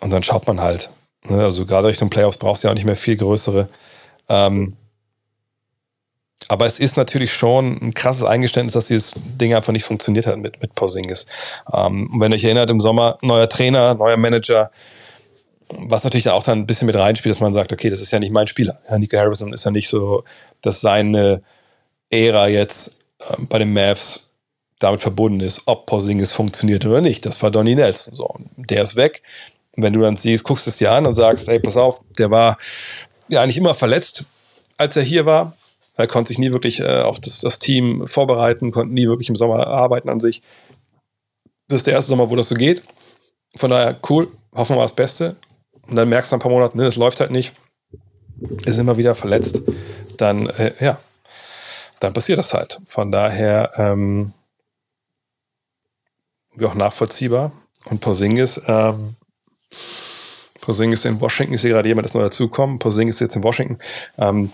Und 0.00 0.10
dann 0.10 0.22
schaut 0.22 0.46
man 0.46 0.60
halt. 0.60 0.90
Ne? 1.28 1.42
Also 1.42 1.66
gerade 1.66 1.88
Richtung 1.88 2.10
Playoffs 2.10 2.38
brauchst 2.38 2.62
du 2.62 2.68
ja 2.68 2.72
auch 2.72 2.76
nicht 2.76 2.86
mehr 2.86 2.96
viel 2.96 3.16
größere. 3.16 3.68
Ähm, 4.28 4.76
aber 6.48 6.66
es 6.66 6.78
ist 6.78 6.96
natürlich 6.96 7.32
schon 7.32 7.78
ein 7.80 7.94
krasses 7.94 8.24
Eingeständnis, 8.24 8.74
dass 8.74 8.86
dieses 8.86 9.14
Ding 9.16 9.54
einfach 9.54 9.72
nicht 9.72 9.84
funktioniert 9.84 10.26
hat 10.26 10.38
mit, 10.38 10.60
mit 10.60 10.74
Porzingis. 10.74 11.26
Ähm, 11.72 12.10
wenn 12.18 12.32
ihr 12.32 12.36
euch 12.36 12.44
erinnert, 12.44 12.70
im 12.70 12.80
Sommer 12.80 13.18
neuer 13.22 13.48
Trainer, 13.48 13.94
neuer 13.94 14.16
Manager, 14.16 14.70
was 15.68 16.04
natürlich 16.04 16.28
auch 16.28 16.42
dann 16.42 16.58
ein 16.58 16.66
bisschen 16.66 16.86
mit 16.86 16.96
reinspielt, 16.96 17.34
dass 17.34 17.40
man 17.40 17.54
sagt, 17.54 17.72
okay, 17.72 17.88
das 17.88 18.00
ist 18.00 18.10
ja 18.10 18.18
nicht 18.18 18.32
mein 18.32 18.46
Spieler. 18.46 18.78
Ja, 18.90 18.98
Nico 18.98 19.16
Harrison 19.16 19.52
ist 19.52 19.64
ja 19.64 19.70
nicht 19.70 19.88
so, 19.88 20.24
dass 20.60 20.80
seine 20.80 21.42
Ära 22.10 22.48
jetzt 22.48 23.01
bei 23.48 23.58
den 23.58 23.72
Mavs 23.72 24.30
damit 24.78 25.00
verbunden 25.00 25.40
ist, 25.40 25.62
ob 25.66 25.86
Porzingis 25.86 26.32
funktioniert 26.32 26.84
oder 26.84 27.00
nicht. 27.00 27.24
Das 27.24 27.42
war 27.42 27.50
Donny 27.50 27.74
Nelson. 27.74 28.14
So, 28.14 28.34
der 28.56 28.82
ist 28.82 28.96
weg. 28.96 29.22
Und 29.76 29.82
wenn 29.82 29.92
du 29.92 30.00
dann 30.00 30.16
siehst, 30.16 30.44
guckst 30.44 30.66
es 30.66 30.76
dir 30.76 30.92
an 30.92 31.06
und 31.06 31.14
sagst, 31.14 31.48
ey, 31.48 31.58
pass 31.58 31.76
auf, 31.76 32.00
der 32.18 32.30
war 32.30 32.58
ja 33.28 33.42
eigentlich 33.42 33.56
immer 33.56 33.74
verletzt, 33.74 34.24
als 34.76 34.96
er 34.96 35.02
hier 35.02 35.24
war. 35.24 35.56
Er 35.96 36.06
konnte 36.06 36.28
sich 36.28 36.38
nie 36.38 36.52
wirklich 36.52 36.80
äh, 36.80 37.00
auf 37.00 37.20
das, 37.20 37.40
das 37.40 37.58
Team 37.58 38.06
vorbereiten, 38.06 38.72
konnte 38.72 38.94
nie 38.94 39.06
wirklich 39.06 39.28
im 39.28 39.36
Sommer 39.36 39.66
arbeiten 39.66 40.08
an 40.08 40.20
sich. 40.20 40.42
Das 41.68 41.78
ist 41.78 41.86
der 41.86 41.94
erste 41.94 42.10
Sommer, 42.10 42.30
wo 42.30 42.36
das 42.36 42.48
so 42.48 42.54
geht. 42.54 42.82
Von 43.56 43.70
daher, 43.70 43.98
cool, 44.08 44.28
hoffen 44.54 44.74
wir 44.74 44.76
mal 44.76 44.84
das 44.84 44.96
Beste. 44.96 45.36
Und 45.86 45.96
dann 45.96 46.08
merkst 46.08 46.32
du 46.32 46.36
ein 46.36 46.40
paar 46.40 46.50
Monaten, 46.50 46.78
ne, 46.78 46.84
das 46.84 46.96
läuft 46.96 47.20
halt 47.20 47.30
nicht. 47.30 47.52
Ist 48.64 48.78
immer 48.78 48.96
wieder 48.96 49.14
verletzt. 49.14 49.62
Dann, 50.16 50.48
äh, 50.48 50.72
ja, 50.80 50.98
dann 52.02 52.12
passiert 52.12 52.38
das 52.38 52.54
halt. 52.54 52.80
Von 52.86 53.12
daher, 53.12 53.72
ähm, 53.76 54.32
wie 56.54 56.66
auch 56.66 56.74
nachvollziehbar. 56.74 57.52
Und 57.86 58.00
Porzingis, 58.00 58.60
ähm, 58.66 59.16
Porzingis 60.60 61.04
in 61.04 61.20
Washington, 61.20 61.54
ich 61.54 61.60
sehe 61.60 61.72
gerade 61.72 61.88
jemand, 61.88 62.06
das 62.06 62.14
neu 62.14 62.22
dazukommen. 62.22 62.78
Porzingis 62.78 63.20
jetzt 63.20 63.36
in 63.36 63.42
Washington. 63.42 63.78
Ähm, 64.18 64.52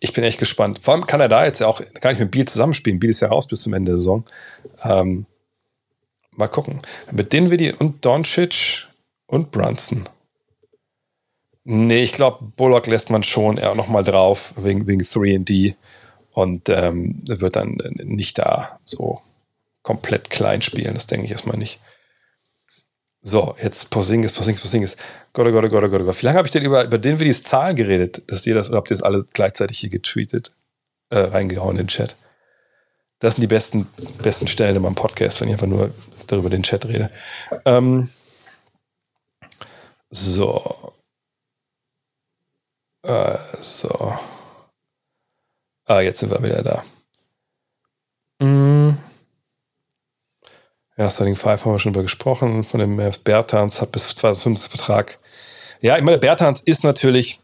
ich 0.00 0.12
bin 0.12 0.24
echt 0.24 0.38
gespannt. 0.38 0.80
Vor 0.82 0.94
allem 0.94 1.06
kann 1.06 1.20
er 1.20 1.28
da 1.28 1.44
jetzt 1.44 1.60
ja 1.60 1.66
auch 1.66 1.80
gar 2.00 2.10
nicht 2.10 2.20
mit 2.20 2.30
Biel 2.30 2.46
zusammenspielen. 2.46 3.00
Biel 3.00 3.10
ist 3.10 3.20
ja 3.20 3.28
raus 3.28 3.46
bis 3.46 3.62
zum 3.62 3.72
Ende 3.72 3.92
der 3.92 3.98
Saison. 3.98 4.24
Ähm, 4.82 5.26
mal 6.32 6.48
gucken. 6.48 6.80
Mit 7.12 7.32
Dinwiddie 7.32 7.72
und 7.72 8.04
Doncic 8.04 8.86
Und 9.26 9.50
Brunson. 9.50 10.08
Nee, 11.64 12.04
ich 12.04 12.12
glaube, 12.12 12.52
Bullock 12.56 12.86
lässt 12.86 13.10
man 13.10 13.24
schon 13.24 13.56
eher 13.56 13.74
nochmal 13.74 14.04
drauf, 14.04 14.54
wegen, 14.56 14.86
wegen 14.86 15.00
3D. 15.02 15.74
Und 16.36 16.68
ähm, 16.68 17.22
wird 17.24 17.56
dann 17.56 17.78
nicht 17.94 18.38
da 18.38 18.78
so 18.84 19.22
komplett 19.80 20.28
klein 20.28 20.60
spielen. 20.60 20.92
Das 20.92 21.06
denke 21.06 21.24
ich 21.24 21.32
erstmal 21.32 21.56
nicht. 21.56 21.80
So, 23.22 23.56
jetzt 23.62 23.88
Posingis, 23.88 24.32
Posingis, 24.32 24.60
Posingis. 24.60 24.96
Gott, 25.32 25.46
oh 25.46 25.50
Gott, 25.50 25.64
oh 25.64 25.68
Gott, 25.70 25.84
oh 25.84 25.88
Gott, 25.88 26.04
Gott. 26.04 26.20
Wie 26.20 26.26
lange 26.26 26.36
habe 26.36 26.46
ich 26.46 26.52
denn 26.52 26.62
über, 26.62 26.84
über 26.84 26.98
den 26.98 27.18
Willis 27.18 27.42
Zahlen 27.42 27.74
geredet? 27.74 28.20
Dass 28.26 28.46
ihr 28.46 28.54
das, 28.54 28.68
oder 28.68 28.76
habt 28.76 28.90
ihr 28.90 28.96
das 28.96 29.02
alle 29.02 29.24
gleichzeitig 29.32 29.78
hier 29.78 29.88
getweetet? 29.88 30.52
Äh, 31.08 31.20
reingehauen 31.20 31.76
in 31.76 31.84
den 31.84 31.88
Chat. 31.88 32.16
Das 33.18 33.36
sind 33.36 33.40
die 33.40 33.46
besten, 33.46 33.86
besten 34.22 34.46
Stellen 34.46 34.76
in 34.76 34.82
meinem 34.82 34.94
Podcast, 34.94 35.40
wenn 35.40 35.48
ich 35.48 35.54
einfach 35.54 35.66
nur 35.66 35.90
darüber 36.26 36.50
den 36.50 36.64
Chat 36.64 36.84
rede. 36.84 37.10
Ähm, 37.64 38.10
so. 40.10 40.92
Äh, 43.04 43.38
so. 43.58 44.18
Ah, 45.86 46.00
jetzt 46.00 46.18
sind 46.20 46.30
wir 46.30 46.42
wieder 46.42 46.62
da. 46.62 48.44
Mm. 48.44 48.98
Ja, 50.96 51.10
Starting 51.10 51.36
5 51.36 51.64
haben 51.64 51.72
wir 51.72 51.78
schon 51.78 51.92
drüber 51.92 52.02
gesprochen. 52.02 52.64
Von 52.64 52.80
dem 52.80 52.96
Bertans 53.22 53.80
hat 53.80 53.92
bis 53.92 54.08
2015 54.14 54.70
Vertrag. 54.70 55.18
Ja, 55.80 55.96
ich 55.96 56.02
meine, 56.02 56.18
Bertans 56.18 56.60
ist 56.60 56.82
natürlich 56.84 57.40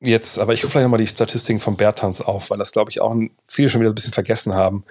jetzt, 0.00 0.38
aber 0.38 0.52
ich 0.52 0.62
rufe 0.62 0.72
vielleicht 0.72 0.84
nochmal 0.84 1.00
die 1.00 1.06
Statistiken 1.06 1.60
von 1.60 1.76
Bertans 1.76 2.20
auf, 2.20 2.50
weil 2.50 2.58
das, 2.58 2.72
glaube 2.72 2.90
ich, 2.90 3.00
auch 3.00 3.14
viele 3.46 3.70
schon 3.70 3.80
wieder 3.80 3.92
ein 3.92 3.94
bisschen 3.94 4.12
vergessen 4.12 4.54
haben, 4.54 4.84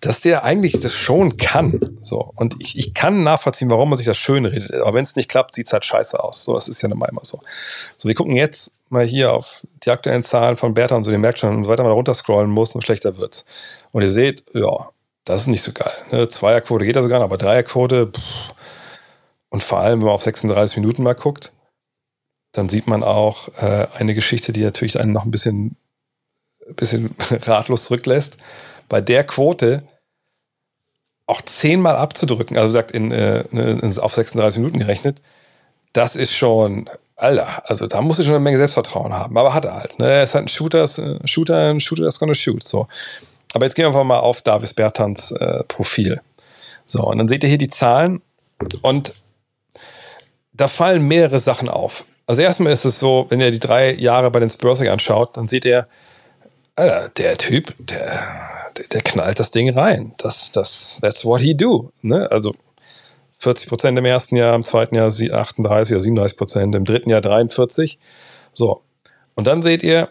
dass 0.00 0.20
der 0.20 0.44
eigentlich 0.44 0.80
das 0.80 0.94
schon 0.94 1.36
kann. 1.36 1.98
So. 2.00 2.32
Und 2.34 2.56
ich, 2.58 2.78
ich 2.78 2.94
kann 2.94 3.22
nachvollziehen, 3.22 3.70
warum 3.70 3.90
man 3.90 3.98
sich 3.98 4.06
das 4.06 4.16
schön 4.16 4.46
redet. 4.46 4.72
Aber 4.74 4.94
wenn 4.94 5.04
es 5.04 5.16
nicht 5.16 5.28
klappt, 5.28 5.54
sieht 5.54 5.66
es 5.66 5.72
halt 5.72 5.84
scheiße 5.84 6.22
aus. 6.22 6.42
So, 6.42 6.54
das 6.54 6.68
ist 6.68 6.80
ja 6.80 6.88
normal 6.88 7.10
immer 7.10 7.24
so. 7.24 7.38
So, 7.98 8.08
wir 8.08 8.14
gucken 8.14 8.36
jetzt 8.36 8.72
mal 8.90 9.06
hier 9.06 9.32
auf 9.32 9.66
die 9.84 9.90
aktuellen 9.90 10.22
Zahlen 10.22 10.56
von 10.56 10.74
Bertans 10.74 10.98
und 10.98 11.04
so, 11.04 11.10
ihr 11.10 11.18
merkt 11.18 11.40
schon, 11.40 11.56
und 11.56 11.68
weiter 11.68 11.82
mal 11.82 11.92
runterscrollen 11.92 12.50
muss, 12.50 12.74
umso 12.74 12.84
schlechter 12.84 13.16
wird's. 13.16 13.44
Und 13.92 14.02
ihr 14.02 14.10
seht, 14.10 14.44
ja, 14.54 14.90
das 15.24 15.42
ist 15.42 15.46
nicht 15.48 15.62
so 15.62 15.72
geil. 15.72 15.92
Ne? 16.10 16.28
Zweierquote 16.28 16.84
geht 16.84 16.96
ja 16.96 17.02
sogar, 17.02 17.20
aber 17.22 17.38
Dreierquote, 17.38 18.08
pff. 18.08 18.22
und 19.50 19.62
vor 19.62 19.80
allem, 19.80 20.00
wenn 20.00 20.06
man 20.06 20.14
auf 20.14 20.22
36 20.22 20.76
Minuten 20.76 21.02
mal 21.02 21.14
guckt, 21.14 21.52
dann 22.52 22.68
sieht 22.68 22.86
man 22.86 23.02
auch 23.02 23.48
äh, 23.58 23.86
eine 23.96 24.14
Geschichte, 24.14 24.52
die 24.52 24.62
natürlich 24.62 24.98
einen 24.98 25.12
noch 25.12 25.24
ein 25.24 25.30
bisschen, 25.30 25.76
bisschen 26.74 27.14
ratlos 27.30 27.84
zurücklässt. 27.84 28.38
Bei 28.88 29.00
der 29.00 29.24
Quote 29.24 29.84
auch 31.26 31.42
zehnmal 31.42 31.94
abzudrücken, 31.94 32.58
also 32.58 32.70
sagt 32.70 32.90
in, 32.90 33.12
äh, 33.12 33.42
in, 33.52 33.98
auf 34.00 34.14
36 34.14 34.58
Minuten 34.58 34.80
gerechnet, 34.80 35.22
das 35.92 36.16
ist 36.16 36.34
schon, 36.34 36.90
Alter, 37.20 37.62
also 37.68 37.86
da 37.86 38.00
muss 38.00 38.18
ich 38.18 38.24
schon 38.24 38.34
eine 38.34 38.42
Menge 38.42 38.56
Selbstvertrauen 38.56 39.12
haben. 39.12 39.36
Aber 39.36 39.52
hat 39.52 39.66
er 39.66 39.76
halt. 39.76 39.98
Ne? 39.98 40.10
Er 40.10 40.22
ist 40.22 40.34
halt 40.34 40.46
ein 40.46 40.48
Shooter, 40.48 40.84
ein 40.84 41.26
Shooter, 41.26 41.70
ein 41.70 41.80
Shooter, 41.80 42.04
that's 42.04 42.18
gonna 42.18 42.34
shoot. 42.34 42.66
So. 42.66 42.88
Aber 43.52 43.66
jetzt 43.66 43.74
gehen 43.74 43.84
wir 43.84 43.88
einfach 43.88 44.04
mal 44.04 44.20
auf 44.20 44.42
Davis 44.42 44.72
Bertans 44.72 45.30
äh, 45.32 45.62
Profil. 45.64 46.20
So, 46.86 47.02
und 47.02 47.18
dann 47.18 47.28
seht 47.28 47.42
ihr 47.42 47.48
hier 47.48 47.58
die 47.58 47.68
Zahlen 47.68 48.22
und 48.82 49.14
da 50.52 50.66
fallen 50.66 51.06
mehrere 51.06 51.38
Sachen 51.38 51.68
auf. 51.68 52.04
Also 52.26 52.42
erstmal 52.42 52.72
ist 52.72 52.84
es 52.84 52.98
so, 52.98 53.26
wenn 53.28 53.40
ihr 53.40 53.50
die 53.50 53.58
drei 53.58 53.92
Jahre 53.92 54.30
bei 54.30 54.40
den 54.40 54.50
Spurs 54.50 54.80
anschaut, 54.80 55.36
dann 55.36 55.46
seht 55.46 55.64
ihr, 55.64 55.88
Alter, 56.74 57.08
der 57.10 57.36
Typ, 57.36 57.74
der, 57.78 58.20
der, 58.76 58.86
der, 58.86 59.02
knallt 59.02 59.38
das 59.38 59.50
Ding 59.50 59.70
rein. 59.70 60.14
Das, 60.18 60.52
das, 60.52 60.98
that's 61.02 61.24
what 61.24 61.40
he 61.40 61.54
do. 61.54 61.92
Ne? 62.02 62.28
Also 62.30 62.54
40 63.40 63.68
Prozent 63.70 63.98
im 63.98 64.04
ersten 64.04 64.36
Jahr, 64.36 64.54
im 64.54 64.62
zweiten 64.62 64.94
Jahr 64.94 65.06
38 65.08 65.94
oder 65.94 66.00
37 66.00 66.36
Prozent, 66.36 66.74
im 66.74 66.84
dritten 66.84 67.08
Jahr 67.08 67.22
43. 67.22 67.98
So. 68.52 68.82
Und 69.34 69.46
dann 69.46 69.62
seht 69.62 69.82
ihr, 69.82 70.10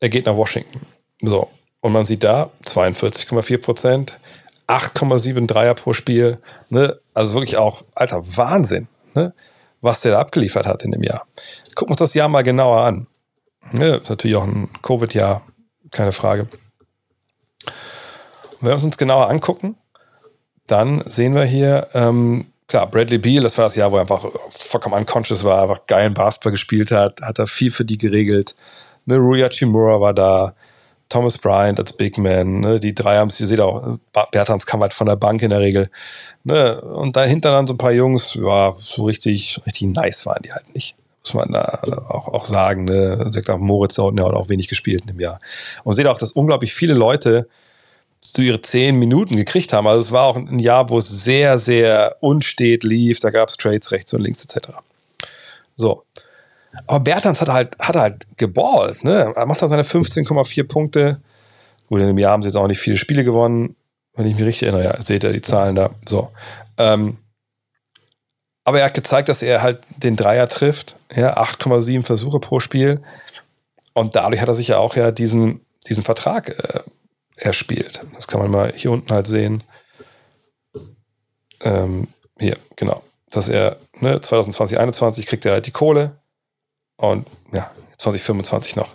er 0.00 0.08
geht 0.08 0.26
nach 0.26 0.36
Washington. 0.36 0.80
So. 1.22 1.48
Und 1.80 1.92
man 1.92 2.06
sieht 2.06 2.24
da 2.24 2.50
42,4 2.66 3.58
Prozent, 3.58 4.18
8,7 4.66 5.46
Dreier 5.46 5.74
pro 5.74 5.92
Spiel. 5.92 6.38
Ne? 6.70 6.98
Also 7.14 7.34
wirklich 7.34 7.56
auch, 7.56 7.84
alter 7.94 8.36
Wahnsinn, 8.36 8.88
ne? 9.14 9.32
was 9.80 10.00
der 10.00 10.12
da 10.12 10.20
abgeliefert 10.20 10.66
hat 10.66 10.82
in 10.82 10.90
dem 10.90 11.04
Jahr. 11.04 11.26
Gucken 11.76 11.88
wir 11.88 11.92
uns 11.92 11.98
das 11.98 12.14
Jahr 12.14 12.28
mal 12.28 12.42
genauer 12.42 12.84
an. 12.84 13.06
Ne? 13.70 13.96
Ist 13.98 14.10
natürlich 14.10 14.36
auch 14.36 14.44
ein 14.44 14.68
Covid-Jahr, 14.82 15.42
keine 15.92 16.12
Frage. 16.12 16.48
Und 17.62 18.62
wenn 18.62 18.70
wir 18.70 18.74
es 18.74 18.84
uns 18.84 18.98
genauer 18.98 19.30
angucken, 19.30 19.76
dann 20.70 21.02
sehen 21.06 21.34
wir 21.34 21.44
hier, 21.44 21.88
ähm, 21.94 22.46
klar, 22.68 22.88
Bradley 22.88 23.18
Beal, 23.18 23.42
das 23.42 23.58
war 23.58 23.64
das 23.64 23.76
Jahr, 23.76 23.90
wo 23.92 23.96
er 23.96 24.02
einfach 24.02 24.24
vollkommen 24.58 24.94
unconscious 24.94 25.44
war, 25.44 25.62
einfach 25.62 25.86
geilen 25.86 26.14
Basketball 26.14 26.52
gespielt 26.52 26.90
hat, 26.90 27.20
hat 27.22 27.38
er 27.38 27.46
viel 27.46 27.70
für 27.70 27.84
die 27.84 27.98
geregelt. 27.98 28.54
Ne, 29.06 29.16
Rui 29.16 29.40
Hachimura 29.40 30.00
war 30.00 30.14
da, 30.14 30.54
Thomas 31.10 31.36
Bryant 31.36 31.78
als 31.78 31.92
Big 31.92 32.16
Man, 32.18 32.60
ne? 32.60 32.78
die 32.78 32.94
drei 32.94 33.18
haben 33.18 33.28
es, 33.28 33.40
ihr 33.40 33.48
seht 33.48 33.60
auch, 33.60 33.98
Bertans 34.30 34.64
kam 34.64 34.80
halt 34.80 34.94
von 34.94 35.08
der 35.08 35.16
Bank 35.16 35.42
in 35.42 35.50
der 35.50 35.58
Regel. 35.58 35.90
Ne? 36.44 36.80
Und 36.80 37.16
dahinter 37.16 37.50
dann 37.50 37.66
so 37.66 37.74
ein 37.74 37.78
paar 37.78 37.92
Jungs, 37.92 38.34
ja, 38.34 38.72
so 38.76 39.04
richtig, 39.04 39.60
richtig 39.66 39.88
nice 39.88 40.24
waren 40.24 40.40
die 40.42 40.52
halt 40.52 40.72
nicht. 40.72 40.94
Muss 41.22 41.34
man 41.34 41.52
da 41.52 41.80
auch, 42.08 42.28
auch 42.28 42.44
sagen. 42.44 42.84
Ne? 42.84 43.26
Sagt 43.30 43.50
auch 43.50 43.58
Moritz 43.58 43.96
da 43.96 44.02
unten, 44.04 44.24
hat 44.24 44.32
auch 44.32 44.48
wenig 44.48 44.68
gespielt 44.68 45.02
in 45.02 45.08
dem 45.08 45.20
Jahr. 45.20 45.40
Und 45.82 45.96
seht 45.96 46.06
auch, 46.06 46.16
dass 46.16 46.32
unglaublich 46.32 46.72
viele 46.72 46.94
Leute 46.94 47.48
zu 48.22 48.42
ihre 48.42 48.60
zehn 48.60 48.96
Minuten 48.96 49.36
gekriegt 49.36 49.72
haben. 49.72 49.86
Also 49.86 50.00
es 50.00 50.12
war 50.12 50.24
auch 50.24 50.36
ein 50.36 50.58
Jahr, 50.58 50.88
wo 50.88 50.98
es 50.98 51.08
sehr, 51.08 51.58
sehr 51.58 52.16
unstet 52.20 52.84
lief. 52.84 53.18
Da 53.18 53.30
gab 53.30 53.48
es 53.48 53.56
Trades 53.56 53.90
rechts 53.92 54.12
und 54.12 54.20
links 54.20 54.44
etc. 54.44 54.68
So. 55.76 56.04
Aber 56.86 57.00
Bertans 57.00 57.40
hat 57.40 57.48
halt, 57.48 57.78
hat 57.78 57.96
halt 57.96 58.26
geballt. 58.36 59.02
Ne? 59.02 59.32
Er 59.34 59.46
macht 59.46 59.60
da 59.60 59.68
seine 59.68 59.82
15,4 59.82 60.64
Punkte. 60.64 61.20
Gut, 61.88 62.00
in 62.00 62.06
dem 62.06 62.18
Jahr 62.18 62.32
haben 62.32 62.42
sie 62.42 62.48
jetzt 62.48 62.56
auch 62.56 62.68
nicht 62.68 62.78
viele 62.78 62.96
Spiele 62.96 63.24
gewonnen. 63.24 63.74
Wenn 64.14 64.26
ich 64.26 64.34
mich 64.34 64.44
richtig 64.44 64.64
erinnere, 64.64 64.84
ja, 64.84 65.02
seht 65.02 65.24
ihr 65.24 65.32
die 65.32 65.42
Zahlen 65.42 65.74
da. 65.74 65.90
So. 66.06 66.30
Ähm, 66.78 67.16
aber 68.64 68.80
er 68.80 68.86
hat 68.86 68.94
gezeigt, 68.94 69.28
dass 69.28 69.42
er 69.42 69.62
halt 69.62 69.80
den 69.96 70.16
Dreier 70.16 70.48
trifft. 70.48 70.96
Ja, 71.12 71.36
8,7 71.38 72.02
Versuche 72.04 72.38
pro 72.38 72.60
Spiel. 72.60 73.00
Und 73.94 74.14
dadurch 74.14 74.40
hat 74.40 74.48
er 74.48 74.54
sich 74.54 74.68
ja 74.68 74.78
auch 74.78 74.94
ja 74.94 75.10
diesen, 75.10 75.60
diesen 75.88 76.04
Vertrag 76.04 76.50
äh, 76.50 76.80
erspielt. 77.40 78.04
Das 78.14 78.28
kann 78.28 78.40
man 78.40 78.50
mal 78.50 78.72
hier 78.74 78.90
unten 78.90 79.12
halt 79.12 79.26
sehen. 79.26 79.62
Ähm, 81.62 82.08
hier, 82.38 82.56
genau. 82.76 83.02
Dass 83.30 83.48
er 83.48 83.76
ne, 84.00 84.20
2020, 84.20 84.56
2021 84.76 85.26
kriegt 85.26 85.44
er 85.46 85.52
halt 85.52 85.66
die 85.66 85.72
Kohle 85.72 86.12
und 86.96 87.26
ja, 87.52 87.70
2025 87.98 88.76
noch. 88.76 88.94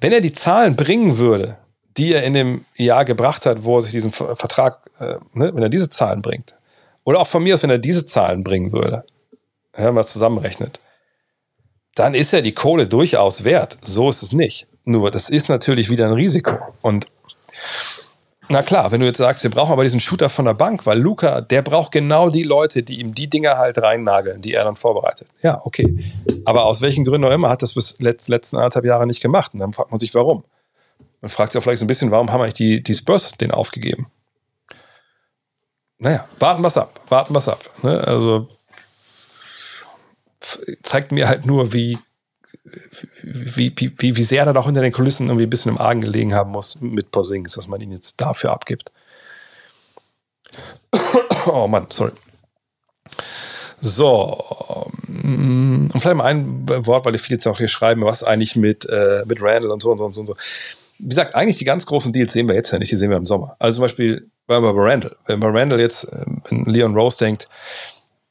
Wenn 0.00 0.12
er 0.12 0.20
die 0.20 0.32
Zahlen 0.32 0.76
bringen 0.76 1.18
würde, 1.18 1.56
die 1.96 2.12
er 2.12 2.22
in 2.22 2.32
dem 2.32 2.64
Jahr 2.76 3.04
gebracht 3.04 3.46
hat, 3.46 3.64
wo 3.64 3.76
er 3.76 3.82
sich 3.82 3.92
diesen 3.92 4.12
Vertrag, 4.12 4.90
äh, 5.00 5.16
ne, 5.32 5.54
wenn 5.54 5.62
er 5.62 5.68
diese 5.68 5.88
Zahlen 5.88 6.22
bringt, 6.22 6.54
oder 7.04 7.20
auch 7.20 7.26
von 7.26 7.42
mir 7.42 7.54
aus, 7.54 7.62
wenn 7.62 7.70
er 7.70 7.78
diese 7.78 8.04
Zahlen 8.04 8.44
bringen 8.44 8.72
würde, 8.72 9.04
wenn 9.72 9.94
man 9.94 10.04
zusammenrechnet, 10.04 10.80
dann 11.94 12.14
ist 12.14 12.32
er 12.32 12.42
die 12.42 12.52
Kohle 12.52 12.88
durchaus 12.88 13.44
wert. 13.44 13.78
So 13.82 14.10
ist 14.10 14.22
es 14.22 14.32
nicht. 14.32 14.66
Nur, 14.84 15.10
das 15.10 15.28
ist 15.28 15.48
natürlich 15.48 15.90
wieder 15.90 16.06
ein 16.06 16.12
Risiko. 16.12 16.56
Und 16.80 17.06
na 18.50 18.62
klar, 18.62 18.90
wenn 18.90 19.00
du 19.00 19.06
jetzt 19.06 19.18
sagst, 19.18 19.42
wir 19.42 19.50
brauchen 19.50 19.72
aber 19.72 19.84
diesen 19.84 20.00
Shooter 20.00 20.30
von 20.30 20.46
der 20.46 20.54
Bank, 20.54 20.86
weil 20.86 20.98
Luca, 20.98 21.42
der 21.42 21.60
braucht 21.60 21.92
genau 21.92 22.30
die 22.30 22.44
Leute, 22.44 22.82
die 22.82 22.98
ihm 22.98 23.14
die 23.14 23.28
Dinger 23.28 23.58
halt 23.58 23.76
reinnageln, 23.76 24.40
die 24.40 24.54
er 24.54 24.64
dann 24.64 24.76
vorbereitet. 24.76 25.28
Ja, 25.42 25.60
okay. 25.64 26.12
Aber 26.46 26.64
aus 26.64 26.80
welchen 26.80 27.04
Gründen 27.04 27.26
auch 27.26 27.32
immer 27.32 27.50
hat 27.50 27.62
das 27.62 27.74
bis 27.74 27.96
letzt, 27.98 28.28
letzten 28.28 28.56
anderthalb 28.56 28.86
Jahre 28.86 29.06
nicht 29.06 29.20
gemacht. 29.20 29.52
Und 29.52 29.60
dann 29.60 29.74
fragt 29.74 29.90
man 29.90 30.00
sich, 30.00 30.14
warum. 30.14 30.44
Man 31.20 31.28
fragt 31.28 31.52
sich 31.52 31.58
auch 31.58 31.62
vielleicht 31.62 31.80
so 31.80 31.84
ein 31.84 31.88
bisschen, 31.88 32.10
warum 32.10 32.32
haben 32.32 32.40
eigentlich 32.40 32.54
die, 32.54 32.82
die 32.82 32.94
Spurs 32.94 33.32
den 33.32 33.50
aufgegeben? 33.50 34.06
Naja, 35.98 36.24
warten 36.38 36.64
es 36.64 36.76
ab. 36.78 37.00
Warten 37.08 37.36
es 37.36 37.48
ab. 37.48 37.62
Ne? 37.82 38.02
Also 38.06 38.48
zeigt 40.82 41.12
mir 41.12 41.28
halt 41.28 41.44
nur, 41.44 41.74
wie 41.74 41.98
wie, 43.22 43.72
wie, 43.76 44.16
wie 44.16 44.22
sehr 44.22 44.44
er 44.44 44.52
da 44.52 44.60
auch 44.60 44.66
hinter 44.66 44.82
den 44.82 44.92
Kulissen 44.92 45.28
irgendwie 45.28 45.46
ein 45.46 45.50
bisschen 45.50 45.72
im 45.72 45.80
Argen 45.80 46.00
gelegen 46.00 46.34
haben 46.34 46.50
muss 46.50 46.80
mit 46.80 47.10
Porzingis, 47.10 47.54
dass 47.54 47.68
man 47.68 47.80
ihn 47.80 47.92
jetzt 47.92 48.20
dafür 48.20 48.52
abgibt. 48.52 48.92
oh 51.46 51.66
Mann, 51.66 51.86
sorry. 51.90 52.12
So, 53.80 54.90
mm, 55.06 55.90
und 55.92 56.00
vielleicht 56.00 56.16
mal 56.16 56.24
ein 56.24 56.68
Wort, 56.86 57.04
weil 57.04 57.12
die 57.12 57.18
viele 57.18 57.36
jetzt 57.36 57.46
auch 57.46 57.58
hier 57.58 57.68
schreiben, 57.68 58.04
was 58.04 58.24
eigentlich 58.24 58.56
mit, 58.56 58.84
äh, 58.86 59.22
mit 59.26 59.40
Randall 59.40 59.70
und 59.70 59.82
so 59.82 59.90
und 59.92 59.98
so 59.98 60.04
und 60.04 60.14
so 60.14 60.20
und 60.22 60.26
so. 60.26 60.36
Wie 60.98 61.08
gesagt, 61.08 61.36
eigentlich 61.36 61.58
die 61.58 61.64
ganz 61.64 61.86
großen 61.86 62.12
Deals 62.12 62.32
sehen 62.32 62.48
wir 62.48 62.56
jetzt 62.56 62.72
ja 62.72 62.78
nicht, 62.78 62.90
die 62.90 62.96
sehen 62.96 63.10
wir 63.10 63.16
im 63.16 63.26
Sommer. 63.26 63.54
Also 63.60 63.76
zum 63.76 63.82
Beispiel 63.82 64.30
bei 64.48 64.56
Randall. 64.56 65.14
Wenn 65.26 65.38
man 65.38 65.56
Randall 65.56 65.78
jetzt, 65.78 66.04
äh, 66.04 66.24
wenn 66.48 66.64
Leon 66.64 66.96
Rose 66.96 67.18
denkt, 67.18 67.48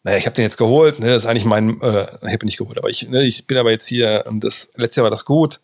naja, 0.04 0.18
ich 0.18 0.26
habe 0.26 0.36
den 0.36 0.44
jetzt 0.44 0.58
geholt, 0.58 1.00
ne, 1.00 1.08
das 1.08 1.24
ist 1.24 1.26
eigentlich 1.26 1.46
mein, 1.46 1.82
äh, 1.82 2.04
ich 2.04 2.34
habe 2.34 2.44
ihn 2.44 2.46
nicht 2.46 2.58
geholt, 2.58 2.78
aber 2.78 2.90
ich, 2.90 3.08
ne, 3.10 3.24
ich 3.24 3.46
bin 3.48 3.58
aber 3.58 3.72
jetzt 3.72 3.88
hier 3.88 4.26
und 4.28 4.44
das 4.44 4.72
letztes 4.76 4.98
Jahr 4.98 5.04
war 5.04 5.12
das 5.12 5.26
gut. 5.26 5.60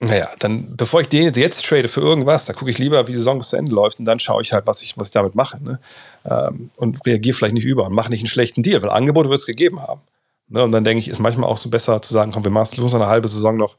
naja, 0.00 0.28
dann, 0.38 0.76
bevor 0.76 1.00
ich 1.00 1.08
den 1.08 1.32
jetzt 1.34 1.64
trade 1.64 1.88
für 1.88 2.00
irgendwas, 2.00 2.46
da 2.46 2.52
gucke 2.52 2.70
ich 2.70 2.78
lieber, 2.78 3.08
wie 3.08 3.12
die 3.12 3.18
Saison 3.18 3.38
bis 3.38 3.48
zu 3.48 3.56
Ende 3.56 3.72
läuft 3.72 3.98
und 3.98 4.04
dann 4.04 4.20
schaue 4.20 4.42
ich 4.42 4.52
halt, 4.52 4.66
was 4.66 4.82
ich, 4.82 4.96
was 4.96 5.08
ich 5.08 5.12
damit 5.12 5.34
mache. 5.34 5.62
Ne? 5.62 5.80
Ähm, 6.24 6.70
und 6.76 7.04
reagiere 7.04 7.34
vielleicht 7.36 7.54
nicht 7.54 7.64
über 7.64 7.86
und 7.86 7.94
mache 7.94 8.10
nicht 8.10 8.20
einen 8.20 8.28
schlechten 8.28 8.62
Deal, 8.62 8.80
weil 8.82 8.90
Angebote 8.90 9.28
wird 9.28 9.40
es 9.40 9.46
gegeben 9.46 9.82
haben. 9.82 10.02
Ne? 10.48 10.62
Und 10.62 10.72
dann 10.72 10.84
denke 10.84 11.00
ich, 11.00 11.08
ist 11.08 11.18
manchmal 11.18 11.50
auch 11.50 11.56
so 11.56 11.68
besser 11.70 12.00
zu 12.02 12.12
sagen, 12.12 12.32
komm, 12.32 12.44
wir 12.44 12.50
machen 12.50 12.84
es 12.84 12.94
eine 12.94 13.06
halbe 13.06 13.28
Saison 13.28 13.56
noch 13.56 13.76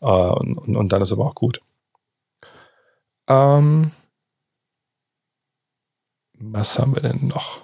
äh, 0.00 0.06
und, 0.06 0.58
und, 0.58 0.76
und, 0.76 0.92
dann 0.92 1.02
ist 1.02 1.12
aber 1.12 1.26
auch 1.26 1.34
gut. 1.34 1.60
Ähm, 3.28 3.92
was 6.38 6.78
haben 6.78 6.94
wir 6.94 7.02
denn 7.02 7.28
noch? 7.28 7.61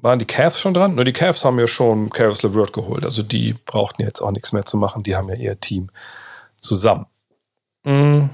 Waren 0.00 0.18
die 0.18 0.26
Cavs 0.26 0.60
schon 0.60 0.74
dran? 0.74 0.94
Nur 0.94 1.04
die 1.04 1.12
Cavs 1.12 1.44
haben 1.44 1.58
ja 1.58 1.66
schon 1.66 2.10
Caris 2.10 2.42
LeVert 2.42 2.72
geholt. 2.72 3.04
Also 3.04 3.22
die 3.22 3.54
brauchten 3.66 4.02
jetzt 4.02 4.20
auch 4.20 4.30
nichts 4.30 4.52
mehr 4.52 4.64
zu 4.64 4.76
machen. 4.76 5.02
Die 5.02 5.16
haben 5.16 5.28
ja 5.28 5.34
ihr 5.34 5.58
Team 5.58 5.90
zusammen. 6.58 7.06
Mm. 7.84 8.26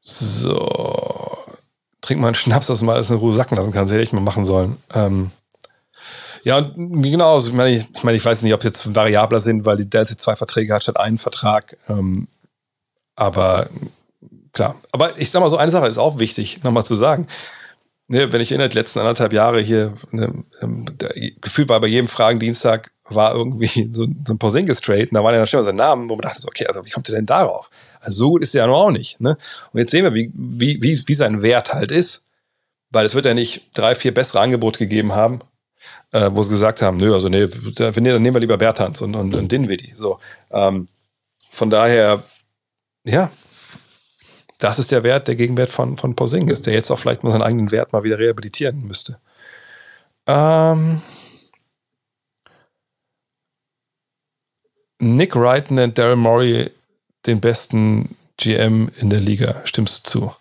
So. 0.00 1.38
Trink 2.00 2.20
mal 2.20 2.28
einen 2.28 2.34
Schnaps, 2.34 2.66
dass 2.66 2.82
mal 2.82 2.94
alles 2.94 3.10
in 3.10 3.16
Ruhe 3.16 3.32
sacken 3.32 3.56
lassen 3.56 3.72
kannst. 3.72 3.92
Hätte 3.92 4.02
ich 4.02 4.12
mal 4.12 4.20
machen 4.20 4.44
sollen. 4.44 4.76
Ähm. 4.92 5.30
Ja, 6.44 6.60
genau. 6.60 7.36
Also 7.36 7.48
ich 7.48 7.54
meine, 7.54 7.70
ich, 7.70 7.88
ich, 7.92 8.04
meine, 8.04 8.16
ich 8.16 8.24
weiß 8.24 8.42
nicht, 8.42 8.52
ob 8.52 8.60
es 8.60 8.66
jetzt 8.66 8.94
variabler 8.94 9.40
sind, 9.40 9.64
weil 9.64 9.78
die 9.78 9.88
Delta 9.88 10.16
zwei 10.16 10.36
Verträge 10.36 10.74
hat 10.74 10.82
statt 10.82 10.98
einen 10.98 11.18
Vertrag. 11.18 11.78
Ähm, 11.88 12.28
aber 13.16 13.68
klar. 14.54 14.76
Aber 14.92 15.18
ich 15.18 15.30
sag 15.30 15.40
mal 15.40 15.50
so, 15.50 15.58
eine 15.58 15.70
Sache 15.70 15.88
ist 15.88 15.98
auch 15.98 16.18
wichtig, 16.18 16.62
nochmal 16.64 16.84
zu 16.84 16.94
sagen 16.94 17.28
ne, 18.08 18.32
wenn 18.32 18.40
ich 18.40 18.52
in 18.52 18.58
den 18.58 18.70
letzten 18.70 19.00
anderthalb 19.00 19.32
Jahre 19.32 19.60
hier, 19.60 19.94
ne, 20.10 20.44
ähm, 20.60 20.84
gefühlt 21.40 21.68
war 21.68 21.80
bei 21.80 21.86
jedem 21.86 22.08
Fragendienstag 22.08 22.90
war 23.08 23.34
irgendwie 23.34 23.88
so, 23.92 24.06
so 24.26 24.34
ein 24.34 24.38
Porzingis-Trade 24.38 25.08
da 25.12 25.22
war 25.22 25.32
ja 25.32 25.38
dann 25.38 25.46
schon 25.46 25.60
mal 25.60 25.64
sein 25.64 25.76
Name, 25.76 26.08
wo 26.08 26.16
man 26.16 26.22
dachte, 26.22 26.40
so, 26.40 26.48
okay, 26.48 26.66
also 26.66 26.84
wie 26.84 26.90
kommt 26.90 27.08
der 27.08 27.16
denn 27.16 27.26
darauf? 27.26 27.70
Also 28.00 28.18
so 28.18 28.30
gut 28.30 28.42
ist 28.42 28.54
er 28.54 28.62
ja 28.62 28.66
noch 28.66 28.78
auch 28.78 28.90
nicht. 28.90 29.20
Ne? 29.20 29.36
Und 29.72 29.80
jetzt 29.80 29.90
sehen 29.90 30.04
wir, 30.04 30.14
wie, 30.14 30.30
wie, 30.34 30.82
wie, 30.82 31.02
wie 31.06 31.14
sein 31.14 31.42
Wert 31.42 31.72
halt 31.72 31.90
ist, 31.90 32.24
weil 32.90 33.06
es 33.06 33.14
wird 33.14 33.24
ja 33.24 33.34
nicht 33.34 33.68
drei, 33.74 33.94
vier 33.94 34.14
bessere 34.14 34.40
Angebote 34.40 34.78
gegeben 34.78 35.14
haben, 35.14 35.40
äh, 36.12 36.30
wo 36.32 36.42
sie 36.42 36.50
gesagt 36.50 36.82
haben, 36.82 36.96
nö, 36.96 37.14
also 37.14 37.28
nee, 37.28 37.46
dann 37.46 37.92
nehmen 37.94 38.34
wir 38.34 38.40
lieber 38.40 38.58
Bertans 38.58 39.02
und, 39.02 39.14
und, 39.16 39.34
und 39.34 39.50
Dinwiddie. 39.50 39.94
So, 39.96 40.18
ähm, 40.50 40.88
von 41.50 41.70
daher, 41.70 42.22
ja, 43.04 43.30
das 44.64 44.78
ist 44.78 44.90
der 44.90 45.04
Wert, 45.04 45.28
der 45.28 45.36
Gegenwert 45.36 45.68
von, 45.68 45.98
von 45.98 46.16
Porzingis, 46.16 46.62
der 46.62 46.72
jetzt 46.72 46.90
auch 46.90 46.98
vielleicht 46.98 47.22
mal 47.22 47.30
seinen 47.30 47.42
eigenen 47.42 47.70
Wert 47.70 47.92
mal 47.92 48.02
wieder 48.02 48.18
rehabilitieren 48.18 48.86
müsste. 48.86 49.18
Ähm 50.26 51.02
Nick 54.98 55.36
Wright 55.36 55.70
nennt 55.70 55.98
Daryl 55.98 56.16
Morey 56.16 56.70
den 57.26 57.42
besten 57.42 58.16
GM 58.38 58.90
in 58.96 59.10
der 59.10 59.20
Liga. 59.20 59.60
Stimmst 59.64 60.06
du 60.06 60.10
zu? 60.10 60.34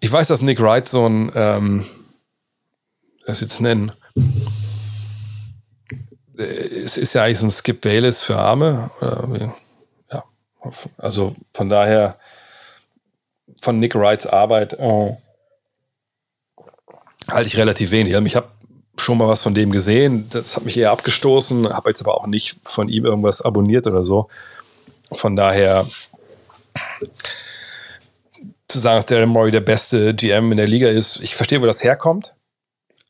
Ich 0.00 0.10
weiß, 0.10 0.26
dass 0.26 0.42
Nick 0.42 0.60
Wright 0.60 0.88
so 0.88 1.06
ein, 1.06 1.30
ähm, 1.36 1.86
das 3.26 3.42
jetzt 3.42 3.60
nennen, 3.60 3.92
es 6.36 6.96
ist 6.96 7.14
ja 7.14 7.22
eigentlich 7.22 7.38
so 7.38 7.46
ein 7.46 7.52
Skip 7.52 7.80
Bayless 7.80 8.22
für 8.22 8.36
Arme. 8.36 8.90
ja, 10.10 10.24
also 10.98 11.36
von 11.54 11.68
daher 11.68 12.18
von 13.60 13.78
Nick 13.78 13.94
Wrights 13.94 14.26
Arbeit 14.26 14.74
äh, 14.74 15.16
halte 17.28 17.48
ich 17.48 17.56
relativ 17.56 17.90
wenig. 17.90 18.14
Also 18.14 18.26
ich 18.26 18.36
habe 18.36 18.48
schon 18.96 19.18
mal 19.18 19.28
was 19.28 19.42
von 19.42 19.54
dem 19.54 19.70
gesehen. 19.70 20.28
Das 20.30 20.56
hat 20.56 20.64
mich 20.64 20.76
eher 20.76 20.90
abgestoßen, 20.90 21.72
habe 21.72 21.90
jetzt 21.90 22.00
aber 22.00 22.14
auch 22.14 22.26
nicht 22.26 22.56
von 22.64 22.88
ihm 22.88 23.04
irgendwas 23.04 23.42
abonniert 23.42 23.86
oder 23.86 24.04
so. 24.04 24.28
Von 25.12 25.36
daher 25.36 25.86
zu 28.68 28.78
sagen, 28.78 28.96
dass 28.96 29.06
Darren 29.06 29.28
Murray 29.28 29.50
der 29.50 29.60
beste 29.60 30.14
GM 30.14 30.52
in 30.52 30.58
der 30.58 30.68
Liga 30.68 30.88
ist, 30.88 31.20
ich 31.20 31.34
verstehe, 31.34 31.60
wo 31.60 31.66
das 31.66 31.82
herkommt, 31.82 32.34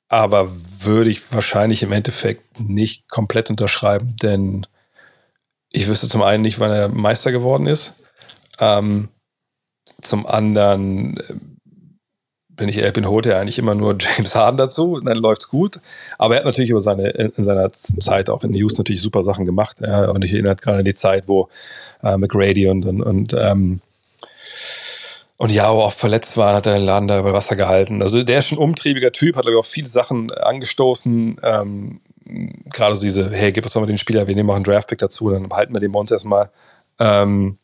aber 0.09 0.51
würde 0.81 1.11
ich 1.11 1.33
wahrscheinlich 1.33 1.83
im 1.83 1.93
Endeffekt 1.93 2.59
nicht 2.59 3.09
komplett 3.09 3.51
unterschreiben, 3.51 4.17
denn 4.23 4.67
ich 5.71 5.87
wüsste 5.87 6.09
zum 6.09 6.23
einen 6.23 6.43
nicht, 6.43 6.59
wann 6.59 6.71
er 6.71 6.89
Meister 6.89 7.31
geworden 7.31 7.67
ist. 7.67 7.95
Ähm, 8.59 9.09
zum 10.03 10.27
anderen 10.27 11.17
äh, 11.17 11.35
bin 12.61 12.69
ich 12.69 12.93
bin 12.93 13.09
holte 13.09 13.33
er 13.33 13.41
eigentlich 13.41 13.59
immer 13.59 13.75
nur 13.75 13.97
James 14.01 14.35
Harden 14.35 14.59
dazu 14.59 15.01
dann 15.01 15.17
läuft's 15.17 15.49
gut. 15.49 15.81
Aber 16.19 16.35
er 16.35 16.39
hat 16.41 16.45
natürlich 16.45 16.71
über 16.71 16.81
seine, 16.81 17.09
in 17.09 17.45
seiner 17.45 17.73
Zeit 17.73 18.31
auch 18.31 18.45
in 18.45 18.55
Houston 18.55 18.83
natürlich 18.83 19.03
super 19.03 19.23
Sachen 19.23 19.47
gemacht. 19.47 19.79
Ja, 19.81 20.11
und 20.11 20.25
ich 20.25 20.33
erinnere 20.33 20.57
gerade 20.57 20.79
an 20.79 20.85
die 20.85 20.95
Zeit, 20.95 21.27
wo 21.27 21.49
äh, 22.03 22.17
McGrady 22.17 22.69
und, 22.69 22.87
und, 22.87 23.03
und, 23.03 23.33
ähm, 23.33 23.81
und 25.39 25.51
ja, 25.51 25.69
auch 25.69 25.93
verletzt 25.93 26.37
war, 26.37 26.55
hat 26.55 26.67
er 26.67 26.75
den 26.75 26.85
Laden 26.85 27.09
da 27.09 27.19
über 27.19 27.33
Wasser 27.33 27.57
gehalten. 27.57 28.03
Also 28.03 28.23
der 28.23 28.41
ist 28.41 28.49
schon 28.49 28.59
umtriebiger 28.59 29.11
Typ, 29.11 29.37
hat, 29.37 29.43
glaube 29.45 29.55
ich, 29.55 29.59
auch 29.59 29.67
viele 29.67 29.89
Sachen 29.89 30.31
angestoßen. 30.31 31.41
Ähm, 31.43 32.01
gerade 32.67 32.95
so 32.95 33.01
diese, 33.01 33.31
hey, 33.31 33.51
gib 33.51 33.65
uns 33.65 33.73
doch 33.73 33.81
mal 33.81 33.87
den 33.87 33.99
Spieler, 33.99 34.27
wir 34.27 34.35
nehmen 34.35 34.51
auch 34.51 34.55
einen 34.55 34.65
Draftpick 34.65 34.99
dazu, 34.99 35.31
dann 35.31 35.51
halten 35.51 35.75
wir 35.75 35.81
den 35.81 35.93
bei 35.93 35.99
uns 35.99 36.11
erstmal. 36.11 36.51
Ähm, 36.99 37.57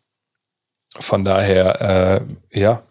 von 1.00 1.24
daher, 1.24 2.24
äh, 2.52 2.58
ja. 2.58 2.82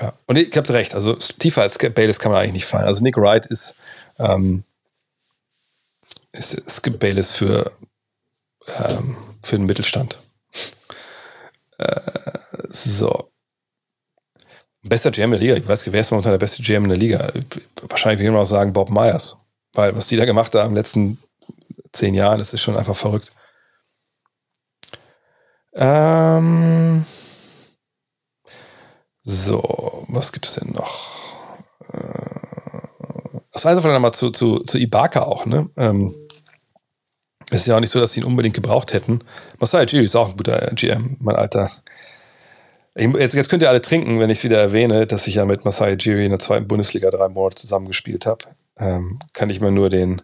ja. 0.00 0.12
Und 0.26 0.36
ich 0.36 0.56
habt 0.56 0.70
recht, 0.70 0.94
also 0.94 1.14
tiefer 1.14 1.62
als 1.62 1.78
Bayless 1.78 2.18
kann 2.18 2.32
man 2.32 2.40
eigentlich 2.40 2.52
nicht 2.54 2.66
fallen. 2.66 2.86
Also 2.86 3.02
Nick 3.02 3.16
Wright 3.16 3.46
ist, 3.46 3.74
ähm, 4.18 4.64
ist 6.32 6.62
Skip 6.70 6.98
Bayless 6.98 7.32
für, 7.32 7.72
ähm, 8.84 9.16
für 9.42 9.56
den 9.56 9.66
Mittelstand. 9.66 10.18
äh, 11.78 12.00
so. 12.68 13.30
Bester 14.82 15.10
GM 15.10 15.30
der 15.30 15.40
Liga. 15.40 15.56
Ich 15.56 15.66
weiß, 15.66 15.90
wer 15.92 16.00
ist 16.00 16.10
momentan 16.10 16.32
der 16.32 16.38
beste 16.38 16.62
GM 16.62 16.84
in 16.84 16.90
der 16.90 16.98
Liga? 16.98 17.32
Wahrscheinlich 17.82 18.20
würde 18.20 18.28
immer 18.28 18.38
noch 18.38 18.46
sagen 18.46 18.72
Bob 18.72 18.90
Myers. 18.90 19.36
Weil 19.74 19.94
was 19.94 20.06
die 20.06 20.16
da 20.16 20.24
gemacht 20.24 20.54
haben 20.54 20.68
in 20.68 20.74
den 20.74 20.76
letzten 20.76 21.18
zehn 21.92 22.14
Jahren, 22.14 22.38
das 22.38 22.52
ist 22.52 22.62
schon 22.62 22.76
einfach 22.76 22.96
verrückt. 22.96 23.32
Ähm 25.74 27.04
so, 29.22 30.06
was 30.08 30.32
gibt 30.32 30.46
es 30.46 30.54
denn 30.54 30.72
noch? 30.72 31.10
Äh, 31.92 32.38
das 33.52 33.64
war 33.64 33.72
einfach 33.72 33.84
nochmal 33.84 34.14
zu, 34.14 34.30
zu, 34.30 34.60
zu 34.60 34.78
Ibaka 34.78 35.22
auch, 35.22 35.44
ne? 35.46 35.68
Ähm, 35.76 36.14
ist 37.50 37.66
ja 37.66 37.76
auch 37.76 37.80
nicht 37.80 37.90
so, 37.90 38.00
dass 38.00 38.12
sie 38.12 38.20
ihn 38.20 38.26
unbedingt 38.26 38.54
gebraucht 38.54 38.92
hätten. 38.92 39.20
Masai 39.58 39.84
Ujiri 39.84 40.04
ist 40.04 40.16
auch 40.16 40.30
ein 40.30 40.36
guter 40.36 40.58
GM, 40.74 41.16
mein 41.20 41.36
Alter. 41.36 41.70
jetzt, 42.94 43.34
jetzt 43.34 43.48
könnt 43.48 43.62
ihr 43.62 43.70
alle 43.70 43.82
trinken, 43.82 44.20
wenn 44.20 44.30
ich 44.30 44.38
es 44.38 44.44
wieder 44.44 44.60
erwähne, 44.60 45.06
dass 45.06 45.26
ich 45.26 45.36
ja 45.36 45.44
mit 45.44 45.64
Masai 45.64 45.94
Ujiri 45.94 46.24
in 46.24 46.30
der 46.30 46.40
zweiten 46.40 46.68
Bundesliga 46.68 47.10
drei 47.10 47.28
Monate 47.28 47.56
zusammengespielt 47.56 48.26
habe. 48.26 48.44
Ähm, 48.78 49.18
kann 49.32 49.50
ich 49.50 49.60
mir 49.60 49.70
nur 49.70 49.88
den 49.88 50.22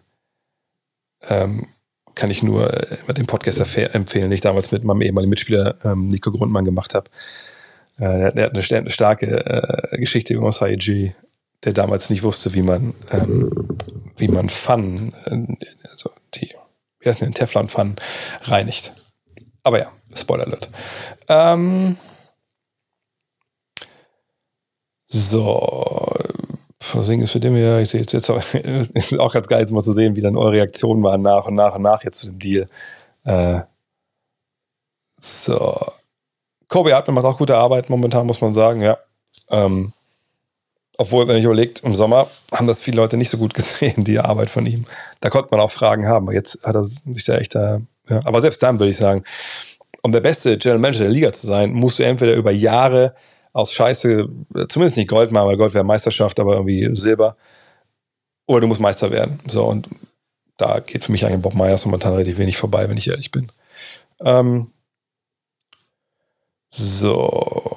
ähm, 1.29 1.67
kann 2.15 2.31
ich 2.31 2.41
nur 2.41 2.73
äh, 2.73 3.13
den 3.13 3.27
Podcast 3.27 3.59
empfehlen, 3.59 4.29
den 4.29 4.31
ich 4.31 4.41
damals 4.41 4.71
mit 4.71 4.83
meinem 4.83 5.01
ehemaligen 5.01 5.29
Mitspieler 5.29 5.75
ähm, 5.83 6.07
Nico 6.07 6.31
Grundmann 6.31 6.65
gemacht 6.65 6.95
habe. 6.95 7.09
Äh, 7.99 8.31
er 8.31 8.45
hat 8.45 8.53
eine, 8.53 8.77
eine 8.77 8.89
starke 8.89 9.45
äh, 9.45 9.97
Geschichte 9.97 10.33
über 10.33 10.43
Masai 10.43 10.75
G, 10.75 11.11
der 11.63 11.73
damals 11.73 12.09
nicht 12.09 12.23
wusste, 12.23 12.53
wie 12.53 12.61
man, 12.61 12.93
ähm, 13.11 13.77
wie 14.17 14.27
man 14.27 14.49
Pfannen, 14.49 15.13
äh, 15.25 15.87
also 15.89 16.11
die, 16.33 16.53
wie 16.99 17.09
heißt 17.09 17.21
denn, 17.21 17.33
Teflon-Pfannen 17.33 17.95
reinigt. 18.43 18.93
Aber 19.63 19.79
ja, 19.79 19.91
Spoiler 20.15 20.47
Alert. 20.47 20.69
Ähm, 21.27 21.97
so, 25.05 26.13
Versingen 26.85 27.23
ist 27.23 27.31
für 27.31 27.39
den 27.39 27.57
ja, 27.57 27.79
ich 27.79 27.89
sehe 27.89 28.01
jetzt, 28.01 28.13
jetzt 28.13 28.29
ist 28.93 29.19
auch 29.19 29.33
ganz 29.33 29.47
geil, 29.47 29.61
jetzt 29.61 29.71
mal 29.71 29.81
zu 29.81 29.93
sehen, 29.93 30.15
wie 30.15 30.21
dann 30.21 30.37
eure 30.37 30.53
Reaktionen 30.53 31.03
waren 31.03 31.21
nach 31.21 31.47
und 31.47 31.55
nach 31.55 31.75
und 31.75 31.81
nach 31.81 32.03
jetzt 32.03 32.19
zu 32.19 32.27
dem 32.27 32.39
Deal. 32.39 32.67
Äh, 33.23 33.61
so. 35.17 35.93
Kobe 36.67 36.93
Hartmann 36.93 37.15
macht 37.15 37.25
auch 37.25 37.37
gute 37.37 37.57
Arbeit 37.57 37.89
momentan, 37.89 38.27
muss 38.27 38.41
man 38.41 38.53
sagen, 38.53 38.81
ja. 38.81 38.97
Ähm, 39.49 39.93
obwohl, 40.97 41.27
wenn 41.27 41.37
ich 41.37 41.43
überlegt, 41.43 41.83
im 41.83 41.95
Sommer 41.95 42.27
haben 42.53 42.67
das 42.67 42.79
viele 42.79 42.97
Leute 42.97 43.17
nicht 43.17 43.29
so 43.29 43.37
gut 43.37 43.53
gesehen, 43.55 44.03
die 44.03 44.19
Arbeit 44.19 44.49
von 44.49 44.65
ihm. 44.65 44.85
Da 45.19 45.29
konnte 45.29 45.49
man 45.51 45.59
auch 45.59 45.71
Fragen 45.71 46.07
haben. 46.07 46.31
Jetzt 46.31 46.59
hat 46.63 46.75
er 46.75 46.83
sich 46.83 47.23
da 47.23 47.37
echt 47.37 47.55
da. 47.55 47.81
Ja. 48.09 48.21
Aber 48.25 48.41
selbst 48.41 48.61
dann 48.61 48.79
würde 48.79 48.91
ich 48.91 48.97
sagen, 48.97 49.23
um 50.03 50.11
der 50.11 50.21
beste 50.21 50.57
General 50.59 50.79
Manager 50.79 51.05
der 51.05 51.09
Liga 51.09 51.33
zu 51.33 51.47
sein, 51.47 51.73
musst 51.73 51.97
du 51.97 52.03
entweder 52.03 52.35
über 52.35 52.51
Jahre 52.51 53.15
aus 53.55 53.71
Scheiße, 53.71 54.27
zumindest 54.67 54.97
nicht 54.97 55.07
Gold 55.07 55.31
machen, 55.31 55.47
weil 55.47 55.55
Gold 55.55 55.73
wäre 55.73 55.85
Meisterschaft, 55.85 56.41
aber 56.41 56.55
irgendwie 56.55 56.93
Silber. 56.93 57.37
Oder 58.47 58.61
du 58.61 58.67
musst 58.67 58.81
Meister 58.81 59.11
werden. 59.11 59.39
So, 59.47 59.63
und 59.63 59.87
da 60.57 60.81
geht 60.81 61.05
für 61.05 61.13
mich 61.13 61.25
eigentlich 61.25 61.41
Bob 61.41 61.55
Myers 61.55 61.85
momentan 61.85 62.11
relativ 62.11 62.37
wenig 62.37 62.57
vorbei, 62.57 62.89
wenn 62.89 62.97
ich 62.97 63.09
ehrlich 63.09 63.31
bin. 63.31 63.49
Ähm, 64.19 64.71
so. 66.69 67.71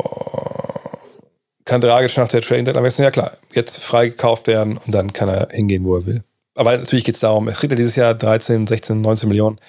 Kann 1.65 1.81
Dragic 1.81 2.17
nach 2.17 2.27
der 2.27 2.43
Trade 2.43 2.65
Deadline 2.65 2.85
wechseln? 2.85 3.05
Ja 3.05 3.13
klar, 3.13 3.37
jetzt 3.55 3.79
freigekauft 3.79 4.49
werden 4.49 4.79
und 4.79 4.93
dann 4.93 5.13
kann 5.13 5.29
er 5.29 5.49
hingehen, 5.51 5.85
wo 5.85 5.95
er 5.95 6.07
will. 6.07 6.25
aber 6.57 6.77
natürlich 6.77 7.05
geht 7.05 7.15
es 7.15 7.21
darum, 7.21 7.47
er 7.47 7.55
kriegt 7.55 7.71
ja 7.71 7.77
dieses 7.77 7.95
Jahr 7.95 8.15
13, 8.15 8.67
16, 8.67 9.01
19 9.01 9.29
Millionen, 9.29 9.61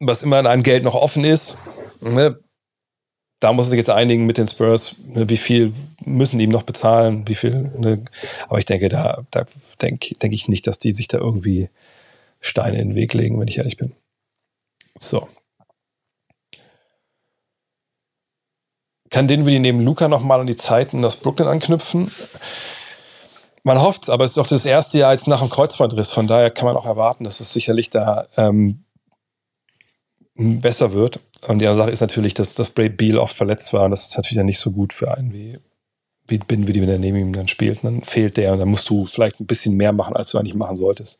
was 0.00 0.22
immer 0.22 0.44
an 0.44 0.62
Geld 0.62 0.84
noch 0.84 0.94
offen 0.94 1.24
ist. 1.24 1.56
Ne? 2.02 2.38
Da 3.40 3.52
muss 3.52 3.68
sich 3.68 3.76
jetzt 3.76 3.90
einigen 3.90 4.26
mit 4.26 4.36
den 4.36 4.48
Spurs, 4.48 4.96
ne? 5.04 5.28
wie 5.28 5.36
viel 5.36 5.72
müssen 6.04 6.38
die 6.38 6.44
ihm 6.44 6.50
noch 6.50 6.64
bezahlen, 6.64 7.28
wie 7.28 7.36
viel. 7.36 7.70
Ne? 7.78 8.04
Aber 8.48 8.58
ich 8.58 8.64
denke, 8.64 8.88
da, 8.88 9.22
da 9.30 9.46
denke 9.80 10.14
denk 10.14 10.34
ich 10.34 10.48
nicht, 10.48 10.66
dass 10.66 10.78
die 10.78 10.92
sich 10.92 11.06
da 11.06 11.18
irgendwie 11.18 11.70
Steine 12.40 12.80
in 12.80 12.90
den 12.90 12.94
Weg 12.96 13.14
legen, 13.14 13.38
wenn 13.38 13.48
ich 13.48 13.58
ehrlich 13.58 13.76
bin. 13.76 13.92
So. 14.96 15.28
Kann 19.10 19.28
Dinwiddie 19.28 19.58
neben 19.58 19.80
Luca 19.80 20.08
nochmal 20.08 20.40
an 20.40 20.46
die 20.46 20.56
Zeiten 20.56 21.04
aus 21.04 21.16
Brooklyn 21.16 21.48
anknüpfen? 21.48 22.10
Man 23.62 23.80
hofft 23.80 24.02
es, 24.02 24.10
aber 24.10 24.24
es 24.24 24.32
ist 24.32 24.38
auch 24.38 24.46
das 24.46 24.66
erste 24.66 24.98
Jahr 24.98 25.12
jetzt 25.12 25.26
nach 25.26 25.40
dem 25.40 25.50
Kreuzbandriss. 25.50 26.12
Von 26.12 26.26
daher 26.26 26.50
kann 26.50 26.66
man 26.66 26.76
auch 26.76 26.86
erwarten, 26.86 27.24
dass 27.24 27.40
es 27.40 27.52
sicherlich 27.52 27.90
da 27.90 28.26
ähm, 28.36 28.84
besser 30.38 30.92
wird. 30.92 31.20
Und 31.46 31.60
die 31.60 31.66
andere 31.66 31.84
Sache 31.84 31.90
ist 31.90 32.00
natürlich, 32.00 32.34
dass, 32.34 32.54
dass 32.54 32.70
Brad 32.70 32.96
Beal 32.96 33.18
oft 33.18 33.36
verletzt 33.36 33.72
war. 33.72 33.84
Und 33.84 33.90
das 33.90 34.08
ist 34.08 34.16
natürlich 34.16 34.38
dann 34.38 34.46
nicht 34.46 34.58
so 34.58 34.70
gut 34.70 34.92
für 34.92 35.12
einen 35.16 35.32
wie, 35.32 35.58
wie 36.26 36.38
Dinwiddie, 36.38 36.80
wenn 36.80 36.88
er 36.88 36.98
neben 36.98 37.18
ihm 37.18 37.32
dann 37.32 37.48
spielt. 37.48 37.82
Und 37.82 37.92
dann 37.92 38.02
fehlt 38.02 38.36
der 38.36 38.52
und 38.52 38.58
dann 38.58 38.68
musst 38.68 38.88
du 38.88 39.06
vielleicht 39.06 39.40
ein 39.40 39.46
bisschen 39.46 39.76
mehr 39.76 39.92
machen, 39.92 40.16
als 40.16 40.30
du 40.30 40.38
eigentlich 40.38 40.54
machen 40.54 40.76
solltest 40.76 41.18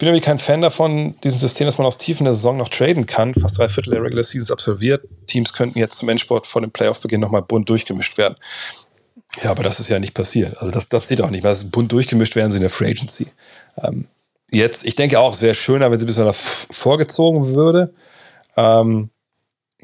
bin 0.00 0.08
irgendwie 0.08 0.24
kein 0.24 0.38
Fan 0.38 0.62
davon, 0.62 1.14
diesem 1.22 1.38
System, 1.38 1.66
dass 1.66 1.76
man 1.76 1.86
aus 1.86 1.98
Tiefen 1.98 2.24
der 2.24 2.32
Saison 2.32 2.56
noch 2.56 2.70
traden 2.70 3.04
kann. 3.04 3.34
Fast 3.34 3.58
drei 3.58 3.68
Viertel 3.68 3.90
der 3.90 4.02
Regular 4.02 4.24
Seasons 4.24 4.50
absolviert. 4.50 5.06
Teams 5.26 5.52
könnten 5.52 5.78
jetzt 5.78 5.98
zum 5.98 6.08
Endsport 6.08 6.46
vor 6.46 6.62
dem 6.62 6.70
Playoff-Beginn 6.70 7.20
nochmal 7.20 7.42
bunt 7.42 7.68
durchgemischt 7.68 8.16
werden. 8.16 8.36
Ja, 9.42 9.50
aber 9.50 9.62
das 9.62 9.78
ist 9.78 9.90
ja 9.90 9.98
nicht 9.98 10.14
passiert. 10.14 10.56
Also 10.56 10.72
das, 10.72 10.88
das 10.88 11.06
sieht 11.06 11.20
auch 11.20 11.28
nicht. 11.28 11.44
Das 11.44 11.70
bunt 11.70 11.92
durchgemischt 11.92 12.34
werden 12.34 12.50
sie 12.50 12.56
in 12.56 12.62
der 12.62 12.70
Free 12.70 12.88
Agency. 12.88 13.26
Ähm, 13.76 14.06
jetzt, 14.52 14.84
ich 14.84 14.96
denke 14.96 15.18
auch, 15.18 15.34
es 15.34 15.42
wäre 15.42 15.54
schöner, 15.54 15.90
wenn 15.90 16.00
sie 16.00 16.06
bis 16.06 16.16
da 16.16 16.32
vorgezogen 16.32 17.54
würde. 17.54 17.94
Ähm, 18.56 19.10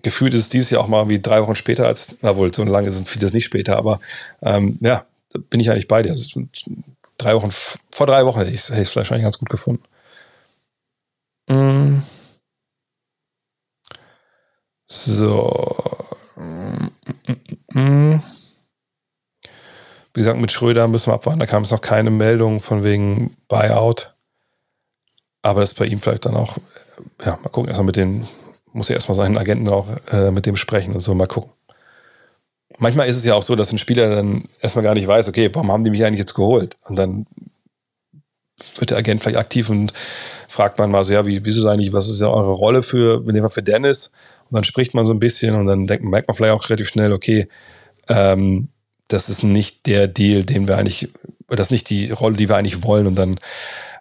gefühlt 0.03 0.35
ist 0.35 0.43
es 0.43 0.49
dieses 0.49 0.71
Jahr 0.71 0.83
auch 0.83 0.89
mal 0.89 1.09
wie 1.09 1.21
drei 1.21 1.43
Wochen 1.43 1.57
später 1.57 1.87
als, 1.87 2.17
na 2.23 2.37
wohl, 2.37 2.53
so 2.55 2.65
lange 2.65 2.91
sind 2.91 3.09
vieles 3.09 3.33
nicht 3.33 3.45
später, 3.45 3.77
aber 3.77 4.01
ähm, 4.43 4.79
ja, 4.81 5.07
bin 5.51 5.61
ich 5.61 5.71
eigentlich 5.71 5.89
bei 5.89 6.03
dir. 6.03 6.13
Also, 6.13 6.43
drei 7.19 7.35
Wochen, 7.35 7.51
vor 7.51 8.07
drei 8.07 8.25
Wochen 8.25 8.39
hätte 8.39 8.51
ich 8.51 8.69
es 8.69 8.91
vielleicht 8.91 9.13
eigentlich 9.13 9.25
ganz 9.25 9.39
gut 9.39 9.49
gefunden. 9.49 9.83
Mm. 11.49 12.03
So. 14.87 16.07
Mm. 16.37 18.21
Wie 20.15 20.21
gesagt, 20.21 20.41
mit 20.41 20.53
Schröder 20.53 20.89
müssen 20.89 21.11
wir 21.11 21.15
abwarten. 21.15 21.41
Da 21.41 21.47
kam 21.47 21.63
es 21.65 21.71
noch 21.71 21.81
keine 21.81 22.11
Meldung 22.11 22.61
von 22.61 22.85
wegen 22.85 23.37
Buyout. 23.49 24.16
Aber 25.47 25.61
das 25.61 25.73
ist 25.73 25.79
bei 25.79 25.87
ihm 25.87 26.01
vielleicht 26.01 26.27
dann 26.27 26.35
auch, 26.35 26.57
ja, 27.25 27.39
mal 27.43 27.51
gucken. 27.51 27.69
Erstmal 27.69 27.87
mit 27.87 27.97
den, 27.97 28.27
muss 28.73 28.89
ja 28.89 28.97
erstmal 28.97 29.17
seinen 29.17 29.39
Agenten 29.39 29.69
auch 29.69 29.87
äh, 30.11 30.31
mit 30.31 30.45
dem 30.45 30.57
sprechen 30.57 30.93
und 30.93 31.01
so, 31.01 31.15
mal 31.15 31.29
gucken. 31.29 31.53
Manchmal 32.79 33.09
ist 33.09 33.17
es 33.17 33.25
ja 33.25 33.35
auch 33.35 33.43
so, 33.43 33.55
dass 33.55 33.73
ein 33.73 33.79
Spieler 33.79 34.11
dann 34.11 34.45
erstmal 34.61 34.83
gar 34.83 34.95
nicht 34.95 35.07
weiß, 35.07 35.29
okay, 35.29 35.49
warum 35.53 35.71
haben 35.71 35.85
die 35.85 35.91
mich 35.91 36.05
eigentlich 36.05 36.19
jetzt 36.19 36.35
geholt? 36.35 36.77
Und 36.85 36.97
dann 36.97 37.27
wird 38.77 38.91
der 38.91 38.99
Agent 38.99 39.23
vielleicht 39.23 39.39
aktiv 39.39 39.71
und 39.71 39.93
fragt 40.49 40.79
man 40.79 40.91
mal 40.91 41.05
so, 41.05 41.13
ja, 41.13 41.27
wie, 41.27 41.45
wie 41.45 41.51
ist 41.51 41.59
es 41.59 41.65
eigentlich, 41.65 41.93
was 41.93 42.09
ist 42.09 42.21
denn 42.21 42.29
eure 42.29 42.53
Rolle 42.53 42.83
für, 42.83 43.25
in 43.27 43.35
dem 43.35 43.45
Fall 43.45 43.51
für 43.51 43.63
Dennis? 43.63 44.11
Und 44.51 44.57
dann 44.57 44.65
spricht 44.65 44.95
man 44.95 45.05
so 45.05 45.13
ein 45.13 45.21
bisschen 45.21 45.55
und 45.55 45.67
dann 45.67 45.87
denkt, 45.87 46.05
merkt 46.05 46.29
man 46.29 46.35
vielleicht 46.35 46.55
auch 46.55 46.69
relativ 46.69 46.89
schnell, 46.89 47.13
okay, 47.13 47.49
ähm, 48.09 48.69
das 49.09 49.29
ist 49.29 49.45
nicht 49.45 49.87
der 49.87 50.09
Deal, 50.09 50.45
den 50.45 50.67
wir 50.67 50.77
eigentlich, 50.77 51.09
das 51.49 51.69
ist 51.69 51.71
nicht 51.71 51.89
die 51.89 52.11
Rolle, 52.11 52.37
die 52.37 52.49
wir 52.49 52.57
eigentlich 52.57 52.83
wollen. 52.83 53.07
Und 53.07 53.15
dann 53.15 53.39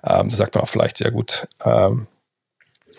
ähm, 0.06 0.32
sagt 0.32 0.56
man 0.56 0.64
auch 0.64 0.70
vielleicht, 0.70 1.00
ja 1.00 1.10
gut, 1.10 1.48
ähm, 1.64 2.08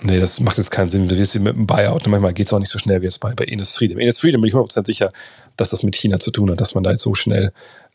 nee, 0.01 0.19
das 0.19 0.41
macht 0.41 0.59
jetzt 0.59 0.71
keinen 0.71 0.91
Sinn. 0.91 1.09
Wir 1.09 1.25
sind 1.25 1.45
mit 1.45 1.55
einem 1.55 1.67
Buyout 1.67 2.05
und 2.05 2.11
manchmal 2.11 2.35
geht 2.35 2.47
es 2.47 2.53
auch 2.53 2.59
nicht 2.59 2.71
so 2.71 2.79
schnell 2.79 3.03
wie 3.03 3.07
es 3.07 3.19
bei, 3.19 3.35
bei 3.35 3.45
Ines 3.45 3.75
Freedom. 3.75 3.99
Ines 3.99 4.19
Freedom 4.19 4.41
bin 4.41 4.49
ich 4.49 4.55
100% 4.55 4.87
sicher, 4.87 5.13
dass 5.57 5.71
das 5.71 5.83
mit 5.83 5.97
China 5.97 6.19
zu 6.19 6.31
tun 6.31 6.51
hat, 6.51 6.61
dass 6.61 6.75
man 6.75 6.85
da 6.85 6.91
jetzt 6.91 7.03
so 7.03 7.15
schnell, 7.15 7.53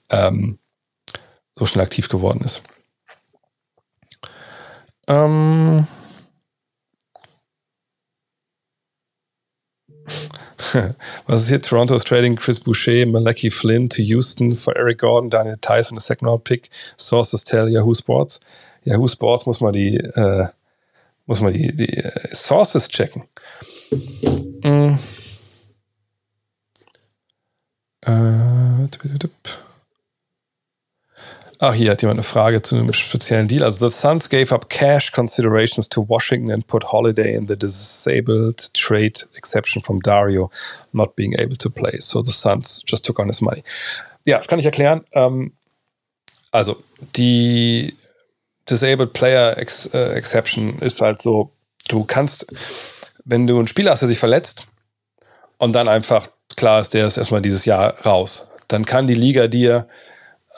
ähm, 0.09 0.57
so 1.55 1.65
schnell 1.65 1.83
aktiv 1.83 2.09
geworden 2.09 2.41
ist. 2.43 2.61
Ähm. 5.07 5.87
Was 11.27 11.43
ist 11.43 11.49
hier? 11.49 11.59
Toronto 11.59 11.95
is 11.95 12.03
trading 12.03 12.37
Chris 12.37 12.59
Boucher, 12.59 13.05
Malachi 13.05 13.49
Flynn 13.49 13.89
to 13.89 14.01
Houston 14.01 14.55
for 14.55 14.75
Eric 14.77 14.99
Gordon, 14.99 15.29
Daniel 15.29 15.57
Tyson, 15.59 15.97
a 15.97 15.99
second 15.99 16.27
round 16.27 16.45
pick. 16.45 16.69
Sources 16.97 17.43
tell 17.43 17.67
Yahoo 17.67 17.93
Sports. 17.93 18.39
Yahoo 18.83 19.07
Sports 19.07 19.45
muss 19.45 19.61
mal 19.61 19.71
die, 19.71 19.97
äh, 19.97 20.47
muss 21.25 21.41
mal 21.41 21.53
die, 21.53 21.75
die 21.75 21.97
äh, 21.97 22.35
Sources 22.35 22.87
checken. 22.87 23.23
Mm. 24.63 24.97
Äh, 28.03 28.87
Ach, 31.63 31.75
hier 31.75 31.91
hat 31.91 32.01
jemand 32.01 32.17
eine 32.17 32.23
Frage 32.23 32.63
zu 32.63 32.75
einem 32.75 32.91
speziellen 32.91 33.47
Deal. 33.47 33.61
Also, 33.61 33.87
the 33.87 33.95
Suns 33.95 34.29
gave 34.29 34.51
up 34.51 34.67
cash 34.69 35.11
considerations 35.11 35.87
to 35.87 36.03
Washington 36.09 36.51
and 36.51 36.65
put 36.65 36.91
Holiday 36.91 37.35
in 37.35 37.47
the 37.47 37.55
disabled 37.55 38.73
trade 38.73 39.27
exception 39.35 39.83
from 39.83 39.99
Dario 40.01 40.49
not 40.91 41.15
being 41.15 41.35
able 41.37 41.55
to 41.57 41.69
play. 41.69 41.99
So 41.99 42.23
the 42.23 42.31
Suns 42.31 42.81
just 42.87 43.05
took 43.05 43.19
on 43.19 43.27
his 43.27 43.41
money. 43.41 43.63
Ja, 44.25 44.39
das 44.39 44.47
kann 44.47 44.57
ich 44.57 44.65
erklären. 44.65 45.05
Ähm, 45.13 45.53
also, 46.51 46.81
die 47.15 47.93
Disabled 48.69 49.13
Player 49.13 49.57
Ex 49.57 49.87
äh, 49.93 50.13
Exception 50.13 50.79
ist 50.79 51.01
halt 51.01 51.21
so, 51.21 51.51
du 51.87 52.03
kannst, 52.03 52.47
wenn 53.25 53.47
du 53.47 53.57
einen 53.57 53.67
Spieler 53.67 53.91
hast, 53.91 54.01
der 54.01 54.07
sich 54.07 54.19
verletzt 54.19 54.67
und 55.57 55.73
dann 55.73 55.87
einfach 55.87 56.27
klar 56.55 56.81
ist, 56.81 56.93
der 56.93 57.07
ist 57.07 57.17
erstmal 57.17 57.41
dieses 57.41 57.65
Jahr 57.65 57.99
raus, 58.05 58.47
dann 58.67 58.85
kann 58.85 59.07
die 59.07 59.15
Liga 59.15 59.47
dir 59.47 59.87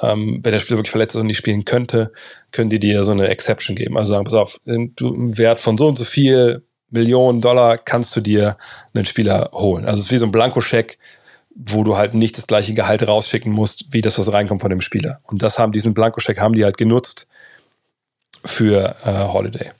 ähm, 0.01 0.39
wenn 0.41 0.51
der 0.51 0.59
Spieler 0.59 0.77
wirklich 0.77 0.91
verletzt 0.91 1.15
ist 1.15 1.21
und 1.21 1.27
nicht 1.27 1.37
spielen 1.37 1.65
könnte, 1.65 2.11
können 2.51 2.69
die 2.69 2.79
dir 2.79 3.03
so 3.03 3.11
eine 3.11 3.27
Exception 3.27 3.75
geben. 3.75 3.97
Also 3.97 4.13
sagen, 4.13 4.25
pass 4.25 4.33
auf, 4.33 4.59
du 4.65 5.13
im 5.13 5.37
Wert 5.37 5.59
von 5.59 5.77
so 5.77 5.87
und 5.87 5.97
so 5.97 6.03
viel 6.03 6.63
Millionen 6.89 7.41
Dollar 7.41 7.77
kannst 7.77 8.15
du 8.15 8.21
dir 8.21 8.57
einen 8.93 9.05
Spieler 9.05 9.49
holen. 9.53 9.85
Also 9.85 9.99
es 9.99 10.05
ist 10.05 10.11
wie 10.11 10.17
so 10.17 10.25
ein 10.25 10.31
Blankoscheck, 10.31 10.99
wo 11.55 11.83
du 11.83 11.97
halt 11.97 12.13
nicht 12.13 12.37
das 12.37 12.47
gleiche 12.47 12.73
Gehalt 12.73 13.07
rausschicken 13.07 13.51
musst, 13.51 13.93
wie 13.93 14.01
das, 14.01 14.17
was 14.17 14.31
reinkommt 14.31 14.61
von 14.61 14.69
dem 14.69 14.81
Spieler. 14.81 15.19
Und 15.23 15.41
das 15.41 15.59
haben, 15.59 15.71
diesen 15.71 15.93
Blankoscheck 15.93 16.39
haben 16.39 16.53
die 16.53 16.63
halt 16.63 16.77
genutzt 16.77 17.27
für 18.45 18.95
äh, 19.03 19.27
Holiday. 19.27 19.71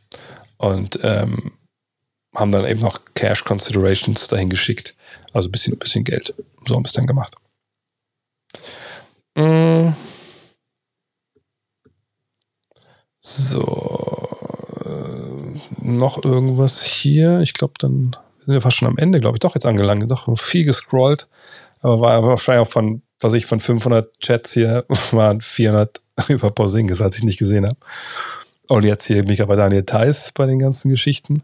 Und 0.57 0.99
ähm, 1.03 1.53
haben 2.35 2.51
dann 2.51 2.65
eben 2.65 2.79
noch 2.79 2.99
Cash 3.15 3.43
Considerations 3.43 4.27
dahin 4.27 4.49
geschickt. 4.49 4.95
Also 5.33 5.49
ein 5.49 5.51
bisschen, 5.51 5.77
bisschen 5.77 6.03
Geld. 6.03 6.33
So 6.67 6.75
haben 6.75 6.83
wir 6.83 6.87
es 6.87 6.93
dann 6.93 7.07
gemacht. 7.07 7.35
Mm. 9.35 9.89
So. 13.19 14.27
Äh, 14.85 15.59
noch 15.81 16.23
irgendwas 16.23 16.83
hier. 16.83 17.39
Ich 17.41 17.53
glaube, 17.53 17.73
dann 17.79 18.15
sind 18.39 18.53
wir 18.53 18.61
fast 18.61 18.77
schon 18.77 18.87
am 18.87 18.97
Ende, 18.97 19.19
glaube 19.19 19.37
ich, 19.37 19.41
doch 19.41 19.55
jetzt 19.55 19.65
angelangt. 19.65 20.09
Doch 20.09 20.37
viel 20.39 20.65
gescrollt. 20.65 21.27
Aber 21.81 21.99
war 21.99 22.23
wahrscheinlich 22.23 22.67
auch 22.67 22.71
von, 22.71 23.01
was 23.19 23.33
ich 23.33 23.45
von 23.45 23.59
500 23.59 24.19
Chats 24.19 24.53
hier 24.53 24.85
waren 25.11 25.41
400 25.41 26.01
über 26.29 26.49
Porzingis, 26.49 27.01
als 27.01 27.17
ich 27.17 27.23
nicht 27.23 27.39
gesehen 27.39 27.65
habe. 27.65 27.77
Und 28.69 28.83
jetzt 28.83 29.05
hier 29.05 29.23
mich 29.27 29.41
aber 29.41 29.55
Daniel 29.55 29.83
Theiss 29.83 30.31
bei 30.31 30.45
den 30.45 30.59
ganzen 30.59 30.89
Geschichten. 30.89 31.43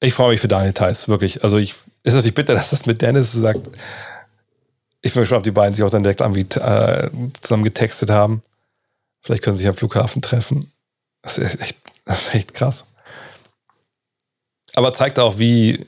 Ich 0.00 0.14
freue 0.14 0.30
mich 0.30 0.40
für 0.40 0.48
Daniel 0.48 0.72
Theiss, 0.72 1.08
wirklich. 1.08 1.42
Also 1.44 1.58
ich 1.58 1.74
ist 2.02 2.14
natürlich 2.14 2.34
bitter, 2.34 2.54
dass 2.56 2.70
das 2.70 2.86
mit 2.86 3.02
Dennis 3.02 3.32
sagt, 3.32 3.60
ich 5.00 5.12
bin 5.12 5.22
gespannt, 5.22 5.38
ob 5.38 5.44
die 5.44 5.50
beiden 5.52 5.74
sich 5.74 5.84
auch 5.84 5.90
dann 5.90 6.02
direkt 6.02 6.20
irgendwie 6.20 6.46
äh, 6.58 7.10
zusammen 7.40 7.64
getextet 7.64 8.10
haben. 8.10 8.42
Vielleicht 9.20 9.42
können 9.42 9.56
sie 9.56 9.62
sich 9.62 9.68
am 9.68 9.76
Flughafen 9.76 10.22
treffen. 10.22 10.72
Das 11.22 11.38
ist 11.38 11.60
echt, 11.60 11.76
das 12.04 12.22
ist 12.22 12.34
echt 12.34 12.54
krass. 12.54 12.84
Aber 14.74 14.92
zeigt 14.92 15.18
auch, 15.18 15.38
wie, 15.38 15.86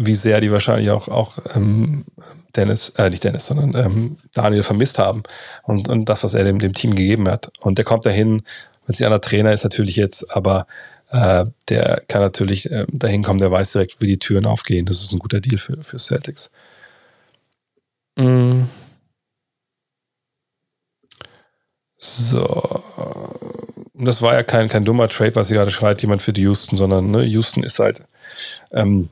wie 0.00 0.14
sehr 0.14 0.40
die 0.40 0.50
wahrscheinlich 0.50 0.90
auch, 0.90 1.08
auch 1.08 1.38
ähm, 1.54 2.04
Dennis, 2.56 2.90
äh, 2.90 3.10
nicht 3.10 3.22
Dennis, 3.22 3.46
sondern 3.46 3.74
ähm, 3.74 4.16
Daniel 4.34 4.62
vermisst 4.62 4.98
haben 4.98 5.22
und, 5.62 5.88
und 5.88 6.08
das, 6.08 6.24
was 6.24 6.34
er 6.34 6.44
dem, 6.44 6.58
dem 6.58 6.74
Team 6.74 6.94
gegeben 6.94 7.28
hat. 7.28 7.52
Und 7.60 7.78
der 7.78 7.84
kommt 7.84 8.06
dahin, 8.06 8.42
wenn 8.86 8.94
sie 8.94 9.06
einer 9.06 9.20
Trainer 9.20 9.52
ist, 9.52 9.64
natürlich 9.64 9.96
jetzt, 9.96 10.34
aber 10.34 10.66
äh, 11.10 11.44
der 11.68 12.02
kann 12.08 12.22
natürlich 12.22 12.70
äh, 12.70 12.86
dahin 12.90 13.22
kommen, 13.22 13.38
der 13.38 13.50
weiß 13.50 13.72
direkt, 13.72 14.00
wie 14.00 14.06
die 14.06 14.18
Türen 14.18 14.46
aufgehen. 14.46 14.86
Das 14.86 15.02
ist 15.02 15.12
ein 15.12 15.18
guter 15.18 15.40
Deal 15.40 15.58
für, 15.58 15.82
für 15.82 15.98
Celtics. 15.98 16.50
Mm. 18.16 18.62
So. 21.96 22.82
Das 23.94 24.22
war 24.22 24.32
ja 24.32 24.42
kein, 24.42 24.68
kein 24.68 24.86
dummer 24.86 25.08
Trade, 25.08 25.34
was 25.34 25.48
sie 25.48 25.54
gerade 25.54 25.70
schreit, 25.70 26.00
jemand 26.00 26.22
für 26.22 26.32
die 26.32 26.42
Houston, 26.42 26.76
sondern 26.76 27.10
ne, 27.10 27.22
Houston 27.24 27.62
ist 27.62 27.78
halt 27.78 28.06
ähm, 28.72 29.10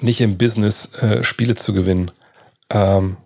nicht 0.00 0.20
im 0.20 0.38
Business, 0.38 0.94
äh, 1.02 1.24
Spiele 1.24 1.54
zu 1.54 1.72
gewinnen. 1.72 2.10
Ähm, 2.70 3.16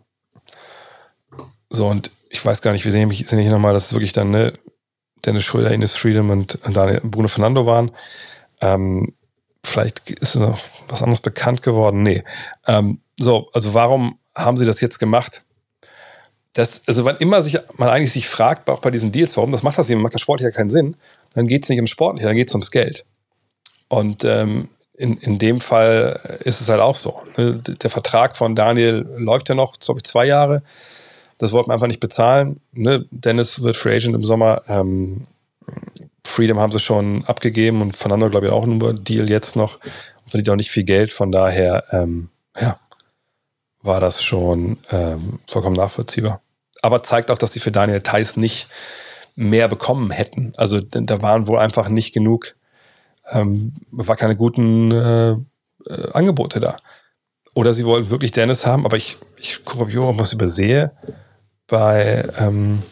So, 1.72 1.86
und 1.86 2.10
ich 2.30 2.44
weiß 2.44 2.62
gar 2.62 2.72
nicht, 2.72 2.84
wir 2.84 2.92
sehen 2.92 3.10
hier 3.10 3.50
nochmal, 3.50 3.74
dass 3.74 3.86
es 3.86 3.92
wirklich 3.92 4.12
dann 4.12 4.30
ne, 4.30 4.58
Dennis 5.24 5.44
Schröder, 5.44 5.70
Ines 5.70 5.94
Freedom 5.94 6.30
und 6.30 6.58
Daniel, 6.64 7.00
Bruno 7.04 7.28
Fernando 7.28 7.64
waren. 7.64 7.92
Ähm, 8.60 9.14
vielleicht 9.64 10.10
ist 10.10 10.34
noch 10.34 10.58
was 10.88 11.02
anderes 11.02 11.20
bekannt 11.20 11.62
geworden. 11.62 12.02
Nee. 12.02 12.24
Ähm, 12.66 13.00
so, 13.18 13.48
also 13.52 13.72
warum 13.72 14.18
haben 14.34 14.56
sie 14.56 14.66
das 14.66 14.80
jetzt 14.80 14.98
gemacht? 14.98 15.42
Das, 16.54 16.82
also 16.88 17.04
wann 17.04 17.18
immer 17.18 17.42
sich 17.42 17.58
man 17.76 17.88
eigentlich 17.88 18.12
sich 18.12 18.28
fragt, 18.28 18.68
auch 18.68 18.80
bei 18.80 18.90
diesen 18.90 19.12
Deals, 19.12 19.36
warum 19.36 19.52
das 19.52 19.62
macht 19.62 19.78
das 19.78 19.88
nicht, 19.88 19.98
macht 19.98 20.14
das 20.14 20.22
Sport 20.22 20.40
ja 20.40 20.50
keinen 20.50 20.70
Sinn, 20.70 20.96
dann 21.34 21.46
geht 21.46 21.62
es 21.62 21.68
nicht 21.68 21.78
um 21.78 21.86
Sport, 21.86 22.20
dann 22.20 22.34
geht 22.34 22.48
es 22.48 22.54
ums 22.54 22.72
Geld. 22.72 23.04
Und 23.88 24.24
ähm, 24.24 24.68
in, 25.00 25.16
in 25.16 25.38
dem 25.38 25.60
Fall 25.60 26.38
ist 26.44 26.60
es 26.60 26.68
halt 26.68 26.80
auch 26.80 26.94
so. 26.94 27.22
Ne? 27.38 27.56
Der 27.56 27.88
Vertrag 27.88 28.36
von 28.36 28.54
Daniel 28.54 29.06
läuft 29.16 29.48
ja 29.48 29.54
noch, 29.54 29.78
glaube 29.78 30.00
ich, 30.00 30.04
zwei 30.04 30.26
Jahre. 30.26 30.62
Das 31.38 31.52
wollten 31.52 31.70
wir 31.70 31.74
einfach 31.74 31.86
nicht 31.86 32.00
bezahlen. 32.00 32.60
Ne? 32.72 33.06
Dennis 33.10 33.62
wird 33.62 33.76
Free 33.76 33.96
Agent 33.96 34.14
im 34.14 34.24
Sommer. 34.24 34.62
Ähm, 34.68 35.26
Freedom 36.22 36.60
haben 36.60 36.70
sie 36.70 36.80
schon 36.80 37.24
abgegeben 37.24 37.80
und 37.80 37.96
Fernando, 37.96 38.28
glaube 38.28 38.46
ich, 38.46 38.52
auch 38.52 38.66
nur 38.66 38.92
Deal 38.92 39.30
jetzt 39.30 39.56
noch. 39.56 39.76
Und 39.76 40.30
verdient 40.30 40.50
auch 40.50 40.56
nicht 40.56 40.70
viel 40.70 40.84
Geld. 40.84 41.14
Von 41.14 41.32
daher, 41.32 41.84
ähm, 41.92 42.28
ja, 42.60 42.78
war 43.80 44.00
das 44.00 44.22
schon 44.22 44.76
ähm, 44.90 45.38
vollkommen 45.48 45.76
nachvollziehbar. 45.76 46.42
Aber 46.82 47.02
zeigt 47.02 47.30
auch, 47.30 47.38
dass 47.38 47.52
sie 47.54 47.60
für 47.60 47.72
Daniel 47.72 48.02
Theiss 48.02 48.36
nicht 48.36 48.68
mehr 49.34 49.66
bekommen 49.68 50.10
hätten. 50.10 50.52
Also 50.58 50.82
da 50.82 51.22
waren 51.22 51.46
wohl 51.46 51.58
einfach 51.58 51.88
nicht 51.88 52.12
genug, 52.12 52.54
ähm, 53.30 53.74
war 53.90 54.16
keine 54.16 54.36
guten 54.36 54.90
äh, 54.90 55.30
äh, 55.32 56.12
Angebote 56.12 56.60
da. 56.60 56.76
Oder 57.54 57.74
sie 57.74 57.84
wollten 57.84 58.10
wirklich 58.10 58.32
Dennis 58.32 58.66
haben, 58.66 58.84
aber 58.84 58.96
ich, 58.96 59.16
ich 59.36 59.64
gucke, 59.64 59.82
ob 59.82 59.88
ich 59.88 59.96
irgendwas 59.96 60.32
übersehe 60.32 60.92
bei, 61.66 62.28
ähm, 62.38 62.82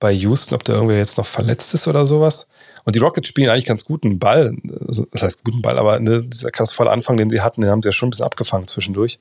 bei 0.00 0.12
Houston, 0.12 0.54
ob 0.54 0.64
da 0.64 0.72
irgendwer 0.72 0.98
jetzt 0.98 1.18
noch 1.18 1.26
verletzt 1.26 1.72
ist 1.74 1.86
oder 1.86 2.04
sowas. 2.04 2.48
Und 2.84 2.96
die 2.96 3.00
Rockets 3.00 3.28
spielen 3.28 3.48
eigentlich 3.48 3.66
ganz 3.66 3.84
guten 3.84 4.18
Ball. 4.18 4.56
Also, 4.86 5.06
das 5.12 5.22
heißt 5.22 5.44
guten 5.44 5.62
Ball, 5.62 5.78
aber 5.78 6.00
ne, 6.00 6.22
dieser 6.24 6.50
ganz 6.50 6.72
volle 6.72 6.90
Anfang, 6.90 7.16
den 7.16 7.30
sie 7.30 7.42
hatten, 7.42 7.60
den 7.60 7.70
haben 7.70 7.82
sie 7.82 7.88
ja 7.88 7.92
schon 7.92 8.08
ein 8.08 8.10
bisschen 8.10 8.26
abgefangen 8.26 8.66
zwischendurch. 8.66 9.20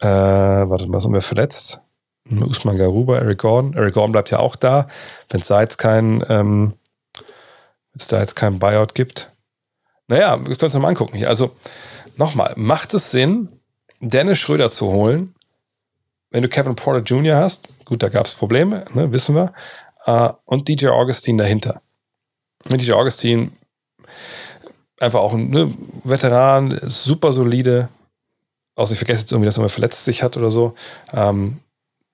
Äh, 0.00 0.06
warte 0.06 0.86
mal, 0.86 1.00
sind 1.00 1.14
wir 1.14 1.22
verletzt? 1.22 1.80
Usman 2.28 2.76
Garuba, 2.76 3.18
Eric 3.18 3.38
Gordon. 3.38 3.74
Eric 3.74 3.94
Gordon 3.94 4.12
bleibt 4.12 4.30
ja 4.30 4.40
auch 4.40 4.56
da, 4.56 4.88
wenn 5.30 5.40
es 5.40 5.46
da 5.46 5.60
jetzt 5.60 5.78
kein, 5.78 6.24
ähm, 6.28 6.74
wenn 7.96 8.00
es 8.00 8.08
da 8.08 8.20
jetzt 8.20 8.36
kein 8.36 8.58
Buyout 8.58 8.94
gibt. 8.94 9.30
Naja, 10.06 10.38
wir 10.38 10.54
können 10.56 10.70
uns 10.70 10.74
mal 10.74 10.88
angucken 10.88 11.16
hier. 11.16 11.30
Also 11.30 11.56
nochmal, 12.16 12.52
macht 12.56 12.92
es 12.92 13.10
Sinn, 13.10 13.48
Dennis 14.00 14.38
Schröder 14.38 14.70
zu 14.70 14.88
holen, 14.88 15.34
wenn 16.30 16.42
du 16.42 16.48
Kevin 16.50 16.76
Porter 16.76 17.00
Jr. 17.00 17.36
hast? 17.36 17.68
Gut, 17.86 18.02
da 18.02 18.10
gab 18.10 18.26
es 18.26 18.34
Probleme, 18.34 18.84
ne, 18.92 19.10
wissen 19.12 19.34
wir. 19.34 19.54
Uh, 20.06 20.34
und 20.44 20.68
DJ 20.68 20.88
Augustine 20.88 21.42
dahinter. 21.42 21.80
Mit 22.68 22.82
DJ 22.82 22.92
Augustine 22.92 23.50
einfach 25.00 25.20
auch 25.20 25.32
ein 25.32 25.48
ne, 25.48 25.72
Veteran, 26.04 26.78
super 26.82 27.32
solide. 27.32 27.88
Außer 28.74 28.92
ich 28.92 28.98
vergesse 28.98 29.22
jetzt 29.22 29.32
irgendwie, 29.32 29.46
dass 29.46 29.56
er 29.56 29.62
mal 29.62 29.70
verletzt 29.70 30.04
sich 30.04 30.22
hat 30.22 30.36
oder 30.36 30.50
so. 30.50 30.74
Ähm, 31.14 31.60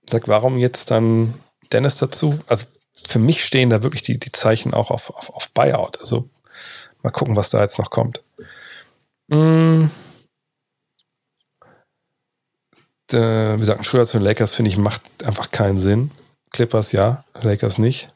sag, 0.09 0.28
warum 0.28 0.59
jetzt 0.59 0.92
dann 0.92 1.34
Dennis 1.72 1.96
dazu? 1.96 2.38
Also 2.46 2.66
für 3.06 3.18
mich 3.18 3.44
stehen 3.44 3.70
da 3.70 3.82
wirklich 3.82 4.02
die, 4.02 4.18
die 4.18 4.32
Zeichen 4.32 4.74
auch 4.74 4.90
auf, 4.90 5.10
auf, 5.10 5.30
auf 5.30 5.50
Buyout. 5.50 6.00
Also 6.00 6.28
mal 7.02 7.10
gucken, 7.10 7.36
was 7.36 7.50
da 7.50 7.60
jetzt 7.60 7.78
noch 7.78 7.90
kommt. 7.90 8.22
Mm. 9.28 9.86
Äh, 13.12 13.58
wir 13.58 13.64
sagten, 13.64 13.84
Schröder 13.84 14.06
zu 14.06 14.18
den 14.18 14.24
Lakers, 14.24 14.54
finde 14.54 14.70
ich, 14.70 14.78
macht 14.78 15.02
einfach 15.24 15.50
keinen 15.50 15.78
Sinn. 15.78 16.10
Clippers 16.50 16.92
ja, 16.92 17.24
Lakers 17.40 17.78
nicht. 17.78 18.08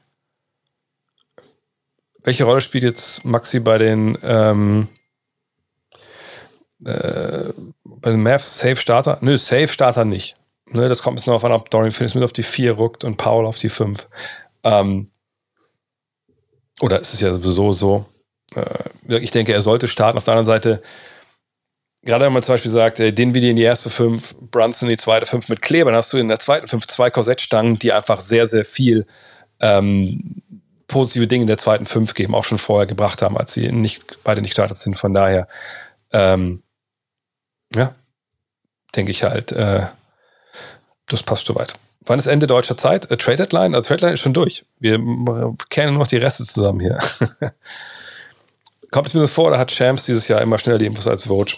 Welche 2.22 2.44
Rolle 2.44 2.60
spielt 2.60 2.84
jetzt 2.84 3.24
Maxi 3.24 3.60
bei 3.60 3.78
den 3.78 4.18
ähm, 4.22 4.88
äh, 6.84 7.52
bei 7.84 8.10
den 8.10 8.22
Mavs 8.22 8.58
Safe 8.58 8.76
Starter? 8.76 9.18
Nö, 9.20 9.36
Safe 9.38 9.68
Starter 9.68 10.04
nicht. 10.04 10.36
Ne, 10.68 10.88
das 10.88 11.02
kommt 11.02 11.14
ein 11.14 11.16
bisschen 11.16 11.30
darauf 11.30 11.44
an, 11.44 11.52
ob 11.52 11.70
Dorian 11.70 11.92
Finney-Smith 11.92 12.24
auf 12.24 12.32
die 12.32 12.42
4 12.42 12.78
rückt 12.78 13.04
und 13.04 13.16
Paul 13.16 13.46
auf 13.46 13.58
die 13.58 13.68
5. 13.68 14.08
Ähm, 14.66 15.10
oder 16.80 17.00
ist 17.00 17.14
es 17.14 17.20
ja 17.20 17.32
sowieso 17.32 17.72
so. 17.72 18.04
Äh, 18.54 19.18
ich 19.18 19.30
denke, 19.30 19.52
er 19.52 19.62
sollte 19.62 19.88
starten. 19.88 20.18
Auf 20.18 20.24
der 20.24 20.32
anderen 20.32 20.46
Seite, 20.46 20.82
gerade 22.02 22.24
wenn 22.24 22.32
man 22.32 22.42
zum 22.42 22.54
Beispiel 22.54 22.70
sagt, 22.70 23.00
äh, 23.00 23.12
den 23.12 23.32
wieder 23.32 23.48
in 23.48 23.56
die 23.56 23.62
erste 23.62 23.90
5, 23.90 24.34
Brunson 24.50 24.88
in 24.88 24.96
die 24.96 25.02
zweite 25.02 25.26
5 25.26 25.48
mit 25.48 25.62
Kleber, 25.62 25.90
dann 25.90 25.98
hast 25.98 26.12
du 26.12 26.18
in 26.18 26.28
der 26.28 26.40
zweiten 26.40 26.68
5 26.68 26.86
zwei 26.88 27.10
Korsettstangen, 27.10 27.78
die 27.78 27.92
einfach 27.92 28.20
sehr, 28.20 28.46
sehr 28.48 28.64
viel 28.64 29.06
ähm, 29.60 30.42
positive 30.88 31.28
Dinge 31.28 31.42
in 31.42 31.48
der 31.48 31.58
zweiten 31.58 31.86
5 31.86 32.14
geben, 32.14 32.34
auch 32.34 32.44
schon 32.44 32.58
vorher 32.58 32.86
gebracht 32.86 33.22
haben, 33.22 33.38
als 33.38 33.54
sie 33.54 33.70
nicht, 33.70 34.22
beide 34.24 34.40
nicht 34.40 34.50
gestartet 34.50 34.78
sind. 34.78 34.98
Von 34.98 35.14
daher, 35.14 35.46
ähm, 36.12 36.62
ja, 37.72 37.94
denke 38.96 39.12
ich 39.12 39.22
halt, 39.22 39.52
äh, 39.52 39.86
das 41.06 41.22
passt 41.22 41.46
soweit. 41.46 41.74
Wann 42.06 42.18
ist 42.20 42.26
Ende 42.26 42.46
deutscher 42.46 42.76
Zeit? 42.76 43.10
Äh, 43.10 43.16
Trade 43.16 43.38
Deadline? 43.38 43.74
Also 43.74 43.88
Trade 43.88 43.98
Deadline 43.98 44.14
ist 44.14 44.20
schon 44.20 44.32
durch. 44.32 44.64
Wir 44.78 44.98
kennen 45.68 45.92
nur 45.92 46.02
noch 46.02 46.06
die 46.06 46.16
Reste 46.16 46.44
zusammen 46.44 46.80
hier. 46.80 46.98
Kommt 48.90 49.08
es 49.08 49.14
mir 49.14 49.20
so 49.20 49.26
vor, 49.26 49.50
da 49.50 49.58
hat 49.58 49.70
Champs 49.70 50.04
dieses 50.06 50.28
Jahr 50.28 50.40
immer 50.40 50.58
schneller 50.58 50.78
die 50.78 50.86
Infos 50.86 51.08
als 51.08 51.24
Vogue. 51.24 51.54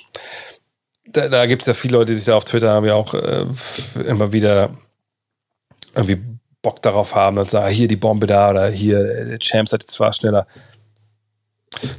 Da, 1.06 1.28
da 1.28 1.46
gibt 1.46 1.62
es 1.62 1.66
ja 1.66 1.74
viele 1.74 1.98
Leute, 1.98 2.12
die 2.12 2.16
sich 2.16 2.24
da 2.24 2.36
auf 2.36 2.44
Twitter 2.44 2.70
haben 2.70 2.86
ja 2.86 2.94
auch 2.94 3.14
äh, 3.14 3.44
immer 4.06 4.32
wieder 4.32 4.70
irgendwie 5.94 6.20
Bock 6.62 6.82
darauf 6.82 7.14
haben 7.14 7.38
und 7.38 7.50
sagen, 7.50 7.72
hier 7.72 7.88
die 7.88 7.96
Bombe 7.96 8.26
da 8.26 8.50
oder 8.50 8.68
hier, 8.68 9.38
Champs 9.38 9.72
hat 9.72 9.82
jetzt 9.82 9.94
zwar 9.94 10.12
schneller. 10.12 10.46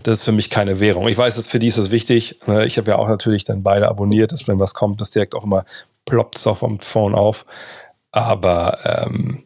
Das 0.03 0.19
ist 0.19 0.25
für 0.25 0.31
mich 0.31 0.49
keine 0.49 0.79
Währung. 0.79 1.07
Ich 1.07 1.17
weiß, 1.17 1.35
dass 1.35 1.45
für 1.45 1.59
die 1.59 1.67
ist 1.67 1.77
das 1.77 1.91
wichtig. 1.91 2.39
Ne? 2.47 2.65
Ich 2.65 2.77
habe 2.77 2.91
ja 2.91 2.97
auch 2.97 3.07
natürlich 3.07 3.43
dann 3.43 3.63
beide 3.63 3.87
abonniert, 3.87 4.31
dass 4.31 4.47
wenn 4.47 4.59
was 4.59 4.73
kommt, 4.73 4.99
das 4.99 5.11
direkt 5.11 5.35
auch 5.35 5.43
immer 5.43 5.63
ploppt 6.05 6.37
es 6.37 6.47
auf 6.47 6.59
dem 6.59 6.79
Phone 6.79 7.13
auf. 7.13 7.45
Aber 8.11 8.79
ähm, 8.83 9.43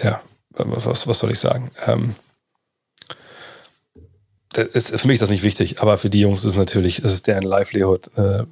ja, 0.00 0.20
was, 0.50 1.06
was 1.06 1.18
soll 1.18 1.32
ich 1.32 1.38
sagen? 1.38 1.70
Ähm, 1.86 2.14
ist, 4.54 4.98
für 4.98 5.06
mich 5.06 5.14
ist 5.14 5.22
das 5.22 5.30
nicht 5.30 5.44
wichtig, 5.44 5.80
aber 5.80 5.98
für 5.98 6.10
die 6.10 6.20
Jungs 6.20 6.44
ist 6.44 6.56
natürlich, 6.56 7.00
es 7.00 7.12
ist 7.12 7.26
deren 7.26 7.44
Livelihood. 7.44 8.10
Äh, 8.16 8.44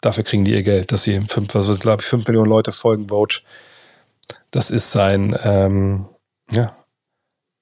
dafür 0.00 0.24
kriegen 0.24 0.44
die 0.44 0.52
ihr 0.52 0.62
Geld, 0.62 0.90
dass 0.92 1.04
sie 1.04 1.20
fünf, 1.28 1.54
was 1.54 1.78
glaube 1.78 2.02
ich, 2.02 2.08
fünf 2.08 2.26
Millionen 2.26 2.50
Leute 2.50 2.72
folgen 2.72 3.08
Vogue. 3.08 3.40
Das 4.50 4.70
ist 4.70 4.90
sein, 4.90 5.38
ähm, 5.44 6.06
ja, 6.50 6.74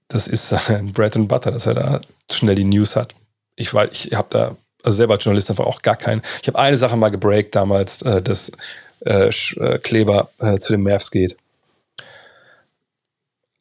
das 0.08 0.28
ist 0.28 0.48
sein 0.48 0.92
Bread 0.94 1.16
and 1.16 1.28
Butter, 1.28 1.50
dass 1.50 1.66
er 1.66 1.74
da 1.74 2.00
schnell 2.30 2.54
die 2.54 2.64
News 2.64 2.96
hat. 2.96 3.14
Ich 3.56 3.72
weiß, 3.72 3.90
ich 3.92 4.14
habe 4.14 4.28
da 4.30 4.56
also 4.82 4.96
selber 4.96 5.14
als 5.14 5.24
Journalist 5.24 5.50
einfach 5.50 5.66
auch 5.66 5.82
gar 5.82 5.96
keinen. 5.96 6.22
Ich 6.42 6.48
habe 6.48 6.58
eine 6.58 6.78
Sache 6.78 6.96
mal 6.96 7.10
gebreakt 7.10 7.54
damals, 7.56 8.02
äh, 8.02 8.22
dass 8.22 8.52
äh, 9.01 9.28
äh, 9.28 9.78
Kleber 9.78 10.31
äh, 10.39 10.59
zu 10.59 10.73
den 10.73 10.82
Mavs 10.82 11.10
geht. 11.10 11.36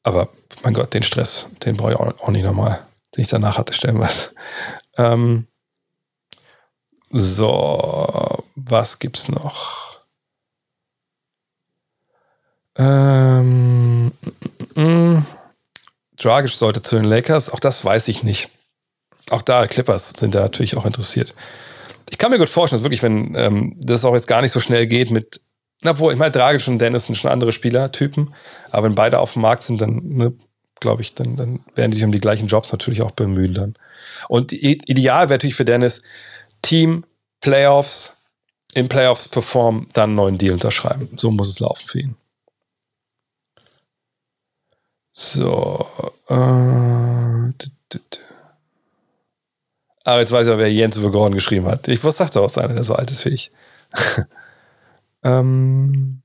Aber 0.04 0.30
mein 0.64 0.74
Gott, 0.74 0.94
den 0.94 1.04
Stress, 1.04 1.48
den 1.66 1.78
brauche 1.78 1.92
ich 1.92 1.98
auch, 1.98 2.30
nicht 2.30 2.44
nochmal, 2.44 2.86
den 3.16 3.22
ich 3.22 3.28
danach 3.28 3.58
hatte, 3.58 3.74
stellen 3.74 4.00
was. 4.00 4.34
Ähm, 4.98 5.48
so, 7.12 8.44
was 8.56 9.00
gibt's 9.00 9.30
noch? 9.30 10.00
Ähm, 12.78 14.06
mm, 14.06 14.12
mm, 14.76 14.82
mm. 14.82 15.26
Dragic 16.18 16.52
sollte 16.52 16.82
zu 16.82 16.96
den 16.96 17.06
Lakers, 17.06 17.50
auch 17.50 17.60
das 17.60 17.84
weiß 17.84 18.08
ich 18.08 18.24
nicht 18.24 18.50
auch 19.32 19.42
da, 19.42 19.68
Clippers 19.68 20.12
sind 20.12 20.36
da 20.36 20.42
natürlich 20.42 20.78
auch 20.78 20.86
interessiert. 20.86 21.34
Ich 22.10 22.18
kann 22.18 22.32
mir 22.32 22.38
gut 22.38 22.50
vorstellen, 22.50 22.80
dass 22.80 22.84
wirklich, 22.84 23.04
wenn 23.04 23.36
ähm, 23.36 23.78
das 23.80 24.06
auch 24.06 24.14
jetzt 24.14 24.28
gar 24.28 24.42
nicht 24.42 24.52
so 24.52 24.60
schnell 24.60 24.88
geht 24.88 25.12
mit, 25.12 25.42
na 25.82 25.98
wo, 25.98 26.12
ich 26.12 26.18
meine, 26.18 26.32
Dragic 26.32 26.68
und 26.68 26.80
Dennis 26.80 27.06
sind 27.06 27.16
schon 27.16 27.32
andere 27.32 27.52
Spielertypen, 27.52 28.34
aber 28.70 28.88
wenn 28.88 28.96
beide 28.96 29.20
auf 29.20 29.34
dem 29.34 29.42
Markt 29.42 29.64
sind, 29.64 29.82
dann, 29.82 30.02
ne, 30.08 30.34
glaube 30.80 31.02
ich, 31.02 31.14
dann, 31.14 31.36
dann 31.36 31.64
werden 31.74 31.92
die 31.92 31.96
sich 31.96 32.06
um 32.06 32.12
die 32.12 32.20
gleichen 32.20 32.48
Jobs 32.48 32.72
natürlich 32.72 33.02
auch 33.02 33.12
bemühen 33.12 33.54
dann. 33.54 33.76
Und 34.28 34.52
ideal 34.52 35.30
wäre 35.30 35.38
natürlich 35.38 35.56
für 35.56 35.66
Dennis, 35.66 36.02
Team, 36.62 37.06
Playoffs, 37.42 38.18
in 38.74 38.90
Playoffs 38.90 39.28
performen, 39.28 39.88
dann 39.94 40.10
einen 40.10 40.16
neuen 40.16 40.38
Deal 40.38 40.54
unterschreiben. 40.54 41.10
So 41.18 41.32
muss 41.32 41.50
es 41.50 41.60
laufen 41.60 41.88
für 41.88 42.00
ihn. 42.00 42.16
So. 45.14 45.88
Äh, 46.28 47.54
aber 50.06 50.20
jetzt 50.20 50.32
weiß 50.32 50.48
ich 50.48 50.54
auch, 50.54 50.58
wer 50.60 50.72
Jens 50.72 50.96
über 50.96 51.12
Gordon 51.12 51.34
geschrieben 51.34 51.66
hat. 51.66 51.88
Ich 51.88 52.04
was 52.04 52.18
sagte 52.18 52.40
auch 52.40 52.56
einer, 52.58 52.76
der 52.76 52.84
so 52.84 52.96
alt 52.96 53.12
ist 53.12 53.26
wie 53.26 53.30
ich. 53.30 53.52
ähm. 55.24 56.22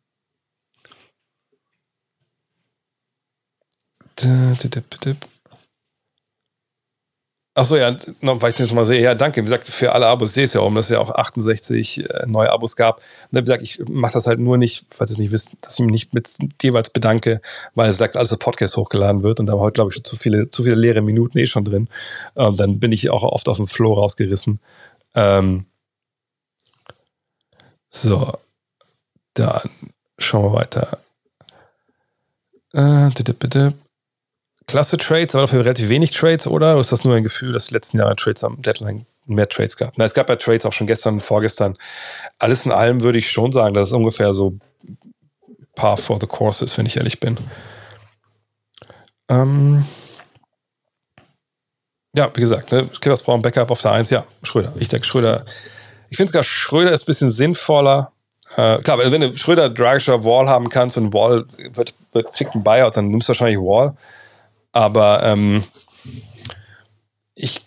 Achso, 7.60 7.76
ja, 7.76 7.94
noch, 8.22 8.40
weil 8.40 8.52
ich 8.52 8.56
das 8.56 8.72
mal 8.72 8.86
sehe. 8.86 9.02
Ja, 9.02 9.14
danke. 9.14 9.42
Wie 9.42 9.44
gesagt, 9.44 9.68
für 9.68 9.92
alle 9.92 10.06
Abos 10.06 10.32
sehe 10.32 10.44
ich 10.44 10.48
es 10.48 10.54
ja 10.54 10.62
um, 10.62 10.74
dass 10.74 10.86
es 10.86 10.92
ja 10.92 10.98
auch 10.98 11.10
68 11.14 12.08
äh, 12.08 12.26
neue 12.26 12.50
Abos 12.50 12.74
gab. 12.74 13.02
Und 13.30 13.36
wie 13.36 13.40
gesagt, 13.42 13.62
ich 13.62 13.78
mache 13.86 14.14
das 14.14 14.26
halt 14.26 14.40
nur 14.40 14.56
nicht, 14.56 14.86
falls 14.88 15.10
ihr 15.10 15.16
es 15.16 15.18
nicht 15.18 15.30
wisst, 15.30 15.50
dass 15.60 15.74
ich 15.74 15.80
mich 15.80 15.92
nicht 15.92 16.14
mit 16.14 16.38
jeweils 16.62 16.88
bedanke, 16.88 17.42
weil 17.74 17.90
es 17.90 17.98
sagt, 17.98 18.16
alles 18.16 18.34
Podcast 18.38 18.78
hochgeladen 18.78 19.22
wird 19.22 19.40
und 19.40 19.46
da 19.46 19.52
war 19.52 19.60
heute, 19.60 19.74
glaube 19.74 19.90
ich, 19.90 19.96
schon 19.96 20.04
zu 20.04 20.16
viele, 20.16 20.48
zu 20.48 20.62
viele 20.62 20.74
leere 20.74 21.02
Minuten 21.02 21.36
eh 21.36 21.46
schon 21.46 21.66
drin. 21.66 21.90
Und 22.32 22.58
dann 22.58 22.80
bin 22.80 22.92
ich 22.92 23.10
auch 23.10 23.24
oft 23.24 23.46
auf 23.46 23.58
dem 23.58 23.66
Flow 23.66 23.92
rausgerissen. 23.92 24.58
Ähm, 25.14 25.66
so, 27.90 28.38
dann 29.34 29.68
schauen 30.16 30.44
wir 30.44 30.60
weiter. 30.60 30.98
Äh, 32.72 33.10
klasse 34.70 34.96
Trades, 34.96 35.34
aber 35.34 35.42
dafür 35.42 35.64
relativ 35.64 35.88
wenig 35.88 36.12
Trades, 36.12 36.46
oder? 36.46 36.72
Oder 36.72 36.80
ist 36.80 36.92
das 36.92 37.04
nur 37.04 37.14
ein 37.14 37.24
Gefühl, 37.24 37.52
dass 37.52 37.66
die 37.66 37.74
letzten 37.74 37.98
Jahre 37.98 38.14
Trades 38.14 38.44
am 38.44 38.62
Deadline 38.62 39.04
mehr 39.26 39.48
Trades 39.48 39.76
gab? 39.76 39.94
Na, 39.96 40.04
es 40.04 40.14
gab 40.14 40.28
ja 40.28 40.36
Trades 40.36 40.64
auch 40.64 40.72
schon 40.72 40.86
gestern 40.86 41.14
und 41.14 41.24
vorgestern. 41.24 41.76
Alles 42.38 42.64
in 42.64 42.72
allem 42.72 43.02
würde 43.02 43.18
ich 43.18 43.30
schon 43.30 43.52
sagen, 43.52 43.74
dass 43.74 43.88
es 43.88 43.94
ungefähr 43.94 44.32
so 44.32 44.54
par 45.74 45.96
for 45.96 46.18
the 46.20 46.26
course 46.26 46.64
ist, 46.64 46.78
wenn 46.78 46.86
ich 46.86 46.96
ehrlich 46.96 47.18
bin. 47.18 47.36
Ähm 49.28 49.84
ja, 52.14 52.30
wie 52.34 52.40
gesagt, 52.40 52.70
ne, 52.70 52.88
Clippers 53.00 53.22
brauchen 53.22 53.42
Backup 53.42 53.70
auf 53.70 53.82
der 53.82 53.92
1. 53.92 54.10
Ja, 54.10 54.24
Schröder. 54.42 54.72
Ich 54.78 54.88
denke, 54.88 55.06
Schröder. 55.06 55.44
Ich 56.10 56.16
finde 56.16 56.30
sogar, 56.30 56.44
Schröder 56.44 56.92
ist 56.92 57.04
ein 57.04 57.06
bisschen 57.06 57.30
sinnvoller. 57.30 58.12
Äh, 58.56 58.78
klar, 58.78 58.98
wenn 58.98 59.20
du 59.20 59.36
Schröder, 59.36 59.68
Dragischer, 59.68 60.24
Wall 60.24 60.48
haben 60.48 60.68
kannst 60.68 60.96
und 60.96 61.12
Wall 61.12 61.46
wird, 61.72 61.94
wird, 62.12 62.32
kriegt 62.34 62.54
einen 62.54 62.64
Buyout, 62.64 62.96
dann 62.96 63.08
nimmst 63.08 63.28
du 63.28 63.30
wahrscheinlich 63.30 63.58
Wall. 63.58 63.96
Aber 64.72 65.22
ähm, 65.24 65.64
ich, 67.34 67.60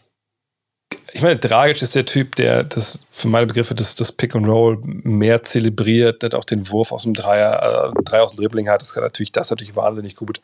ich 1.11 1.21
meine, 1.21 1.37
Dragic 1.37 1.81
ist 1.81 1.95
der 1.95 2.05
Typ, 2.05 2.35
der 2.35 2.63
das 2.63 2.99
für 3.09 3.27
meine 3.27 3.47
Begriffe 3.47 3.75
das, 3.75 3.95
das 3.95 4.11
Pick 4.11 4.35
and 4.35 4.47
Roll 4.47 4.79
mehr 4.83 5.43
zelebriert, 5.43 6.23
der 6.23 6.33
auch 6.33 6.43
den 6.43 6.69
Wurf 6.69 6.91
aus 6.91 7.03
dem 7.03 7.13
Dreier, 7.13 7.93
äh, 7.95 8.03
Dreier 8.03 8.23
aus 8.23 8.31
dem 8.31 8.37
Dribbling 8.37 8.69
hat. 8.69 8.81
Das 8.81 8.93
kann 8.93 9.03
natürlich, 9.03 9.31
das 9.31 9.49
natürlich 9.49 9.75
wahnsinnig 9.75 10.15
gut. 10.15 10.41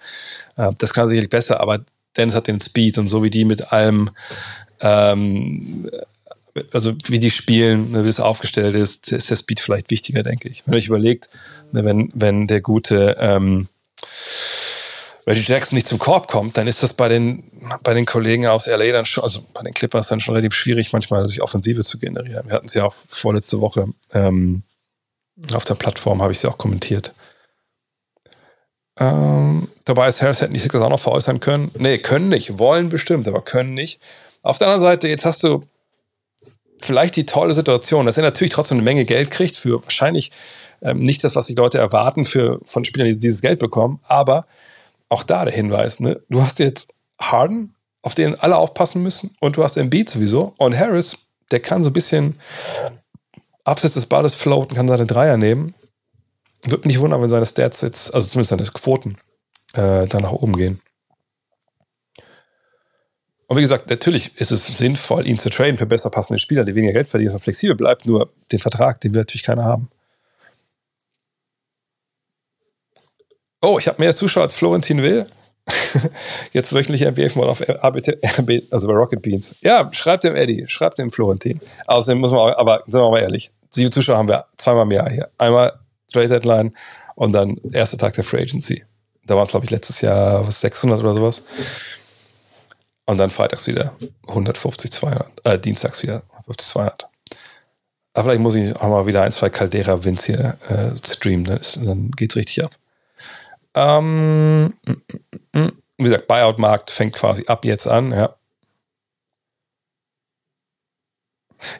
Äh, 0.57 0.71
das 0.77 0.93
kann 0.93 1.07
sicherlich 1.07 1.29
besser, 1.29 1.59
aber 1.59 1.79
Dennis 2.17 2.35
hat 2.35 2.47
den 2.47 2.59
Speed 2.59 2.97
und 2.97 3.07
so 3.07 3.23
wie 3.23 3.29
die 3.29 3.45
mit 3.45 3.71
allem 3.71 4.09
ähm, 4.81 5.89
also 6.73 6.93
wie 7.05 7.19
die 7.19 7.31
spielen, 7.31 7.91
ne, 7.91 8.03
wie 8.03 8.09
es 8.09 8.19
aufgestellt 8.19 8.75
ist, 8.75 9.11
ist 9.11 9.29
der 9.29 9.35
Speed 9.35 9.59
vielleicht 9.59 9.89
wichtiger, 9.91 10.23
denke 10.23 10.49
ich. 10.49 10.63
Wenn 10.65 10.73
ihr 10.73 10.77
euch 10.77 10.87
überlegt, 10.87 11.29
ne, 11.71 11.85
wenn, 11.85 12.11
wenn 12.13 12.47
der 12.47 12.61
gute 12.61 13.17
ähm, 13.19 13.67
Reggie 15.27 15.41
Jackson 15.41 15.75
nicht 15.75 15.87
zum 15.87 15.99
Korb 15.99 16.27
kommt, 16.27 16.57
dann 16.57 16.67
ist 16.67 16.81
das 16.81 16.93
bei 16.93 17.07
den, 17.07 17.43
bei 17.83 17.93
den 17.93 18.05
Kollegen 18.05 18.47
aus 18.47 18.67
LA 18.67 18.91
dann 18.91 19.05
schon, 19.05 19.23
also 19.23 19.41
bei 19.53 19.61
den 19.61 19.73
Clippers 19.73 20.07
dann 20.07 20.19
schon 20.19 20.35
relativ 20.35 20.53
schwierig, 20.53 20.93
manchmal 20.93 21.27
sich 21.27 21.41
Offensive 21.41 21.83
zu 21.83 21.99
generieren. 21.99 22.47
Wir 22.47 22.55
hatten 22.55 22.65
es 22.65 22.73
ja 22.73 22.85
auch 22.85 22.93
vorletzte 23.07 23.61
Woche 23.61 23.87
ähm, 24.13 24.63
auf 25.53 25.65
der 25.65 25.75
Plattform, 25.75 26.21
habe 26.21 26.31
ich 26.31 26.39
sie 26.39 26.47
auch 26.47 26.57
kommentiert. 26.57 27.13
Ähm, 28.99 29.69
Tobias 29.85 30.21
Harris 30.21 30.41
hätten 30.41 30.53
die 30.53 30.59
Sixers 30.59 30.81
auch 30.81 30.89
noch 30.89 30.99
veräußern 30.99 31.39
können. 31.39 31.71
Nee, 31.77 31.99
können 31.99 32.29
nicht, 32.29 32.59
wollen 32.59 32.89
bestimmt, 32.89 33.27
aber 33.27 33.41
können 33.41 33.73
nicht. 33.73 33.99
Auf 34.41 34.57
der 34.57 34.67
anderen 34.67 34.83
Seite, 34.83 35.07
jetzt 35.07 35.25
hast 35.25 35.43
du 35.43 35.63
vielleicht 36.81 37.15
die 37.15 37.25
tolle 37.25 37.53
Situation, 37.53 38.05
dass 38.05 38.17
er 38.17 38.23
natürlich 38.23 38.53
trotzdem 38.53 38.77
eine 38.77 38.85
Menge 38.85 39.05
Geld 39.05 39.31
kriegt 39.31 39.55
für 39.57 39.83
wahrscheinlich 39.83 40.31
ähm, 40.81 40.99
nicht 40.99 41.23
das, 41.23 41.35
was 41.35 41.47
sich 41.47 41.57
Leute 41.57 41.77
erwarten 41.77 42.25
für, 42.25 42.59
von 42.65 42.85
Spielern, 42.85 43.07
die 43.07 43.19
dieses 43.19 43.41
Geld 43.41 43.59
bekommen, 43.59 43.99
aber 44.03 44.47
auch 45.09 45.23
da 45.23 45.45
der 45.45 45.53
Hinweis, 45.53 45.99
ne? 45.99 46.21
du 46.29 46.41
hast 46.41 46.59
jetzt 46.59 46.93
Harden, 47.19 47.75
auf 48.01 48.15
den 48.15 48.39
alle 48.39 48.57
aufpassen 48.57 49.03
müssen 49.03 49.35
und 49.39 49.57
du 49.57 49.63
hast 49.63 49.75
Embiid 49.75 50.09
sowieso 50.09 50.53
und 50.57 50.77
Harris, 50.77 51.17
der 51.51 51.59
kann 51.59 51.83
so 51.83 51.89
ein 51.89 51.93
bisschen 51.93 52.39
abseits 53.63 53.95
des 53.95 54.05
Balles 54.05 54.35
floaten, 54.35 54.75
kann 54.75 54.87
seine 54.87 55.05
Dreier 55.05 55.37
nehmen. 55.37 55.73
Würde 56.63 56.87
mich 56.87 56.95
nicht 56.95 56.99
wundern, 56.99 57.21
wenn 57.21 57.29
seine 57.29 57.45
Stats 57.45 57.81
jetzt, 57.81 58.13
also 58.13 58.27
zumindest 58.27 58.49
seine 58.49 58.63
Quoten, 58.63 59.17
äh, 59.73 60.07
da 60.07 60.19
nach 60.19 60.31
oben 60.31 60.55
gehen. 60.55 60.81
Und 63.47 63.57
wie 63.57 63.61
gesagt, 63.61 63.89
natürlich 63.89 64.35
ist 64.39 64.51
es 64.51 64.67
sinnvoll, 64.67 65.25
ihn 65.25 65.39
zu 65.39 65.49
traden 65.49 65.79
für 65.79 65.87
besser 65.87 66.11
passende 66.11 66.37
Spieler, 66.37 66.65
die 66.65 66.75
weniger 66.75 66.93
Geld 66.93 67.07
verdienen 67.07 67.33
und 67.33 67.41
flexibel 67.41 67.75
bleibt. 67.75 68.05
Nur 68.05 68.31
den 68.51 68.59
Vertrag, 68.59 69.01
den 69.01 69.13
will 69.13 69.21
natürlich 69.21 69.43
keiner 69.43 69.63
haben. 69.63 69.89
Oh, 73.61 73.77
ich 73.77 73.87
habe 73.87 74.01
mehr 74.01 74.15
Zuschauer 74.15 74.43
als 74.43 74.53
Florentin 74.53 75.01
will. 75.01 75.27
Jetzt 76.53 76.73
wöchentlich 76.73 77.01
NBA 77.01 77.37
mal 77.39 77.47
auf 77.47 77.61
RBT, 77.61 78.17
also 78.71 78.87
bei 78.87 78.93
Rocket 78.93 79.21
Beans. 79.21 79.55
Ja, 79.61 79.89
schreibt 79.93 80.23
dem 80.23 80.35
Eddie, 80.35 80.65
schreibt 80.67 80.97
dem 80.97 81.11
Florentin. 81.11 81.59
Außerdem 81.85 82.19
muss 82.19 82.31
man 82.31 82.39
auch, 82.39 82.57
aber 82.57 82.83
sagen 82.87 83.05
wir 83.05 83.11
mal 83.11 83.21
ehrlich, 83.21 83.51
sieben 83.69 83.91
Zuschauer 83.91 84.17
haben 84.17 84.27
wir 84.27 84.45
zweimal 84.57 84.83
im 84.83 84.91
Jahr 84.91 85.09
hier. 85.09 85.29
Einmal 85.37 85.73
Trade 86.11 86.29
Deadline 86.29 86.73
und 87.15 87.33
dann 87.33 87.57
erster 87.71 87.97
Tag 87.97 88.13
der 88.13 88.23
Free 88.23 88.41
Agency. 88.41 88.83
Da 89.25 89.35
war 89.35 89.43
es, 89.43 89.49
glaube 89.49 89.65
ich, 89.65 89.71
letztes 89.71 90.01
Jahr 90.01 90.47
was 90.47 90.61
600 90.61 90.99
oder 91.01 91.13
sowas. 91.13 91.43
Und 93.05 93.17
dann 93.17 93.29
freitags 93.29 93.67
wieder 93.67 93.93
150, 94.27 94.91
200. 94.91 95.27
Äh, 95.43 95.59
dienstags 95.59 96.01
wieder 96.01 96.23
150, 96.31 96.67
200. 96.67 97.07
Aber 98.13 98.23
vielleicht 98.23 98.41
muss 98.41 98.55
ich 98.55 98.75
auch 98.75 98.89
mal 98.89 99.05
wieder 99.05 99.21
ein, 99.21 99.31
zwei 99.31 99.49
Caldera-Wins 99.49 100.25
hier 100.25 100.57
äh, 100.69 100.91
streamen, 101.07 101.45
dann, 101.45 101.57
ist, 101.57 101.77
dann 101.83 102.11
geht's 102.11 102.35
richtig 102.35 102.63
ab. 102.63 102.71
Ähm, 103.79 104.73
wie 105.53 106.03
gesagt, 106.03 106.27
Buyout-Markt 106.27 106.91
fängt 106.91 107.13
quasi 107.13 107.45
ab 107.47 107.63
jetzt 107.63 107.87
an, 107.87 108.11
ja. 108.11 108.35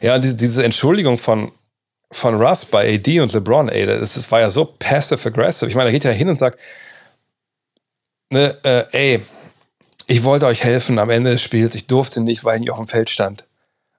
Ja, 0.00 0.18
diese, 0.18 0.36
diese 0.36 0.64
Entschuldigung 0.64 1.18
von, 1.18 1.52
von 2.10 2.40
Russ 2.40 2.64
bei 2.64 2.94
AD 2.94 3.20
und 3.20 3.32
LeBron, 3.32 3.68
ey, 3.68 3.86
das, 3.86 4.14
das 4.14 4.30
war 4.30 4.40
ja 4.40 4.50
so 4.50 4.64
passive-aggressive. 4.64 5.68
Ich 5.68 5.74
meine, 5.74 5.88
er 5.88 5.92
geht 5.92 6.04
ja 6.04 6.10
hin 6.10 6.28
und 6.28 6.36
sagt, 6.36 6.58
ne, 8.30 8.58
äh, 8.62 8.84
ey, 8.92 9.22
ich 10.06 10.24
wollte 10.24 10.46
euch 10.46 10.64
helfen 10.64 10.98
am 10.98 11.10
Ende 11.10 11.30
des 11.30 11.42
Spiels. 11.42 11.74
Ich 11.74 11.86
durfte 11.86 12.20
nicht, 12.20 12.44
weil 12.44 12.56
ich 12.56 12.60
nicht 12.60 12.70
auf 12.70 12.78
dem 12.78 12.88
Feld 12.88 13.10
stand. 13.10 13.46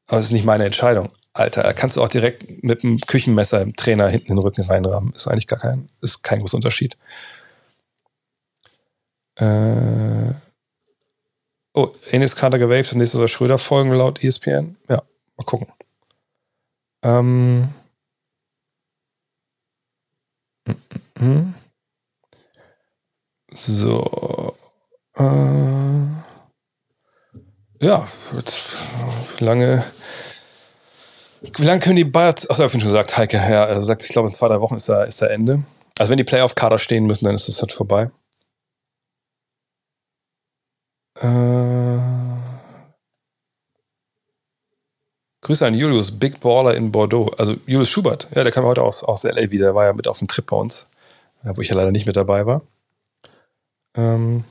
Aber 0.08 0.20
es 0.20 0.28
ist 0.28 0.32
nicht 0.32 0.46
meine 0.46 0.66
Entscheidung. 0.66 1.10
Alter, 1.34 1.74
kannst 1.74 1.98
du 1.98 2.02
auch 2.02 2.10
direkt 2.10 2.64
mit 2.64 2.84
dem 2.84 3.00
Küchenmesser 3.00 3.62
im 3.62 3.76
Trainer 3.76 4.10
hinten 4.10 4.32
in 4.32 4.36
den 4.36 4.44
Rücken 4.44 4.64
reinrahmen. 4.64 5.14
Ist 5.14 5.28
eigentlich 5.28 5.48
gar 5.48 5.60
kein, 5.60 5.90
ist 6.02 6.24
kein 6.24 6.42
großer 6.42 6.56
Unterschied. 6.56 6.98
Äh 9.36 10.34
oh, 11.74 11.90
Enes 12.12 12.36
Kader 12.36 12.60
gewaved 12.60 12.92
und 12.92 13.00
nächstes 13.00 13.18
soll 13.18 13.28
Schröder 13.28 13.58
folgen 13.58 13.92
laut 13.92 14.24
ESPN. 14.24 14.78
Ja, 14.90 15.02
mal 15.38 15.44
gucken. 15.46 15.68
Ähm. 17.04 17.70
So. 23.54 24.56
Äh, 25.16 25.24
ja, 27.82 28.08
jetzt, 28.34 28.78
wie 29.38 29.44
lange, 29.44 29.84
wie 31.42 31.66
lange 31.66 31.80
können 31.80 31.96
die 31.98 32.06
Bayern, 32.06 32.30
achso, 32.30 32.54
ich 32.54 32.60
habe 32.60 32.70
schon 32.70 32.82
gesagt, 32.82 33.18
Heike, 33.18 33.38
ja, 33.38 33.66
er 33.66 33.82
sagt, 33.82 34.04
ich 34.04 34.10
glaube, 34.10 34.30
in 34.30 34.34
zwei, 34.34 34.48
drei 34.48 34.62
Wochen 34.62 34.76
ist 34.76 34.88
da, 34.88 35.04
ist 35.04 35.22
da 35.22 35.28
Ende. 35.28 35.64
Also 36.00 36.10
wenn 36.10 36.18
die 36.18 36.24
Playoff-Kader 36.24 36.80
stehen 36.80 37.06
müssen, 37.06 37.26
dann 37.26 37.36
ist 37.36 37.48
das 37.48 37.62
halt 37.62 37.74
vorbei. 37.74 38.10
Äh, 41.22 42.00
Grüße 45.42 45.66
an 45.66 45.74
Julius, 45.74 46.18
Big 46.18 46.40
Baller 46.40 46.76
in 46.76 46.92
Bordeaux. 46.92 47.30
Also 47.38 47.56
Julius 47.66 47.90
Schubert, 47.90 48.28
ja, 48.36 48.44
der 48.44 48.52
kam 48.52 48.64
heute 48.64 48.84
aus, 48.84 49.04
aus 49.04 49.24
LA 49.24 49.52
wieder, 49.52 49.68
der 49.68 49.76
war 49.76 49.86
ja 49.86 49.94
mit 49.94 50.08
auf 50.08 50.20
dem 50.20 50.28
Trip 50.28 50.46
bei 50.46 50.58
uns, 50.58 50.88
wo 51.44 51.62
ich 51.62 51.70
ja 51.70 51.76
leider 51.76 51.92
nicht 51.92 52.06
mit 52.06 52.16
dabei 52.16 52.46
war. 52.46 52.62
Ähm, 53.96 54.44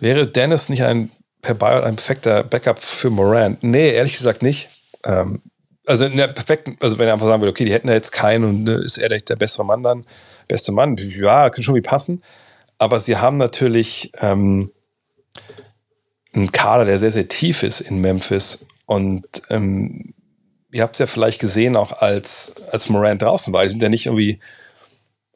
Wäre 0.00 0.26
Dennis 0.26 0.68
nicht 0.68 0.84
ein 0.84 1.10
per 1.42 1.54
Buyout 1.54 1.84
ein 1.84 1.96
perfekter 1.96 2.42
Backup 2.42 2.78
für 2.78 3.10
Morant? 3.10 3.62
Nee, 3.62 3.90
ehrlich 3.90 4.12
gesagt 4.12 4.42
nicht. 4.42 4.68
Ähm, 5.04 5.42
also 5.86 6.04
in 6.04 6.16
der 6.16 6.28
perfekten, 6.28 6.76
also 6.80 6.98
wenn 6.98 7.06
er 7.06 7.14
einfach 7.14 7.26
sagen 7.26 7.40
würde, 7.40 7.52
okay, 7.52 7.64
die 7.64 7.72
hätten 7.72 7.88
ja 7.88 7.94
jetzt 7.94 8.12
keinen 8.12 8.44
und 8.44 8.64
ne, 8.64 8.72
ist 8.74 8.98
er 8.98 9.08
der 9.08 9.36
bessere 9.36 9.64
Mann 9.64 9.82
dann, 9.82 10.04
beste 10.46 10.72
Mann, 10.72 10.96
ja, 10.96 11.48
könnte 11.48 11.62
schon 11.62 11.74
wie 11.74 11.80
passen. 11.80 12.22
Aber 12.78 13.00
sie 13.00 13.16
haben 13.16 13.36
natürlich 13.36 14.12
ähm, 14.20 14.70
einen 16.32 16.52
Kader, 16.52 16.84
der 16.84 16.98
sehr, 16.98 17.10
sehr 17.10 17.28
tief 17.28 17.62
ist 17.62 17.80
in 17.80 18.00
Memphis. 18.00 18.64
Und 18.86 19.42
ähm, 19.50 20.14
ihr 20.70 20.82
habt 20.82 20.94
es 20.94 21.00
ja 21.00 21.06
vielleicht 21.06 21.40
gesehen, 21.40 21.76
auch 21.76 22.00
als, 22.00 22.52
als 22.70 22.88
Morant 22.88 23.22
draußen 23.22 23.52
war. 23.52 23.64
Die 23.64 23.70
sind 23.70 23.82
ja 23.82 23.88
nicht 23.88 24.06
irgendwie 24.06 24.38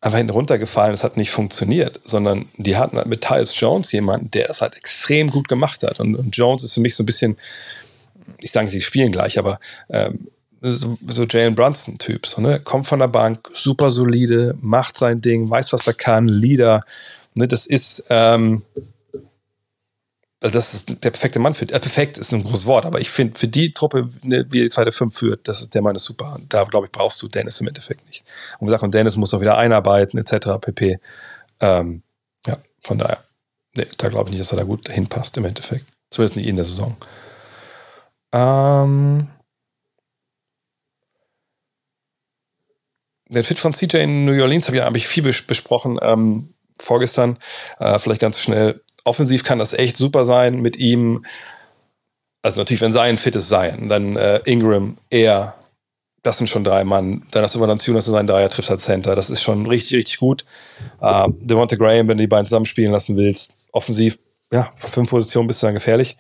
einfach 0.01 0.19
hinten 0.19 0.33
runtergefallen, 0.33 0.93
es 0.93 1.05
hat 1.05 1.17
nicht 1.17 1.31
funktioniert, 1.31 2.01
sondern 2.05 2.47
die 2.57 2.77
hatten 2.77 2.97
halt 2.97 3.07
mit 3.07 3.23
Tyus 3.23 3.59
Jones 3.59 3.93
jemanden, 3.93 4.31
der 4.33 4.49
das 4.49 4.61
halt 4.61 4.77
extrem 4.77 5.31
gut 5.31 5.49
gemacht 5.49 5.85
hat. 5.85 6.01
Und, 6.01 6.17
und 6.17 6.37
Jones 6.37 6.65
ist 6.65 6.75
für 6.75 6.81
mich 6.81 6.97
so 6.97 7.05
ein 7.05 7.07
bisschen, 7.07 7.37
ich 8.41 8.51
sage, 8.51 8.69
sie 8.69 8.81
spielen 8.81 9.13
gleich, 9.13 9.39
aber 9.39 9.61
ähm, 9.91 10.27
so, 10.61 10.99
so 11.09 11.25
Jalen 11.25 11.55
Brunson-Typ, 11.55 12.27
so, 12.27 12.41
ne? 12.41 12.61
kommt 12.61 12.89
von 12.89 12.99
der 12.99 13.09
Bank, 13.09 13.49
super 13.55 13.91
solide, 13.93 14.57
macht 14.61 14.97
sein 14.97 15.21
Ding, 15.21 15.49
weiß, 15.49 15.73
was 15.73 15.87
er 15.87 15.95
kann, 15.95 16.29
Leader. 16.29 16.85
Ne? 17.35 17.49
Das 17.49 17.67
ist, 17.67 18.05
ähm, 18.11 18.63
also 20.43 20.55
das 20.55 20.75
ist 20.75 20.89
der 21.05 21.11
perfekte 21.11 21.39
Mann 21.39 21.55
für. 21.55 21.65
Äh, 21.65 21.79
perfekt 21.79 22.19
ist 22.19 22.33
ein 22.33 22.43
großes 22.43 22.67
Wort, 22.67 22.85
aber 22.85 23.01
ich 23.01 23.11
finde, 23.11 23.39
für 23.39 23.47
die 23.47 23.73
Truppe, 23.73 24.09
ne, 24.23 24.45
wie 24.51 24.63
die 24.63 24.69
zweite 24.69 24.91
Fünf 24.91 25.17
führt, 25.17 25.47
das 25.47 25.61
ist 25.61 25.75
der 25.75 25.83
Mann 25.83 25.95
ist 25.95 26.05
super. 26.05 26.39
Da, 26.49 26.65
glaube 26.65 26.87
ich, 26.87 26.93
brauchst 26.93 27.23
du 27.23 27.29
Dennis 27.29 27.61
im 27.61 27.69
Endeffekt 27.69 28.07
nicht. 28.09 28.25
Und 28.59 28.67
gesagt, 28.67 28.83
und 28.83 28.93
Dennis 28.93 29.17
muss 29.17 29.33
auch 29.35 29.41
wieder 29.41 29.57
einarbeiten, 29.57 30.19
etc. 30.19 30.59
pp. 30.61 30.99
Ähm, 31.61 32.03
ja, 32.47 32.59
von 32.81 32.99
daher. 32.99 33.23
Nee, 33.75 33.87
da 33.99 34.09
glaube 34.09 34.29
ich 34.29 34.33
nicht, 34.33 34.41
dass 34.41 34.53
er 34.53 34.59
da 34.59 34.65
gut 34.65 34.89
hinpasst 34.89 35.37
im 35.37 35.45
Endeffekt. 35.45 35.87
Zumindest 36.11 36.37
nicht 36.37 36.49
in 36.49 36.57
der 36.57 36.65
Saison. 36.65 36.97
Ähm, 38.33 39.29
den 43.29 43.45
Fit 43.45 43.59
von 43.59 43.73
CJ 43.73 43.99
in 43.99 44.25
New 44.25 44.43
Orleans 44.43 44.67
habe 44.67 44.77
ich, 44.77 44.83
hab 44.83 44.97
ich 44.97 45.07
viel 45.07 45.23
besprochen 45.23 45.99
ähm, 46.03 46.52
vorgestern. 46.83 47.39
Äh, 47.79 47.99
vielleicht 47.99 48.21
ganz 48.21 48.41
schnell 48.41 48.81
offensiv 49.05 49.45
kann 49.45 49.59
das 49.59 49.73
echt 49.73 49.97
super 49.97 50.25
sein 50.25 50.61
mit 50.61 50.77
ihm. 50.77 51.25
Also 52.43 52.61
natürlich, 52.61 52.81
wenn 52.81 52.93
Zion 52.93 53.19
fit 53.19 53.37
ist, 53.37 53.49
Zion. 53.49 53.89
Dann 53.89 54.17
äh, 54.17 54.41
Ingram, 54.45 54.99
er, 55.11 55.55
das 56.23 56.39
sind 56.39 56.49
schon 56.49 56.65
drei 56.65 56.85
Mann. 56.85 57.23
Dann 57.31 57.43
hast 57.43 57.55
du 57.55 57.61
Valanciunas 57.61 58.07
in 58.07 58.13
seinen 58.13 58.27
Dreier, 58.27 58.49
trifft 58.49 58.71
als 58.71 58.85
Center. 58.85 59.15
Das 59.15 59.31
ist 59.31 59.43
schon 59.43 59.67
richtig, 59.67 59.99
richtig 59.99 60.19
gut. 60.19 60.45
Äh, 61.01 61.29
Devonta 61.41 61.77
Graham, 61.77 62.09
wenn 62.09 62.19
du 62.19 62.23
die 62.23 62.29
beiden 62.29 62.47
zusammenspielen 62.47 62.93
lassen 62.93 63.17
willst, 63.17 63.53
offensiv, 63.73 64.19
ja, 64.53 64.71
von 64.75 64.91
fünf 64.91 65.11
Positionen 65.11 65.47
bist 65.47 65.63
du 65.63 65.67
dann 65.67 65.75
gefährlich. 65.75 66.17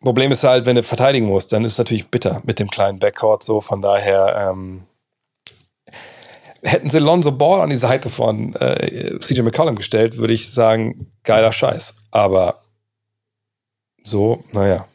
Problem 0.00 0.30
ist 0.30 0.44
halt, 0.44 0.64
wenn 0.66 0.76
du 0.76 0.84
verteidigen 0.84 1.26
musst, 1.26 1.52
dann 1.52 1.64
ist 1.64 1.72
es 1.72 1.78
natürlich 1.78 2.08
bitter 2.08 2.40
mit 2.44 2.60
dem 2.60 2.70
kleinen 2.70 3.00
Backcourt 3.00 3.42
so. 3.42 3.60
Von 3.60 3.82
daher, 3.82 4.50
ähm, 4.50 4.82
hätten 6.62 6.90
sie 6.90 6.98
Lonzo 6.98 7.32
Ball 7.32 7.60
an 7.60 7.70
die 7.70 7.78
Seite 7.78 8.10
von 8.10 8.54
äh, 8.56 9.18
CJ 9.20 9.42
McCollum 9.42 9.76
gestellt, 9.76 10.16
würde 10.16 10.34
ich 10.34 10.50
sagen, 10.50 11.12
geiler 11.24 11.52
Scheiß. 11.52 11.94
Aber 12.10 12.62
so, 14.02 14.44
naja. 14.52 14.86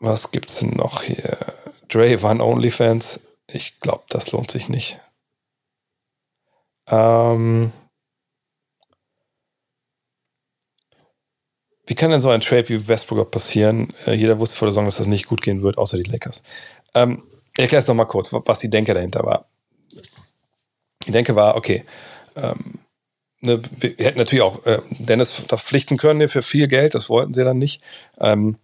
Was 0.00 0.30
gibt's 0.30 0.58
denn 0.58 0.70
noch 0.70 1.02
hier? 1.02 1.38
Dre 1.88 2.20
Van 2.22 2.40
OnlyFans. 2.40 3.20
Ich 3.46 3.80
glaube, 3.80 4.04
das 4.08 4.32
lohnt 4.32 4.50
sich 4.50 4.68
nicht. 4.68 5.00
Ähm, 6.88 7.72
wie 11.86 11.94
kann 11.94 12.10
denn 12.10 12.20
so 12.20 12.30
ein 12.30 12.40
Trade 12.40 12.68
wie 12.68 12.88
Westbrook 12.88 13.30
passieren? 13.30 13.94
Äh, 14.06 14.14
jeder 14.14 14.38
wusste 14.38 14.56
vor 14.56 14.66
der 14.66 14.72
Saison, 14.72 14.84
dass 14.86 14.96
das 14.96 15.06
nicht 15.06 15.26
gut 15.26 15.40
gehen 15.40 15.62
wird, 15.62 15.78
außer 15.78 15.96
die 15.96 16.10
Lakers. 16.10 16.42
Ähm, 16.94 17.22
ich 17.56 17.60
erkläre 17.60 17.80
es 17.80 17.88
nochmal 17.88 18.06
kurz, 18.06 18.32
was 18.32 18.58
die 18.58 18.70
Denke 18.70 18.94
dahinter 18.94 19.24
war. 19.24 19.46
Die 21.06 21.12
Denke 21.12 21.36
war, 21.36 21.56
okay, 21.56 21.84
ähm, 22.36 22.78
ne, 23.40 23.60
wir 23.78 23.90
hätten 23.98 24.18
natürlich 24.18 24.42
auch 24.42 24.64
äh, 24.66 24.80
Dennis 24.90 25.34
verpflichten 25.34 25.96
können 25.96 26.28
für 26.28 26.42
viel 26.42 26.66
Geld, 26.66 26.94
das 26.94 27.08
wollten 27.08 27.32
sie 27.32 27.44
dann 27.44 27.58
nicht. 27.58 27.80
Ähm, 28.18 28.56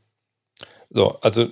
so, 0.89 1.19
also 1.21 1.49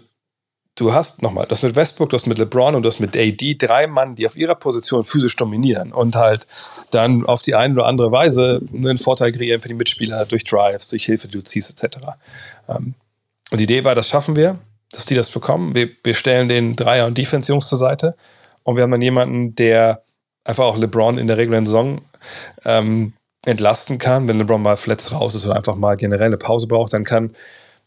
du 0.74 0.92
hast 0.92 1.22
nochmal, 1.22 1.46
du 1.46 1.52
hast 1.52 1.62
mit 1.62 1.76
Westbrook, 1.76 2.10
du 2.10 2.16
hast 2.16 2.26
mit 2.26 2.38
LeBron 2.38 2.74
und 2.74 2.82
du 2.82 2.88
hast 2.88 2.98
mit 2.98 3.16
AD 3.16 3.56
drei 3.58 3.86
Mann, 3.86 4.16
die 4.16 4.26
auf 4.26 4.36
ihrer 4.36 4.54
Position 4.54 5.04
physisch 5.04 5.36
dominieren 5.36 5.92
und 5.92 6.16
halt 6.16 6.46
dann 6.90 7.24
auf 7.26 7.42
die 7.42 7.54
eine 7.54 7.74
oder 7.74 7.86
andere 7.86 8.10
Weise 8.10 8.62
einen 8.74 8.98
Vorteil 8.98 9.30
kreieren 9.30 9.60
für 9.60 9.68
die 9.68 9.74
Mitspieler 9.74 10.26
durch 10.26 10.44
Drives, 10.44 10.88
durch 10.88 11.04
Hilfe, 11.04 11.28
du 11.28 11.40
ziehst, 11.42 11.70
etc. 11.70 11.98
Ähm, 12.68 12.94
und 13.50 13.58
die 13.58 13.64
Idee 13.64 13.84
war, 13.84 13.94
das 13.94 14.08
schaffen 14.08 14.34
wir 14.34 14.58
dass 14.92 15.04
die 15.04 15.14
das 15.14 15.30
bekommen. 15.30 15.74
Wir, 15.74 15.90
wir 16.02 16.14
stellen 16.14 16.48
den 16.48 16.76
Dreier- 16.76 17.06
und 17.06 17.18
Defense-Jungs 17.18 17.68
zur 17.68 17.78
Seite 17.78 18.16
und 18.62 18.76
wir 18.76 18.82
haben 18.82 18.90
dann 18.90 19.02
jemanden, 19.02 19.54
der 19.54 20.02
einfach 20.44 20.64
auch 20.64 20.76
LeBron 20.76 21.18
in 21.18 21.26
der 21.26 21.36
regulären 21.36 21.66
Saison 21.66 22.00
ähm, 22.64 23.12
entlasten 23.44 23.98
kann. 23.98 24.28
Wenn 24.28 24.38
LeBron 24.38 24.62
mal 24.62 24.76
verletzt 24.76 25.12
raus 25.12 25.34
ist 25.34 25.44
oder 25.46 25.56
einfach 25.56 25.76
mal 25.76 25.96
generell 25.96 26.26
eine 26.26 26.38
Pause 26.38 26.66
braucht, 26.66 26.92
dann 26.92 27.04
kann 27.04 27.32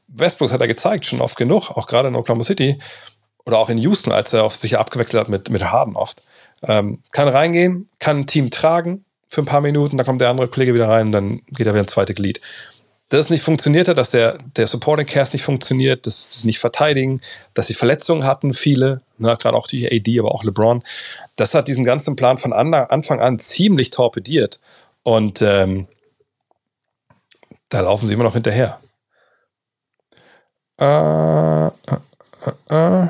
Westbrook, 0.07 0.51
hat 0.51 0.61
er 0.61 0.67
gezeigt, 0.67 1.05
schon 1.05 1.21
oft 1.21 1.37
genug, 1.37 1.71
auch 1.71 1.87
gerade 1.87 2.09
in 2.09 2.15
Oklahoma 2.15 2.43
City 2.43 2.79
oder 3.45 3.57
auch 3.57 3.69
in 3.69 3.77
Houston, 3.77 4.11
als 4.11 4.33
er 4.33 4.43
auf 4.43 4.55
sich 4.55 4.77
abgewechselt 4.77 5.21
hat 5.21 5.29
mit, 5.29 5.49
mit 5.49 5.63
Harden 5.63 5.95
oft, 5.95 6.21
ähm, 6.63 7.01
kann 7.11 7.27
reingehen, 7.27 7.89
kann 7.99 8.19
ein 8.19 8.27
Team 8.27 8.51
tragen 8.51 9.05
für 9.29 9.41
ein 9.41 9.45
paar 9.45 9.61
Minuten, 9.61 9.97
dann 9.97 10.05
kommt 10.05 10.21
der 10.21 10.29
andere 10.29 10.47
Kollege 10.47 10.73
wieder 10.73 10.89
rein, 10.89 11.11
dann 11.11 11.41
geht 11.47 11.65
er 11.65 11.73
wieder 11.73 11.83
ein 11.83 11.87
zweites 11.87 12.15
Glied 12.15 12.41
dass 13.11 13.25
es 13.25 13.29
nicht 13.29 13.43
funktioniert 13.43 13.89
hat, 13.89 13.97
dass 13.97 14.11
der, 14.11 14.37
der 14.55 14.67
Supporting 14.67 15.05
Cast 15.05 15.33
nicht 15.33 15.43
funktioniert, 15.43 16.07
dass 16.07 16.27
sie 16.29 16.47
nicht 16.47 16.59
verteidigen, 16.59 17.19
dass 17.53 17.67
sie 17.67 17.73
Verletzungen 17.73 18.23
hatten, 18.23 18.53
viele, 18.53 19.01
ne, 19.17 19.35
gerade 19.37 19.57
auch 19.57 19.67
die 19.67 19.85
AD, 19.85 20.17
aber 20.17 20.33
auch 20.33 20.45
LeBron. 20.45 20.81
Das 21.35 21.53
hat 21.53 21.67
diesen 21.67 21.83
ganzen 21.83 22.15
Plan 22.15 22.37
von 22.37 22.53
Anfang 22.53 23.19
an 23.19 23.37
ziemlich 23.37 23.89
torpediert. 23.89 24.61
Und 25.03 25.41
ähm, 25.41 25.89
da 27.67 27.81
laufen 27.81 28.07
sie 28.07 28.13
immer 28.13 28.23
noch 28.23 28.33
hinterher. 28.33 28.79
Äh, 30.79 31.67
äh, 31.67 31.71
äh, 32.69 33.03
äh 33.03 33.07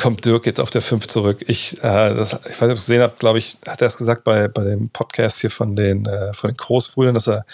kommt 0.00 0.24
Dirk 0.24 0.46
jetzt 0.46 0.60
auf 0.60 0.70
der 0.70 0.80
5 0.80 1.08
zurück. 1.08 1.44
Ich, 1.46 1.76
äh, 1.84 2.14
das, 2.14 2.32
ich 2.32 2.60
weiß 2.60 2.62
nicht, 2.62 2.62
ob 2.62 2.68
ihr 2.68 2.72
es 2.72 2.80
gesehen 2.80 3.02
habt, 3.02 3.20
glaube 3.20 3.38
ich, 3.38 3.58
hat 3.66 3.82
er 3.82 3.86
es 3.86 3.98
gesagt 3.98 4.24
bei, 4.24 4.48
bei 4.48 4.64
dem 4.64 4.88
Podcast 4.88 5.40
hier 5.40 5.50
von 5.50 5.76
den, 5.76 6.06
äh, 6.06 6.32
von 6.32 6.48
den 6.48 6.56
Großbrüdern, 6.56 7.12
dass 7.12 7.28
er 7.28 7.44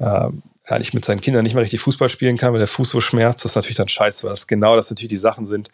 äh, 0.00 0.28
eigentlich 0.66 0.94
mit 0.94 1.04
seinen 1.04 1.20
Kindern 1.20 1.44
nicht 1.44 1.54
mehr 1.54 1.62
richtig 1.62 1.80
Fußball 1.80 2.08
spielen 2.08 2.38
kann, 2.38 2.52
weil 2.52 2.58
der 2.58 2.66
Fuß 2.66 2.90
so 2.90 3.00
schmerzt. 3.00 3.44
Das 3.44 3.52
ist 3.52 3.56
natürlich 3.56 3.76
dann 3.76 3.86
scheiße, 3.86 4.24
weil 4.24 4.30
das 4.30 4.48
genau 4.48 4.74
das 4.74 4.90
natürlich 4.90 5.10
die 5.10 5.16
Sachen 5.16 5.46
sind, 5.46 5.70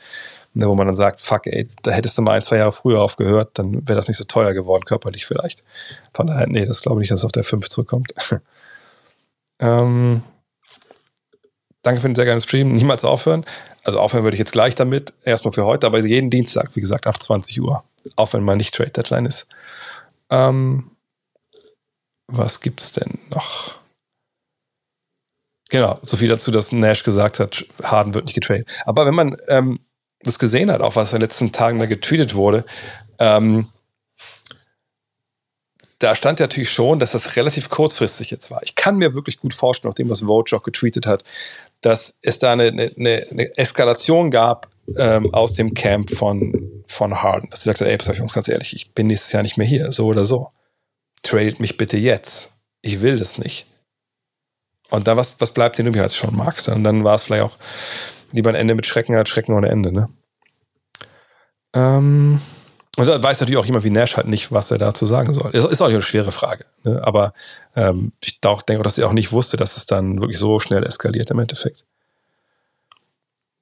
ne, 0.52 0.68
wo 0.68 0.74
man 0.74 0.86
dann 0.86 0.96
sagt, 0.96 1.22
fuck, 1.22 1.46
ey, 1.46 1.66
da 1.82 1.92
hättest 1.92 2.18
du 2.18 2.22
mal 2.22 2.32
ein, 2.32 2.42
zwei 2.42 2.56
Jahre 2.58 2.72
früher 2.72 3.00
aufgehört, 3.00 3.52
dann 3.54 3.88
wäre 3.88 3.96
das 3.96 4.08
nicht 4.08 4.18
so 4.18 4.24
teuer 4.24 4.52
geworden, 4.52 4.84
körperlich 4.84 5.24
vielleicht. 5.24 5.64
Von 6.12 6.26
daher, 6.26 6.46
nee, 6.46 6.66
das 6.66 6.82
glaube 6.82 7.00
ich 7.00 7.04
nicht, 7.04 7.12
dass 7.12 7.20
es 7.20 7.24
auf 7.24 7.32
der 7.32 7.44
5 7.44 7.70
zurückkommt. 7.70 8.12
ähm, 9.60 10.22
danke 11.82 12.00
für 12.00 12.08
den 12.08 12.14
sehr 12.14 12.24
geilen 12.24 12.40
Stream. 12.40 12.74
Niemals 12.74 13.04
aufhören 13.04 13.44
also 13.84 13.98
aufhören 13.98 14.24
würde 14.24 14.36
ich 14.36 14.38
jetzt 14.38 14.52
gleich 14.52 14.74
damit, 14.74 15.12
erstmal 15.24 15.52
für 15.52 15.64
heute, 15.64 15.86
aber 15.86 15.98
jeden 16.00 16.30
Dienstag, 16.30 16.74
wie 16.74 16.80
gesagt, 16.80 17.06
ab 17.06 17.20
20 17.20 17.60
Uhr. 17.60 17.84
Auch 18.16 18.32
wenn 18.32 18.42
mal 18.42 18.56
nicht 18.56 18.74
Trade 18.74 18.90
Deadline 18.90 19.26
ist. 19.26 19.46
Ähm, 20.30 20.90
was 22.28 22.60
gibt's 22.60 22.92
denn 22.92 23.18
noch? 23.30 23.74
Genau, 25.68 25.98
so 26.02 26.16
viel 26.16 26.28
dazu, 26.28 26.50
dass 26.50 26.70
Nash 26.72 27.02
gesagt 27.02 27.40
hat, 27.40 27.64
Harden 27.82 28.14
wird 28.14 28.26
nicht 28.26 28.34
getradet. 28.34 28.68
Aber 28.84 29.06
wenn 29.06 29.14
man 29.14 29.36
ähm, 29.48 29.80
das 30.20 30.38
gesehen 30.38 30.70
hat, 30.70 30.80
auch 30.80 30.96
was 30.96 31.12
in 31.12 31.16
den 31.18 31.22
letzten 31.22 31.52
Tagen 31.52 31.78
da 31.78 31.86
getweetet 31.86 32.34
wurde, 32.34 32.64
ähm, 33.18 33.68
da 35.98 36.16
stand 36.16 36.40
ja 36.40 36.44
natürlich 36.46 36.70
schon, 36.70 36.98
dass 36.98 37.12
das 37.12 37.36
relativ 37.36 37.68
kurzfristig 37.68 38.30
jetzt 38.30 38.50
war. 38.50 38.62
Ich 38.64 38.74
kann 38.74 38.96
mir 38.96 39.14
wirklich 39.14 39.38
gut 39.38 39.54
vorstellen, 39.54 39.90
nachdem 39.90 40.10
was 40.10 40.22
auch 40.22 40.62
getweetet 40.62 41.06
hat, 41.06 41.24
dass 41.82 42.18
es 42.22 42.38
da 42.38 42.52
eine, 42.52 42.68
eine, 42.68 43.26
eine 43.30 43.56
Eskalation 43.56 44.30
gab 44.30 44.70
ähm, 44.96 45.32
aus 45.34 45.54
dem 45.54 45.74
Camp 45.74 46.10
von, 46.10 46.84
von 46.86 47.22
Harden. 47.22 47.50
Dass 47.50 47.62
sie 47.62 47.68
sagte, 47.68 47.88
ey, 47.88 47.98
pass 47.98 48.16
Jungs, 48.16 48.32
ganz 48.32 48.48
ehrlich, 48.48 48.74
ich 48.74 48.92
bin 48.92 49.08
nächstes 49.08 49.32
Jahr 49.32 49.42
nicht 49.42 49.58
mehr 49.58 49.66
hier, 49.66 49.92
so 49.92 50.06
oder 50.06 50.24
so. 50.24 50.50
Tradet 51.22 51.60
mich 51.60 51.76
bitte 51.76 51.96
jetzt. 51.96 52.50
Ich 52.80 53.00
will 53.00 53.18
das 53.18 53.38
nicht. 53.38 53.66
Und 54.90 55.08
dann, 55.08 55.16
was, 55.16 55.34
was 55.38 55.52
bleibt 55.52 55.78
denn 55.78 55.86
übrig 55.86 56.02
als 56.02 56.16
schon 56.16 56.36
magst? 56.36 56.68
Und 56.68 56.84
dann 56.84 57.04
war 57.04 57.16
es 57.16 57.22
vielleicht 57.24 57.44
auch 57.44 57.58
lieber 58.32 58.50
ein 58.50 58.56
Ende 58.56 58.74
mit 58.74 58.86
Schrecken 58.86 59.14
als 59.14 59.28
Schrecken 59.28 59.54
ohne 59.54 59.68
Ende, 59.68 59.92
ne? 59.92 60.08
Ähm. 61.74 62.40
Und 62.96 63.06
da 63.06 63.22
weiß 63.22 63.40
natürlich 63.40 63.58
auch 63.58 63.64
jemand 63.64 63.84
wie 63.84 63.90
Nash 63.90 64.16
halt 64.16 64.28
nicht, 64.28 64.52
was 64.52 64.70
er 64.70 64.76
dazu 64.76 65.06
sagen 65.06 65.32
soll. 65.32 65.50
Ist, 65.52 65.64
ist 65.64 65.80
auch 65.80 65.88
eine 65.88 66.02
schwere 66.02 66.30
Frage. 66.30 66.66
Ne? 66.84 67.00
Aber 67.02 67.32
ähm, 67.74 68.12
ich 68.22 68.40
denke 68.40 68.80
auch, 68.80 68.82
dass 68.82 68.98
er 68.98 69.06
auch 69.06 69.14
nicht 69.14 69.32
wusste, 69.32 69.56
dass 69.56 69.78
es 69.78 69.86
dann 69.86 70.20
wirklich 70.20 70.38
so 70.38 70.60
schnell 70.60 70.84
eskaliert 70.84 71.30
im 71.30 71.38
Endeffekt. 71.38 71.86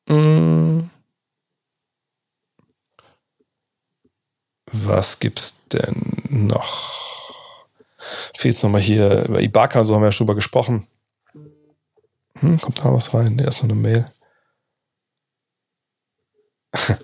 Hm. 0.08 0.90
Was 4.72 5.20
gibt's 5.20 5.54
denn 5.72 6.24
noch? 6.28 7.34
Fehlt 8.36 8.56
es 8.56 8.62
nochmal 8.62 8.80
hier 8.80 9.26
über 9.26 9.40
Ibaka, 9.40 9.84
so 9.84 9.94
haben 9.94 10.02
wir 10.02 10.06
ja 10.06 10.12
schon 10.12 10.26
drüber 10.26 10.34
gesprochen. 10.36 10.88
Hm, 12.38 12.60
kommt 12.60 12.80
da 12.80 12.92
was 12.92 13.14
rein? 13.14 13.36
Nee, 13.36 13.44
erst 13.44 13.62
noch 13.62 13.70
eine 13.70 13.78
Mail. 13.78 14.10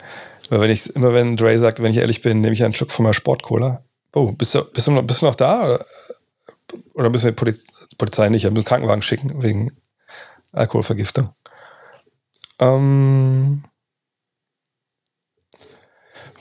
Weil 0.49 0.61
wenn 0.61 0.71
ich, 0.71 0.95
immer 0.95 1.13
wenn 1.13 1.37
Dre 1.37 1.59
sagt, 1.59 1.83
wenn 1.83 1.91
ich 1.91 1.99
ehrlich 1.99 2.23
bin, 2.23 2.41
nehme 2.41 2.55
ich 2.55 2.65
einen 2.65 2.75
Schluck 2.75 2.93
von 2.93 3.03
meiner 3.03 3.15
Sportcola. 3.15 3.83
Oh, 4.15 4.33
bist 4.33 4.55
du, 4.55 4.65
bist 4.65 4.87
du, 4.87 4.93
noch, 4.93 5.03
bist 5.03 5.23
du 5.23 5.27
noch 5.27 5.35
da? 5.35 5.65
Oder, 5.65 5.87
oder 6.95 7.11
müssen 7.11 7.25
wir 7.25 7.33
die 7.33 7.37
Poliz 7.37 7.65
Polizei 7.99 8.29
nicht, 8.29 8.45
wir 8.45 8.51
müssen 8.51 8.65
Krankenwagen 8.65 9.03
schicken 9.03 9.43
wegen 9.43 9.73
Alkoholvergiftung? 10.53 11.31
Ähm, 12.61 13.65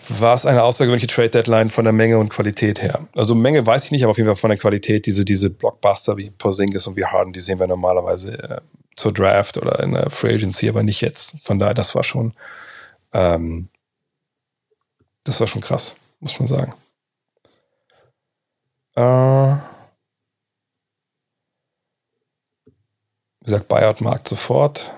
war 0.07 0.35
es 0.35 0.45
eine 0.45 0.63
außergewöhnliche 0.63 1.07
Trade 1.07 1.29
Deadline 1.29 1.69
von 1.69 1.83
der 1.83 1.93
Menge 1.93 2.17
und 2.17 2.29
Qualität 2.29 2.81
her? 2.81 3.07
Also 3.15 3.35
Menge 3.35 3.65
weiß 3.65 3.85
ich 3.85 3.91
nicht, 3.91 4.03
aber 4.03 4.11
auf 4.11 4.17
jeden 4.17 4.27
Fall 4.27 4.35
von 4.35 4.49
der 4.49 4.59
Qualität. 4.59 5.05
Diese, 5.05 5.25
diese 5.25 5.49
Blockbuster 5.49 6.17
wie 6.17 6.29
Porzingis 6.29 6.87
und 6.87 6.95
wie 6.95 7.05
Harden, 7.05 7.33
die 7.33 7.41
sehen 7.41 7.59
wir 7.59 7.67
normalerweise 7.67 8.37
äh, 8.37 8.61
zur 8.95 9.13
Draft 9.13 9.57
oder 9.57 9.79
in 9.81 9.93
der 9.93 10.09
Free 10.09 10.35
Agency, 10.35 10.69
aber 10.69 10.83
nicht 10.83 11.01
jetzt. 11.01 11.35
Von 11.41 11.59
daher, 11.59 11.73
das 11.73 11.95
war 11.95 12.03
schon 12.03 12.33
ähm, 13.13 13.69
das 15.25 15.39
war 15.39 15.47
schon 15.47 15.61
krass, 15.61 15.95
muss 16.21 16.39
man 16.39 16.47
sagen. 16.47 16.73
Äh, 18.95 19.55
wie 23.41 23.45
gesagt, 23.45 23.67
Buyout-Markt 23.67 24.27
sofort. 24.29 24.89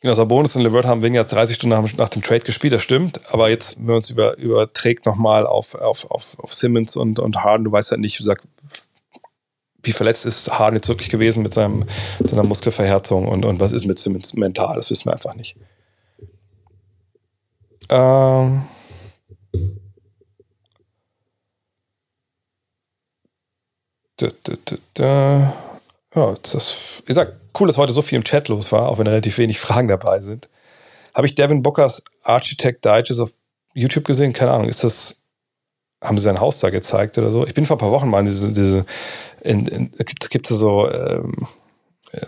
Genau, 0.00 0.14
Sabonis 0.14 0.54
und 0.54 0.62
LeVert 0.62 0.84
haben 0.84 1.02
weniger 1.02 1.22
als 1.22 1.30
30 1.30 1.56
Stunden 1.56 1.96
nach 1.96 2.08
dem 2.08 2.22
Trade 2.22 2.40
gespielt, 2.40 2.72
das 2.72 2.82
stimmt. 2.82 3.20
Aber 3.32 3.48
jetzt, 3.48 3.78
wenn 3.78 3.86
man 3.86 3.98
es 3.98 4.10
über, 4.10 4.36
überträgt 4.36 5.04
nochmal 5.04 5.46
auf, 5.46 5.74
auf, 5.74 6.10
auf, 6.10 6.38
auf 6.38 6.54
Simmons 6.54 6.96
und, 6.96 7.18
und 7.18 7.42
Harden, 7.42 7.64
du 7.64 7.72
weißt 7.72 7.90
halt 7.90 8.00
nicht, 8.00 8.14
wie 8.14 8.22
gesagt, 8.22 8.44
wie 9.86 9.92
verletzt 9.92 10.26
ist 10.26 10.50
Harden 10.50 10.76
jetzt 10.76 10.88
wirklich 10.88 11.08
gewesen 11.08 11.42
mit 11.42 11.54
seinem, 11.54 11.84
seiner 12.20 12.44
Muskelverhärtung 12.44 13.28
und, 13.28 13.44
und 13.44 13.60
was 13.60 13.72
ist 13.72 13.86
mit 13.86 13.98
Simmons 13.98 14.34
mental, 14.34 14.76
das 14.76 14.90
wissen 14.90 15.06
wir 15.06 15.12
einfach 15.14 15.34
nicht. 15.34 15.56
Ähm. 17.88 18.64
Da, 24.18 24.28
da, 24.44 24.76
da. 24.94 25.52
Ja, 26.14 26.34
das, 26.42 27.02
ich 27.06 27.14
sag, 27.14 27.34
cool, 27.60 27.66
dass 27.66 27.76
heute 27.76 27.92
so 27.92 28.00
viel 28.00 28.16
im 28.16 28.24
Chat 28.24 28.48
los 28.48 28.72
war, 28.72 28.88
auch 28.88 28.98
wenn 28.98 29.06
relativ 29.06 29.38
wenig 29.38 29.60
Fragen 29.60 29.88
dabei 29.88 30.20
sind. 30.20 30.48
Habe 31.14 31.26
ich 31.26 31.34
Devin 31.34 31.62
Bookers 31.62 32.02
Architect 32.22 32.84
Digest 32.84 33.20
auf 33.20 33.32
YouTube 33.74 34.04
gesehen? 34.04 34.32
Keine 34.32 34.52
Ahnung, 34.52 34.68
ist 34.68 34.84
das, 34.84 35.22
haben 36.02 36.18
sie 36.18 36.24
sein 36.24 36.40
Haus 36.40 36.60
da 36.60 36.70
gezeigt 36.70 37.16
oder 37.18 37.30
so? 37.30 37.46
Ich 37.46 37.54
bin 37.54 37.66
vor 37.66 37.76
ein 37.76 37.80
paar 37.80 37.90
Wochen 37.90 38.08
mal 38.08 38.20
in 38.20 38.26
diese, 38.26 38.52
diese 38.52 38.84
in, 39.46 39.66
in, 39.66 39.90
gibt, 39.92 40.30
gibt 40.30 40.50
es 40.50 40.58
so, 40.58 40.90
ähm, 40.90 41.46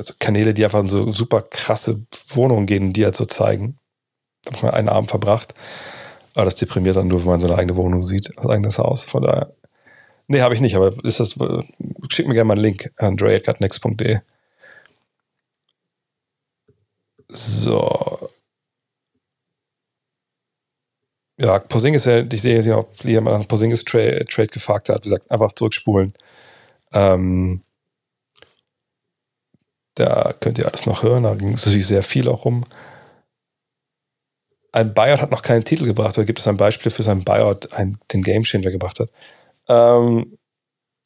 so 0.00 0.14
Kanäle, 0.18 0.54
die 0.54 0.64
einfach 0.64 0.80
in 0.80 0.88
so 0.88 1.10
super 1.12 1.42
krasse 1.42 2.06
Wohnungen 2.28 2.66
gehen, 2.66 2.92
die 2.92 3.04
halt 3.04 3.16
so 3.16 3.24
zeigen. 3.24 3.78
Da 4.44 4.50
habe 4.50 4.56
ich 4.56 4.62
mal 4.62 4.70
einen 4.70 4.88
Abend 4.88 5.10
verbracht. 5.10 5.54
Aber 6.34 6.44
das 6.44 6.54
deprimiert 6.54 6.96
dann 6.96 7.08
nur, 7.08 7.20
wenn 7.20 7.28
man 7.28 7.40
seine 7.40 7.56
eigene 7.56 7.76
Wohnung 7.76 8.02
sieht, 8.02 8.30
das 8.36 8.46
eigenes 8.46 8.78
Haus. 8.78 9.04
Von 9.04 9.24
daher. 9.24 9.52
Nee, 10.28 10.42
habe 10.42 10.54
ich 10.54 10.60
nicht, 10.60 10.76
aber 10.76 10.92
ist 11.04 11.20
das, 11.20 11.36
schick 12.10 12.28
mir 12.28 12.34
gerne 12.34 12.44
mal 12.44 12.54
einen 12.54 12.62
Link 12.62 12.92
an 12.98 13.16
dre.next.de. 13.16 14.20
So. 17.30 18.30
Ja, 21.40 21.58
Posingis, 21.60 22.06
ich 22.06 22.42
sehe 22.42 22.56
jetzt 22.56 22.66
noch, 22.66 22.78
ob 22.78 23.04
jemand 23.04 23.38
nach 23.38 23.48
Posingis 23.48 23.84
Trade, 23.84 24.26
Trade 24.26 24.48
gefragt 24.48 24.88
hat, 24.88 25.04
wie 25.04 25.08
gesagt, 25.08 25.30
einfach 25.30 25.52
zurückspulen. 25.52 26.12
Ähm, 26.92 27.62
da 29.94 30.32
könnt 30.38 30.58
ihr 30.58 30.66
alles 30.66 30.86
noch 30.86 31.02
hören, 31.02 31.24
da 31.24 31.34
ging 31.34 31.54
es 31.54 31.66
natürlich 31.66 31.86
sehr 31.86 32.02
viel 32.02 32.28
auch 32.28 32.44
um. 32.44 32.64
Ein 34.70 34.94
Buyout 34.94 35.20
hat 35.20 35.30
noch 35.30 35.42
keinen 35.42 35.64
Titel 35.64 35.86
gebracht, 35.86 36.16
oder 36.16 36.24
gibt 36.24 36.38
es 36.38 36.46
ein 36.46 36.56
Beispiel 36.56 36.92
für 36.92 37.02
seinen 37.02 37.24
Buyout, 37.24 37.72
ein, 37.72 37.98
den 38.12 38.22
Game 38.22 38.44
Changer 38.44 38.70
gebracht 38.70 39.00
hat? 39.00 39.10
Ähm, 39.68 40.38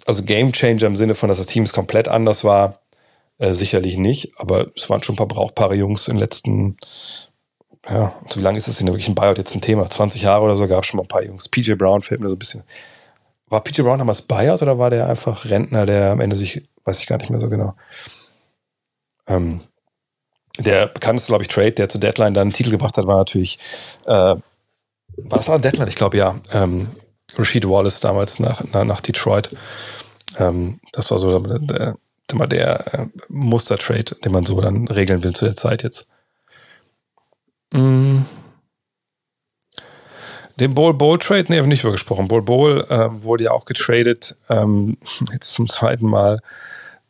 also 0.04 0.22
Game 0.24 0.52
Changer 0.52 0.86
im 0.86 0.96
Sinne 0.96 1.14
von, 1.14 1.28
dass 1.28 1.38
das 1.38 1.46
Team 1.46 1.64
komplett 1.66 2.08
anders 2.08 2.44
war, 2.44 2.80
äh, 3.38 3.54
sicherlich 3.54 3.96
nicht, 3.96 4.32
aber 4.36 4.70
es 4.76 4.90
waren 4.90 5.02
schon 5.02 5.14
ein 5.14 5.18
paar 5.18 5.28
brauchbare 5.28 5.74
Jungs 5.74 6.08
in 6.08 6.14
den 6.14 6.20
letzten, 6.20 6.76
ja, 7.88 8.12
so 8.28 8.40
wie 8.40 8.44
lange 8.44 8.58
ist 8.58 8.68
das 8.68 8.78
denn 8.78 8.88
wirklich 8.88 9.08
ein 9.08 9.14
Buyout 9.14 9.38
jetzt 9.38 9.54
ein 9.54 9.62
Thema? 9.62 9.88
20 9.88 10.22
Jahre 10.22 10.44
oder 10.44 10.56
so 10.56 10.68
gab 10.68 10.84
es 10.84 10.88
schon 10.88 10.98
mal 10.98 11.04
ein 11.04 11.08
paar 11.08 11.24
Jungs. 11.24 11.48
PJ 11.48 11.74
Brown 11.74 12.02
fällt 12.02 12.20
mir 12.20 12.28
so 12.28 12.36
ein 12.36 12.38
bisschen. 12.38 12.62
War 13.52 13.62
PJ 13.62 13.82
Brown 13.82 13.98
damals 13.98 14.22
Buyout 14.22 14.62
oder 14.62 14.78
war 14.78 14.88
der 14.88 15.10
einfach 15.10 15.44
Rentner, 15.44 15.84
der 15.84 16.12
am 16.12 16.20
Ende 16.20 16.36
sich, 16.36 16.66
weiß 16.84 17.00
ich 17.00 17.06
gar 17.06 17.18
nicht 17.18 17.28
mehr 17.28 17.38
so 17.38 17.50
genau. 17.50 17.74
Ähm, 19.26 19.60
der 20.58 20.86
bekannteste, 20.86 21.28
glaube 21.28 21.42
ich, 21.42 21.48
Trade, 21.48 21.72
der 21.72 21.90
zur 21.90 22.00
Deadline 22.00 22.32
dann 22.32 22.44
einen 22.44 22.54
Titel 22.54 22.70
gebracht 22.70 22.96
hat, 22.96 23.06
war 23.06 23.18
natürlich, 23.18 23.58
äh, 24.06 24.10
war 24.10 24.40
das 25.28 25.48
war 25.48 25.58
Deadline, 25.58 25.88
ich 25.88 25.96
glaube 25.96 26.16
ja, 26.16 26.40
ähm, 26.50 26.92
Rashid 27.36 27.68
Wallace 27.68 28.00
damals 28.00 28.38
nach, 28.38 28.64
nach, 28.72 28.84
nach 28.84 29.02
Detroit. 29.02 29.54
Ähm, 30.38 30.80
das 30.92 31.10
war 31.10 31.18
so 31.18 31.38
der, 31.38 31.58
der, 31.58 32.46
der, 32.46 32.94
äh, 32.94 33.06
Muster-Trade, 33.28 34.16
den 34.24 34.32
man 34.32 34.46
so 34.46 34.58
dann 34.62 34.88
regeln 34.88 35.22
will 35.24 35.34
zu 35.34 35.44
der 35.44 35.56
Zeit 35.56 35.82
jetzt. 35.82 36.06
Mm. 37.70 38.20
Den 40.60 40.74
Bowl 40.74 40.94
Bowl 40.94 41.18
Trade, 41.18 41.46
nee, 41.48 41.56
habe 41.56 41.66
ich 41.66 41.72
nicht 41.72 41.82
über 41.82 41.92
gesprochen. 41.92 42.28
Bowl 42.28 42.42
Bowl 42.42 42.84
äh, 42.88 43.08
wurde 43.22 43.44
ja 43.44 43.50
auch 43.52 43.64
getradet, 43.64 44.36
ähm, 44.48 44.96
jetzt 45.32 45.54
zum 45.54 45.68
zweiten 45.68 46.06
Mal. 46.06 46.40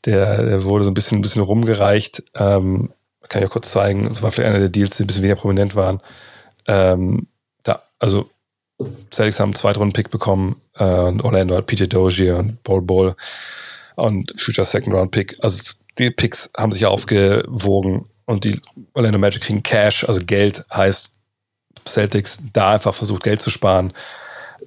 Der, 0.04 0.42
der, 0.42 0.64
wurde 0.64 0.84
so 0.84 0.90
ein 0.90 0.94
bisschen, 0.94 1.18
ein 1.18 1.22
bisschen 1.22 1.42
rumgereicht. 1.42 2.24
Ähm, 2.34 2.90
kann 3.28 3.40
ich 3.40 3.44
ja 3.44 3.52
kurz 3.52 3.70
zeigen. 3.70 4.08
Das 4.08 4.22
war 4.22 4.32
vielleicht 4.32 4.50
einer 4.50 4.58
der 4.58 4.68
Deals, 4.68 4.96
die 4.96 5.04
ein 5.04 5.06
bisschen 5.06 5.22
weniger 5.22 5.40
prominent 5.40 5.74
waren. 5.76 6.00
Ähm, 6.66 7.28
da, 7.62 7.82
also 7.98 8.28
Celtics 9.10 9.40
haben 9.40 9.50
einen 9.50 9.54
Zweitrunden-Pick 9.54 10.10
bekommen 10.10 10.60
äh, 10.76 10.84
und 10.84 11.22
Orlando 11.22 11.56
hat 11.56 11.66
PJ 11.66 11.84
Dozier 11.84 12.36
und 12.36 12.62
Bol 12.62 12.82
Bol 12.82 13.14
und 13.94 14.34
Future 14.40 14.64
Second-Round-Pick. 14.64 15.36
Also 15.40 15.62
die 15.98 16.10
Picks 16.10 16.50
haben 16.56 16.72
sich 16.72 16.86
aufgewogen 16.86 18.06
und 18.26 18.44
die 18.44 18.60
Orlando 18.94 19.18
Magic 19.18 19.42
kriegen 19.42 19.62
Cash, 19.62 20.04
also 20.04 20.20
Geld 20.24 20.64
heißt 20.72 21.11
Celtics 21.86 22.38
da 22.52 22.72
einfach 22.72 22.94
versucht 22.94 23.22
Geld 23.22 23.42
zu 23.42 23.50
sparen. 23.50 23.92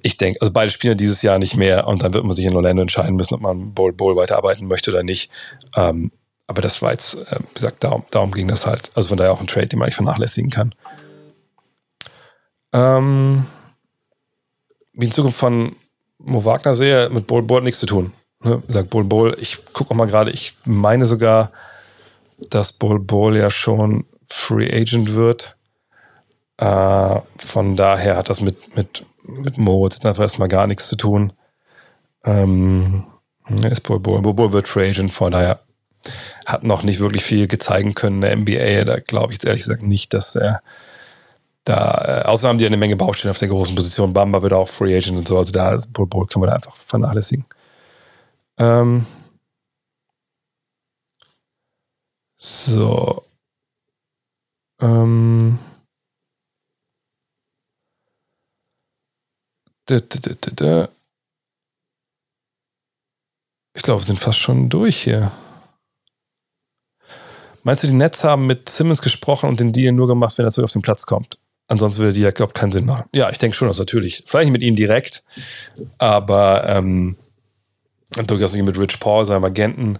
Ich 0.02 0.16
denke, 0.18 0.40
also 0.40 0.52
beide 0.52 0.70
spielen 0.70 0.98
dieses 0.98 1.22
Jahr 1.22 1.38
nicht 1.38 1.56
mehr 1.56 1.86
und 1.86 2.02
dann 2.02 2.12
wird 2.12 2.24
man 2.24 2.36
sich 2.36 2.44
in 2.44 2.54
Orlando 2.54 2.82
entscheiden 2.82 3.16
müssen, 3.16 3.34
ob 3.34 3.40
man 3.40 3.72
Bowl 3.72 3.92
Bowl 3.92 4.16
weiterarbeiten 4.16 4.66
möchte 4.66 4.90
oder 4.90 5.02
nicht. 5.02 5.30
Ähm, 5.74 6.12
aber 6.46 6.62
das 6.62 6.80
war 6.82 6.92
jetzt, 6.92 7.14
äh, 7.14 7.38
wie 7.40 7.54
gesagt, 7.54 7.82
darum, 7.82 8.04
darum 8.10 8.32
ging 8.32 8.48
das 8.48 8.66
halt. 8.66 8.90
Also 8.94 9.08
von 9.08 9.18
daher 9.18 9.32
auch 9.32 9.40
ein 9.40 9.46
Trade, 9.46 9.66
den 9.66 9.78
man 9.78 9.86
eigentlich 9.86 9.96
vernachlässigen 9.96 10.50
kann. 10.50 10.74
Ähm, 12.72 13.46
wie 14.92 15.06
in 15.06 15.12
Zukunft 15.12 15.38
von 15.38 15.76
Mo 16.18 16.44
Wagner 16.44 16.74
sehe, 16.74 17.08
mit 17.10 17.26
Bol 17.26 17.46
hat 17.56 17.64
nichts 17.64 17.80
zu 17.80 17.86
tun. 17.86 18.12
Ne? 18.42 18.62
Sagt 18.68 18.90
Bol 18.90 19.04
Bol, 19.04 19.36
ich 19.40 19.64
gucke 19.72 19.90
auch 19.90 19.96
mal 19.96 20.06
gerade, 20.06 20.30
ich 20.30 20.54
meine 20.64 21.06
sogar, 21.06 21.52
dass 22.50 22.72
Bol 22.72 22.98
Bol 22.98 23.36
ja 23.36 23.50
schon 23.50 24.04
Free 24.28 24.70
Agent 24.72 25.14
wird. 25.14 25.55
Äh, 26.58 27.20
von 27.38 27.76
daher 27.76 28.16
hat 28.16 28.30
das 28.30 28.40
mit, 28.40 28.76
mit, 28.76 29.04
mit 29.22 29.58
Moritz 29.58 30.04
einfach 30.04 30.22
erstmal 30.22 30.48
gar 30.48 30.66
nichts 30.66 30.88
zu 30.88 30.96
tun. 30.96 31.32
Ähm, 32.24 33.04
ist. 33.62 33.82
Bol 33.82 34.00
Bol 34.00 34.52
wird 34.52 34.68
Free 34.68 34.90
Agent, 34.90 35.12
von 35.12 35.32
daher 35.32 35.60
hat 36.44 36.64
noch 36.64 36.82
nicht 36.82 37.00
wirklich 37.00 37.24
viel 37.24 37.46
gezeigen 37.48 37.94
können 37.94 38.16
in 38.16 38.20
der 38.22 38.36
NBA. 38.36 38.84
Da 38.84 39.00
glaube 39.00 39.32
ich 39.32 39.44
ehrlich 39.44 39.62
gesagt 39.62 39.82
nicht, 39.82 40.14
dass 40.14 40.34
er 40.36 40.62
da, 41.64 42.22
äh, 42.22 42.26
außerdem 42.26 42.50
haben 42.50 42.58
die 42.58 42.66
eine 42.66 42.76
Menge 42.76 42.96
Baustellen 42.96 43.32
auf 43.32 43.38
der 43.38 43.48
großen 43.48 43.74
Position. 43.74 44.12
Bamba 44.12 44.42
wird 44.42 44.52
auch 44.52 44.68
Free 44.68 44.96
Agent 44.96 45.18
und 45.18 45.28
so. 45.28 45.36
Also 45.38 45.52
da 45.52 45.74
ist 45.74 45.92
Bull 45.92 46.08
kann 46.26 46.40
man 46.40 46.50
da 46.50 46.56
einfach 46.56 46.76
vernachlässigen. 46.76 47.44
Ähm 48.58 49.06
so. 52.36 53.24
Ähm 54.80 55.58
da, 55.58 55.58
da, 55.58 55.58
da, 55.58 55.58
ich 63.76 63.82
glaube, 63.82 64.00
wir 64.00 64.06
sind 64.06 64.20
fast 64.20 64.38
schon 64.38 64.68
durch 64.68 65.02
hier. 65.02 65.30
Meinst 67.62 67.82
du, 67.82 67.88
die 67.88 67.94
Nets 67.94 68.24
haben 68.24 68.46
mit 68.46 68.68
Simmons 68.68 69.02
gesprochen 69.02 69.48
und 69.48 69.60
den 69.60 69.72
Deal 69.72 69.92
nur 69.92 70.06
gemacht, 70.06 70.38
wenn 70.38 70.44
er 70.44 70.50
zurück 70.50 70.66
auf 70.66 70.72
den 70.72 70.82
Platz 70.82 71.06
kommt? 71.06 71.38
Ansonsten 71.68 72.00
würde 72.00 72.12
die 72.12 72.20
ja, 72.20 72.30
glaube 72.30 72.52
keinen 72.52 72.70
Sinn 72.70 72.86
machen. 72.86 73.08
Ja, 73.12 73.28
ich 73.30 73.38
denke 73.38 73.56
schon, 73.56 73.66
das 73.66 73.78
natürlich. 73.78 74.22
Vielleicht 74.26 74.46
nicht 74.46 74.52
mit 74.52 74.62
ihm 74.62 74.76
direkt, 74.76 75.24
aber 75.98 76.64
ähm, 76.68 77.16
durchaus 78.26 78.54
nicht 78.54 78.64
mit 78.64 78.78
Rich 78.78 79.00
Paul, 79.00 79.26
seinem 79.26 79.44
Agenten, 79.44 79.98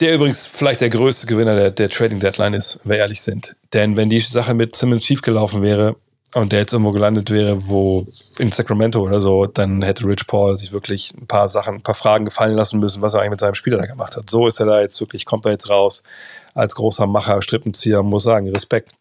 der 0.00 0.14
übrigens 0.14 0.46
vielleicht 0.46 0.80
der 0.80 0.90
größte 0.90 1.26
Gewinner 1.26 1.56
der, 1.56 1.70
der 1.72 1.90
Trading 1.90 2.20
Deadline 2.20 2.54
ist, 2.54 2.78
wenn 2.84 2.90
wir 2.90 2.98
ehrlich 2.98 3.20
sind. 3.20 3.56
Denn 3.72 3.96
wenn 3.96 4.08
die 4.08 4.20
Sache 4.20 4.54
mit 4.54 4.76
Simmons 4.76 5.04
schiefgelaufen 5.04 5.62
wäre 5.62 5.96
und 6.34 6.52
der 6.52 6.60
jetzt 6.60 6.72
irgendwo 6.72 6.90
gelandet 6.90 7.30
wäre, 7.30 7.68
wo 7.68 8.04
in 8.38 8.52
Sacramento 8.52 9.00
oder 9.00 9.20
so, 9.20 9.46
dann 9.46 9.82
hätte 9.82 10.04
Rich 10.04 10.26
Paul 10.26 10.56
sich 10.58 10.72
wirklich 10.72 11.14
ein 11.14 11.26
paar 11.26 11.48
Sachen, 11.48 11.76
ein 11.76 11.82
paar 11.82 11.94
Fragen 11.94 12.26
gefallen 12.26 12.54
lassen 12.54 12.80
müssen, 12.80 13.00
was 13.00 13.14
er 13.14 13.20
eigentlich 13.20 13.30
mit 13.30 13.40
seinem 13.40 13.54
Spieler 13.54 13.78
da 13.78 13.86
gemacht 13.86 14.16
hat. 14.16 14.28
So 14.28 14.46
ist 14.46 14.60
er 14.60 14.66
da 14.66 14.80
jetzt 14.80 15.00
wirklich, 15.00 15.24
kommt 15.24 15.46
er 15.46 15.52
jetzt 15.52 15.70
raus 15.70 16.02
als 16.54 16.74
großer 16.74 17.06
Macher, 17.06 17.40
Strippenzieher, 17.40 18.02
muss 18.02 18.24
sagen, 18.24 18.48
Respekt. 18.48 18.92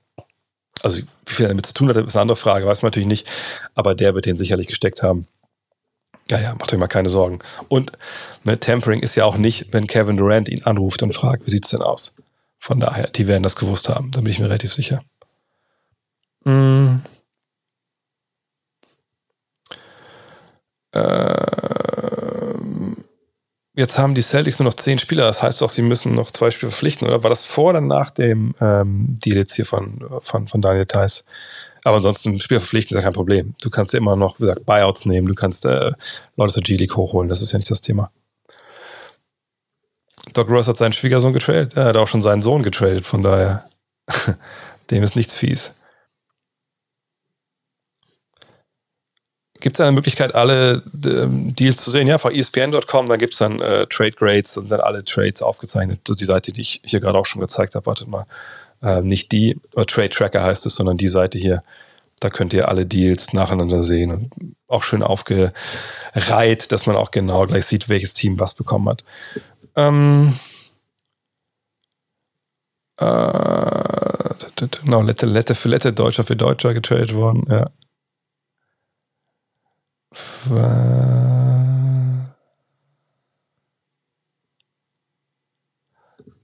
Also, 0.84 1.00
wie 1.00 1.34
viel 1.34 1.46
er 1.46 1.50
damit 1.50 1.66
zu 1.66 1.74
tun 1.74 1.90
hat, 1.90 1.98
ist 1.98 2.16
eine 2.16 2.22
andere 2.22 2.38
Frage, 2.38 2.66
weiß 2.66 2.82
man 2.82 2.90
natürlich 2.90 3.08
nicht. 3.08 3.28
Aber 3.74 3.96
der 3.96 4.14
wird 4.14 4.26
den 4.26 4.38
sicherlich 4.38 4.68
gesteckt 4.68 5.02
haben. 5.02 5.28
Ja, 6.30 6.40
ja, 6.40 6.54
macht 6.56 6.72
euch 6.72 6.80
mal 6.80 6.88
keine 6.88 7.10
Sorgen. 7.10 7.40
Und 7.68 7.94
ne, 8.44 8.60
Tampering 8.60 9.02
ist 9.02 9.16
ja 9.16 9.26
auch 9.26 9.38
nicht, 9.38 9.74
wenn 9.74 9.88
Kevin 9.88 10.18
Durant 10.18 10.50
ihn 10.50 10.64
anruft 10.64 11.02
und 11.02 11.14
fragt, 11.14 11.46
wie 11.46 11.50
sieht 11.50 11.66
es 11.66 11.72
denn 11.72 11.82
aus? 11.82 12.16
Von 12.60 12.80
daher, 12.80 13.08
die 13.08 13.28
werden 13.28 13.44
das 13.44 13.56
gewusst 13.56 13.90
haben, 13.90 14.12
da 14.12 14.22
bin 14.22 14.32
ich 14.32 14.40
mir 14.40 14.46
relativ 14.46 14.74
sicher. 14.74 15.02
Hm. 16.44 17.02
Jetzt 23.78 24.00
haben 24.00 24.16
die 24.16 24.24
Celtics 24.24 24.58
nur 24.58 24.66
noch 24.66 24.74
zehn 24.74 24.98
Spieler, 24.98 25.26
das 25.26 25.44
heißt 25.44 25.62
doch, 25.62 25.70
sie 25.70 25.84
müssen 25.84 26.16
noch 26.16 26.32
zwei 26.32 26.50
Spieler 26.50 26.72
verpflichten, 26.72 27.08
oder 27.08 27.22
war 27.22 27.30
das 27.30 27.46
vor 27.46 27.70
oder 27.70 27.82
nach 27.82 28.10
dem 28.10 28.56
ähm, 28.60 29.20
Deal 29.24 29.38
jetzt 29.38 29.54
hier 29.54 29.68
von, 29.68 30.04
von, 30.22 30.48
von 30.48 30.64
Daniel 30.64 30.88
Theiss? 30.88 31.24
Aber 31.84 31.98
ansonsten 31.98 32.40
Spieler 32.40 32.60
verpflichten 32.60 32.98
ist 32.98 33.02
ja 33.02 33.06
kein 33.06 33.14
Problem. 33.14 33.54
Du 33.62 33.70
kannst 33.70 33.94
immer 33.94 34.16
noch, 34.16 34.40
wie 34.40 34.46
gesagt, 34.46 34.66
Buyouts 34.66 35.06
nehmen, 35.06 35.28
du 35.28 35.36
kannst 35.36 35.66
äh, 35.66 35.92
Leute 36.36 36.54
zur 36.56 36.64
G-League 36.64 36.96
hochholen, 36.96 37.30
das 37.30 37.44
ist 37.44 37.52
ja 37.52 37.60
nicht 37.60 37.70
das 37.70 37.82
Thema. 37.82 38.10
Doc 40.34 40.50
Ross 40.50 40.68
hat 40.68 40.78
seinen 40.78 40.94
Schwiegersohn 40.94 41.34
getradet, 41.34 41.78
er 41.78 41.86
hat 41.86 41.98
auch 41.98 42.08
schon 42.08 42.24
seinen 42.24 42.42
Sohn 42.42 42.64
getradet, 42.64 43.06
von 43.06 43.22
daher, 43.22 43.70
dem 44.90 45.04
ist 45.04 45.16
nichts 45.16 45.36
fies. 45.36 45.76
Gibt 49.60 49.78
es 49.78 49.82
eine 49.82 49.92
Möglichkeit, 49.92 50.36
alle 50.36 50.84
ähm, 51.06 51.56
Deals 51.56 51.78
zu 51.78 51.92
sehen? 51.92 52.08
Ja, 52.08 52.18
von 52.18 52.34
ESPN.com, 52.34 53.08
da 53.08 53.18
gibt 53.18 53.34
es 53.34 53.40
dann 53.40 53.60
äh, 53.60 53.86
Trade 53.88 54.12
Grades 54.12 54.58
und 54.58 54.70
dann 54.70 54.82
alle 54.82 55.04
Trades 55.04 55.42
aufgezeichnet. 55.42 56.00
Die 56.08 56.26
Seite, 56.26 56.52
die 56.52 56.62
ich 56.62 56.82
hier 56.84 57.00
gerade 57.00 57.18
auch 57.18 57.26
schon 57.26 57.42
gezeigt 57.42 57.76
habe, 57.76 57.86
wartet 57.86 58.08
mal. 58.08 58.26
Äh, 58.82 59.02
nicht 59.02 59.32
die, 59.32 59.60
Trade 59.74 60.10
Tracker 60.10 60.44
heißt 60.44 60.66
es, 60.66 60.76
sondern 60.76 60.98
die 60.98 61.08
Seite 61.08 61.38
hier. 61.38 61.64
Da 62.20 62.30
könnt 62.30 62.54
ihr 62.54 62.68
alle 62.68 62.86
Deals 62.86 63.34
nacheinander 63.34 63.84
sehen 63.84 64.12
und 64.12 64.32
auch 64.68 64.84
schön 64.84 65.04
aufgereiht, 65.04 66.72
dass 66.72 66.88
man 66.88 66.96
auch 66.96 67.12
genau 67.12 67.46
gleich 67.46 67.66
sieht, 67.66 67.90
welches 67.90 68.16
Team 68.16 68.40
was 68.40 68.56
bekommen 68.56 68.90
hat. 68.90 69.04
Ähm, 69.76 70.34
äh, 73.00 73.06
genau, 74.84 75.04
Lette, 75.04 75.28
Lette 75.28 75.54
für 75.54 75.70
Lette, 75.70 75.94
Deutscher 75.94 76.24
für 76.24 76.36
Deutscher 76.36 76.74
getradet 76.74 77.14
worden, 77.14 77.46
ja. 77.50 77.70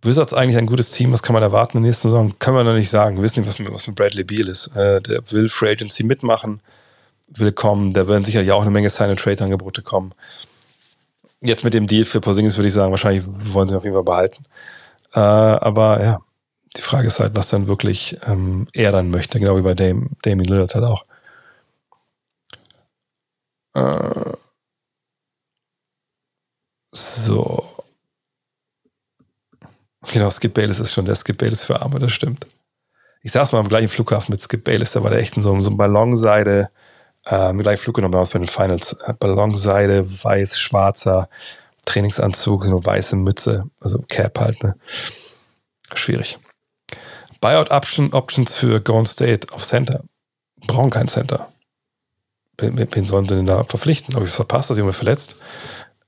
Wizards 0.04 0.34
eigentlich 0.34 0.58
ein 0.58 0.66
gutes 0.66 0.92
Team. 0.92 1.14
Was 1.14 1.24
kann 1.24 1.34
man 1.34 1.44
erwarten 1.44 1.78
in 1.78 1.84
der 1.84 1.90
nächsten 1.90 2.10
Saison? 2.10 2.38
Können 2.40 2.58
wir 2.58 2.64
noch 2.64 2.74
nicht 2.74 2.90
sagen. 2.90 3.16
Wir 3.18 3.24
wissen 3.24 3.40
nicht, 3.40 3.50
was 3.50 3.60
mit, 3.60 3.74
was 3.74 3.88
mit 3.88 3.96
Bradley 3.96 4.24
Beal 4.24 4.48
ist. 4.48 4.68
Äh, 4.76 5.02
der 5.02 5.32
will 5.32 5.50
Free 5.50 5.72
Agency 5.72 6.04
mitmachen, 6.04 6.62
will 7.28 7.52
kommen. 7.52 7.92
Da 7.92 8.08
werden 8.08 8.26
sicherlich 8.26 8.52
auch 8.52 8.62
eine 8.62 8.72
Menge 8.72 8.90
seine 8.90 9.16
Trade-Angebote 9.16 9.82
kommen. 9.82 10.14
Jetzt 11.42 11.64
mit 11.64 11.74
dem 11.74 11.88
Deal 11.88 12.06
für 12.06 12.22
Porzingis 12.22 12.58
würde 12.58 12.68
ich 12.68 12.74
sagen, 12.74 12.92
wahrscheinlich 12.92 13.24
wollen 13.28 13.68
sie 13.68 13.76
ihn 13.76 13.78
auf 13.78 13.84
jeden 13.84 13.96
Fall 13.96 14.04
behalten. 14.04 14.44
Äh, 15.14 15.20
aber 15.20 16.04
ja, 16.04 16.20
die 16.76 16.82
Frage 16.82 17.08
ist 17.08 17.20
halt, 17.20 17.36
was 17.36 17.50
dann 17.50 17.68
wirklich 17.68 18.18
ähm, 18.28 18.68
er 18.74 18.92
dann 18.92 19.10
möchte. 19.10 19.40
Genau 19.40 19.58
wie 19.58 19.62
bei 19.62 19.74
Damien 19.74 20.46
Lillard 20.46 20.74
halt 20.76 20.86
auch. 20.86 21.06
Äh, 23.74 24.34
so. 26.92 27.66
Genau, 30.12 30.30
Skip 30.30 30.54
Bayless 30.54 30.80
ist 30.80 30.94
schon 30.94 31.06
der 31.06 31.16
Skip 31.16 31.38
Bayless 31.38 31.66
für 31.66 31.82
Arme, 31.82 32.00
das 32.00 32.12
stimmt. 32.12 32.46
Ich 33.22 33.32
saß 33.32 33.54
mal 33.54 33.60
am 33.60 33.70
gleichen 33.70 33.90
Flughafen 33.90 34.34
mit 34.34 34.42
Skip 34.42 34.64
Bayless, 34.64 34.92
da 34.92 35.04
war 35.04 35.10
der 35.10 35.20
echt 35.20 35.38
in 35.38 35.44
so, 35.44 35.60
so 35.62 35.70
einem 35.70 35.78
Ballonseide, 35.78 36.70
äh, 37.26 37.54
mit 37.54 37.64
gleich 37.64 37.80
Flug 37.80 37.96
genommen 37.96 38.16
aus 38.16 38.32
bei 38.32 38.40
den 38.40 38.48
Finals. 38.48 38.96
Ballonseide, 39.20 40.06
weiß, 40.24 40.60
schwarzer 40.60 41.30
Trainingsanzug, 41.86 42.66
eine 42.66 42.86
weiße 42.86 43.16
Mütze, 43.16 43.70
also 43.80 44.04
Cap 44.10 44.40
halt, 44.40 44.62
ne? 44.62 44.76
Schwierig. 45.96 46.38
Buyout 47.40 47.72
Option, 47.72 48.14
Options 48.14 48.54
für 48.54 48.82
Golden 48.82 49.06
State 49.06 49.54
auf 49.54 49.64
Center. 49.64 50.04
Brauchen 50.68 50.90
kein 50.90 51.08
Center 51.08 51.53
wen 52.58 53.06
sollen 53.06 53.28
sie 53.28 53.36
denn 53.36 53.46
da 53.46 53.64
verpflichten? 53.64 54.16
Habe 54.16 54.26
ich 54.26 54.32
verpasst, 54.32 54.70
dass 54.70 54.78
jemand 54.78 54.96
verletzt? 54.96 55.36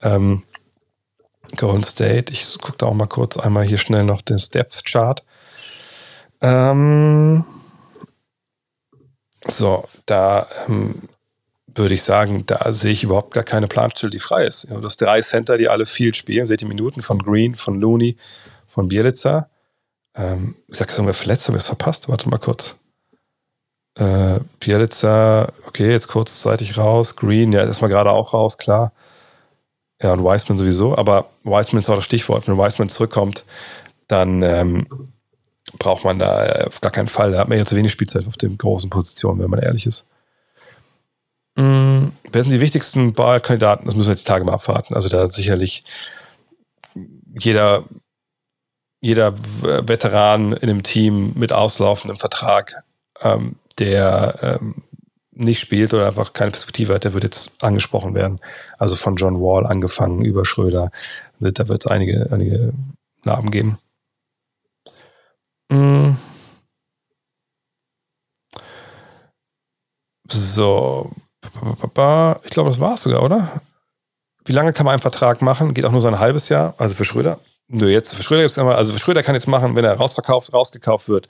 Ähm, 0.01 0.43
Golden 1.55 1.83
State, 1.83 2.31
ich 2.33 2.57
gucke 2.59 2.77
da 2.77 2.87
auch 2.87 2.93
mal 2.93 3.07
kurz 3.07 3.37
einmal 3.37 3.63
hier 3.63 3.77
schnell 3.77 4.03
noch 4.03 4.21
den 4.21 4.39
Steps-Chart. 4.39 5.23
Ähm, 6.41 7.45
so, 9.47 9.87
da 10.05 10.47
ähm, 10.67 11.03
würde 11.67 11.93
ich 11.93 12.03
sagen, 12.03 12.45
da 12.45 12.71
sehe 12.73 12.91
ich 12.91 13.03
überhaupt 13.03 13.33
gar 13.33 13.43
keine 13.43 13.67
Planstelle, 13.67 14.11
die 14.11 14.19
frei 14.19 14.45
ist. 14.45 14.67
Ja, 14.69 14.79
das 14.79 14.97
drei 14.97 15.21
Center, 15.21 15.57
die 15.57 15.69
alle 15.69 15.85
viel 15.85 16.13
spielen. 16.13 16.47
Seht 16.47 16.61
ihr 16.61 16.67
Minuten 16.67 17.01
von 17.01 17.19
Green, 17.19 17.55
von 17.55 17.79
Looney, 17.79 18.17
von 18.67 18.87
Bielitzer. 18.87 19.49
Ähm, 20.15 20.55
ich 20.67 20.77
sage, 20.77 20.91
ist 20.91 20.97
irgendwer 20.97 21.13
verletzt, 21.13 21.47
habe 21.47 21.57
ich 21.57 21.63
es 21.63 21.67
verpasst? 21.67 22.09
Warte 22.09 22.29
mal 22.29 22.37
kurz. 22.37 22.75
Äh, 23.95 24.39
Bielitzer, 24.59 25.53
okay, 25.67 25.89
jetzt 25.91 26.07
kurzzeitig 26.07 26.77
raus. 26.77 27.15
Green, 27.15 27.51
ja, 27.53 27.61
ist 27.61 27.81
mal 27.81 27.87
gerade 27.87 28.11
auch 28.11 28.33
raus, 28.33 28.57
klar. 28.57 28.91
Ja, 30.01 30.11
und 30.13 30.23
Wiseman 30.23 30.57
sowieso, 30.57 30.97
aber 30.97 31.29
Wiseman 31.43 31.81
ist 31.81 31.89
auch 31.89 31.95
das 31.95 32.05
Stichwort. 32.05 32.47
Wenn 32.47 32.57
Wiseman 32.57 32.89
zurückkommt, 32.89 33.45
dann 34.07 34.41
ähm, 34.43 34.87
braucht 35.79 36.03
man 36.03 36.19
da 36.19 36.65
auf 36.67 36.81
gar 36.81 36.91
keinen 36.91 37.07
Fall. 37.07 37.31
Da 37.31 37.39
hat 37.39 37.49
man 37.49 37.57
ja 37.57 37.65
zu 37.65 37.75
wenig 37.75 37.91
Spielzeit 37.91 38.27
auf 38.27 38.37
den 38.37 38.57
großen 38.57 38.89
Positionen, 38.89 39.41
wenn 39.41 39.49
man 39.49 39.61
ehrlich 39.61 39.85
ist. 39.85 40.05
Mhm. 41.55 42.11
Wer 42.31 42.43
sind 42.43 42.51
die 42.51 42.59
wichtigsten 42.59 43.17
Wahlkandidaten? 43.17 43.85
Das 43.85 43.95
müssen 43.95 44.07
wir 44.07 44.13
jetzt 44.13 44.27
die 44.27 44.29
Tage 44.29 44.43
mal 44.43 44.53
abwarten. 44.53 44.93
Also 44.93 45.07
da 45.07 45.29
sicherlich 45.29 45.85
jeder, 47.39 47.85
jeder 48.99 49.37
Veteran 49.37 50.51
in 50.51 50.69
einem 50.69 50.83
Team 50.83 51.33
mit 51.35 51.53
auslaufendem 51.53 52.17
Vertrag 52.17 52.83
ähm, 53.21 53.55
der 53.79 54.59
ähm, 54.61 54.83
nicht 55.31 55.59
spielt 55.59 55.93
oder 55.93 56.07
einfach 56.07 56.33
keine 56.33 56.51
Perspektive 56.51 56.93
hat, 56.93 57.03
der 57.03 57.13
wird 57.13 57.23
jetzt 57.23 57.63
angesprochen 57.63 58.15
werden. 58.15 58.39
Also 58.77 58.95
von 58.95 59.15
John 59.17 59.41
Wall 59.41 59.65
angefangen 59.65 60.23
über 60.23 60.45
Schröder. 60.45 60.91
Da 61.39 61.67
wird 61.67 61.85
es 61.85 61.91
einige, 61.91 62.29
einige 62.31 62.73
Namen 63.23 63.51
geben. 63.51 63.77
Mhm. 65.69 66.17
So. 70.27 71.11
Ich 72.43 72.51
glaube, 72.51 72.69
das 72.69 72.79
war 72.79 72.93
es 72.95 73.03
sogar, 73.03 73.21
oder? 73.21 73.61
Wie 74.45 74.53
lange 74.53 74.73
kann 74.73 74.85
man 74.85 74.93
einen 74.93 75.01
Vertrag 75.01 75.41
machen? 75.41 75.73
Geht 75.73 75.85
auch 75.85 75.91
nur 75.91 76.01
so 76.01 76.07
ein 76.07 76.19
halbes 76.19 76.49
Jahr. 76.49 76.73
Also 76.77 76.95
für 76.95 77.05
Schröder. 77.05 77.39
Nö, 77.67 77.89
jetzt 77.89 78.13
für 78.13 78.21
Schröder 78.23 78.43
gibt 78.43 78.51
es 78.51 78.57
immer, 78.57 78.75
also 78.75 78.93
für 78.93 78.99
Schröder 78.99 79.23
kann 79.23 79.33
jetzt 79.33 79.47
machen, 79.47 79.75
wenn 79.75 79.85
er 79.85 79.95
rausverkauft, 79.95 80.53
rausgekauft 80.53 81.09
wird, 81.09 81.27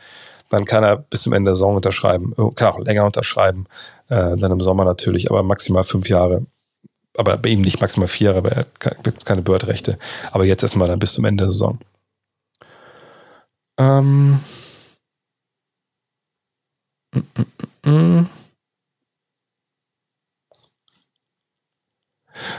dann 0.50 0.66
kann 0.66 0.84
er 0.84 0.98
bis 0.98 1.24
zum 1.24 1.34
Ende 1.34 1.50
der 1.50 1.56
Saison 1.56 1.76
unterschreiben, 1.76 2.34
äh, 2.38 2.52
kann 2.56 2.68
auch 2.68 2.80
länger 2.80 3.06
unterschreiben, 3.06 3.68
äh, 4.10 4.38
dann 4.38 4.52
im 4.52 4.62
Sommer 4.62 4.86
natürlich, 4.86 5.30
aber 5.30 5.44
maximal 5.44 5.84
fünf 5.84 6.10
Jahre. 6.10 6.46
Aber 7.18 7.38
bei 7.38 7.50
ihm 7.50 7.62
nicht 7.62 7.82
maximal 7.82 8.08
vier 8.08 8.32
Jahre, 8.32 8.44
weil 8.44 8.52
er 8.52 8.60
hat 8.60 9.26
keine 9.26 9.42
Bird-Rechte. 9.42 9.98
Aber 10.32 10.44
jetzt 10.44 10.64
erstmal 10.64 10.88
dann 10.88 11.00
bis 11.00 11.14
zum 11.14 11.26
Ende 11.26 11.46
der 11.46 11.52
Saison. 11.52 11.80
Ähm. 13.78 14.40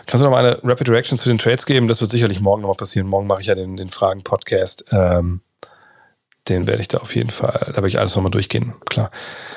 Kannst 0.07 0.23
du 0.23 0.25
noch 0.25 0.31
mal 0.31 0.45
eine 0.45 0.59
Rapid 0.65 0.89
Reaction 0.89 1.19
zu 1.19 1.29
den 1.29 1.39
Trades 1.39 1.67
geben? 1.67 1.89
Das 1.89 2.01
wird 2.01 2.11
sicherlich 2.11 2.41
morgen 2.41 2.63
noch 2.63 2.69
mal 2.69 2.75
passieren. 2.75 3.09
Morgen 3.09 3.27
mache 3.27 3.43
ich 3.43 3.49
ja 3.49 3.55
den, 3.55 3.77
den 3.77 3.91
Fragen-Podcast. 3.91 4.87
Ähm, 4.91 5.43
den 6.49 6.67
werde 6.67 6.83
ich 6.83 6.89
da 6.89 6.99
auf 6.99 7.15
jeden 7.15 7.31
Fall, 7.31 7.61
da 7.69 7.77
werde 7.77 7.89
ich 7.89 7.99
alles 7.99 8.15
nochmal 8.15 8.31
durchgehen, 8.31 8.75
klar. 8.89 9.11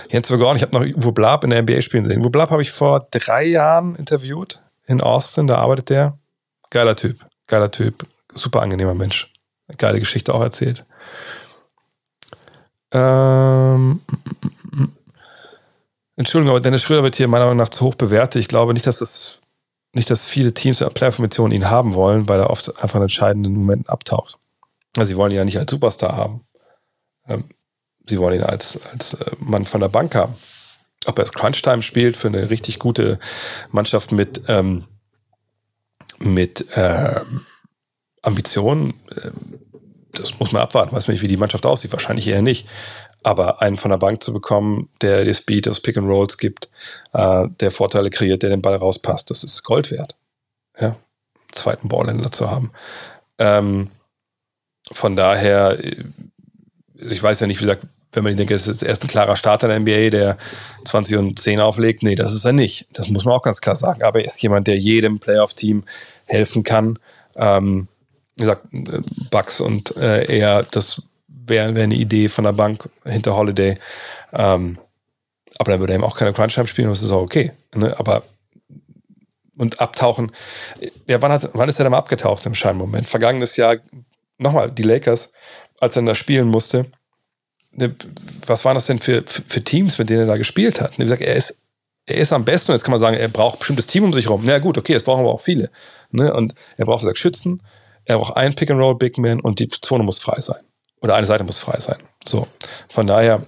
Jens 0.09 0.27
Vergorn, 0.27 0.55
ich 0.55 0.63
habe 0.63 0.77
noch 0.77 0.81
Uwe 0.81 1.11
Blab 1.11 1.43
in 1.43 1.51
der 1.51 1.61
NBA 1.61 1.81
spielen 1.81 2.05
sehen. 2.05 2.21
Uwe 2.21 2.29
Blab 2.29 2.49
habe 2.49 2.61
ich 2.61 2.71
vor 2.71 3.07
drei 3.11 3.45
Jahren 3.45 3.95
interviewt 3.95 4.61
in 4.87 5.01
Austin, 5.01 5.47
da 5.47 5.57
arbeitet 5.57 5.89
der. 5.89 6.17
Geiler 6.69 6.95
Typ, 6.95 7.25
geiler 7.47 7.71
Typ, 7.71 8.05
super 8.33 8.61
angenehmer 8.61 8.95
Mensch. 8.95 9.31
Geile 9.77 9.99
Geschichte 9.99 10.33
auch 10.33 10.41
erzählt. 10.41 10.85
Ähm, 12.91 14.01
Entschuldigung, 16.15 16.51
aber 16.51 16.59
Dennis 16.59 16.81
Schröder 16.81 17.03
wird 17.03 17.15
hier 17.15 17.27
meiner 17.27 17.45
Meinung 17.45 17.59
nach 17.59 17.69
zu 17.69 17.85
hoch 17.85 17.95
bewertet. 17.95 18.41
Ich 18.41 18.47
glaube 18.47 18.73
nicht, 18.73 18.87
dass 18.87 18.99
das 18.99 19.41
nicht, 19.93 20.09
dass 20.09 20.25
viele 20.25 20.53
Teams 20.53 20.79
der 20.79 20.89
Playoff-Formation 20.89 21.51
ihn 21.51 21.69
haben 21.69 21.93
wollen, 21.95 22.27
weil 22.27 22.39
er 22.39 22.49
oft 22.49 22.81
einfach 22.81 22.97
in 22.97 23.03
entscheidenden 23.03 23.53
Momenten 23.53 23.89
abtaucht. 23.89 24.37
Also 24.95 25.07
sie 25.07 25.17
wollen 25.17 25.31
ihn 25.31 25.37
ja 25.37 25.45
nicht 25.45 25.57
als 25.57 25.71
Superstar 25.71 26.15
haben. 26.15 26.41
Ähm, 27.29 27.45
sie 28.07 28.19
wollen 28.19 28.39
ihn 28.39 28.45
als, 28.45 28.79
als 28.91 29.13
äh, 29.13 29.31
Mann 29.39 29.65
von 29.65 29.81
der 29.81 29.89
Bank 29.89 30.15
haben. 30.15 30.35
Ob 31.05 31.17
er 31.17 31.23
es 31.23 31.33
Crunch-Time 31.33 31.81
spielt 31.81 32.17
für 32.17 32.27
eine 32.27 32.49
richtig 32.49 32.79
gute 32.79 33.19
Mannschaft 33.71 34.11
mit, 34.11 34.41
ähm, 34.47 34.85
mit 36.19 36.65
ähm, 36.75 37.45
Ambitionen, 38.21 38.93
äh, 39.15 39.31
das 40.13 40.39
muss 40.39 40.51
man 40.51 40.61
abwarten. 40.61 40.95
Weiß 40.95 41.07
nicht, 41.07 41.21
wie 41.21 41.27
die 41.27 41.37
Mannschaft 41.37 41.65
aussieht. 41.65 41.93
Wahrscheinlich 41.93 42.27
eher 42.27 42.41
nicht. 42.41 42.67
Aber 43.21 43.61
einen 43.61 43.77
von 43.77 43.91
der 43.91 43.97
Bank 43.97 44.23
zu 44.23 44.33
bekommen, 44.33 44.89
der 45.01 45.25
dir 45.25 45.33
Speed 45.33 45.67
aus 45.67 45.81
Pick 45.81 45.97
and 45.97 46.07
Rolls 46.07 46.37
gibt, 46.37 46.69
äh, 47.13 47.47
der 47.59 47.71
Vorteile 47.71 48.09
kreiert, 48.09 48.43
der 48.43 48.49
den 48.49 48.61
Ball 48.61 48.75
rauspasst, 48.75 49.29
das 49.29 49.43
ist 49.43 49.63
Gold 49.63 49.91
wert. 49.91 50.15
Ja, 50.79 50.95
zweiten 51.51 51.89
Ballhändler 51.89 52.31
zu 52.31 52.49
haben. 52.49 52.71
Ähm, 53.37 53.89
von 54.91 55.15
daher 55.15 55.77
ich 56.99 57.21
weiß 57.21 57.39
ja 57.39 57.47
nicht, 57.47 57.59
wie 57.59 57.65
gesagt, 57.65 57.85
wenn 58.11 58.23
man 58.23 58.35
denkt, 58.35 58.51
es 58.51 58.67
ist 58.67 58.81
erst 58.81 59.03
ein 59.03 59.07
klarer 59.07 59.35
Starter 59.35 59.67
der 59.67 59.79
NBA, 59.79 60.09
der 60.09 60.37
20 60.85 61.17
und 61.17 61.39
10 61.39 61.59
auflegt. 61.59 62.03
Nee, 62.03 62.15
das 62.15 62.33
ist 62.33 62.45
er 62.45 62.53
nicht. 62.53 62.87
Das 62.93 63.09
muss 63.09 63.23
man 63.23 63.35
auch 63.35 63.43
ganz 63.43 63.61
klar 63.61 63.75
sagen. 63.75 64.03
Aber 64.03 64.19
er 64.19 64.25
ist 64.25 64.41
jemand, 64.41 64.67
der 64.67 64.77
jedem 64.77 65.19
Playoff-Team 65.19 65.83
helfen 66.25 66.63
kann. 66.63 66.97
Ähm, 67.35 67.87
wie 68.35 68.43
gesagt, 68.43 68.65
Bucks 69.29 69.61
und 69.61 69.95
äh, 69.97 70.25
er, 70.39 70.63
das 70.63 71.03
wäre 71.27 71.75
wär 71.75 71.83
eine 71.83 71.95
Idee 71.95 72.29
von 72.29 72.45
der 72.45 72.53
Bank 72.53 72.89
hinter 73.05 73.35
Holiday. 73.35 73.77
Ähm, 74.33 74.79
Aber 75.59 75.71
dann 75.71 75.79
würde 75.79 75.93
er 75.93 75.95
eben 75.95 76.03
auch 76.03 76.17
keine 76.17 76.33
Crunch-Time 76.33 76.67
spielen 76.67 76.87
und 76.87 76.95
das 76.97 77.03
ist 77.03 77.11
auch 77.11 77.21
okay. 77.21 77.51
Ne? 77.75 77.93
Aber 77.99 78.23
und 79.57 79.81
abtauchen. 79.81 80.31
Ja, 81.07 81.21
wann, 81.21 81.33
hat, 81.33 81.49
wann 81.53 81.67
ist 81.67 81.79
er 81.79 81.83
denn 81.83 81.91
mal 81.91 81.97
abgetaucht 81.97 82.45
im 82.45 82.55
Scheinmoment? 82.55 83.09
Vergangenes 83.09 83.57
Jahr, 83.57 83.75
nochmal, 84.37 84.71
die 84.71 84.83
Lakers, 84.83 85.33
als 85.79 85.95
er 85.95 86.03
da 86.03 86.15
spielen 86.15 86.47
musste. 86.47 86.85
Ne, 87.71 87.95
was 88.45 88.65
waren 88.65 88.75
das 88.75 88.87
denn 88.87 88.99
für, 88.99 89.23
für 89.25 89.63
Teams, 89.63 89.97
mit 89.97 90.09
denen 90.09 90.21
er 90.21 90.25
da 90.27 90.37
gespielt 90.37 90.81
hat? 90.81 90.97
Wie 90.97 91.03
gesagt, 91.03 91.21
er 91.21 91.35
ist, 91.35 91.57
er 92.05 92.17
ist 92.17 92.33
am 92.33 92.45
besten 92.45 92.71
und 92.71 92.75
jetzt 92.75 92.83
kann 92.83 92.91
man 92.91 92.99
sagen, 92.99 93.15
er 93.15 93.27
braucht 93.27 93.57
ein 93.57 93.59
bestimmtes 93.59 93.87
Team 93.87 94.03
um 94.03 94.13
sich 94.13 94.25
herum. 94.25 94.41
Na 94.43 94.57
gut, 94.59 94.77
okay, 94.77 94.93
das 94.93 95.03
brauchen 95.03 95.21
aber 95.21 95.33
auch 95.33 95.41
viele. 95.41 95.69
Ne? 96.11 96.33
Und 96.33 96.55
er 96.77 96.85
braucht, 96.85 97.01
wie 97.01 97.05
gesagt, 97.05 97.19
Schützen, 97.19 97.61
er 98.05 98.17
braucht 98.17 98.37
einen 98.37 98.55
Pick-and-Roll 98.55 98.95
Big 98.95 99.17
Man 99.17 99.39
und 99.39 99.59
die 99.59 99.67
Zone 99.67 100.03
muss 100.03 100.19
frei 100.19 100.39
sein. 100.41 100.61
Oder 101.01 101.15
eine 101.15 101.27
Seite 101.27 101.43
muss 101.43 101.59
frei 101.59 101.79
sein. 101.79 101.97
So. 102.25 102.47
Von 102.89 103.07
daher, 103.07 103.45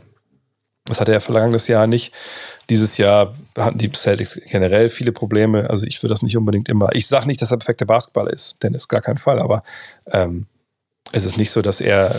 das 0.86 1.02
hatte 1.02 1.12
er 1.12 1.22
vergangenes 1.22 1.68
Jahr 1.68 1.88
nicht. 1.88 2.14
Dieses 2.70 2.98
Jahr 2.98 3.36
hatten 3.58 3.78
die 3.78 3.92
Celtics 3.92 4.40
generell 4.50 4.90
viele 4.90 5.12
Probleme. 5.12 5.70
Also 5.70 5.86
ich 5.86 6.02
würde 6.02 6.14
das 6.14 6.22
nicht 6.22 6.38
unbedingt 6.38 6.70
immer. 6.70 6.90
Ich 6.94 7.08
sage 7.08 7.28
nicht, 7.28 7.42
dass 7.42 7.52
er 7.52 7.58
perfekter 7.58 7.86
Basketballer 7.86 8.32
ist, 8.32 8.62
denn 8.64 8.74
ist 8.74 8.88
gar 8.88 9.02
kein 9.02 9.18
Fall. 9.18 9.40
Aber 9.40 9.64
ähm, 10.12 10.46
es 11.12 11.26
ist 11.26 11.38
nicht 11.38 11.52
so, 11.52 11.62
dass 11.62 11.82
er, 11.82 12.16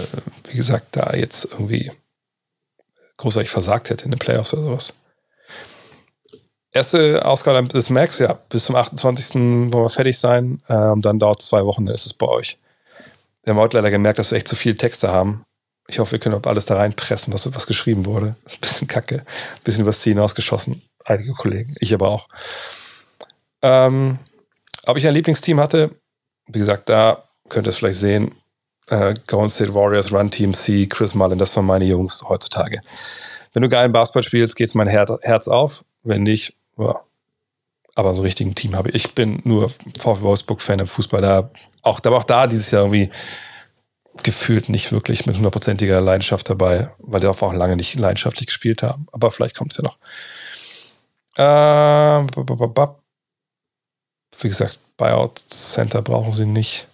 wie 0.49 0.57
gesagt, 0.57 0.89
da 0.93 1.15
jetzt 1.15 1.49
irgendwie 1.51 1.93
großartig 3.17 3.51
versagt 3.51 3.91
hätte 3.91 4.05
in 4.05 4.11
den 4.11 4.19
Playoffs 4.19 4.53
oder 4.55 4.65
sowas. 4.65 4.95
Erste 6.73 7.25
Ausgabe 7.25 7.69
des 7.69 7.91
Max, 7.91 8.19
ja, 8.19 8.33
bis 8.49 8.65
zum 8.65 8.77
28. 8.77 9.35
wollen 9.35 9.73
wir 9.73 9.91
fertig 9.91 10.19
sein. 10.19 10.63
Ähm, 10.69 11.03
dann 11.03 11.19
dauert 11.19 11.41
es 11.41 11.47
zwei 11.47 11.65
Wochen, 11.67 11.85
dann 11.85 11.95
ist 11.95 12.07
es 12.07 12.15
bei 12.15 12.27
euch. 12.27 12.59
Wir 13.43 13.53
haben 13.53 13.61
heute 13.61 13.77
leider 13.77 13.91
gemerkt, 13.91 14.19
dass 14.19 14.31
wir 14.31 14.39
echt 14.39 14.49
zu 14.49 14.57
viele 14.57 14.77
Texte 14.77 15.13
haben. 15.13 15.45
Ich 15.89 15.99
hoffe, 15.99 16.13
wir 16.13 16.19
können 16.19 16.35
auch 16.35 16.49
alles 16.49 16.65
da 16.65 16.77
reinpressen, 16.77 17.33
was, 17.33 17.53
was 17.55 17.67
geschrieben 17.67 18.07
wurde. 18.07 18.37
Das 18.45 18.55
ist 18.55 18.59
ein 18.59 18.61
bisschen 18.61 18.89
kacke. 18.89 19.17
Ein 19.17 19.63
bisschen 19.65 19.83
übers 19.83 20.01
Ziel 20.01 20.15
hinausgeschossen. 20.15 20.81
Einige 21.05 21.33
Kollegen. 21.33 21.75
Ich 21.81 21.93
aber 21.93 22.09
auch. 22.09 22.29
Ähm, 23.61 24.19
ob 24.87 24.97
ich 24.97 25.07
ein 25.07 25.15
Lieblingsteam 25.15 25.61
hatte, 25.61 25.91
wie 26.47 26.59
gesagt, 26.59 26.89
da 26.89 27.29
könnt 27.49 27.67
ihr 27.67 27.71
es 27.71 27.77
vielleicht 27.77 27.99
sehen. 27.99 28.33
Äh, 28.89 29.15
Golden 29.27 29.51
State 29.51 29.75
Warriors, 29.75 30.13
Run 30.13 30.31
Team 30.31 30.55
C, 30.55 30.87
Chris 30.87 31.15
Mullen, 31.15 31.39
das 31.39 31.57
waren 31.57 31.67
meine 31.67 31.85
Jungs 31.85 32.25
heutzutage. 32.29 32.81
Wenn 33.53 33.63
du 33.63 33.69
geilen 33.69 33.93
Basketball 33.93 34.23
spielst, 34.23 34.57
geht 34.57 34.69
es 34.69 34.75
mein 34.75 34.89
Her 34.89 35.19
Herz 35.23 35.49
auf. 35.49 35.85
Wenn 36.03 36.25
nicht, 36.25 36.55
ja. 36.79 37.01
aber 37.95 38.15
so 38.15 38.23
richtigen 38.23 38.55
Team 38.55 38.75
habe 38.75 38.89
ich. 38.91 38.95
Ich 38.97 39.15
bin 39.15 39.41
nur 39.45 39.71
VfW 39.99 40.23
Wolfsburg-Fan 40.23 40.81
im 40.81 40.87
Fußball. 40.87 41.21
Da 41.21 41.51
auch, 41.83 42.01
da 42.01 42.11
war 42.11 42.19
auch 42.19 42.25
da 42.25 42.47
dieses 42.47 42.71
Jahr 42.71 42.83
irgendwie 42.83 43.11
gefühlt 44.23 44.69
nicht 44.69 44.93
wirklich 44.93 45.27
mit 45.27 45.37
hundertprozentiger 45.37 46.01
Leidenschaft 46.01 46.51
dabei, 46.51 46.91
weil 46.99 47.21
die 47.21 47.27
auch 47.27 47.53
lange 47.53 47.77
nicht 47.77 47.99
leidenschaftlich 47.99 48.47
gespielt 48.47 48.83
haben. 48.83 49.07
Aber 49.13 49.31
vielleicht 49.31 49.57
kommt 49.57 49.73
es 49.73 49.79
ja 49.79 49.85
noch. 49.85 49.97
Äh, 51.37 52.27
wie 54.41 54.49
gesagt, 54.49 54.79
Buyout 54.97 55.39
Center 55.49 56.03
brauchen 56.03 56.33
sie 56.33 56.47
nicht. 56.47 56.87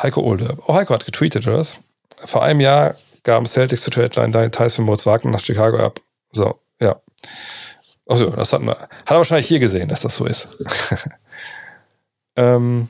Heiko 0.00 0.22
Olde. 0.22 0.56
Oh, 0.66 0.74
Heiko 0.74 0.94
hat 0.94 1.04
getweetet, 1.04 1.46
oder 1.46 1.58
was? 1.58 1.76
Vor 2.16 2.42
einem 2.42 2.60
Jahr 2.60 2.96
gaben 3.24 3.46
Celtics 3.46 3.82
zu 3.82 3.90
Tradeline 3.90 4.32
deine 4.32 4.50
Details 4.50 4.74
für 4.74 4.82
Moritz 4.82 5.06
Wagner 5.06 5.30
nach 5.30 5.44
Chicago 5.44 5.78
ab. 5.78 6.00
So, 6.32 6.60
ja. 6.80 7.00
Achso, 8.08 8.30
das 8.30 8.52
hatten 8.52 8.66
wir. 8.66 8.76
Hat 8.76 9.10
er 9.10 9.18
wahrscheinlich 9.18 9.46
hier 9.46 9.60
gesehen, 9.60 9.88
dass 9.88 10.02
das 10.02 10.16
so 10.16 10.24
ist. 10.24 10.48
ähm, 12.36 12.88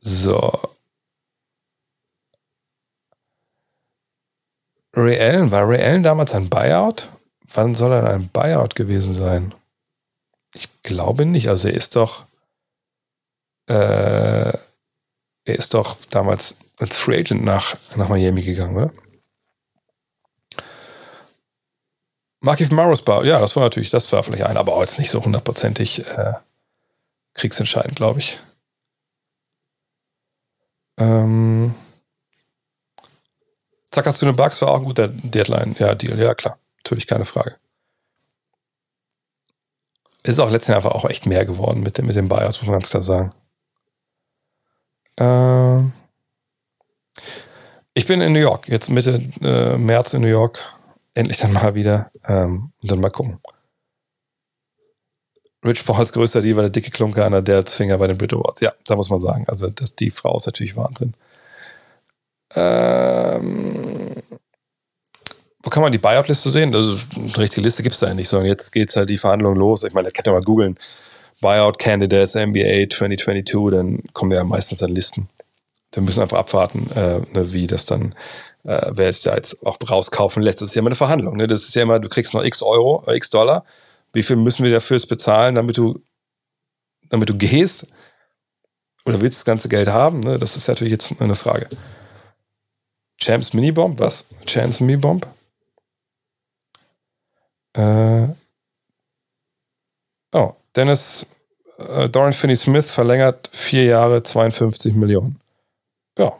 so. 0.00 0.60
Ray 4.94 5.18
Allen, 5.18 5.50
war 5.50 5.66
Ray 5.66 5.82
Allen 5.82 6.02
damals 6.02 6.34
ein 6.34 6.50
Buyout? 6.50 7.08
Wann 7.54 7.74
soll 7.74 7.92
er 7.92 8.10
ein 8.10 8.28
Buyout 8.28 8.74
gewesen 8.74 9.14
sein? 9.14 9.54
Ich 10.54 10.68
glaube 10.82 11.24
nicht. 11.24 11.48
Also 11.48 11.68
er 11.68 11.74
ist 11.74 11.96
doch, 11.96 12.26
äh, 13.68 14.52
er 15.44 15.56
ist 15.56 15.74
doch 15.74 15.96
damals 16.10 16.56
als 16.78 16.96
Free 16.96 17.18
Agent 17.18 17.44
nach, 17.44 17.76
nach 17.96 18.08
Miami 18.08 18.42
gegangen, 18.42 18.76
oder? 18.76 18.92
Markif 22.40 22.70
Bar, 22.70 23.24
ja, 23.24 23.38
das 23.38 23.54
war 23.54 23.62
natürlich, 23.62 23.90
das 23.90 24.10
war 24.12 24.22
vielleicht 24.22 24.44
ein, 24.44 24.56
aber 24.56 24.74
auch 24.74 24.80
jetzt 24.80 24.98
nicht 24.98 25.10
so 25.10 25.24
hundertprozentig 25.24 26.04
äh, 26.06 26.34
kriegsentscheidend, 27.34 27.94
glaube 27.94 28.18
ich. 28.18 28.40
Ähm, 30.98 31.74
Zacker 33.92 34.12
zu 34.12 34.24
den 34.24 34.34
Bugs 34.34 34.60
war 34.60 34.68
auch 34.68 34.78
ein 34.78 34.84
guter 34.84 35.08
Deadline. 35.08 35.76
Ja, 35.78 35.94
Deal, 35.94 36.18
ja 36.18 36.34
klar. 36.34 36.58
Natürlich 36.78 37.06
keine 37.06 37.24
Frage. 37.24 37.56
Ist 40.24 40.40
auch 40.40 40.50
letztes 40.50 40.68
Jahr 40.68 40.78
einfach 40.78 40.92
auch 40.92 41.04
echt 41.04 41.26
mehr 41.26 41.44
geworden 41.44 41.80
mit, 41.80 41.98
dem, 41.98 42.06
mit 42.06 42.16
den 42.16 42.28
Buyouts, 42.28 42.60
muss 42.60 42.68
man 42.68 42.78
ganz 42.78 42.90
klar 42.90 43.02
sagen. 43.02 43.34
Ähm, 45.18 45.92
ich 47.94 48.06
bin 48.06 48.20
in 48.20 48.32
New 48.32 48.40
York, 48.40 48.68
jetzt 48.68 48.88
Mitte 48.88 49.22
äh, 49.42 49.76
März 49.76 50.14
in 50.14 50.22
New 50.22 50.28
York. 50.28 50.58
Endlich 51.14 51.38
dann 51.38 51.52
mal 51.52 51.74
wieder. 51.74 52.10
Ähm, 52.26 52.72
und 52.80 52.90
dann 52.90 53.00
mal 53.00 53.10
gucken. 53.10 53.38
Rich 55.64 55.84
Paul 55.84 55.96
als 55.96 56.12
größter 56.12 56.40
Diva, 56.40 56.62
der 56.62 56.70
dicke 56.70 56.90
Klunker 56.90 57.24
an 57.24 57.44
der 57.44 57.64
Finger 57.66 57.98
bei 57.98 58.08
den 58.08 58.18
Brit 58.18 58.32
Awards. 58.32 58.60
Ja, 58.60 58.72
da 58.86 58.96
muss 58.96 59.10
man 59.10 59.20
sagen. 59.20 59.44
Also, 59.46 59.68
das, 59.68 59.94
die 59.94 60.10
Frau 60.10 60.36
ist 60.36 60.46
natürlich 60.46 60.74
Wahnsinn. 60.74 61.14
Ähm, 62.54 64.14
wo 65.62 65.70
kann 65.70 65.82
man 65.82 65.92
die 65.92 65.98
Buyout-Liste 65.98 66.50
sehen? 66.50 66.74
Also, 66.74 66.98
eine 67.14 67.36
richtige 67.36 67.60
Liste 67.60 67.82
gibt 67.82 67.94
es 67.94 68.00
da 68.00 68.08
ja 68.08 68.14
nicht, 68.14 68.28
sondern 68.28 68.48
jetzt 68.48 68.72
geht 68.72 68.94
halt 68.96 69.10
die 69.10 69.18
Verhandlung 69.18 69.54
los. 69.54 69.84
Ich 69.84 69.92
meine, 69.92 70.06
das 70.06 70.14
kann 70.14 70.24
ja 70.24 70.32
mal 70.32 70.42
googeln. 70.42 70.76
Buyout 71.42 71.78
Candidates 71.78 72.34
NBA 72.34 72.88
2022, 72.88 73.70
dann 73.70 74.02
kommen 74.14 74.32
ja 74.32 74.42
meistens 74.44 74.82
an 74.82 74.90
Listen. 74.90 75.28
Wir 75.92 76.02
müssen 76.02 76.22
einfach 76.22 76.38
abwarten, 76.38 76.90
äh, 76.94 77.20
ne, 77.34 77.52
wie 77.52 77.66
das 77.66 77.84
dann, 77.84 78.14
äh, 78.64 78.90
wer 78.92 79.10
es 79.10 79.20
da 79.20 79.36
jetzt 79.36 79.66
auch 79.66 79.76
rauskaufen 79.86 80.42
lässt. 80.42 80.62
Das 80.62 80.70
ist 80.70 80.74
ja 80.74 80.78
immer 80.78 80.88
eine 80.88 80.96
Verhandlung. 80.96 81.36
Ne? 81.36 81.46
Das 81.46 81.64
ist 81.64 81.74
ja 81.74 81.82
immer, 81.82 82.00
du 82.00 82.08
kriegst 82.08 82.32
noch 82.32 82.42
x 82.42 82.62
Euro, 82.62 83.04
äh, 83.06 83.16
x 83.16 83.28
Dollar 83.28 83.66
wie 84.12 84.22
viel 84.22 84.36
müssen 84.36 84.64
wir 84.64 84.72
dafür 84.72 85.00
bezahlen, 85.00 85.54
damit 85.54 85.76
du, 85.76 86.02
damit 87.08 87.28
du 87.28 87.36
gehst? 87.36 87.86
Oder 89.04 89.20
willst 89.20 89.38
das 89.38 89.44
ganze 89.44 89.68
Geld 89.68 89.88
haben? 89.88 90.20
Ne? 90.20 90.38
Das 90.38 90.56
ist 90.56 90.68
natürlich 90.68 90.92
jetzt 90.92 91.20
eine 91.20 91.34
Frage. 91.34 91.68
Champs 93.18 93.52
Minibomb, 93.52 93.98
was? 93.98 94.26
Chance 94.46 94.82
Minibomb? 94.82 95.26
Äh, 97.74 98.28
Dennis 100.76 101.26
äh, 101.78 102.08
Dorian 102.08 102.32
Finney-Smith 102.32 102.90
verlängert 102.90 103.50
vier 103.52 103.84
Jahre 103.84 104.22
52 104.22 104.94
Millionen. 104.94 105.40
Ja. 106.18 106.32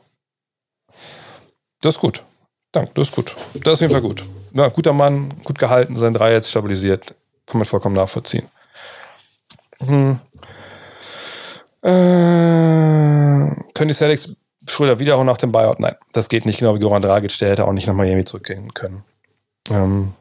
Das 1.81 1.97
ist 1.97 2.01
gut. 2.01 2.23
Danke, 2.73 2.93
das 2.95 3.09
ist 3.09 3.15
gut. 3.15 3.35
Das 3.55 3.57
ist 3.57 3.67
auf 3.75 3.81
jeden 3.81 3.93
Fall 3.93 4.01
gut. 4.01 4.25
Ja, 4.55 4.69
guter 4.69 4.93
Mann, 4.93 5.35
gut 5.45 5.59
gehalten, 5.59 5.97
sein 5.97 6.15
Drei 6.15 6.33
jetzt 6.33 6.51
stabilisiert 6.51 7.15
kann 7.47 7.59
man 7.59 7.67
vollkommen 7.67 7.97
nachvollziehen. 7.97 8.49
Hm. 9.81 10.19
Äh, 11.83 11.89
können 13.75 13.89
die 13.89 13.95
Celtics 13.95 14.37
früher 14.67 14.99
wieder 14.99 15.17
auch 15.17 15.25
nach 15.25 15.39
dem 15.39 15.53
Buyout? 15.53 15.81
Nein, 15.81 15.97
das 16.13 16.29
geht 16.29 16.47
nicht 16.47 16.61
genau 16.61 16.75
wie 16.75 16.79
Goran 16.79 17.03
Dragic, 17.03 17.37
der 17.39 17.51
hätte 17.51 17.67
auch 17.67 17.73
nicht 17.73 17.87
nach 17.87 17.95
Miami 17.95 18.25
zurückgehen 18.25 18.73
können. 18.73 19.05
Ähm 19.71 20.15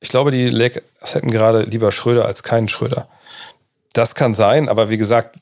ich 0.00 0.08
glaube, 0.08 0.30
die 0.30 0.48
Lakers 0.48 1.14
hätten 1.14 1.30
gerade 1.30 1.62
lieber 1.62 1.92
Schröder 1.92 2.26
als 2.26 2.42
keinen 2.42 2.68
Schröder. 2.68 3.08
Das 3.92 4.14
kann 4.14 4.34
sein, 4.34 4.68
aber 4.68 4.90
wie 4.90 4.98
gesagt, 4.98 5.38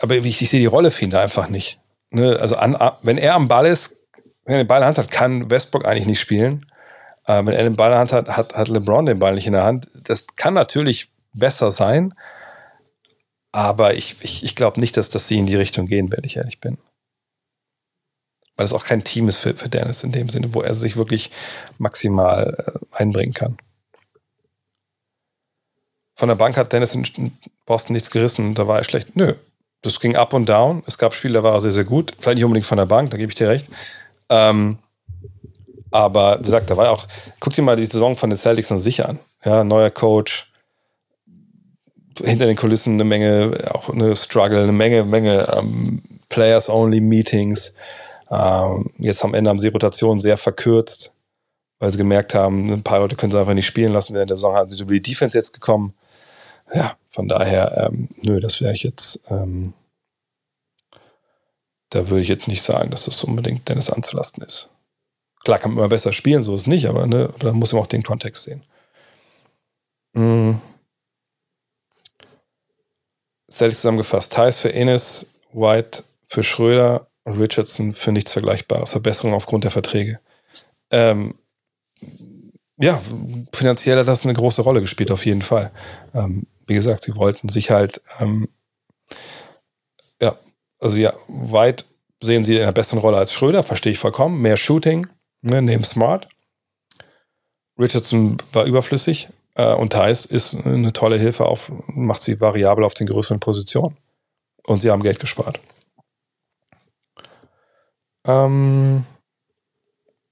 aber 0.00 0.16
ich, 0.16 0.42
ich 0.42 0.50
sehe 0.50 0.60
die 0.60 0.66
Rolle 0.66 0.90
für 0.90 1.04
ihn 1.04 1.10
da 1.10 1.22
einfach 1.22 1.48
nicht. 1.48 1.80
Ne? 2.10 2.38
Also 2.40 2.56
an, 2.56 2.76
wenn 3.02 3.18
er 3.18 3.34
am 3.34 3.48
Ball 3.48 3.66
ist, 3.66 3.96
wenn 4.44 4.54
er 4.54 4.64
den 4.64 4.66
Ball 4.66 4.78
in 4.78 4.82
der 4.82 4.88
Hand 4.88 4.98
hat, 4.98 5.10
kann 5.10 5.50
Westbrook 5.50 5.84
eigentlich 5.84 6.06
nicht 6.06 6.20
spielen. 6.20 6.66
Äh, 7.26 7.44
wenn 7.44 7.54
er 7.54 7.62
den 7.62 7.76
Ball 7.76 7.88
in 7.88 7.92
der 7.92 8.00
Hand 8.00 8.12
hat, 8.12 8.28
hat, 8.36 8.54
hat 8.54 8.68
LeBron 8.68 9.06
den 9.06 9.18
Ball 9.18 9.34
nicht 9.34 9.46
in 9.46 9.52
der 9.52 9.64
Hand. 9.64 9.88
Das 9.94 10.26
kann 10.36 10.54
natürlich 10.54 11.10
besser 11.32 11.70
sein, 11.70 12.14
aber 13.52 13.94
ich, 13.94 14.16
ich, 14.20 14.42
ich 14.42 14.54
glaube 14.54 14.80
nicht, 14.80 14.96
dass, 14.96 15.10
dass 15.10 15.28
sie 15.28 15.38
in 15.38 15.46
die 15.46 15.56
Richtung 15.56 15.86
gehen, 15.86 16.10
wenn 16.10 16.24
ich 16.24 16.36
ehrlich 16.36 16.60
bin. 16.60 16.78
Weil 18.58 18.66
es 18.66 18.74
auch 18.74 18.84
kein 18.84 19.04
Team 19.04 19.28
ist 19.28 19.38
für, 19.38 19.54
für 19.54 19.70
Dennis 19.70 20.02
in 20.02 20.12
dem 20.12 20.28
Sinne, 20.28 20.52
wo 20.52 20.60
er 20.60 20.74
sich 20.74 20.96
wirklich 20.96 21.30
maximal 21.78 22.54
äh, 22.66 22.96
einbringen 22.96 23.32
kann. 23.32 23.56
Von 26.14 26.28
der 26.28 26.34
Bank 26.34 26.56
hat 26.56 26.72
Dennis 26.72 26.94
in 26.94 27.32
Boston 27.64 27.94
nichts 27.94 28.10
gerissen, 28.10 28.54
da 28.54 28.66
war 28.66 28.78
er 28.78 28.84
schlecht. 28.84 29.14
Nö, 29.14 29.34
das 29.82 30.00
ging 30.00 30.16
up 30.16 30.34
und 30.34 30.48
down. 30.48 30.82
Es 30.86 30.98
gab 30.98 31.14
Spiele, 31.14 31.34
da 31.34 31.42
war 31.44 31.54
er 31.54 31.60
sehr, 31.60 31.72
sehr 31.72 31.84
gut. 31.84 32.12
Vielleicht 32.18 32.36
nicht 32.36 32.44
unbedingt 32.44 32.66
von 32.66 32.78
der 32.78 32.86
Bank, 32.86 33.10
da 33.12 33.16
gebe 33.16 33.30
ich 33.30 33.38
dir 33.38 33.48
recht. 33.48 33.68
Ähm, 34.28 34.78
aber 35.92 36.40
wie 36.40 36.44
gesagt, 36.44 36.68
da 36.68 36.76
war 36.76 36.90
auch, 36.90 37.06
guck 37.40 37.52
dir 37.54 37.62
mal 37.62 37.76
die 37.76 37.84
Saison 37.84 38.16
von 38.16 38.28
den 38.28 38.36
Celtics 38.36 38.72
an 38.72 38.80
sich 38.80 39.06
an. 39.06 39.18
Ja, 39.44 39.62
neuer 39.62 39.90
Coach, 39.90 40.50
hinter 42.24 42.46
den 42.46 42.56
Kulissen 42.56 42.94
eine 42.94 43.04
Menge, 43.04 43.56
auch 43.72 43.88
eine 43.88 44.16
Struggle, 44.16 44.62
eine 44.62 44.72
Menge, 44.72 45.04
Menge 45.04 45.48
ähm, 45.56 46.02
Players-Only-Meetings. 46.28 47.74
Ähm, 48.30 48.90
jetzt 48.98 49.24
am 49.24 49.34
Ende 49.34 49.50
haben 49.50 49.58
sie 49.58 49.68
Rotation 49.68 50.20
sehr 50.20 50.36
verkürzt, 50.36 51.12
weil 51.78 51.90
sie 51.90 51.98
gemerkt 51.98 52.34
haben, 52.34 52.70
ein 52.72 52.82
paar 52.82 53.00
Leute 53.00 53.16
können 53.16 53.32
sie 53.32 53.38
einfach 53.38 53.54
nicht 53.54 53.66
spielen 53.66 53.92
lassen. 53.92 54.14
Während 54.14 54.30
der 54.30 54.36
Saison 54.36 54.54
haben 54.54 54.70
sie 54.70 54.80
über 54.82 54.92
die 54.92 55.02
Defense 55.02 55.36
jetzt 55.36 55.52
gekommen. 55.54 55.94
Ja, 56.74 56.96
von 57.10 57.28
daher, 57.28 57.88
ähm, 57.88 58.08
nö, 58.22 58.40
das 58.40 58.60
wäre 58.60 58.74
ich 58.74 58.82
jetzt, 58.82 59.22
ähm, 59.30 59.72
da 61.90 62.08
würde 62.10 62.20
ich 62.20 62.28
jetzt 62.28 62.48
nicht 62.48 62.62
sagen, 62.62 62.90
dass 62.90 63.06
das 63.06 63.24
unbedingt 63.24 63.68
Dennis 63.68 63.90
anzulasten 63.90 64.42
ist. 64.42 64.70
Klar 65.44 65.58
kann 65.58 65.70
man 65.70 65.78
immer 65.78 65.88
besser 65.88 66.12
spielen, 66.12 66.44
so 66.44 66.54
ist 66.54 66.62
es 66.62 66.66
nicht, 66.66 66.86
aber, 66.86 67.06
ne, 67.06 67.32
da 67.38 67.52
muss 67.52 67.72
man 67.72 67.80
auch 67.80 67.86
den 67.86 68.02
Kontext 68.02 68.44
sehen. 68.44 68.62
Mhm. 70.12 70.60
Celtics 73.50 73.80
zusammengefasst. 73.80 74.32
Thais 74.32 74.58
für 74.58 74.72
Enes, 74.74 75.32
White 75.52 76.04
für 76.26 76.42
Schröder 76.42 77.08
Richardson 77.32 77.94
für 77.94 78.12
nichts 78.12 78.32
Vergleichbares. 78.32 78.90
Verbesserung 78.90 79.34
aufgrund 79.34 79.64
der 79.64 79.70
Verträge. 79.70 80.20
Ähm, 80.90 81.34
ja, 82.78 83.00
finanziell 83.52 83.98
hat 83.98 84.08
das 84.08 84.24
eine 84.24 84.34
große 84.34 84.62
Rolle 84.62 84.80
gespielt, 84.80 85.10
auf 85.10 85.26
jeden 85.26 85.42
Fall. 85.42 85.72
Ähm, 86.14 86.46
wie 86.66 86.74
gesagt, 86.74 87.02
sie 87.02 87.16
wollten 87.16 87.48
sich 87.48 87.70
halt, 87.70 88.00
ähm, 88.20 88.48
ja, 90.20 90.36
also 90.78 90.96
ja, 90.96 91.12
weit 91.26 91.84
sehen 92.22 92.44
sie 92.44 92.56
in 92.56 92.62
einer 92.62 92.72
besseren 92.72 93.00
Rolle 93.00 93.16
als 93.16 93.32
Schröder, 93.32 93.62
verstehe 93.62 93.92
ich 93.92 93.98
vollkommen. 93.98 94.40
Mehr 94.40 94.56
Shooting, 94.56 95.06
ne, 95.42 95.62
neben 95.62 95.84
Smart. 95.84 96.28
Richardson 97.78 98.36
war 98.52 98.64
überflüssig 98.64 99.28
äh, 99.54 99.74
und 99.74 99.92
Thais 99.92 100.24
ist 100.24 100.54
eine 100.64 100.92
tolle 100.92 101.16
Hilfe 101.16 101.46
auf, 101.46 101.70
macht 101.86 102.22
sie 102.22 102.40
variabel 102.40 102.84
auf 102.84 102.94
den 102.94 103.06
größeren 103.06 103.40
Positionen. 103.40 103.96
Und 104.66 104.82
sie 104.82 104.90
haben 104.90 105.02
Geld 105.02 105.18
gespart. 105.18 105.60
Ähm, 108.28 109.04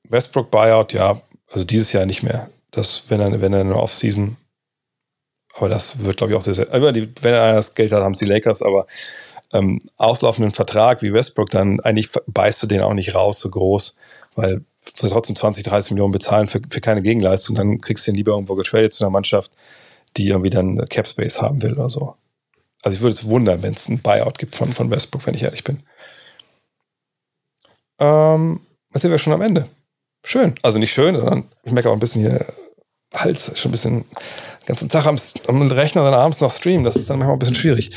Westbrook 0.09 0.51
Buyout, 0.51 0.93
ja, 0.93 1.21
also 1.51 1.65
dieses 1.65 1.93
Jahr 1.93 2.07
nicht 2.07 2.23
mehr. 2.23 2.49
Das, 2.71 3.05
wenn 3.09 3.21
er, 3.21 3.41
wenn 3.41 3.53
er 3.53 3.61
eine 3.61 3.77
Offseason, 3.77 4.37
aber 5.55 5.69
das 5.69 6.05
wird, 6.05 6.19
glaube 6.19 6.33
ich, 6.33 6.39
auch 6.39 6.43
sehr, 6.43 6.55
sehr, 6.55 6.71
wenn 6.71 7.35
er 7.35 7.55
das 7.55 7.75
Geld 7.75 7.93
hat, 7.93 8.03
haben 8.03 8.15
sie 8.15 8.27
Lakers, 8.27 8.61
aber 8.61 8.87
ähm, 9.53 9.81
auslaufenden 9.97 10.53
Vertrag 10.53 11.03
wie 11.03 11.13
Westbrook, 11.13 11.51
dann 11.51 11.81
eigentlich 11.81 12.11
beißt 12.27 12.63
du 12.63 12.67
den 12.67 12.83
auch 12.83 12.93
nicht 12.93 13.15
raus 13.15 13.41
so 13.41 13.49
groß, 13.49 13.97
weil 14.35 14.61
sie 14.83 15.09
trotzdem 15.09 15.37
20, 15.37 15.65
30 15.65 15.93
Millionen 15.93 16.13
bezahlen 16.13 16.49
für, 16.49 16.61
für 16.69 16.81
keine 16.81 17.03
Gegenleistung, 17.03 17.57
dann 17.57 17.81
kriegst 17.81 18.07
du 18.07 18.11
ihn 18.11 18.17
lieber 18.17 18.33
irgendwo 18.33 18.55
getradet 18.55 18.93
zu 18.93 19.05
einer 19.05 19.11
Mannschaft, 19.11 19.51
die 20.17 20.29
irgendwie 20.29 20.51
dann 20.51 20.85
Cap 20.89 21.07
Space 21.07 21.41
haben 21.41 21.63
will 21.63 21.73
oder 21.73 21.89
so. 21.89 22.15
Also 22.83 22.97
ich 22.97 23.03
würde 23.03 23.15
es 23.15 23.29
wundern, 23.29 23.63
wenn 23.63 23.75
es 23.75 23.89
ein 23.89 24.01
Buyout 24.01 24.39
gibt 24.39 24.55
von, 24.55 24.73
von 24.73 24.91
Westbrook, 24.91 25.27
wenn 25.27 25.35
ich 25.35 25.43
ehrlich 25.43 25.65
bin. 25.65 25.83
Ähm, 27.99 28.61
jetzt 28.93 29.03
sind 29.03 29.11
wir 29.11 29.19
schon 29.19 29.33
am 29.33 29.43
Ende. 29.43 29.69
Schön. 30.25 30.55
Also 30.63 30.79
nicht 30.79 30.93
schön, 30.93 31.15
sondern 31.15 31.45
ich 31.63 31.73
merke 31.73 31.89
auch 31.89 31.95
ein 31.95 32.01
bisschen 32.01 32.23
hier 32.23 32.47
Hals, 33.15 33.53
schon 33.59 33.71
ein 33.71 33.73
bisschen 33.73 34.01
den 34.01 34.67
ganzen 34.67 34.89
Tag 34.89 35.07
am, 35.07 35.17
am 35.47 35.63
Rechner 35.71 36.03
dann 36.03 36.15
abends 36.15 36.41
noch 36.41 36.51
streamen. 36.51 36.85
Das 36.85 36.97
ist 36.97 37.09
dann 37.09 37.19
manchmal 37.19 37.37
ein 37.37 37.39
bisschen 37.39 37.55
schwierig. 37.55 37.91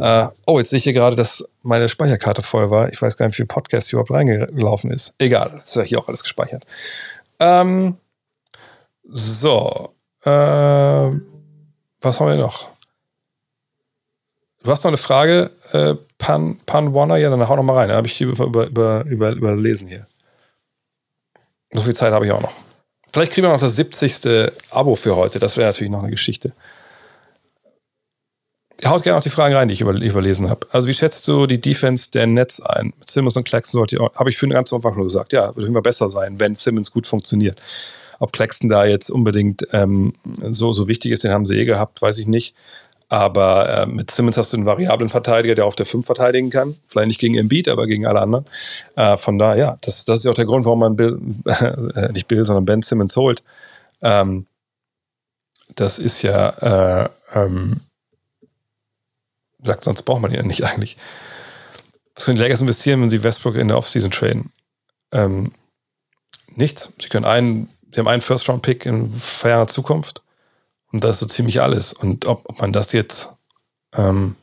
Äh, 0.00 0.26
oh, 0.46 0.58
jetzt 0.58 0.70
sehe 0.70 0.78
ich 0.78 0.82
hier 0.84 0.92
gerade, 0.92 1.16
dass 1.16 1.44
meine 1.62 1.88
Speicherkarte 1.88 2.42
voll 2.42 2.70
war. 2.70 2.92
Ich 2.92 3.00
weiß 3.00 3.16
gar 3.16 3.26
nicht, 3.26 3.34
wie 3.34 3.42
viel 3.42 3.46
Podcast 3.46 3.92
überhaupt 3.92 4.14
reingelaufen 4.14 4.90
ist. 4.90 5.14
Egal, 5.18 5.50
das 5.52 5.66
ist 5.66 5.76
ja 5.76 5.82
hier 5.82 5.98
auch 6.00 6.08
alles 6.08 6.22
gespeichert. 6.22 6.64
Ähm, 7.40 7.96
so. 9.04 9.92
Äh, 10.24 10.30
was 10.30 12.20
haben 12.20 12.28
wir 12.28 12.36
noch? 12.36 12.68
Du 14.62 14.70
hast 14.70 14.84
noch 14.84 14.90
eine 14.90 14.96
Frage, 14.96 15.50
äh, 15.72 15.94
Pan, 16.18 16.58
Pan 16.66 16.92
Warner? 16.92 17.16
Ja, 17.16 17.30
dann 17.30 17.48
hau 17.48 17.56
noch 17.56 17.62
mal 17.62 17.74
rein. 17.74 17.88
Da 17.88 17.96
habe 17.96 18.06
ich 18.06 18.14
hier 18.14 18.28
über, 18.28 18.66
über, 18.66 19.04
über, 19.04 19.32
überlesen 19.32 19.86
hier. 19.86 20.06
So 21.72 21.82
viel 21.82 21.94
Zeit 21.94 22.12
habe 22.12 22.26
ich 22.26 22.32
auch 22.32 22.40
noch. 22.40 22.52
Vielleicht 23.12 23.32
kriegen 23.32 23.46
wir 23.46 23.52
noch 23.52 23.60
das 23.60 23.76
70. 23.76 24.50
Abo 24.70 24.96
für 24.96 25.16
heute. 25.16 25.38
Das 25.38 25.56
wäre 25.56 25.68
natürlich 25.68 25.90
noch 25.90 26.02
eine 26.02 26.10
Geschichte. 26.10 26.52
Haut 28.84 29.02
gerne 29.02 29.18
auch 29.18 29.22
die 29.22 29.30
Fragen 29.30 29.54
rein, 29.54 29.68
die 29.68 29.74
ich 29.74 29.80
über, 29.80 29.92
überlesen 29.92 30.50
habe. 30.50 30.66
Also, 30.70 30.88
wie 30.88 30.94
schätzt 30.94 31.26
du 31.26 31.46
die 31.46 31.60
Defense 31.60 32.10
der 32.12 32.26
Nets 32.26 32.60
ein? 32.60 32.92
Mit 32.98 33.10
Simmons 33.10 33.36
und 33.36 33.44
Claxton 33.44 33.78
sollte, 33.78 33.98
habe 33.98 34.30
ich 34.30 34.36
für 34.36 34.46
den 34.46 34.52
ganzen 34.52 34.76
Anfang 34.76 34.94
nur 34.94 35.04
gesagt. 35.04 35.32
Ja, 35.32 35.54
würde 35.56 35.66
immer 35.66 35.82
besser 35.82 36.10
sein, 36.10 36.38
wenn 36.38 36.54
Simmons 36.54 36.92
gut 36.92 37.06
funktioniert. 37.06 37.60
Ob 38.20 38.32
Claxton 38.32 38.68
da 38.68 38.84
jetzt 38.84 39.10
unbedingt 39.10 39.66
ähm, 39.72 40.12
so, 40.50 40.72
so 40.72 40.86
wichtig 40.86 41.12
ist, 41.12 41.24
den 41.24 41.32
haben 41.32 41.46
sie 41.46 41.58
eh 41.58 41.64
gehabt, 41.64 42.02
weiß 42.02 42.18
ich 42.18 42.28
nicht. 42.28 42.54
Aber 43.08 43.68
äh, 43.70 43.86
mit 43.86 44.10
Simmons 44.10 44.36
hast 44.36 44.52
du 44.52 44.58
einen 44.58 44.66
variablen 44.66 45.08
Verteidiger, 45.08 45.54
der 45.54 45.64
auf 45.64 45.76
der 45.76 45.86
5 45.86 46.04
verteidigen 46.04 46.50
kann. 46.50 46.76
Vielleicht 46.88 47.08
nicht 47.08 47.20
gegen 47.20 47.36
Embiid, 47.36 47.68
aber 47.68 47.86
gegen 47.86 48.06
alle 48.06 48.20
anderen. 48.20 48.46
Äh, 48.96 49.16
von 49.16 49.38
daher, 49.38 49.56
ja, 49.56 49.78
das, 49.80 50.04
das 50.04 50.18
ist 50.18 50.24
ja 50.24 50.30
auch 50.30 50.36
der 50.36 50.44
Grund, 50.44 50.66
warum 50.66 50.80
man 50.80 50.96
Bill, 50.96 51.18
äh, 51.46 52.12
nicht 52.12 52.28
Bill, 52.28 52.44
sondern 52.44 52.66
Ben 52.66 52.82
Simmons 52.82 53.16
holt. 53.16 53.42
Ähm, 54.02 54.46
das 55.74 55.98
ist 55.98 56.22
ja, 56.22 57.04
äh, 57.04 57.08
ähm, 57.34 57.80
sagt, 59.62 59.84
sonst 59.84 60.02
braucht 60.02 60.20
man 60.20 60.30
ihn 60.30 60.36
ja 60.36 60.42
nicht 60.42 60.64
eigentlich. 60.64 60.98
Was 62.14 62.26
können 62.26 62.36
die 62.36 62.42
Lakers 62.42 62.60
investieren, 62.60 63.00
wenn 63.00 63.10
sie 63.10 63.22
Westbrook 63.22 63.54
in 63.54 63.68
der 63.68 63.78
Offseason 63.78 64.10
traden? 64.10 64.52
Ähm, 65.12 65.52
nichts. 66.56 66.92
Sie 67.00 67.08
können 67.08 67.24
einen, 67.24 67.70
sie 67.90 68.00
haben 68.00 68.08
einen 68.08 68.20
First-Round-Pick 68.20 68.84
in 68.84 69.10
ferner 69.12 69.66
Zukunft 69.66 70.22
und 70.92 71.04
das 71.04 71.16
ist 71.16 71.20
so 71.20 71.26
ziemlich 71.26 71.60
alles. 71.60 71.92
Und 71.92 72.26
ob, 72.26 72.48
ob 72.48 72.60
man 72.60 72.72
das 72.72 72.92
jetzt. 72.92 73.30
Ähm 73.94 74.36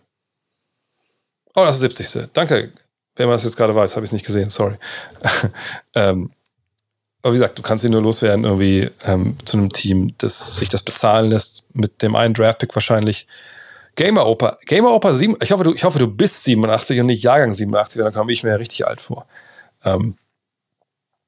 oh, 1.56 1.64
das 1.64 1.76
ist 1.76 1.82
70. 1.82 2.30
Danke. 2.34 2.72
Wenn 3.16 3.28
man 3.28 3.36
das 3.36 3.44
jetzt 3.44 3.56
gerade 3.56 3.74
weiß, 3.74 3.96
habe 3.96 4.04
ich 4.04 4.10
es 4.10 4.14
nicht 4.14 4.26
gesehen, 4.26 4.50
sorry. 4.50 4.76
ähm, 5.94 6.32
aber 7.22 7.34
wie 7.34 7.38
gesagt, 7.38 7.58
du 7.58 7.64
kannst 7.64 7.84
ihn 7.84 7.92
nur 7.92 8.02
loswerden, 8.02 8.44
irgendwie 8.44 8.92
ähm, 9.04 9.38
zu 9.46 9.58
einem 9.58 9.72
Team, 9.72 10.14
das 10.18 10.58
sich 10.58 10.70
das 10.70 10.84
bezahlen 10.84 11.32
lässt, 11.32 11.64
mit 11.74 12.02
dem 12.02 12.16
einen 12.16 12.34
Draftpick 12.34 12.76
wahrscheinlich. 12.76 13.26
Gamer 13.96 14.28
Opa, 14.28 14.60
Gamer 14.66 14.92
Opa 14.92 15.14
7, 15.14 15.38
ich 15.42 15.52
hoffe, 15.52 15.64
du, 15.64 15.74
ich 15.74 15.86
hoffe, 15.86 15.98
du 15.98 16.08
bist 16.08 16.44
87 16.44 17.00
und 17.00 17.06
nicht 17.08 17.24
Jahrgang 17.24 17.54
87, 17.54 18.02
dann 18.04 18.14
komme 18.14 18.34
ich 18.34 18.44
mir 18.44 18.50
ja 18.50 18.56
richtig 18.58 18.86
alt 18.86 19.00
vor. 19.00 19.26
Ähm, 19.86 20.18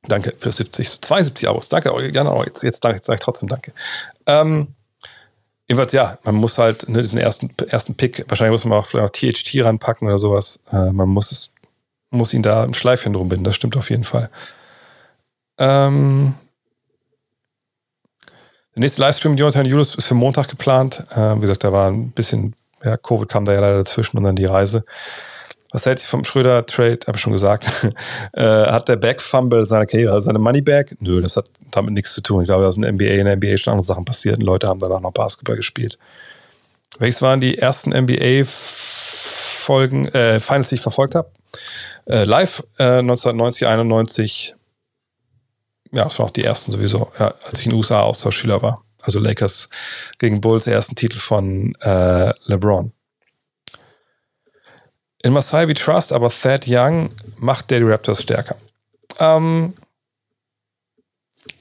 danke 0.04 0.36
für 0.38 0.52
70, 0.52 1.02
72 1.02 1.48
Abos. 1.48 1.70
Danke, 1.70 1.90
ja, 1.90 2.44
jetzt, 2.44 2.64
jetzt 2.64 2.84
sage 2.84 2.96
ich 2.98 3.20
trotzdem 3.20 3.48
Danke. 3.48 3.72
Ähm, 4.26 4.68
Jedenfalls, 5.68 5.92
ja, 5.92 6.18
man 6.24 6.36
muss 6.36 6.58
halt 6.58 6.88
ne, 6.88 7.02
diesen 7.02 7.20
ersten, 7.20 7.52
ersten 7.68 7.96
Pick, 7.96 8.24
wahrscheinlich 8.28 8.54
muss 8.54 8.64
man 8.64 8.80
auch 8.80 8.88
vielleicht 8.88 9.24
noch 9.24 9.34
THT 9.34 9.66
ranpacken 9.66 10.08
oder 10.08 10.18
sowas. 10.18 10.62
Äh, 10.72 10.92
man 10.92 11.10
muss 11.10 11.32
es, 11.32 11.52
muss 12.10 12.34
ihn 12.34 12.42
da 12.42 12.64
ein 12.64 12.74
Schleifchen 12.74 13.14
drum 13.14 13.28
binden, 13.28 13.44
das 13.44 13.56
stimmt 13.56 13.76
auf 13.76 13.90
jeden 13.90 14.06
Fall. 14.06 14.30
Ähm, 15.58 16.36
der 18.76 18.82
nächste 18.82 19.02
Livestream 19.02 19.32
mit 19.32 19.40
Jonathan 19.40 19.66
Julius 19.66 19.96
ist 19.96 20.06
für 20.06 20.14
Montag 20.14 20.48
geplant. 20.48 21.04
Äh, 21.12 21.36
wie 21.36 21.42
gesagt, 21.42 21.64
da 21.64 21.74
war 21.74 21.90
ein 21.90 22.12
bisschen, 22.12 22.54
ja, 22.84 22.96
Covid 22.96 23.28
kam 23.28 23.44
da 23.44 23.54
ja 23.54 23.60
leider 23.60 23.78
dazwischen 23.78 24.18
und 24.18 24.24
dann 24.24 24.36
die 24.36 24.46
Reise. 24.46 24.86
Was 25.78 25.86
hält 25.86 26.00
sich 26.00 26.10
vom 26.10 26.24
Schröder-Trade? 26.24 27.02
Habe 27.06 27.18
ich 27.18 27.22
schon 27.22 27.34
gesagt. 27.34 27.70
äh, 28.34 28.42
hat 28.42 28.90
der 28.90 28.96
Back-Fumble 28.96 29.68
seiner 29.68 29.86
Karriere, 29.86 30.12
also 30.12 30.26
seine 30.26 30.40
Money-Back? 30.40 30.96
Nö, 31.02 31.22
das 31.22 31.38
hat 31.38 31.52
damit 31.70 31.94
nichts 31.94 32.16
zu 32.16 32.22
tun. 32.22 32.42
Ich 32.42 32.48
glaube, 32.48 32.64
da 32.64 32.72
sind 32.72 32.82
NBA 32.82 33.06
in 33.06 33.26
der 33.26 33.36
NBA 33.36 33.58
schon 33.58 33.74
andere 33.74 33.86
Sachen 33.86 34.04
passiert 34.04 34.38
und 34.38 34.42
Leute 34.42 34.68
haben 34.68 34.80
danach 34.80 35.02
noch 35.02 35.12
Basketball 35.12 35.56
gespielt. 35.56 36.00
Welches 36.98 37.22
waren 37.22 37.40
die 37.42 37.60
ersten 37.60 37.92
NBA-Folgen, 37.92 38.48
äh, 40.08 40.40
Finals, 40.40 40.70
die 40.70 40.76
ich 40.76 40.82
verfolgt 40.82 41.14
habe? 41.14 41.30
Äh, 42.08 42.24
live 42.24 42.64
äh, 42.80 42.98
1990, 42.98 43.68
91. 43.68 44.56
Ja, 45.92 46.06
das 46.06 46.18
waren 46.18 46.26
auch 46.26 46.32
die 46.32 46.44
ersten 46.44 46.72
sowieso, 46.72 47.12
ja, 47.20 47.36
als 47.46 47.60
ich 47.60 47.68
in 47.68 47.74
den 47.74 47.78
USA 47.78 48.02
Austauschschüler 48.02 48.64
war. 48.64 48.84
Also 49.04 49.20
Lakers 49.20 49.70
gegen 50.18 50.42
Bulls, 50.42 50.66
ersten 50.66 50.96
Titel 50.96 51.20
von 51.20 51.76
äh, 51.82 52.34
LeBron. 52.46 52.94
In 55.28 55.34
Masai 55.34 55.68
we 55.68 55.74
trust, 55.74 56.14
aber 56.14 56.30
Thad 56.30 56.68
Young 56.70 57.10
macht 57.36 57.70
der 57.70 57.82
die 57.82 57.86
Raptors 57.86 58.22
stärker. 58.22 58.56
Ähm, 59.20 59.74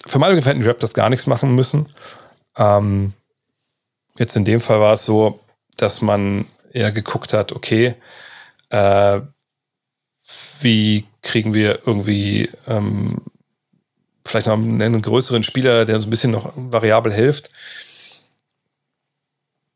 für 0.07 0.21
meine 0.21 0.41
hätten 0.41 0.61
die 0.61 0.69
Raptors 0.69 0.95
gar 0.95 1.11
nichts 1.11 1.27
machen 1.27 1.53
müssen. 1.53 1.87
Ähm, 2.57 3.13
jetzt 4.19 4.37
in 4.37 4.45
dem 4.45 4.61
Fall 4.61 4.79
war 4.79 4.95
es 4.95 5.05
so, 5.05 5.41
dass 5.79 6.01
man 6.01 6.47
eher 6.73 6.93
geguckt 6.93 7.33
hat, 7.33 7.51
okay, 7.51 7.97
äh, 8.69 9.21
wie 10.61 11.05
kriegen 11.23 11.53
wir 11.53 11.81
irgendwie 11.87 12.49
ähm, 12.69 13.21
vielleicht 14.25 14.47
noch 14.47 14.55
einen 14.55 15.03
größeren 15.03 15.43
Spieler, 15.43 15.87
der 15.87 15.99
so 15.99 16.07
ein 16.07 16.11
bisschen 16.11 16.31
noch 16.31 16.53
variabel 16.55 17.13
hilft. 17.13 17.51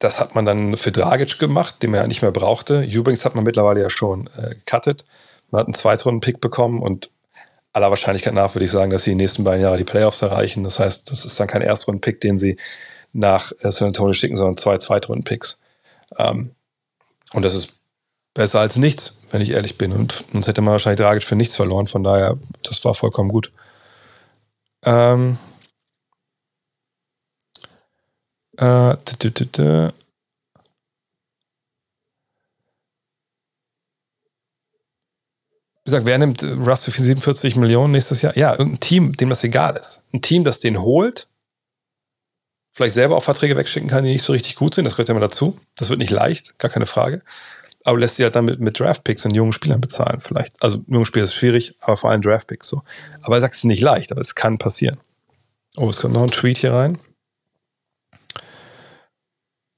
Das 0.01 0.19
hat 0.19 0.35
man 0.35 0.47
dann 0.47 0.77
für 0.77 0.91
Dragic 0.91 1.39
gemacht, 1.39 1.83
den 1.83 1.91
man 1.93 2.01
ja 2.01 2.07
nicht 2.07 2.23
mehr 2.23 2.33
brauchte. 2.33 2.83
Übrigens 2.83 3.25
hat 3.25 3.35
man 3.35 3.45
mittlerweile 3.45 3.83
ja 3.83 3.91
schon 3.91 4.29
äh, 4.37 4.55
gecuttet. 4.55 5.05
Man 5.51 5.61
hat 5.61 5.67
einen 5.67 5.75
Zweitrunden-Pick 5.75 6.41
bekommen 6.41 6.83
und 6.83 7.11
aller 7.73 7.91
Wahrscheinlichkeit 7.91 8.35
nach 8.35 8.55
würde 8.55 8.65
ich 8.65 8.71
sagen, 8.71 8.91
dass 8.91 9.05
sie 9.05 9.13
den 9.13 9.19
nächsten 9.19 9.45
beiden 9.45 9.63
Jahren 9.63 9.79
die 9.79 9.85
Playoffs 9.85 10.23
erreichen. 10.23 10.65
Das 10.65 10.81
heißt, 10.81 11.11
das 11.11 11.25
ist 11.25 11.39
dann 11.39 11.47
kein 11.47 11.63
Erstrunden-Pick, 11.63 12.21
den 12.21 12.39
sie 12.39 12.57
nach 13.13 13.53
äh, 13.61 13.71
San 13.71 13.89
Antonio 13.89 14.13
schicken, 14.15 14.37
sondern 14.37 14.57
zwei 14.57 14.79
Zweitrunden-Picks. 14.79 15.61
Ähm, 16.19 16.53
und 17.33 17.45
das 17.45 17.55
ist 17.55 17.75
besser 18.35 18.61
als 18.61 18.77
nichts, 18.77 19.19
wenn 19.31 19.43
ich 19.43 19.51
ehrlich 19.51 19.77
bin. 19.79 19.93
Und 19.93 20.25
sonst 20.33 20.49
hätte 20.49 20.63
man 20.63 20.73
wahrscheinlich 20.73 21.01
Dragic 21.01 21.23
für 21.23 21.37
nichts 21.37 21.57
verloren. 21.57 21.87
Von 21.87 22.05
daher, 22.05 22.39
das 22.63 22.85
war 22.85 22.95
vollkommen 22.95 23.29
gut. 23.29 23.53
Ähm, 24.83 25.39
äh, 28.61 28.97
Wie 35.85 35.91
gesagt, 35.93 36.07
wer 36.07 36.19
nimmt 36.19 36.43
Russ 36.45 36.85
für 36.85 36.91
47 36.91 37.57
Millionen 37.57 37.93
nächstes 37.93 38.23
Jahr? 38.23 38.37
Ja, 38.37 38.53
irgendein 38.53 38.81
Team, 38.81 39.17
dem 39.17 39.31
das 39.31 39.43
egal 39.43 39.77
ist. 39.77 40.03
Ein 40.13 40.21
Team, 40.21 40.45
das 40.45 40.61
den 40.61 40.83
holt, 40.83 41.27
vielleicht 42.71 42.95
selber 42.95 43.17
auch 43.17 43.23
Verträge 43.23 43.57
wegschicken 43.57 43.89
kann, 43.89 44.05
die 44.05 44.13
nicht 44.13 44.23
so 44.23 44.33
richtig 44.33 44.57
gut 44.57 44.75
sind. 44.75 44.85
Das 44.85 44.95
gehört 44.95 45.09
ja 45.09 45.15
immer 45.15 45.21
dazu. 45.21 45.59
Das 45.77 45.89
wird 45.89 45.99
nicht 45.99 46.11
leicht, 46.11 46.59
gar 46.59 46.71
keine 46.71 46.87
Frage. 46.87 47.23
Aber 47.83 47.99
lässt 47.99 48.17
sie 48.17 48.25
halt 48.25 48.37
dann 48.37 48.45
mit, 48.45 48.61
mit 48.61 48.79
Draftpicks 48.79 49.25
und 49.25 49.35
jungen 49.35 49.53
Spielern 49.53 49.81
bezahlen, 49.81 50.21
vielleicht. 50.21 50.63
Also, 50.63 50.85
junge 50.87 51.07
Spieler 51.07 51.25
ist 51.25 51.35
schwierig, 51.35 51.75
aber 51.81 51.97
vor 51.97 52.11
allem 52.11 52.23
Draftpicks 52.23 52.69
so. 52.69 52.83
Aber 53.23 53.37
er 53.37 53.41
sagt, 53.41 53.55
es 53.55 53.61
ist 53.61 53.65
nicht 53.65 53.81
leicht, 53.81 54.13
aber 54.13 54.21
es 54.21 54.35
kann 54.35 54.59
passieren. 54.59 54.99
Oh, 55.77 55.89
es 55.89 56.01
kommt 56.01 56.15
noch 56.15 56.23
ein 56.23 56.31
Tweet 56.31 56.59
hier 56.59 56.73
rein. 56.73 56.99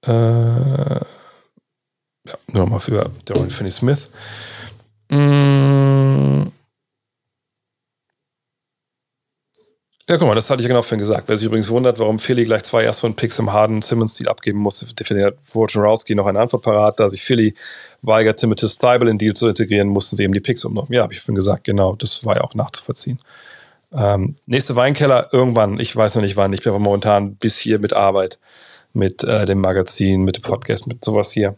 Äh, 0.05 0.11
ja, 2.25 2.35
nur 2.49 2.63
nochmal 2.65 2.81
für 2.81 3.11
Dorian 3.25 3.51
Finney-Smith. 3.51 4.11
Mmh. 5.11 6.53
Ja, 10.09 10.19
guck 10.19 10.27
mal, 10.27 10.35
das 10.35 10.51
hatte 10.51 10.61
ich 10.61 10.65
ja 10.65 10.69
genau 10.69 10.83
vorhin 10.83 10.99
gesagt. 10.99 11.29
Wer 11.29 11.37
sich 11.37 11.47
übrigens 11.47 11.69
wundert, 11.69 11.99
warum 11.99 12.19
Philly 12.19 12.45
gleich 12.45 12.65
zwei 12.65 12.83
Erstrunden-Picks 12.83 13.39
im 13.39 13.53
harden 13.53 13.83
Simmons-Stil 13.83 14.29
abgeben 14.29 14.59
musste, 14.59 14.85
ja 15.17 15.31
Wojnarowski 15.53 16.15
noch 16.15 16.27
eine 16.27 16.41
Antwort 16.41 16.65
parat. 16.65 16.99
Da 16.99 17.09
sich 17.09 17.23
Philly 17.23 17.55
weigert, 18.03 18.41
Timothy 18.41 18.69
Steibel 18.69 19.09
in 19.09 19.17
Deal 19.17 19.35
zu 19.35 19.49
integrieren, 19.49 19.89
mussten 19.89 20.17
sie 20.17 20.25
eben 20.25 20.35
die 20.35 20.41
Picks 20.41 20.65
umnehmen. 20.65 20.89
Ja, 20.91 21.03
habe 21.05 21.15
ich 21.15 21.21
vorhin 21.21 21.37
gesagt, 21.37 21.65
genau, 21.65 21.95
das 21.95 22.27
war 22.27 22.37
ja 22.37 22.43
auch 22.43 22.55
nachzuvollziehen. 22.55 23.21
Ähm, 23.93 24.37
nächste 24.47 24.75
Weinkeller, 24.75 25.29
irgendwann, 25.33 25.79
ich 25.79 25.95
weiß 25.95 26.17
noch 26.17 26.23
nicht 26.23 26.37
wann, 26.37 26.53
ich 26.53 26.63
bin 26.63 26.71
aber 26.71 26.81
momentan 26.81 27.37
bis 27.37 27.59
hier 27.59 27.79
mit 27.79 27.93
Arbeit, 27.93 28.39
mit 28.93 29.25
äh, 29.25 29.47
dem 29.47 29.61
Magazin, 29.61 30.23
mit 30.23 30.37
dem 30.37 30.43
Podcast, 30.43 30.87
mit 30.87 31.05
sowas 31.05 31.33
hier, 31.33 31.57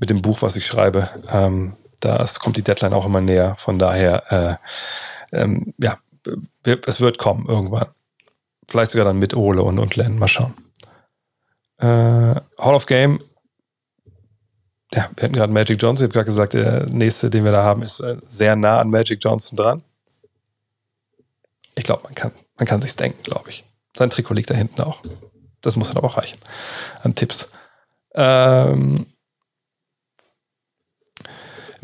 mit 0.00 0.10
dem 0.10 0.22
Buch, 0.22 0.42
was 0.42 0.56
ich 0.56 0.66
schreibe. 0.66 1.08
Ähm, 1.30 1.76
das 2.00 2.38
kommt 2.38 2.56
die 2.56 2.62
Deadline 2.62 2.92
auch 2.92 3.06
immer 3.06 3.20
näher. 3.20 3.56
Von 3.58 3.78
daher, 3.78 4.60
äh, 5.32 5.36
ähm, 5.36 5.74
ja, 5.78 5.98
es 6.64 7.00
wird 7.00 7.18
kommen 7.18 7.46
irgendwann. 7.48 7.88
Vielleicht 8.66 8.92
sogar 8.92 9.04
dann 9.04 9.18
mit 9.18 9.34
Ole 9.34 9.62
und, 9.62 9.78
und 9.78 9.96
Len. 9.96 10.18
Mal 10.18 10.28
schauen. 10.28 10.54
Äh, 11.78 11.86
Hall 11.86 12.74
of 12.74 12.86
Game. 12.86 13.18
Ja, 14.92 15.10
wir 15.16 15.24
hatten 15.24 15.34
gerade 15.34 15.52
Magic 15.52 15.82
Johnson. 15.82 16.04
Ich 16.04 16.08
habe 16.08 16.12
gerade 16.12 16.26
gesagt, 16.26 16.52
der 16.52 16.86
nächste, 16.86 17.28
den 17.30 17.44
wir 17.44 17.52
da 17.52 17.64
haben, 17.64 17.82
ist 17.82 18.00
äh, 18.00 18.16
sehr 18.26 18.54
nah 18.54 18.78
an 18.78 18.90
Magic 18.90 19.18
Johnson 19.22 19.56
dran. 19.56 19.82
Ich 21.74 21.84
glaube, 21.84 22.04
man 22.04 22.14
kann, 22.14 22.30
man 22.56 22.66
kann 22.66 22.80
sich's 22.80 22.96
denken, 22.96 23.22
glaube 23.22 23.50
ich. 23.50 23.64
Sein 23.96 24.10
Trikot 24.10 24.34
liegt 24.34 24.50
da 24.50 24.54
hinten 24.54 24.82
auch. 24.82 25.02
Das 25.66 25.76
muss 25.76 25.88
dann 25.88 25.98
aber 25.98 26.08
auch 26.08 26.18
reichen 26.18 26.38
an 27.02 27.14
Tipps. 27.14 27.50
Ähm, 28.14 29.06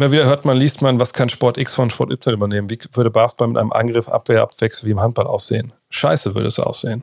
Immer 0.00 0.12
wieder 0.12 0.24
hört 0.24 0.46
man, 0.46 0.56
liest 0.56 0.80
man, 0.80 0.98
was 0.98 1.12
kann 1.12 1.28
Sport 1.28 1.58
X 1.58 1.74
von 1.74 1.90
Sport 1.90 2.10
Y 2.10 2.32
übernehmen? 2.32 2.70
Wie 2.70 2.78
würde 2.94 3.10
Basketball 3.10 3.48
mit 3.48 3.58
einem 3.58 3.70
Angriff, 3.70 4.08
Abwehr, 4.08 4.40
Abwechsel 4.40 4.86
wie 4.86 4.92
im 4.92 5.00
Handball 5.02 5.26
aussehen? 5.26 5.74
Scheiße 5.90 6.34
würde 6.34 6.48
es 6.48 6.58
aussehen, 6.58 7.02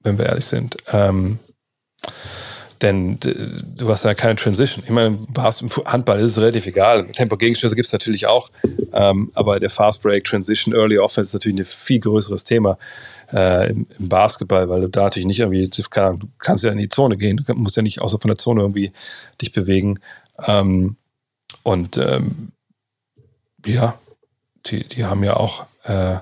wenn 0.00 0.16
wir 0.16 0.24
ehrlich 0.24 0.46
sind. 0.46 0.78
Ähm, 0.90 1.38
denn 2.80 3.18
du 3.20 3.90
hast 3.90 4.06
ja 4.06 4.14
keine 4.14 4.36
Transition. 4.36 4.82
Ich 4.82 4.90
meine, 4.90 5.18
Handball 5.84 6.20
ist 6.20 6.30
es 6.30 6.38
relativ 6.38 6.64
egal. 6.64 7.06
Tempo-Gegenstöße 7.08 7.76
gibt 7.76 7.84
es 7.84 7.92
natürlich 7.92 8.26
auch. 8.26 8.50
Ähm, 8.94 9.30
aber 9.34 9.60
der 9.60 9.68
Fast 9.68 10.00
Break, 10.00 10.24
Transition, 10.24 10.74
Early 10.74 10.98
Offense 10.98 11.28
ist 11.28 11.34
natürlich 11.34 11.58
ein 11.58 11.64
viel 11.66 12.00
größeres 12.00 12.44
Thema 12.44 12.78
äh, 13.32 13.70
im, 13.70 13.86
im, 13.98 14.08
Basketball, 14.08 14.68
weil 14.68 14.82
du 14.82 14.88
da 14.88 15.04
natürlich 15.04 15.26
nicht 15.26 15.40
irgendwie, 15.40 15.68
du 15.68 16.28
kannst 16.38 16.64
ja 16.64 16.70
in 16.70 16.78
die 16.78 16.88
Zone 16.88 17.16
gehen. 17.16 17.42
Du 17.44 17.54
musst 17.54 17.76
ja 17.76 17.82
nicht 17.82 18.00
außer 18.00 18.18
von 18.18 18.28
der 18.28 18.38
Zone 18.38 18.60
irgendwie 18.62 18.92
dich 19.40 19.52
bewegen. 19.52 20.00
Ähm, 20.46 20.96
und 21.62 21.96
ähm, 21.98 22.52
ja, 23.64 23.98
die, 24.66 24.84
die 24.84 25.04
haben 25.04 25.24
ja 25.24 25.36
auch, 25.36 25.66
äh, 25.84 26.16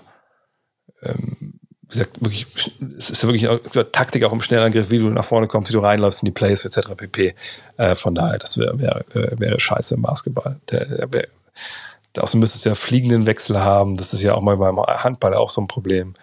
ähm, 1.03 1.61
wie 1.83 1.99
gesagt, 1.99 2.21
wirklich, 2.21 2.47
es 2.99 3.11
ist 3.11 3.23
ja 3.23 3.29
wirklich 3.29 3.49
auch, 3.49 3.61
Taktik 3.93 4.25
auch 4.25 4.33
im 4.33 4.41
Schnellangriff, 4.41 4.91
wie 4.91 4.99
du 4.99 5.09
nach 5.09 5.25
vorne 5.25 5.47
kommst, 5.47 5.71
wie 5.71 5.75
du 5.75 5.81
reinläufst 5.81 6.23
in 6.23 6.27
die 6.27 6.33
Plays 6.33 6.65
etc. 6.65 6.95
pp. 6.97 7.35
Äh, 7.77 7.95
von 7.95 8.15
daher, 8.15 8.39
das 8.39 8.59
wäre 8.59 8.81
wär, 8.81 9.05
wär 9.13 9.61
scheiße 9.61 9.95
im 9.95 10.03
Basketball. 10.03 10.59
Der, 10.71 10.87
der 10.87 11.13
wär, 11.13 11.29
Außerdem 12.19 12.41
müsstest 12.41 12.65
du 12.65 12.71
ja 12.71 12.75
fliegenden 12.75 13.27
Wechsel 13.27 13.61
haben. 13.61 13.97
Das 13.97 14.13
ist 14.13 14.23
ja 14.23 14.35
auch 14.35 14.41
mal 14.41 14.57
beim 14.57 14.79
Handball 14.79 15.35
auch 15.35 15.51
so 15.51 15.61
ein 15.61 15.69
Problem. 15.69 16.15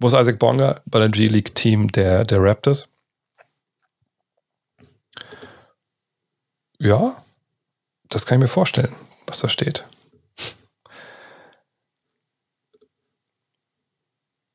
Wo 0.00 0.06
ist 0.06 0.14
Isaac 0.14 0.38
Bonga 0.38 0.80
bei 0.86 1.00
der 1.00 1.08
G-League-Team 1.08 1.90
der, 1.90 2.24
der 2.24 2.40
Raptors? 2.40 2.88
Ja, 6.78 7.24
das 8.08 8.24
kann 8.24 8.38
ich 8.38 8.42
mir 8.42 8.48
vorstellen, 8.48 8.94
was 9.26 9.40
da 9.40 9.48
steht. 9.48 9.84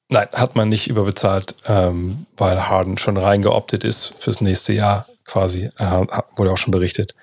Nein, 0.08 0.28
hat 0.32 0.56
man 0.56 0.70
nicht 0.70 0.88
überbezahlt, 0.88 1.56
ähm, 1.66 2.28
weil 2.38 2.70
Harden 2.70 2.98
schon 2.98 3.18
reingeoptet 3.18 3.84
ist 3.84 4.14
fürs 4.20 4.42
nächste 4.42 4.72
Jahr 4.72 5.08
quasi, 5.26 5.72
äh, 5.78 6.06
wurde 6.36 6.52
auch 6.52 6.58
schon 6.58 6.72
berichtet. 6.72 7.16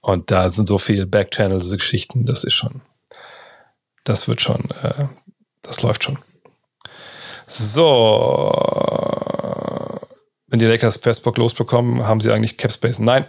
Und 0.00 0.30
da 0.30 0.48
sind 0.48 0.66
so 0.66 0.78
viele 0.78 1.06
Backchannels, 1.06 1.70
Geschichten, 1.72 2.24
das 2.24 2.44
ist 2.44 2.54
schon, 2.54 2.80
das 4.04 4.28
wird 4.28 4.40
schon, 4.40 4.70
äh, 4.82 5.08
das 5.62 5.82
läuft 5.82 6.04
schon. 6.04 6.18
So, 7.48 8.52
wenn 10.48 10.58
die 10.58 10.66
Lakers 10.66 10.96
Festbock 10.96 11.38
losbekommen, 11.38 12.06
haben 12.06 12.20
sie 12.20 12.32
eigentlich 12.32 12.56
Capspace? 12.56 12.98
Nein, 12.98 13.24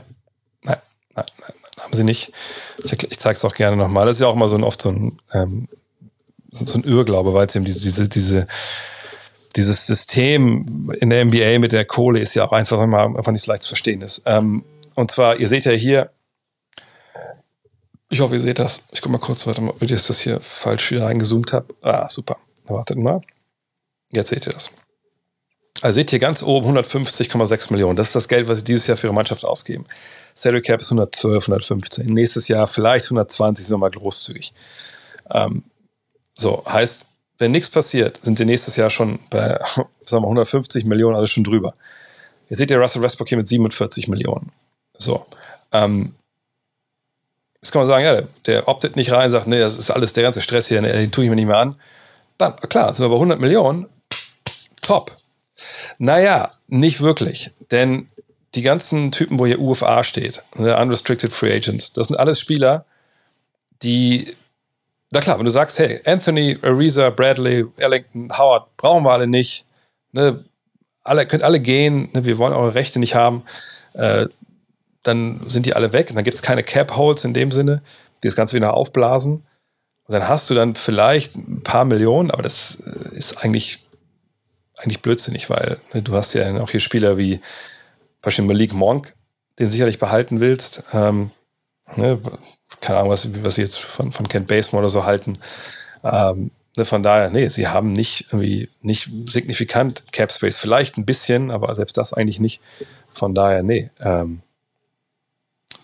nein, 0.63 0.77
nein, 1.15 1.25
nein, 1.39 1.53
haben 1.79 1.93
sie 1.93 2.03
nicht. 2.03 2.31
Ich, 2.83 2.93
ich 2.93 3.19
zeige 3.19 3.35
es 3.35 3.45
auch 3.45 3.53
gerne 3.53 3.77
nochmal. 3.77 4.05
Das 4.05 4.17
ist 4.17 4.21
ja 4.21 4.27
auch 4.27 4.35
mal 4.35 4.47
so 4.47 4.55
ein, 4.55 4.63
oft 4.63 4.81
so 4.81 4.89
ein, 4.89 5.19
ähm, 5.33 5.67
so 6.51 6.77
ein 6.77 6.83
Irrglaube, 6.83 7.33
weil 7.33 7.45
es 7.47 7.55
eben 7.55 7.65
diese, 7.65 7.79
diese, 7.79 8.09
diese, 8.09 8.47
dieses 9.55 9.85
System 9.85 10.91
in 10.99 11.09
der 11.09 11.25
NBA 11.25 11.59
mit 11.59 11.71
der 11.71 11.85
Kohle 11.85 12.19
ist 12.19 12.35
ja 12.35 12.45
auch 12.45 12.51
eins, 12.51 12.71
was 12.71 12.79
einfach 12.79 13.31
nicht 13.31 13.45
leicht 13.45 13.63
zu 13.63 13.69
verstehen 13.69 14.01
ist. 14.01 14.21
Ähm, 14.25 14.63
und 14.95 15.11
zwar, 15.11 15.37
ihr 15.39 15.47
seht 15.47 15.65
ja 15.65 15.71
hier, 15.71 16.11
ich 18.09 18.21
hoffe, 18.21 18.35
ihr 18.35 18.41
seht 18.41 18.59
das. 18.59 18.83
Ich 18.91 19.01
gucke 19.01 19.11
mal 19.11 19.17
kurz, 19.19 19.45
mal, 19.45 19.57
ob 19.57 19.81
ich 19.81 19.91
das 19.91 20.19
hier 20.21 20.39
falsch 20.39 20.91
wieder 20.91 21.05
reingezoomt 21.05 21.53
habe. 21.53 21.73
Ah, 21.81 22.07
super. 22.09 22.37
Wartet 22.65 22.97
mal. 22.97 23.21
Jetzt 24.11 24.29
seht 24.29 24.47
ihr 24.47 24.53
das. 24.53 24.71
Also 25.81 25.95
seht 25.95 26.11
ihr 26.11 26.19
ganz 26.19 26.41
oben 26.41 26.77
150,6 26.77 27.71
Millionen. 27.71 27.95
Das 27.95 28.07
ist 28.07 28.15
das 28.15 28.27
Geld, 28.27 28.47
was 28.47 28.59
sie 28.59 28.63
dieses 28.63 28.87
Jahr 28.87 28.97
für 28.97 29.07
ihre 29.07 29.13
Mannschaft 29.13 29.45
ausgeben. 29.45 29.85
Salary 30.33 30.61
Cap 30.61 30.81
ist 30.81 30.87
112, 30.87 31.43
115. 31.43 32.05
Nächstes 32.05 32.47
Jahr 32.47 32.67
vielleicht 32.67 33.05
120, 33.05 33.65
sind 33.65 33.73
wir 33.75 33.79
mal 33.79 33.91
großzügig. 33.91 34.53
Ähm, 35.31 35.63
so, 36.33 36.63
heißt, 36.67 37.05
wenn 37.39 37.51
nichts 37.51 37.69
passiert, 37.69 38.19
sind 38.23 38.37
sie 38.37 38.45
nächstes 38.45 38.75
Jahr 38.75 38.89
schon 38.89 39.19
bei 39.29 39.59
sagen 40.03 40.23
wir, 40.23 40.27
150 40.27 40.85
Millionen, 40.85 41.15
also 41.15 41.27
schon 41.27 41.43
drüber. 41.43 41.73
Ihr 42.49 42.57
seht 42.57 42.71
ja 42.71 42.77
Russell 42.77 43.01
Westbrook 43.01 43.29
hier 43.29 43.37
mit 43.37 43.47
47 43.47 44.07
Millionen. 44.07 44.51
So. 44.97 45.25
Ähm, 45.71 46.15
jetzt 47.61 47.71
kann 47.71 47.81
man 47.81 47.87
sagen, 47.87 48.05
ja, 48.05 48.13
der, 48.13 48.27
der 48.45 48.67
optet 48.67 48.95
nicht 48.95 49.11
rein, 49.11 49.29
sagt, 49.29 49.47
nee, 49.47 49.59
das 49.59 49.77
ist 49.77 49.91
alles 49.91 50.13
der 50.13 50.23
ganze 50.23 50.41
Stress 50.41 50.67
hier, 50.67 50.81
den 50.81 51.11
tue 51.11 51.25
ich 51.25 51.29
mir 51.29 51.35
nicht 51.35 51.47
mehr 51.47 51.57
an. 51.57 51.75
Dann, 52.37 52.55
klar, 52.55 52.93
sind 52.93 53.05
wir 53.05 53.09
bei 53.09 53.15
100 53.15 53.39
Millionen. 53.39 53.87
Top. 54.87 55.11
Naja, 55.97 56.51
nicht 56.67 57.01
wirklich. 57.01 57.51
Denn 57.71 58.07
die 58.55 58.61
ganzen 58.61 59.11
Typen, 59.11 59.37
wo 59.37 59.45
hier 59.45 59.59
UFA 59.59 60.05
steht, 60.05 60.41
ne, 60.55 60.77
Unrestricted 60.77 61.33
Free 61.33 61.53
Agents, 61.53 61.91
das 61.91 62.07
sind 62.07 62.15
alles 62.15 62.39
Spieler, 62.39 62.85
die, 63.83 64.33
na 65.11 65.19
klar, 65.19 65.37
wenn 65.37 65.43
du 65.43 65.51
sagst, 65.51 65.77
hey, 65.77 65.99
Anthony, 66.05 66.57
Ariza, 66.61 67.09
Bradley, 67.09 67.65
Ellington, 67.75 68.29
Howard, 68.37 68.77
brauchen 68.77 69.03
wir 69.03 69.11
alle 69.11 69.27
nicht, 69.27 69.65
ne, 70.13 70.45
alle, 71.03 71.27
könnt 71.27 71.43
alle 71.43 71.59
gehen, 71.59 72.07
ne, 72.13 72.23
wir 72.23 72.37
wollen 72.37 72.53
eure 72.53 72.73
Rechte 72.73 72.99
nicht 72.99 73.13
haben, 73.13 73.43
äh, 73.91 74.27
dann 75.03 75.49
sind 75.49 75.65
die 75.65 75.75
alle 75.75 75.91
weg 75.91 76.09
und 76.09 76.15
dann 76.15 76.23
gibt 76.23 76.35
es 76.35 76.41
keine 76.41 76.63
Cap-Holes 76.63 77.25
in 77.25 77.33
dem 77.33 77.51
Sinne, 77.51 77.81
die 78.23 78.29
das 78.29 78.37
Ganze 78.37 78.55
wieder 78.55 78.73
aufblasen. 78.73 79.33
Und 80.05 80.13
dann 80.13 80.29
hast 80.29 80.49
du 80.49 80.53
dann 80.53 80.75
vielleicht 80.75 81.35
ein 81.35 81.61
paar 81.61 81.83
Millionen, 81.83 82.31
aber 82.31 82.41
das 82.41 82.77
äh, 82.85 83.17
ist 83.17 83.43
eigentlich, 83.43 83.86
eigentlich 84.77 85.01
blödsinnig, 85.01 85.49
weil 85.49 85.77
ne, 85.93 86.01
du 86.01 86.13
hast 86.13 86.33
ja 86.33 86.61
auch 86.61 86.69
hier 86.69 86.79
Spieler 86.79 87.17
wie 87.17 87.41
Beispiel 88.21 88.45
Malik 88.45 88.73
Monk, 88.73 89.13
den 89.59 89.67
sicherlich 89.67 89.99
behalten 89.99 90.39
willst. 90.39 90.83
Ähm, 90.93 91.31
ne, 91.95 92.19
keine 92.81 92.99
Ahnung, 92.99 93.11
was, 93.11 93.29
was 93.43 93.55
sie 93.55 93.61
jetzt 93.61 93.79
von, 93.79 94.11
von 94.11 94.27
Kent 94.27 94.47
Basemore 94.47 94.83
oder 94.83 94.89
so 94.89 95.05
halten. 95.05 95.39
Ähm, 96.03 96.51
ne, 96.75 96.85
von 96.85 97.03
daher, 97.03 97.29
nee, 97.29 97.47
sie 97.49 97.67
haben 97.67 97.93
nicht 97.93 98.27
irgendwie 98.31 98.69
nicht 98.81 99.09
signifikant 99.29 100.11
Cap 100.11 100.31
Space, 100.31 100.57
vielleicht 100.57 100.97
ein 100.97 101.05
bisschen, 101.05 101.51
aber 101.51 101.73
selbst 101.75 101.97
das 101.97 102.13
eigentlich 102.13 102.39
nicht. 102.39 102.61
Von 103.13 103.33
daher, 103.33 103.63
nee. 103.63 103.89
Ähm, 103.99 104.41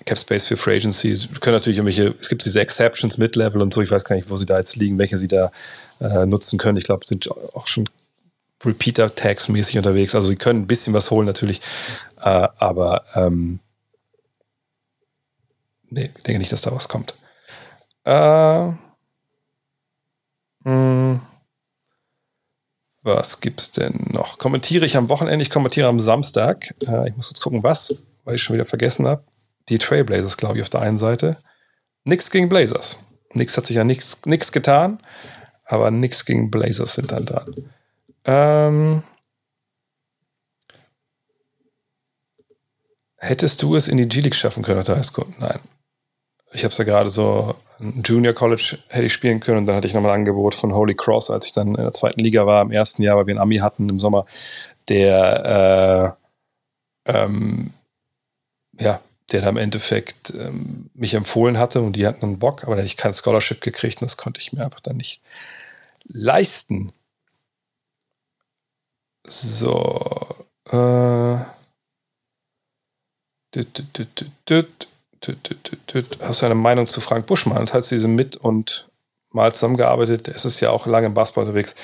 Cap 0.06 0.20
Space 0.20 0.46
für 0.46 0.58
Free 0.58 0.76
Agency. 0.76 1.18
Können 1.40 1.56
natürlich 1.56 1.78
irgendwelche, 1.78 2.16
es 2.20 2.30
gibt 2.30 2.46
diese 2.46 2.60
Exceptions, 2.60 3.18
Mid-Level 3.18 3.62
und 3.62 3.74
so, 3.74 3.82
ich 3.82 3.90
weiß 3.90 4.04
gar 4.04 4.16
nicht, 4.16 4.30
wo 4.30 4.36
sie 4.36 4.46
da 4.46 4.58
jetzt 4.58 4.76
liegen, 4.76 4.98
welche 4.98 5.18
sie 5.18 5.28
da 5.28 5.52
äh, 6.02 6.26
nutzen 6.26 6.60
können. 6.60 6.78
Ich 6.78 6.84
glaube, 6.84 7.06
sind 7.06 7.30
auch 7.32 7.68
schon 7.68 7.90
Repeater-Tags 8.66 9.50
mäßig 9.50 9.78
unterwegs. 9.78 10.16
Also 10.16 10.28
sie 10.28 10.36
können 10.36 10.62
ein 10.62 10.68
bisschen 10.68 10.94
was 10.94 11.12
holen 11.12 11.26
natürlich, 11.26 11.62
äh, 12.22 12.48
aber 12.58 13.04
ähm, 13.16 13.60
nee, 15.90 16.10
ich 16.16 16.24
denke 16.24 16.40
nicht, 16.40 16.52
dass 16.52 16.62
da 16.62 16.72
was 16.72 16.90
kommt. 16.90 17.16
Äh, 18.06 18.68
mh, 18.70 18.76
hm. 20.64 21.22
was 23.02 23.42
gibt's 23.42 23.72
denn 23.72 24.08
noch? 24.12 24.38
Kommentiere 24.38 24.86
ich 24.86 24.98
am 24.98 25.10
Wochenende, 25.10 25.44
ich 25.44 25.50
kommentiere 25.50 25.88
am 25.88 26.00
Samstag. 26.00 26.76
Äh, 26.86 27.10
ich 27.10 27.16
muss 27.16 27.28
kurz 27.28 27.42
gucken, 27.42 27.64
was, 27.64 27.96
weil 28.24 28.36
ich 28.36 28.44
schon 28.44 28.56
wieder 28.56 28.66
vergessen 28.66 29.08
habe. 29.08 29.24
Die 29.70 29.78
Trailblazers, 29.78 30.38
glaube 30.38 30.58
ich, 30.58 30.62
auf 30.62 30.70
der 30.70 30.82
einen 30.82 30.98
Seite. 30.98 31.38
Nix 32.04 32.30
gegen 32.32 32.50
Blazers. 32.50 33.00
Nix 33.34 33.58
hat 33.58 33.66
sich 33.66 33.78
ja 33.78 33.84
nichts 33.84 34.52
getan, 34.52 35.00
aber 35.66 35.90
nix 35.90 36.26
gegen 36.26 36.52
Blazers 36.52 36.94
sind 36.96 37.12
dann 37.12 37.26
dran. 37.26 37.72
Ähm, 38.26 39.04
hättest 43.18 43.62
du 43.62 43.76
es 43.76 43.88
in 43.88 43.98
die 43.98 44.08
G-League 44.08 44.36
schaffen 44.36 44.64
können, 44.64 44.84
der 44.84 44.98
Highschool? 44.98 45.28
Nein. 45.40 45.60
Ich 46.52 46.64
habe 46.64 46.72
es 46.72 46.78
ja 46.78 46.84
gerade 46.84 47.10
so, 47.10 47.56
Junior 47.80 48.34
College 48.34 48.78
hätte 48.88 49.06
ich 49.06 49.14
spielen 49.14 49.40
können 49.40 49.60
und 49.60 49.66
dann 49.66 49.76
hatte 49.76 49.88
ich 49.88 49.94
nochmal 49.94 50.12
ein 50.12 50.20
Angebot 50.20 50.54
von 50.54 50.74
Holy 50.74 50.94
Cross, 50.96 51.32
als 51.32 51.48
ich 51.48 51.52
dann 51.54 51.70
in 51.70 51.76
der 51.76 51.94
zweiten 51.94 52.20
Liga 52.20 52.46
war, 52.46 52.62
im 52.62 52.72
ersten 52.72 53.02
Jahr, 53.02 53.18
weil 53.18 53.26
wir 53.26 53.32
einen 53.32 53.42
Ami 53.42 53.58
hatten 53.58 53.90
im 53.90 54.00
Sommer, 54.00 54.26
der 54.88 56.16
äh, 57.06 57.14
ähm, 57.14 57.74
ja, 58.80 59.02
der 59.32 59.42
da 59.42 59.50
im 59.50 59.58
Endeffekt 59.58 60.32
ähm, 60.36 60.90
mich 60.94 61.14
empfohlen 61.14 61.58
hatte 61.58 61.82
und 61.82 61.96
die 61.96 62.06
hatten 62.06 62.26
einen 62.26 62.40
Bock, 62.40 62.64
aber 62.64 62.76
da 62.76 62.82
hätte 62.82 62.88
ich 62.88 62.98
kein 62.98 63.14
Scholarship 63.14 63.62
gekriegt 63.62 64.02
und 64.02 64.06
das 64.06 64.18
konnte 64.18 64.40
ich 64.40 64.54
mir 64.54 64.64
einfach 64.64 64.80
dann 64.80 64.98
nicht 64.98 65.22
leisten. 66.06 66.92
So. 69.28 70.36
Äh, 70.70 71.38
Hast 76.20 76.42
du 76.42 76.46
eine 76.46 76.56
Meinung 76.56 76.88
zu 76.88 77.00
Frank 77.00 77.28
Buschmann? 77.28 77.70
Hast 77.72 77.92
du 77.92 77.96
diese 77.96 78.08
mit 78.08 78.36
und 78.36 78.88
mal 79.32 79.54
zusammengearbeitet? 79.54 80.28
Es 80.28 80.44
ist 80.46 80.60
ja 80.60 80.72
auch 80.72 80.86
lange 80.88 81.08
im 81.08 81.14
Basketball 81.14 81.46
unterwegs. 81.46 81.76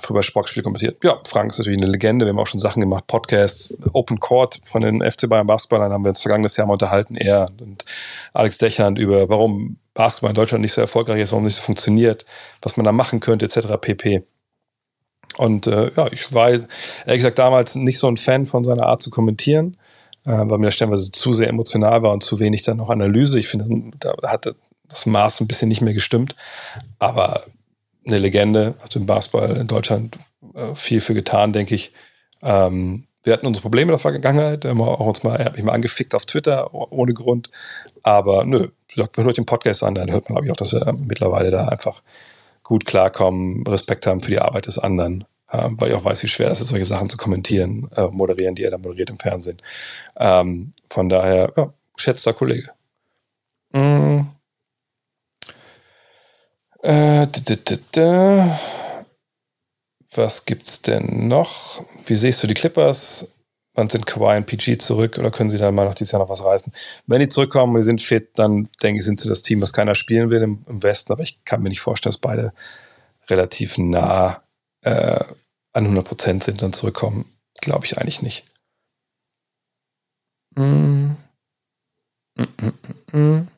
Früher 0.00 0.22
Sportspiele 0.22 0.62
kommentiert. 0.64 0.98
Ja, 1.02 1.20
Frank 1.26 1.50
ist 1.50 1.58
natürlich 1.58 1.80
eine 1.80 1.90
Legende. 1.90 2.26
Wir 2.26 2.30
haben 2.32 2.38
auch 2.38 2.46
schon 2.46 2.60
Sachen 2.60 2.80
gemacht, 2.80 3.06
Podcasts, 3.06 3.72
Open 3.92 4.20
Court 4.20 4.60
von 4.64 4.82
den 4.82 5.00
FC 5.00 5.28
Bayern 5.28 5.46
Basketballern 5.46 5.92
haben 5.92 6.04
wir 6.04 6.08
uns 6.10 6.20
vergangenes 6.20 6.56
Jahr 6.56 6.66
mal 6.66 6.74
unterhalten. 6.74 7.16
Er 7.16 7.50
und 7.60 7.84
Alex 8.32 8.58
Dechand 8.58 8.98
über, 8.98 9.28
warum 9.28 9.78
Basketball 9.94 10.30
in 10.30 10.34
Deutschland 10.36 10.62
nicht 10.62 10.72
so 10.72 10.80
erfolgreich 10.80 11.22
ist, 11.22 11.30
warum 11.32 11.44
nicht 11.44 11.56
so 11.56 11.62
funktioniert, 11.62 12.26
was 12.60 12.76
man 12.76 12.84
da 12.84 12.92
machen 12.92 13.20
könnte, 13.20 13.46
etc. 13.46 13.68
pp. 13.80 14.24
Und 15.36 15.66
äh, 15.66 15.90
ja, 15.96 16.06
ich 16.12 16.32
war 16.32 16.50
ehrlich 16.50 16.66
gesagt 17.06 17.38
damals 17.38 17.74
nicht 17.74 17.98
so 17.98 18.08
ein 18.08 18.16
Fan 18.16 18.46
von 18.46 18.64
seiner 18.64 18.86
Art 18.86 19.02
zu 19.02 19.10
kommentieren, 19.10 19.76
äh, 20.24 20.30
weil 20.30 20.58
mir 20.58 20.66
das 20.66 20.74
stellenweise 20.74 21.10
zu 21.12 21.32
sehr 21.32 21.48
emotional 21.48 22.02
war 22.02 22.12
und 22.12 22.22
zu 22.22 22.38
wenig 22.38 22.62
dann 22.62 22.76
noch 22.76 22.90
Analyse. 22.90 23.38
Ich 23.38 23.48
finde, 23.48 23.90
da 23.98 24.14
hatte 24.24 24.54
das 24.88 25.06
Maß 25.06 25.40
ein 25.40 25.48
bisschen 25.48 25.68
nicht 25.68 25.80
mehr 25.80 25.94
gestimmt. 25.94 26.36
Aber 26.98 27.42
eine 28.06 28.18
Legende, 28.18 28.74
hat 28.82 28.94
im 28.96 29.06
Basketball 29.06 29.56
in 29.56 29.66
Deutschland 29.66 30.18
äh, 30.54 30.74
viel 30.74 31.00
für 31.00 31.14
getan, 31.14 31.52
denke 31.52 31.74
ich. 31.74 31.92
Ähm, 32.42 33.04
wir 33.22 33.32
hatten 33.32 33.46
unsere 33.46 33.62
Probleme 33.62 33.90
in 33.90 33.94
der 33.94 33.98
Vergangenheit, 33.98 34.66
haben 34.66 34.80
auch 34.82 35.00
uns 35.00 35.22
mal, 35.22 35.36
er 35.36 35.46
hat 35.46 35.56
mich 35.56 35.64
mal 35.64 35.72
angefickt 35.72 36.14
auf 36.14 36.26
Twitter 36.26 36.74
ohne 36.74 37.14
Grund. 37.14 37.50
Aber 38.02 38.44
nö, 38.44 38.68
wenn 38.94 39.24
hört 39.24 39.38
den 39.38 39.46
Podcast 39.46 39.82
an, 39.82 39.94
dann 39.94 40.12
hört 40.12 40.28
man, 40.28 40.34
glaube 40.34 40.46
ich, 40.46 40.52
auch, 40.52 40.56
dass 40.56 40.72
wir 40.72 40.92
mittlerweile 40.92 41.50
da 41.50 41.68
einfach 41.68 42.02
gut 42.64 42.86
klarkommen, 42.86 43.64
Respekt 43.66 44.06
haben 44.06 44.20
für 44.20 44.30
die 44.30 44.40
Arbeit 44.40 44.66
des 44.66 44.78
anderen, 44.78 45.24
ähm, 45.52 45.80
weil 45.80 45.90
ich 45.90 45.94
auch 45.94 46.04
weiß, 46.04 46.22
wie 46.24 46.28
schwer 46.28 46.50
es 46.50 46.60
ist, 46.60 46.68
solche 46.68 46.86
Sachen 46.86 47.08
zu 47.08 47.16
kommentieren, 47.16 47.88
äh, 47.94 48.08
moderieren, 48.08 48.56
die 48.56 48.64
er 48.64 48.72
da 48.72 48.78
moderiert 48.78 49.10
im 49.10 49.18
Fernsehen. 49.18 49.62
Ähm, 50.16 50.72
von 50.90 51.08
daher, 51.08 51.52
ja, 51.56 51.72
schätzter 51.96 52.32
Kollege. 52.32 52.70
Mm. 53.72 54.22
Äh, 56.82 57.26
Was 60.14 60.44
gibt's 60.44 60.82
denn 60.82 61.28
noch? 61.28 61.84
Wie 62.06 62.14
siehst 62.14 62.42
du 62.42 62.46
die 62.46 62.54
Clippers? 62.54 63.33
Wann 63.74 63.90
sind 63.90 64.06
Kawhi 64.06 64.36
und 64.36 64.46
PG 64.46 64.78
zurück 64.78 65.18
oder 65.18 65.32
können 65.32 65.50
sie 65.50 65.58
dann 65.58 65.74
mal 65.74 65.84
noch 65.84 65.94
dieses 65.94 66.12
Jahr 66.12 66.22
noch 66.22 66.28
was 66.28 66.44
reißen? 66.44 66.72
Wenn 67.06 67.20
die 67.20 67.28
zurückkommen 67.28 67.74
und 67.74 67.80
die 67.80 67.84
sind 67.84 68.00
fit, 68.00 68.30
dann 68.38 68.68
denke 68.82 69.00
ich, 69.00 69.04
sind 69.04 69.18
sie 69.18 69.28
das 69.28 69.42
Team, 69.42 69.60
was 69.60 69.72
keiner 69.72 69.96
spielen 69.96 70.30
will 70.30 70.42
im, 70.42 70.64
im 70.68 70.82
Westen. 70.82 71.12
Aber 71.12 71.22
ich 71.22 71.44
kann 71.44 71.60
mir 71.60 71.70
nicht 71.70 71.80
vorstellen, 71.80 72.12
dass 72.12 72.18
beide 72.18 72.52
relativ 73.28 73.76
nah 73.78 74.42
äh, 74.82 75.24
an 75.72 75.84
100 75.84 76.04
Prozent 76.04 76.44
sind, 76.44 76.62
dann 76.62 76.72
zurückkommen. 76.72 77.24
Glaube 77.60 77.86
ich 77.86 77.98
eigentlich 77.98 78.22
nicht. 78.22 78.44
Mm. 80.54 81.16
Mm, 82.36 82.42
mm, 83.12 83.18
mm. 83.18 83.48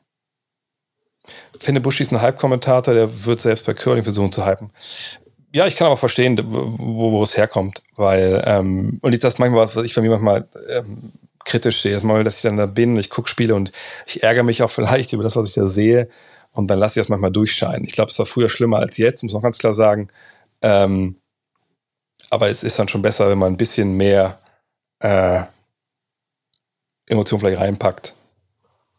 Finde 1.59 1.81
Buschi 1.81 2.03
ist 2.03 2.11
ein 2.11 2.21
Hype-Kommentator, 2.21 2.93
der 2.93 3.25
wird 3.25 3.41
selbst 3.41 3.65
bei 3.65 3.73
Curling 3.73 4.03
versuchen 4.03 4.31
zu 4.31 4.45
hypen 4.45 4.71
ja, 5.57 5.65
ich 5.65 5.75
kann 5.75 5.87
aber 5.87 5.97
verstehen, 5.97 6.39
wo, 6.45 7.11
wo 7.11 7.23
es 7.23 7.35
herkommt, 7.35 7.81
weil, 7.95 8.43
ähm, 8.45 8.99
und 9.01 9.13
ich, 9.13 9.19
das 9.19 9.39
manchmal 9.39 9.61
was, 9.61 9.75
was 9.75 9.85
ich 9.85 9.95
bei 9.95 10.01
mir 10.01 10.11
manchmal 10.11 10.47
ähm, 10.69 11.13
kritisch 11.45 11.81
sehe, 11.81 11.95
ist 11.95 12.03
mal, 12.03 12.23
dass 12.23 12.35
ich 12.35 12.43
dann 12.43 12.57
da 12.57 12.67
bin 12.67 12.91
und 12.91 12.99
ich 12.99 13.09
gucke 13.09 13.27
Spiele 13.27 13.55
und 13.55 13.71
ich 14.05 14.21
ärgere 14.21 14.43
mich 14.43 14.61
auch 14.61 14.69
vielleicht 14.77 15.13
über 15.13 15.23
das, 15.23 15.35
was 15.35 15.47
ich 15.49 15.55
da 15.55 15.65
sehe 15.65 16.09
und 16.51 16.67
dann 16.67 16.77
lasse 16.77 16.99
ich 16.99 17.03
das 17.05 17.09
manchmal 17.09 17.31
durchscheinen. 17.31 17.85
Ich 17.85 17.93
glaube, 17.93 18.11
es 18.11 18.19
war 18.19 18.27
früher 18.27 18.49
schlimmer 18.49 18.77
als 18.77 18.97
jetzt, 18.97 19.23
muss 19.23 19.33
man 19.33 19.41
ganz 19.41 19.57
klar 19.57 19.73
sagen. 19.73 20.09
Ähm, 20.61 21.15
aber 22.29 22.49
es 22.49 22.61
ist 22.61 22.77
dann 22.77 22.87
schon 22.87 23.01
besser, 23.01 23.27
wenn 23.27 23.39
man 23.39 23.53
ein 23.53 23.57
bisschen 23.57 23.97
mehr 23.97 24.37
äh, 24.99 25.41
Emotionen 27.07 27.39
vielleicht 27.39 27.61
reinpackt 27.61 28.13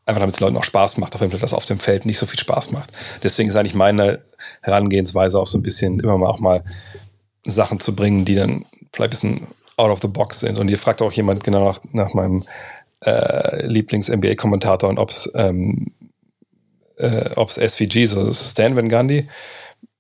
einfach 0.09 0.21
damit 0.21 0.35
es 0.35 0.41
Leuten 0.41 0.57
auch 0.57 0.65
Spaß 0.65 0.97
macht, 0.97 1.15
auch 1.15 1.21
wenn 1.21 1.31
das 1.31 1.53
auf 1.53 1.67
dem 1.67 1.79
Feld 1.79 2.07
nicht 2.07 2.19
so 2.19 2.27
viel 2.27 2.39
Spaß 2.39 2.73
macht. 2.73 2.91
Deswegen 3.23 3.49
ist 3.49 3.57
eigentlich 3.57 3.75
meine 3.75 4.23
Herangehensweise 4.63 5.39
auch 5.39 5.47
so 5.47 5.59
ein 5.59 5.63
bisschen 5.63 6.01
immer 6.01 6.17
mal 6.17 6.29
auch 6.29 6.41
mal 6.41 6.65
Sachen 7.45 7.79
zu 7.79 7.95
bringen, 7.95 8.25
die 8.25 8.35
dann 8.35 8.65
vielleicht 8.93 9.09
ein 9.09 9.11
bisschen 9.11 9.47
out 9.77 9.91
of 9.91 10.01
the 10.01 10.09
box 10.09 10.41
sind. 10.41 10.59
Und 10.59 10.69
ihr 10.69 10.79
fragt 10.79 11.03
auch 11.03 11.13
jemand 11.13 11.45
genau 11.45 11.65
nach, 11.67 11.81
nach 11.93 12.15
meinem 12.15 12.45
äh, 13.05 13.67
Lieblings-NBA-Kommentator 13.67 14.89
und 14.89 14.99
ob 14.99 15.11
es 15.11 15.31
ähm, 15.35 15.93
äh, 16.97 17.31
ob's 17.37 17.57
SVG, 17.57 18.07
so 18.07 18.33
Stan 18.33 18.75
Van 18.77 18.89
Gundy. 18.89 19.29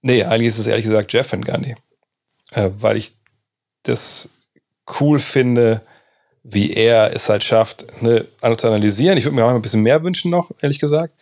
Nee, 0.00 0.24
eigentlich 0.24 0.48
ist 0.48 0.58
es 0.58 0.66
ehrlich 0.66 0.86
gesagt 0.86 1.12
Jeff 1.12 1.30
Van 1.30 1.42
Gundy. 1.42 1.76
Äh, 2.52 2.70
weil 2.78 2.96
ich 2.96 3.12
das 3.82 4.30
cool 5.00 5.18
finde, 5.18 5.82
wie 6.42 6.72
er 6.72 7.14
es 7.14 7.28
halt 7.28 7.44
schafft, 7.44 7.86
ne, 8.02 8.26
zu 8.56 8.66
analysieren. 8.66 9.18
Ich 9.18 9.24
würde 9.24 9.36
mir 9.36 9.44
auch 9.44 9.50
ein 9.50 9.62
bisschen 9.62 9.82
mehr 9.82 10.02
wünschen 10.02 10.30
noch, 10.30 10.50
ehrlich 10.60 10.78
gesagt. 10.78 11.14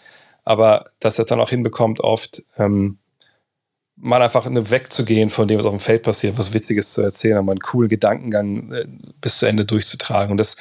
Aber 0.44 0.86
dass 1.00 1.18
er 1.18 1.24
es 1.24 1.28
dann 1.28 1.40
auch 1.40 1.50
hinbekommt, 1.50 2.00
oft 2.00 2.42
ähm, 2.56 2.98
mal 3.96 4.22
einfach 4.22 4.48
ne, 4.48 4.70
wegzugehen 4.70 5.30
von 5.30 5.48
dem, 5.48 5.58
was 5.58 5.66
auf 5.66 5.74
dem 5.74 5.80
Feld 5.80 6.02
passiert, 6.02 6.38
was 6.38 6.52
Witziges 6.52 6.92
zu 6.92 7.02
erzählen, 7.02 7.38
aber 7.38 7.52
einen 7.52 7.60
coolen 7.60 7.88
Gedankengang 7.88 8.72
äh, 8.72 8.86
bis 9.20 9.38
zu 9.38 9.46
Ende 9.46 9.64
durchzutragen. 9.64 10.30
Und 10.30 10.38
das, 10.38 10.56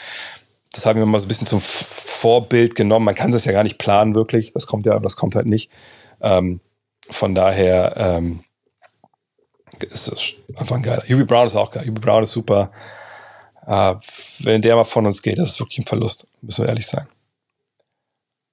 das 0.72 0.86
haben 0.86 0.98
wir 0.98 1.06
mal 1.06 1.20
so 1.20 1.26
ein 1.26 1.28
bisschen 1.28 1.48
zum 1.48 1.60
Vorbild 1.62 2.76
genommen. 2.76 3.06
Man 3.06 3.16
kann 3.16 3.32
es 3.34 3.46
ja 3.46 3.52
gar 3.52 3.64
nicht 3.64 3.78
planen, 3.78 4.16
wirklich. 4.16 4.54
Das 4.54 4.66
kommt 4.68 4.86
ja, 4.86 4.94
aber 4.94 5.04
das 5.04 5.18
kommt 5.18 5.36
halt 5.36 5.48
nicht. 5.48 5.70
Ähm, 6.22 6.62
von 7.10 7.36
daher 7.36 7.94
ähm, 7.98 8.40
ist 9.82 10.08
es 10.08 10.34
einfach 10.58 10.78
ein 10.78 10.84
geiler. 10.84 11.04
Hubie 11.04 11.26
Brown 11.26 11.48
ist 11.48 11.56
auch 11.56 11.72
geil. 11.72 11.86
Hubie 11.86 12.02
Brown 12.02 12.24
ist 12.24 12.32
super. 12.32 12.72
Äh, 13.68 13.96
wenn 14.40 14.62
der 14.62 14.76
mal 14.76 14.86
von 14.86 15.06
uns 15.06 15.22
geht, 15.22 15.38
das 15.38 15.52
ist 15.52 15.60
wirklich 15.60 15.80
ein 15.80 15.88
Verlust, 15.88 16.28
müssen 16.42 16.64
wir 16.64 16.70
ehrlich 16.70 16.88
sein. 16.88 17.08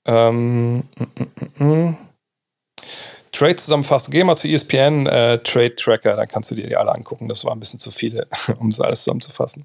Ähm, 0.04 0.78
mm, 0.78 0.82
mm, 1.58 1.64
mm. 1.64 1.96
Trade 3.32 3.56
zusammenfassen. 3.56 4.10
Geh 4.10 4.24
mal 4.24 4.36
zu 4.36 4.48
ESPN, 4.48 5.06
äh, 5.06 5.38
Trade 5.38 5.74
Tracker, 5.74 6.16
dann 6.16 6.28
kannst 6.28 6.50
du 6.50 6.54
dir 6.54 6.66
die 6.66 6.76
alle 6.76 6.94
angucken. 6.94 7.28
Das 7.28 7.44
war 7.44 7.52
ein 7.52 7.60
bisschen 7.60 7.78
zu 7.78 7.90
viele, 7.90 8.26
um 8.58 8.68
es 8.68 8.80
alles 8.80 9.04
zusammenzufassen. 9.04 9.64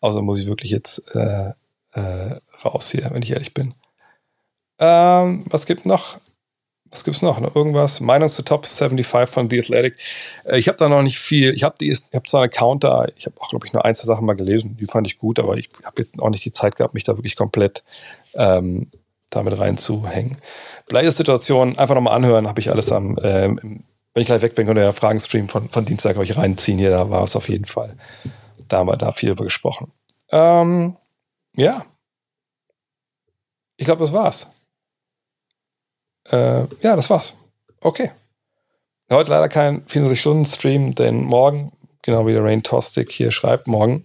Außer 0.00 0.22
muss 0.22 0.38
ich 0.38 0.46
wirklich 0.46 0.70
jetzt 0.70 1.02
äh, 1.14 1.52
äh, 1.92 2.40
raus 2.64 2.90
hier, 2.90 3.10
wenn 3.10 3.22
ich 3.22 3.32
ehrlich 3.32 3.52
bin. 3.52 3.74
Ähm, 4.78 5.44
was 5.46 5.66
gibt 5.66 5.86
noch? 5.86 6.18
Was 6.90 7.04
gibt's 7.04 7.22
noch? 7.22 7.40
Irgendwas? 7.54 8.00
Meinung 8.00 8.28
zu 8.28 8.42
Top 8.42 8.66
75 8.66 9.32
von 9.32 9.48
The 9.48 9.60
Athletic. 9.60 9.96
Äh, 10.44 10.58
ich 10.58 10.68
habe 10.68 10.78
da 10.78 10.88
noch 10.88 11.02
nicht 11.02 11.18
viel. 11.18 11.54
Ich 11.54 11.62
habe 11.62 11.76
hab 12.14 12.28
zwar 12.28 12.42
einen 12.42 12.50
Account 12.50 12.84
da. 12.84 13.06
Ich 13.16 13.26
habe 13.26 13.36
auch, 13.40 13.50
glaube 13.50 13.66
ich, 13.66 13.72
nur 13.72 13.84
ein, 13.84 13.94
zwei 13.94 14.06
Sachen 14.06 14.26
mal 14.26 14.34
gelesen. 14.34 14.76
Die 14.78 14.86
fand 14.86 15.06
ich 15.06 15.18
gut, 15.18 15.38
aber 15.38 15.56
ich 15.56 15.70
habe 15.84 16.02
jetzt 16.02 16.18
auch 16.18 16.30
nicht 16.30 16.44
die 16.44 16.52
Zeit 16.52 16.76
gehabt, 16.76 16.94
mich 16.94 17.04
da 17.04 17.16
wirklich 17.16 17.36
komplett 17.36 17.84
ähm, 18.34 18.88
damit 19.30 19.58
reinzuhängen. 19.58 20.36
Gleiche 20.86 21.12
Situation, 21.12 21.78
einfach 21.78 21.94
nochmal 21.94 22.16
anhören, 22.16 22.48
habe 22.48 22.60
ich 22.60 22.70
alles 22.70 22.90
am, 22.90 23.16
ähm, 23.22 23.84
wenn 24.12 24.20
ich 24.22 24.26
gleich 24.26 24.42
weg 24.42 24.56
bin, 24.56 24.66
könnt 24.66 24.78
ihr 24.78 24.84
ja 24.84 24.92
Fragenstream 24.92 25.48
von, 25.48 25.68
von 25.68 25.84
Dienstag 25.84 26.16
euch 26.16 26.36
reinziehen. 26.36 26.78
Hier, 26.78 26.90
da 26.90 27.10
war 27.10 27.22
es 27.22 27.36
auf 27.36 27.48
jeden 27.48 27.66
Fall. 27.66 27.94
Da 28.68 28.78
haben 28.78 28.88
wir 28.88 28.96
da 28.96 29.12
viel 29.12 29.30
über 29.30 29.44
gesprochen. 29.44 29.92
Ähm, 30.32 30.96
ja, 31.54 31.84
ich 33.76 33.84
glaube, 33.84 34.02
das 34.02 34.12
war's. 34.12 34.48
Äh, 36.30 36.64
ja, 36.82 36.96
das 36.96 37.10
war's. 37.10 37.34
Okay. 37.80 38.10
Heute 39.10 39.30
leider 39.30 39.48
kein 39.48 39.84
24-Stunden-Stream, 39.86 40.94
denn 40.94 41.24
morgen, 41.24 41.72
genau 42.02 42.26
wie 42.26 42.32
der 42.32 42.44
Rain 42.44 42.62
Tostic 42.62 43.10
hier 43.10 43.32
schreibt, 43.32 43.66
morgen 43.66 44.04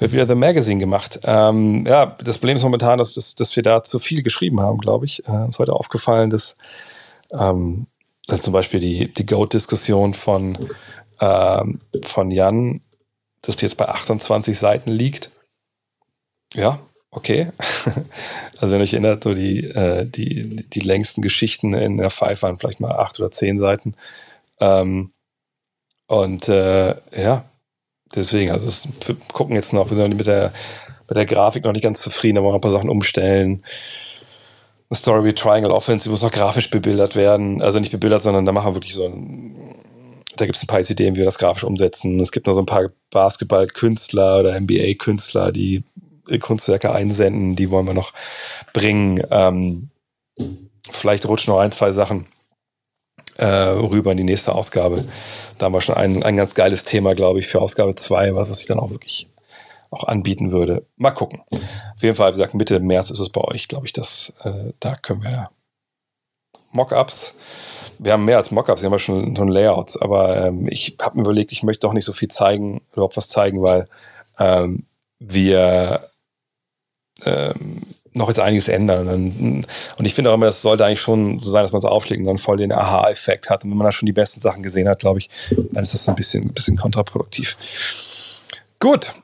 wird 0.00 0.12
wieder 0.12 0.26
The 0.26 0.34
Magazine 0.34 0.80
gemacht. 0.80 1.20
Ähm, 1.24 1.86
ja, 1.86 2.16
das 2.24 2.38
Problem 2.38 2.56
ist 2.56 2.62
momentan, 2.62 2.98
dass, 2.98 3.14
dass, 3.14 3.34
dass 3.34 3.54
wir 3.54 3.62
da 3.62 3.82
zu 3.82 3.98
viel 3.98 4.22
geschrieben 4.22 4.60
haben, 4.60 4.78
glaube 4.78 5.04
ich. 5.04 5.26
Äh, 5.28 5.32
uns 5.32 5.58
heute 5.58 5.74
aufgefallen, 5.74 6.30
dass, 6.30 6.56
ähm, 7.30 7.86
dass 8.26 8.40
zum 8.40 8.52
Beispiel 8.52 8.80
die, 8.80 9.12
die 9.12 9.26
Goat-Diskussion 9.26 10.14
von, 10.14 10.70
ähm, 11.20 11.80
von 12.02 12.30
Jan, 12.30 12.80
dass 13.42 13.56
die 13.56 13.66
jetzt 13.66 13.76
bei 13.76 13.88
28 13.88 14.58
Seiten 14.58 14.90
liegt. 14.90 15.30
Ja, 16.54 16.80
okay. 17.10 17.48
also 18.58 18.74
wenn 18.74 18.82
euch 18.82 18.92
erinnert, 18.92 19.24
so 19.24 19.34
die, 19.34 19.64
äh, 19.64 20.06
die, 20.06 20.64
die 20.68 20.80
längsten 20.80 21.22
Geschichten 21.22 21.74
in 21.74 21.96
der 21.96 22.10
Five 22.10 22.42
waren 22.42 22.58
vielleicht 22.58 22.80
mal 22.80 22.92
acht 22.92 23.18
oder 23.20 23.30
zehn 23.30 23.58
Seiten. 23.58 23.94
Ähm, 24.60 25.12
und 26.06 26.48
äh, 26.48 26.94
ja, 27.16 27.44
deswegen, 28.14 28.50
also 28.50 28.68
es, 28.68 28.88
wir 29.06 29.16
gucken 29.32 29.54
jetzt 29.54 29.72
noch, 29.72 29.90
wir 29.90 29.96
sind 29.96 30.16
mit 30.16 30.26
der, 30.26 30.52
mit 31.08 31.16
der 31.16 31.26
Grafik 31.26 31.64
noch 31.64 31.72
nicht 31.72 31.82
ganz 31.82 32.00
zufrieden, 32.00 32.36
da 32.36 32.42
wollen 32.42 32.52
wir 32.52 32.58
ein 32.58 32.62
paar 32.62 32.70
Sachen 32.70 32.90
umstellen. 32.90 33.62
Story 34.92 35.24
wie 35.24 35.32
Triangle 35.32 35.72
Offense, 35.72 36.04
die 36.04 36.10
muss 36.10 36.22
noch 36.22 36.32
grafisch 36.32 36.68
bebildert 36.68 37.14
werden. 37.14 37.62
Also 37.62 37.78
nicht 37.78 37.92
bebildert, 37.92 38.22
sondern 38.22 38.44
da 38.44 38.52
machen 38.52 38.70
wir 38.70 38.74
wirklich 38.74 38.94
so 38.94 39.06
ein, 39.06 39.54
da 40.36 40.46
gibt 40.46 40.56
es 40.56 40.64
ein 40.64 40.66
paar 40.66 40.80
Ideen, 40.80 41.14
wie 41.14 41.18
wir 41.18 41.24
das 41.24 41.38
grafisch 41.38 41.64
umsetzen. 41.64 42.18
Es 42.18 42.32
gibt 42.32 42.46
noch 42.46 42.54
so 42.54 42.62
ein 42.62 42.66
paar 42.66 42.90
Basketball-Künstler 43.10 44.40
oder 44.40 44.58
NBA-Künstler, 44.58 45.52
die 45.52 45.84
Kunstwerke 46.38 46.92
einsenden, 46.92 47.56
die 47.56 47.70
wollen 47.70 47.86
wir 47.86 47.94
noch 47.94 48.12
bringen. 48.72 49.22
Ähm, 49.30 49.90
vielleicht 50.90 51.26
rutschen 51.26 51.52
noch 51.52 51.60
ein, 51.60 51.72
zwei 51.72 51.92
Sachen 51.92 52.26
äh, 53.38 53.46
rüber 53.46 54.12
in 54.12 54.18
die 54.18 54.24
nächste 54.24 54.54
Ausgabe. 54.54 55.04
Da 55.58 55.66
haben 55.66 55.74
wir 55.74 55.80
schon 55.80 55.94
ein, 55.94 56.22
ein 56.22 56.36
ganz 56.36 56.54
geiles 56.54 56.84
Thema, 56.84 57.14
glaube 57.14 57.40
ich, 57.40 57.48
für 57.48 57.60
Ausgabe 57.60 57.94
2, 57.94 58.34
was, 58.34 58.48
was 58.48 58.60
ich 58.60 58.66
dann 58.66 58.78
auch 58.78 58.90
wirklich 58.90 59.28
auch 59.90 60.04
anbieten 60.04 60.52
würde. 60.52 60.86
Mal 60.96 61.10
gucken. 61.10 61.42
Auf 61.50 62.02
jeden 62.02 62.14
Fall, 62.14 62.30
wie 62.30 62.36
gesagt, 62.36 62.54
Mitte 62.54 62.78
März 62.80 63.10
ist 63.10 63.18
es 63.18 63.28
bei 63.28 63.40
euch, 63.40 63.66
glaube 63.66 63.86
ich, 63.86 63.92
dass 63.92 64.32
äh, 64.44 64.72
da 64.78 64.94
können 64.94 65.22
wir 65.22 65.50
Mockups. 66.70 67.34
Wir 67.98 68.12
haben 68.12 68.24
mehr 68.24 68.36
als 68.36 68.50
Mockups, 68.50 68.82
wir 68.82 68.90
haben 68.90 68.98
schon, 68.98 69.36
schon 69.36 69.48
Layouts, 69.48 70.00
aber 70.00 70.46
ähm, 70.46 70.68
ich 70.68 70.96
habe 71.02 71.16
mir 71.16 71.22
überlegt, 71.22 71.52
ich 71.52 71.62
möchte 71.62 71.86
doch 71.86 71.92
nicht 71.92 72.04
so 72.04 72.12
viel 72.12 72.28
zeigen, 72.28 72.80
überhaupt 72.92 73.16
was 73.16 73.28
zeigen, 73.28 73.62
weil 73.62 73.88
ähm, 74.38 74.86
wir 75.18 76.08
ähm, 77.24 77.82
noch 78.12 78.28
jetzt 78.28 78.40
einiges 78.40 78.68
ändern. 78.68 79.08
Und, 79.08 80.06
ich 80.06 80.14
finde 80.14 80.30
auch 80.30 80.34
immer, 80.34 80.46
es 80.46 80.62
sollte 80.62 80.84
eigentlich 80.84 81.00
schon 81.00 81.38
so 81.38 81.50
sein, 81.50 81.62
dass 81.62 81.72
man 81.72 81.78
es 81.78 81.84
aufschlägt 81.84 82.20
und 82.20 82.26
dann 82.26 82.38
voll 82.38 82.56
den 82.56 82.72
Aha-Effekt 82.72 83.50
hat. 83.50 83.64
Und 83.64 83.70
wenn 83.70 83.78
man 83.78 83.86
da 83.86 83.92
schon 83.92 84.06
die 84.06 84.12
besten 84.12 84.40
Sachen 84.40 84.62
gesehen 84.62 84.88
hat, 84.88 85.00
glaube 85.00 85.20
ich, 85.20 85.30
dann 85.50 85.82
ist 85.82 85.94
das 85.94 86.08
ein 86.08 86.16
bisschen, 86.16 86.44
ein 86.44 86.52
bisschen 86.52 86.76
kontraproduktiv. 86.76 87.56
Gut. 88.78 89.14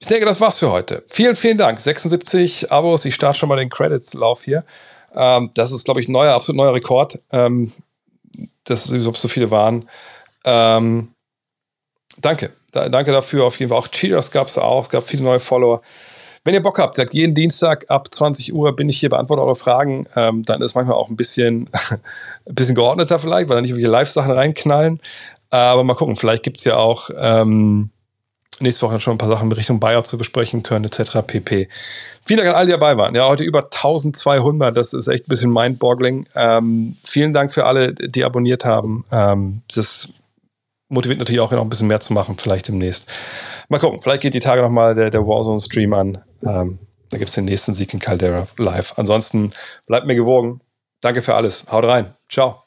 Ich 0.00 0.08
denke, 0.08 0.26
das 0.26 0.40
war's 0.40 0.58
für 0.58 0.72
heute. 0.72 1.04
Vielen, 1.08 1.36
vielen 1.36 1.58
Dank. 1.58 1.78
76 1.78 2.72
Abos. 2.72 3.04
Ich 3.04 3.14
starte 3.14 3.38
schon 3.38 3.48
mal 3.48 3.56
den 3.56 3.70
Credits-Lauf 3.70 4.42
hier. 4.42 4.64
Ähm, 5.14 5.52
das 5.54 5.70
ist, 5.70 5.84
glaube 5.84 6.00
ich, 6.00 6.08
ein 6.08 6.12
neuer, 6.12 6.34
absolut 6.34 6.56
neuer 6.56 6.74
Rekord. 6.74 7.20
Ähm, 7.30 7.72
ob 8.68 9.16
so 9.16 9.28
viele 9.28 9.52
waren. 9.52 9.88
Ähm, 10.44 11.12
danke. 12.18 12.52
Da, 12.72 12.88
danke 12.88 13.12
dafür. 13.12 13.44
Auf 13.44 13.60
jeden 13.60 13.68
Fall 13.68 13.78
auch 13.78 13.88
Cheaters 13.88 14.32
gab 14.32 14.48
es 14.48 14.58
auch. 14.58 14.82
Es 14.82 14.90
gab 14.90 15.06
viele 15.06 15.22
neue 15.22 15.38
Follower. 15.40 15.82
Wenn 16.44 16.54
ihr 16.54 16.62
Bock 16.62 16.78
habt, 16.78 16.96
sagt 16.96 17.14
jeden 17.14 17.34
Dienstag 17.34 17.88
ab 17.88 18.12
20 18.12 18.52
Uhr 18.52 18.74
bin 18.74 18.88
ich 18.88 18.98
hier, 18.98 19.10
beantworte 19.10 19.42
eure 19.42 19.54
Fragen. 19.54 20.06
Ähm, 20.16 20.44
dann 20.44 20.60
ist 20.60 20.74
manchmal 20.74 20.96
auch 20.96 21.08
ein 21.08 21.16
bisschen, 21.16 21.70
ein 22.46 22.54
bisschen 22.54 22.74
geordneter 22.74 23.18
vielleicht, 23.18 23.48
weil 23.48 23.56
da 23.56 23.60
nicht 23.60 23.70
irgendwelche 23.70 23.92
Live-Sachen 23.92 24.32
reinknallen. 24.32 25.00
Aber 25.50 25.84
mal 25.84 25.94
gucken, 25.94 26.16
vielleicht 26.16 26.42
gibt 26.42 26.58
es 26.58 26.64
ja 26.64 26.76
auch 26.76 27.10
ähm, 27.16 27.90
nächste 28.58 28.86
Woche 28.86 29.00
schon 29.00 29.14
ein 29.14 29.18
paar 29.18 29.28
Sachen 29.28 29.50
in 29.50 29.52
Richtung 29.52 29.78
Buyout 29.78 30.06
zu 30.06 30.18
besprechen 30.18 30.62
können, 30.62 30.84
etc. 30.84 31.18
pp. 31.26 31.68
Vielen 32.24 32.38
Dank 32.38 32.48
an 32.50 32.54
alle, 32.56 32.66
die 32.66 32.72
dabei 32.72 32.96
waren. 32.96 33.14
Ja, 33.14 33.28
heute 33.28 33.44
über 33.44 33.64
1200, 33.64 34.76
das 34.76 34.94
ist 34.94 35.08
echt 35.08 35.26
ein 35.26 35.28
bisschen 35.28 35.52
mindboggling. 35.52 36.26
Ähm, 36.34 36.96
vielen 37.04 37.32
Dank 37.32 37.52
für 37.52 37.66
alle, 37.66 37.94
die 37.94 38.24
abonniert 38.24 38.64
haben. 38.64 39.04
Ähm, 39.12 39.62
das 39.72 40.08
motiviert 40.88 41.18
natürlich 41.18 41.40
auch, 41.40 41.50
noch 41.50 41.62
ein 41.62 41.70
bisschen 41.70 41.88
mehr 41.88 42.00
zu 42.00 42.12
machen, 42.12 42.36
vielleicht 42.38 42.68
demnächst. 42.68 43.06
Mal 43.68 43.78
gucken, 43.78 44.00
vielleicht 44.02 44.22
geht 44.22 44.34
die 44.34 44.40
Tage 44.40 44.62
nochmal 44.62 44.94
der, 44.94 45.10
der 45.10 45.26
Warzone-Stream 45.26 45.92
an. 45.92 46.24
Ähm, 46.44 46.78
da 47.10 47.18
gibt 47.18 47.28
es 47.28 47.34
den 47.34 47.44
nächsten 47.44 47.74
Sieg 47.74 47.92
in 47.92 48.00
Caldera 48.00 48.46
live. 48.56 48.94
Ansonsten 48.96 49.52
bleibt 49.86 50.06
mir 50.06 50.14
gewogen. 50.14 50.60
Danke 51.00 51.22
für 51.22 51.34
alles. 51.34 51.66
Haut 51.70 51.84
rein. 51.84 52.14
Ciao. 52.28 52.62